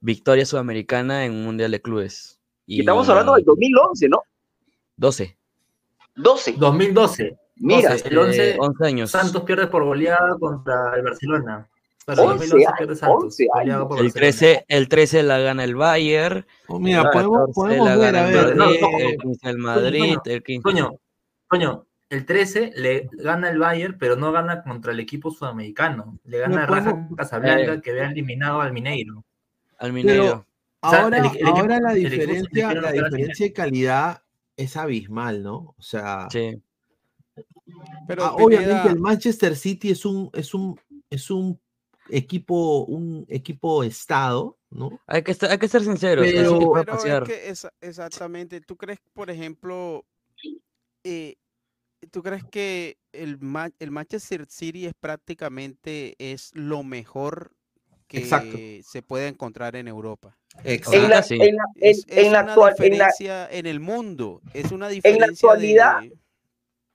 victoria 0.03 0.45
sudamericana 0.45 1.25
en 1.25 1.33
un 1.33 1.45
mundial 1.45 1.71
de 1.71 1.81
clubes. 1.81 2.39
Y 2.67 2.81
estamos 2.81 3.09
hablando 3.09 3.35
del 3.35 3.45
2011, 3.45 4.09
¿no? 4.09 4.23
12. 4.97 5.37
12. 6.17 6.53
2012. 6.59 7.39
Mira, 7.57 7.91
12, 7.93 8.09
el 8.09 8.19
11, 8.19 8.51
eh, 8.51 8.57
11 8.59 8.87
años. 8.87 9.11
Santos 9.11 9.43
pierde 9.45 9.67
por 9.69 9.85
goleada 9.85 10.37
contra 10.39 10.95
el 10.97 11.03
Barcelona. 11.03 11.69
Para 12.05 12.23
11 12.23 12.47
2011 12.47 12.57
pierde 12.77 12.85
años, 12.91 12.99
Santos. 12.99 13.25
11 13.25 13.47
goleada 13.55 13.89
por 13.89 13.99
El 13.99 14.05
Barcelona. 14.07 14.31
13, 14.33 14.65
el 14.69 14.89
13 14.89 15.23
la 15.23 15.39
gana 15.39 15.65
el 15.65 15.75
Bayern. 15.77 16.47
Oh, 16.69 16.79
mira, 16.81 17.03
el 17.03 17.09
podemos- 17.11 17.39
14 17.39 17.53
podemos 17.55 17.87
la 17.89 17.97
ver, 17.97 18.13
gana 18.13 18.19
a 18.19 18.29
el 18.29 18.35
ver, 18.35 18.57
Madrid, 18.57 18.81
no, 18.81 18.91
no, 18.91 18.99
el 18.99 19.17
15 19.19 19.49
el 19.51 19.59
Madrid, 19.59 20.01
Coño, 20.01 20.23
el 20.25 20.43
15. 20.43 20.63
Coño, 20.63 20.91
coño, 21.47 21.87
el 22.11 22.27
13 22.27 22.73
le 22.75 23.09
gana 23.13 23.49
el 23.51 23.59
Bayern, 23.59 23.97
pero 23.99 24.17
no 24.17 24.33
gana 24.33 24.63
contra 24.63 24.93
el 24.93 25.01
equipo 25.01 25.31
sudamericano. 25.31 26.19
Le 26.25 26.39
gana 26.39 26.57
No 26.57 26.63
a 26.63 26.67
Raja 26.67 27.09
Casablanca, 27.17 27.75
Eh. 27.75 27.81
que 27.81 27.91
había 27.93 28.11
eliminado 28.11 28.61
al 28.61 28.73
Mineiro. 28.73 29.25
Al 29.83 29.93
Pero 30.03 30.47
O 30.81 30.91
sea, 30.91 31.03
ahora, 31.03 31.19
el- 31.19 31.25
el 31.27 31.31
equipo- 31.33 31.49
ahora 31.57 31.81
la 31.81 31.93
equipo 31.95 32.11
diferencia, 32.11 32.75
la 32.75 32.93
diferencia 32.93 33.47
de 33.47 33.53
calidad 33.53 34.23
es 34.57 34.77
abismal, 34.77 35.43
¿no? 35.43 35.75
O 35.77 35.83
sea, 35.83 36.29
Sí. 36.31 36.61
Pero 38.07 38.25
ah, 38.25 38.35
obviamente 38.35 38.89
el 38.89 38.99
Manchester 38.99 39.57
City 39.57 39.91
es 39.91 40.05
un, 40.05 40.29
es 40.35 40.53
un, 40.55 40.79
es 41.09 41.31
un 41.31 41.59
equipo, 42.11 42.85
un 42.85 43.25
equipo 43.29 43.83
estado, 43.85 44.59
¿no? 44.71 45.01
Hay 45.07 45.23
que, 45.23 45.35
hay 45.49 45.59
que 45.59 45.69
ser 45.69 45.83
sinceros. 45.83 46.27
Pero- 46.27 46.41
ese 46.41 46.51
equipo 46.51 46.71
puede 46.73 46.85
Pero 46.85 46.97
es 46.97 47.03
pasear. 47.03 47.25
que 47.25 47.49
esa- 47.49 47.73
exactamente, 47.81 48.61
¿tú 48.61 48.77
crees, 48.77 48.99
por 49.15 49.31
ejemplo, 49.31 50.05
eh, 51.05 51.37
tú 52.11 52.23
crees 52.23 52.45
que 52.45 52.99
el, 53.13 53.39
el 53.79 53.91
Manchester 53.91 54.47
City 54.49 54.87
es 54.87 54.95
prácticamente 54.99 56.15
es 56.19 56.51
lo 56.55 56.83
mejor 56.83 57.53
Exacto. 58.13 58.57
que 58.57 58.83
se 58.85 59.03
puede 59.03 59.29
encontrar 59.29 59.77
en 59.77 59.89
Europa? 59.89 60.37
Exacto. 60.65 61.03
En 61.03 61.11
la, 61.11 61.23
sí. 61.23 61.35
en 61.35 61.57
la, 61.57 61.65
en, 61.77 61.91
Es, 61.91 62.05
es 62.09 62.19
en 62.19 62.33
la 62.33 62.41
una 62.43 62.51
actual, 62.53 62.75
en 62.79 62.99
la, 62.99 63.07
diferencia 63.07 63.51
en 63.51 63.67
el 63.67 63.81
mundo, 63.81 64.41
es 64.53 64.67
una 64.67 64.75
en 64.75 64.81
la 64.81 64.89
diferencia 64.89 65.27
actualidad, 65.27 66.01
de... 66.03 66.13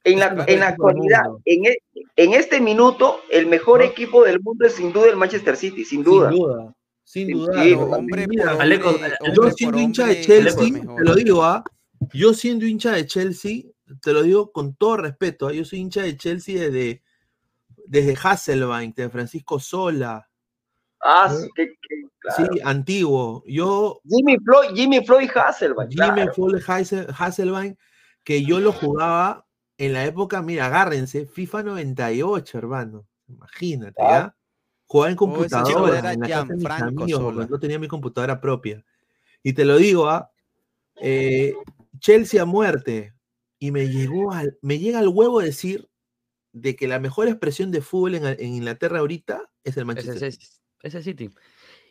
en 0.04 0.20
la, 0.20 0.46
en 0.48 0.60
la 0.60 0.68
actualidad, 0.68 1.24
mundo. 1.24 1.42
en, 1.46 1.64
en 2.16 2.34
este 2.34 2.62
minuto, 2.62 3.22
el 3.30 3.48
mejor 3.48 3.80
¿No? 3.80 3.86
equipo 3.86 4.24
del 4.24 4.40
mundo 4.42 4.66
es 4.66 4.74
sin 4.74 4.92
duda 4.94 5.10
el 5.10 5.18
Manchester 5.18 5.56
City, 5.56 5.86
sin 5.86 6.04
duda. 6.04 6.30
Sin 6.30 6.38
duda, 6.40 6.76
sin 7.04 7.32
duda. 7.32 7.64
sí, 7.64 7.76
¿no? 7.76 7.82
hombre 7.84 8.28
Mira, 8.28 8.52
por 8.54 8.62
Aleco, 8.62 8.90
hombre, 8.90 9.06
Aleco, 9.20 9.34
yo 9.34 9.52
siendo 9.52 9.80
hincha 9.80 10.08
de 10.08 10.22
Chelsea, 10.22 10.70
te 10.98 11.04
lo 11.04 11.16
digo, 11.16 11.44
¿ah? 11.44 11.64
Yo 12.14 12.34
siendo 12.34 12.66
hincha 12.66 12.92
de 12.92 13.06
Chelsea, 13.06 13.64
te 14.02 14.14
lo 14.14 14.24
digo 14.24 14.52
con 14.52 14.76
todo 14.76 14.98
respeto, 14.98 15.48
¿ah? 15.48 15.54
yo 15.54 15.66
soy 15.66 15.80
hincha 15.80 16.04
de 16.04 16.18
Chelsea 16.18 16.60
desde, 16.60 17.02
desde 17.86 18.16
Hasselbank, 18.22 18.96
de 18.96 19.10
Francisco 19.10 19.60
Sola, 19.60 20.27
Ah, 21.04 21.30
sí, 21.34 21.48
que- 21.56 21.68
que- 21.68 22.32
sí, 22.36 22.44
claro. 22.48 22.68
antiguo. 22.70 23.44
Yo, 23.48 24.02
Jimmy 24.08 24.38
Floyd, 24.40 24.70
Jimmy 24.76 25.06
Floyd 25.06 25.30
Hasselbank, 25.36 25.90
Jimmy 25.92 26.08
claro. 26.14 26.34
Fuller 26.34 26.62
Hassel- 26.64 27.08
Hasselbank, 27.18 27.78
que 28.24 28.44
yo 28.44 28.60
lo 28.60 28.72
jugaba 28.74 29.46
en 29.78 29.94
la 29.94 30.06
época, 30.06 30.42
mira, 30.42 30.66
agárrense, 30.66 31.26
FIFA 31.28 31.64
98, 31.64 32.58
hermano. 32.58 33.06
Imagínate, 33.28 33.96
Ah. 34.02 34.10
¿ya? 34.10 34.36
Jugaba 34.88 35.10
en 35.12 35.16
Oh, 35.16 35.18
computadora, 35.18 36.00
era 36.00 36.14
en 36.14 36.20
la 36.22 36.28
casa 36.28 36.46
de 36.46 36.54
mis 36.56 36.64
Gianfranco 36.64 37.04
amigos, 37.04 37.22
porque 37.22 37.36
Sola. 37.36 37.48
no 37.50 37.60
tenía 37.60 37.80
mi 37.80 37.88
computadora 37.88 38.40
propia. 38.42 38.84
Y 39.44 39.54
te 39.54 39.66
lo 39.66 39.78
digo, 39.78 40.10
¿ah? 40.10 40.32
Eh, 41.02 41.54
Chelsea 42.00 42.42
a 42.42 42.46
muerte. 42.46 43.14
Y 43.60 43.72
me 43.72 43.88
llegó 43.90 44.32
al, 44.32 44.58
me 44.62 44.80
llega 44.80 45.00
al 45.00 45.08
huevo 45.10 45.42
decir 45.42 45.90
de 46.54 46.76
que 46.76 46.88
la 46.88 47.00
mejor 47.00 47.28
expresión 47.28 47.70
de 47.72 47.82
fútbol 47.82 48.16
en, 48.16 48.26
en 48.26 48.54
Inglaterra 48.56 49.00
ahorita 49.00 49.42
es 49.64 49.78
el 49.78 49.86
Manchester. 49.86 50.34
Ese 50.84 51.02
City. 51.04 51.30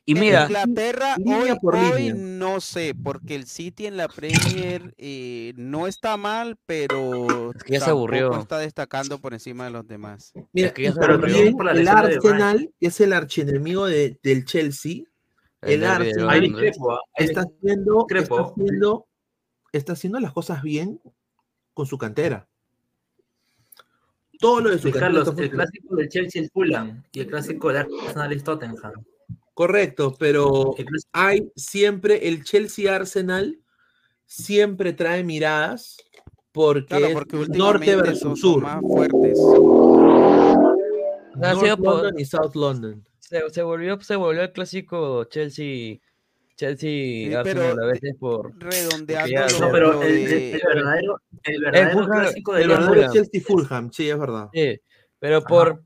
Y 0.08 0.12
En 0.12 0.20
mira, 0.20 0.44
Inglaterra 0.44 1.16
hoy, 1.26 1.58
por 1.60 1.74
hoy 1.74 2.12
no 2.14 2.60
sé, 2.60 2.94
porque 2.94 3.34
el 3.34 3.44
City 3.46 3.86
en 3.86 3.96
la 3.96 4.06
Premier 4.08 4.94
eh, 4.98 5.52
no 5.56 5.88
está 5.88 6.16
mal, 6.16 6.56
pero 6.64 7.50
Es 7.52 7.64
que 7.64 7.72
ya 7.72 7.80
se 7.80 7.90
aburrió. 7.90 8.38
está 8.38 8.58
destacando 8.58 9.18
por 9.18 9.32
encima 9.34 9.64
de 9.64 9.70
los 9.70 9.86
demás. 9.88 10.32
Mira, 10.52 10.68
Es 10.68 10.74
que 10.74 10.82
ya 10.84 10.94
también 10.94 11.56
el 11.74 11.88
Arsenal 11.88 12.70
es 12.78 13.00
el 13.00 13.12
archienemigo 13.12 13.86
de- 13.86 14.16
del 14.22 14.44
Chelsea. 14.44 15.02
El 15.60 15.72
El 15.72 15.80
derbi 15.80 16.04
de 16.04 16.10
Arsenal 16.10 16.28
ah, 16.30 17.02
está 17.16 17.40
haciendo, 17.40 18.06
está 18.08 18.18
discrepo. 18.20 18.52
haciendo, 18.52 19.06
está 19.72 19.92
haciendo 19.94 20.20
las 20.20 20.32
cosas 20.32 20.62
bien 20.62 21.00
con 21.74 21.86
su 21.86 21.98
cantera. 21.98 22.48
Todo 24.38 24.60
lo 24.60 24.70
de 24.70 24.78
su 24.78 24.84
Luis 24.84 24.94
cantera 24.96 25.24
Carlos, 25.24 25.38
el 25.38 25.50
clásico 25.50 25.96
del 25.96 26.08
Chelsea 26.08 26.42
es 26.42 26.50
Fulham 26.52 27.02
y 27.12 27.20
el 27.20 27.26
clásico 27.26 27.68
del 27.68 27.86
Arsenal 28.06 28.32
es 28.32 28.44
Tottenham. 28.44 28.92
Correcto, 29.54 30.14
pero 30.18 30.74
hay 31.12 31.50
siempre 31.56 32.28
el 32.28 32.44
Chelsea 32.44 32.94
Arsenal 32.94 33.58
siempre 34.26 34.92
trae 34.92 35.24
miradas 35.24 35.96
porque, 36.52 36.86
Claro, 36.86 37.20
es 37.42 37.48
norte 37.50 37.96
versus 37.96 38.40
sur. 38.40 38.62
más 38.62 38.80
fuertes. 38.82 39.38
Ha 41.42 41.52
North 41.52 41.60
sido 41.64 41.76
por- 41.76 41.94
London 42.02 42.18
y 42.18 42.24
South 42.24 42.54
London. 42.54 43.04
se, 43.20 43.48
se 43.50 43.62
volvió, 43.62 44.00
se 44.00 44.16
volvió 44.16 44.42
el 44.42 44.52
clásico 44.52 45.24
Chelsea, 45.24 45.98
Chelsea 46.56 47.28
pero 47.42 47.60
Arsenal 47.62 47.82
a 47.82 47.86
veces 47.86 48.14
por 48.18 48.52
redondeando. 48.58 49.40
No, 49.60 49.72
pero 49.72 49.92
lo 49.94 50.02
el, 50.02 50.24
de- 50.24 50.52
el 50.54 50.62
verdadero, 50.66 51.20
el 51.46 51.60
verdadero 51.62 51.90
Fulham- 51.98 52.20
clásico 52.20 52.52
de 52.54 52.62
El 52.62 52.68
Pero 52.68 52.80
verdadero 52.80 52.94
Fulham. 53.08 53.12
Chelsea 53.12 53.40
Fulham, 53.46 53.92
sí, 53.92 54.08
es 54.10 54.18
verdad. 54.18 54.48
Sí, 54.52 54.80
pero 55.18 55.42
por, 55.42 55.84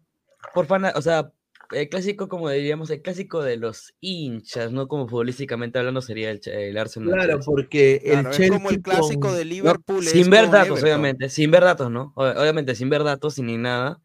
por 0.54 0.66
o 0.94 1.02
sea, 1.02 1.32
el 1.72 1.88
clásico, 1.88 2.28
como 2.28 2.50
diríamos, 2.50 2.90
el 2.90 3.00
clásico 3.00 3.42
de 3.42 3.56
los 3.56 3.94
hinchas, 4.00 4.72
no 4.72 4.88
como 4.88 5.06
futbolísticamente 5.06 5.78
hablando, 5.78 6.00
sería 6.02 6.30
el, 6.30 6.76
Arsenal. 6.78 7.10
Claro, 7.14 7.32
Chelsea. 7.34 7.44
porque 7.46 7.94
el 7.96 8.00
Claro, 8.12 8.30
es 8.30 8.36
Chelsea 8.36 8.56
como 8.58 8.70
el 8.70 8.82
clásico 8.82 9.20
con- 9.28 9.36
de 9.36 9.44
Liverpool. 9.44 10.04
sin 10.04 10.30
ver 10.30 10.46
datos, 10.50 10.78
Everton. 10.78 10.84
obviamente, 10.84 11.28
sin 11.28 11.50
ver 11.50 11.62
datos, 11.62 11.90
¿no? 11.90 12.12
Obviamente, 12.16 12.74
sin 12.74 12.90
ver 12.90 13.04
datos, 13.04 13.34
sin 13.34 13.46
ni 13.46 13.56
nada, 13.56 14.02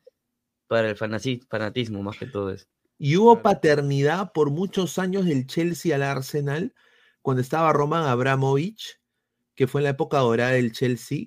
para 0.68 0.90
el 0.90 0.96
fanatismo 0.96 2.04
más 2.04 2.18
que 2.18 2.28
todo 2.28 2.52
eso. 2.52 2.66
Y 2.98 3.18
hubo 3.18 3.42
paternidad 3.42 4.32
por 4.32 4.52
muchos 4.52 5.00
años 5.00 5.26
del 5.26 5.48
Chelsea 5.48 5.96
al 5.96 6.04
Arsenal, 6.04 6.74
cuando 7.22 7.42
estaba 7.42 7.74
Roman 7.74 8.06
Abramovich, 8.06 9.00
que 9.56 9.68
fue 9.68 9.82
en 9.82 9.86
la 9.86 9.90
época 9.92 10.20
dorada 10.20 10.52
del 10.52 10.72
Chelsea, 10.72 11.26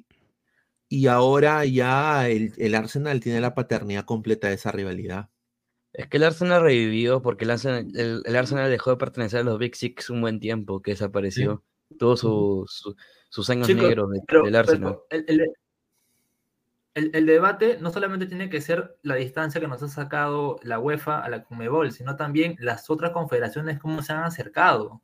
y 0.89 1.07
ahora 1.07 1.65
ya 1.65 2.29
el, 2.29 2.53
el 2.57 2.75
Arsenal 2.75 3.21
tiene 3.21 3.41
la 3.41 3.55
paternidad 3.55 4.05
completa 4.05 4.49
de 4.49 4.55
esa 4.55 4.73
rivalidad. 4.73 5.29
Es 5.93 6.07
que 6.07 6.17
el 6.19 6.25
Arsenal 6.25 6.63
revivió 6.63 7.23
porque 7.23 7.45
el 7.45 7.51
Arsenal, 7.51 7.87
el, 7.95 8.23
el 8.25 8.37
Arsenal 8.37 8.71
dejó 8.71 8.91
de 8.91 8.97
pertenecer 8.97 9.41
a 9.41 9.43
los 9.45 9.59
Big 9.59 9.75
Six 9.75 10.11
un 10.11 10.21
buen 10.21 10.39
tiempo, 10.41 10.81
que 10.83 10.93
desapareció. 10.93 11.63
Todos 11.99 12.21
su- 12.21 12.65
su- 12.69 12.95
sus 13.31 13.51
años 13.51 13.67
Chicos, 13.67 13.83
negros 13.83 14.11
de- 14.11 14.21
pero- 14.27 14.43
del 14.45 14.53
pero 14.53 14.59
Arsenal. 14.61 14.99
el, 15.11 15.25
el- 15.29 15.53
el- 16.95 17.11
el 17.15 17.27
debate 17.27 17.79
no 17.81 17.91
solamente 17.93 18.27
tiene 18.27 18.51
que 18.51 18.61
ser 18.61 18.97
la 19.03 19.15
distancia 19.15 19.61
que 19.61 19.69
nos 19.69 19.83
ha 19.83 19.89
sacado 19.89 20.59
la 20.63 20.79
UEFA 20.79 21.21
a 21.21 21.29
la 21.29 21.45
Conmebol, 21.45 21.93
sino 21.93 22.17
también 22.17 22.57
las 22.59 22.91
otras 22.91 23.13
confederaciones, 23.13 23.79
cómo 23.79 24.03
se 24.03 24.13
han 24.13 24.25
acercado. 24.25 25.01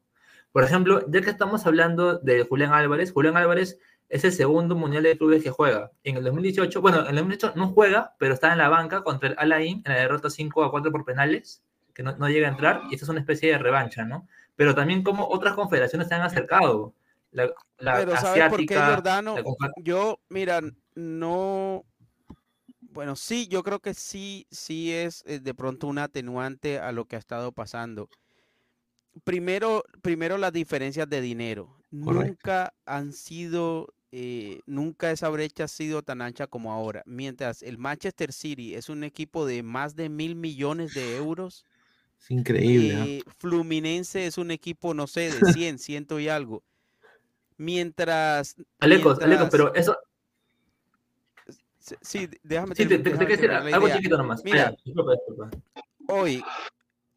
Por 0.52 0.64
ejemplo, 0.64 1.04
ya 1.10 1.20
que 1.20 1.30
estamos 1.30 1.66
hablando 1.66 2.18
de 2.18 2.44
Julián 2.44 2.72
Álvarez, 2.72 3.12
Julián 3.12 3.36
Álvarez 3.36 3.78
es 4.08 4.24
el 4.24 4.32
segundo 4.32 4.74
mundial 4.76 5.02
de 5.02 5.16
clubes 5.18 5.42
que 5.42 5.50
juega. 5.50 5.90
En 6.04 6.16
el 6.16 6.24
2018, 6.24 6.80
bueno, 6.80 7.00
en 7.00 7.06
el 7.08 7.16
2018 7.16 7.54
no 7.56 7.68
juega, 7.68 8.14
pero 8.18 8.34
está 8.34 8.52
en 8.52 8.58
la 8.58 8.68
banca 8.68 9.02
contra 9.02 9.30
el 9.30 9.34
Alain 9.38 9.82
en 9.84 9.92
la 9.92 9.98
derrota 10.00 10.30
5 10.30 10.64
a 10.64 10.70
4 10.70 10.92
por 10.92 11.04
penales, 11.04 11.62
que 11.94 12.02
no, 12.02 12.16
no 12.16 12.28
llega 12.28 12.48
a 12.48 12.50
entrar, 12.50 12.82
y 12.90 12.94
esta 12.94 13.06
es 13.06 13.08
una 13.08 13.20
especie 13.20 13.50
de 13.52 13.58
revancha, 13.58 14.04
¿no? 14.04 14.28
Pero 14.56 14.74
también 14.74 15.02
como 15.02 15.26
otras 15.28 15.54
confederaciones 15.54 16.08
se 16.08 16.14
han 16.14 16.22
acercado. 16.22 16.94
La, 17.32 17.50
la 17.78 17.94
Pero 17.96 18.16
¿sabes 18.16 18.48
por 18.48 18.58
qué, 18.58 18.76
asiática, 18.76 18.86
Giordano? 18.86 19.34
la 19.36 19.42
confa- 19.42 19.72
Yo, 19.78 20.20
mira, 20.28 20.60
no... 20.94 21.84
Bueno, 22.80 23.16
sí, 23.16 23.48
yo 23.48 23.64
creo 23.64 23.80
que 23.80 23.92
sí, 23.94 24.46
sí 24.52 24.92
es 24.92 25.24
eh, 25.26 25.40
de 25.40 25.54
pronto 25.54 25.88
un 25.88 25.98
atenuante 25.98 26.78
a 26.78 26.92
lo 26.92 27.06
que 27.06 27.16
ha 27.16 27.18
estado 27.18 27.50
pasando. 27.50 28.08
Primero, 29.24 29.84
primero 30.02 30.38
las 30.38 30.52
diferencias 30.52 31.08
de 31.08 31.20
dinero. 31.20 31.76
Correcto. 32.04 32.28
Nunca 32.28 32.74
han 32.84 33.12
sido, 33.12 33.93
eh, 34.16 34.60
nunca 34.66 35.10
esa 35.10 35.28
brecha 35.28 35.64
ha 35.64 35.68
sido 35.68 36.02
tan 36.02 36.22
ancha 36.22 36.46
como 36.46 36.72
ahora. 36.72 37.02
Mientras 37.04 37.64
el 37.64 37.78
Manchester 37.78 38.32
City 38.32 38.76
es 38.76 38.88
un 38.88 39.02
equipo 39.02 39.44
de 39.44 39.64
más 39.64 39.96
de 39.96 40.08
mil 40.08 40.36
millones 40.36 40.94
de 40.94 41.16
euros, 41.16 41.64
Es 42.20 42.30
increíble. 42.30 42.94
¿ah? 42.94 43.04
eh, 43.06 43.22
Fluminense 43.38 44.24
es 44.26 44.38
un 44.38 44.52
equipo, 44.52 44.94
no 44.94 45.08
sé, 45.08 45.32
de 45.32 45.52
100, 45.52 45.78
ciento 45.80 46.20
y 46.20 46.28
algo. 46.28 46.62
Mientras. 47.56 48.54
Alecos, 48.78 49.18
Alecos, 49.18 49.26
mientras- 49.26 49.50
pero 49.50 49.74
eso, 49.74 49.96
Sí, 52.00 52.28
déjame 52.42 52.74
sí, 52.76 52.86
te, 52.86 52.96
déjame 52.98 53.26
decir 53.26 53.50
algo 53.50 53.86
idea. 53.88 53.96
chiquito 53.96 54.16
nomás. 54.16 54.42
Mira, 54.44 54.74
disculpa, 54.84 55.12
disculpa. 55.12 55.50
hoy, 56.08 56.42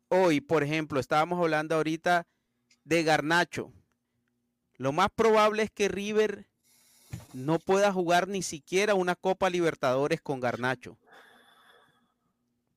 hoy, 0.09 0.41
por 0.41 0.61
ejemplo, 0.63 0.99
estábamos 0.99 1.39
hablando 1.39 1.75
ahorita 1.75 2.27
de 2.83 3.03
Garnacho. 3.03 3.71
Lo 4.75 4.91
más 4.91 5.07
probable 5.15 5.63
es 5.63 5.71
que 5.71 5.87
River 5.87 6.47
no 7.33 7.59
pueda 7.59 7.91
jugar 7.91 8.27
ni 8.27 8.41
siquiera 8.41 8.95
una 8.95 9.15
Copa 9.15 9.49
Libertadores 9.49 10.21
con 10.21 10.39
Garnacho. 10.39 10.97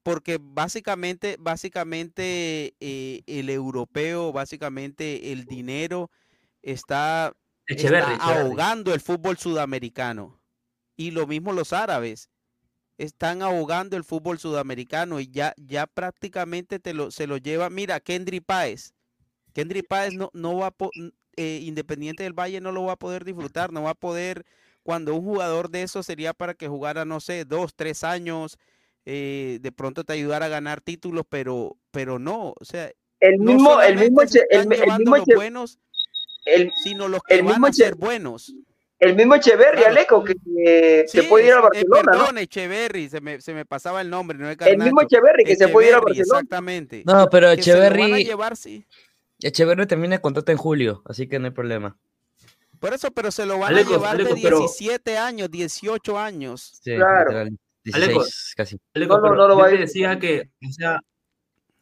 Porque 0.03 0.39
básicamente, 0.41 1.37
básicamente 1.39 2.75
eh, 2.81 3.23
el 3.27 3.51
europeo, 3.51 4.33
básicamente 4.33 5.33
el 5.33 5.45
dinero 5.45 6.11
está, 6.63 7.35
Echeverri, 7.67 8.15
está 8.15 8.15
Echeverri. 8.15 8.47
ahogando 8.47 8.95
el 8.95 9.01
fútbol 9.01 9.37
sudamericano. 9.37 10.41
Y 10.97 11.11
lo 11.11 11.27
mismo 11.27 11.53
los 11.53 11.73
árabes 11.73 12.31
están 12.99 13.43
ahogando 13.43 13.97
el 13.97 14.05
fútbol 14.05 14.39
sudamericano 14.39 15.21
y 15.21 15.29
ya, 15.31 15.55
ya 15.57 15.87
prácticamente 15.87 16.79
te 16.79 16.93
lo, 16.93 17.11
se 17.11 17.27
lo 17.27 17.39
lleva. 17.39 17.71
Mira, 17.71 18.01
Kendry 18.01 18.41
Páez. 18.41 18.95
Kendry 19.55 19.83
Páez 19.83 20.15
no, 20.15 20.31
no 20.35 20.57
va 20.57 20.67
a 20.67 20.75
eh, 21.41 21.61
Independiente 21.63 22.23
del 22.23 22.39
Valle 22.39 22.61
no 22.61 22.71
lo 22.71 22.85
va 22.85 22.93
a 22.93 22.97
poder 22.97 23.25
disfrutar, 23.25 23.73
no 23.73 23.83
va 23.85 23.91
a 23.91 23.95
poder, 23.95 24.45
cuando 24.83 25.15
un 25.15 25.25
jugador 25.25 25.71
de 25.71 25.83
eso 25.83 26.03
sería 26.03 26.35
para 26.35 26.53
que 26.55 26.69
jugara, 26.69 27.05
no 27.07 27.21
sé, 27.21 27.45
dos, 27.47 27.75
tres 27.75 28.05
años, 28.05 28.59
eh, 29.07 29.59
de 29.63 29.73
pronto 29.73 30.05
te 30.05 30.13
ayudara 30.13 30.47
a 30.47 30.49
ganar 30.51 30.83
títulos, 30.83 31.25
pero, 31.29 31.77
pero 31.91 32.19
no, 32.19 32.53
o 32.61 32.65
sea, 32.65 32.91
El 33.21 33.39
no 33.39 33.53
mismo, 33.55 33.81
el 33.81 33.97
mismo, 33.97 34.21
se 34.27 34.47
el, 34.51 34.67
mismo, 34.69 35.17
los 35.17 35.27
buenos, 35.35 35.79
el, 36.45 36.71
sino 36.83 37.09
los 37.09 37.23
que 37.23 37.35
el 37.37 37.43
van 37.43 37.53
mismo 37.53 37.67
a 37.67 37.73
ser 37.73 37.95
buenos. 37.95 38.55
el 38.99 39.17
mismo 39.17 39.35
Echeverri, 39.37 39.79
Claro. 39.79 39.93
Aleco, 39.97 40.25
que, 40.25 40.35
que 40.35 41.05
se 41.09 41.23
puede 41.23 41.47
ir 41.47 41.53
a 41.55 41.59
eh, 41.59 41.63
Barcelona, 41.63 42.03
¿no? 42.13 42.19
perdón, 42.19 42.39
Echeverry, 42.39 43.09
se 43.09 43.21
me, 43.23 43.41
se 43.41 43.55
me 43.55 43.65
pasaba 43.65 44.03
el 44.03 44.11
nombre, 44.11 44.37
no 44.37 44.51
es 44.51 44.59
El 44.67 44.77
mismo. 44.79 45.01
Echeverri 45.01 45.45
que 45.45 45.57
se 45.57 45.69
puede 45.69 45.89
ir 45.89 45.95
a 45.95 45.99
Echeverry, 45.99 46.19
Barcelona. 46.19 46.41
Exactamente. 46.41 47.03
No, 47.07 47.29
pero 47.31 47.55
Que 47.55 47.63
se 47.63 47.73
lo 47.73 47.79
van 47.79 47.85
a 47.85 47.95
Echeverry, 47.95 48.25
llevar, 48.25 48.57
sí. 48.57 48.87
Echeverry 49.43 49.87
termina 49.87 50.17
el 50.17 50.21
contrato 50.21 50.53
en 50.53 50.59
julio, 50.59 51.03
así 51.07 51.27
que 51.29 51.39
no 51.39 51.47
hay 51.47 51.53
problema. 51.53 51.97
Por 52.79 52.95
eso, 52.95 53.11
pero 53.11 53.31
se 53.31 53.45
lo 53.47 53.59
van 53.59 53.75
a 53.77 53.83
llevar 53.83 54.17
de 54.17 54.25
pero- 54.41 54.59
17 54.61 55.19
años, 55.19 55.51
18 55.51 56.19
años. 56.19 56.79
Sí, 56.83 56.95
Claro. 56.97 57.25
literal, 57.31 57.59
Alecos, 57.93 58.25
16 58.27 58.55
casi. 58.57 58.81
Aleco, 58.95 59.19
No, 59.19 59.29
no, 59.31 59.35
no 59.37 59.49
lo 59.49 59.57
va 59.59 59.67
a 59.67 59.73
ir. 59.73 59.81
decía 59.81 60.19
que, 60.19 60.51
o 60.67 60.73
sea, 60.73 61.01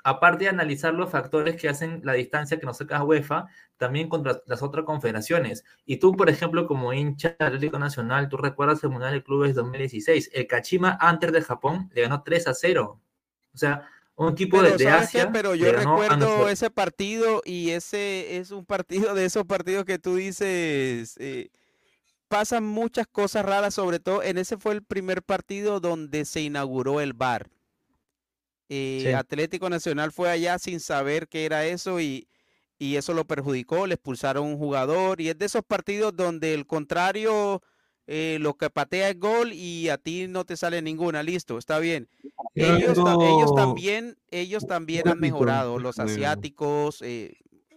aparte 0.04 0.44
de 0.44 0.50
analizar 0.50 0.94
los 0.94 1.10
factores 1.10 1.54
que 1.56 1.68
hacen 1.68 2.00
la 2.04 2.14
distancia 2.14 2.58
que 2.58 2.66
nos 2.66 2.78
saca 2.78 3.02
UEFA, 3.04 3.46
también 3.76 4.08
contra 4.08 4.40
las 4.46 4.62
otras 4.62 4.84
confederaciones. 4.84 5.64
Y 5.84 5.98
tú, 5.98 6.16
por 6.16 6.30
ejemplo, 6.30 6.66
como 6.66 6.92
hincha 6.92 7.36
del 7.38 7.48
Atlético 7.48 7.78
Nacional, 7.78 8.28
tú 8.28 8.36
recuerdas 8.36 8.82
el 8.82 8.90
Mundial 8.90 9.12
de 9.12 9.22
Clubes 9.22 9.54
2016. 9.54 10.30
El 10.32 10.46
Kachima 10.48 10.96
antes 11.00 11.30
de 11.32 11.42
Japón 11.42 11.90
le 11.94 12.02
ganó 12.02 12.22
3 12.22 12.46
a 12.48 12.54
0. 12.54 13.00
O 13.54 13.58
sea, 13.58 13.88
un 14.18 14.32
equipo 14.32 14.60
Pero, 14.60 14.76
de. 14.76 14.88
Asia. 14.88 15.30
Pero 15.32 15.54
yo 15.54 15.72
ganó 15.72 15.78
a 15.78 15.82
recuerdo 16.02 16.26
nuestro- 16.26 16.48
ese 16.48 16.70
partido 16.70 17.40
y 17.44 17.70
ese 17.70 18.36
es 18.38 18.50
un 18.50 18.64
partido 18.66 19.14
de 19.14 19.24
esos 19.24 19.44
partidos 19.46 19.84
que 19.84 19.98
tú 19.98 20.16
dices, 20.16 21.14
eh, 21.18 21.50
pasan 22.28 22.64
muchas 22.64 23.06
cosas 23.06 23.44
raras, 23.46 23.74
sobre 23.74 24.00
todo 24.00 24.22
en 24.22 24.36
ese 24.38 24.58
fue 24.58 24.74
el 24.74 24.82
primer 24.82 25.22
partido 25.22 25.80
donde 25.80 26.24
se 26.24 26.40
inauguró 26.42 27.00
el 27.00 27.12
bar. 27.14 27.48
Eh, 28.68 29.00
Sí. 29.04 29.12
Atlético 29.12 29.70
Nacional 29.70 30.12
fue 30.12 30.28
allá 30.30 30.58
sin 30.58 30.80
saber 30.80 31.28
qué 31.28 31.46
era 31.46 31.64
eso 31.64 32.00
y, 32.00 32.28
y 32.78 32.96
eso 32.96 33.14
lo 33.14 33.24
perjudicó, 33.24 33.86
le 33.86 33.94
expulsaron 33.94 34.44
un 34.46 34.58
jugador 34.58 35.20
y 35.20 35.30
es 35.30 35.38
de 35.38 35.46
esos 35.46 35.62
partidos 35.64 36.14
donde 36.14 36.52
el 36.54 36.66
contrario 36.66 37.62
eh, 38.10 38.38
lo 38.40 38.54
que 38.54 38.70
patea 38.70 39.10
es 39.10 39.18
gol 39.20 39.52
y 39.52 39.90
a 39.90 39.98
ti 39.98 40.26
no 40.28 40.44
te 40.44 40.56
sale 40.56 40.80
ninguna, 40.82 41.22
listo, 41.22 41.58
está 41.58 41.78
bien. 41.78 42.08
Ellos, 42.54 42.96
ta- 43.04 43.14
ellos 43.14 43.50
Algo- 43.50 43.54
también, 43.54 44.16
ellos 44.30 44.66
también 44.66 45.06
han 45.06 45.20
mejorado, 45.20 45.78
los 45.78 45.96
asiáticos, 46.14 47.02
eh, 47.02 47.34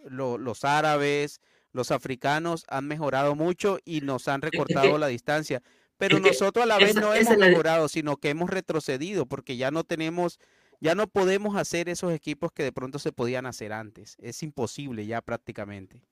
lo- 0.08 0.38
los 0.38 0.64
árabes, 0.64 1.40
los 1.72 1.90
africanos 1.90 2.64
han 2.68 2.88
mejorado 2.88 3.34
mucho 3.34 3.78
y 3.84 4.00
nos 4.00 4.26
han 4.26 4.40
recortado 4.42 4.96
la 4.98 5.06
distancia. 5.08 5.62
Pero 5.98 6.16
nosotros 6.28 6.62
a 6.64 6.66
la 6.66 6.78
vez 6.78 6.90
esa- 6.90 7.00
no 7.02 7.14
hemos 7.14 7.36
la- 7.36 7.46
mejorado, 7.48 7.88
sino 7.88 8.16
que 8.16 8.30
hemos 8.30 8.48
retrocedido 8.50 9.26
porque 9.26 9.56
ya 9.56 9.70
no 9.70 9.84
tenemos, 9.84 10.38
Ya 10.84 10.96
no 10.96 11.06
podemos 11.06 11.54
hacer 11.54 11.88
esos 11.88 12.12
equipos 12.12 12.50
que 12.50 12.64
de 12.64 12.72
pronto 12.72 12.98
se 12.98 13.12
podían 13.12 13.46
hacer 13.46 13.72
antes. 13.72 14.16
Es 14.20 14.42
imposible 14.42 15.06
ya 15.06 15.20
prácticamente. 15.22 16.02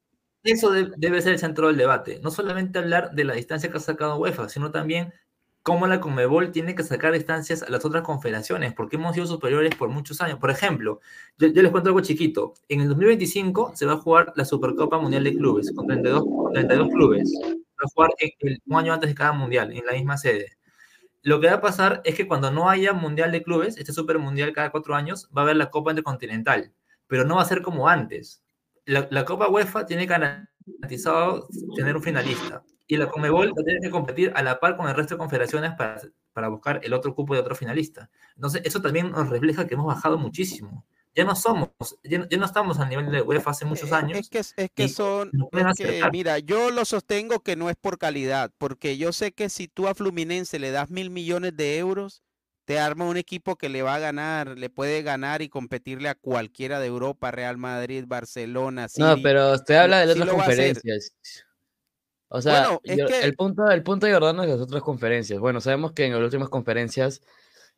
Eso 0.43 0.71
de- 0.71 0.91
debe 0.97 1.21
ser 1.21 1.33
el 1.35 1.39
centro 1.39 1.67
del 1.69 1.77
debate. 1.77 2.19
No 2.23 2.31
solamente 2.31 2.79
hablar 2.79 3.13
de 3.13 3.25
la 3.25 3.35
distancia 3.35 3.71
que 3.71 3.77
ha 3.77 3.81
sacado 3.81 4.17
UEFA, 4.17 4.49
sino 4.49 4.71
también 4.71 5.13
cómo 5.63 5.87
la 5.87 6.01
Conmebol 6.01 6.51
tiene 6.53 6.75
que 6.75 6.83
sacar 6.83 7.13
distancias 7.13 7.63
a 7.63 7.69
las 7.71 7.85
otras 7.85 8.03
confederaciones, 8.03 8.73
porque 8.73 8.97
hemos 8.97 9.15
sido 9.15 9.27
superiores 9.27 9.75
por 9.75 9.91
muchos 9.91 10.21
años. 10.23 10.39
Por 10.39 10.51
ejemplo, 10.51 11.01
yo, 11.39 11.49
yo 11.49 11.63
les 11.63 11.71
cuento 11.71 11.91
algo 11.91 12.01
chiquito. 12.01 12.55
En 12.69 12.81
el 12.81 12.89
2025 12.89 13.73
se 13.75 13.85
va 13.85 13.93
a 13.95 13.97
jugar 13.99 14.33
la 14.37 14.47
Supercopa 14.47 14.99
Mundial 14.99 15.25
de 15.25 15.37
Clubes 15.37 15.71
con 15.75 15.87
32, 15.87 16.25
con 16.25 16.53
32 16.55 16.89
clubes. 16.89 17.31
Va 17.45 17.85
a 17.85 17.89
jugar 17.95 18.11
en- 18.19 18.59
un 18.67 18.77
año 18.79 18.95
antes 18.95 19.11
de 19.11 19.15
cada 19.15 19.33
mundial, 19.33 19.71
en 19.73 19.85
la 19.85 19.93
misma 19.93 20.17
sede. 20.17 20.57
Lo 21.23 21.41
que 21.41 21.49
va 21.49 21.55
a 21.55 21.61
pasar 21.61 22.01
es 22.05 22.15
que 22.15 22.27
cuando 22.27 22.51
no 22.51 22.71
haya 22.71 22.95
mundial 22.95 23.31
de 23.33 23.43
clubes, 23.43 23.77
este 23.77 23.93
super 23.93 24.19
mundial 24.19 24.53
cada 24.55 24.71
cuatro 24.71 24.95
años, 24.95 25.29
va 25.37 25.43
a 25.43 25.45
haber 25.45 25.57
la 25.57 25.71
Copa 25.71 25.91
Intercontinental, 25.91 26.73
pero 27.07 27.25
no 27.27 27.37
va 27.37 27.43
a 27.43 27.47
ser 27.47 27.61
como 27.63 27.89
antes. 27.89 28.43
La, 28.87 29.07
la 29.11 29.25
Copa 29.25 29.49
UEFA 29.49 29.87
tiene 29.87 30.07
garantizado 30.07 31.49
tener 31.77 31.97
un 31.97 32.03
finalista 32.03 32.63
y 32.87 32.97
la 32.97 33.09
Conmebol 33.09 33.49
va 33.49 33.63
a 33.63 33.65
tener 33.65 33.81
que 33.81 33.91
competir 33.91 34.33
a 34.35 34.43
la 34.43 34.59
par 34.59 34.77
con 34.77 34.89
el 34.89 34.95
resto 34.97 35.15
de 35.15 35.19
confederaciones 35.19 35.73
para, 35.77 36.01
para 36.33 36.49
buscar 36.49 36.81
el 36.83 36.93
otro 36.93 37.15
cupo 37.15 37.35
de 37.35 37.41
otro 37.41 37.55
finalista. 37.55 38.11
Entonces, 38.35 38.63
eso 38.65 38.83
también 38.83 39.11
nos 39.13 39.29
refleja 39.29 39.67
que 39.67 39.75
hemos 39.75 39.87
bajado 39.87 40.19
muchísimo. 40.19 40.85
Ya 41.15 41.25
no 41.25 41.35
somos, 41.37 41.69
ya, 42.05 42.19
no- 42.21 42.29
ya 42.29 42.39
no 42.39 42.47
estamos 42.47 42.79
al 42.79 42.89
nivel 42.89 43.11
de 43.11 43.21
UEFA 43.23 43.51
hace 43.51 43.65
muchos 43.65 43.91
años. 43.93 44.19
Es 44.19 44.29
que, 44.29 44.39
es 44.39 44.55
que 44.57 44.89
son, 44.89 45.31
es 45.71 45.77
que, 45.77 46.01
mira, 46.13 46.39
yo 46.39 46.71
lo 46.71 46.85
sostengo 46.85 47.41
que 47.41 47.57
no 47.57 47.69
es 47.69 47.77
por 47.77 47.99
calidad, 47.99 48.51
porque 48.59 48.97
yo 48.97 49.13
sé 49.13 49.33
que 49.33 49.49
si 49.51 49.67
tú 49.69 49.89
a 49.89 49.95
Fluminense 49.95 50.59
le 50.61 50.71
das 50.71 50.89
mil 50.91 51.11
millones 51.11 51.57
de 51.57 51.79
euros, 51.79 52.23
te 52.71 52.79
arma 52.79 53.05
un 53.05 53.17
equipo 53.17 53.57
que 53.57 53.69
le 53.69 53.83
va 53.83 53.97
a 53.97 53.99
ganar, 53.99 54.57
le 54.57 54.71
puede 54.71 55.03
ganar 55.03 55.43
y 55.43 55.49
competirle 55.49 56.09
a 56.09 56.15
cualquiera 56.15 56.79
de 56.79 56.87
Europa, 56.87 57.33
Real 57.33 57.57
Madrid, 57.59 58.05
Barcelona, 58.07 58.87
No, 58.97 59.11
City. 59.11 59.23
pero 59.25 59.55
usted 59.55 59.75
habla 59.75 59.99
de 59.99 60.07
las 60.07 60.15
otras 60.15 60.31
conferencias. 60.31 61.13
O 62.29 62.41
sea, 62.41 62.61
Bueno, 62.69 62.81
es 62.85 62.97
yo- 62.97 63.07
que- 63.09 63.23
el 63.25 63.35
punto, 63.35 63.69
el 63.73 63.83
punto 63.83 64.07
de 64.07 64.13
Jordano 64.13 64.45
es 64.45 64.51
las 64.51 64.61
otras 64.61 64.83
conferencias. 64.85 65.41
Bueno, 65.41 65.61
sabemos 65.61 65.91
que 65.95 66.05
en 66.05 66.13
las 66.13 66.23
últimas 66.23 66.49
conferencias 66.49 67.21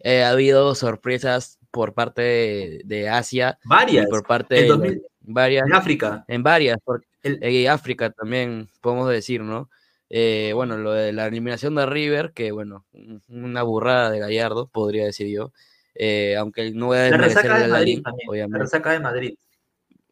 eh, 0.01 0.25
ha 0.25 0.31
habido 0.31 0.75
sorpresas 0.75 1.59
por 1.71 1.95
parte 1.95 2.21
de, 2.21 2.83
de 2.85 3.09
Asia. 3.09 3.59
y 3.65 3.69
Varias. 3.69 4.07
por 4.11 4.27
parte 4.27 4.57
En 4.57 4.63
de 4.65 4.69
2000 4.69 5.03
varias. 5.21 5.67
en 5.67 5.73
África. 5.75 6.25
En 6.29 6.43
varias. 6.43 6.77
Porque, 6.85 7.07
en 7.23 7.69
África 7.71 8.11
también, 8.11 8.69
podemos 8.83 9.09
decir, 9.09 9.41
¿no? 9.41 9.71
Eh, 10.15 10.53
bueno, 10.55 10.77
lo 10.77 10.93
de 10.93 11.11
la 11.15 11.27
eliminación 11.27 11.75
de 11.75 11.87
River, 11.87 12.33
que 12.35 12.53
bueno, 12.53 12.85
un- 12.93 13.23
una 13.29 13.63
burrada 13.63 14.11
de 14.11 14.19
Gallardo, 14.19 14.67
podría 14.69 15.07
decir 15.07 15.27
yo. 15.29 15.53
Eh, 15.95 16.37
aunque 16.39 16.71
no 16.73 16.87
voy 16.89 16.99
a 16.99 17.09
La 17.11 17.17
resaca 17.17 17.55
a 17.57 17.59
de 17.61 17.69
la 17.69 17.75
Madrid 17.77 17.97
Liga, 17.97 18.03
también. 18.11 18.27
La 18.27 18.31
obviamente. 18.31 18.59
resaca 18.59 18.93
de 18.93 19.01
Madrid. 19.01 19.35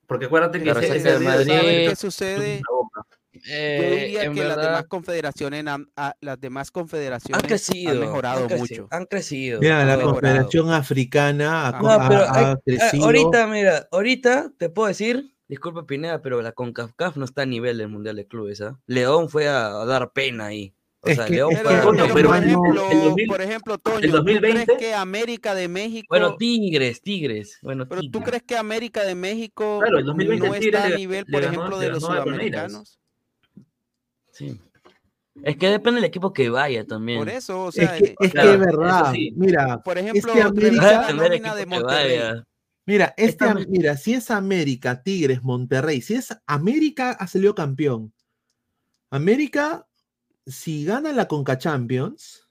Porque 0.06 0.24
acuérdate 0.24 0.58
que 0.58 0.64
La 0.64 0.72
ese- 0.72 0.80
resaca 0.80 0.96
ese 0.96 1.10
de 1.18 1.24
Madrid. 1.24 1.46
sabe 1.46 1.58
¿Sabes 1.60 1.76
que- 1.84 1.88
qué 1.90 1.96
sucede? 1.96 2.62
Yo 3.32 3.42
Eh, 3.48 3.96
diría 4.04 4.24
en 4.24 4.34
que 4.34 4.40
las 4.40 4.48
verdad- 4.56 4.62
demás 4.70 4.84
confederaciones 4.88 5.66
han, 5.66 5.88
ah, 5.96 6.14
las 6.20 6.40
demás 6.40 6.70
confederaciones 6.70 7.42
Han 7.42 7.48
crecido, 7.48 7.94
mejorado 8.00 8.40
han 8.40 8.48
crecido, 8.48 8.82
mucho. 8.84 8.88
han 8.96 9.04
crecido. 9.06 9.60
Mira, 9.60 9.80
han 9.82 9.86
la 9.86 9.96
mejorado. 9.98 10.20
Confederación 10.20 10.70
Africana 10.72 11.68
ha, 11.68 11.80
No, 11.80 11.90
ha- 11.90 12.08
pero 12.08 12.20
ha 12.22 12.38
hay- 12.38 12.44
ah, 12.54 12.60
crecido. 12.64 13.04
ahorita, 13.04 13.46
mira, 13.46 13.88
ahorita 13.92 14.52
te 14.58 14.68
puedo 14.70 14.88
decir, 14.88 15.32
disculpa 15.50 15.84
Pineda, 15.84 16.22
pero 16.22 16.40
la 16.40 16.52
CONCACAF 16.52 17.16
no 17.16 17.24
está 17.26 17.42
a 17.42 17.46
nivel 17.46 17.76
del 17.78 17.88
Mundial 17.88 18.16
de 18.16 18.26
Clubes, 18.26 18.60
¿ah? 18.62 18.78
León 18.86 19.28
fue 19.28 19.48
a, 19.48 19.66
a 19.82 19.84
dar 19.84 20.12
pena 20.12 20.46
ahí. 20.46 20.72
O 21.02 21.08
Es 21.08 21.16
sea, 21.16 21.26
que- 21.26 21.34
León 21.34 21.52
es 21.52 21.58
fue 21.60 21.68
que, 21.68 21.74
a 21.74 21.76
dar 21.78 21.84
Toño, 21.86 22.02
pena. 22.02 22.14
pero 22.14 22.28
Por 22.28 22.36
ejemplo, 22.38 22.90
el 22.90 23.00
2000 23.02 23.26
por 23.28 23.40
ejemplo, 23.42 23.74
el 23.74 23.80
Toño, 23.80 24.00
¿tú 24.00 24.10
2020 24.12 24.64
crees 24.64 24.78
que 24.78 24.94
América 24.94 25.54
de 25.54 25.68
México, 25.68 26.06
Bueno, 26.08 26.36
Tigres, 26.36 27.02
Tigres. 27.02 27.58
Bueno, 27.62 27.88
pero 27.88 28.02
tú 28.10 28.20
crees 28.22 28.42
que 28.42 28.56
América 28.56 29.04
de 29.04 29.14
México 29.14 29.78
Claro, 29.80 29.98
el 29.98 30.04
2020 30.06 30.46
no 30.48 30.54
está 30.54 30.84
a 30.84 30.88
nivel, 30.90 31.24
le 31.26 31.32
por 31.32 31.42
ganó- 31.42 31.52
ejemplo, 31.54 31.78
de 31.78 31.88
los 31.90 32.02
sudamericanos? 32.04 32.98
Sí. 34.32 34.60
Es 35.42 35.56
que 35.56 35.68
depende 35.68 36.00
del 36.00 36.08
equipo 36.08 36.32
que 36.32 36.50
vaya 36.50 36.84
también. 36.86 37.18
Por 37.18 37.28
eso, 37.30 37.64
o 37.64 37.68
Es 37.70 37.74
sea, 37.76 37.96
que, 37.96 38.04
eh, 38.04 38.14
es 38.20 38.28
que 38.28 38.30
claro, 38.30 38.50
es 38.52 38.58
verdad. 38.60 39.12
sí. 39.12 39.32
Mira, 39.36 39.78
por 39.82 39.96
es 39.96 40.04
ejemplo, 40.04 40.32
que 40.32 40.42
revisa 40.42 41.06
América, 41.06 41.06
la 41.06 41.12
nómina 41.14 41.54
de 41.54 41.62
equipo 41.62 41.76
que 41.76 41.82
Monterrey. 41.82 42.42
Mira, 42.90 43.14
este, 43.16 43.44
Esta- 43.44 43.54
mira, 43.68 43.96
si 43.96 44.14
es 44.14 44.30
América, 44.30 45.02
Tigres, 45.02 45.42
Monterrey, 45.42 46.00
si 46.02 46.14
es 46.14 46.36
América, 46.46 47.10
ha 47.12 47.26
salido 47.26 47.54
campeón. 47.54 48.12
América, 49.10 49.86
si 50.46 50.84
gana 50.84 51.12
la 51.12 51.26
Conca 51.28 51.56
Champions 51.58 52.46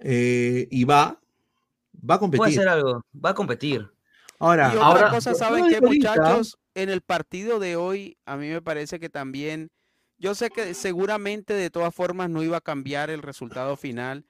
eh, 0.00 0.68
y 0.70 0.84
va, 0.84 1.20
va 1.98 2.14
a 2.14 2.18
Puede 2.18 2.20
competir. 2.20 2.58
hacer 2.60 2.68
algo, 2.68 3.04
va 3.24 3.30
a 3.30 3.34
competir. 3.34 3.90
Ahora, 4.38 4.68
Y 4.72 4.76
otra 4.76 4.86
Ahora- 4.86 5.10
cosa, 5.10 5.34
¿saben 5.34 5.66
qué, 5.68 5.76
ahorita- 5.76 6.10
muchachos? 6.14 6.58
En 6.74 6.90
el 6.90 7.00
partido 7.00 7.58
de 7.58 7.74
hoy, 7.76 8.16
a 8.24 8.36
mí 8.36 8.48
me 8.48 8.62
parece 8.62 9.00
que 9.00 9.08
también, 9.08 9.68
yo 10.16 10.34
sé 10.36 10.50
que 10.50 10.74
seguramente 10.74 11.54
de 11.54 11.70
todas 11.70 11.92
formas 11.92 12.30
no 12.30 12.42
iba 12.44 12.58
a 12.58 12.60
cambiar 12.60 13.10
el 13.10 13.22
resultado 13.22 13.76
final, 13.76 14.24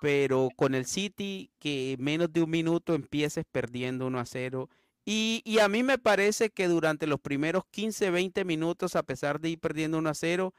pero 0.00 0.48
con 0.56 0.74
el 0.74 0.86
City, 0.86 1.50
que 1.58 1.96
menos 1.98 2.32
de 2.32 2.42
un 2.42 2.50
minuto 2.50 2.94
empieces 2.94 3.44
perdiendo 3.50 4.06
1 4.06 4.18
a 4.20 4.26
0. 4.26 4.68
Y, 5.04 5.40
y 5.44 5.60
a 5.60 5.68
mí 5.68 5.82
me 5.82 5.98
parece 5.98 6.50
que 6.50 6.68
durante 6.68 7.06
los 7.06 7.20
primeros 7.20 7.64
15, 7.70 8.10
20 8.10 8.44
minutos, 8.44 8.96
a 8.96 9.02
pesar 9.04 9.40
de 9.40 9.50
ir 9.50 9.58
perdiendo 9.60 9.98
1 9.98 10.10
a 10.10 10.14
0, 10.14 10.52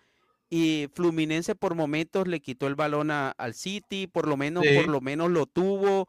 y 0.49 0.87
Fluminense 0.93 1.55
por 1.55 1.75
momentos 1.75 2.27
le 2.27 2.39
quitó 2.39 2.67
el 2.67 2.75
balón 2.75 3.11
a- 3.11 3.31
al 3.31 3.53
City, 3.53 4.07
por 4.07 4.27
lo 4.27 4.37
menos, 4.37 4.63
Sí. 4.65 4.75
por 4.75 4.87
lo 4.87 5.01
menos 5.01 5.29
lo 5.29 5.45
tuvo. 5.45 6.07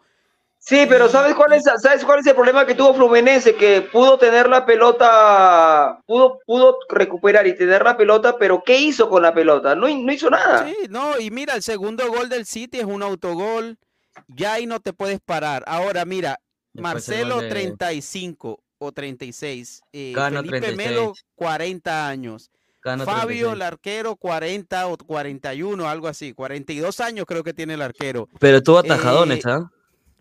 Sí, 0.68 0.84
pero 0.86 1.08
¿sabes 1.08 1.34
cuál 1.34 1.54
es, 1.54 1.64
sabes 1.64 2.04
cuál 2.04 2.20
es 2.20 2.26
el 2.26 2.34
problema 2.34 2.66
que 2.66 2.74
tuvo 2.74 2.92
Fluminense? 2.92 3.54
Que 3.54 3.80
pudo 3.80 4.18
tener 4.18 4.50
la 4.50 4.66
pelota, 4.66 5.98
pudo, 6.06 6.40
pudo 6.46 6.76
recuperar 6.90 7.46
y 7.46 7.56
tener 7.56 7.82
la 7.82 7.96
pelota, 7.96 8.36
pero 8.38 8.62
¿qué 8.64 8.78
hizo 8.78 9.08
con 9.08 9.22
la 9.22 9.32
pelota? 9.32 9.74
No, 9.74 9.88
no 9.88 10.12
hizo 10.12 10.28
nada. 10.28 10.66
Sí, 10.68 10.74
no, 10.90 11.18
y 11.18 11.30
mira, 11.30 11.54
el 11.54 11.62
segundo 11.62 12.06
gol 12.08 12.28
del 12.28 12.44
City 12.44 12.80
es 12.80 12.84
un 12.84 13.02
autogol. 13.02 13.78
Ya 14.26 14.54
ahí 14.54 14.66
no 14.66 14.80
te 14.80 14.92
puedes 14.92 15.20
parar. 15.20 15.64
Ahora, 15.66 16.04
mira, 16.04 16.38
Después 16.74 17.08
el 17.08 17.24
Marcelo 17.24 17.40
de- 17.40 17.48
35 17.48 18.60
o 18.78 18.92
36. 18.92 19.80
eh, 19.92 20.12
Felipe 20.14 20.60
36. 20.60 20.76
Melo 20.76 21.12
40 21.34 22.08
años. 22.08 22.50
Fabio, 22.82 23.48
36. 23.48 23.52
el 23.54 23.62
arquero, 23.62 24.16
40 24.16 24.86
o 24.86 24.96
41, 24.98 25.88
algo 25.88 26.08
así. 26.08 26.32
42 26.34 27.00
años 27.00 27.24
creo 27.26 27.42
que 27.42 27.54
tiene 27.54 27.74
el 27.74 27.82
arquero. 27.82 28.28
Pero 28.38 28.62
tuvo 28.62 28.78
atajadones, 28.78 29.38
Eh, 29.44 29.48
¿ah? 29.50 29.70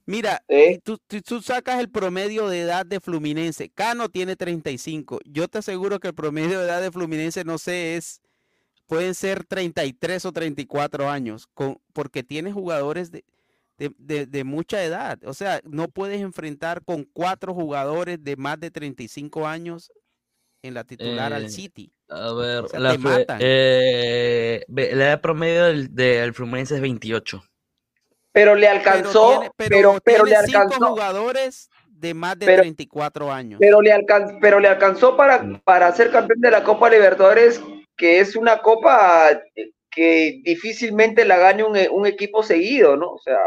Mira, 0.08 0.42
¿Eh? 0.48 0.80
tú, 0.84 0.98
tú- 1.06 1.22
tú 1.22 1.42
sacas 1.42 1.80
el 1.80 1.90
promedio 1.90 2.48
de 2.48 2.62
edad 2.62 2.86
de 2.86 3.00
Fluminense. 3.02 3.70
Cano 3.70 4.10
tiene 4.10 4.36
35. 4.36 5.20
Yo 5.26 5.48
te 5.50 5.60
aseguro 5.60 6.00
que 6.00 6.08
el 6.08 6.14
promedio 6.16 6.60
de 6.60 6.66
edad 6.66 6.82
de 6.82 6.92
Fluminense, 6.92 7.44
no 7.44 7.58
sé, 7.58 7.96
es 7.98 8.22
pueden 8.88 9.14
ser 9.14 9.44
33 9.44 10.24
o 10.26 10.32
34 10.32 11.10
años, 11.10 11.46
con, 11.54 11.78
porque 11.92 12.24
tiene 12.24 12.54
jugadores 12.54 13.12
de, 13.12 13.26
de, 13.78 13.92
de- 13.98 14.26
de 14.26 14.44
mucha 14.46 14.82
edad. 14.82 15.20
O 15.26 15.34
sea, 15.34 15.60
no 15.66 15.90
puedes 15.90 16.22
enfrentar 16.22 16.84
con 16.86 17.04
cuatro 17.04 17.54
jugadores 17.54 18.24
de 18.24 18.38
más 18.38 18.58
de 18.62 18.72
35 18.72 19.46
años 19.46 19.92
en 20.64 20.74
la 20.74 20.86
titular 20.86 21.34
al 21.34 21.46
Eh, 21.46 21.50
City. 21.50 21.92
A 22.08 22.32
ver, 22.32 22.64
O 22.64 22.68
sea, 22.70 22.80
la, 22.80 22.92
te 22.94 23.00
fue- 23.00 23.12
matan. 23.12 23.40
eh, 23.42 24.64
la 24.70 24.84
edad 24.84 25.20
promedio 25.22 25.66
del, 25.66 25.94
del 25.94 26.34
Fluminense 26.34 26.76
es 26.76 26.82
28. 26.82 27.44
Pero 28.38 28.54
le 28.56 28.68
Pero 28.68 28.78
alcanzó, 28.78 29.30
tiene, 29.40 29.52
pero, 29.56 29.70
pero 29.80 30.02
pero, 30.04 30.24
le 30.26 30.30
tiene 30.32 30.46
cinco 30.48 30.60
alcanzó, 30.60 30.86
jugadores 30.88 31.70
de 31.90 32.14
más 32.14 32.38
de 32.38 32.46
Pero- 32.46 32.62
34 32.62 33.32
años. 33.34 33.58
pero 33.60 33.82
le 33.82 33.92
alcanzó, 33.92 34.38
pero 34.40 34.60
le 34.60 34.68
alcanzó 34.68 35.18
para, 35.18 35.60
para 35.64 35.92
ser 35.94 36.12
campeón 36.12 36.40
de 36.42 36.52
la 36.52 36.64
Copa 36.64 36.90
Libertadores, 36.90 37.60
que 37.96 38.20
es 38.20 38.36
una 38.36 38.60
copa 38.60 39.42
que 39.90 40.42
difícilmente 40.44 41.26
la 41.26 41.38
gane 41.38 41.64
un, 41.64 41.76
un 41.92 42.06
equipo 42.06 42.44
seguido, 42.44 42.96
¿no? 42.96 43.10
O 43.14 43.20
sea, 43.20 43.40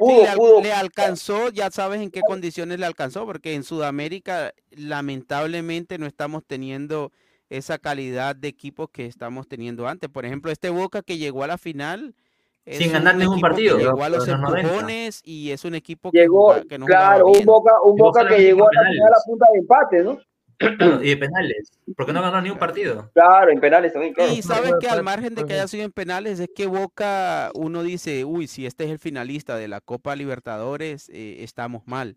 Sí, 0.00 0.12
le, 0.28 0.36
pudo. 0.36 0.60
le 0.60 0.72
alcanzó, 0.72 1.50
ya 1.50 1.70
sabes 1.70 2.00
en 2.02 2.10
qué 2.10 2.20
condiciones 2.26 2.80
le 2.80 2.86
alcanzó, 2.86 3.24
porque 3.24 3.54
en 3.54 3.62
Sudamérica 3.62 4.52
lamentablemente 4.72 5.98
no 5.98 6.06
estamos 6.06 6.42
teniendo 6.44 7.12
esa 7.48 7.78
calidad 7.78 8.34
de 8.34 8.48
equipos 8.48 8.88
que 8.90 9.06
estamos 9.06 9.46
teniendo 9.46 9.86
antes. 9.86 10.10
Por 10.10 10.24
ejemplo, 10.26 10.50
este 10.50 10.70
Boca 10.70 11.02
que 11.02 11.18
llegó 11.18 11.44
a 11.44 11.46
la 11.46 11.58
final. 11.58 12.16
Es 12.64 12.78
Sin 12.78 12.92
ganar 12.92 13.14
un 13.14 13.20
ningún 13.20 13.40
partido, 13.40 13.78
Llegó 13.78 14.02
a 14.02 14.08
los 14.08 14.26
los 14.26 14.40
90. 14.40 14.60
empujones 14.60 15.20
y 15.24 15.50
es 15.50 15.64
un 15.64 15.74
equipo 15.74 16.10
que, 16.10 16.18
Llegó, 16.20 16.54
que 16.66 16.78
no 16.78 16.86
claro, 16.86 17.26
un. 17.26 17.44
Boca, 17.44 17.72
un 17.82 17.96
Boca 17.96 18.26
que 18.26 18.38
llegó 18.38 18.66
a 18.66 18.70
la 18.72 18.88
final 18.88 19.12
a 19.12 19.20
penales. 19.20 19.24
punta 19.26 19.46
de 19.52 19.58
empate, 19.58 20.02
¿no? 20.02 20.18
Y 21.02 21.08
de 21.10 21.16
penales, 21.16 21.72
porque 21.96 22.12
no 22.12 22.22
ganó 22.22 22.40
ni 22.40 22.48
un 22.48 22.58
partido. 22.58 23.10
Claro, 23.12 23.50
en 23.50 23.60
penales 23.60 23.92
también, 23.92 24.14
claro. 24.14 24.32
Y 24.32 24.40
sabes 24.40 24.72
que 24.80 24.88
al 24.88 25.02
margen 25.02 25.34
de 25.34 25.44
que 25.44 25.52
haya 25.54 25.68
sido 25.68 25.84
en 25.84 25.92
penales, 25.92 26.40
es 26.40 26.48
que 26.54 26.66
Boca, 26.66 27.50
uno 27.54 27.82
dice, 27.82 28.24
uy, 28.24 28.46
si 28.46 28.64
este 28.64 28.84
es 28.84 28.90
el 28.90 28.98
finalista 28.98 29.56
de 29.56 29.68
la 29.68 29.80
Copa 29.80 30.16
Libertadores, 30.16 31.10
eh, 31.10 31.38
estamos 31.40 31.82
mal. 31.86 32.16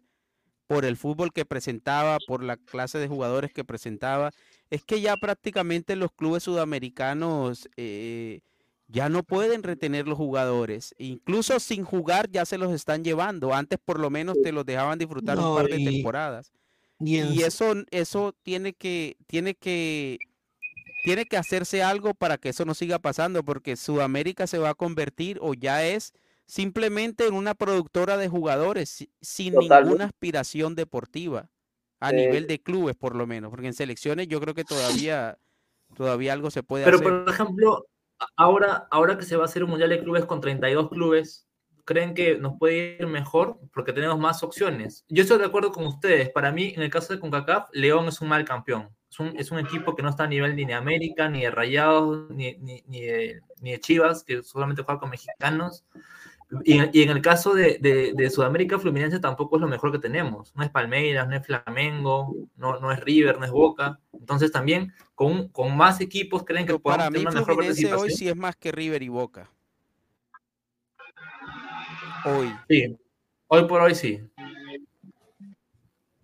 Por 0.67 0.85
el 0.85 0.97
fútbol 0.97 1.31
que 1.33 1.45
presentaba, 1.45 2.17
por 2.27 2.43
la 2.43 2.57
clase 2.57 2.99
de 2.99 3.07
jugadores 3.07 3.51
que 3.51 3.63
presentaba. 3.63 4.31
Es 4.69 4.83
que 4.83 5.01
ya 5.01 5.15
prácticamente 5.17 5.95
los 5.95 6.11
clubes 6.11 6.43
sudamericanos 6.43 7.69
eh, 7.77 8.41
Ya 8.87 9.09
no 9.09 9.23
pueden 9.23 9.63
retener 9.63 10.07
los 10.07 10.17
jugadores. 10.17 10.95
Incluso 10.97 11.59
sin 11.59 11.83
jugar 11.83 12.29
ya 12.31 12.45
se 12.45 12.57
los 12.57 12.71
están 12.71 13.03
llevando. 13.03 13.53
Antes 13.53 13.79
por 13.83 13.99
lo 13.99 14.09
menos 14.09 14.37
te 14.41 14.51
los 14.51 14.65
dejaban 14.65 14.97
disfrutar 14.97 15.37
No, 15.37 15.49
un 15.51 15.55
par 15.57 15.67
de 15.67 15.77
y- 15.79 15.85
temporadas. 15.85 16.51
y 16.99 17.17
en 17.17 17.33
Y 17.33 17.37
s- 17.39 17.47
eso, 17.47 17.73
eso 17.91 18.33
tiene 18.43 18.73
que, 18.73 19.17
tiene 19.27 19.55
que, 19.55 20.17
tiene 21.03 21.25
que 21.25 21.37
hacerse 21.37 21.83
algo 21.83 22.13
para 22.13 22.37
que 22.37 22.49
eso 22.49 22.65
no 22.65 22.73
siga 22.73 22.97
pasando, 22.99 23.43
porque 23.43 23.75
Sudamérica 23.75 24.47
se 24.47 24.57
va 24.57 24.69
a 24.69 24.73
convertir 24.73 25.37
o 25.41 25.53
ya 25.53 25.85
es 25.85 26.13
simplemente 26.45 27.27
en 27.27 27.33
una 27.33 27.53
productora 27.55 28.15
de 28.17 28.29
jugadores 28.29 28.89
si- 28.89 29.09
sin 29.21 29.53
Totalmente. 29.53 29.83
ninguna 29.83 30.05
aspiración 30.05 30.75
deportiva 30.75 31.49
a 31.99 32.11
Eh, 32.11 32.13
nivel 32.13 32.47
de 32.47 32.59
clubes 32.61 32.95
por 32.95 33.15
lo 33.15 33.27
menos, 33.27 33.49
porque 33.51 33.67
en 33.67 33.73
selecciones 33.73 34.27
yo 34.29 34.39
creo 34.39 34.53
que 34.53 34.63
todavía, 34.63 35.37
todavía 35.95 36.31
algo 36.33 36.51
se 36.51 36.63
puede 36.63 36.85
Pero, 36.85 36.97
hacer. 36.99 37.25
por 37.25 37.33
ejemplo, 37.33 37.85
ahora, 38.35 38.87
ahora 38.91 39.17
que 39.17 39.23
se 39.23 39.35
va 39.35 39.43
a 39.43 39.45
hacer 39.45 39.63
un 39.63 39.69
Mundial 39.69 39.89
de 39.89 40.01
Clubes 40.01 40.25
con 40.25 40.41
32 40.41 40.89
clubes, 40.89 41.47
¿creen 41.85 42.13
que 42.13 42.37
nos 42.37 42.57
puede 42.57 42.97
ir 42.99 43.07
mejor? 43.07 43.59
Porque 43.73 43.93
tenemos 43.93 44.19
más 44.19 44.43
opciones. 44.43 45.05
Yo 45.07 45.23
estoy 45.23 45.37
de 45.39 45.45
acuerdo 45.45 45.71
con 45.71 45.85
ustedes. 45.85 46.29
Para 46.29 46.51
mí, 46.51 46.73
en 46.75 46.81
el 46.81 46.89
caso 46.89 47.13
de 47.13 47.19
CONCACAF, 47.19 47.69
León 47.71 48.07
es 48.07 48.21
un 48.21 48.29
mal 48.29 48.43
campeón. 48.45 48.89
Es 49.09 49.19
un, 49.19 49.27
es 49.37 49.51
un 49.51 49.59
equipo 49.59 49.95
que 49.95 50.03
no 50.03 50.09
está 50.09 50.25
a 50.25 50.27
nivel 50.27 50.55
ni 50.55 50.65
de 50.65 50.73
América, 50.73 51.29
ni 51.29 51.41
de 51.41 51.51
Rayados, 51.51 52.29
ni, 52.29 52.57
ni, 52.57 52.83
ni 52.87 53.01
de, 53.01 53.41
ni 53.61 53.71
de 53.71 53.79
Chivas, 53.79 54.23
que 54.23 54.43
solamente 54.43 54.83
juega 54.83 54.99
con 54.99 55.09
mexicanos. 55.09 55.85
Y, 56.63 56.77
en- 56.77 56.89
y 56.93 57.01
en 57.01 57.09
el 57.09 57.21
caso 57.21 57.53
de, 57.53 57.77
de- 57.79 58.13
de 58.15 58.29
Sudamérica, 58.29 58.79
Fluminense 58.79 59.19
tampoco 59.19 59.57
es 59.57 59.61
lo 59.61 59.67
mejor 59.67 59.91
que 59.91 59.99
tenemos. 59.99 60.55
No 60.55 60.63
es 60.63 60.69
Palmeiras, 60.69 61.27
no 61.27 61.35
es 61.35 61.45
Flamengo, 61.45 62.33
no, 62.55 62.79
no 62.79 62.91
es 62.91 62.99
River, 63.01 63.37
no 63.37 63.45
es 63.45 63.51
Boca. 63.51 63.99
Entonces 64.13 64.51
también 64.51 64.93
con, 65.13 65.49
con 65.49 65.75
más 65.75 65.99
equipos 65.99 66.45
creen 66.45 66.65
que 66.65 66.79
podemos 66.79 66.97
Para 66.97 67.09
mí 67.09 67.17
tener 67.19 67.27
una 67.31 67.39
mejor 67.41 67.53
Fluminense 67.55 67.85
hoy 67.85 67.89
participación. 67.91 68.17
sí 68.17 68.29
es 68.29 68.35
más 68.37 68.55
que 68.55 68.71
River 68.71 69.03
y 69.03 69.09
Boca. 69.09 69.49
Hoy. 72.25 72.53
Sí, 72.69 72.97
hoy 73.47 73.67
por 73.67 73.81
hoy 73.81 73.95
sí. 73.95 74.21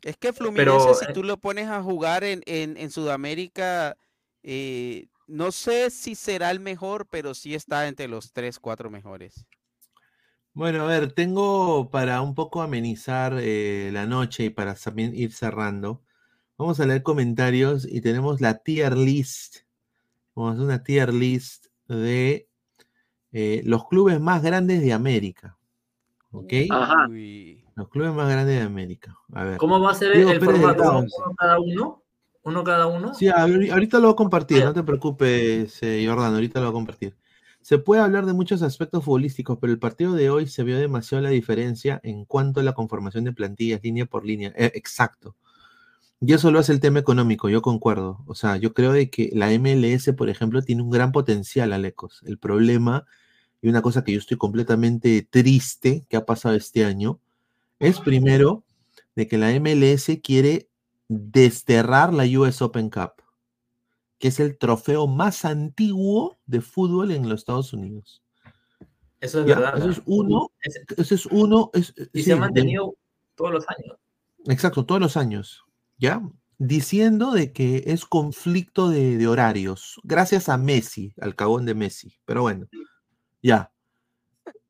Es 0.01 0.17
que 0.17 0.33
Fluminense, 0.33 0.79
Pero, 0.79 0.93
si 0.95 1.05
eh, 1.05 1.13
tú 1.13 1.23
lo 1.23 1.37
pones 1.37 1.69
a 1.69 1.81
jugar 1.81 2.23
en, 2.23 2.43
en, 2.45 2.75
en 2.77 2.91
Sudamérica, 2.91 3.95
eh, 4.41 5.07
no 5.27 5.51
sé 5.53 5.89
si 5.89 6.15
será 6.15 6.51
el 6.51 6.59
mejor, 6.59 7.07
pero 7.09 7.33
sí 7.33 7.55
está 7.55 7.87
entre 7.87 8.07
los 8.09 8.33
tres, 8.33 8.59
cuatro 8.59 8.89
mejores. 8.89 9.45
Bueno, 10.53 10.83
a 10.83 10.87
ver, 10.87 11.11
tengo 11.13 11.89
para 11.89 12.21
un 12.21 12.35
poco 12.35 12.61
amenizar 12.61 13.35
eh, 13.39 13.89
la 13.91 14.05
noche 14.05 14.45
y 14.45 14.49
para 14.51 14.75
también 14.75 15.15
ir 15.15 15.31
cerrando. 15.31 16.01
Vamos 16.57 16.79
a 16.79 16.85
leer 16.85 17.01
comentarios 17.01 17.87
y 17.89 18.01
tenemos 18.01 18.39
la 18.39 18.59
tier 18.59 18.95
list. 18.95 19.57
Vamos 20.35 20.51
a 20.51 20.53
hacer 20.53 20.65
una 20.65 20.83
tier 20.83 21.11
list 21.13 21.67
de 21.87 22.47
eh, 23.31 23.61
los 23.65 23.87
clubes 23.87 24.19
más 24.19 24.43
grandes 24.43 24.81
de 24.81 24.93
América. 24.93 25.57
¿Ok? 26.31 26.53
Ajá. 26.69 27.07
Los 27.75 27.89
clubes 27.89 28.13
más 28.13 28.29
grandes 28.29 28.55
de 28.59 28.61
América. 28.61 29.17
A 29.33 29.43
ver. 29.43 29.57
¿Cómo 29.57 29.79
va 29.81 29.91
a 29.91 29.95
ser 29.95 30.13
Diego 30.13 30.31
el 30.31 30.39
Pérez 30.39 30.55
formato? 30.61 30.99
¿Uno, 30.99 31.35
cada 31.35 31.59
uno? 31.59 32.03
¿Uno 32.43 32.63
cada 32.63 32.87
uno? 32.87 33.13
Sí, 33.15 33.25
ahori- 33.27 33.71
ahorita 33.71 33.97
lo 33.97 34.07
voy 34.07 34.13
a 34.13 34.17
compartir, 34.17 34.63
no 34.63 34.73
te 34.73 34.83
preocupes, 34.83 35.81
eh, 35.81 36.03
Jordano, 36.07 36.35
ahorita 36.35 36.59
lo 36.59 36.67
voy 36.67 36.71
a 36.71 36.73
compartir. 36.73 37.15
Se 37.63 37.79
puede 37.79 38.01
hablar 38.01 38.25
de 38.25 38.33
muchos 38.33 38.61
aspectos 38.61 39.05
futbolísticos, 39.05 39.57
pero 39.59 39.71
el 39.71 39.79
partido 39.79 40.13
de 40.13 40.29
hoy 40.29 40.47
se 40.47 40.63
vio 40.63 40.77
demasiado 40.77 41.23
la 41.23 41.29
diferencia 41.29 42.01
en 42.03 42.25
cuanto 42.25 42.59
a 42.59 42.63
la 42.63 42.73
conformación 42.73 43.23
de 43.23 43.31
plantillas, 43.31 43.81
línea 43.81 44.05
por 44.05 44.25
línea. 44.25 44.53
Eh, 44.57 44.73
exacto. 44.75 45.35
Y 46.19 46.33
eso 46.33 46.51
lo 46.51 46.59
hace 46.59 46.73
el 46.73 46.81
tema 46.81 46.99
económico, 46.99 47.49
yo 47.49 47.61
concuerdo. 47.61 48.21
O 48.27 48.35
sea, 48.35 48.57
yo 48.57 48.73
creo 48.73 48.91
de 48.91 49.09
que 49.09 49.29
la 49.33 49.49
MLS, 49.57 50.13
por 50.13 50.29
ejemplo, 50.29 50.61
tiene 50.61 50.81
un 50.81 50.89
gran 50.89 51.13
potencial, 51.13 51.71
Alecos. 51.71 52.21
El 52.25 52.37
problema, 52.37 53.05
y 53.61 53.69
una 53.69 53.81
cosa 53.81 54.03
que 54.03 54.11
yo 54.11 54.19
estoy 54.19 54.37
completamente 54.37 55.25
triste 55.29 56.05
que 56.09 56.17
ha 56.17 56.25
pasado 56.25 56.55
este 56.55 56.83
año, 56.83 57.19
es 57.79 57.99
primero 58.01 58.65
de 59.15 59.27
que 59.27 59.37
la 59.37 59.57
MLS 59.57 60.11
quiere 60.21 60.67
desterrar 61.07 62.13
la 62.13 62.25
US 62.39 62.61
Open 62.61 62.89
Cup, 62.89 63.22
que 64.23 64.29
es 64.29 64.39
el 64.39 64.57
trofeo 64.57 65.05
más 65.05 65.43
antiguo 65.43 66.39
de 66.45 66.61
fútbol 66.61 67.11
en 67.11 67.27
los 67.27 67.41
Estados 67.41 67.73
Unidos. 67.73 68.23
Eso 69.19 69.41
es 69.41 69.47
¿Ya? 69.47 69.55
verdad. 69.59 69.77
Eso 69.79 69.89
es 69.89 69.97
¿no? 69.97 70.03
uno, 70.15 70.51
Es- 70.61 70.79
eso 70.97 71.15
es 71.15 71.25
uno, 71.25 71.71
es- 71.73 71.93
y 72.13 72.19
sí, 72.19 72.23
se 72.23 72.31
ha 72.31 72.35
de- 72.35 72.39
mantenido 72.39 72.95
todos 73.35 73.51
los 73.51 73.65
años. 73.67 73.97
Exacto, 74.45 74.85
todos 74.85 75.01
los 75.01 75.17
años, 75.17 75.65
¿ya? 75.97 76.21
Diciendo 76.57 77.31
de 77.33 77.51
que 77.51 77.83
es 77.87 78.05
conflicto 78.05 78.89
de, 78.89 79.17
de 79.17 79.27
horarios, 79.27 79.99
gracias 80.05 80.47
a 80.47 80.55
Messi, 80.57 81.13
al 81.19 81.35
cagón 81.35 81.65
de 81.65 81.75
Messi. 81.75 82.17
Pero 82.23 82.43
bueno, 82.43 82.69
ya. 83.41 83.73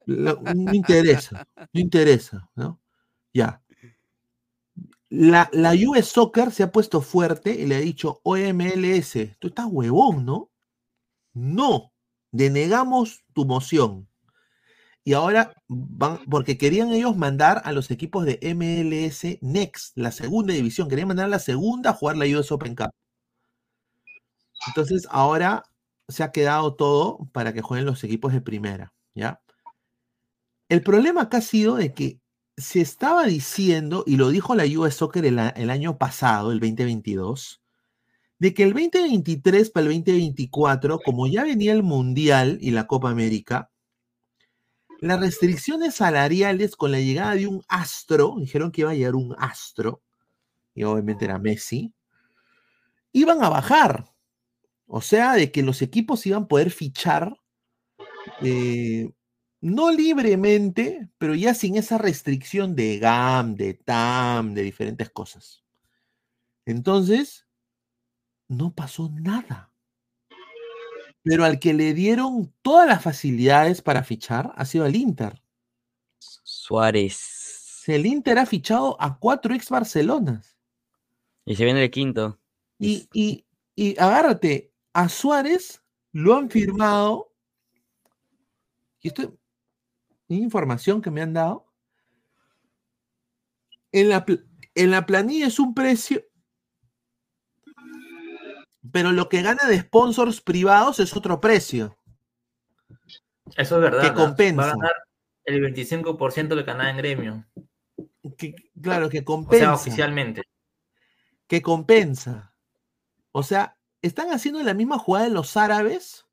La- 0.08 0.34
no 0.34 0.74
interesa, 0.74 1.48
no 1.72 1.80
interesa, 1.80 2.50
¿no? 2.56 2.82
Ya. 3.36 3.62
La, 5.16 5.48
la 5.53 5.74
US 5.74 6.08
Soccer 6.08 6.51
se 6.51 6.64
ha 6.64 6.72
puesto 6.72 7.00
fuerte 7.00 7.53
y 7.53 7.67
le 7.67 7.75
ha 7.75 7.80
dicho, 7.80 8.19
OMLS, 8.24 9.38
tú 9.38 9.50
estás 9.50 9.67
huevón, 9.69 10.25
¿no? 10.25 10.50
No, 11.33 11.93
denegamos 12.32 13.24
tu 13.32 13.45
moción. 13.45 14.09
Y 15.03 15.14
ahora 15.14 15.53
van, 15.67 16.25
porque 16.25 16.58
querían 16.58 16.90
ellos 16.90 17.16
mandar 17.16 17.61
a 17.64 17.74
los 17.74 17.92
equipos 17.92 18.25
de 18.25 18.40
MLS 18.56 19.38
Next, 19.42 19.95
la 19.95 20.11
segunda 20.11 20.56
división, 20.56 20.90
querían 20.90 21.09
mandar 21.09 21.27
a 21.27 21.30
la 21.30 21.40
segunda 21.40 21.92
a 21.92 21.93
jugar 21.93 22.17
la 22.17 22.25
US 22.25 22.51
Open 22.51 22.74
Cup. 22.75 22.90
Entonces 24.66 25.08
ahora 25.11 25.61
se 26.08 26.24
ha 26.24 26.32
quedado 26.32 26.74
todo 26.75 27.30
para 27.33 27.53
que 27.53 27.61
jueguen 27.61 27.85
los 27.85 28.03
equipos 28.03 28.33
de 28.33 28.42
primera, 28.42 28.95
¿ya? 29.14 29.40
El 30.69 30.82
problema 30.82 31.22
acá 31.22 31.38
ha 31.38 31.42
sido 31.42 31.75
de 31.75 31.93
que 31.93 32.23
se 32.58 32.82
estaba 32.82 33.26
diciendo, 33.26 34.04
y 34.06 34.18
lo 34.18 34.30
dijo 34.30 34.56
la 34.56 34.66
US 34.66 34.96
Soccer 34.96 35.26
el, 35.26 35.40
año 35.40 35.98
pasado, 35.98 36.52
el 36.52 36.60
2022, 36.60 37.62
de 38.40 38.54
que 38.54 38.64
el 38.64 38.74
2023 38.74 39.70
para 39.72 39.88
el 39.88 39.94
2024, 40.04 41.00
como 41.00 41.28
ya 41.28 41.44
venía 41.44 41.74
el 41.74 41.84
Mundial 41.84 42.58
y 42.62 42.72
la 42.72 42.88
Copa 42.88 43.10
América, 43.10 43.72
las 45.00 45.20
restricciones 45.20 45.96
salariales 45.96 46.76
con 46.76 46.92
la 46.92 47.00
llegada 47.00 47.36
de 47.36 47.48
un 47.48 47.64
astro, 47.68 48.36
dijeron 48.40 48.72
que 48.72 48.82
iba 48.82 48.92
a 48.92 48.96
llegar 48.96 49.16
un 49.16 49.36
astro, 49.38 50.02
y 50.76 50.84
obviamente 50.84 51.26
era 51.26 51.40
Messi, 51.40 51.94
iban 53.12 53.44
a 53.44 53.50
bajar. 53.50 54.06
O 54.86 55.02
sea, 55.02 55.34
de 55.34 55.52
que 55.52 55.64
los 55.64 55.82
equipos 55.82 56.26
iban 56.26 56.44
a 56.44 56.48
poder 56.48 56.70
fichar, 56.70 57.36
eh, 58.42 59.10
no 59.64 59.92
libremente, 59.92 61.08
pero 61.17 61.33
ya 61.35 61.53
sin 61.53 61.77
esa 61.77 61.98
restricción 61.98 62.75
de 62.75 63.00
GAM, 63.00 63.56
de 63.56 63.74
TAM, 63.74 64.53
de 64.53 64.61
diferentes 64.61 65.09
cosas. 65.09 65.64
Entonces, 66.66 67.48
no 68.50 68.75
pasó 68.75 69.09
nada. 69.14 69.72
Pero 71.24 71.45
al 71.45 71.59
que 71.59 71.74
le 71.74 71.93
dieron 71.93 72.53
todas 72.61 72.90
las 72.90 73.01
facilidades 73.01 73.82
para 73.82 74.03
fichar 74.03 74.51
ha 74.58 74.66
sido 74.66 74.85
el 74.85 74.98
Inter. 74.98 75.42
Suárez. 76.19 77.83
El 77.88 78.06
Inter 78.06 78.40
ha 78.40 78.45
fichado 78.45 79.01
a 79.01 79.17
cuatro 79.17 79.56
ex 79.56 79.69
Barcelonas. 79.69 80.58
Y 81.45 81.56
se 81.56 81.64
viene 81.64 81.85
el 81.85 81.92
quinto. 81.92 82.38
Y, 82.80 83.08
y, 83.14 83.45
y 83.77 83.98
agárrate, 83.98 84.74
a 84.92 85.08
Suárez 85.08 85.82
lo 86.11 86.35
han 86.35 86.50
firmado. 86.50 87.32
Y 89.00 89.08
esto 89.08 89.22
es 89.22 89.30
información 90.38 91.02
que 91.02 91.12
me 91.12 91.22
han 91.22 91.34
dado. 91.34 91.66
En 93.92 94.10
la, 94.10 94.26
en 94.76 94.92
la 94.92 95.06
planilla 95.06 95.48
es 95.48 95.60
un 95.60 95.74
precio, 95.76 96.24
pero 98.92 99.12
lo 99.12 99.30
que 99.30 99.42
gana 99.42 99.68
de 99.68 99.80
sponsors 99.80 100.42
privados 100.42 101.00
es 101.00 101.16
otro 101.16 101.40
precio. 101.40 101.98
Eso 103.56 103.76
es 103.76 103.82
verdad. 103.82 104.02
Que 104.02 104.10
¿no? 104.10 104.16
compensa. 104.16 104.62
Va 104.62 104.68
a 104.68 104.76
ganar 104.76 104.94
el 105.45 105.62
25% 105.76 106.56
que 106.56 106.64
ganaba 106.64 106.90
en 106.90 106.98
gremio. 106.98 107.45
Que, 108.38 108.56
claro, 108.82 109.10
que 109.10 109.20
O 109.20 109.26
compensa. 109.26 109.66
sea, 109.66 109.74
oficialmente. 109.74 110.44
que 111.48 111.62
compensa. 111.62 112.56
O 113.32 113.44
sea, 113.44 113.78
están 114.02 114.32
haciendo 114.32 114.62
la 114.64 114.74
misma 114.74 114.98
jugada 114.98 115.26
de 115.26 115.32
los 115.34 115.56
árabes. 115.58 116.26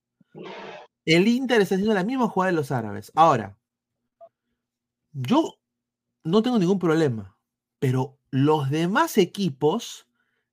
El 1.05 1.29
Inter 1.29 1.61
está 1.61 1.75
haciendo 1.75 1.95
la 1.95 2.05
misma 2.05 2.29
jugada 2.29 2.53
de 2.53 2.57
los 2.57 2.70
árabes. 2.70 3.11
Ahora, 3.15 3.57
yo 5.13 5.59
no 6.25 6.43
tengo 6.43 6.59
ningún 6.59 6.79
problema, 6.79 7.37
pero 7.79 8.19
los 8.31 8.71
demás 8.71 9.19
equipos 9.19 10.07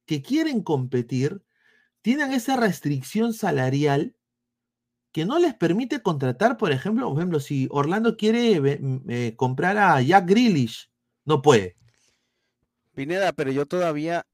que 0.05 0.21
quieren 0.21 0.61
competir 0.61 1.43
tienen 2.01 2.31
esa 2.31 2.55
restricción 2.55 3.33
salarial 3.33 4.15
que 5.11 5.25
no 5.25 5.39
les 5.39 5.53
permite 5.53 6.01
contratar, 6.01 6.57
por 6.57 6.71
ejemplo, 6.71 7.09
por 7.09 7.17
ejemplo, 7.17 7.39
si 7.39 7.67
Orlando 7.71 8.17
quiere 8.17 8.59
ve- 8.59 8.79
m- 8.81 9.01
eh, 9.09 9.35
comprar 9.35 9.77
a 9.77 10.01
Jack 10.01 10.29
Grealish, 10.29 10.89
no 11.25 11.41
puede. 11.41 11.75
Pineda, 12.93 13.31
pero 13.33 13.51
yo 13.51 13.65
todavía, 13.65 14.25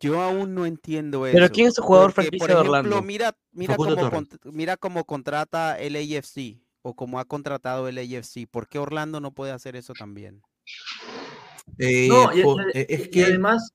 Yo 0.00 0.20
aún 0.20 0.54
no 0.54 0.66
entiendo 0.66 1.26
eso. 1.26 1.36
Pero 1.36 1.48
¿quién 1.50 1.68
es 1.68 1.74
su 1.74 1.82
jugador 1.82 2.12
porque, 2.12 2.22
franquicia 2.30 2.54
por 2.54 2.64
de 2.64 2.68
ejemplo, 2.70 2.96
Orlando? 2.96 3.02
Mira, 3.06 3.36
mira 3.52 3.76
cómo, 3.76 4.24
mira 4.44 4.76
cómo 4.76 5.04
contrata 5.04 5.78
el 5.78 5.96
AFC 5.96 6.58
o 6.86 6.94
cómo 6.94 7.18
ha 7.18 7.24
contratado 7.24 7.88
el 7.88 7.98
AFC. 7.98 8.46
¿Por 8.48 8.68
qué 8.68 8.78
Orlando 8.78 9.18
no 9.20 9.32
puede 9.32 9.50
hacer 9.50 9.74
eso 9.74 9.92
también? 9.92 10.42
Eh, 11.78 12.06
No, 12.08 12.32
y, 12.32 12.42
po- 12.42 12.60
y- 12.60 12.78
eh, 12.78 12.86
es 12.88 13.06
y 13.06 13.10
que 13.10 13.24
además, 13.24 13.72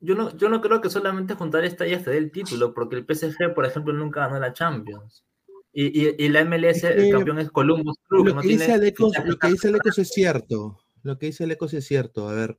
yo 0.00 0.14
no, 0.14 0.36
yo 0.36 0.48
no 0.48 0.60
creo 0.60 0.80
que 0.80 0.88
solamente 0.88 1.34
juntar 1.34 1.64
esta 1.64 1.86
y 1.86 1.92
este 1.92 2.10
del 2.12 2.30
título, 2.30 2.72
porque 2.74 2.94
el 2.96 3.04
PSG, 3.06 3.54
por 3.54 3.66
ejemplo, 3.66 3.92
nunca 3.92 4.20
ganó 4.20 4.38
la 4.38 4.52
Champions. 4.52 5.24
Y, 5.72 5.86
y, 5.86 6.14
y 6.16 6.28
la 6.28 6.40
MLS, 6.42 6.84
el 6.84 6.94
que 7.04 7.10
campeón 7.10 7.40
es 7.40 7.50
Columbus 7.50 7.96
que 8.08 8.16
Lo 8.16 8.34
no 8.34 8.40
que 8.40 8.48
dice 8.48 8.64
tiene 8.66 8.74
Alecos, 8.74 9.12
lo 9.24 9.38
que 9.38 9.48
dice 9.48 9.68
Alecos 9.68 9.98
es 9.98 10.08
cierto. 10.08 10.78
Lo 11.02 11.18
que 11.18 11.26
dice 11.26 11.44
Alecos 11.44 11.74
es 11.74 11.86
cierto. 11.86 12.28
A 12.28 12.32
ver, 12.34 12.58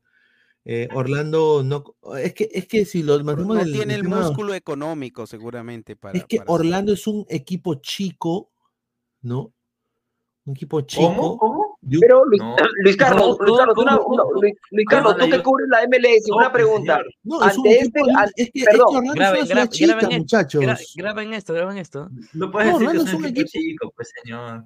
eh, 0.65 0.89
Orlando 0.93 1.63
no. 1.63 1.83
Es 2.17 2.33
que, 2.33 2.49
es 2.53 2.67
que 2.67 2.83
si 2.85 3.01
lo 3.01 3.13
mantenemos 3.23 3.55
No 3.57 3.61
en 3.63 3.71
tiene 3.71 3.95
el 3.95 4.03
músculo 4.03 4.53
económico 4.53 5.25
seguramente 5.25 5.95
para... 5.95 6.17
Es 6.17 6.25
que 6.25 6.37
para- 6.37 6.51
Orlando 6.51 6.93
es 6.93 7.07
un 7.07 7.25
equipo 7.29 7.75
chico, 7.75 8.51
¿no? 9.21 9.53
Un 10.49 10.55
equipo 10.55 10.81
chico. 10.81 11.03
¿Cómo? 11.15 11.33
un- 11.81 11.99
Pero 11.99 12.25
Luis, 12.25 12.41
No. 12.41 12.55
Luis 12.83 12.97
Carlos, 12.97 13.37
No, 13.39 13.45
Luis 13.45 13.57
Carlos, 13.59 13.75
no, 13.77 13.83
una-. 14.07 14.23
Luis, 14.71 14.85
Carlos, 14.89 15.17
tú 15.17 15.25
yo- 15.25 15.31
que 15.37 15.43
cubres 15.43 15.67
la 15.69 15.83
MLS, 15.87 16.27
No, 16.27 16.35
una 16.37 16.51
pues, 16.51 16.63
pregunta. 16.63 17.01
No, 17.23 17.35
es 17.47 17.57
un 17.57 17.67
Ante 17.67 17.79
este, 17.79 17.99
equipo- 17.99 18.17
an- 18.17 18.25
es 18.25 18.33
que, 18.35 18.41
es 18.43 18.51
que 18.51 18.63
perdón, 18.65 18.87
Orlando 18.87 19.11
es 19.13 19.15
Graben, 19.19 19.47
graben, 19.47 19.69
chica, 19.69 19.95
graben, 19.99 20.17
muchachos. 20.17 20.61
gra- 20.63 20.79
graben 20.95 21.33
esto, 21.33 21.53
graben 21.53 21.77
esto. 21.77 22.09
No 22.33 22.51
puedes 22.51 22.67
No, 22.71 22.79
decir 22.79 22.87
Orlando 22.87 23.03
que 23.03 23.09
es 23.09 23.15
un 23.15 23.21
un 23.23 23.29
equipo 23.29 23.47
chico, 23.51 23.93
pues 23.95 24.11
señor. 24.23 24.63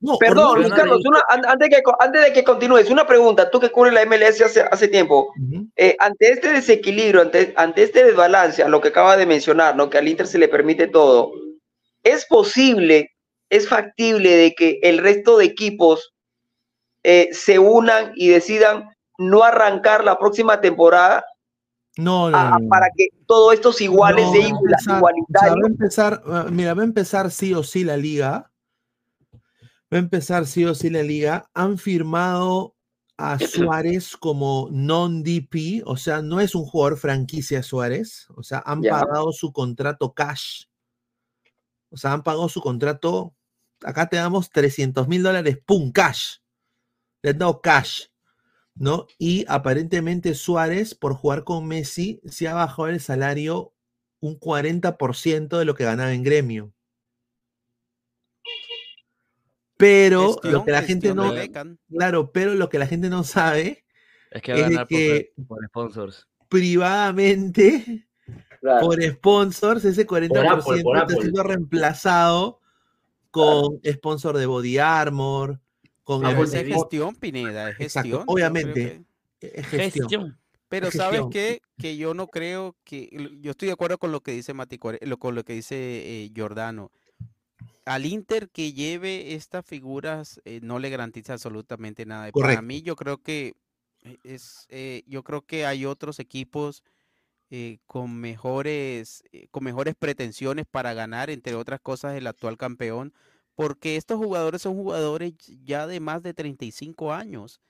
No, 0.00 0.18
Perdón, 0.18 0.44
Orlando- 0.46 0.60
Luis 0.60 0.74
Carlos, 0.74 1.02
una- 1.06 1.22
an- 1.28 1.46
antes, 1.46 1.68
que, 1.70 1.82
antes 1.98 2.24
de 2.26 2.32
que 2.32 2.44
continúes, 2.44 2.90
una 2.90 3.06
pregunta. 3.06 3.50
Tú 3.50 3.58
que 3.58 3.70
cubres 3.70 3.92
la 3.94 4.02
MLS 4.02 4.40
hace, 4.44 4.60
hace 4.62 4.86
tiempo, 4.88 5.32
eh, 5.76 5.96
ante 5.98 6.30
este 6.32 6.52
desequilibrio, 6.52 7.22
ante, 7.22 7.52
ante 7.56 7.82
este 7.82 8.04
desbalance, 8.04 8.62
a 8.62 8.68
lo 8.68 8.80
que 8.80 8.88
acaba 8.88 9.16
de 9.16 9.26
mencionar, 9.26 9.74
¿no? 9.74 9.90
que 9.90 9.98
al 9.98 10.06
Inter 10.06 10.26
se 10.28 10.38
le 10.38 10.46
permite 10.48 10.86
todo, 10.88 11.32
¿es 12.04 12.24
posible, 12.26 13.10
es 13.56 13.68
factible 13.68 14.30
de 14.36 14.54
que 14.54 14.78
el 14.82 14.98
resto 14.98 15.38
de 15.38 15.44
equipos 15.44 16.12
eh, 17.02 17.28
se 17.32 17.58
unan 17.58 18.12
y 18.16 18.28
decidan 18.28 18.88
no 19.18 19.42
arrancar 19.44 20.02
la 20.04 20.18
próxima 20.18 20.60
temporada 20.60 21.24
No, 21.96 22.30
no, 22.30 22.36
a- 22.38 22.50
no, 22.50 22.58
no. 22.60 22.68
para 22.68 22.86
que 22.96 23.08
todo 23.26 23.52
esto 23.52 23.72
se 23.72 23.84
iguale, 23.84 24.22
No, 24.22 24.34
igual- 24.34 24.52
o 24.74 24.82
sea, 24.82 24.96
igualitario? 24.96 25.54
va 25.54 25.66
a 25.68 25.70
empezar, 25.70 26.22
ah, 26.26 26.46
mira, 26.50 26.74
va 26.74 26.82
a 26.82 26.86
empezar 26.86 27.30
sí 27.30 27.54
o 27.54 27.62
sí 27.62 27.84
la 27.84 27.96
liga. 27.96 28.50
Va 29.92 29.98
a 29.98 30.00
empezar 30.00 30.46
sí 30.46 30.64
o 30.64 30.74
sí 30.74 30.90
la 30.90 31.02
liga. 31.02 31.48
Han 31.54 31.78
firmado 31.78 32.74
a 33.16 33.38
Suárez 33.38 34.16
como 34.16 34.68
non-DP, 34.72 35.82
o 35.86 35.96
sea, 35.96 36.20
no 36.22 36.40
es 36.40 36.56
un 36.56 36.64
jugador 36.64 36.98
franquicia 36.98 37.62
Suárez, 37.62 38.26
o 38.34 38.42
sea, 38.42 38.60
han 38.66 38.82
pagado 38.82 39.30
su 39.30 39.52
contrato 39.52 40.12
cash. 40.12 40.64
O 41.90 41.96
sea, 41.96 42.12
han 42.12 42.24
pagado 42.24 42.48
su 42.48 42.60
contrato. 42.60 43.34
Acá 43.84 44.08
te 44.08 44.16
damos 44.16 44.50
300 44.50 45.06
mil 45.08 45.22
dólares, 45.22 45.58
pum, 45.64 45.92
cash. 45.92 46.38
Le 47.22 47.30
han 47.30 47.38
dado 47.38 47.60
cash. 47.60 48.06
¿no? 48.74 49.06
Y 49.18 49.44
aparentemente 49.48 50.34
Suárez, 50.34 50.94
por 50.94 51.14
jugar 51.14 51.44
con 51.44 51.66
Messi, 51.66 52.20
se 52.24 52.48
ha 52.48 52.54
bajado 52.54 52.88
el 52.88 53.00
salario 53.00 53.72
un 54.20 54.38
40% 54.38 55.58
de 55.58 55.64
lo 55.64 55.74
que 55.74 55.84
ganaba 55.84 56.12
en 56.12 56.22
gremio. 56.22 56.72
Pero 59.76 60.32
Gestión, 60.34 60.52
lo 60.52 60.64
que 60.64 60.70
la 60.70 60.82
gente 60.82 61.14
no, 61.14 61.32
claro, 61.90 62.32
pero 62.32 62.54
lo 62.54 62.68
que 62.68 62.78
la 62.78 62.86
gente 62.86 63.10
no 63.10 63.24
sabe 63.24 63.84
Es 64.30 64.40
que 64.40 64.52
es 64.52 64.70
de 64.70 64.76
por, 64.76 64.88
que 64.88 65.32
por 65.46 65.66
sponsors. 65.66 66.28
privadamente 66.48 68.08
Claro. 68.60 68.86
por 68.86 69.02
sponsors 69.02 69.84
ese 69.84 70.06
40% 70.06 70.50
Apple, 70.50 70.82
por 70.82 70.96
está 70.96 71.02
Apple. 71.02 71.16
siendo 71.20 71.42
reemplazado 71.42 72.60
con 73.34 73.80
sponsor 73.84 74.36
de 74.38 74.46
Body 74.46 74.78
Armor, 74.78 75.60
con 76.04 76.22
Pero 76.22 76.42
el- 76.42 76.54
es 76.54 76.66
gestión, 76.66 77.14
Pineda, 77.16 77.70
es 77.70 77.76
gestión. 77.76 78.24
obviamente, 78.26 79.02
que- 79.40 79.46
es 79.54 79.66
gestión. 79.66 79.90
Gestión. 80.08 80.38
Pero 80.68 80.88
Es 80.88 80.94
¿sabes 80.94 81.20
qué? 81.30 81.60
Que 81.78 81.96
yo 81.96 82.14
no 82.14 82.26
creo 82.26 82.74
que... 82.84 83.08
Yo 83.40 83.52
estoy 83.52 83.66
de 83.66 83.72
acuerdo 83.74 83.98
con 83.98 84.10
lo 84.12 84.20
que 84.22 84.32
dice 84.32 84.54
Mati 84.54 84.78
con 84.78 84.98
lo 85.34 85.44
que 85.44 85.52
dice 85.52 85.76
eh, 85.76 86.30
Giordano. 86.34 86.90
Al 87.84 88.06
Inter 88.06 88.48
que 88.48 88.72
lleve 88.72 89.34
estas 89.34 89.64
figuras 89.64 90.40
eh, 90.44 90.58
no 90.62 90.78
le 90.78 90.88
garantiza 90.90 91.34
absolutamente 91.34 92.06
nada. 92.06 92.28
Y 92.28 92.32
Para 92.32 92.42
Correcto. 92.42 92.62
mí 92.62 92.82
yo 92.82 92.96
creo 92.96 93.18
que 93.18 93.54
eh, 94.02 94.16
es, 94.24 94.66
eh, 94.68 95.02
yo 95.06 95.22
creo 95.22 95.42
que 95.42 95.64
hay 95.66 95.84
otros 95.86 96.18
equipos 96.18 96.82
eh, 97.56 97.78
con 97.86 98.16
mejores, 98.16 99.22
eh, 99.30 99.46
con 99.52 99.62
mejores 99.62 99.94
pretensiones 99.96 100.66
para 100.68 100.92
ganar, 100.92 101.30
entre 101.30 101.54
otras 101.54 101.78
cosas, 101.80 102.16
el 102.16 102.26
actual 102.26 102.56
campeón, 102.56 103.14
porque 103.54 103.94
estos 103.94 104.18
jugadores 104.18 104.60
son 104.62 104.74
jugadores 104.74 105.34
ya 105.62 105.86
de 105.86 106.00
más 106.00 106.20
de 106.24 106.34
35 106.34 107.12
años. 107.12 107.60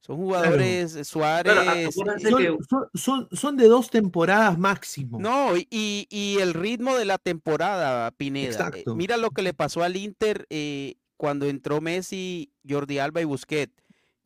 Son 0.00 0.16
jugadores 0.16 0.96
eh, 0.96 1.04
Suárez. 1.04 1.54
Son, 1.94 2.58
son- 2.68 2.88
son- 2.94 3.28
son 3.30 3.56
de 3.56 3.68
dos 3.68 3.90
temporadas 3.90 4.58
máximo. 4.58 5.20
no, 5.20 5.56
y, 5.56 6.08
y- 6.10 6.38
el 6.40 6.52
ritmo 6.52 6.96
de 6.96 7.04
la 7.04 7.18
temporada, 7.18 8.10
Pineda. 8.10 8.50
eh, 8.74 8.82
mira 8.96 9.16
lo 9.16 9.30
que 9.30 9.42
le 9.42 9.54
pasó 9.54 9.84
al 9.84 9.96
Inter 9.96 10.46
eh, 10.50 10.96
cuando 11.16 11.46
entró 11.46 11.80
Messi, 11.80 12.50
Jordi 12.68 12.98
Alba 12.98 13.20
y 13.20 13.24
Busquets. 13.24 13.72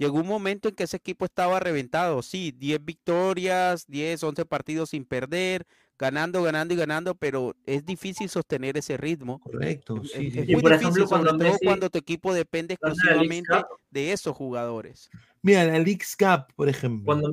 Llegó 0.02 0.18
un 0.18 0.26
momento 0.26 0.68
en 0.68 0.74
que 0.74 0.82
ese 0.82 0.96
equipo 0.96 1.24
estaba 1.24 1.60
reventado. 1.60 2.22
Sí, 2.22 2.50
10 2.50 2.84
victorias, 2.84 3.86
10, 3.86 4.20
11 4.24 4.44
partidos 4.44 4.90
sin 4.90 5.04
perder, 5.04 5.64
ganando, 5.96 6.42
ganando 6.42 6.74
y 6.74 6.76
ganando, 6.76 7.14
pero 7.14 7.54
es 7.66 7.84
difícil 7.84 8.28
sostener 8.28 8.76
ese 8.76 8.96
ritmo. 8.96 9.38
Correcto, 9.38 10.00
Es- 10.02 10.10
sí, 10.10 10.26
es, 10.26 10.32
sí, 10.32 10.40
es 10.40 10.46
sí. 10.46 10.50
Y 10.50 10.54
muy 10.54 10.62
por 10.62 10.72
difícil, 10.72 10.88
ejemplo, 10.88 11.06
sobre 11.06 11.22
cuando 11.22 11.38
todo 11.44 11.52
Messi 11.52 11.64
cuando 11.64 11.88
tu 11.90 11.98
equipo 11.98 12.34
depende 12.34 12.76
League 12.82 12.94
exclusivamente 12.94 13.52
de 13.90 14.12
esos 14.12 14.36
jugadores. 14.36 15.08
Mira, 15.40 15.62
la 15.64 15.78
League's 15.78 16.16
Cup, 16.16 16.52
por 16.56 16.68
ejemplo. 16.68 17.04
cuando 17.04 17.32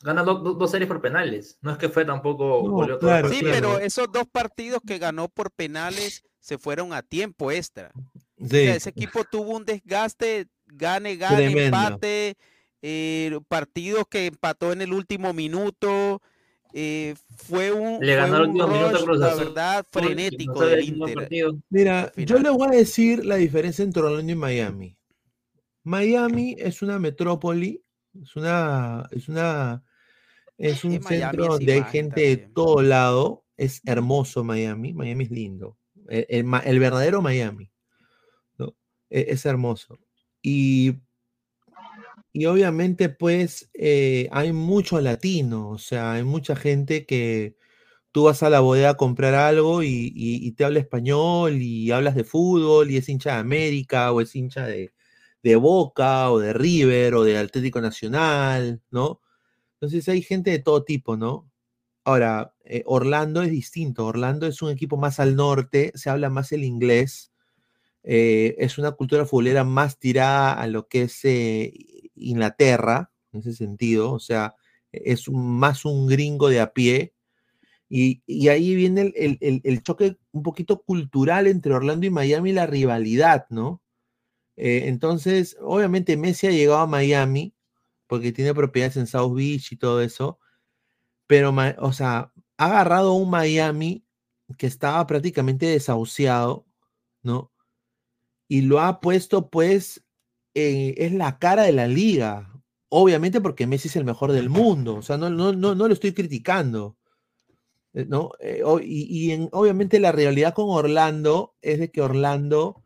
gana 0.00 0.22
do- 0.22 0.38
do- 0.38 0.54
dos 0.54 0.70
series 0.70 0.88
por 0.88 1.02
penales. 1.02 1.58
No 1.60 1.70
es 1.72 1.76
que 1.76 1.90
fue 1.90 2.06
tampoco 2.06 2.62
No, 2.66 2.98
claro, 2.98 3.28
Sí, 3.28 3.40
pero 3.42 3.78
esos 3.78 4.10
dos 4.10 4.24
partidos 4.26 4.80
que 4.86 4.98
ganó 4.98 5.28
por 5.28 5.50
penales 5.50 6.24
se 6.40 6.56
fueron 6.56 6.94
a 6.94 7.02
tiempo 7.02 7.50
extra. 7.52 7.92
O 7.94 8.46
Sí, 8.46 8.48
sea, 8.48 8.74
ese 8.74 8.90
equipo 8.90 9.24
tuvo 9.24 9.56
un 9.56 9.64
desgaste, 9.64 10.48
gane, 10.76 11.16
gane, 11.16 11.36
Tremendo. 11.36 11.64
empate, 11.64 12.36
eh, 12.82 13.38
partidos 13.48 14.04
que 14.10 14.26
empató 14.26 14.72
en 14.72 14.82
el 14.82 14.92
último 14.92 15.32
minuto. 15.32 16.20
eh, 16.76 17.14
fue 17.36 17.70
un, 17.70 18.04
Le 18.04 18.20
un 18.20 18.58
rush, 18.58 19.04
Cruz 19.04 19.20
la 19.20 19.26
Azul, 19.28 19.44
verdad, 19.46 19.86
no 19.94 20.00
frenético 20.00 20.58
sabía 20.60 20.76
del 20.76 20.88
Inter. 20.88 21.14
partido. 21.14 21.56
Mira, 21.70 22.12
yo 22.16 22.38
les 22.38 22.52
voy 22.52 22.68
a 22.68 22.70
decir 22.72 23.24
la 23.24 23.36
diferencia 23.36 23.84
entre 23.84 24.02
Orlando 24.02 24.32
y 24.32 24.34
Miami. 24.34 24.96
Miami 25.84 26.56
es 26.58 26.82
una 26.82 26.98
metrópoli, 26.98 27.82
es 28.20 28.34
una, 28.36 29.06
es 29.12 29.28
una, 29.28 29.84
es 30.58 30.84
un 30.84 31.00
Miami 31.00 31.06
centro 31.06 31.46
donde 31.46 31.72
hay 31.74 31.84
gente 31.84 32.20
de 32.22 32.36
todo 32.38 32.82
lado. 32.82 33.44
Es 33.56 33.82
hermoso 33.84 34.42
Miami, 34.42 34.92
Miami 34.94 35.24
es 35.24 35.30
lindo. 35.30 35.78
El, 36.08 36.46
el 36.64 36.78
verdadero 36.80 37.22
Miami, 37.22 37.70
¿no? 38.58 38.74
E- 39.10 39.26
Es, 39.28 39.46
hermoso. 39.46 39.98
Y, 40.44 41.00
y 42.32 42.46
obviamente, 42.46 43.08
pues, 43.08 43.70
eh, 43.74 44.28
hay 44.32 44.52
mucho 44.52 45.00
latino, 45.00 45.70
o 45.70 45.78
sea, 45.78 46.12
hay 46.14 46.24
mucha 46.24 46.56
gente 46.56 47.06
que 47.06 47.56
tú 48.12 48.24
vas 48.24 48.42
a 48.44 48.50
la 48.50 48.60
bodega 48.60 48.90
a 48.92 48.98
comprar 48.98 49.34
algo 49.36 49.82
y, 49.84 50.12
y- 50.16 50.52
te 50.54 50.64
habla 50.64 50.80
español 50.80 51.60
y 51.62 51.92
hablas 51.92 52.16
de 52.16 52.24
fútbol 52.24 52.90
y 52.90 52.98
es 52.98 53.08
hincha 53.10 53.34
de 53.34 53.40
América 53.40 54.12
o 54.12 54.22
es 54.22 54.34
hincha 54.36 54.66
de, 54.66 54.94
de 55.44 55.56
Boca 55.56 56.30
o 56.32 56.40
de 56.40 56.54
River 56.54 57.14
o 57.16 57.24
de 57.24 57.38
Atlético 57.38 57.80
Nacional, 57.82 58.82
¿no? 58.90 59.20
Entonces 59.80 60.08
hay 60.10 60.22
gente 60.22 60.50
de 60.52 60.60
todo 60.60 60.84
tipo, 60.84 61.16
¿no? 61.18 61.50
Ahora, 62.04 62.54
eh, 62.64 62.84
Orlando 62.86 63.42
es 63.42 63.50
distinto. 63.52 64.06
Orlando 64.06 64.46
es 64.48 64.62
un 64.62 64.70
equipo 64.72 64.98
más 64.98 65.20
al 65.20 65.36
norte, 65.36 65.92
se 65.96 66.10
habla 66.10 66.30
más 66.30 66.52
el 66.52 66.64
inglés, 66.64 67.32
eh, 68.04 68.54
es 68.58 68.78
una 68.78 68.92
cultura 68.92 69.24
futbolera 69.24 69.64
más 69.64 69.98
tirada 69.98 70.52
a 70.52 70.66
lo 70.66 70.88
que 70.88 71.02
es 71.02 71.24
eh, 71.24 71.72
Inglaterra, 72.14 73.10
en 73.32 73.40
ese 73.40 73.54
sentido, 73.54 74.12
o 74.12 74.20
sea, 74.20 74.54
es 74.92 75.28
más 75.30 75.84
un 75.84 76.06
gringo 76.06 76.48
de 76.48 76.60
a 76.60 76.72
pie. 76.72 77.14
Y, 77.88 78.22
ahí 78.48 78.74
viene 78.74 79.12
el, 79.14 79.82
choque 79.82 80.16
un 80.32 80.42
poquito 80.42 80.82
cultural 80.82 81.46
entre 81.46 81.74
Orlando 81.74 82.06
y 82.06 82.10
Miami, 82.10 82.52
la 82.52 82.66
rivalidad, 82.66 83.46
¿no? 83.50 83.82
Eh, 84.56 84.84
entonces, 84.86 85.56
obviamente 85.60 86.16
Messi 86.16 86.46
ha 86.46 86.50
llegado 86.50 86.80
a 86.80 86.86
Miami 86.86 87.54
porque 88.06 88.32
tiene 88.32 88.54
propiedades 88.54 88.96
en 88.96 89.06
South 89.06 89.34
Beach 89.34 89.72
y 89.72 89.76
todo 89.76 90.02
eso, 90.02 90.38
pero, 91.26 91.54
o 91.78 91.92
sea, 91.92 92.32
ha 92.58 92.66
agarrado 92.66 93.14
un 93.14 93.30
Miami 93.30 94.04
que 94.58 94.66
estaba 94.66 95.06
prácticamente 95.06 95.66
desahuciado, 95.66 96.66
¿no? 97.22 97.53
Y 98.48 98.62
lo 98.62 98.80
ha 98.80 99.00
puesto, 99.00 99.48
pues, 99.50 100.04
eh, 100.54 100.94
es 100.98 101.12
la 101.12 101.38
cara 101.38 101.62
de 101.64 101.72
la 101.72 101.86
liga. 101.88 102.50
obviamente 102.90 103.40
porque 103.40 103.66
Messi 103.66 103.88
es 103.88 103.96
el 103.96 104.04
mejor 104.04 104.30
del 104.32 104.48
mundo, 104.50 104.94
o 104.96 105.02
sea, 105.02 105.16
no, 105.16 105.28
no, 105.28 105.52
no, 105.52 105.74
no 105.74 105.88
lo 105.88 105.94
estoy 105.94 106.12
criticando. 106.14 106.96
eh, 107.94 108.06
¿no? 108.08 108.32
Eh, 108.40 108.62
y 108.84 109.28
y 109.28 109.32
en- 109.32 109.48
obviamente 109.52 110.00
la 110.00 110.12
realidad 110.12 110.54
con 110.54 110.66
Orlando 110.70 111.54
es 111.62 111.78
de 111.80 111.90
que 111.90 112.00
Orlando, 112.02 112.82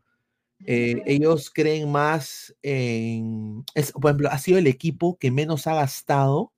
eh, 0.65 1.01
ellos 1.07 1.49
creen 1.51 1.91
más 1.91 2.55
en, 2.63 3.63
es, 3.75 3.91
por 3.93 4.05
ejemplo, 4.11 4.29
ha 4.31 4.37
sido 4.39 4.57
el 4.59 4.67
equipo 4.67 5.17
que 5.19 5.31
menos 5.31 5.67
ha 5.67 5.75
gastado 5.75 6.53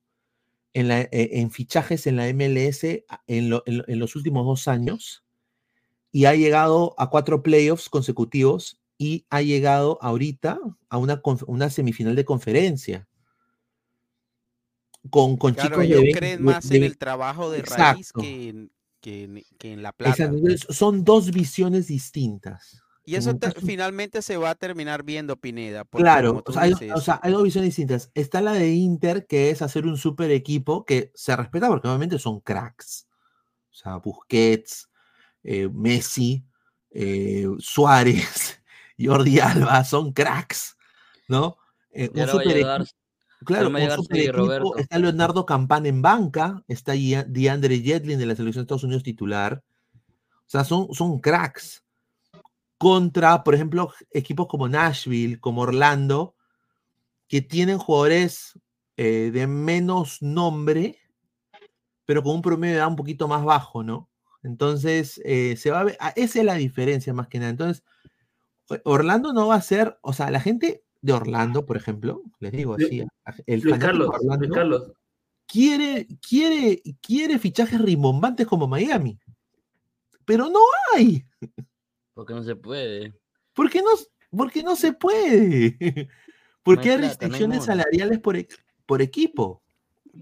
en, 0.74 0.88
la- 0.88 1.08
en 1.12 1.50
fichajes 1.50 2.06
en 2.06 2.16
la 2.16 2.28
MLS 2.28 3.04
a- 3.08 3.22
en, 3.26 3.50
lo- 3.50 3.62
en 3.66 3.78
lo- 3.78 3.88
en 3.88 3.98
los 4.00 4.16
últimos 4.16 4.46
dos 4.46 4.68
años 4.68 5.24
y 6.12 6.26
ha 6.26 6.34
llegado 6.34 6.94
a 6.98 7.10
cuatro 7.10 7.42
playoffs 7.42 7.88
consecutivos 7.88 8.81
y 9.02 9.26
ha 9.30 9.42
llegado 9.42 9.98
ahorita 10.00 10.58
a 10.88 10.96
una, 10.98 11.20
una 11.46 11.70
semifinal 11.70 12.14
de 12.14 12.24
conferencia 12.24 13.08
con, 15.10 15.36
con 15.36 15.54
Claro, 15.54 15.68
chicos 15.70 15.80
de 15.80 15.86
ellos 15.86 16.00
20 16.02 16.18
creen 16.18 16.38
de- 16.38 16.44
más 16.44 16.64
en 16.70 16.80
de- 16.80 16.86
el 16.86 16.98
trabajo 16.98 17.50
de 17.50 17.62
raíz 17.62 18.10
Exacto. 18.10 18.20
que 18.20 18.48
en, 18.48 18.70
que 19.00 19.24
en- 19.24 19.42
que 19.58 19.72
en 19.72 19.82
la 19.82 19.92
plata. 19.92 20.12
Exacto, 20.12 20.36
entonces, 20.38 20.66
son 20.76 21.04
dos 21.04 21.30
visiones 21.32 21.88
distintas. 21.88 22.82
Y 23.04 23.16
eso 23.16 23.34
te- 23.36 23.50
finalmente 23.50 24.22
se 24.22 24.36
va 24.36 24.50
a 24.50 24.54
terminar 24.54 25.02
viendo, 25.02 25.36
Pineda. 25.36 25.84
Claro, 25.90 26.44
sea, 26.46 26.62
hay, 26.62 26.72
o 26.94 27.00
sea, 27.00 27.18
hay 27.20 27.32
dos 27.32 27.42
visiones 27.42 27.70
distintas. 27.70 28.12
Está 28.14 28.40
la 28.40 28.52
de 28.52 28.70
Inter, 28.74 29.26
que 29.26 29.50
es 29.50 29.60
hacer 29.60 29.86
un 29.86 29.96
super 29.96 30.30
equipo 30.30 30.84
que 30.84 31.10
se 31.16 31.34
respeta 31.34 31.66
porque 31.66 31.88
obviamente 31.88 32.20
son 32.20 32.38
cracks. 32.38 33.08
O 33.72 33.74
sea, 33.74 33.96
Busquets, 33.96 34.88
eh, 35.42 35.68
Messi, 35.68 36.44
eh, 36.92 37.48
Suárez, 37.58 38.60
Jordi 39.04 39.40
Alba, 39.40 39.84
son 39.84 40.12
cracks, 40.12 40.76
¿no? 41.28 41.56
Eh, 41.92 42.10
un 42.14 42.28
super 42.28 42.56
llegar- 42.56 42.86
claro, 43.44 43.68
un 43.68 43.90
super 43.96 44.20
equipo. 44.20 44.76
Está 44.76 44.98
Leonardo 44.98 45.44
Campana 45.46 45.88
en 45.88 46.00
banca, 46.02 46.62
está 46.68 46.92
DeAndre 46.92 47.80
Jetlin 47.80 48.18
de 48.18 48.26
la 48.26 48.36
selección 48.36 48.62
de 48.62 48.64
Estados 48.66 48.84
Unidos 48.84 49.02
titular. 49.02 49.62
O 50.46 50.50
sea, 50.52 50.64
son, 50.64 50.92
son 50.92 51.18
cracks 51.20 51.82
contra, 52.78 53.42
por 53.44 53.54
ejemplo, 53.54 53.92
equipos 54.10 54.46
como 54.48 54.68
Nashville, 54.68 55.38
como 55.40 55.62
Orlando, 55.62 56.34
que 57.28 57.40
tienen 57.40 57.78
jugadores 57.78 58.58
eh, 58.96 59.30
de 59.32 59.46
menos 59.46 60.20
nombre, 60.20 60.98
pero 62.04 62.22
con 62.22 62.34
un 62.36 62.42
promedio 62.42 62.74
de 62.74 62.78
edad 62.80 62.88
un 62.88 62.96
poquito 62.96 63.28
más 63.28 63.44
bajo, 63.44 63.82
¿no? 63.82 64.08
Entonces, 64.42 65.20
eh, 65.24 65.56
se 65.56 65.70
va 65.70 65.80
a 65.80 65.84
ver, 65.84 65.96
ah, 66.00 66.12
esa 66.16 66.40
es 66.40 66.44
la 66.44 66.54
diferencia 66.54 67.14
más 67.14 67.28
que 67.28 67.38
nada. 67.38 67.50
Entonces, 67.52 67.84
Orlando 68.84 69.32
no 69.32 69.48
va 69.48 69.56
a 69.56 69.62
ser, 69.62 69.98
o 70.02 70.12
sea, 70.12 70.30
la 70.30 70.40
gente 70.40 70.84
de 71.00 71.12
Orlando, 71.12 71.66
por 71.66 71.76
ejemplo, 71.76 72.22
les 72.38 72.52
digo 72.52 72.74
así, 72.74 73.04
el 73.46 73.60
Luis 73.60 73.78
Carlos, 73.78 74.10
Luis 74.38 74.52
Carlos. 74.52 74.92
quiere, 75.46 76.06
quiere, 76.26 76.82
quiere 77.00 77.38
fichajes 77.38 77.80
rimbombantes 77.80 78.46
como 78.46 78.68
Miami, 78.68 79.18
pero 80.24 80.48
no 80.48 80.60
hay. 80.94 81.24
Porque 82.14 82.34
no 82.34 82.42
se 82.42 82.56
puede. 82.56 83.14
¿Por 83.52 83.70
qué 83.70 83.80
no, 83.80 83.90
porque 84.36 84.62
no 84.62 84.76
se 84.76 84.92
puede? 84.92 85.76
Porque 86.64 86.90
hay 86.90 86.94
hay 86.94 87.00
plata, 87.00 87.02
no 87.02 87.02
hay 87.02 87.08
restricciones 87.08 87.64
salariales 87.64 88.20
por, 88.20 88.36
por 88.86 89.02
equipo. 89.02 89.62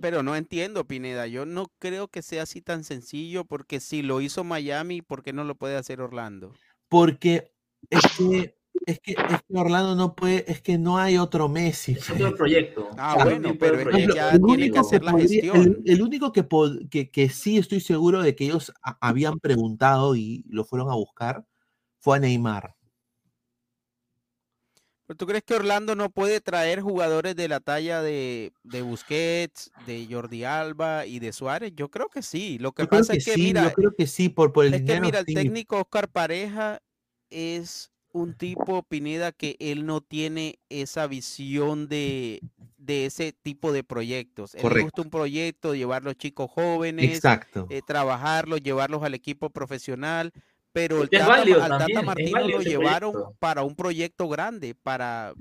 Pero 0.00 0.22
no 0.22 0.36
entiendo, 0.36 0.86
Pineda. 0.86 1.26
Yo 1.26 1.44
no 1.44 1.70
creo 1.78 2.08
que 2.08 2.22
sea 2.22 2.44
así 2.44 2.62
tan 2.62 2.82
sencillo 2.82 3.44
porque 3.44 3.78
si 3.78 4.00
lo 4.00 4.22
hizo 4.22 4.42
Miami, 4.42 5.02
¿por 5.02 5.22
qué 5.22 5.34
no 5.34 5.44
lo 5.44 5.54
puede 5.54 5.76
hacer 5.76 6.00
Orlando? 6.00 6.54
Porque 6.88 7.52
es 7.88 8.02
que, 8.16 8.56
es 8.86 9.00
que, 9.00 9.12
es 9.12 9.42
que 9.48 9.56
Orlando 9.58 9.94
no 9.94 10.14
puede, 10.14 10.50
es 10.50 10.60
que 10.60 10.78
no 10.78 10.98
hay 10.98 11.16
otro 11.18 11.48
Messi. 11.48 11.92
Es 11.92 12.10
otro 12.10 12.34
proyecto. 12.36 12.90
Ah, 12.96 13.16
bueno, 13.22 13.48
de 13.48 13.54
pero 13.54 13.90
es 13.90 14.14
ya 14.14 14.30
el 14.32 14.40
tiene 14.42 14.52
único 14.64 14.88
que 14.88 14.98
la 15.00 15.12
podría- 15.12 15.28
gestión. 15.28 15.56
el, 15.56 15.82
el 15.86 16.02
único 16.02 16.32
que, 16.32 16.46
que, 16.90 17.10
que 17.10 17.28
sí 17.28 17.58
estoy 17.58 17.80
seguro 17.80 18.22
de 18.22 18.34
que 18.34 18.44
ellos 18.44 18.72
a- 18.82 18.98
habían 19.00 19.38
preguntado 19.40 20.14
y 20.16 20.44
lo 20.48 20.64
fueron 20.64 20.90
a 20.90 20.94
buscar 20.94 21.46
fue 22.00 22.16
a 22.16 22.20
Neymar. 22.20 22.74
¿Pero 25.06 25.16
tú 25.18 25.26
crees 25.26 25.42
que 25.42 25.54
Orlando 25.54 25.96
no 25.96 26.10
puede 26.10 26.40
traer 26.40 26.80
jugadores 26.82 27.34
de 27.34 27.48
la 27.48 27.58
talla 27.58 28.00
de, 28.00 28.52
de 28.62 28.82
Busquets, 28.82 29.72
de 29.84 30.06
Jordi 30.08 30.44
Alba 30.44 31.04
y 31.04 31.18
de 31.18 31.32
Suárez? 31.32 31.72
Yo 31.74 31.90
creo 31.90 32.08
que 32.08 32.22
sí. 32.22 32.58
Lo 32.60 32.70
que 32.70 32.84
Yo 32.84 32.88
creo 32.88 33.00
pasa 33.00 33.14
que 33.14 33.18
es 33.18 33.24
que, 33.24 33.34
sí, 33.34 33.42
mira, 33.42 33.64
yo 33.64 33.72
creo 33.72 33.92
que 33.96 34.06
sí, 34.06 34.28
por, 34.28 34.52
por 34.52 34.66
el 34.66 34.74
es 34.74 34.82
que 34.82 35.00
mira, 35.00 35.18
el 35.18 35.26
sí. 35.26 35.34
técnico 35.34 35.80
Oscar 35.80 36.08
Pareja 36.08 36.80
es 37.30 37.90
un 38.12 38.34
tipo, 38.34 38.82
Pineda, 38.82 39.32
que 39.32 39.56
él 39.60 39.86
no 39.86 40.00
tiene 40.00 40.58
esa 40.68 41.06
visión 41.06 41.88
de, 41.88 42.40
de 42.76 43.06
ese 43.06 43.32
tipo 43.32 43.72
de 43.72 43.84
proyectos. 43.84 44.54
Él 44.54 44.62
le 44.62 44.64
Correcto. 44.64 44.84
gusta 44.86 45.02
un 45.02 45.10
proyecto, 45.10 45.74
llevar 45.74 46.02
los 46.02 46.16
chicos 46.16 46.50
jóvenes, 46.50 47.16
Exacto. 47.16 47.66
eh, 47.70 47.82
trabajarlos, 47.86 48.62
llevarlos 48.62 49.02
al 49.02 49.14
equipo 49.14 49.50
profesional, 49.50 50.32
pero 50.72 51.02
el 51.02 51.10
Tata, 51.10 51.42
al 51.42 51.68
Tata 51.78 52.02
Martino 52.02 52.48
lo 52.48 52.62
llevaron 52.62 53.12
proyecto. 53.12 53.36
para 53.38 53.62
un 53.62 53.76
proyecto 53.76 54.28
grande, 54.28 54.74
para, 54.74 55.34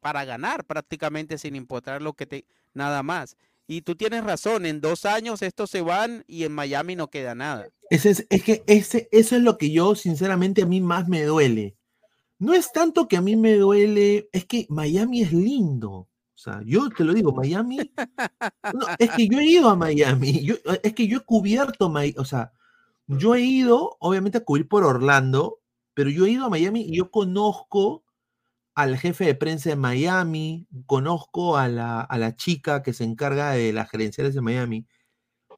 para 0.00 0.24
ganar 0.24 0.64
prácticamente 0.66 1.38
sin 1.38 1.56
importar 1.56 2.02
lo 2.02 2.12
que 2.12 2.26
te, 2.26 2.44
nada 2.74 3.02
más. 3.02 3.36
Y 3.72 3.80
tú 3.80 3.94
tienes 3.94 4.22
razón, 4.22 4.66
en 4.66 4.82
dos 4.82 5.06
años 5.06 5.40
estos 5.40 5.70
se 5.70 5.80
van 5.80 6.24
y 6.26 6.44
en 6.44 6.52
Miami 6.52 6.94
no 6.94 7.08
queda 7.08 7.34
nada. 7.34 7.68
Ese 7.88 8.10
es, 8.10 8.26
es 8.28 8.42
que 8.42 8.62
ese, 8.66 9.08
eso 9.12 9.34
es 9.36 9.42
lo 9.42 9.56
que 9.56 9.70
yo, 9.70 9.94
sinceramente, 9.94 10.60
a 10.60 10.66
mí 10.66 10.82
más 10.82 11.08
me 11.08 11.22
duele. 11.22 11.78
No 12.38 12.52
es 12.52 12.70
tanto 12.70 13.08
que 13.08 13.16
a 13.16 13.22
mí 13.22 13.34
me 13.34 13.54
duele, 13.54 14.28
es 14.30 14.44
que 14.44 14.66
Miami 14.68 15.22
es 15.22 15.32
lindo. 15.32 15.90
O 15.90 16.08
sea, 16.34 16.60
yo 16.66 16.90
te 16.90 17.02
lo 17.02 17.14
digo, 17.14 17.32
Miami. 17.32 17.78
no, 18.74 18.86
es 18.98 19.10
que 19.12 19.26
yo 19.26 19.38
he 19.38 19.46
ido 19.46 19.70
a 19.70 19.76
Miami. 19.76 20.44
Yo, 20.44 20.56
es 20.82 20.92
que 20.92 21.06
yo 21.06 21.18
he 21.18 21.24
cubierto, 21.24 21.88
Mi- 21.88 22.14
o 22.18 22.26
sea, 22.26 22.52
yo 23.06 23.34
he 23.34 23.40
ido, 23.40 23.96
obviamente, 24.00 24.36
a 24.36 24.44
cubrir 24.44 24.68
por 24.68 24.84
Orlando, 24.84 25.60
pero 25.94 26.10
yo 26.10 26.26
he 26.26 26.30
ido 26.32 26.44
a 26.44 26.50
Miami 26.50 26.82
y 26.82 26.98
yo 26.98 27.10
conozco 27.10 28.04
al 28.74 28.98
jefe 28.98 29.26
de 29.26 29.34
prensa 29.34 29.70
de 29.70 29.76
Miami, 29.76 30.66
conozco 30.86 31.56
a 31.56 31.68
la, 31.68 32.00
a 32.00 32.18
la 32.18 32.36
chica 32.36 32.82
que 32.82 32.92
se 32.92 33.04
encarga 33.04 33.52
de 33.52 33.72
las 33.72 33.90
gerenciales 33.90 34.34
de 34.34 34.40
Miami. 34.40 34.86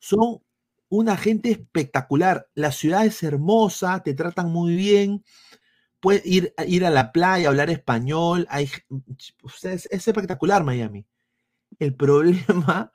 Son 0.01 0.43
una 0.89 1.17
gente 1.17 1.51
espectacular. 1.51 2.49
La 2.55 2.73
ciudad 2.73 3.07
es 3.07 3.23
hermosa, 3.23 4.03
te 4.03 4.15
tratan 4.15 4.51
muy 4.51 4.77
bien. 4.77 5.25
Puedes 6.01 6.25
ir, 6.27 6.55
ir 6.67 6.85
a 6.87 6.91
la 6.91 7.13
playa, 7.13 7.49
hablar 7.49 7.71
español. 7.71 8.47
Hay, 8.51 8.69
sea, 9.59 9.73
es, 9.73 9.87
es 9.91 10.09
espectacular 10.09 10.65
Miami. 10.65 11.07
El 11.79 11.95
problema 11.97 12.93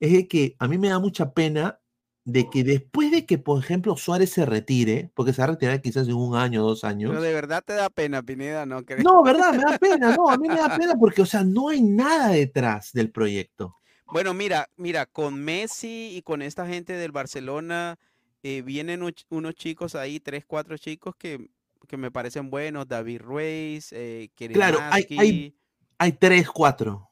es 0.00 0.28
que 0.28 0.56
a 0.58 0.68
mí 0.68 0.78
me 0.78 0.88
da 0.88 0.98
mucha 0.98 1.32
pena 1.32 1.80
de 2.24 2.48
que 2.48 2.62
después 2.62 3.10
de 3.10 3.26
que, 3.26 3.38
por 3.38 3.58
ejemplo, 3.62 3.96
Suárez 3.96 4.30
se 4.30 4.46
retire, 4.46 5.10
porque 5.14 5.32
se 5.32 5.42
va 5.42 5.48
a 5.48 5.50
retirar 5.52 5.80
quizás 5.82 6.06
en 6.06 6.14
un 6.14 6.36
año, 6.36 6.62
dos 6.62 6.84
años. 6.84 7.10
Pero 7.10 7.22
de 7.22 7.32
verdad 7.32 7.64
te 7.66 7.72
da 7.72 7.90
pena, 7.90 8.22
Pineda, 8.22 8.64
¿no 8.64 8.84
crees? 8.84 9.02
No, 9.02 9.22
¿verdad? 9.22 9.52
Me 9.52 9.58
da 9.58 9.78
pena, 9.78 10.16
no, 10.16 10.30
a 10.30 10.36
mí 10.36 10.48
me 10.48 10.56
da 10.56 10.76
pena 10.76 10.94
porque, 10.94 11.22
o 11.22 11.26
sea, 11.26 11.42
no 11.42 11.68
hay 11.68 11.82
nada 11.82 12.28
detrás 12.28 12.92
del 12.92 13.10
proyecto. 13.10 13.76
Bueno, 14.06 14.34
mira, 14.34 14.68
mira, 14.76 15.06
con 15.06 15.42
Messi 15.42 16.10
y 16.14 16.22
con 16.22 16.42
esta 16.42 16.66
gente 16.66 16.92
del 16.92 17.12
Barcelona 17.12 17.98
eh, 18.42 18.62
vienen 18.62 19.02
unos 19.30 19.54
chicos 19.54 19.94
ahí, 19.94 20.20
tres, 20.20 20.44
cuatro 20.46 20.76
chicos 20.76 21.14
que, 21.16 21.48
que 21.88 21.96
me 21.96 22.10
parecen 22.10 22.50
buenos, 22.50 22.86
David 22.86 23.20
Ruiz, 23.22 23.92
eh, 23.92 24.30
Claro, 24.52 24.78
hay, 24.90 25.06
hay, 25.18 25.56
hay 25.98 26.12
tres, 26.12 26.48
cuatro. 26.48 27.10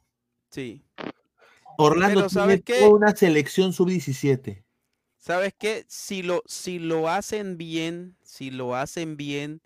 sí. 0.51 0.85
Orlando 1.79 2.21
Pero 2.21 2.29
¿sabes 2.29 2.63
tiene 2.63 2.81
toda 2.83 2.95
una 2.95 3.17
selección 3.17 3.73
sub-17. 3.73 4.65
¿Sabes 5.20 5.55
qué? 5.58 5.84
Si 5.89 6.23
lo, 6.23 6.42
si 6.47 6.78
lo 6.78 7.08
hacen 7.10 7.58
bien, 7.58 8.16
si 8.23 8.50
lo 8.50 8.74
hacen 8.74 9.16
bien, 9.18 9.60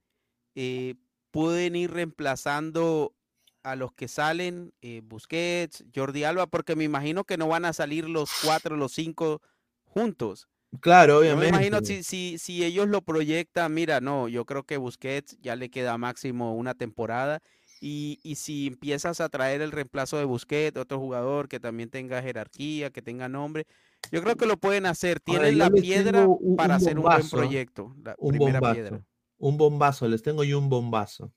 eh, 0.57 0.97
pueden 1.31 1.77
ir 1.77 1.93
reemplazando 1.93 3.15
a 3.63 3.77
los 3.77 3.93
que 3.93 4.09
salen, 4.09 4.75
eh, 4.83 5.01
Busquets, 5.05 5.85
Jordi 5.95 6.25
Alba, 6.25 6.47
porque 6.49 6.77
me 6.77 6.85
imagino 6.85 7.25
que 7.25 7.39
no 7.39 7.49
van 7.49 7.65
a 7.67 7.73
salir 7.73 8.09
los 8.09 8.35
cuatro, 8.35 8.77
los 8.77 8.93
cinco 8.93 9.43
juntos. 9.85 10.49
Claro, 10.81 11.19
Yo 11.21 11.37
me 11.37 11.45
imagino 11.45 11.81
obviamente. 11.81 11.81
si, 11.83 12.03
si, 12.05 12.39
si 12.39 12.65
ellos 12.65 12.89
lo 12.89 13.03
proyectan, 13.03 13.73
mira, 13.75 14.01
no, 14.01 14.29
yo 14.29 14.45
creo 14.45 14.65
que 14.65 14.77
Busquets 14.77 15.39
ya 15.41 15.57
le 15.57 15.71
queda 15.71 15.97
máximo 15.99 16.55
una 16.55 16.75
temporada. 16.75 17.41
Y, 17.81 18.19
y 18.23 18.37
si 18.37 18.67
empiezas 18.69 19.21
a 19.21 19.29
traer 19.29 19.61
el 19.63 19.73
reemplazo 19.73 20.19
de 20.19 20.25
Busquets, 20.25 20.79
otro 20.79 20.99
jugador 20.99 21.49
que 21.49 21.61
también 21.61 21.91
tenga 21.91 22.23
jerarquía, 22.23 22.91
que 22.91 23.03
tenga 23.03 23.29
nombre, 23.29 23.67
yo 24.11 24.23
creo 24.23 24.37
que 24.37 24.47
lo 24.47 24.57
pueden 24.57 24.87
hacer. 24.87 25.21
Tienen 25.21 25.59
la 25.59 25.71
piedra 25.71 26.27
un- 26.27 26.57
para 26.57 26.75
un 26.77 26.83
hacer 26.83 26.97
un 26.99 27.03
buen 27.05 27.21
¿ah? 27.23 27.27
proyecto. 27.31 27.95
La 28.03 28.15
Un 28.19 28.31
primera 28.31 28.61
bombazo. 28.61 28.75
piedra. 28.75 29.07
Un 29.39 29.57
bombazo, 29.57 30.09
les 30.09 30.23
tengo 30.23 30.45
yo 30.45 30.59
un 30.59 30.69
bombazo. 30.69 31.33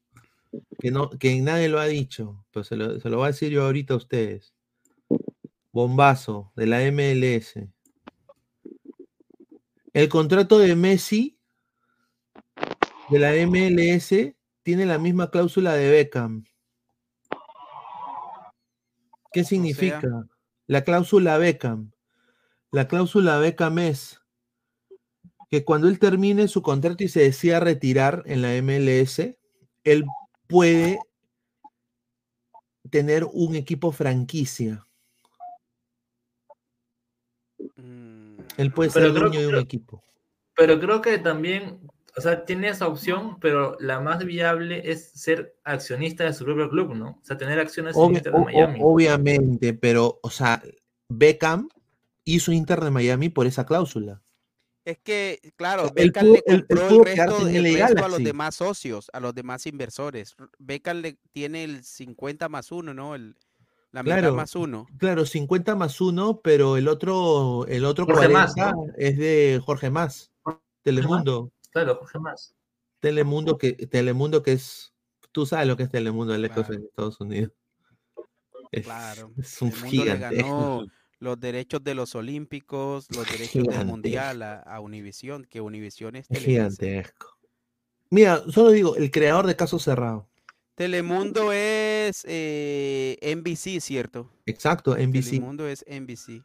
Que, 0.80 0.92
no, 0.92 1.10
que 1.10 1.40
nadie 1.42 1.68
lo 1.70 1.80
ha 1.80 1.86
dicho, 1.86 2.46
pero 2.52 2.64
se 2.64 2.76
lo, 2.78 3.00
se 3.00 3.10
lo 3.10 3.18
voy 3.18 3.26
a 3.26 3.28
decir 3.32 3.52
yo 3.52 3.66
ahorita 3.66 3.94
a 3.94 3.98
ustedes. 3.98 4.54
Bombazo 5.72 6.52
de 6.56 6.66
la 6.68 6.80
MLS. 6.92 7.68
El 9.94 10.10
contrato 10.10 10.60
de 10.60 10.76
Messi 10.76 11.38
de 13.10 13.20
la 13.20 13.32
MLS 13.48 14.36
tiene 14.64 14.86
la 14.86 14.98
misma 15.00 15.30
cláusula 15.32 15.74
de 15.74 15.90
Beckham. 15.90 16.44
¿Qué 19.32 19.44
significa? 19.44 20.02
La 20.68 20.84
cláusula 20.84 21.38
Beckham. 21.38 21.92
La 22.78 22.88
cláusula 22.88 23.40
Beckham 23.40 23.80
es 23.80 24.22
que 25.50 25.66
cuando 25.66 25.88
él 25.88 25.98
termine 25.98 26.48
su 26.48 26.62
contrato 26.62 27.04
y 27.04 27.08
se 27.08 27.22
decida 27.22 27.60
retirar 27.60 28.22
en 28.28 28.44
la 28.44 28.54
MLS, 28.62 29.36
él 29.84 30.06
puede 30.46 31.00
tener 32.92 33.26
un 33.34 33.56
equipo 33.56 33.92
franquicia. 33.92 34.86
Él 37.58 38.72
puede 38.76 38.92
ser 38.92 39.02
Pero 39.02 39.14
creo 39.16 39.30
dueño 39.30 39.40
de 39.42 39.48
un 39.48 39.54
que- 39.56 39.60
equipo. 39.62 40.04
Pero 40.56 40.80
creo 40.80 41.02
que 41.02 41.18
también, 41.18 41.80
o 42.16 42.22
sea, 42.22 42.46
tiene 42.46 42.70
esa 42.70 42.88
opción, 42.88 43.40
pero 43.40 43.76
la 43.80 44.02
más 44.02 44.24
viable 44.24 44.84
es 44.88 45.10
ser 45.14 45.56
accionista 45.64 46.26
de 46.26 46.34
su 46.34 46.46
propio 46.46 46.70
club, 46.70 46.94
¿no? 46.94 47.18
O 47.20 47.26
sea, 47.26 47.40
tener 47.40 47.60
acciones 47.60 47.98
en 47.98 48.22
Miami. 48.44 48.80
obviamente, 48.84 49.74
pero, 49.74 50.20
o 50.22 50.30
sea, 50.30 50.62
Beckham 51.10 51.70
hizo 52.28 52.52
Inter 52.52 52.84
de 52.84 52.92
Miami 52.92 53.30
por 53.30 53.48
esa 53.48 53.66
cláusula. 53.66 54.22
Es 54.86 55.00
que, 55.00 55.40
claro, 55.58 55.92
Beckham 55.94 56.28
le 56.28 56.42
compró 56.44 56.88
pudo 56.88 57.04
el 57.06 57.14
quedarse 57.14 57.36
resto, 57.44 57.48
el 57.50 57.74
LA 57.74 57.88
resto 57.88 58.06
a 58.06 58.10
los 58.10 58.24
demás 58.24 58.56
socios, 58.56 59.10
a 59.12 59.20
los 59.20 59.36
demás 59.36 59.66
inversores. 59.66 60.36
Beckham 60.60 60.98
le 61.02 61.18
tiene 61.34 61.66
el 61.66 61.84
50 61.84 62.48
más 62.48 62.72
uno, 62.72 62.94
¿no? 62.94 63.14
El, 63.16 63.36
la 63.92 64.04
mitad 64.04 64.20
Claro, 64.20 64.36
más 64.36 64.56
uno. 64.56 64.86
claro, 64.98 65.26
50 65.26 65.76
más 65.76 66.00
uno, 66.00 66.40
pero 66.42 66.78
el 66.78 66.88
otro, 66.88 67.66
el 67.68 67.84
otro 67.84 68.06
Jorge 68.06 68.28
40 68.32 68.40
Mas, 68.40 68.56
¿no? 68.58 68.86
es 68.98 69.18
de 69.18 69.62
Jorge 69.66 69.90
Más, 69.90 70.32
Telemundo. 70.84 71.52
Claro, 71.72 71.96
Jorge 71.98 72.20
Más. 72.20 72.56
Telemundo 73.02 73.58
que, 73.58 73.74
Telemundo 73.74 74.42
que 74.42 74.54
es, 74.54 74.94
tú 75.34 75.46
sabes 75.46 75.68
lo 75.68 75.76
que 75.76 75.84
es 75.84 75.90
Telemundo, 75.90 76.34
el 76.34 76.46
eco 76.46 76.64
en 76.70 76.84
Estados 76.86 77.20
Unidos. 77.20 77.52
Es, 78.72 78.84
Claro. 78.86 79.32
es 79.38 79.62
un 79.62 79.70
El 79.70 79.76
gigante. 79.86 80.46
los 81.20 81.40
derechos 81.40 81.84
de 81.84 81.96
los 81.96 82.16
Olímpicos, 82.16 83.08
los 83.16 83.30
derechos 83.32 83.64
del. 83.68 83.86
Mundial 83.86 84.42
a, 84.42 84.60
a 84.60 84.80
Univision, 84.80 85.46
que 85.46 85.62
Univision 85.62 86.16
es 86.16 86.28
gigantesco. 86.30 87.38
Mira, 88.10 88.42
solo 88.50 88.72
digo, 88.72 88.96
el 88.96 89.12
creador 89.12 89.48
de 89.48 89.56
Caso 89.56 89.80
Cerrado. 89.80 90.30
Telemundo 90.76 91.52
es 91.52 92.24
eh, 92.28 93.18
NBC, 93.22 93.82
¿cierto? 93.82 94.32
Exacto, 94.46 94.96
NBC. 94.96 95.32
Telemundo 95.32 95.68
es 95.68 95.84
NBC. 95.90 96.44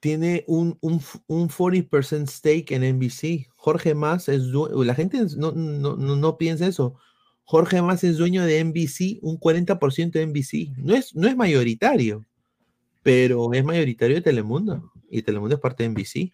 Tiene 0.00 0.44
un, 0.46 0.76
un, 0.82 1.00
un 1.26 1.48
40% 1.48 2.28
stake 2.28 2.72
en 2.72 2.96
NBC. 2.96 3.48
Jorge 3.56 3.94
Más 3.94 4.28
es 4.28 4.42
La 4.44 4.94
gente 4.94 5.18
no, 5.36 5.52
no, 5.52 5.96
no, 5.96 6.16
no 6.16 6.38
piensa 6.38 6.66
eso. 6.66 6.94
Jorge 7.44 7.80
Más 7.82 8.04
es 8.04 8.18
dueño 8.18 8.44
de 8.44 8.62
NBC, 8.62 9.18
un 9.22 9.40
40% 9.40 10.12
de 10.12 10.26
NBC. 10.26 10.76
No 10.76 10.94
es, 10.94 11.14
no 11.14 11.26
es 11.26 11.36
mayoritario, 11.36 12.26
pero 13.02 13.52
es 13.52 13.64
mayoritario 13.64 14.16
de 14.16 14.22
Telemundo. 14.22 14.92
Y 15.10 15.22
Telemundo 15.22 15.56
es 15.56 15.60
parte 15.60 15.82
de 15.82 15.88
NBC. 15.90 16.32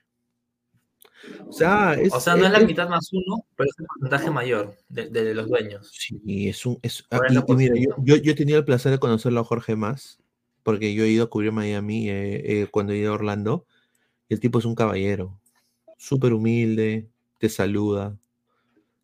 O 1.48 1.52
sea, 1.52 1.94
es, 1.94 2.12
o 2.12 2.20
sea, 2.20 2.36
no 2.36 2.44
es 2.46 2.52
la 2.52 2.60
mitad 2.60 2.88
más 2.88 3.08
uno, 3.12 3.44
pero 3.56 3.68
es 3.70 3.76
el 3.78 3.86
porcentaje 3.86 4.30
mayor 4.30 4.76
de, 4.88 5.08
de 5.08 5.34
los 5.34 5.48
dueños. 5.48 5.90
Sí, 5.92 6.48
es 6.48 6.64
un. 6.66 6.78
Es, 6.82 7.04
ah, 7.10 7.20
y- 7.28 7.34
y 7.52 7.56
mira, 7.56 7.74
yo, 7.76 7.90
yo, 7.98 8.16
yo 8.16 8.32
he 8.32 8.34
tenido 8.34 8.58
el 8.58 8.64
placer 8.64 8.92
de 8.92 8.98
conocerlo 8.98 9.40
a 9.40 9.44
Jorge 9.44 9.74
Más, 9.76 10.20
porque 10.62 10.94
yo 10.94 11.04
he 11.04 11.08
ido 11.08 11.24
a 11.24 11.30
cubrir 11.30 11.52
Miami 11.52 12.10
eh, 12.10 12.62
eh, 12.62 12.66
cuando 12.70 12.92
he 12.92 12.98
ido 12.98 13.12
a 13.12 13.14
Orlando, 13.14 13.66
y 14.28 14.34
el 14.34 14.40
tipo 14.40 14.58
es 14.58 14.64
un 14.66 14.74
caballero, 14.74 15.40
súper 15.96 16.32
humilde, 16.32 17.08
te 17.38 17.48
saluda. 17.48 18.16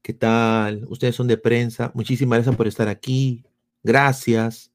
¿Qué 0.03 0.13
tal? 0.13 0.85
Ustedes 0.89 1.15
son 1.17 1.29
de 1.29 1.39
prensa. 1.39 1.93
Muchísimas 1.95 2.39
gracias 2.39 2.57
por 2.57 2.67
estar 2.67 2.89
aquí. 2.89 3.45
Gracias 3.85 4.73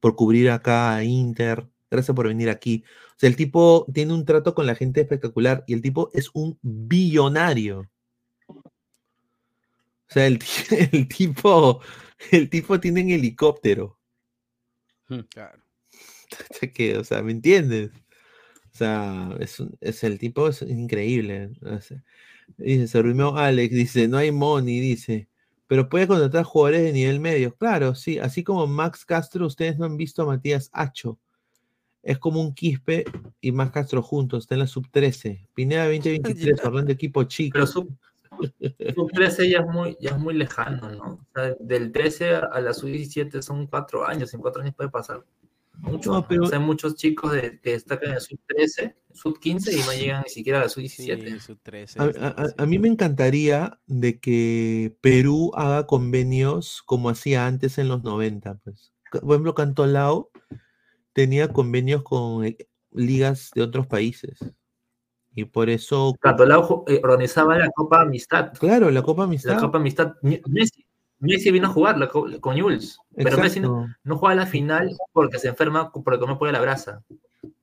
por 0.00 0.16
cubrir 0.16 0.50
acá 0.50 0.96
a 0.96 1.04
Inter. 1.04 1.68
Gracias 1.90 2.14
por 2.14 2.28
venir 2.28 2.48
aquí. 2.50 2.84
O 3.10 3.18
sea, 3.18 3.28
el 3.28 3.36
tipo 3.36 3.86
tiene 3.92 4.12
un 4.14 4.24
trato 4.24 4.54
con 4.54 4.66
la 4.66 4.74
gente 4.74 5.00
espectacular 5.00 5.64
y 5.66 5.74
el 5.74 5.82
tipo 5.82 6.10
es 6.14 6.30
un 6.34 6.58
billonario. 6.62 7.88
O 8.48 8.62
sea, 10.12 10.26
el, 10.26 10.38
ti- 10.38 10.46
el 10.92 11.08
tipo, 11.08 11.80
el 12.30 12.48
tipo 12.50 12.80
tiene 12.80 13.02
un 13.02 13.10
helicóptero. 13.10 13.98
Claro. 15.30 15.62
Que, 16.74 16.96
o 16.96 17.02
sea, 17.02 17.22
¿me 17.22 17.32
entiendes? 17.32 17.90
O 18.72 18.76
sea, 18.76 19.34
es, 19.40 19.58
un- 19.58 19.76
es 19.80 20.04
el 20.04 20.18
tipo, 20.18 20.46
es 20.48 20.62
increíble. 20.62 21.50
o 21.62 21.80
sea, 21.80 22.02
dice, 22.56 22.86
se 22.86 23.02
reunió 23.02 23.36
Alex, 23.36 23.74
dice, 23.74 24.06
no 24.06 24.16
hay 24.18 24.30
money, 24.30 24.78
dice, 24.78 25.28
pero 25.66 25.88
puede 25.88 26.06
contratar 26.06 26.44
jugadores 26.44 26.82
de 26.82 26.92
nivel 26.92 27.18
medio. 27.18 27.56
Claro, 27.56 27.96
sí, 27.96 28.18
así 28.20 28.44
como 28.44 28.66
Max 28.68 29.04
Castro, 29.04 29.46
ustedes 29.46 29.76
no 29.78 29.86
han 29.86 29.96
visto 29.96 30.22
a 30.22 30.26
Matías 30.26 30.70
Acho. 30.72 31.18
Es 32.02 32.18
como 32.18 32.40
un 32.40 32.54
Quispe 32.54 33.04
y 33.40 33.52
Max 33.52 33.72
Castro 33.72 34.02
juntos, 34.02 34.44
está 34.44 34.54
en 34.54 34.60
la 34.60 34.66
sub 34.66 34.86
13. 34.90 35.46
Pineda 35.54 35.84
2023, 35.90 36.64
Orlando 36.64 36.92
equipo 36.92 37.24
chico. 37.24 37.52
Pero 37.54 37.66
sub, 37.66 37.88
sub 38.94 39.10
13 39.12 39.50
ya 39.50 39.58
es 39.58 39.66
muy, 39.66 39.96
ya 40.00 40.10
es 40.10 40.18
muy 40.18 40.34
lejano, 40.34 40.90
¿no? 40.90 41.04
O 41.14 41.26
sea, 41.34 41.54
del 41.60 41.92
13 41.92 42.34
a 42.36 42.60
la 42.60 42.72
sub 42.72 42.88
17 42.88 43.42
son 43.42 43.66
cuatro 43.66 44.06
años, 44.06 44.32
en 44.34 44.40
cuatro 44.40 44.62
años 44.62 44.74
puede 44.74 44.88
pasar 44.90 45.24
mucho. 45.78 46.12
No, 46.12 46.26
pero- 46.26 46.44
O 46.44 46.46
sea, 46.46 46.58
hay 46.58 46.64
muchos 46.64 46.94
chicos 46.94 47.32
de, 47.32 47.58
que 47.60 47.72
destacan 47.72 48.12
en 48.14 48.20
sub 48.20 48.38
13, 48.46 48.96
sub 49.12 49.38
15 49.38 49.72
y 49.76 49.80
no 49.80 49.92
llegan 49.92 50.22
ni 50.24 50.30
siquiera 50.30 50.60
a 50.60 50.62
la 50.64 50.68
sub 50.68 50.80
17. 50.80 51.38
A, 51.98 52.04
a- 52.04 52.28
a- 52.44 52.62
a 52.62 52.66
mí 52.66 52.78
me 52.78 52.88
encantaría 52.88 53.78
de 53.86 54.18
que 54.20 54.96
Perú 55.00 55.52
haga 55.54 55.86
convenios 55.86 56.82
como 56.86 57.10
hacía 57.10 57.46
antes 57.46 57.76
en 57.78 57.88
los 57.88 58.02
90. 58.02 58.54
Pues. 58.64 58.92
Por 59.10 59.24
ejemplo, 59.32 59.54
Cantolao 59.54 60.29
tenía 61.20 61.48
convenios 61.48 62.02
con 62.02 62.44
eh, 62.46 62.56
ligas 62.92 63.50
de 63.54 63.62
otros 63.62 63.86
países. 63.86 64.38
Y 65.34 65.44
por 65.44 65.68
eso. 65.68 66.14
Cantolao 66.20 66.62
ju- 66.66 66.84
eh, 66.88 67.00
organizaba 67.04 67.58
la 67.58 67.68
Copa 67.70 68.00
Amistad. 68.00 68.52
Claro, 68.58 68.90
la 68.90 69.02
Copa 69.02 69.24
Amistad. 69.24 69.52
La 69.54 69.60
Copa 69.60 69.78
Amistad. 69.78 70.14
Messi, 70.22 70.84
Messi 71.18 71.50
vino 71.50 71.66
a 71.68 71.70
jugar 71.70 71.98
la 71.98 72.08
con 72.08 72.58
Jules, 72.58 72.98
pero 73.14 73.36
Messi 73.38 73.60
no, 73.60 73.86
no 74.02 74.16
juega 74.16 74.34
la 74.34 74.46
final 74.46 74.90
porque 75.12 75.38
se 75.38 75.48
enferma 75.48 75.92
porque 75.92 76.26
no 76.26 76.38
puede 76.38 76.52
la 76.54 76.60
brasa. 76.62 77.02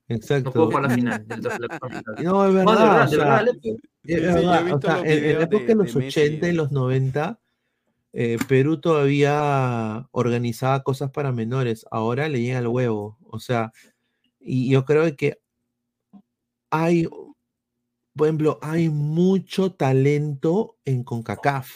Exacto. 0.06 0.50
No 0.50 0.52
puede 0.52 0.66
jugar 0.66 0.82
la 0.84 0.90
final 0.90 1.26
de. 1.26 2.22
No, 2.24 2.46
es 2.46 2.54
de 2.54 2.58
verdad. 2.64 2.76
verdad, 2.76 3.06
o 3.06 3.10
de 3.10 3.16
verdad, 3.16 3.46
Sí, 3.60 3.76
yo 4.04 4.16
he 4.16 4.20
verdad, 4.20 4.60
o 4.60 4.64
visto 4.64 4.80
sea, 4.80 4.96
los 4.96 5.04
en, 5.06 5.24
en 5.24 5.38
la 5.38 5.42
época 5.44 5.64
de, 5.64 5.68
de- 5.68 5.74
los 5.74 5.94
de 5.94 6.00
Messi 6.00 6.20
80 6.20 6.48
y 6.48 6.52
los 6.52 6.72
90, 6.72 7.40
eh, 8.12 8.38
Perú 8.48 8.80
todavía 8.80 10.08
organizaba 10.12 10.82
cosas 10.82 11.10
para 11.10 11.32
menores. 11.32 11.86
Ahora 11.90 12.28
le 12.28 12.40
llega 12.40 12.58
el 12.58 12.68
huevo. 12.68 13.18
O 13.24 13.38
sea, 13.38 13.72
y 14.40 14.70
yo 14.70 14.84
creo 14.84 15.14
que 15.16 15.40
hay, 16.70 17.06
por 18.14 18.26
ejemplo, 18.26 18.58
hay 18.62 18.88
mucho 18.88 19.72
talento 19.72 20.78
en 20.84 21.04
CONCACAF. 21.04 21.70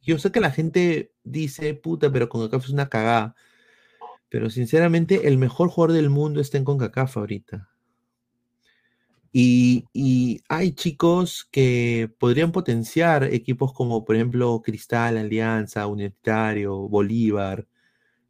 Yo 0.00 0.18
sé 0.18 0.32
que 0.32 0.40
la 0.40 0.50
gente 0.50 1.12
dice, 1.22 1.74
puta, 1.74 2.10
pero 2.10 2.28
CONCACAF 2.28 2.64
es 2.64 2.70
una 2.70 2.88
cagada. 2.88 3.36
Pero 4.28 4.50
sinceramente, 4.50 5.28
el 5.28 5.38
mejor 5.38 5.68
jugador 5.68 5.94
del 5.94 6.10
mundo 6.10 6.40
está 6.40 6.58
en 6.58 6.64
CONCACAF 6.64 7.18
ahorita. 7.18 7.71
Y, 9.32 10.42
hay 10.48 10.72
chicos 10.72 11.48
que 11.50 12.10
podrían 12.18 12.52
potenciar 12.52 13.24
equipos 13.24 13.72
como, 13.72 14.04
por 14.04 14.16
ejemplo, 14.16 14.60
Cristal, 14.62 15.16
Alianza, 15.16 15.86
Universitario, 15.86 16.76
Bolívar, 16.88 17.66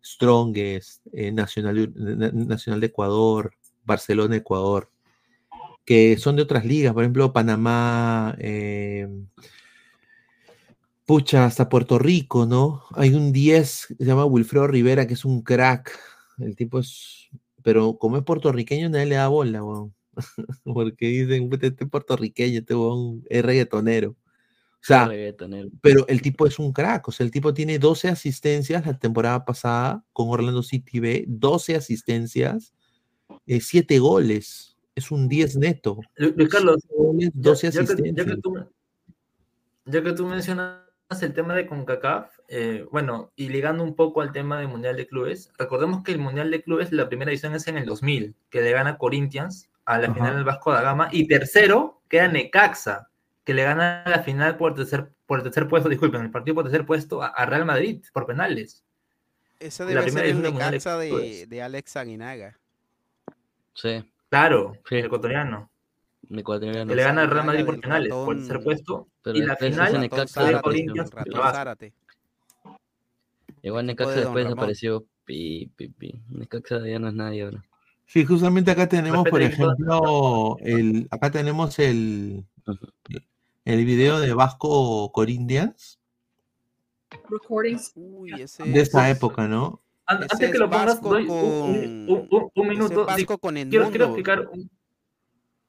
Strongest, 0.04 1.06
eh, 1.12 1.32
Nacional, 1.32 1.92
Na- 1.96 2.30
Nacional 2.32 2.80
de 2.80 2.86
Ecuador, 2.88 3.54
Barcelona, 3.84 4.36
Ecuador, 4.36 4.90
que 5.84 6.16
son 6.18 6.36
de 6.36 6.42
otras 6.42 6.64
ligas, 6.64 6.94
por 6.94 7.02
ejemplo, 7.02 7.32
Panamá, 7.32 8.36
eh, 8.38 9.08
pucha, 11.06 11.44
hasta 11.44 11.68
Puerto 11.68 11.98
Rico, 11.98 12.46
¿no? 12.46 12.84
Hay 12.94 13.14
un 13.14 13.32
10 13.32 13.86
que 13.88 13.96
se 13.96 14.04
llama 14.04 14.24
Wilfredo 14.24 14.66
Rivera, 14.68 15.06
que 15.06 15.14
es 15.14 15.24
un 15.24 15.42
crack. 15.42 15.98
El 16.38 16.56
tipo 16.56 16.78
es, 16.78 17.28
pero 17.62 17.98
como 17.98 18.16
es 18.16 18.24
puertorriqueño, 18.24 18.88
nadie 18.88 19.06
le 19.06 19.14
da 19.16 19.28
bola, 19.28 19.64
weón. 19.64 19.94
Porque 20.64 21.06
dicen, 21.06 21.48
"Puta, 21.48 21.66
este 21.66 21.86
puertorriqueño, 21.86 22.60
este 22.60 22.74
weón 22.74 23.22
es 23.28 23.44
reggaetonero. 23.44 24.10
O 24.10 24.84
sea, 24.84 25.06
Reggaetonero. 25.06 25.68
pero 25.80 26.06
el 26.08 26.20
tipo 26.22 26.44
es 26.46 26.58
un 26.58 26.72
crack, 26.72 27.06
o 27.06 27.12
sea, 27.12 27.24
el 27.24 27.30
tipo 27.30 27.54
tiene 27.54 27.78
12 27.78 28.08
asistencias 28.08 28.84
la 28.84 28.98
temporada 28.98 29.44
pasada 29.44 30.04
con 30.12 30.28
Orlando 30.28 30.62
City 30.64 30.98
B, 30.98 31.24
12 31.28 31.76
asistencias, 31.76 32.74
7 33.46 33.98
goles, 34.00 34.76
es 34.96 35.10
un 35.12 35.28
10 35.28 35.56
neto. 35.56 35.98
Lu- 36.16 36.34
Luis 36.36 36.48
Carlos, 36.48 36.80
goles, 36.96 37.30
ya- 37.32 37.40
12 37.40 37.70
ya, 37.70 37.70
que, 37.70 37.76
ya 37.76 37.86
que 37.86 37.92
asistencias. 38.02 38.40
tú, 38.42 38.54
ya 39.86 40.02
que 40.02 40.12
tú 40.12 40.26
mencionas 40.26 40.78
el 41.20 41.32
tema 41.34 41.54
de 41.54 41.66
CONCACAF, 41.66 42.30
eh, 42.48 42.84
bueno, 42.90 43.32
y 43.36 43.50
ligando 43.50 43.84
un 43.84 43.94
poco 43.94 44.20
al 44.20 44.32
tema 44.32 44.58
del 44.58 44.68
Mundial 44.68 44.96
de 44.96 45.06
Clubes, 45.06 45.52
recordemos 45.58 46.02
que 46.02 46.10
el 46.12 46.18
Mundial 46.18 46.50
de 46.50 46.62
Clubes, 46.62 46.90
la 46.90 47.08
primera 47.08 47.30
edición 47.30 47.54
es 47.54 47.68
en 47.68 47.76
el 47.76 47.86
2000, 47.86 48.34
que 48.50 48.62
le 48.62 48.72
gana 48.72 48.98
Corinthians 48.98 49.68
a 49.94 49.98
la 49.98 50.04
Ajá. 50.06 50.14
final 50.14 50.34
del 50.34 50.44
Vasco 50.44 50.72
da 50.72 50.82
Gama, 50.82 51.08
y 51.12 51.26
tercero 51.26 52.02
queda 52.08 52.28
Necaxa, 52.28 53.08
que 53.44 53.54
le 53.54 53.64
gana 53.64 54.04
la 54.06 54.22
final 54.22 54.56
por 54.56 54.74
tercer, 54.74 55.10
por 55.26 55.38
el 55.38 55.44
tercer 55.44 55.68
puesto, 55.68 55.88
disculpen, 55.88 56.22
el 56.22 56.30
partido 56.30 56.54
por 56.56 56.64
tercer 56.64 56.84
puesto 56.86 57.22
a, 57.22 57.28
a 57.28 57.46
Real 57.46 57.64
Madrid 57.64 58.02
por 58.12 58.26
penales. 58.26 58.84
Ese 59.58 59.84
La 59.84 59.88
debe 59.90 60.02
primera 60.02 60.26
ser 60.26 60.36
el 60.36 60.42
de 60.42 60.52
Necaxa 60.52 60.98
de, 60.98 61.62
Alex 61.62 61.96
Aguinaga. 61.96 62.58
Sí. 63.74 64.04
Claro, 64.28 64.72
el 64.90 65.04
ecuatoriano. 65.04 65.70
El 66.30 66.38
ecuatoriano. 66.40 66.88
Que 66.88 66.96
le 66.96 67.02
gana 67.02 67.22
al 67.22 67.30
Real 67.30 67.46
Madrid 67.46 67.64
por 67.64 67.80
penales, 67.80 68.08
por 68.08 68.34
el 68.34 68.42
ratón- 68.42 68.48
tercer 68.48 68.64
puesto. 68.64 69.08
Pero 69.22 69.38
y 69.38 69.42
la 69.42 69.56
final 69.56 70.00
Necaxa 70.00 70.44
de. 70.44 70.60
Corinthians. 70.60 71.10
Igual 73.62 73.86
Necaxa 73.86 74.12
después 74.20 74.44
desapareció. 74.44 75.04
Pi, 75.24 75.70
pi, 75.76 75.88
pi. 75.88 76.20
Necaxa 76.30 76.80
ya 76.86 76.98
no 76.98 77.08
es 77.08 77.14
nadie 77.14 77.44
ahora. 77.44 77.62
Sí, 78.06 78.24
justamente 78.24 78.70
acá 78.70 78.88
tenemos, 78.88 79.26
por 79.28 79.40
el 79.40 79.50
ejemplo, 79.52 80.56
el, 80.60 81.08
acá 81.10 81.30
tenemos 81.30 81.78
el, 81.78 82.44
el 83.64 83.84
video 83.84 84.20
de 84.20 84.34
Vasco 84.34 85.10
Corinthians 85.12 85.98
Recordings. 87.28 87.92
Uy, 87.94 88.32
ese 88.40 88.64
de 88.64 88.80
esa 88.80 89.08
es- 89.10 89.16
época, 89.16 89.46
¿no? 89.48 89.80
Ese 90.08 90.18
Antes 90.32 90.50
que 90.52 90.58
lo 90.58 90.68
pongas, 90.68 90.86
Vasco 90.86 91.08
doy 91.10 91.22
un, 91.22 91.28
con- 91.28 91.38
un- 91.40 92.28
un- 92.30 92.50
un- 92.54 92.68
minuto. 92.68 93.06
Vasco 93.06 93.18
Sí, 93.18 93.24
con 93.38 93.54
quiero, 93.54 93.70
quiero 93.70 93.84
Edmundo. 93.86 94.04
explicar. 94.06 94.48
un- 94.52 94.70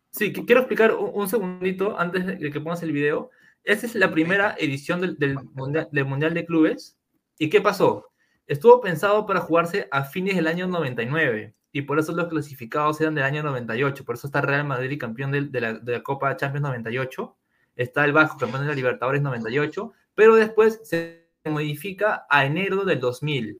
sí, 0.09 0.33
quiero 0.33 0.61
explicar 0.61 0.93
un, 0.95 1.11
un 1.13 1.29
segundito 1.29 1.97
antes 1.97 2.25
de 2.25 2.51
que 2.51 2.59
pongas 2.59 2.83
el 2.83 2.91
video. 2.91 3.29
Esta 3.63 3.85
es 3.85 3.95
la 3.95 4.11
primera 4.11 4.55
edición 4.59 4.99
del, 4.99 5.17
del 5.17 5.35
mundial, 5.53 5.87
del 5.91 6.05
mundial 6.05 6.33
de 6.33 6.45
Clubes. 6.45 6.97
¿Y 7.39 7.49
qué 7.49 7.61
pasó? 7.61 8.09
Estuvo 8.47 8.81
pensado 8.81 9.25
para 9.25 9.39
jugarse 9.39 9.87
a 9.91 10.03
fines 10.03 10.35
del 10.35 10.47
año 10.47 10.67
99 10.67 11.53
y 11.75 11.81
por 11.81 11.97
eso 11.99 12.13
los 12.13 12.27
clasificados 12.27 13.01
eran 13.01 13.15
del 13.15 13.23
año 13.23 13.41
98. 13.41 14.05
Por 14.05 14.15
eso 14.15 14.27
está 14.27 14.41
Real 14.41 14.63
Madrid 14.63 14.99
campeón 14.99 15.31
de, 15.31 15.59
la, 15.59 15.73
de 15.73 15.93
la 15.93 16.03
Copa 16.03 16.37
Champions 16.37 16.61
98. 16.61 17.35
Está 17.75 18.05
el 18.05 18.13
Vasco 18.13 18.37
campeón 18.37 18.61
de 18.61 18.69
la 18.69 18.75
Libertadores 18.75 19.23
98. 19.23 19.91
Pero 20.13 20.35
después 20.35 20.79
se 20.83 21.27
modifica 21.43 22.27
a 22.29 22.45
enero 22.45 22.85
del 22.85 22.99
2000. 22.99 23.59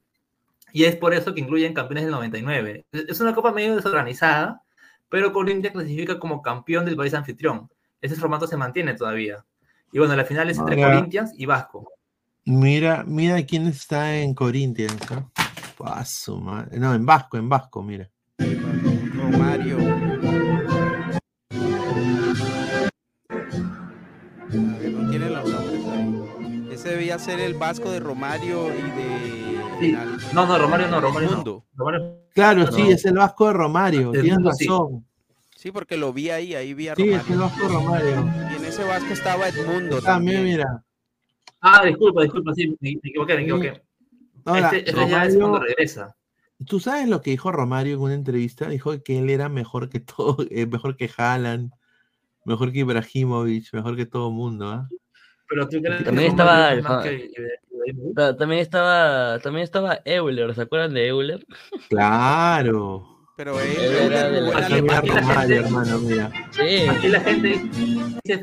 Y 0.73 0.83
es 0.85 0.95
por 0.95 1.15
eso 1.15 1.33
que 1.33 1.41
incluyen 1.41 1.73
campeones 1.73 2.03
del 2.03 2.13
99. 2.13 2.85
Es 2.91 3.19
una 3.19 3.33
copa 3.33 3.51
medio 3.51 3.75
desorganizada, 3.75 4.61
pero 5.09 5.33
Corinthians 5.33 5.73
clasifica 5.73 6.19
como 6.19 6.43
campeón 6.43 6.85
del 6.85 6.95
país 6.95 7.15
anfitrión. 7.15 7.67
Ese 7.99 8.15
formato 8.15 8.45
se 8.45 8.57
mantiene 8.57 8.93
todavía. 8.93 9.43
Y 9.91 9.97
bueno, 9.97 10.15
la 10.15 10.25
final 10.25 10.51
es 10.51 10.59
entre 10.59 10.79
Corinthians 10.79 11.33
y 11.35 11.47
Vasco. 11.47 11.91
Mira, 12.45 13.03
mira 13.07 13.43
quién 13.43 13.65
está 13.65 14.15
en 14.17 14.35
Corinthians, 14.35 14.99
¿no? 15.09 15.31
Madre. 15.79 16.77
No, 16.79 16.93
en 16.93 17.05
Vasco, 17.05 17.37
en 17.37 17.49
Vasco, 17.49 17.83
mira. 17.83 18.09
Romario. 19.15 19.77
A 23.29 24.77
ver, 24.77 24.91
no 24.91 25.09
tiene 25.09 25.29
los 25.29 25.49
nombres 25.49 25.85
ahí. 25.87 26.69
Ese 26.71 26.89
debía 26.89 27.17
ser 27.19 27.39
el 27.39 27.53
Vasco 27.55 27.91
de 27.91 27.99
Romario 27.99 28.67
y 28.69 28.81
de. 28.91 29.43
Sí. 29.79 29.95
No, 30.33 30.45
no, 30.45 30.57
Romario 30.57 30.87
no, 30.87 31.01
Romario 31.01 31.29
no. 31.31 31.65
Romario- 31.75 32.19
Claro, 32.33 32.63
No. 32.65 32.71
sí, 32.71 32.89
es 32.91 33.05
el 33.05 33.13
Vasco 33.15 33.47
de 33.47 33.53
Romario, 33.53 34.11
tienes 34.11 34.37
sí. 34.57 34.65
razón. 34.67 35.05
Sí, 35.55 35.71
porque 35.71 35.97
lo 35.97 36.11
vi 36.13 36.29
ahí, 36.29 36.55
ahí 36.55 36.73
vi 36.73 36.87
a 36.89 36.95
Sí, 36.95 37.09
es 37.09 37.27
Romario. 37.27 37.33
el 37.33 37.39
Vasco 37.39 37.61
de 37.67 37.73
Romario. 37.73 38.25
Y 38.51 38.55
en 38.55 38.65
ese 38.65 38.83
Vasco 38.83 39.13
estaba 39.13 39.47
Edmundo 39.47 40.01
También, 40.01 40.37
también. 40.37 40.43
mira. 40.43 40.83
Ah, 41.61 41.85
disculpa, 41.85 42.23
disculpa, 42.23 42.53
sí, 42.53 42.67
me, 42.67 42.75
me 42.81 42.89
equivoqué, 43.09 43.35
me 43.35 43.41
equivoqué. 43.43 43.81
Ahora, 44.45 44.67
este 44.73 44.89
este 44.89 45.09
ya 45.09 45.25
es 45.25 45.33
Romario- 45.35 45.39
cuando 45.39 45.59
regresa. 45.59 46.15
¿Tú 46.65 46.79
sabes 46.79 47.07
lo 47.09 47.21
que 47.21 47.31
dijo 47.31 47.51
Romario 47.51 47.95
en 47.95 48.01
una 48.01 48.13
entrevista? 48.13 48.69
Dijo 48.69 49.01
que 49.03 49.19
él 49.19 49.29
era 49.29 49.49
mejor 49.49 49.89
que 49.89 49.99
todo, 49.99 50.37
eh, 50.51 50.65
mejor 50.65 50.95
que 50.97 51.09
Haaland, 51.17 51.71
mejor 52.45 52.71
que 52.71 52.79
Ibrahimovic, 52.79 53.73
mejor 53.73 53.95
que 53.95 54.05
todo 54.05 54.29
el 54.29 54.33
mundo, 54.35 54.67
¿ah? 54.69 54.87
Pero 55.49 55.67
tú 55.67 55.81
crees 55.81 55.97
que 55.99 56.03
También 56.05 56.31
estaba, 56.31 56.73
es 56.73 56.83
más 56.83 57.03
que 57.03 57.29
ta- 58.15 58.35
también 58.37 58.61
estaba, 58.61 59.39
también 59.39 59.63
estaba 59.63 59.99
Euler, 60.05 60.55
¿se 60.55 60.61
acuerdan 60.61 60.93
de 60.93 61.07
Euler? 61.07 61.45
Claro. 61.89 63.09
Pero 63.35 63.59
Euler 63.59 64.11
era 64.11 64.29
de 64.29 64.41
la- 64.41 64.57
Aquí 64.59 64.81
mira 64.81 65.01
Romario, 65.01 65.55
hermano, 65.65 65.99
mira. 65.99 66.31
Sí. 66.51 66.87
Aquí 66.89 67.07
la 67.07 67.19
gente 67.21 67.61
dice, 68.23 68.41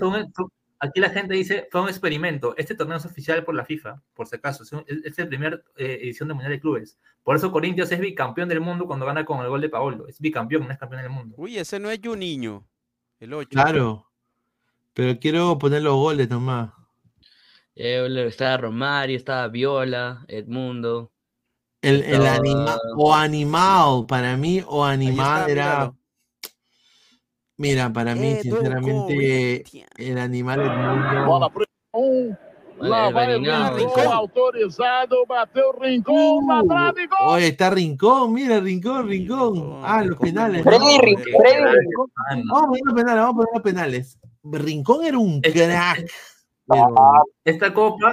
aquí 0.80 0.98
la 1.00 1.10
gente 1.10 1.34
dice, 1.34 1.68
fue 1.70 1.82
un 1.82 1.88
experimento. 1.88 2.54
Este 2.56 2.74
torneo 2.74 2.96
es 2.96 3.04
oficial 3.06 3.44
por 3.44 3.54
la 3.54 3.64
FIFA, 3.64 4.02
por 4.14 4.26
si 4.26 4.36
acaso. 4.36 4.64
Es, 4.86 5.18
la 5.18 5.26
primera 5.26 5.62
edición 5.76 6.28
del 6.28 6.34
Mundial 6.34 6.52
de 6.52 6.60
Clubes. 6.60 6.98
Por 7.22 7.36
eso 7.36 7.52
Corinthians 7.52 7.92
es 7.92 8.00
bicampeón 8.00 8.48
del 8.48 8.60
mundo 8.60 8.86
cuando 8.86 9.06
gana 9.06 9.24
con 9.24 9.40
el 9.40 9.48
gol 9.48 9.60
de 9.60 9.68
Paolo. 9.68 10.08
Es 10.08 10.18
bicampeón, 10.20 10.66
no 10.66 10.72
es 10.72 10.78
campeón 10.78 11.02
del 11.02 11.10
mundo. 11.10 11.34
Uy, 11.38 11.58
ese 11.58 11.78
no 11.78 11.90
es 11.90 12.00
Juninho. 12.02 12.66
El 13.20 13.34
8. 13.34 13.48
Claro. 13.50 14.06
Pero 14.94 15.18
quiero 15.20 15.56
poner 15.58 15.82
los 15.82 15.94
goles 15.94 16.28
nomás. 16.28 16.70
Euler, 17.74 18.26
estaba 18.26 18.56
Romario, 18.56 19.16
estaba 19.16 19.48
Viola, 19.48 20.24
Edmundo. 20.28 21.12
El, 21.82 22.02
el 22.02 22.14
estaba- 22.14 22.34
anima 22.34 22.76
o 22.96 23.14
animal, 23.14 24.04
para 24.06 24.36
mí, 24.36 24.62
o 24.66 24.84
animal 24.84 25.48
está, 25.48 25.52
era. 25.52 25.92
Mira, 27.60 27.92
para 27.92 28.14
mí, 28.14 28.30
Edu 28.30 28.42
sinceramente, 28.42 29.64
el 29.98 30.16
animal 30.16 30.60
Edmundo. 30.62 31.26
Bola 31.26 31.50
pro 31.50 31.66
um. 31.92 32.34
Lá 32.78 33.10
vai. 33.10 33.36
Rincon, 33.36 34.10
autorizado, 34.10 35.26
bateu 35.26 35.70
trave, 35.74 37.06
gol! 37.06 37.28
Oye, 37.28 37.48
está 37.48 37.68
Rincón, 37.68 38.32
mira, 38.32 38.60
Rincón, 38.60 39.06
Rincón. 39.06 39.82
Ah, 39.84 40.02
los 40.02 40.16
penales. 40.18 40.62
Freddy 40.62 40.96
¿no? 40.96 41.02
Rincón, 41.02 41.24
Freddy 41.38 41.64
Rincón. 41.66 42.10
Vamos 42.48 42.62
a 42.62 42.66
poner 42.66 42.82
los 42.86 42.94
penales, 42.94 43.22
vamos 43.22 43.30
a 43.30 43.36
poner 43.36 43.52
los 43.52 43.62
penales. 43.62 44.18
Rincón 44.42 45.04
era 45.04 45.18
un 45.18 45.42
crack. 45.42 46.10
Esta 47.44 47.74
copa 47.74 48.10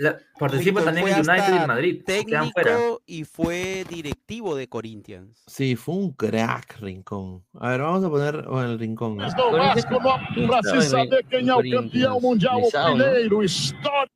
la- 0.00 0.18
participa 0.38 0.80
Rincón 0.80 0.84
también 0.84 1.08
el 1.08 1.28
United 1.28 1.64
y 1.64 1.66
Madrid. 1.66 2.02
Quedan 2.04 2.50
fuera. 2.50 2.76
Técnico 2.76 3.02
y 3.06 3.24
fue 3.24 3.84
directivo 3.88 4.56
de 4.56 4.68
Corinthians. 4.68 5.42
Sí, 5.46 5.76
fue 5.76 5.94
un 5.94 6.12
crack, 6.12 6.78
Rincón. 6.80 7.44
A 7.58 7.70
ver, 7.70 7.80
vamos 7.82 8.04
a 8.04 8.10
poner 8.10 8.44
oh, 8.48 8.62
el 8.62 8.78
Rincón. 8.78 9.18
¿no? 9.18 9.30
do 9.30 9.52
Vasco 9.52 10.00
para 10.00 10.62
se 10.62 10.82
saber 10.88 11.24
quem 11.26 11.48
é 11.48 11.54
o 11.54 11.70
campeão 11.70 12.20
mundial, 12.20 12.60
o 12.62 12.70
primeiro 12.70 13.42
histórico. 13.42 14.14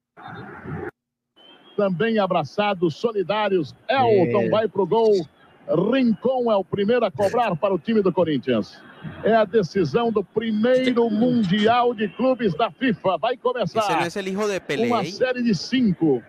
Também 1.76 2.18
abraçados, 2.18 2.96
solidários. 2.96 3.74
Elton 3.88 4.48
vai 4.50 4.68
pro 4.68 4.86
gol. 4.86 5.12
Rincon 5.68 6.50
é 6.50 6.56
o 6.56 6.64
primeiro 6.64 7.04
a 7.04 7.10
cobrar 7.10 7.56
para 7.56 7.74
o 7.74 7.78
time 7.78 8.00
do 8.00 8.12
Corinthians. 8.12 8.80
É 9.22 9.34
a 9.34 9.44
decisão 9.44 10.12
do 10.12 10.22
primeiro 10.22 11.08
Mundial 11.10 11.94
de 11.94 12.08
Clubes 12.08 12.54
da 12.54 12.70
FIFA. 12.70 13.16
Vai 13.18 13.36
começar 13.36 14.06
es 14.06 14.16
el 14.16 14.28
hijo 14.28 14.46
de 14.48 14.60
Pelé. 14.60 14.86
uma 14.86 15.04
série 15.04 15.42
de 15.42 15.54
cinco. 15.54 16.22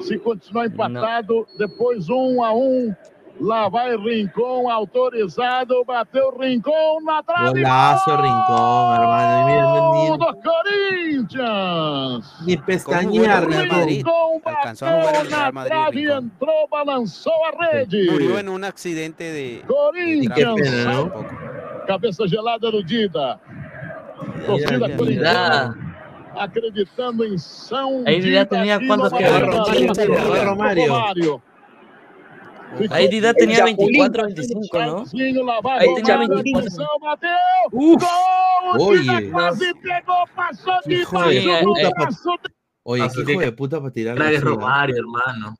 Se 0.00 0.18
continuar 0.18 0.66
empatado, 0.66 1.46
depois 1.58 2.08
um 2.10 2.42
a 2.42 2.52
um. 2.54 2.94
Lá 3.40 3.68
vai 3.68 3.96
Rincon, 3.96 4.68
autorizado, 4.68 5.84
bateu 5.84 6.36
Rincon 6.36 7.00
na 7.04 7.22
trave. 7.22 7.62
Golazo, 7.62 8.10
Rincón, 8.16 8.94
hermano. 8.94 9.46
Mira, 9.46 9.62
Gol 9.64 10.08
no- 10.08 10.18
do 10.18 10.42
Corinthians! 10.42 12.34
ni, 12.40 12.46
ni 12.46 12.56
Jugó 12.56 12.66
pestañear, 12.66 13.46
Rincón. 13.48 14.42
Alcanzó 14.44 14.86
a 14.86 14.90
jugar 14.90 15.14
en 15.14 15.20
el 15.20 15.30
Na 15.30 15.36
Real 15.38 15.52
Madrid. 15.52 15.70
trave, 15.70 15.90
Rincón. 16.00 16.18
entrou, 16.24 16.68
balançou 16.68 17.44
a 17.44 17.50
rede. 17.70 18.10
Murió 18.10 18.38
en 18.40 18.48
un 18.48 18.64
accidente 18.64 19.24
de. 19.24 19.62
Corinthians, 19.68 20.54
Qué 20.56 20.62
pena, 20.70 20.92
¿no? 20.92 21.57
Sai- 21.88 21.98
cabeça 21.98 22.28
gelada 22.28 22.70
do 22.70 22.82
Dida. 22.84 23.40
Torcida 24.46 24.72
Dida. 24.86 24.96
corintiana 24.96 25.78
acreditando 26.36 27.24
em 27.24 27.36
São 27.38 28.04
Aí 28.06 28.20
Dida 28.20 28.44
Dida 28.44 28.62
tinha 28.62 28.76
aqui 28.76 28.86
quantos 28.86 29.10
no 29.10 29.18
que- 29.18 29.24
Maracanã. 29.24 29.62
Romario, 29.62 29.88
Romario, 29.88 30.44
Romario. 30.48 30.92
Romário. 30.92 31.42
Ahí 32.90 33.08
Dida 33.08 33.32
tenía 33.34 33.64
24, 33.64 34.26
25, 34.26 34.78
¿no? 34.78 34.98
Sozinho, 35.06 35.42
lá 35.42 35.60
vai 35.62 35.78
Aí 35.88 35.94
tinha 36.02 36.16
Romário, 36.16 36.42
24. 36.44 36.58
atenção, 36.68 36.98
bateu! 37.00 37.30
Gol! 37.72 37.88
O 38.74 38.96
Dida 38.98 39.12
Oye. 39.14 39.30
quase 39.30 39.74
pegou, 39.74 40.24
passou 40.36 40.74
de 40.86 40.94
Hijo 40.94 41.06
de 41.08 41.14
baixo, 41.14 41.64
puta, 41.64 41.90
pa- 41.90 41.96
golaço 41.96 42.30
de- 42.44 42.50
Oye, 42.84 43.02
Ah, 43.02 43.04
qué 43.08 43.10
sí, 43.14 43.20
hijo 43.20 43.38
que- 43.38 43.44
de 43.46 43.52
puta 43.52 43.80
para 43.80 43.90
tirar. 43.90 44.14
Crack 44.16 44.34
es 44.34 44.42
Romario, 44.42 44.96
hermano. 44.96 45.54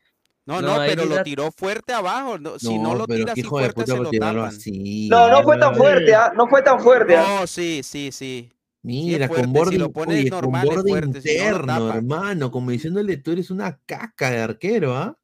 No, 0.49 0.62
No, 0.62 0.68
no, 0.68 0.77
pero 0.86 1.05
lo 1.05 1.10
Dida- 1.17 1.23
tiró 1.25 1.52
fuerte 1.52 1.93
abajo. 1.93 2.39
no, 2.39 2.59
si 2.59 2.78
no 2.78 2.85
No, 2.85 2.94
lo 2.94 3.07
tira 3.07 3.33
así 3.33 3.41
hijo 3.41 3.59
de 3.59 3.65
fuerte, 3.65 3.81
puta 3.83 3.93
se 3.93 3.99
lo 4.02 4.10
tapan. 4.10 4.39
así. 4.47 5.09
No, 5.10 5.28
no 5.31 5.43
fue 5.43 5.59
tan 5.59 5.75
fuerte, 5.75 6.15
¿ah? 6.15 6.33
No 6.35 6.47
fue 6.49 6.62
tan 6.62 6.81
fuerte, 6.81 7.17
¿ah? 7.18 7.25
No, 7.41 7.47
sí, 7.47 7.83
sí, 7.85 8.10
sí. 8.10 8.51
Mira, 8.83 9.27
fuerte, 9.28 9.44
con 9.44 9.52
si 9.52 9.59
borde, 9.59 9.78
lo 9.78 9.93
pones 9.93 10.20
oye, 10.20 10.31
normal 10.31 10.67
con 10.67 10.73
es 10.73 10.83
borde 10.85 10.91
fuerte, 10.91 11.20
si 11.20 11.28
no 11.28 11.35
lo 11.43 11.49
interno, 11.51 11.67
tapa. 11.86 11.97
hermano, 11.99 12.51
como 12.51 12.70
diciéndole 12.70 13.17
tú 13.18 13.33
eres 13.33 13.51
una 13.51 13.78
caca 13.85 14.31
de 14.31 14.41
arquero, 14.41 14.97
¿ah? 14.97 15.15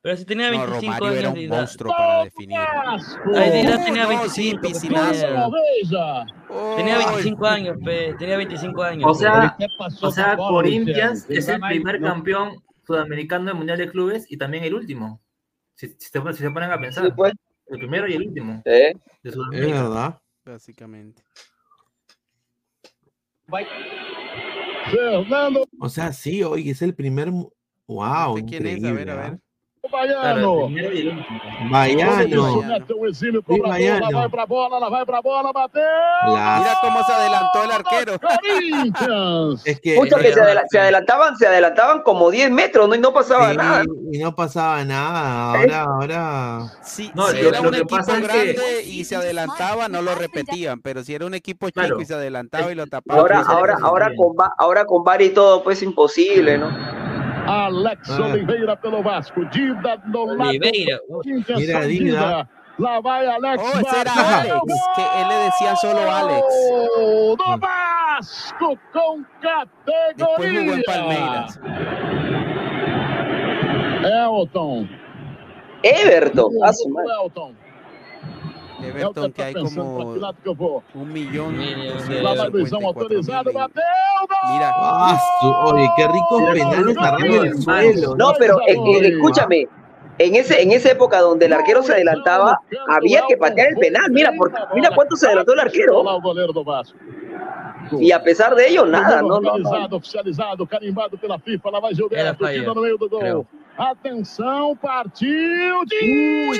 Pero 0.00 0.16
si 0.16 0.24
tenía 0.24 0.50
No, 0.50 0.58
25 0.58 0.92
Romario 0.94 1.08
era 1.10 1.18
años 1.18 1.32
un 1.32 1.38
Dida. 1.40 1.56
monstruo 1.56 1.92
para 1.96 2.24
definir. 2.24 2.58
Vasco! 2.58 3.30
tenía 3.32 4.04
No, 4.06 4.28
sí, 4.28 4.42
25. 4.52 4.60
pues, 4.62 4.80
tenía- 4.80 5.48
Veja! 5.50 6.24
Tenía 6.76 6.96
Ay, 6.98 7.04
25 7.06 7.46
años, 7.46 7.76
pe, 7.84 8.14
tenía 8.18 8.36
25 8.36 8.82
años. 8.84 9.10
O 9.10 9.14
sea, 9.14 9.56
o 10.02 10.10
sea 10.12 10.36
Corinthians 10.36 11.26
es 11.28 11.48
el 11.48 11.60
primer 11.60 12.00
No. 12.00 12.08
campeón 12.08 12.50
sudamericano 12.86 13.46
del 13.46 13.54
Mundial 13.54 13.78
de 13.78 13.90
Clubes 13.90 14.30
y 14.30 14.36
también 14.36 14.64
el 14.64 14.74
último. 14.74 15.20
Si, 15.74 15.88
si 15.88 16.08
se, 16.10 16.20
si 16.32 16.38
se 16.42 16.50
ponen 16.50 16.70
a 16.70 16.80
pensar. 16.80 17.04
Sí, 17.06 17.12
pues. 17.16 17.32
El 17.68 17.78
primero 17.78 18.06
y 18.08 18.14
el 18.14 18.26
último 18.28 18.62
Sí. 18.64 18.70
de 18.70 18.94
Es 19.22 19.34
Sudamérica. 19.34 19.82
verdad. 19.82 20.20
Básicamente. 20.44 21.22
Fernando 24.90 25.64
O 25.80 25.88
sea, 25.88 26.12
sí, 26.12 26.42
oye, 26.42 26.70
es 26.70 26.82
el 26.82 26.94
primer. 26.94 27.30
Wow, 27.86 28.38
¿Este 28.38 28.48
quién 28.50 28.66
es? 28.66 28.84
A 28.84 28.92
ver, 28.92 29.10
a 29.10 29.16
ver. 29.16 29.38
Baiano. 29.90 30.68
Baiano. 31.70 32.60
Um 33.48 34.12
vai 34.12 34.28
pra 34.28 34.46
bola, 34.46 34.78
lá 34.78 34.88
vai 34.88 35.04
pra 35.04 35.20
bola, 35.20 35.52
bateu. 35.52 35.82
Mira 36.24 36.78
cómo 36.80 37.02
se 37.04 37.12
adelantó 37.12 37.64
el 37.64 37.70
arquero. 37.72 38.18
Es 39.64 39.80
que 39.80 39.94
se, 40.32 40.40
adela- 40.40 40.62
se 40.70 40.78
adelantaban, 40.78 41.36
se 41.36 41.46
adelantaban 41.48 42.02
como 42.02 42.30
10 42.30 42.50
metros, 42.52 42.88
¿no? 42.88 42.94
Y 42.94 43.00
no 43.00 43.12
pasaba 43.12 43.50
Sí, 43.50 43.56
nada. 43.56 43.84
Y 44.12 44.18
no 44.18 44.34
pasaba 44.36 44.84
nada. 44.84 45.54
Ahora, 45.54 45.82
ahora. 45.82 46.60
Sí, 46.82 47.10
No, 47.14 47.26
si 47.28 47.42
lo- 47.42 47.48
era 47.48 47.60
lo 47.60 47.68
un 47.68 47.74
equipo 47.74 47.96
que- 47.96 48.20
grande 48.20 48.82
y 48.86 49.04
se 49.04 49.16
adelantaba, 49.16 49.88
no 49.88 50.00
lo 50.00 50.14
repetían, 50.14 50.80
pero 50.80 51.02
si 51.02 51.12
era 51.14 51.26
un 51.26 51.34
equipo 51.34 51.66
chico 51.68 51.80
Claro. 51.80 52.00
y 52.00 52.04
se 52.04 52.14
adelantaba 52.14 52.70
y 52.70 52.76
lo 52.76 52.86
tapaba. 52.86 53.20
Ahora, 53.20 53.44
se 53.44 53.50
ahora, 53.52 53.76
ahora 53.82 54.10
con 54.16 54.28
va- 54.40 54.54
ahora 54.58 54.84
con 54.86 55.02
VAR 55.02 55.22
y 55.22 55.30
todo, 55.30 55.64
pues 55.64 55.82
imposible, 55.82 56.56
¿no? 56.56 56.70
Alex 57.46 58.10
Ah. 58.10 58.22
Oliveira 58.22 58.76
pelo 58.76 59.02
Vasco. 59.02 59.44
Dida 59.46 59.96
do 60.06 60.24
lado 60.24 60.40
Oliveira. 60.50 61.00
Mira, 61.24 61.80
São 61.80 61.88
Dida. 61.88 62.48
Lá 62.78 63.00
vai 63.00 63.26
Alex. 63.26 63.62
Oh, 63.62 63.80
ese 63.80 63.98
era 63.98 64.12
Alex, 64.40 64.60
que 64.94 65.02
él 65.20 65.28
le 65.28 65.44
decía 65.44 65.76
solo 65.76 66.10
Alex. 66.10 66.46
gol 66.96 67.36
Do 67.36 67.58
Vasco 67.58 68.78
com 68.92 69.24
Después 70.16 70.50
jugó 70.58 70.72
en. 70.74 70.82
Palmeiras. 70.82 71.60
Elton. 74.04 74.88
Everton, 75.84 76.52
a 76.62 76.72
Elton. 78.84 79.00
Everton, 79.00 79.32
que 79.32 79.42
hay 79.42 79.54
como 79.54 80.14
un 80.94 81.12
millón 81.12 81.56
gol! 81.56 82.02
Mira, 84.48 84.74
oye, 85.64 85.90
qué 85.96 86.08
ricos 86.08 86.42
penales 86.52 86.96
agarrando 86.98 87.42
el 87.42 87.62
suelo. 87.62 88.16
No, 88.16 88.32
pero 88.38 88.60
eh, 88.62 88.74
eh, 88.74 89.08
escúchame, 89.08 89.68
en 90.18 90.34
ese, 90.34 90.62
en 90.62 90.72
esa 90.72 90.90
época 90.92 91.20
donde 91.20 91.46
el 91.46 91.52
arquero 91.52 91.82
se 91.82 91.92
adelantaba, 91.92 92.58
había 92.88 93.22
que 93.28 93.36
patear 93.36 93.68
el 93.68 93.76
penal. 93.76 94.10
Mira, 94.10 94.32
por, 94.36 94.52
mira 94.74 94.90
cuánto 94.94 95.16
se 95.16 95.26
adelantó 95.26 95.54
el 95.54 95.60
arquero. 95.60 96.04
Y 97.98 98.12
a 98.12 98.22
pesar 98.22 98.54
de 98.54 98.68
ello, 98.68 98.86
nada, 98.86 99.22
no, 99.22 99.40
no, 99.40 99.58
no. 99.58 99.68
Oficializado, 99.68 99.96
oficializado, 99.96 100.66
carimbado 100.66 101.18
pela 101.18 101.38
FIFA. 101.38 101.70
Lá 101.70 101.80
vai 101.80 101.92
Era 101.92 102.34
Gilberto, 102.34 102.44
falha, 102.44 102.60
tira 102.60 102.74
no 102.74 102.80
meio 102.80 102.98
do 102.98 103.08
gol. 103.08 103.46
Creo. 103.82 103.92
Atenção, 103.92 104.76
partiu 104.76 105.84
de 105.86 106.50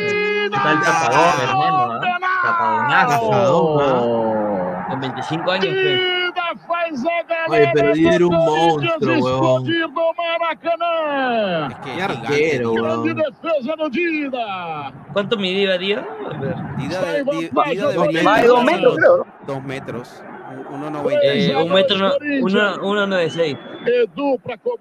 Está 0.44 0.72
el 0.72 0.80
tapadón, 0.80 1.40
hermano. 1.42 2.00
¿ah? 2.02 2.42
Tapadonazo. 2.42 3.30
Tajadón, 3.30 4.84
Con 4.88 5.00
25 5.00 5.50
años, 5.50 5.66
pues. 5.66 5.84
Dida 5.84 6.66
faz 6.66 7.04
a 7.06 7.22
galera 7.22 7.48
Oye, 7.48 7.70
pero 7.74 7.92
Dida 7.94 8.14
era 8.14 8.26
un 8.26 8.30
do 8.32 8.38
Corinthians 8.44 8.82
monstruo, 9.00 9.14
weón. 9.14 9.62
explodir 9.62 9.88
no 9.88 10.12
Maracanã. 10.16 11.68
es 11.68 11.74
que 11.76 11.82
Qué 11.82 11.96
es 11.98 12.02
arquero, 12.04 12.70
gigante. 12.70 12.82
Grande 12.82 13.12
weón. 13.14 13.34
defesa 13.42 13.76
do 13.76 13.88
Dida. 13.90 14.92
¿Cuánto 15.12 15.36
medía 15.38 15.78
Día? 15.78 15.98
A 16.26 16.38
ver. 16.38 16.56
Dida 16.76 17.00
de, 17.02 17.24
Di- 17.24 17.40
Dida 17.40 17.84
Dos 17.84 17.92
debería 17.94 18.22
Más 18.22 18.42
de 18.42 18.48
dos 18.48 18.58
tener 18.58 18.74
metros, 18.74 18.96
creo, 18.96 19.16
¿no? 19.18 19.26
Dos 19.54 19.62
metros. 19.64 20.22
un- 20.26 20.31
1.90. 20.56 21.18
Eh, 21.22 21.56
un 21.56 21.72
metro, 21.72 21.96
no- 21.98 22.12
uno, 22.42 22.88
uno 22.90 23.06
nueve 23.06 23.30
seis. 23.30 23.56
Edu 23.86 24.38
para 24.38 24.56
o 24.64 24.76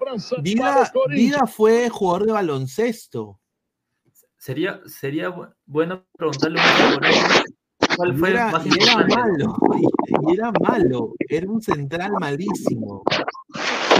Corinthians. 0.92 1.08
Dida 1.08 1.46
fue 1.46 1.88
jugador 1.88 2.26
de 2.26 2.32
baloncesto. 2.32 3.38
Sería, 4.36 4.80
sería 4.86 5.30
bu- 5.30 5.52
bueno 5.66 6.04
preguntarle 6.16 6.58
un 6.58 6.64
poco 6.64 6.94
por 7.00 7.06
eso. 7.06 7.44
¿Cuál 7.96 8.14
Y 8.14 8.18
fue 8.18 8.30
el 8.30 8.36
era, 8.36 8.52
y 8.64 9.14
malo, 9.14 9.56
y 10.22 10.34
era 10.34 10.52
malo, 10.52 11.14
era 11.28 11.50
un 11.50 11.62
central 11.62 12.12
malísimo. 12.20 13.02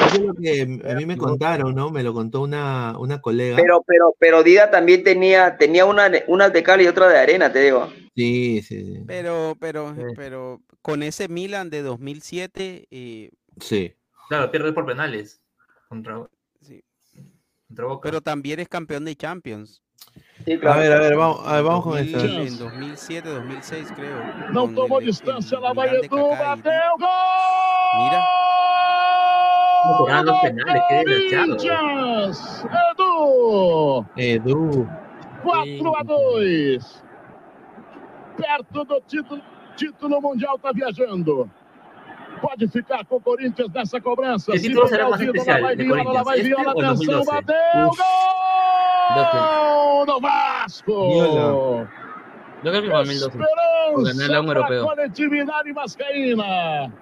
Eso 0.06 0.16
es 0.16 0.20
lo 0.20 0.34
que 0.34 0.62
a 0.62 0.94
mí 0.94 1.06
me 1.06 1.16
contaron, 1.16 1.74
¿no? 1.74 1.90
Me 1.90 2.02
lo 2.02 2.12
contó 2.12 2.42
una, 2.42 2.96
una 2.98 3.20
colega. 3.20 3.56
Pero, 3.56 3.82
pero, 3.86 4.14
pero 4.18 4.42
Dida 4.42 4.70
también 4.70 5.04
tenía, 5.04 5.56
tenía 5.56 5.84
una, 5.84 6.10
una 6.26 6.48
de 6.48 6.62
cal 6.62 6.80
y 6.80 6.86
otra 6.86 7.08
de 7.08 7.18
arena, 7.18 7.52
te 7.52 7.60
digo. 7.60 7.88
Sí, 8.14 8.62
sí, 8.62 8.84
sí. 8.84 9.04
Pero, 9.06 9.56
pero, 9.58 9.94
pero 10.16 10.60
con 10.82 11.02
ese 11.02 11.28
Milan 11.28 11.70
de 11.70 11.82
2007, 11.82 12.86
eh, 12.90 13.30
Sí. 13.60 13.94
Claro, 14.28 14.50
pierde 14.50 14.72
por 14.72 14.86
penales. 14.86 15.42
Contra, 15.88 16.26
sí. 16.60 16.82
contra 17.68 17.86
Boca. 17.86 18.08
pero 18.08 18.20
también 18.20 18.60
es 18.60 18.68
campeón 18.68 19.04
de 19.04 19.16
Champions. 19.16 19.82
Sí, 20.44 20.54
A 20.54 20.60
claro. 20.60 20.80
ver, 20.80 20.92
a 20.92 20.98
ver, 20.98 21.16
vamos, 21.16 21.40
a 21.46 21.52
ver, 21.54 21.62
vamos 21.62 21.84
con 21.84 21.92
2000, 21.92 22.16
esto. 22.16 22.42
En 22.42 22.58
2007, 22.58 23.28
2006 23.28 23.92
creo. 23.92 24.16
Não 24.52 24.66
con 24.66 24.74
tomou 24.74 24.98
el- 24.98 25.04
el 25.04 25.10
distância, 25.12 25.58
lá 25.60 25.72
vai 25.72 25.88
Milan 25.88 26.00
de 26.00 26.06
Edu, 26.06 26.16
Kaká 26.30 26.34
y- 26.34 26.46
bateu, 26.62 26.98
gol! 26.98 27.08
Mira, 28.02 28.26
No 29.84 30.22
los 30.22 30.40
penales, 30.40 30.82
qué 30.88 31.04
desgraciado. 31.04 31.56
Edu, 32.96 34.06
Edu. 34.16 34.88
4 35.42 35.96
a 35.96 36.02
2. 36.04 37.04
Perto 38.36 38.84
do 38.84 39.00
título, 39.02 39.42
título 39.76 40.20
mundial 40.20 40.58
tá 40.60 40.72
viajando. 40.72 41.48
Pode 42.40 42.68
ficar 42.68 43.04
com 43.06 43.16
o 43.16 43.20
Corinthians 43.20 43.70
nessa 43.72 44.00
cobrança. 44.00 44.52
Que 44.52 44.58
Se 44.58 44.68
título 44.68 44.88
será 44.88 45.04
pegar 45.04 45.06
o 45.06 45.10
más 45.10 45.20
título, 45.20 45.36
especial 45.38 45.60
lá 45.60 45.66
vai 45.66 45.76
de 45.76 45.82
Viola, 45.84 46.02
lá 46.12 46.22
vai 46.22 46.40
Corinthians? 46.42 46.46
Viola, 46.46 46.72
¿Este 46.72 46.76
o 46.76 46.80
el 46.80 46.86
atenção, 46.86 47.24
2012? 47.24 47.30
bateu, 47.30 47.88
Uf. 47.88 47.98
gol 49.14 50.06
do 50.06 50.20
Vasco! 50.20 51.08
Viola. 51.10 51.90
Yo 52.64 52.70
creo 52.70 52.82
que 52.82 52.88
fue 52.90 52.96
2012. 52.96 53.38
Por 53.38 54.04
ganar 54.04 54.12
Esperança 54.12 54.40
un 54.40 54.46
para 54.46 54.60
a 54.60 54.62
europeo. 54.62 54.84
coletividade 54.86 55.72
vascaína. 55.72 56.92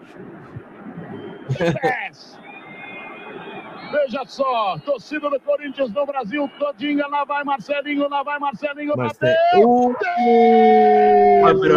Veja 3.93 4.23
só, 4.27 4.79
torcida 4.85 5.29
do 5.29 5.41
Corinthians 5.41 5.91
no 5.93 6.07
Brasil 6.07 6.49
todinha, 6.59 7.07
lá 7.09 7.25
vai 7.25 7.43
Marcelinho, 7.45 8.09
lá 8.09 8.23
vai 8.23 8.39
Marcelinho, 8.39 8.95
Marce- 8.97 9.19
bateu! 9.21 9.69
Uh, 9.69 9.95
Ah, 11.47 11.53
pero 11.61 11.75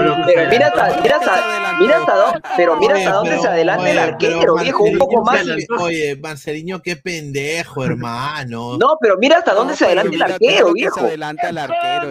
mira 0.49 0.67
hasta, 0.67 1.01
mira 1.01 1.15
hasta, 1.17 1.75
mira 1.79 1.97
hasta 1.97 2.15
dónde, 2.15 2.41
pero 2.57 2.75
mira 2.77 2.95
hasta 2.95 3.11
dónde 3.13 3.39
se 3.39 3.47
adelanta 3.47 3.89
el 3.89 3.97
arquero, 3.97 4.55
viejo, 4.57 4.83
un 4.83 4.97
poco 4.97 5.23
más. 5.23 5.41
Oye, 5.79 6.15
Marcelino, 6.21 6.81
qué 6.81 6.95
pendejo, 6.97 7.83
hermano. 7.83 8.77
No, 8.77 8.97
pero 8.99 9.17
mira 9.17 9.37
hasta 9.37 9.53
dónde 9.53 9.73
no, 9.73 9.77
se 9.77 9.85
adelanta 9.85 10.15
el 10.15 10.21
arquero, 10.21 10.73
viejo. 10.73 10.99
Se 10.99 11.05
adelanta 11.07 11.49
el 11.49 11.57
arquero. 11.57 12.09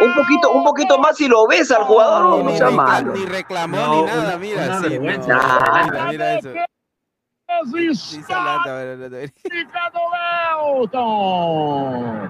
Un 0.00 0.14
poquito, 0.14 0.50
un 0.52 0.64
poquito 0.64 0.98
más 0.98 1.16
si 1.16 1.28
lo 1.28 1.46
ves 1.46 1.70
al 1.70 1.84
jugador, 1.84 2.22
no, 2.22 2.38
no 2.42 2.50
ni, 2.50 2.56
sea 2.56 2.70
malo. 2.70 3.12
ni 3.12 3.24
reclamó 3.24 3.76
No, 3.76 3.94
ni 3.96 4.02
nada, 4.10 4.36
mira. 4.38 4.64
una 4.64 4.78
sí, 4.80 4.88
vergüenza. 4.88 5.34
no, 5.34 5.84
mira, 5.90 6.04
mira 6.06 6.34
eso. 6.38 6.48
Sí 7.94 8.22
se 8.22 8.32
adelanta, 8.32 8.70
mira, 8.78 8.96
mira, 8.96 9.08
mira. 9.10 9.32
Fica 9.36 9.90
do 9.90 10.00
Elton! 10.80 12.28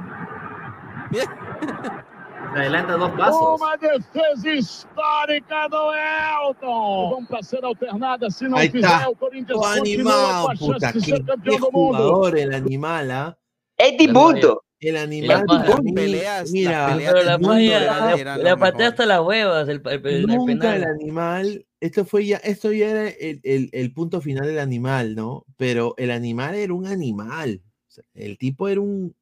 Se 1.13 2.59
adelanta 2.59 2.99
dos 2.99 3.11
pasos. 3.13 3.61
Uma 3.61 3.77
defesa 3.77 4.51
histórica 4.51 5.69
do 5.69 5.91
Elton! 5.95 7.11
Vamos 7.11 7.29
para 7.29 7.43
ser 7.43 7.65
alternada, 7.65 8.31
se 8.31 8.47
não 8.49 8.59
Ahí 8.59 8.71
fizer, 8.71 8.87
está. 8.87 9.09
o 9.09 9.17
Corinthians 9.17 9.59
Oh, 9.59 9.63
continua 9.79 10.13
com 10.13 10.19
animal, 10.19 10.51
a 10.51 10.57
chance 10.57 10.67
puta, 10.73 10.87
de 10.87 10.93
qué, 10.93 11.01
ser 11.01 11.15
qué 11.21 11.25
campeão 11.25 11.59
do 11.59 11.73
mundo. 11.73 11.97
jugador 11.99 12.39
el 12.39 12.55
animal, 12.55 13.11
¿ah? 13.11 13.37
Es 13.79 13.97
dibuto. 13.97 14.63
El 14.83 14.97
animal 14.97 15.45
las 15.49 15.83
mí, 15.83 15.93
peleas- 15.95 16.51
mira, 16.51 16.89
las 16.89 16.93
peleas 16.97 17.13
Pero 17.15 17.25
la 17.25 17.33
eran- 17.33 17.43
la, 17.87 18.15
eran 18.15 18.43
la 18.45 18.57
patea 18.57 18.73
mejor. 18.79 18.91
hasta 18.93 19.07
las 19.07 19.21
huevas, 19.21 19.69
el, 19.69 19.83
el, 19.85 19.93
el- 20.07 20.17
el 20.17 20.27
nunca 20.27 20.53
el 20.53 20.59
penal. 20.59 20.85
animal, 21.01 21.67
esto 21.81 22.05
fue 22.05 22.27
ya, 22.27 22.37
esto 22.39 22.73
ya 22.73 22.91
era 22.91 23.09
el, 23.09 23.41
el- 23.45 23.71
el 23.73 23.93
punto 23.95 24.21
final 24.21 24.47
del 24.47 24.59
animal, 24.59 25.15
¿no? 25.15 25.45
Pero 25.57 25.95
el 25.99 26.11
animal 26.11 26.57
era 26.57 26.75
un 26.75 26.87
animal. 26.87 27.63
O 27.89 27.91
sea, 27.91 28.05
el 28.15 28.37
tipo 28.39 28.69
era 28.69 28.81
un 28.81 29.15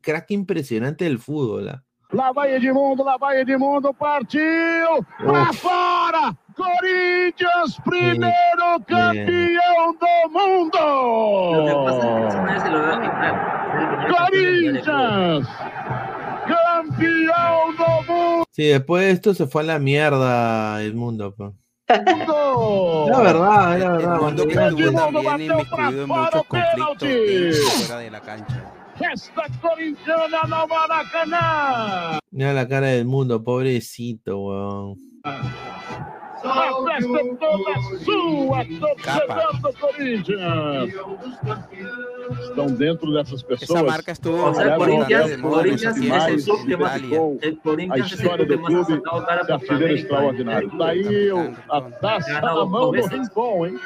crack 0.00 0.30
impresionante 0.30 1.04
del 1.04 1.18
fútbol. 1.18 1.68
¿ah? 1.70 1.84
Lá 2.12 2.32
vai 2.32 2.54
Edmundo, 2.54 3.04
lá 3.04 3.16
vai 3.18 3.40
Edmundo, 3.40 3.92
partiu! 3.94 5.04
Pra 5.18 5.50
Uf. 6.60 6.66
fora! 6.66 6.78
Corinthians, 6.80 7.76
primeiro 7.84 8.80
campeão 8.86 9.94
do 10.00 11.52
Lo 11.52 11.66
que 11.66 11.74
pasa 11.84 11.98
es 11.98 12.04
que 12.04 12.08
mundo! 12.10 12.60
se 12.60 12.68
lo 12.70 12.78
veo 12.82 12.92
el 12.92 13.00
primer 13.00 13.34
campeón 16.46 16.96
de 16.98 17.76
do 17.76 18.02
mundo! 18.08 18.44
Sí, 18.52 18.64
después 18.66 19.04
de 19.04 19.10
esto 19.12 19.34
se 19.34 19.46
fue 19.46 19.62
a 19.62 19.66
la 19.66 19.78
mierda 19.78 20.82
el 20.82 20.94
mundo. 20.94 21.34
pues. 21.36 21.52
La 21.88 23.20
verdad, 23.20 23.78
la 23.78 23.86
El 23.86 23.90
verdad. 23.92 24.18
mundo 24.20 24.20
cuando 24.20 24.46
que 24.46 24.52
estuvo 24.54 25.22
también 25.22 25.50
inmiscuido 25.50 26.02
en 26.02 26.08
fora 26.08 26.22
muchos 26.22 26.46
conflictos 26.46 27.08
y 27.08 27.52
fuera 27.86 28.00
de 28.00 28.10
la 28.10 28.20
cancha. 28.20 28.72
Festa 28.96 29.42
corintiana 29.62 30.42
no 30.48 30.66
Maracanã! 30.66 32.18
Mira 32.30 32.52
la 32.52 32.68
cara 32.68 32.88
del 32.88 33.06
mundo, 33.06 33.42
pobrecito, 33.42 34.38
weón. 34.38 34.96
A 36.42 36.84
festa 36.84 37.18
é 37.18 37.34
toda 37.34 37.80
sua, 38.04 38.64
torcedor 38.64 39.60
do 39.60 39.72
Corinthians! 39.78 40.94
Estão 42.42 42.66
dentro 42.68 43.12
dessas 43.12 43.42
pessoas. 43.42 43.70
Esa 43.70 43.82
marca 43.82 44.12
estuvo 44.12 44.48
O 44.48 44.54
sea, 44.54 44.64
el 44.64 44.70
Aliás, 44.72 44.78
Corinthians, 44.78 45.12
aliás, 45.12 45.30
el 45.32 45.40
Corinthians 45.42 45.96
aliás, 45.96 46.28
es 46.28 46.28
el 46.28 46.30
aliás, 46.30 46.44
club 46.44 46.66
que 46.66 46.76
más, 46.76 46.96
Italia. 46.96 47.18
el 47.42 47.52
a 47.54 47.60
Corinthians 47.62 48.06
es 48.06 48.12
el 48.12 48.18
história 48.20 48.46
club 48.46 48.48
que 48.48 48.54
do 48.56 48.62
más 48.62 48.70
ha 48.70 48.84
clube 48.86 48.96
sacado 49.00 49.26
cara 49.26 49.42
de 49.42 49.46
por 49.46 49.54
artilheiro 49.54 49.84
América. 49.84 50.00
extraordinário. 50.00 50.70
Daí 50.78 51.32
o- 51.32 51.56
a 51.68 51.80
taça 51.82 52.40
Ganhou 52.40 52.56
na 52.56 52.64
mão 52.64 52.80
do 52.80 52.92
duas 52.92 53.08
vezes. 53.10 53.28
Rincon, 53.28 53.66
hein? 53.66 53.78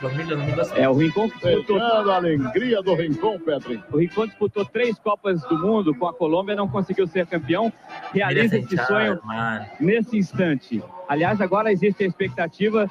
2000, 0.00 0.26
2012. 0.26 0.72
É, 0.78 0.88
o 0.88 0.94
Rincon 0.94 1.28
disputou. 1.28 1.80
A 1.80 2.16
alegria 2.16 2.82
do 2.82 2.94
Rincon, 2.94 3.38
Petri. 3.40 3.82
O 3.92 3.98
Rincon 3.98 4.26
disputou 4.26 4.64
três 4.64 4.98
Copas 4.98 5.42
do 5.42 5.58
Mundo 5.58 5.94
com 5.94 6.06
a 6.06 6.12
Colômbia, 6.14 6.54
não 6.54 6.68
conseguiu 6.68 7.06
ser 7.06 7.26
campeão. 7.26 7.72
Realiza 8.12 8.58
esse 8.58 8.76
sonho 8.86 9.18
nesse 9.80 10.16
instante. 10.16 10.82
Aliás, 11.08 11.40
agora 11.40 11.72
existe 11.72 12.04
a 12.04 12.06
expectativa 12.06 12.90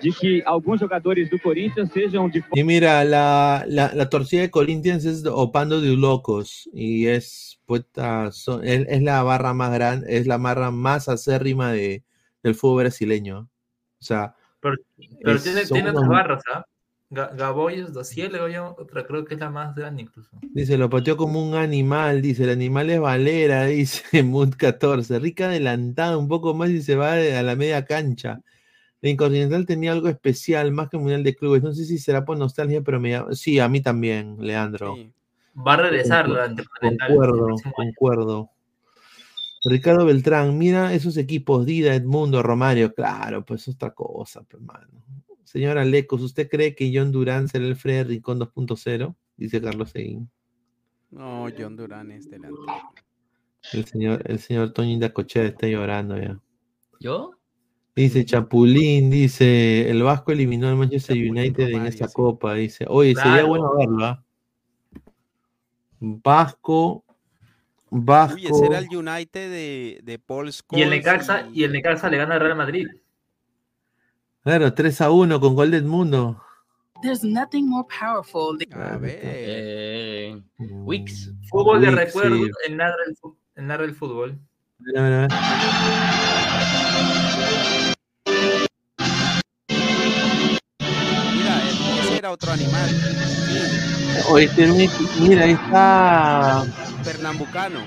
de 0.00 0.12
que 0.12 0.42
alguns 0.46 0.78
jogadores 0.78 1.28
do 1.30 1.38
Corinthians 1.38 1.90
sejam 1.90 2.28
de 2.28 2.44
Y 2.54 2.62
mira, 2.62 3.02
la, 3.04 3.64
la, 3.66 3.90
la 3.92 4.08
torcida 4.08 4.42
de 4.42 4.50
Corinthians 4.50 5.04
es 5.04 5.24
Opando 5.26 5.80
de 5.80 5.96
Locos 5.96 6.68
y 6.72 7.06
es, 7.06 7.58
puta, 7.66 8.30
son- 8.30 8.62
es, 8.64 8.86
es 8.88 9.02
la 9.02 9.22
barra 9.24 9.52
más 9.52 9.72
grande, 9.72 10.06
es 10.16 10.26
la 10.28 10.36
barra 10.38 10.70
más 10.70 11.08
acérrima 11.08 11.72
de, 11.72 12.04
del 12.42 12.54
fútbol 12.54 12.84
brasileño. 12.84 13.48
O 14.00 14.04
sea, 14.04 14.34
Pero, 14.64 14.76
pero 15.22 15.40
tiene, 15.42 15.66
son 15.66 15.74
tiene 15.76 15.90
otras 15.90 16.08
barras, 16.08 16.42
¿ah? 16.52 16.64
Ga- 17.10 17.36
Gaboyes, 17.36 17.92
doy 17.92 18.56
otra, 18.78 19.06
creo 19.06 19.24
que 19.26 19.34
es 19.34 19.40
la 19.40 19.50
más 19.50 19.74
grande 19.74 20.02
incluso. 20.02 20.30
Dice, 20.40 20.78
lo 20.78 20.88
pateó 20.88 21.18
como 21.18 21.46
un 21.46 21.54
animal, 21.54 22.22
dice, 22.22 22.44
el 22.44 22.50
animal 22.50 22.88
es 22.88 22.98
Valera, 22.98 23.64
dice 23.66 24.22
Mood 24.22 24.54
14. 24.56 25.18
Rica 25.18 25.46
adelantada 25.46 26.16
un 26.16 26.28
poco 26.28 26.54
más 26.54 26.70
y 26.70 26.80
se 26.80 26.96
va 26.96 27.12
a 27.12 27.42
la 27.42 27.56
media 27.56 27.84
cancha. 27.84 28.40
La 29.02 29.10
Incontinental 29.10 29.66
tenía 29.66 29.92
algo 29.92 30.08
especial, 30.08 30.72
más 30.72 30.88
que 30.88 30.96
el 30.96 31.02
Mundial 31.02 31.22
de 31.24 31.36
Clubes. 31.36 31.62
No 31.62 31.74
sé 31.74 31.84
si 31.84 31.98
será 31.98 32.24
por 32.24 32.38
nostalgia, 32.38 32.80
pero 32.80 32.98
me 32.98 33.10
llama- 33.10 33.34
Sí, 33.34 33.58
a 33.60 33.68
mí 33.68 33.82
también, 33.82 34.36
Leandro. 34.40 34.96
Va 35.54 35.74
a 35.74 35.76
regresar 35.76 36.26
la 36.30 36.46
Intercontinental. 36.46 37.08
Concuerdo, 37.08 37.56
concuerdo. 37.76 38.50
Ricardo 39.64 40.04
Beltrán, 40.04 40.58
mira 40.58 40.92
esos 40.92 41.16
equipos, 41.16 41.64
Dida, 41.64 41.94
Edmundo, 41.94 42.42
Romario. 42.42 42.92
Claro, 42.94 43.44
pues 43.44 43.66
es 43.66 43.74
otra 43.74 43.92
cosa, 43.92 44.42
pues, 44.42 44.62
hermano. 44.62 44.88
Señora 45.44 45.84
Lecos, 45.84 46.20
¿usted 46.20 46.48
cree 46.48 46.74
que 46.74 46.92
John 46.94 47.12
Durán 47.12 47.48
será 47.48 47.64
el 47.64 47.76
Fred 47.76 48.08
Rincón 48.08 48.40
2.0? 48.40 49.14
Dice 49.36 49.60
Carlos 49.62 49.90
Seguín. 49.90 50.28
No, 51.10 51.46
John 51.56 51.76
Durán 51.76 52.10
es 52.10 52.28
delantero. 52.28 52.66
El 53.72 53.84
señor, 53.86 54.22
el 54.26 54.38
señor 54.40 54.72
Toño 54.72 54.90
Indacochea 54.90 55.44
está 55.44 55.66
llorando 55.66 56.18
ya. 56.18 56.38
¿Yo? 57.00 57.30
Dice 57.96 58.24
Chapulín, 58.24 59.08
dice, 59.08 59.88
el 59.88 60.02
Vasco 60.02 60.32
eliminó 60.32 60.68
al 60.68 60.76
Manchester 60.76 61.16
United 61.16 61.68
en 61.68 61.86
esta 61.86 62.08
copa. 62.08 62.54
Dice, 62.54 62.84
oye, 62.88 63.14
sería 63.14 63.44
bueno 63.44 63.72
verlo, 63.78 64.04
¿ah? 64.04 64.24
Vasco, 66.00 67.03
Vasco. 67.96 68.36
Uy, 68.36 68.46
ese 68.46 68.66
era 68.66 68.78
el 68.78 68.88
United 68.88 69.50
de, 69.50 70.00
de 70.02 70.18
Paul 70.18 70.52
Scholes 70.52 70.80
Y 70.80 70.82
el 70.82 70.90
Necaxa, 70.90 71.46
y 71.52 71.62
el 71.62 71.72
Necaxa 71.72 72.10
le 72.10 72.16
gana 72.16 72.34
al 72.34 72.40
Real 72.40 72.56
Madrid. 72.56 72.88
Claro, 74.42 74.74
3 74.74 75.00
a 75.00 75.10
1 75.12 75.40
con 75.40 75.54
gol 75.54 75.70
de 75.70 75.76
Edmundo. 75.76 76.42
There's 77.02 77.22
nothing 77.22 77.68
more 77.68 77.86
powerful 77.86 78.58
than 78.58 78.80
A 78.80 78.96
ver. 78.98 79.20
Eh, 79.22 80.42
Wix. 80.58 81.30
Fútbol 81.48 81.80
de 81.82 81.88
Wix, 81.90 81.98
recuerdo 81.98 82.36
sí. 82.36 82.50
en 82.66 82.76
narra 82.78 82.96
el, 83.06 83.16
en 83.56 83.66
narra 83.68 83.84
el 83.84 83.94
fútbol. 83.94 84.40
Mira, 84.80 85.02
mira, 85.02 85.28
mira. 85.28 85.38
Mira, 91.32 91.68
ese 92.02 92.18
era 92.18 92.32
otro 92.32 92.50
animal. 92.50 92.90
Oye, 94.30 94.46
este 94.46 94.66
mira, 95.20 95.44
ahí 95.44 95.52
está. 95.52 96.83
Pernambucano. 97.04 97.80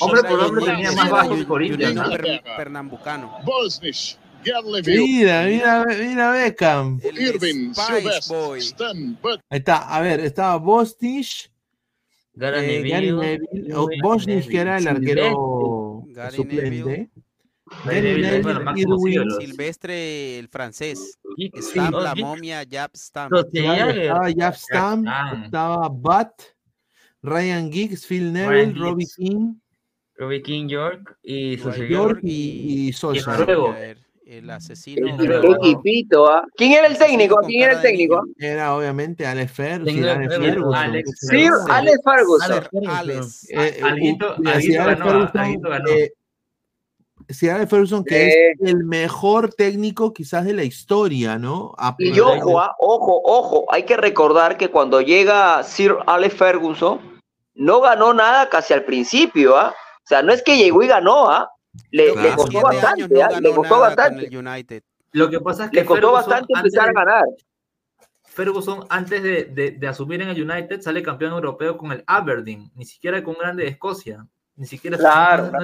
Hombre 0.00 0.22
por 0.22 0.40
hombre 0.40 0.64
tenía 0.64 0.92
más 0.92 1.10
bajo 1.10 1.36
que 1.36 1.46
Corinthians, 1.46 1.94
¿no? 1.94 2.10
Per- 2.10 2.42
Pernambucano. 2.56 3.38
Bosnich, 3.44 4.18
Mira, 4.86 5.44
mira, 5.44 5.84
mira 5.86 6.30
Beckham. 6.32 6.98
Irving, 7.04 7.72
Boy. 8.28 8.58
Stan, 8.60 9.18
Ahí 9.50 9.58
está, 9.58 9.94
a 9.94 10.00
ver, 10.00 10.20
estaba 10.20 10.56
Bostich, 10.56 11.50
Gary 12.32 12.58
eh, 12.76 12.82
Neville, 12.82 13.74
o 13.74 13.86
Bosnich, 14.02 14.48
que 14.48 14.58
era 14.58 14.78
el 14.78 14.88
arquero 14.88 16.04
Gary 16.06 16.36
suplente. 16.36 17.10
Gary 17.84 18.00
Neville, 18.00 18.42
Neville, 18.42 18.72
Irwin. 18.76 19.30
Silvestre, 19.40 20.38
el 20.38 20.48
francés. 20.48 21.18
Oh, 21.92 22.00
la 22.00 22.14
momia, 22.14 22.64
Jab 22.68 22.90
que- 22.92 22.96
estaba 22.98 24.52
Stamp, 24.54 25.06
Stamp. 25.06 25.44
estaba 25.44 25.88
Butt, 25.90 26.32
Ryan 27.22 27.70
Giggs, 27.72 28.06
Phil 28.06 28.32
Neville, 28.32 28.74
Robbie. 28.78 29.06
King, 29.16 29.54
Robbie 30.16 30.42
King 30.42 30.68
York 30.68 31.16
y 31.22 31.56
señor. 31.58 31.88
York 31.88 32.20
y, 32.22 32.88
y. 32.90 32.94
Noruego. 33.26 33.74
El 34.24 34.48
asesino. 34.48 35.16
Qué 35.18 35.48
equipito, 35.50 36.30
¿ah? 36.30 36.44
¿Quién 36.56 36.70
era 36.72 36.86
el 36.86 36.96
técnico? 36.96 37.36
¿Quién 37.44 37.62
era 37.64 37.72
el 37.72 37.80
técnico? 37.82 38.22
Era 38.38 38.76
obviamente 38.76 39.26
Alex 39.26 39.50
Ferguson. 39.50 40.04
Alex 40.04 40.36
Ferguson. 40.36 40.68
Ferguson. 40.70 40.86
Alex 40.86 41.10
Sir 41.16 41.50
Alex 41.68 41.98
Ferguson. 42.04 42.52
Alex. 42.86 43.40
Si 43.40 43.54
Alex 43.56 43.80
Ferguson, 45.02 45.36
Alguito 45.40 45.68
ganó. 45.68 45.88
eh, 45.90 46.12
si 47.28 47.48
Alex 47.48 47.70
Ferguson, 47.70 48.04
que 48.04 48.14
Sí. 48.30 48.36
es 48.64 48.70
el 48.72 48.84
mejor 48.84 49.52
técnico 49.52 50.12
quizás 50.12 50.44
de 50.44 50.52
la 50.52 50.62
historia, 50.62 51.36
¿no? 51.36 51.74
A- 51.76 51.96
Y 51.98 52.20
ojo, 52.20 52.60
ah, 52.60 52.76
ojo, 52.78 53.20
ojo, 53.24 53.64
hay 53.72 53.82
que 53.82 53.96
recordar 53.96 54.56
que 54.56 54.68
cuando 54.70 55.00
llega 55.00 55.60
Sir 55.64 55.96
Alex 56.06 56.34
Ferguson, 56.36 57.00
no 57.54 57.80
ganó 57.80 58.12
nada 58.14 58.48
casi 58.48 58.72
al 58.74 58.84
principio, 58.84 59.56
¿ah? 59.56 59.70
O 59.72 60.06
sea, 60.06 60.22
no 60.22 60.32
es 60.32 60.42
que 60.42 60.56
llegó 60.56 60.82
y 60.82 60.88
ganó, 60.88 61.30
¿ah? 61.30 61.50
Le, 61.90 62.14
le 62.16 62.34
costó 62.34 62.60
bastante, 62.62 63.08
no 63.08 63.24
¿ah? 63.24 63.40
Le 63.40 63.54
costó 63.54 63.78
bastante. 63.80 64.36
United. 64.36 64.82
Lo 65.12 65.28
que 65.30 65.40
pasa 65.40 65.64
es 65.64 65.70
que 65.70 65.80
Le 65.80 65.84
costó 65.86 66.08
Ferguson, 66.08 66.30
bastante 66.30 66.52
antes 66.56 66.74
empezar 66.74 66.84
a 66.84 66.86
de- 66.88 66.94
ganar. 66.94 67.24
Ferguson, 68.24 68.86
antes 68.88 69.22
de, 69.22 69.44
de- 69.46 69.70
de 69.72 69.88
asumir 69.88 70.22
en 70.22 70.28
el 70.28 70.50
United, 70.50 70.80
sale 70.80 71.02
campeón 71.02 71.32
europeo 71.32 71.76
con 71.76 71.90
el 71.92 72.04
Aberdeen, 72.06 72.70
ni 72.74 72.84
siquiera 72.84 73.22
con 73.22 73.34
Grande 73.34 73.64
de 73.64 73.70
Escocia. 73.70 74.26
Ni 74.56 74.66
siquiera 74.66 74.96
Claro. 74.98 75.50
no- 75.50 75.58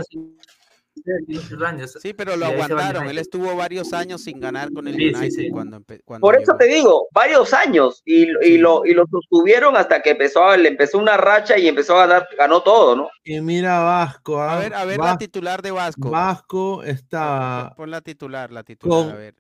Sí, 2.01 2.13
pero 2.15 2.37
lo 2.37 2.47
aguantaron. 2.47 3.09
Él 3.09 3.19
estuvo 3.19 3.55
varios 3.55 3.93
años 3.93 4.23
sin 4.23 4.41
ganar 4.41 4.73
con 4.73 4.89
el 4.89 4.97
Sí, 4.97 5.15
United 5.15 5.31
sí. 5.31 5.51
cuando, 5.51 5.81
cuando 6.05 6.25
Por 6.25 6.35
eso 6.35 6.53
llegó. 6.53 6.59
te 6.59 6.65
digo, 6.67 7.09
varios 7.13 7.53
años. 7.55 8.03
Y, 8.05 8.27
y, 8.47 8.59
lo, 8.59 8.85
y 8.85 8.95
lo 8.95 9.07
sostuvieron 9.07 9.77
hasta 9.77 10.03
que 10.03 10.11
empezó, 10.11 10.57
le 10.57 10.69
empezó 10.69 10.99
una 10.99 11.17
racha 11.17 11.59
y 11.59 11.69
empezó 11.69 11.97
a 11.97 12.07
ganar, 12.07 12.29
ganó 12.37 12.63
todo, 12.63 12.97
¿no? 12.97 13.09
Y 13.25 13.41
mira 13.41 13.81
Vasco, 13.81 14.41
A 14.41 14.57
ah, 14.57 14.59
ver, 14.59 14.75
a 14.75 14.85
ver 14.85 14.99
la 14.99 15.19
titular 15.19 15.63
de 15.63 15.71
Vasco. 15.71 16.11
Vasco 16.11 16.83
estaba 16.83 17.75
pon 17.77 17.91
la 17.91 18.01
titular, 18.01 18.51
la 18.51 18.65
titular, 18.65 19.05
con 19.05 19.11
a 19.11 19.17
ver. 19.17 19.35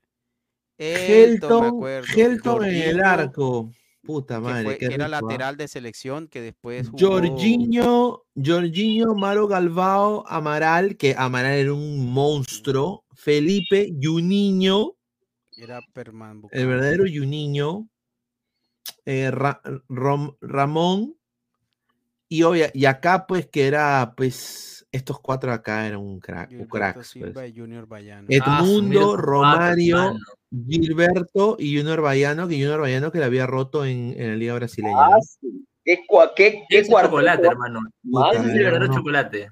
Helton, 0.79 1.65
acuerdo. 1.65 2.07
Helton 2.15 2.65
en 2.65 2.75
el 2.75 3.03
arco. 3.03 3.71
Puta 4.07 4.37
que, 4.37 4.41
madre, 4.41 4.65
fue- 4.65 4.79
qué 4.79 4.89
que 4.89 4.95
era 4.95 5.07
rico, 5.07 5.17
ah. 5.17 5.21
lateral 5.23 5.57
de 5.57 5.69
selección, 5.69 6.29
que 6.29 6.41
después 6.41 6.89
jugó... 6.89 7.07
Jorginho, 7.07 8.23
Jorginho, 8.35 9.15
Maro 9.15 9.47
Galvao, 9.47 10.25
Amaral, 10.27 10.97
que 10.97 11.15
Amaral 11.17 11.53
era 11.53 11.75
un 11.75 12.13
monstruo, 12.13 13.05
Felipe, 13.15 13.93
Juninho, 14.01 14.95
Era 15.57 15.81
el 16.51 16.67
verdadero 16.67 17.05
Juninho, 17.13 17.89
eh, 19.05 19.31
Ra- 19.31 19.61
Rom- 19.89 20.37
Ramón, 20.41 21.17
y, 22.29 22.43
obvia- 22.43 22.71
y 22.75 22.85
acá 22.87 23.27
pues 23.27 23.47
que 23.47 23.67
era, 23.67 24.15
pues, 24.17 24.87
estos 24.91 25.21
cuatro 25.21 25.53
acá 25.53 25.87
eran 25.87 26.01
un 26.01 26.19
crack, 26.21 26.51
un 26.53 27.05
Silva 27.05 27.33
pues. 27.33 27.53
y 27.55 27.59
Junior 27.59 27.87
Bayano. 27.87 28.29
Ah, 28.41 28.61
Edmundo, 28.63 29.17
Romario, 29.17 29.97
hermano. 29.99 30.19
Gilberto 30.51 31.57
y 31.59 31.77
Junior 31.77 32.01
Bayano, 32.01 32.49
que 32.49 32.55
Junior 32.55 32.81
Bayano 32.81 33.11
que 33.13 33.19
le 33.19 33.25
había 33.25 33.47
roto 33.47 33.85
en, 33.85 34.15
en 34.21 34.31
la 34.31 34.37
liga 34.37 34.55
brasileña. 34.55 34.97
Ah, 34.99 35.19
sí. 35.21 35.65
¿Qué, 35.85 36.01
qué, 36.35 36.65
qué 36.69 36.85
chocolate, 36.85 37.47
ah? 37.47 37.51
hermano. 37.53 37.81
Puta, 38.03 38.31
Ese 38.33 38.41
es 38.41 38.53
el 38.55 38.59
verdadero 38.65 38.87
no. 38.89 38.95
chocolate. 38.95 39.51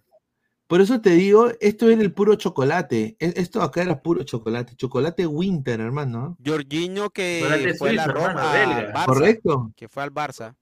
Por 0.66 0.81
eso 0.81 1.00
te 1.00 1.10
digo, 1.10 1.50
esto 1.60 1.89
era 1.90 2.00
el 2.00 2.12
puro 2.12 2.34
chocolate. 2.36 3.16
E- 3.20 3.34
Esto 3.36 3.60
acá 3.62 3.82
era 3.82 4.02
puro 4.02 4.23
chocolate. 4.24 4.74
Chocolate 4.76 5.26
Winter, 5.26 5.78
hermano. 5.81 6.36
Jorginho 6.44 7.10
que 7.10 7.40
Chocolate 7.42 7.74
fue 7.74 7.92
la 7.92 8.06
Roma, 8.06 8.58
hermano. 8.60 8.92
Barça, 8.92 9.05
¿Correcto? 9.05 9.73
que 9.76 9.89
fue 9.89 10.02
al 10.02 10.10
Barça. 10.12 10.55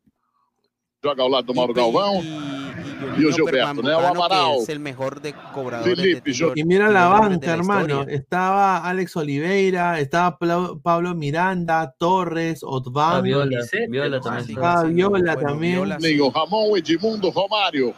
Joga 1.05 1.23
ao 1.25 1.29
lado 1.29 1.47
do 1.47 1.55
Mauro 1.55 1.73
Y- 1.73 1.75
Galvão. 1.75 2.23
y- 2.23 3.21
y 3.21 3.25
E 3.25 3.27
o 3.27 3.33
Gilberto, 3.33 3.83
né? 3.83 3.97
O 3.97 4.07
Amaral. 4.07 4.59
es 4.63 4.69
el 4.69 4.79
mejor 4.79 5.21
de 5.21 5.33
cobradores 5.53 5.97
de 5.97 6.03
Felipe, 6.03 6.33
tiro- 6.33 6.53
Y 6.55 6.63
mira 6.65 6.89
la 6.89 7.05
de 7.07 7.11
banca, 7.11 7.47
la 7.49 7.53
hermano. 7.55 8.03
Estaba 8.09 8.79
Alex 8.79 9.17
Oliveira, 9.17 9.99
estaba 9.99 10.39
Pablo 10.81 11.13
Miranda, 11.17 11.93
Torres, 11.99 12.63
Ah, 12.63 12.69
Otvan, 12.69 13.23
Viola, 13.25 13.63
Vicente, 13.63 13.89
Viola 13.91 14.21
también. 14.21 14.95
Viola 14.95 15.09
bueno, 15.35 15.35
también. 15.49 15.75
Viola 15.75 15.99
sí. 16.01 16.07
Ninho 16.15 16.31
Ramon, 16.31 16.79
Edmundo, 16.79 17.31
Romário. 17.33 17.93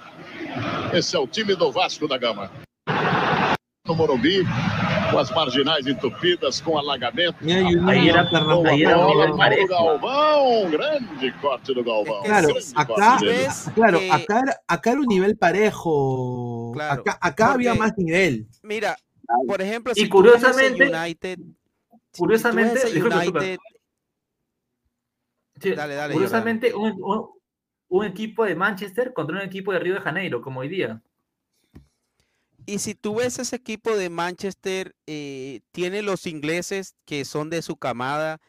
Esse 0.95 1.15
é 1.17 1.21
o 1.21 1.27
time 1.27 1.55
do 1.55 1.71
Vasco 1.71 2.09
da 2.09 2.17
Gama. 2.17 2.51
No 3.87 3.95
Morumbi, 3.95 4.43
com 5.15 5.21
as 5.21 5.31
marginais 5.31 5.87
entupidas, 5.87 6.61
com 6.61 6.77
alagamento. 6.79 7.37
Ahí 7.43 8.09
era- 8.09 8.23
ahí 8.69 8.83
era 8.85 9.37
parejo. 9.37 9.69
Galvão, 9.69 10.71
grande 10.71 11.33
corte 11.41 11.73
do 11.75 11.83
Galvão. 11.85 12.23
Claro, 12.23 12.49
grande 12.49 12.73
acá, 12.75 12.95
claro, 13.75 13.99
que- 13.99 14.11
acá 14.11 14.39
era, 14.41 14.61
acá 14.69 14.91
era 14.91 15.01
un 15.01 15.07
nivel 15.07 15.37
parejo. 15.37 16.73
Claro, 16.75 17.01
acá 17.01 17.19
acá 17.21 17.53
había 17.53 17.71
porque- 17.71 17.79
más 17.81 17.93
nivel. 17.97 18.47
Mira, 18.63 18.97
por 19.47 19.63
ejemplo, 19.63 19.93
Y 19.93 19.95
si 19.95 20.01
ese 20.03 20.11
curiosamente- 20.11 20.85
United, 20.89 21.39
curiosamente, 22.17 22.85
disculpa. 22.91 23.17
United- 23.23 23.59
Sí, 25.61 25.71
Dale, 25.71 25.95
dale, 25.95 26.13
curiosamente, 26.15 26.75
un, 26.75 26.93
un- 27.01 27.29
un 27.89 28.05
equipo 28.05 28.45
de 28.45 28.57
Manchester 28.57 29.13
contra 29.15 29.37
un 29.37 29.43
equipo 29.43 29.73
de 29.73 29.79
Río 29.79 29.95
de 29.95 30.01
Janeiro, 30.01 30.43
como 30.43 30.61
hoy 30.61 30.69
día. 30.69 31.01
Y 32.67 32.79
si 32.79 32.95
tú 32.95 33.17
ves 33.17 33.39
ese 33.39 33.57
equipo 33.57 33.97
de 33.97 34.11
Manchester, 34.11 34.95
eh, 35.07 35.61
tiene 35.73 36.03
los 36.03 36.27
ingleses 36.27 36.95
que 37.05 37.25
son 37.25 37.51
de 37.51 37.63
su 37.63 37.77
camada 37.77 38.41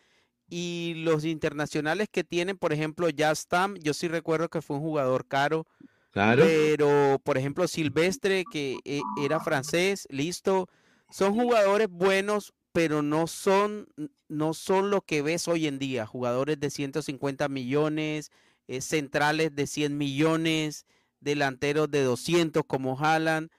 y 0.49 0.93
los 0.97 1.25
internacionales 1.25 2.07
que 2.11 2.23
tienen, 2.23 2.57
por 2.57 2.71
ejemplo, 2.71 3.09
Jazz 3.09 3.47
Tam, 3.47 3.75
yo 3.77 3.93
sí 3.93 4.07
recuerdo 4.07 4.49
que 4.49 4.61
fue 4.61 4.77
un 4.77 4.83
jugador 4.83 5.27
caro, 5.27 5.65
Claro. 6.11 6.45
pero 6.45 7.19
por 7.23 7.37
ejemplo 7.37 7.67
Silvestre, 7.67 8.45
que 8.49 8.77
eh, 8.85 9.01
era 9.21 9.41
francés, 9.41 10.07
listo, 10.09 10.69
son 11.09 11.33
jugadores 11.33 11.89
buenos, 11.89 12.53
pero 12.71 13.01
no 13.01 13.27
son, 13.27 13.87
no 14.29 14.53
son 14.53 14.91
lo 14.91 15.01
que 15.01 15.21
ves 15.21 15.47
hoy 15.49 15.67
en 15.67 15.77
día, 15.77 16.05
jugadores 16.05 16.57
de 16.59 16.69
150 16.69 17.49
millones, 17.49 18.31
eh, 18.67 18.79
centrales 18.79 19.53
de 19.55 19.67
100 19.67 19.97
millones, 19.97 20.85
delanteros 21.19 21.91
de 21.91 22.03
200 22.03 22.63
como 22.65 22.97
Haaland. 22.97 23.49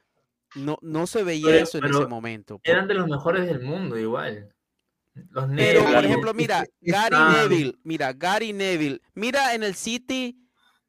No, 0.57 0.79
no 0.83 1.07
se 1.07 1.23
veía 1.23 1.47
Pero- 1.47 1.59
eso 1.65 1.79
en 1.79 1.85
ese 1.85 2.07
momento. 2.07 2.61
Eran 2.65 2.89
de 2.89 2.95
los 2.95 3.07
mejores 3.09 3.47
del 3.47 3.61
mundo, 3.61 3.99
igual. 3.99 4.53
Los 5.31 5.47
Pero, 5.55 5.85
por 5.85 6.05
ejemplo, 6.05 6.35
mira, 6.35 6.65
Gary. 6.81 7.17
Neville, 7.49 7.79
mira, 7.85 8.13
Gary 8.13 8.53
Neville, 8.53 9.01
mira 9.15 9.55
en 9.55 9.63
el 9.63 9.75
City, 9.75 10.37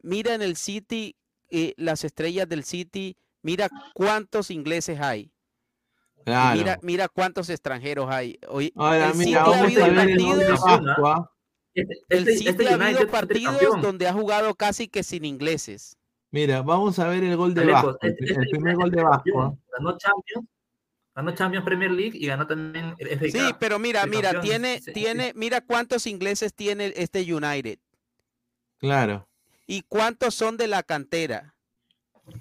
mira 0.01 0.33
en 0.33 0.41
el 0.41 0.57
City, 0.57 1.15
eh, 1.49 1.73
las 1.77 2.03
estrellas 2.03 2.47
del 2.49 2.63
City, 2.65 3.15
mira 3.41 3.69
cuántos 3.93 4.51
ingleses 4.51 4.99
hay. 4.99 5.31
Claro. 6.25 6.57
Mira, 6.57 6.79
mira 6.81 7.07
cuántos 7.07 7.49
extranjeros 7.49 8.09
hay. 8.09 8.37
Hoy, 8.49 8.73
Ahora, 8.75 9.11
el 9.11 9.13
mira, 9.15 9.23
City 9.23 9.35
ha 9.35 9.43
vamos 9.43 9.57
habido 9.61 9.85
a 9.85 9.87
ver 9.89 10.09
el 10.09 11.97
Este- 12.09 12.33
City 12.37 12.49
este 12.49 12.67
ha 12.69 12.73
habido 12.73 13.07
partidos 13.07 13.81
donde 13.81 14.07
ha 14.07 14.13
jugado 14.13 14.55
casi 14.55 14.87
que 14.87 15.03
sin 15.03 15.23
ingleses. 15.25 15.96
Mira, 16.31 16.61
vamos 16.61 16.99
a 16.99 17.07
ver 17.07 17.23
el 17.23 17.35
gol 17.37 17.53
de 17.53 17.65
Vasco. 17.65 17.97
El, 18.01 18.09
este- 18.11 18.33
el 18.33 18.49
primer 18.49 18.75
gol 18.75 18.91
de 18.91 19.01
Vasco. 19.03 19.23
campeón, 19.23 19.61
Ganó 19.77 19.97
Champions, 19.97 20.47
ganó 21.15 21.31
Champions 21.35 21.65
Premier 21.65 21.91
League 21.91 22.17
y 22.17 22.27
ganó 22.27 22.45
también 22.45 22.93
el 22.97 23.07
FA 23.19 23.25
Sí, 23.31 23.55
pero 23.59 23.79
mira, 23.79 24.05
mira, 24.05 24.33
campeón. 24.33 24.43
tiene, 24.43 24.81
Sí, 24.81 24.91
tiene, 24.93 25.31
mira 25.35 25.61
cuántos 25.61 26.05
ingleses 26.05 26.53
tiene 26.53 26.93
este 26.95 27.21
United. 27.33 27.79
Claro. 28.77 29.27
¿Y 29.65 29.81
cuántos 29.83 30.35
son 30.35 30.57
de 30.57 30.67
la 30.67 30.83
cantera? 30.83 31.55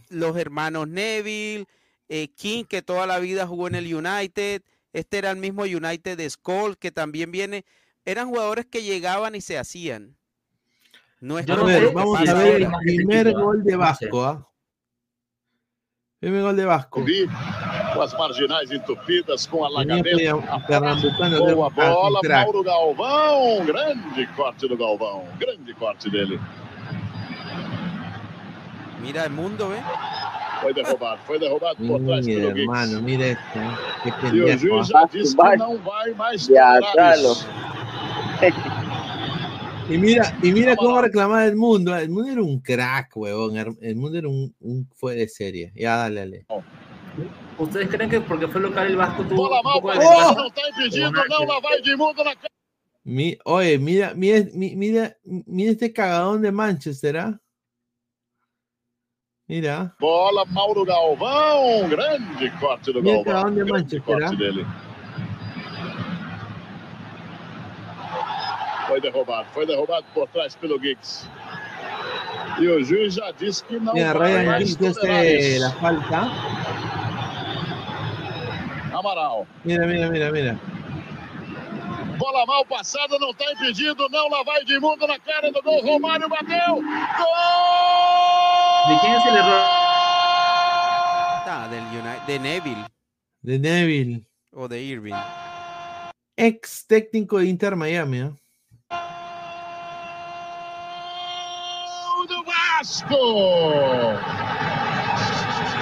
Los 0.08 0.36
hermanos 0.36 0.89
Neville, 0.89 1.66
eh, 2.08 2.28
King, 2.34 2.65
que 2.65 2.82
toda 2.82 3.06
la 3.06 3.18
vida 3.20 3.47
jugó 3.47 3.68
en 3.68 3.76
el 3.76 3.92
United. 3.94 4.62
Este 4.92 5.18
era 5.18 5.31
el 5.31 5.36
mismo 5.36 5.62
United 5.62 6.16
de 6.16 6.28
Skull, 6.28 6.76
que 6.76 6.90
también 6.90 7.31
viene. 7.31 7.65
Eran 8.05 8.28
jugadores 8.28 8.66
que 8.66 8.82
llegaban 8.82 9.34
y 9.34 9.40
se 9.40 9.58
hacían. 9.58 10.16
No 11.20 11.39
es 11.39 11.49
A 11.49 11.55
que 11.57 11.86
vamos 11.95 12.28
a 12.28 12.35
ver 12.35 12.57
el 12.57 12.65
ahora. 12.67 12.78
primer 12.78 13.33
gol 13.33 13.65
de 13.65 13.77
Vasco. 13.77 14.23
¿ah? 14.25 14.47
Primer 16.20 16.43
gol 16.43 16.57
de 16.57 16.65
Vasco. 16.65 17.05
Com 17.95 18.03
as 18.03 18.12
marginais 18.19 18.70
entupidas, 18.70 19.47
com 19.47 19.65
alagamento. 19.65 20.05
pe- 20.05 20.67
pernambucano 20.67 21.47
de 21.47 21.55
Boa 21.55 21.70
cara, 21.73 21.91
um 21.91 21.95
bola. 21.95 22.20
Mauro 22.28 22.62
Galvão. 22.62 23.65
Grande 23.65 24.27
corte 24.36 24.69
do 24.69 24.77
Galvão. 24.77 25.25
Grande 25.39 25.73
corte 25.75 26.11
dele. 26.11 26.39
Mira 29.01 29.25
el 29.25 29.31
mundo, 29.31 29.69
¿ve? 29.69 29.78
Foi 30.61 30.75
derrubado. 30.75 31.20
Foi 31.27 31.39
derrubado 31.39 31.77
por 31.77 32.01
trás 32.03 32.27
Mira, 32.27 32.41
pelo 32.41 32.55
Giggs. 32.55 32.61
hermano, 32.61 33.03
mira 33.03 33.27
esto. 33.27 33.59
¿eh? 33.59 33.77
Qué 34.03 34.11
E 34.36 34.55
o 34.55 34.59
juiz 34.59 34.91
¿ah? 34.95 35.01
já 35.01 35.05
disse 35.07 35.36
que 35.36 35.57
não 35.57 35.78
vai 35.78 36.11
mais 36.15 36.43
isso. 36.49 37.47
Y 39.89 39.98
mira, 39.98 40.36
y 40.42 40.52
mira 40.52 40.74
cómo 40.76 41.00
reclamaba 41.00 41.47
el 41.47 41.55
mundo. 41.56 41.97
El 41.97 42.08
mundo 42.10 42.31
era 42.32 42.42
un 42.42 42.60
crack, 42.60 43.16
huevón. 43.16 43.56
El 43.81 43.97
mundo 43.97 44.18
era 44.18 44.28
un, 44.28 44.55
un 44.60 44.89
fue 44.94 45.15
de 45.15 45.28
serie. 45.28 45.73
Ya, 45.76 45.97
dale, 45.97 46.20
dale. 46.20 46.47
¿Ustedes 47.58 47.89
creen 47.89 48.10
que 48.10 48.20
porque 48.20 48.48
fue 48.48 48.60
local 48.60 48.89
el 48.89 48.97
Vasco 48.97 49.23
tuvo 49.24 49.48
Bola 49.48 49.56
un 49.58 49.73
poco 49.73 49.92
de. 49.92 49.98
Mi- 53.05 53.39
oye, 53.44 53.78
mira, 53.78 54.12
mira, 54.15 54.44
mi- 54.52 54.74
mira, 54.74 55.16
mira 55.24 55.70
este 55.70 55.92
cagadón 55.92 56.42
de 56.42 56.50
Manchester, 56.50 57.16
¿ah? 57.18 57.40
Mira. 59.47 59.94
Bola, 60.00 60.44
Mauro 60.47 60.84
Galvão. 60.84 61.89
Grande 61.89 62.50
corte 62.58 62.92
do 62.92 63.00
Mira 63.00 63.18
Galvão. 63.18 63.24
cagadón 63.24 63.55
de 63.55 63.65
Manchester, 63.65 64.02
corte 64.02 64.24
¿ah? 64.24 64.31
dele. 64.36 64.66
Foi 68.86 69.00
derrubado. 69.00 69.48
Foi 69.52 69.66
derrubado 69.66 70.06
por 70.15 70.28
trás 70.28 70.55
pelo 70.56 70.78
Giggs. 70.81 71.28
E 72.58 72.66
o 72.68 72.82
juiz 72.84 73.15
já 73.15 73.31
disse 73.32 73.65
que 73.65 73.78
não 73.78 73.92
vai 73.92 74.12
Ryan 74.12 74.44
mais 74.44 74.68
Giggs 74.70 74.94
tolerar 75.00 75.20
hace 75.26 75.58
la 75.58 75.70
falta. 75.73 76.20
Amaral. 78.97 79.47
Mira, 79.65 79.86
mira, 79.86 80.08
mira, 80.08 80.32
mira. 80.32 80.58
Bola 82.18 82.47
mal 82.47 82.65
passada, 82.65 83.18
não 83.18 83.31
está 83.31 83.52
impedido, 83.52 84.08
não. 84.08 84.28
Lá 84.31 84.42
vai 84.42 84.62
Edmundo 84.62 85.06
na 85.06 85.18
cara 85.18 85.52
do 85.52 85.62
gol. 85.62 85.82
Romário 85.82 86.28
bateu. 86.28 86.76
¿De 88.89 89.00
quién 89.00 89.15
es 89.15 89.26
el 89.26 89.36
error? 89.36 89.62
Ah, 91.48 91.68
del 91.70 91.84
United, 91.84 92.26
de 92.26 92.39
Neville 92.39 92.84
De 93.42 93.58
Neville. 93.58 94.24
o 94.52 94.68
de 94.68 94.81
Irving. 94.82 95.15
Ex 96.36 96.86
técnico 96.86 97.39
de 97.39 97.47
Inter 97.47 97.76
Miami, 97.76 98.20
¿ah? 98.20 98.32
Gol 100.97 102.26
do 102.26 102.42
Vasco! 102.44 103.15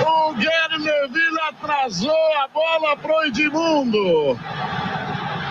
O 0.06 0.34
Gary 0.34 0.78
Neville 0.82 1.40
atrasou 1.48 2.10
a 2.42 2.48
bola 2.48 2.96
pro 2.96 3.24
Edmundo. 3.26 4.38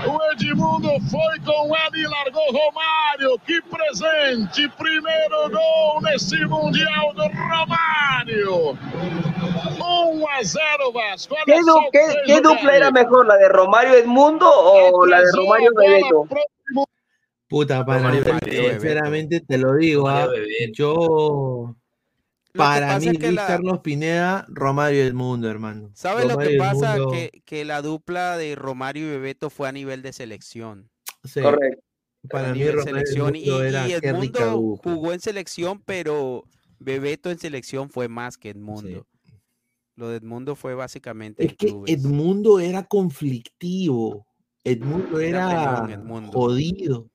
O 0.05 0.31
Edmundo 0.33 0.89
foi 1.09 1.39
com 1.45 1.75
ela 1.75 1.97
e 1.97 2.05
largou 2.07 2.51
Romário. 2.51 3.39
Que 3.45 3.61
presente! 3.61 4.67
Primeiro 4.77 5.49
gol 5.49 6.01
nesse 6.01 6.45
Mundial 6.45 7.13
do 7.13 7.23
Romário. 7.27 8.77
1 9.79 10.27
a 10.27 10.43
0 10.43 10.91
Vasco. 10.91 11.35
Olha 11.35 11.45
¿Qué, 11.45 11.63
só 11.63 11.73
du- 11.73 11.77
o 11.87 11.91
qué- 11.91 11.99
que 11.99 12.11
fez 12.13 12.25
qué 12.25 12.35
o 12.37 12.41
dupla 12.41 12.71
era 12.75 12.91
mejor, 12.91 13.25
la 13.25 13.37
de 13.37 13.47
Romario 13.49 13.95
Edmundo 13.95 14.45
o 14.47 15.05
la 15.05 15.17
de 15.17 15.23
Atrasou 15.23 15.41
a 15.41 15.45
Romario 15.45 15.73
bola 15.73 15.87
Bebeto? 15.87 16.27
Puta, 17.53 17.85
para 17.85 18.11
mí, 18.11 18.17
sinceramente 18.49 19.39
te 19.41 19.59
lo 19.59 19.75
digo, 19.75 20.09
¿ah? 20.09 20.27
Yo 20.73 21.75
para 22.55 22.97
mí 22.99 23.05
es 23.09 23.13
que 23.19 23.27
Luis 23.27 23.35
la- 23.35 23.45
Carlos 23.45 23.79
Pineda, 23.81 24.45
Romario 24.49 25.03
del 25.03 25.13
Mundo, 25.13 25.47
hermano. 25.51 25.91
¿Sabes 25.93 26.25
lo 26.25 26.35
que 26.39 26.57
pasa? 26.57 26.97
Mundo, 26.97 27.11
Que, 27.11 27.43
que 27.45 27.63
la 27.63 27.83
dupla 27.83 28.37
de 28.37 28.55
Romario 28.55 29.05
y 29.05 29.09
Bebeto 29.11 29.51
fue 29.51 29.69
a 29.69 29.71
nivel 29.71 30.01
de 30.01 30.13
selección. 30.13 30.89
sí, 31.23 31.41
Correcto. 31.41 31.83
para 32.27 32.49
a 32.49 32.53
mí 32.53 32.57
nivel 32.59 32.77
Romario 32.77 33.05
selección. 33.05 33.35
Y, 33.35 33.93
Edmundo 33.93 34.79
jugó 34.83 35.13
en 35.13 35.19
selección, 35.19 35.79
pero 35.85 36.45
Bebeto 36.79 37.29
en 37.29 37.37
selección 37.37 37.91
fue 37.91 38.07
más 38.07 38.35
que 38.39 38.49
Edmundo. 38.49 39.05
Lo 39.95 40.09
de 40.09 40.17
Edmundo 40.17 40.55
fue 40.55 40.73
básicamente 40.73 41.45
Es 41.45 41.55
que 41.55 41.67
clubes. 41.67 41.93
Edmundo 41.93 42.59
era 42.59 42.81
conflictivo. 42.83 44.25
Edmundo 44.63 45.19
Era 45.19 45.83
era 45.85 45.93
Edmundo. 45.93 46.31
jodido. 46.31 47.11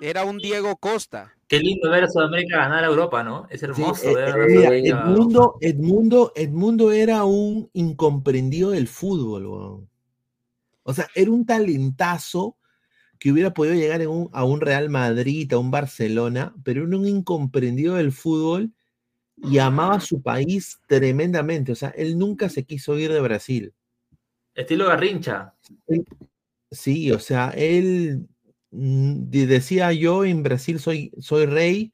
Era 0.00 0.24
un 0.24 0.38
Diego 0.38 0.76
Costa. 0.76 1.32
Qué 1.46 1.58
lindo 1.58 1.90
ver 1.90 2.04
a 2.04 2.08
Sudamérica 2.08 2.58
ganar 2.58 2.84
a 2.84 2.86
Europa, 2.86 3.22
¿no? 3.22 3.46
Es 3.50 3.60
Sí, 3.60 3.64
hermoso 3.64 4.10
eh, 4.10 4.14
ver 4.14 4.24
a 4.28 4.30
eh, 4.30 4.46
mira, 4.48 4.60
Sudamérica. 4.68 5.02
Edmundo, 5.04 5.56
Edmundo, 5.60 6.32
Edmundo 6.34 6.92
era 6.92 7.24
un 7.24 7.68
incomprendido 7.72 8.70
del 8.70 8.86
fútbol, 8.88 9.46
weón. 9.46 9.88
O 10.82 10.94
sea, 10.94 11.08
era 11.14 11.30
un 11.30 11.44
talentazo 11.44 12.56
que 13.18 13.30
hubiera 13.32 13.52
podido 13.52 13.74
llegar 13.74 14.00
en 14.00 14.08
un- 14.08 14.30
a 14.32 14.44
un 14.44 14.60
Real 14.60 14.88
Madrid, 14.90 15.52
a 15.52 15.58
un 15.58 15.70
Barcelona, 15.70 16.54
pero 16.64 16.86
era 16.86 16.96
un 16.96 17.06
incomprendido 17.06 17.96
del 17.96 18.12
fútbol 18.12 18.72
y 19.36 19.58
amaba 19.58 19.96
a 19.96 20.00
su 20.00 20.22
país 20.22 20.78
tremendamente. 20.88 21.72
O 21.72 21.74
sea, 21.74 21.90
él 21.90 22.18
nunca 22.18 22.48
se 22.48 22.64
quiso 22.64 22.98
ir 22.98 23.12
de 23.12 23.20
Brasil. 23.20 23.74
Estilo 24.54 24.86
Garrincha. 24.86 25.54
Sí, 26.70 27.10
o 27.12 27.18
sea, 27.18 27.50
él 27.56 28.28
decía 28.70 29.92
yo 29.92 30.24
en 30.24 30.42
Brasil 30.42 30.78
soy, 30.78 31.12
soy 31.18 31.46
rey 31.46 31.92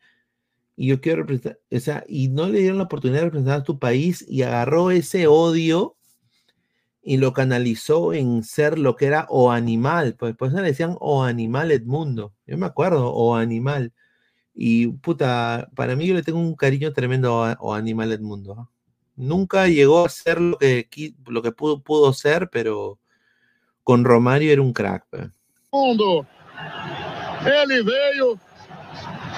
y 0.76 0.88
yo 0.88 1.00
quiero 1.00 1.22
representar, 1.22 1.58
o 1.70 1.80
sea, 1.80 2.04
y 2.06 2.28
no 2.28 2.48
le 2.48 2.60
dieron 2.60 2.78
la 2.78 2.84
oportunidad 2.84 3.20
de 3.20 3.24
representar 3.26 3.60
a 3.60 3.64
tu 3.64 3.78
país 3.78 4.24
y 4.28 4.42
agarró 4.42 4.90
ese 4.90 5.26
odio 5.26 5.96
y 7.02 7.18
lo 7.18 7.32
canalizó 7.32 8.12
en 8.12 8.42
ser 8.42 8.78
lo 8.78 8.96
que 8.96 9.06
era 9.06 9.26
o 9.30 9.50
animal, 9.50 10.16
pues 10.18 10.36
por 10.36 10.48
eso 10.48 10.56
le 10.56 10.68
decían 10.68 10.96
o 11.00 11.22
animal 11.22 11.70
Edmundo, 11.70 12.34
yo 12.46 12.58
me 12.58 12.66
acuerdo, 12.66 13.12
o 13.12 13.36
animal. 13.36 13.92
Y 14.52 14.88
puta, 14.88 15.70
para 15.76 15.94
mí 15.96 16.06
yo 16.06 16.14
le 16.14 16.22
tengo 16.22 16.40
un 16.40 16.56
cariño 16.56 16.92
tremendo 16.92 17.44
a 17.44 17.56
o 17.60 17.74
animal 17.74 18.12
Edmundo. 18.12 18.70
Nunca 19.14 19.68
llegó 19.68 20.04
a 20.04 20.08
ser 20.08 20.40
lo 20.40 20.58
que, 20.58 21.14
lo 21.26 21.42
que 21.42 21.52
pudo, 21.52 21.80
pudo 21.80 22.12
ser, 22.12 22.50
pero 22.50 22.98
con 23.84 24.04
Romario 24.04 24.52
era 24.52 24.62
un 24.62 24.72
crack. 24.72 25.06
pues. 25.08 25.30
mundo. 25.70 26.26
Ele 27.44 27.82
veio, 27.82 28.40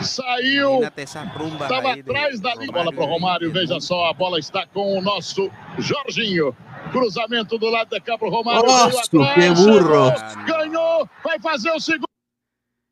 saiu, 0.02 0.82
estava 0.84 1.92
atrás 1.92 2.40
da 2.40 2.54
linha. 2.54 2.72
Bola 2.72 2.92
para 2.92 3.04
o 3.04 3.06
Romário, 3.06 3.52
veja 3.52 3.80
só, 3.80 4.06
a 4.06 4.12
bola 4.14 4.38
está 4.38 4.66
com 4.66 4.98
o 4.98 5.02
nosso 5.02 5.50
Jorginho. 5.78 6.56
Cruzamento 6.92 7.58
do 7.58 7.68
lado 7.68 7.90
de 7.90 8.00
cá 8.00 8.16
para 8.16 8.28
o 8.28 8.30
Romário. 8.30 8.64
Nossa, 8.66 9.10
que 9.10 9.50
burro. 9.50 10.10
Ganhou, 10.46 11.08
vai 11.22 11.38
fazer 11.40 11.70
o 11.72 11.80
segundo. 11.80 12.06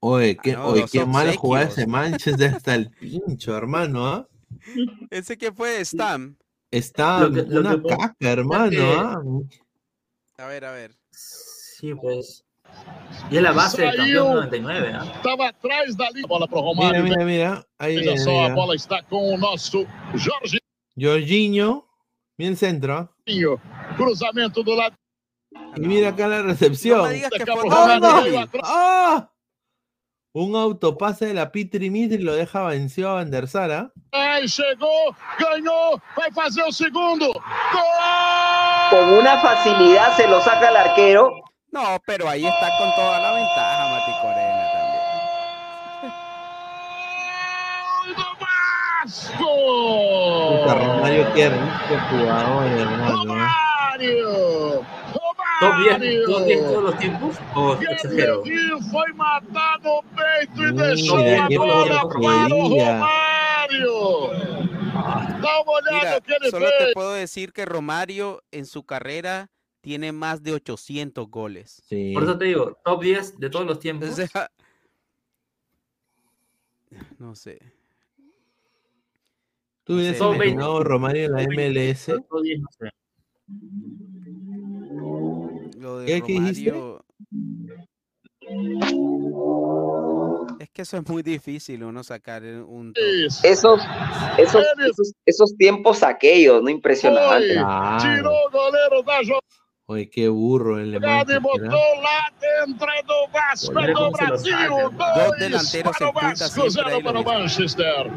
Oye, 0.03 0.35
qué, 0.35 0.53
no, 0.53 0.67
oye, 0.69 0.85
qué 0.91 1.05
mal 1.07 1.27
obsequios. 1.29 1.69
ese 1.79 1.87
Manchester 1.87 2.55
hasta 2.55 2.75
el 2.75 2.91
pincho, 2.91 3.57
hermano, 3.57 4.07
¿ah? 4.07 4.27
Ese 5.11 5.37
que 5.39 5.51
fue 5.51 5.83
Stam. 5.85 6.37
Está 6.71 7.21
Lo 7.21 7.33
que- 7.33 7.43
lo 7.43 7.61
una 7.61 7.77
que 7.81 7.83
caca, 7.89 8.15
hermano, 8.21 8.71
que- 8.71 8.97
¿ah? 8.99 9.23
A 10.39 10.47
ver, 10.47 10.65
a 10.67 10.73
ver. 10.73 10.91
Sí, 11.11 11.95
pues. 11.95 12.45
Y 13.31 13.37
es 13.39 13.43
la 13.43 13.53
base 13.53 13.83
del 13.83 13.97
campeón 13.97 14.27
Saiu. 14.27 14.35
99, 14.35 14.93
¿ah? 14.95 15.05
Estava 15.17 15.49
atrás 15.49 15.97
da 15.97 16.11
linha. 16.11 16.27
Bola 16.29 16.47
para 16.47 16.61
o 16.63 16.75
Mira, 16.75 16.89
Romário. 16.89 17.05
mira, 17.05 17.25
mira. 17.25 17.67
Ahí 17.79 17.97
Veja 17.97 18.11
viene, 18.13 18.25
só, 18.25 18.31
a 18.39 18.43
mira. 18.45 18.55
bola 18.55 18.75
está 18.77 19.03
com 19.03 19.35
o 19.35 19.39
nosso 19.39 19.85
Jorginho. 20.13 20.61
Jorginho, 20.99 21.89
mira 22.39 22.51
el 22.53 22.57
centro. 22.57 23.11
Cruzamento 23.97 24.63
do 24.63 24.77
lado. 24.77 24.95
Y 25.77 25.81
mira 25.81 26.11
acá 26.11 26.29
la 26.29 26.43
recepción. 26.43 26.99
No 26.99 27.05
me 27.09 27.15
digas 27.15 27.31
que 27.31 27.43
Acá 27.43 27.53
fue 27.55 27.63
por 27.65 27.73
¡Ah, 27.73 27.99
Romário, 27.99 28.01
no! 28.01 28.23
veio 28.23 28.41
atrás. 28.41 29.25
Un 30.35 30.55
autopase 30.55 31.27
de 31.27 31.35
la 31.35 31.51
Pitri 31.51 31.89
Mitri 31.89 32.19
lo 32.19 32.35
deja 32.35 32.63
vencido 32.65 33.09
a 33.09 33.15
Van 33.15 33.31
der 33.31 33.49
Sar, 33.49 33.71
¿ah? 33.73 33.91
Ai, 34.13 34.47
chegou, 34.47 35.17
ganhou, 35.39 35.99
vai 36.15 36.31
fazer 36.31 36.63
o 36.63 36.71
segundo. 36.71 37.33
Gol! 37.33 38.91
Con 38.91 39.15
una 39.19 39.41
facilidad 39.41 40.15
se 40.15 40.29
lo 40.29 40.41
saca 40.43 40.69
el 40.69 40.77
arquero. 40.77 41.33
No, 41.77 42.01
pero 42.07 42.27
ahí 42.27 42.47
está 42.47 42.71
con 42.79 42.91
toda 42.95 43.21
la 43.21 43.33
ventaja, 43.33 43.89
Mati 43.91 44.13
Corena 44.23 44.65
también. 44.73 45.05
do 48.17 48.25
Puta, 48.25 48.29
Vasco! 49.05 49.53
Romario, 50.75 51.35
qué 51.35 51.51
rico 51.51 51.95
jugador, 52.09 52.67
hermano. 52.67 53.35
¿ah? 53.35 53.53
Romário! 53.91 54.87
¿Top 55.61 55.75
10, 55.83 56.25
top 56.25 56.45
10 56.47 56.61
Romário! 56.61 56.65
todos 56.65 56.83
los 56.83 56.99
tiempos? 56.99 57.37
¿O 57.55 57.75
exagero? 57.75 58.43
Foi 58.91 59.13
matar 59.13 59.79
no 59.83 60.03
peito 60.17 60.65
e 60.65 60.73
deixou 60.73 61.19
a 61.19 61.47
qué 61.47 61.59
bola 61.59 61.87
para 61.89 62.07
o 62.07 62.09
porquería. 62.09 62.99
Romário! 63.01 64.31
Dá 65.43 65.61
uma 65.61 65.73
olhada 65.73 65.99
Mira, 65.99 66.15
no 66.15 66.23
que 66.23 66.33
ele 66.33 66.51
solo 66.51 66.69
te 66.79 66.93
puedo 66.95 67.13
decir 67.13 67.53
que 67.53 67.67
Romario 67.67 68.43
en 68.51 68.65
su 68.65 68.83
carrera 68.83 69.51
tiene 69.87 70.11
más 70.11 70.43
de 70.43 70.53
800 70.53 71.31
goles. 71.31 71.81
Sí. 71.89 72.11
Por 72.13 72.25
eso 72.25 72.37
te 72.37 72.47
digo, 72.47 72.77
top 72.85 73.03
10 73.05 73.39
de 73.39 73.51
todos 73.51 73.65
los 73.65 73.79
tiempos. 73.79 74.09
O 74.09 74.15
sea, 74.17 74.51
no 77.21 77.37
sé. 77.37 77.61
¿Tú 79.85 79.95
hubieras 79.95 80.19
Son 80.19 80.35
imaginado 80.35 80.73
20. 80.73 80.89
Romario 80.89 81.25
en 81.27 81.33
la 81.33 81.45
Son 81.45 81.55
20, 81.55 81.93
MLS? 81.93 82.07
top 82.29 82.43
10, 82.43 82.61
no 82.61 82.69
sé. 82.77 82.91
Lo 85.79 85.99
de 86.01 86.07
¿Qué-? 86.07 86.35
Romario. 86.35 87.05
Es 90.59 90.71
que 90.71 90.83
eso 90.83 90.97
es 90.97 91.09
muy 91.09 91.23
difícil 91.23 91.85
uno 91.85 92.03
sacar 92.03 92.43
un 92.43 92.93
top. 92.93 93.05
Esos, 93.45 93.81
esos, 94.37 94.65
esos, 94.85 95.13
esos 95.25 95.57
tiempos 95.57 96.03
aquellos, 96.03 96.61
¿no? 96.61 96.71
Impresionante. 96.71 97.53
Claro. 97.53 98.33
Tirou 99.89 99.95
o 99.95 99.95
goleiro 99.95 99.95
da 99.95 99.95
jogada 99.95 99.95
Oye, 99.95 100.07
qué 100.11 100.29
burro 100.29 100.79
el 100.81 100.91
de 100.91 100.97
e 100.97 101.01
Manchester, 101.01 101.37
¿ah? 101.37 101.41
botou 101.41 102.01
lá 102.03 102.29
dentro 102.41 102.87
do 103.07 103.29
Vasco 103.33 103.79
Olha 103.79 103.95
do 103.95 103.95
como 103.95 104.17
se 104.17 104.25
lo 104.25 104.29
Brasil. 104.29 104.53
saca. 104.59 104.79
Dos 104.89 105.15
Dois 105.15 105.39
delanteros 105.39 105.97
para 105.97 106.07
o 106.07 106.09
en 106.09 106.15
punta 106.15 106.49
Vasco, 106.49 106.71
siempre 106.71 106.71
zero 106.71 106.89
ahí 106.89 107.03
lo 107.03 107.05
para 107.05 107.21
o 107.21 107.25
mismo. 107.25 107.39
Manchester. 107.39 108.11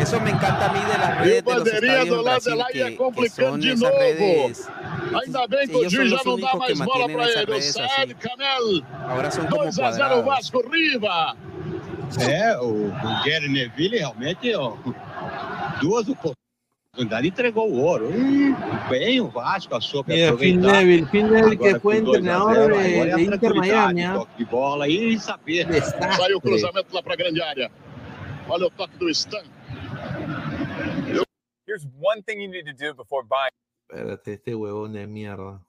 Eso 0.00 0.20
me 0.20 0.30
encanta 0.30 0.66
a 0.66 0.72
mí 0.72 0.80
de 0.80 0.98
las 0.98 1.10
E 1.10 1.20
o 1.20 1.24
redes 1.24 1.44
de 1.44 1.52
los 1.54 1.64
bandeirinha 1.64 1.92
estadios 2.02 2.08
do 2.08 2.18
en 2.18 2.24
lado 2.24 2.40
de 2.40 2.50
Brasil, 2.50 2.56
lá 2.56 2.66
ia 2.72 2.84
que, 2.84 2.90
que 2.90 2.96
complicando 2.96 3.50
son 3.50 3.60
de 3.60 3.68
esas 3.72 3.80
novo. 3.80 3.98
redes. 3.98 4.68
Ainda 5.14 5.46
bem 5.48 5.68
que 5.68 5.76
o 5.76 5.80
Ellos 5.80 5.92
son 5.92 6.00
juiz 6.02 6.10
já 6.10 6.16
los 6.16 6.24
não 6.26 6.38
dá 6.40 6.52
únicos 6.52 6.66
que 6.66 6.74
mais 6.74 6.78
bola 6.78 7.08
mantienen 7.08 7.16
para 7.16 7.26
esas 7.26 7.42
ele. 7.42 7.50
O 7.50 7.54
redes 7.54 7.72
Saad 7.72 8.04
así. 8.04 8.14
Camel. 8.14 8.84
Ahora 9.08 9.30
son 9.30 9.46
como 9.46 9.64
2 9.64 9.78
a 9.80 9.92
0 9.92 10.22
cuadrados. 10.22 10.24
Vasco, 10.24 10.62
Riva. 10.70 11.36
É, 12.20 12.56
o, 12.58 12.88
o 12.88 13.24
Gary 13.24 13.48
Neville 13.48 13.98
realmente, 13.98 14.54
ó, 14.54 14.76
duas 15.80 16.06
oportunidades 16.08 16.41
entregou 16.98 17.70
o 17.70 17.80
ouro. 17.80 18.10
E 18.14 18.54
bem 18.90 19.20
o 19.20 19.28
Vasco 19.28 19.74
achou 19.74 20.04
que 20.04 20.12
Phil 20.36 20.56
Neville 20.56 21.06
que 21.06 21.18
Agora 21.20 21.80
fue 21.80 22.00
com 22.00 22.04
2 22.04 22.16
a 22.16 22.20
entrenador 22.20 22.54
0, 22.54 22.74
de, 22.74 22.94
é 22.94 23.12
a 23.12 23.16
de 23.16 23.22
Inter 23.24 23.54
Miami, 23.54 24.12
toque 24.12 24.36
de 24.36 24.44
bola 24.44 24.88
e 24.88 25.18
saber. 25.18 25.66
Saiu 25.82 26.36
o 26.36 26.40
cruzamento 26.40 26.94
lá 26.94 27.02
para 27.02 27.14
a 27.14 27.16
grande 27.16 27.40
área. 27.40 27.70
Olha 28.48 28.66
o 28.66 28.70
toque 28.70 28.96
do 28.98 29.08
Stan. 29.08 29.42
Here's 31.66 31.86
one 31.98 32.22
thing 32.22 32.42
you 32.42 32.50
need 32.50 32.66
to 32.66 32.74
do 32.74 32.94
before 32.94 33.24
buying. 33.26 33.52
Espérate, 33.88 34.32
este 34.32 34.54
huevón 34.54 34.92
de 34.92 35.06
mierda. 35.06 35.60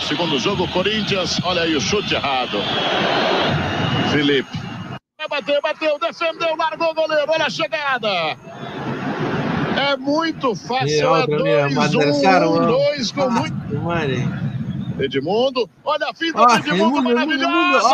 Segundo 0.00 0.38
jogo, 0.38 0.66
Corinthians. 0.72 1.40
Olha 1.44 1.62
aí 1.62 1.76
o 1.76 1.80
chute 1.80 2.14
errado. 2.14 2.58
Felipe. 4.10 4.69
Vai 5.20 5.28
bater, 5.28 5.60
bateu, 5.60 5.98
defendeu, 5.98 6.56
largou 6.56 6.92
o 6.92 6.94
goleiro. 6.94 7.26
Olha 7.30 7.44
a 7.44 7.50
chegada. 7.50 8.08
É 9.78 9.94
muito 9.98 10.54
fácil. 10.54 11.04
É 11.04 11.08
otro, 11.08 11.42
mira, 11.44 11.68
2 11.68 11.74
Van 11.74 11.88
der 11.90 12.08
1 12.10 12.14
Sar, 12.14 12.42
1 12.46 12.50
weón. 12.52 12.66
2 12.66 13.12
com 13.12 13.22
Ah, 13.24 13.30
muito. 13.30 13.60
Edmundo. 15.02 15.68
Olha 15.84 16.08
a 16.08 16.14
finta 16.14 16.42
Ah, 16.42 16.58
do 16.58 16.68
Edmundo, 16.70 17.10
Edmundo, 17.10 17.10
Edmundo, 17.10 17.32
Edmundo. 17.34 17.44
maravilhosa. 17.44 17.88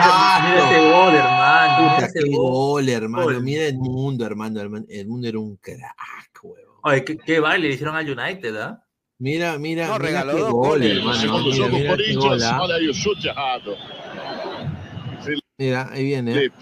Ah. 0.00 0.40
Mira 0.42 0.64
ese 0.64 0.78
gol, 0.90 1.14
hermano. 1.14 1.94
Puta, 1.96 2.12
qué 2.12 2.30
gol. 2.30 2.88
hermano. 2.88 3.40
Mira 3.42 3.64
el 3.66 3.74
mundo, 3.78 4.24
hermano. 4.24 4.60
hermano. 4.60 4.84
El 4.88 5.06
mundo 5.06 5.28
era 5.28 5.38
un 5.38 5.56
crack, 5.56 6.40
huevón. 6.42 6.76
Oye, 6.82 7.04
¿qué, 7.04 7.18
qué 7.18 7.40
baile 7.40 7.68
le 7.68 7.74
hicieron 7.74 7.94
al 7.94 8.08
United, 8.10 8.56
¿ah? 8.56 8.82
Mira, 9.18 9.58
mira, 9.58 9.86
No, 9.86 9.98
mira 9.98 9.98
regaló 9.98 10.32
qué 10.34 10.42
gol, 10.42 10.52
goles. 10.52 10.96
hermano. 10.96 11.14
Segundo 11.20 11.44
Mira, 11.50 11.56
jogo, 11.66 11.76
mira 11.76 11.90
Corinthians. 11.90 12.42
¿ah? 12.44 12.62
Olha 12.62 12.74
aí 12.76 12.88
o 12.88 12.94
chute 12.94 13.28
errado. 13.28 13.76
Mira, 15.60 15.88
ahí 15.92 16.04
viene. 16.04 16.30
¿eh? 16.30 16.34
Felipe. 16.34 16.56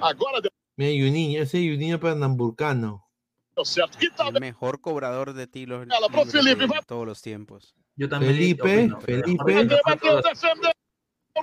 Agora 0.00 0.40
deu 0.40 0.50
Mira, 0.76 0.90
Juninho, 1.06 1.40
ese 1.40 1.58
Juninho 1.58 2.00
pernamburcano. 2.00 3.04
certo. 3.64 3.96
Que 3.96 4.10
tal 4.10 4.34
El 4.34 4.40
mejor 4.40 4.80
cobrador 4.80 5.32
de 5.32 5.46
tiros 5.46 5.86
Ela 5.88 6.08
pro 6.08 6.26
Felipe, 6.26 6.66
vai- 6.66 6.82
todos 6.84 7.06
los 7.06 7.22
tiempos. 7.22 7.74
Yo 7.96 8.08
también 8.08 8.34
Felipe, 8.34 8.62
opino, 8.62 9.00
Felipe. 9.00 9.80
Bateu, 9.86 10.20
defendeu. 10.20 10.72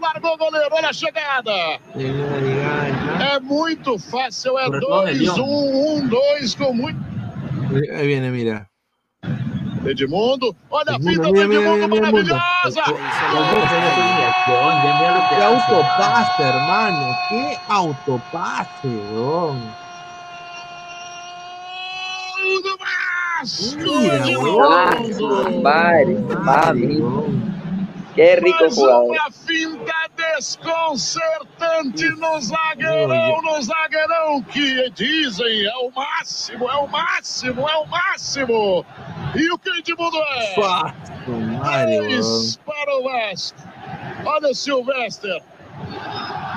Largou 0.01 0.33
o 0.33 0.37
goleiro. 0.37 0.67
Olha 0.71 0.89
a 0.89 0.93
chegada. 0.93 1.51
É 1.95 3.39
muito 3.39 3.97
fácil. 3.97 4.59
É 4.59 4.65
Sobre 4.65 4.79
todo 4.81 5.07
em 5.07 5.17
2 5.17 5.19
Lyon. 5.19 5.35
1 5.45 5.97
1 6.03 6.07
2 6.09 6.55
com 6.55 6.73
muito. 6.73 6.99
Ahí 7.95 8.07
viene, 8.07 8.29
mira. 8.31 8.67
Edmundo. 9.85 10.55
Olha 10.69 10.95
a 10.95 10.99
finta 10.99 11.31
do 11.31 11.41
Edmundo, 11.41 11.47
mira, 11.47 11.61
Edmundo. 11.61 11.95
maravilhosa. 12.01 12.83
¡Qué 15.29 15.41
autopase, 15.43 16.43
hermano! 16.43 17.15
¡Qué 17.29 17.59
autopase, 17.67 18.87
weón! 18.87 19.75
Gol 22.43 22.61
do 22.63 22.77
Vasco. 22.77 23.75
Mira, 23.77 24.25
weón. 24.39 24.83
Qué 28.15 28.35
rico 28.35 28.59
Mais 28.59 28.75
jugador. 28.75 29.05
uma 29.11 29.31
finta 29.31 29.93
desconcertante 30.15 32.09
no 32.19 32.39
zagueirão, 32.41 33.41
no 33.41 33.61
zagueirão, 33.61 34.41
que 34.43 34.89
dizem 34.91 35.65
é 35.65 35.75
o 35.77 35.91
máximo, 35.91 36.69
é 36.69 36.75
o 36.75 36.87
máximo, 36.87 37.67
é 37.67 37.75
o 37.77 37.85
máximo. 37.87 38.85
E 39.35 39.51
o 39.51 39.57
que 39.57 39.69
Edmundo 39.79 40.17
é? 40.17 40.53
Fácil, 40.53 41.39
madre, 41.59 41.99
weón. 42.01 42.07
Dois 42.09 42.57
para 42.57 42.95
o 42.97 43.03
Vasco. 43.03 43.59
Olha 44.25 44.49
o 44.49 44.53
Silvestre. 44.55 45.41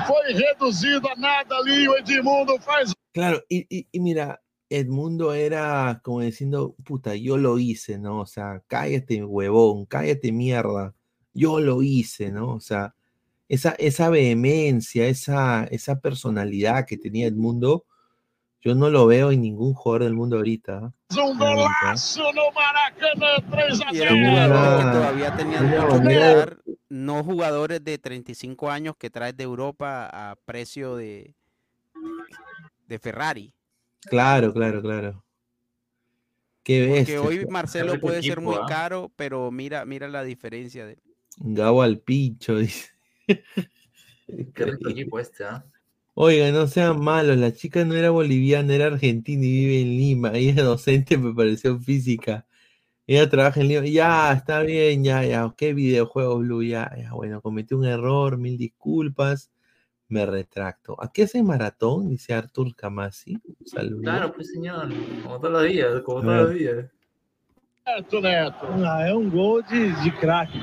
Foi 0.07 0.33
reduzido 0.35 1.09
a 1.09 1.17
nada 1.17 1.57
ali, 1.57 1.89
o 1.89 1.97
Edmundo 1.97 2.61
faz 2.61 2.93
Claro, 3.15 3.43
y, 3.51 3.67
y- 3.71 3.89
y 3.91 4.01
mira, 4.01 4.41
Edmundo 4.69 5.33
era 5.33 6.01
como 6.05 6.21
diciendo, 6.21 6.75
puta, 6.85 7.15
yo 7.17 7.39
lo 7.39 7.59
hice, 7.59 7.99
¿no? 7.99 8.21
O 8.21 8.27
sea, 8.27 8.63
cállate, 8.67 9.25
huevón, 9.25 9.87
cállate, 9.87 10.33
mierda. 10.33 10.93
Yo 11.37 11.61
lo 11.61 11.83
hice, 11.83 12.33
¿no? 12.33 12.55
O 12.55 12.61
sea, 12.61 12.95
esa, 13.49 13.73
esa 13.79 14.09
vehemencia, 14.09 15.07
esa, 15.07 15.65
esa 15.65 16.01
personalidad 16.01 16.87
que 16.87 16.97
tenía 16.97 17.27
Edmundo, 17.27 17.85
yo 18.61 18.75
no 18.75 18.91
lo 18.91 19.07
veo 19.07 19.31
en 19.31 19.43
ningún 19.43 19.75
jugador 19.75 20.05
del 20.05 20.15
mundo 20.15 20.37
ahorita. 20.39 20.79
¿ah? 20.79 20.93
um 21.23 21.39
golaço 21.39 22.33
no 22.33 22.51
Maracanã, 22.53 23.37
3 23.49 23.81
a 23.81 23.95
Y 23.95 24.01
era 24.01 24.13
un 24.13 24.19
0. 24.19 24.31
jugador 24.31 24.79
que 24.79 24.91
todavía 24.91 25.37
tenía 25.37 25.63
mucho 25.63 26.03
que 26.03 26.15
dar, 26.15 26.59
no 26.89 27.23
jugadores 27.23 27.85
de 27.85 27.99
35 27.99 28.71
años 28.71 28.97
que 28.99 29.11
traes 29.11 29.37
de 29.37 29.45
Europa 29.45 30.09
a 30.13 30.35
precio 30.35 30.97
de, 30.97 31.35
de 32.89 32.99
Ferrari. 32.99 33.53
Claro, 34.01 34.53
claro, 34.53 34.83
claro. 34.83 35.23
Qué 36.65 37.05
Porque 37.07 37.19
hoy 37.19 37.47
Marcelo 37.47 38.01
puede 38.01 38.21
ser 38.21 38.41
muy 38.41 38.57
¿ah? 38.57 38.67
caro, 38.67 39.13
pero 39.15 39.53
mira, 39.53 39.85
mira 39.85 40.09
la 40.09 40.25
diferencia 40.25 40.85
de 40.85 40.99
Gabo 41.37 41.83
al 41.83 41.99
pincho, 41.99 42.57
dice. 42.59 42.91
Qué 43.27 44.65
rico 44.65 44.91
equipo 44.91 45.19
este, 45.21 45.45
¿ah? 45.45 45.65
Oiga, 46.19 46.51
no 46.51 46.67
sean 46.67 46.99
malos, 46.99 47.37
la 47.37 47.53
chica 47.53 47.85
no 47.85 47.95
era 47.95 48.09
boliviana, 48.09 48.75
era 48.75 48.87
argentina 48.87 49.45
y 49.45 49.51
vive 49.51 49.81
en 49.83 49.89
Lima. 49.89 50.33
Ella 50.33 50.51
es 50.53 50.57
docente 50.57 51.17
de 51.17 51.23
preparación 51.23 51.83
física. 51.83 52.47
Ella 53.07 53.29
trabaja 53.29 53.61
en 53.61 53.69
Lima. 53.69 53.87
Ya, 53.87 54.33
está 54.33 54.63
bien, 54.63 55.05
ya, 55.05 55.23
ya. 55.25 55.53
¿Qué 55.55 55.75
videojuego, 55.75 56.39
Blue? 56.39 56.63
Ya, 56.63 56.91
ya, 56.97 57.13
bueno, 57.13 57.43
cometí 57.43 57.75
un 57.75 57.85
error, 57.85 58.39
mil 58.39 58.57
disculpas. 58.57 59.51
Me 60.09 60.25
retracto. 60.25 60.97
¿A 61.03 61.13
qué 61.13 61.25
hace 61.25 61.43
maratón? 61.43 62.09
Dice 62.09 62.33
Artur 62.33 62.75
Camasi. 62.75 63.39
Saludos. 63.67 64.03
Claro, 64.03 64.33
pues 64.33 64.51
señor, 64.53 64.89
como 65.23 65.39
todos 65.39 65.53
los 65.53 65.65
días, 65.65 66.01
como 66.03 66.23
todos 66.23 66.37
los 66.37 66.49
ver. 66.49 66.59
días. 66.59 66.91
Neto, 67.87 68.21
Neto. 68.23 68.67
Ah, 68.85 69.07
é 69.07 69.15
um 69.15 69.29
gol 69.29 69.63
de, 69.65 69.93
de 70.03 70.11
craque. 70.19 70.59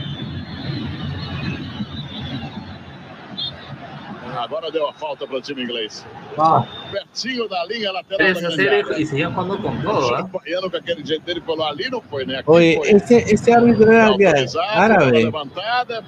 Agora 4.35 4.71
deu 4.71 4.87
a 4.87 4.93
falta 4.93 5.27
para 5.27 5.37
o 5.37 5.41
time 5.41 5.63
inglês. 5.63 6.05
Ah. 6.37 6.65
Pertinho 6.91 7.47
da 7.47 7.63
linha 7.65 7.91
lateral 7.91 8.17
3 8.17 8.33
da 8.33 8.39
a 8.39 8.41
grande 8.51 8.63
0 8.63 8.87
área. 8.87 8.99
y 9.01 9.05
seguían 9.05 9.33
jugando 9.33 9.61
con 9.61 9.81
todo, 9.83 10.15
¿ah? 10.15 10.21
Chacoalhando 10.23 10.71
com 10.71 10.77
aquele 10.77 11.05
jeito 11.05 11.23
dele 11.23 11.41
falou 11.41 11.65
ali, 11.67 11.89
não 11.89 12.01
foi, 12.01 12.25
né? 12.25 12.39
Aqui 12.39 12.49
Oye, 12.51 12.75
foi. 12.77 12.89
ese 13.33 13.51
árbitro 13.51 13.91
era 13.91 14.15
que 14.17 14.25
Autorizado, 14.25 14.67
bola 14.67 14.83
árabe. 14.83 15.11
levantada. 15.23 16.03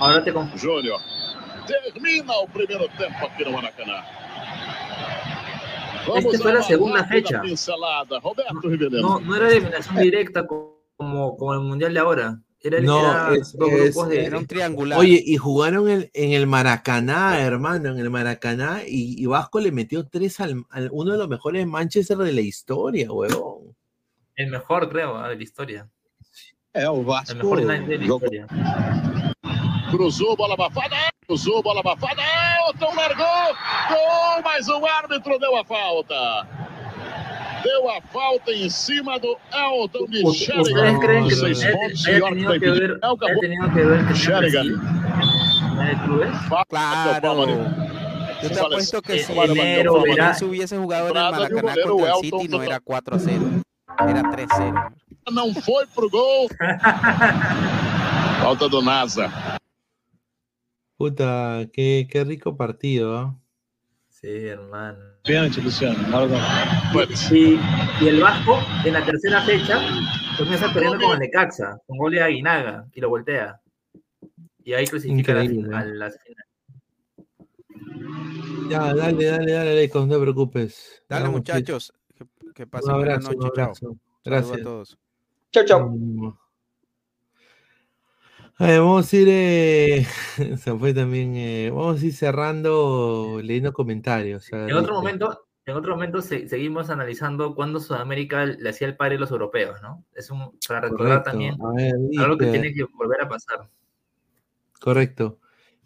Ahora 0.00 0.22
te 0.22 0.32
confundo. 0.32 0.58
Júnior. 0.58 1.00
Termina 1.66 2.32
o 2.38 2.48
primeiro 2.48 2.88
tempo 2.98 3.24
aqui 3.26 3.44
no 3.44 3.52
Maracanã. 3.52 4.02
Este 6.16 6.38
fue 6.38 6.50
a 6.50 6.54
la 6.56 6.62
segunda 6.62 7.04
fecha. 7.06 7.40
Roberto. 8.22 8.60
No, 9.00 9.20
no 9.20 9.34
era 9.36 9.46
de 9.48 9.56
eliminación 9.56 9.96
directa 9.96 10.46
co- 10.46 10.82
como, 10.96 11.34
como 11.36 11.54
el 11.54 11.60
mundial 11.60 11.94
de 11.94 12.00
ahora. 12.00 12.38
Era, 12.66 12.80
No, 12.80 12.98
era 12.98 13.36
es- 13.36 13.52
de. 14.08 14.24
era 14.24 14.38
un 14.38 14.46
triangular. 14.46 14.98
Oye, 14.98 15.22
y 15.22 15.36
jugaron 15.36 15.86
en, 15.88 16.10
en 16.14 16.32
el 16.32 16.46
Maracaná, 16.46 17.38
hermano, 17.40 17.90
en 17.90 17.98
el 17.98 18.08
Maracaná, 18.08 18.80
y, 18.86 19.22
y 19.22 19.26
Vasco 19.26 19.60
le 19.60 19.70
metió 19.70 20.06
tres 20.08 20.40
al, 20.40 20.64
al- 20.70 20.88
uno 20.90 21.12
de 21.12 21.18
los 21.18 21.28
mejores 21.28 21.66
Manchester 21.66 22.16
de 22.16 22.32
la 22.32 22.40
historia, 22.40 23.12
huevón. 23.12 23.76
El 24.34 24.50
mejor, 24.50 24.88
creo, 24.88 25.14
ah, 25.18 25.28
de 25.28 25.36
la 25.36 25.42
historia. 25.42 25.88
É, 26.72 26.88
o 26.88 27.00
El 27.00 27.04
Vasco 27.04 27.36
mejor 27.36 27.58
United 27.60 27.86
de 27.86 27.98
la 27.98 28.04
historia. 28.04 28.46
Cruzou, 29.90 30.34
bola 30.34 30.54
abafada. 30.54 30.96
Cruzou, 31.26 31.62
bola 31.62 31.80
abafada. 31.80 32.22
Elton 32.70 32.96
largou. 32.96 33.54
Gol, 33.90 34.42
mas 34.42 34.68
o 34.68 34.84
árbitro 34.86 35.38
deu 35.38 35.54
a 35.56 35.64
falta. 35.64 36.48
Deu 37.64 37.88
a 37.88 38.00
falta 38.12 38.52
em 38.52 38.68
cima 38.68 39.18
do 39.18 39.36
Elton 39.52 40.06
de 40.10 40.22
¿Ustedes 40.22 40.68
Sheringham. 40.68 41.00
creen 41.00 41.28
que 41.28 41.34
Seis 41.34 41.64
haya, 41.64 41.72
pontos, 41.72 42.06
haya 42.06 42.18
York 42.18 42.34
tenido 42.34 42.48
vai 42.50 42.58
que 42.60 42.66
pedir. 42.66 42.80
ver, 42.88 42.98
Não, 43.00 43.08
haya 43.08 43.14
acabou. 43.16 43.40
tenido 43.40 43.70
que 43.72 43.82
ver 43.84 44.06
que 44.06 44.14
sea 44.14 44.40
Sheringham. 44.40 44.66
Brasil 44.66 45.80
en 45.80 45.88
el 45.88 45.96
clubes? 46.04 46.36
Claro. 46.68 47.46
Yo 48.42 48.48
te 48.50 48.54
Vale, 48.56 48.66
apuesto 48.66 49.00
que 49.02 49.14
eh, 49.14 49.18
si 49.24 49.32
vale, 49.34 49.52
el 49.52 49.58
vale, 49.58 49.72
enero 49.74 49.92
vale. 49.94 50.04
Fluminense 50.04 50.44
hubiese 50.44 50.76
jugado 50.76 51.08
en 51.08 51.16
el 51.16 51.22
Entrada 51.24 51.48
de 51.48 51.54
um 51.54 51.62
Maracaná 51.62 51.72
goleiro, 51.72 51.90
contra 51.96 52.06
el 52.06 52.24
Elton 52.24 52.40
City 52.40 52.48
no 52.48 52.58
total. 52.58 52.66
era 52.68 52.80
4 52.80 53.16
a 53.16 53.18
0, 53.18 53.42
era 54.08 54.30
3 54.30 54.50
a 54.50 54.56
0. 54.56 54.74
Não 55.32 55.54
foi 55.54 55.86
pro 55.86 56.10
gol. 56.10 56.48
Falta 58.42 58.68
do 58.68 58.82
NASA. 58.82 59.32
Puta, 60.98 61.66
qué, 61.72 62.06
qué 62.10 62.24
rico 62.24 62.56
partido, 62.56 63.16
¿ah? 63.16 63.34
Sí, 64.24 64.46
hermano. 64.48 64.98
Pênalti, 65.22 65.60
Luciano. 65.60 65.98
Y, 67.30 67.58
y 68.02 68.08
el 68.08 68.22
Vasco, 68.22 68.58
en 68.86 68.94
la 68.94 69.04
tercera 69.04 69.42
fecha, 69.42 69.78
comienza 70.38 70.72
perdiendo 70.72 70.98
con 71.04 71.12
el 71.12 71.18
Necaxa, 71.18 71.78
con 71.86 71.98
gol 71.98 72.12
de 72.12 72.22
Aguinaga, 72.22 72.86
y 72.94 73.02
lo 73.02 73.10
voltea. 73.10 73.60
Y 74.64 74.72
ahí 74.72 74.86
clasifica 74.86 75.32
a 75.32 75.34
la, 75.34 75.44
Increíble. 75.44 75.68
fin- 75.68 75.74
a 75.74 75.84
la 75.84 76.10
final. 76.10 76.44
Ya, 78.70 78.94
dale, 78.94 79.26
dale, 79.26 79.52
dale, 79.52 79.74
Lecos, 79.74 80.06
no 80.06 80.14
te 80.14 80.20
preocupes. 80.22 81.02
Dale, 81.06 81.24
Vamos, 81.24 81.40
muchachos. 81.40 81.92
Que, 82.16 82.24
que 82.54 82.62
Un 82.62 82.70
pasen 82.70 82.94
buena 82.94 83.12
abrazo, 83.16 83.30
un 83.32 83.36
noche. 83.40 83.62
Chao. 83.78 83.96
Gracias. 84.24 84.58
a 84.58 84.62
todos. 84.62 84.98
Chau, 85.52 85.64
chau. 85.66 86.38
A 88.56 88.66
ver, 88.66 88.80
vamos 88.80 89.12
a 89.12 89.16
ir, 89.16 89.26
eh, 89.30 90.06
se 90.58 90.78
fue 90.78 90.94
también, 90.94 91.34
eh, 91.36 91.70
vamos 91.70 92.00
a 92.02 92.06
ir 92.06 92.12
cerrando, 92.12 93.40
leyendo 93.42 93.72
comentarios. 93.72 94.48
En 94.52 94.72
otro 94.72 94.80
dice, 94.80 94.92
momento, 94.92 95.46
en 95.66 95.76
otro 95.76 95.94
momento 95.94 96.22
se- 96.22 96.48
seguimos 96.48 96.88
analizando 96.88 97.54
cuándo 97.56 97.80
Sudamérica 97.80 98.44
le 98.46 98.68
hacía 98.68 98.86
el 98.86 98.96
padre 98.96 99.16
a 99.16 99.18
los 99.18 99.32
europeos, 99.32 99.82
¿no? 99.82 100.04
Es 100.14 100.30
un, 100.30 100.56
para 100.68 100.82
recordar 100.82 101.22
Correcto. 101.24 101.30
también 101.30 101.56
ver, 101.74 101.94
algo 102.20 102.38
que 102.38 102.46
tiene 102.46 102.72
que 102.72 102.84
volver 102.84 103.22
a 103.22 103.28
pasar. 103.28 103.68
Correcto. 104.80 105.40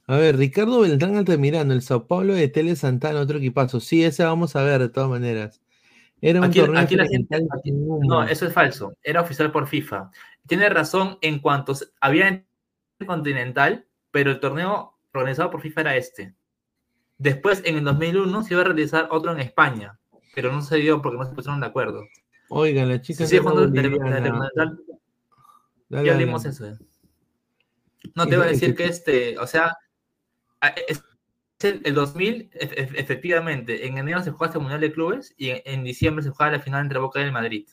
A 0.07 0.17
ver, 0.17 0.37
Ricardo 0.37 0.81
Beltrán 0.81 1.17
Altamirano, 1.17 1.73
el 1.73 1.83
Sao 1.83 2.07
Paulo 2.07 2.35
de 2.35 2.49
Tele 2.49 2.77
Santana, 2.77 3.21
otro 3.21 3.39
equipazo. 3.39 3.81
Sí, 3.81 4.05
ese 4.05 4.25
vamos 4.25 4.57
a 4.57 4.63
ver 4.63 4.81
de 4.81 4.89
todas 4.89 5.09
maneras. 5.09 5.61
Era 6.21 6.41
un 6.41 6.47
Aquí, 6.47 6.59
torneo 6.61 6.81
aquí 6.83 6.97
la 6.97 7.07
gente, 7.07 7.37
aquí- 7.37 7.71
no, 7.73 8.25
eso 8.25 8.47
es 8.47 8.53
falso. 8.53 8.95
Era 9.03 9.21
oficial 9.23 9.53
por 9.53 9.67
FIFA. 9.69 10.11
Tiene 10.47 10.69
razón 10.69 11.19
en 11.21 11.39
cuanto 11.41 11.75
había 12.01 12.45
continental, 13.07 13.87
pero 14.11 14.31
el 14.31 14.41
torneo 14.41 14.99
organizado 15.13 15.51
por 15.51 15.61
FIFA 15.61 15.81
era 15.83 15.97
este. 15.97 16.35
Después, 17.19 17.63
en 17.65 17.77
el 17.79 17.85
2001, 17.85 18.43
se 18.45 18.55
iba 18.55 18.61
a 18.63 18.67
realizar 18.67 19.09
otro 19.11 19.33
en 19.33 19.41
España, 19.41 19.99
pero 20.35 20.53
no 20.53 20.63
se 20.63 20.77
dio 20.77 21.03
porque 21.03 21.19
no 21.19 21.25
se 21.25 21.35
pusieron 21.35 21.61
de 21.61 21.67
acuerdo. 21.67 22.05
Oigan, 22.49 22.89
la 22.89 23.01
chica 23.01 23.25
ya 26.05 26.13
dale. 26.13 26.25
dimos 26.25 26.45
eso. 26.45 26.67
eh. 26.67 26.79
No 28.15 28.27
te 28.27 28.35
iba 28.35 28.45
a 28.45 28.49
decir 28.49 28.75
que- 28.75 28.85
este, 28.85 29.39
o 29.39 29.47
sea, 29.47 29.77
es- 30.87 31.03
el, 31.61 31.81
el 31.85 31.95
2000, 31.95 32.51
e- 32.53 32.65
e- 32.67 33.01
efectivamente, 33.01 33.87
en 33.89 33.99
enero 33.99 34.23
se 34.23 34.31
jugaba 34.31 34.47
este 34.47 34.59
Mundial 34.61 34.81
de 34.81 34.93
Clubes 34.93 35.35
y 35.37 35.51
en, 35.51 35.63
en 35.65 35.83
diciembre 35.85 36.23
se 36.23 36.31
jugaba 36.31 36.53
la 36.53 36.61
final 36.61 36.83
entre 36.83 37.01
Boca 37.01 37.21
y 37.21 37.25
el 37.25 37.33
Madrid. 37.33 37.67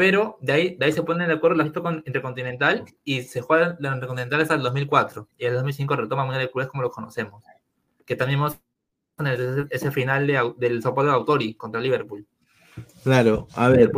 Pero 0.00 0.38
de 0.40 0.52
ahí, 0.54 0.76
de 0.76 0.86
ahí 0.86 0.92
se 0.92 1.02
ponen 1.02 1.28
de 1.28 1.34
acuerdo 1.34 1.58
la 1.58 1.70
con 1.74 2.02
Intercontinental 2.06 2.86
y 3.04 3.20
se 3.20 3.42
juega 3.42 3.76
la 3.80 3.92
Intercontinental 3.92 4.40
hasta 4.40 4.54
el 4.54 4.62
2004 4.62 5.28
y 5.36 5.44
el 5.44 5.52
2005 5.52 5.94
retoma 5.94 6.22
el 6.22 6.26
Mundial 6.28 6.46
de 6.46 6.50
Clubes 6.50 6.68
como 6.70 6.82
lo 6.82 6.90
conocemos. 6.90 7.44
Que 8.06 8.16
también 8.16 8.40
el- 9.18 9.28
ese, 9.34 9.66
ese 9.68 9.90
final 9.90 10.26
de 10.26 10.54
del 10.56 10.80
Sao 10.80 10.94
Paulo 10.94 11.10
de 11.10 11.16
Autori 11.18 11.52
contra 11.52 11.82
Liverpool. 11.82 12.26
Claro, 13.04 13.46
a 13.54 13.68
ver, 13.68 13.90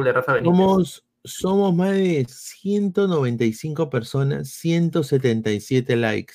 somos, 0.42 1.04
somos 1.22 1.72
más 1.72 1.92
de 1.92 2.26
195 2.28 3.88
personas, 3.88 4.48
177 4.48 5.94
likes. 5.94 6.34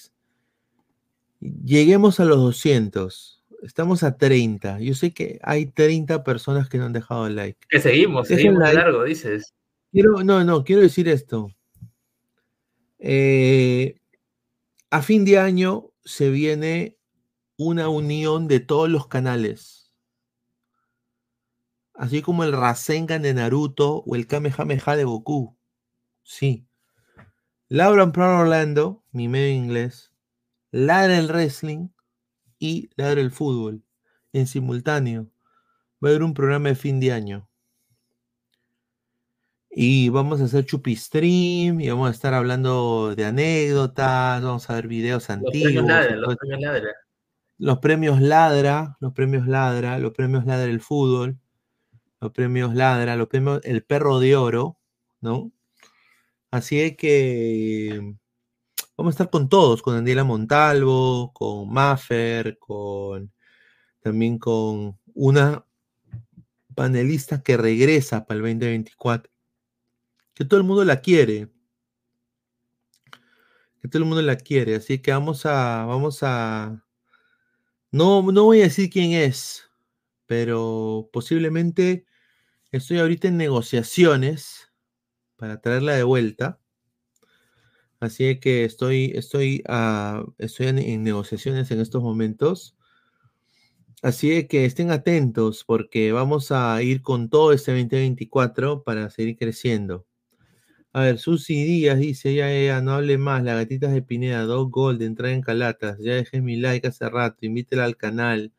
Lleguemos 1.41 2.21
a 2.21 2.23
los 2.25 2.37
200. 2.37 3.43
Estamos 3.63 4.03
a 4.03 4.15
30. 4.17 4.79
Yo 4.79 4.93
sé 4.93 5.11
que 5.13 5.41
hay 5.43 5.65
30 5.65 6.23
personas 6.23 6.69
que 6.69 6.77
no 6.77 6.85
han 6.85 6.93
dejado 6.93 7.27
like. 7.27 7.59
Que 7.67 7.81
seguimos, 7.81 8.29
Dejen 8.29 8.37
seguimos 8.45 8.63
like. 8.63 8.75
largo, 8.77 9.03
dices. 9.03 9.53
No, 10.03 10.43
no, 10.43 10.63
quiero 10.63 10.83
decir 10.83 11.07
esto. 11.07 11.49
Eh, 12.99 13.99
a 14.91 15.01
fin 15.01 15.25
de 15.25 15.39
año 15.39 15.91
se 16.05 16.29
viene 16.29 16.99
una 17.57 17.89
unión 17.89 18.47
de 18.47 18.59
todos 18.59 18.89
los 18.89 19.07
canales. 19.07 19.91
Así 21.95 22.21
como 22.21 22.43
el 22.43 22.51
Rasengan 22.51 23.23
de 23.23 23.33
Naruto 23.33 24.03
o 24.05 24.15
el 24.15 24.27
Kamehameha 24.27 24.95
de 24.95 25.03
Goku. 25.03 25.57
Sí. 26.21 26.67
Laura 27.67 28.11
Pro 28.11 28.37
Orlando, 28.41 29.03
mi 29.11 29.27
medio 29.27 29.55
inglés, 29.55 30.11
Ladra 30.69 31.17
el 31.17 31.27
Wrestling 31.27 31.89
y 32.59 32.91
Ladra 32.95 33.21
el 33.21 33.31
Fútbol. 33.31 33.83
En 34.31 34.45
simultáneo. 34.45 35.31
Va 36.03 36.09
a 36.09 36.11
haber 36.11 36.21
un 36.21 36.35
programa 36.35 36.69
de 36.69 36.75
fin 36.75 36.99
de 36.99 37.11
año. 37.11 37.46
Y 39.79 40.09
vamos 40.09 40.41
a 40.41 40.45
hacer 40.45 40.65
chupi 40.65 40.95
stream 40.95 41.79
y 41.81 41.87
vamos 41.87 42.09
a 42.09 42.11
estar 42.11 42.33
hablando 42.33 43.13
de 43.15 43.25
anécdotas, 43.25 44.41
vamos 44.41 44.67
a 44.71 44.73
ver 44.73 44.87
videos 44.87 45.29
Los 45.29 45.51
premios 45.51 45.67
antiguos. 45.67 45.85
Ladra, 45.85 46.09
y 46.09 46.19
todo 46.19 46.25
los 46.25 46.35
premios 46.35 46.61
Ladra. 46.61 46.95
Los 47.59 47.77
premios 47.77 48.19
Ladra, 48.19 48.97
los 48.99 49.13
premios 49.13 49.45
Ladra, 49.45 49.99
los 49.99 50.13
premios 50.13 50.45
Ladra 50.47 50.63
el 50.63 50.81
fútbol, 50.81 51.37
los 52.19 52.31
premios 52.31 52.73
Ladra, 52.73 53.15
los 53.15 53.27
premios 53.27 53.61
El 53.65 53.83
Perro 53.83 54.19
de 54.19 54.35
Oro, 54.35 54.79
¿no? 55.21 55.51
Así 56.49 56.81
es 56.81 56.97
que 56.97 58.15
vamos 58.97 59.11
a 59.11 59.13
estar 59.13 59.29
con 59.29 59.47
todos, 59.47 59.83
con 59.83 59.93
Daniela 59.93 60.23
Montalvo, 60.23 61.31
con 61.33 61.71
Maffer, 61.71 62.57
con 62.57 63.31
también 63.99 64.39
con 64.39 64.97
una 65.13 65.63
panelista 66.73 67.43
que 67.43 67.57
regresa 67.57 68.25
para 68.25 68.37
el 68.37 68.41
2024, 68.41 69.36
que 70.37 70.45
todo 70.45 70.59
el 70.59 70.67
mundo 70.67 70.85
la 70.85 71.01
quiere, 71.01 71.49
que 73.81 73.87
todo 73.87 74.03
el 74.03 74.07
mundo 74.07 74.21
la 74.21 74.35
quiere, 74.35 74.75
así 74.75 74.99
que 74.99 75.11
vamos 75.11 75.47
a, 75.47 75.83
vamos 75.85 76.19
a, 76.21 76.85
no, 77.91 78.21
no 78.31 78.43
voy 78.43 78.59
a 78.59 78.65
decir 78.65 78.91
quién 78.91 79.13
es, 79.13 79.67
pero 80.27 81.09
posiblemente 81.11 82.05
estoy 82.71 82.99
ahorita 82.99 83.29
en 83.29 83.37
negociaciones 83.37 84.71
para 85.37 85.59
traerla 85.59 85.93
de 85.93 86.03
vuelta. 86.03 86.59
Así 87.99 88.39
que 88.39 88.63
estoy, 88.63 89.13
estoy, 89.15 89.63
ah, 89.67 90.23
estoy 90.37 90.67
en, 90.67 90.77
en 90.77 91.03
negociaciones 91.03 91.71
en 91.71 91.79
estos 91.81 92.03
momentos. 92.03 92.77
Así 94.03 94.47
que 94.47 94.65
estén 94.65 94.91
atentos 94.91 95.63
porque 95.65 96.11
vamos 96.11 96.51
a 96.51 96.79
ir 96.83 97.01
con 97.01 97.27
todo 97.27 97.53
este 97.53 97.71
2024 97.71 98.83
para 98.83 99.09
seguir 99.09 99.35
creciendo. 99.35 100.05
A 100.97 101.01
ver, 101.01 101.19
Susi 101.19 101.63
Díaz 101.63 101.99
dice, 101.99 102.33
ya, 102.33 102.51
ya, 102.51 102.81
no 102.81 102.93
hable 102.93 103.19
más, 103.19 103.43
las 103.43 103.55
gatitas 103.55 103.93
de 103.93 104.01
Pineda, 104.01 104.41
dos 104.45 104.71
gold, 104.71 104.99
entrar 105.03 105.29
en 105.29 105.43
calatas, 105.43 105.99
ya 105.99 106.15
dejé 106.15 106.41
mi 106.41 106.57
like 106.57 106.87
hace 106.87 107.07
rato, 107.07 107.45
invítela 107.45 107.85
al 107.85 107.95
canal. 107.97 108.51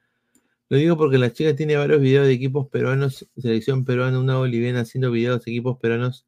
Lo 0.69 0.77
digo 0.77 0.97
porque 0.97 1.19
la 1.19 1.33
chica 1.33 1.57
tiene 1.57 1.77
varios 1.77 2.01
videos 2.01 2.29
de 2.29 2.35
equipos 2.35 2.69
peruanos, 2.69 3.29
selección 3.37 3.85
peruana, 3.85 4.21
una 4.21 4.37
boliviana 4.37 4.83
haciendo 4.83 5.11
videos 5.11 5.45
de 5.45 5.51
equipos 5.51 5.79
peruanos, 5.79 6.27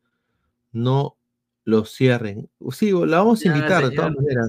no 0.73 1.17
los 1.65 1.95
cierren. 1.95 2.51
Sí, 2.73 2.91
la 2.91 3.19
vamos 3.19 3.43
a 3.43 3.45
Ya, 3.45 3.57
invitar 3.57 3.89
de 3.89 3.95
todas 3.95 4.13
maneras. 4.13 4.49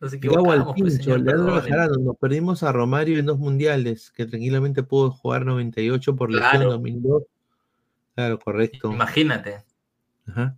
nos 0.00 0.16
pues, 0.18 0.74
pincho, 0.76 0.90
señor, 0.92 1.20
Leandro 1.20 1.98
nos 1.98 2.16
perdimos 2.16 2.62
a 2.62 2.72
Romario 2.72 3.18
en 3.18 3.26
dos 3.26 3.38
mundiales, 3.38 4.10
que 4.12 4.24
tranquilamente 4.24 4.82
pudo 4.82 5.10
jugar 5.10 5.44
98 5.44 6.16
por 6.16 6.30
lesión 6.30 6.52
Claro. 6.52 6.70
2002. 6.70 7.22
Claro, 8.14 8.38
correcto. 8.38 8.90
Imagínate. 8.90 9.68
Ajá. 10.30 10.56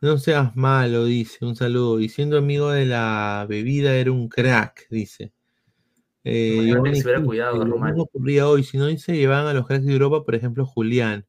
No 0.00 0.18
seas 0.18 0.54
malo, 0.54 1.04
dice. 1.04 1.44
Un 1.44 1.56
saludo. 1.56 2.00
Y 2.00 2.08
siendo 2.08 2.38
amigo 2.38 2.70
de 2.70 2.86
la 2.86 3.46
bebida 3.48 3.94
era 3.96 4.12
un 4.12 4.28
crack, 4.28 4.86
dice. 4.90 5.32
Eh, 6.24 6.72
que 6.84 6.94
se 6.94 7.02
hubiera 7.02 7.22
cuidado, 7.22 7.58
lo 7.58 7.64
Romario. 7.64 7.94
mismo 7.94 8.02
ocurría 8.04 8.48
hoy. 8.48 8.64
Si 8.64 8.78
no 8.78 8.94
se 8.96 9.16
llevaban 9.16 9.46
a 9.46 9.54
los 9.54 9.66
cracks 9.66 9.84
de 9.84 9.92
Europa, 9.92 10.24
por 10.24 10.34
ejemplo, 10.34 10.64
Julián. 10.66 11.26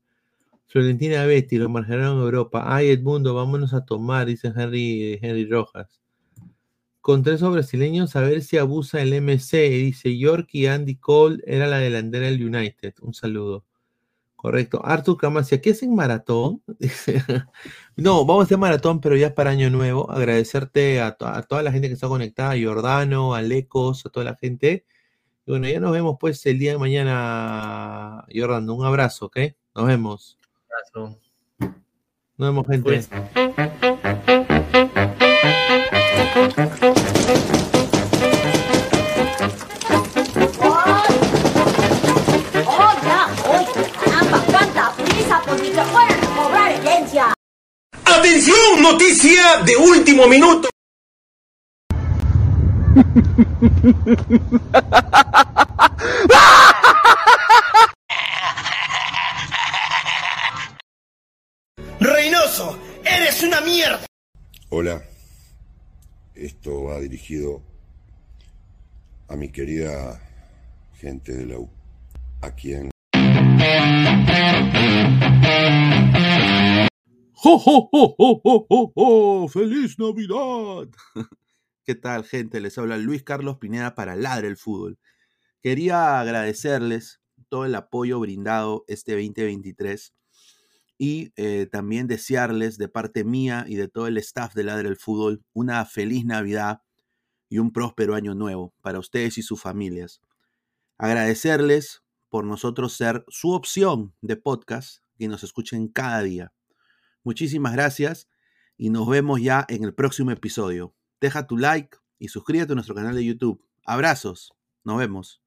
Florentina 0.67 1.25
Betty, 1.25 1.57
lo 1.57 1.69
marcaron 1.69 2.17
en 2.17 2.23
Europa. 2.23 2.63
Ay, 2.65 2.89
Edmundo, 2.89 3.33
vámonos 3.33 3.73
a 3.73 3.85
tomar, 3.85 4.25
dice 4.25 4.51
Henry, 4.55 5.19
Henry 5.21 5.45
Rojas. 5.45 6.01
Con 7.01 7.23
tres 7.23 7.41
brasileños, 7.41 8.15
a 8.15 8.21
ver 8.21 8.41
si 8.41 8.57
abusa 8.57 9.01
el 9.01 9.13
MC. 9.13 9.69
Dice 9.69 10.17
York 10.17 10.49
y 10.53 10.65
Andy 10.65 10.95
Cole 10.95 11.41
era 11.45 11.67
la 11.67 11.77
delantera 11.77 12.25
del 12.25 12.43
United. 12.43 12.95
Un 13.01 13.13
saludo. 13.13 13.63
Correcto. 14.45 14.79
Artur 14.85 15.17
Camasia, 15.17 15.59
¿qué 15.59 15.71
hacen 15.71 15.95
maratón? 15.95 16.61
No, 17.95 18.25
vamos 18.27 18.43
a 18.43 18.45
hacer 18.45 18.59
maratón, 18.59 19.01
pero 19.01 19.15
ya 19.15 19.27
es 19.27 19.33
para 19.33 19.49
Año 19.49 19.71
Nuevo. 19.71 20.11
Agradecerte 20.11 21.01
a, 21.01 21.13
to- 21.15 21.25
a 21.25 21.41
toda 21.41 21.63
la 21.63 21.71
gente 21.71 21.87
que 21.87 21.95
está 21.95 22.07
conectada, 22.07 22.51
a 22.51 22.55
Jordano, 22.61 23.33
a 23.33 23.41
Lecos, 23.41 24.05
a 24.05 24.09
toda 24.09 24.23
la 24.23 24.35
gente. 24.35 24.85
Y 25.47 25.51
bueno, 25.51 25.67
ya 25.67 25.79
nos 25.79 25.91
vemos 25.93 26.17
pues 26.19 26.45
el 26.45 26.59
día 26.59 26.73
de 26.73 26.77
mañana, 26.77 28.23
Jordano. 28.31 28.75
Un 28.75 28.85
abrazo, 28.85 29.25
¿ok? 29.25 29.37
Nos 29.73 29.87
vemos. 29.87 30.37
Abrazo. 30.69 31.17
Nos 32.37 32.47
vemos, 32.49 32.67
gente. 32.67 32.83
Pues. 32.83 34.25
¡Atención! 48.05 48.81
Noticia 48.81 49.61
de 49.65 49.75
último 49.75 50.27
minuto. 50.27 50.69
Reynoso, 61.99 62.77
eres 63.03 63.43
una 63.43 63.61
mierda. 63.61 64.05
Hola, 64.69 65.03
esto 66.35 66.83
va 66.83 66.99
dirigido 66.99 67.61
a 69.27 69.35
mi 69.35 69.49
querida 69.49 70.21
gente 70.99 71.33
de 71.33 71.45
la 71.45 71.57
U, 71.57 71.69
a 72.41 72.51
quien 72.51 72.91
¡Jo! 77.47 79.47
¡Feliz 79.49 79.99
Navidad! 79.99 80.89
¿Qué 81.83 81.93
tal, 81.93 82.23
gente? 82.23 82.59
Les 82.59 82.75
habla 82.79 82.97
Luis 82.97 83.21
Carlos 83.21 83.59
Pineda 83.59 83.93
para 83.93 84.15
Ladre 84.15 84.47
el 84.47 84.57
Fútbol. 84.57 84.97
Quería 85.61 86.19
agradecerles 86.19 87.21
todo 87.49 87.65
el 87.65 87.75
apoyo 87.75 88.19
brindado 88.19 88.83
este 88.87 89.11
2023 89.11 90.15
y 90.97 91.33
eh, 91.35 91.67
también 91.71 92.07
desearles 92.07 92.79
de 92.79 92.87
parte 92.87 93.23
mía 93.23 93.65
y 93.67 93.75
de 93.75 93.89
todo 93.89 94.07
el 94.07 94.17
staff 94.17 94.55
de 94.55 94.63
Ladre 94.63 94.89
el 94.89 94.97
Fútbol 94.97 95.43
una 95.53 95.85
feliz 95.85 96.25
Navidad 96.25 96.81
y 97.47 97.59
un 97.59 97.71
próspero 97.71 98.15
año 98.15 98.33
nuevo 98.33 98.73
para 98.81 98.97
ustedes 98.97 99.37
y 99.37 99.43
sus 99.43 99.61
familias. 99.61 100.19
Agradecerles 100.97 102.01
por 102.29 102.43
nosotros 102.43 102.93
ser 102.93 103.23
su 103.27 103.51
opción 103.51 104.15
de 104.21 104.35
podcast 104.35 105.03
que 105.19 105.27
nos 105.27 105.43
escuchen 105.43 105.89
cada 105.89 106.23
día. 106.23 106.51
Muchísimas 107.25 107.73
gracias 107.73 108.29
y 108.77 108.91
nos 108.91 109.09
vemos 109.09 109.41
ya 109.41 109.65
en 109.67 109.83
el 109.83 109.95
próximo 109.95 110.29
episodio. 110.29 110.95
Deja 111.19 111.47
tu 111.47 111.57
like 111.57 111.97
y 112.19 112.27
suscríbete 112.27 112.73
a 112.73 112.75
nuestro 112.75 112.93
canal 112.93 113.15
de 113.15 113.25
YouTube. 113.25 113.65
Abrazos. 113.83 114.53
Nos 114.83 114.99
vemos. 114.99 115.44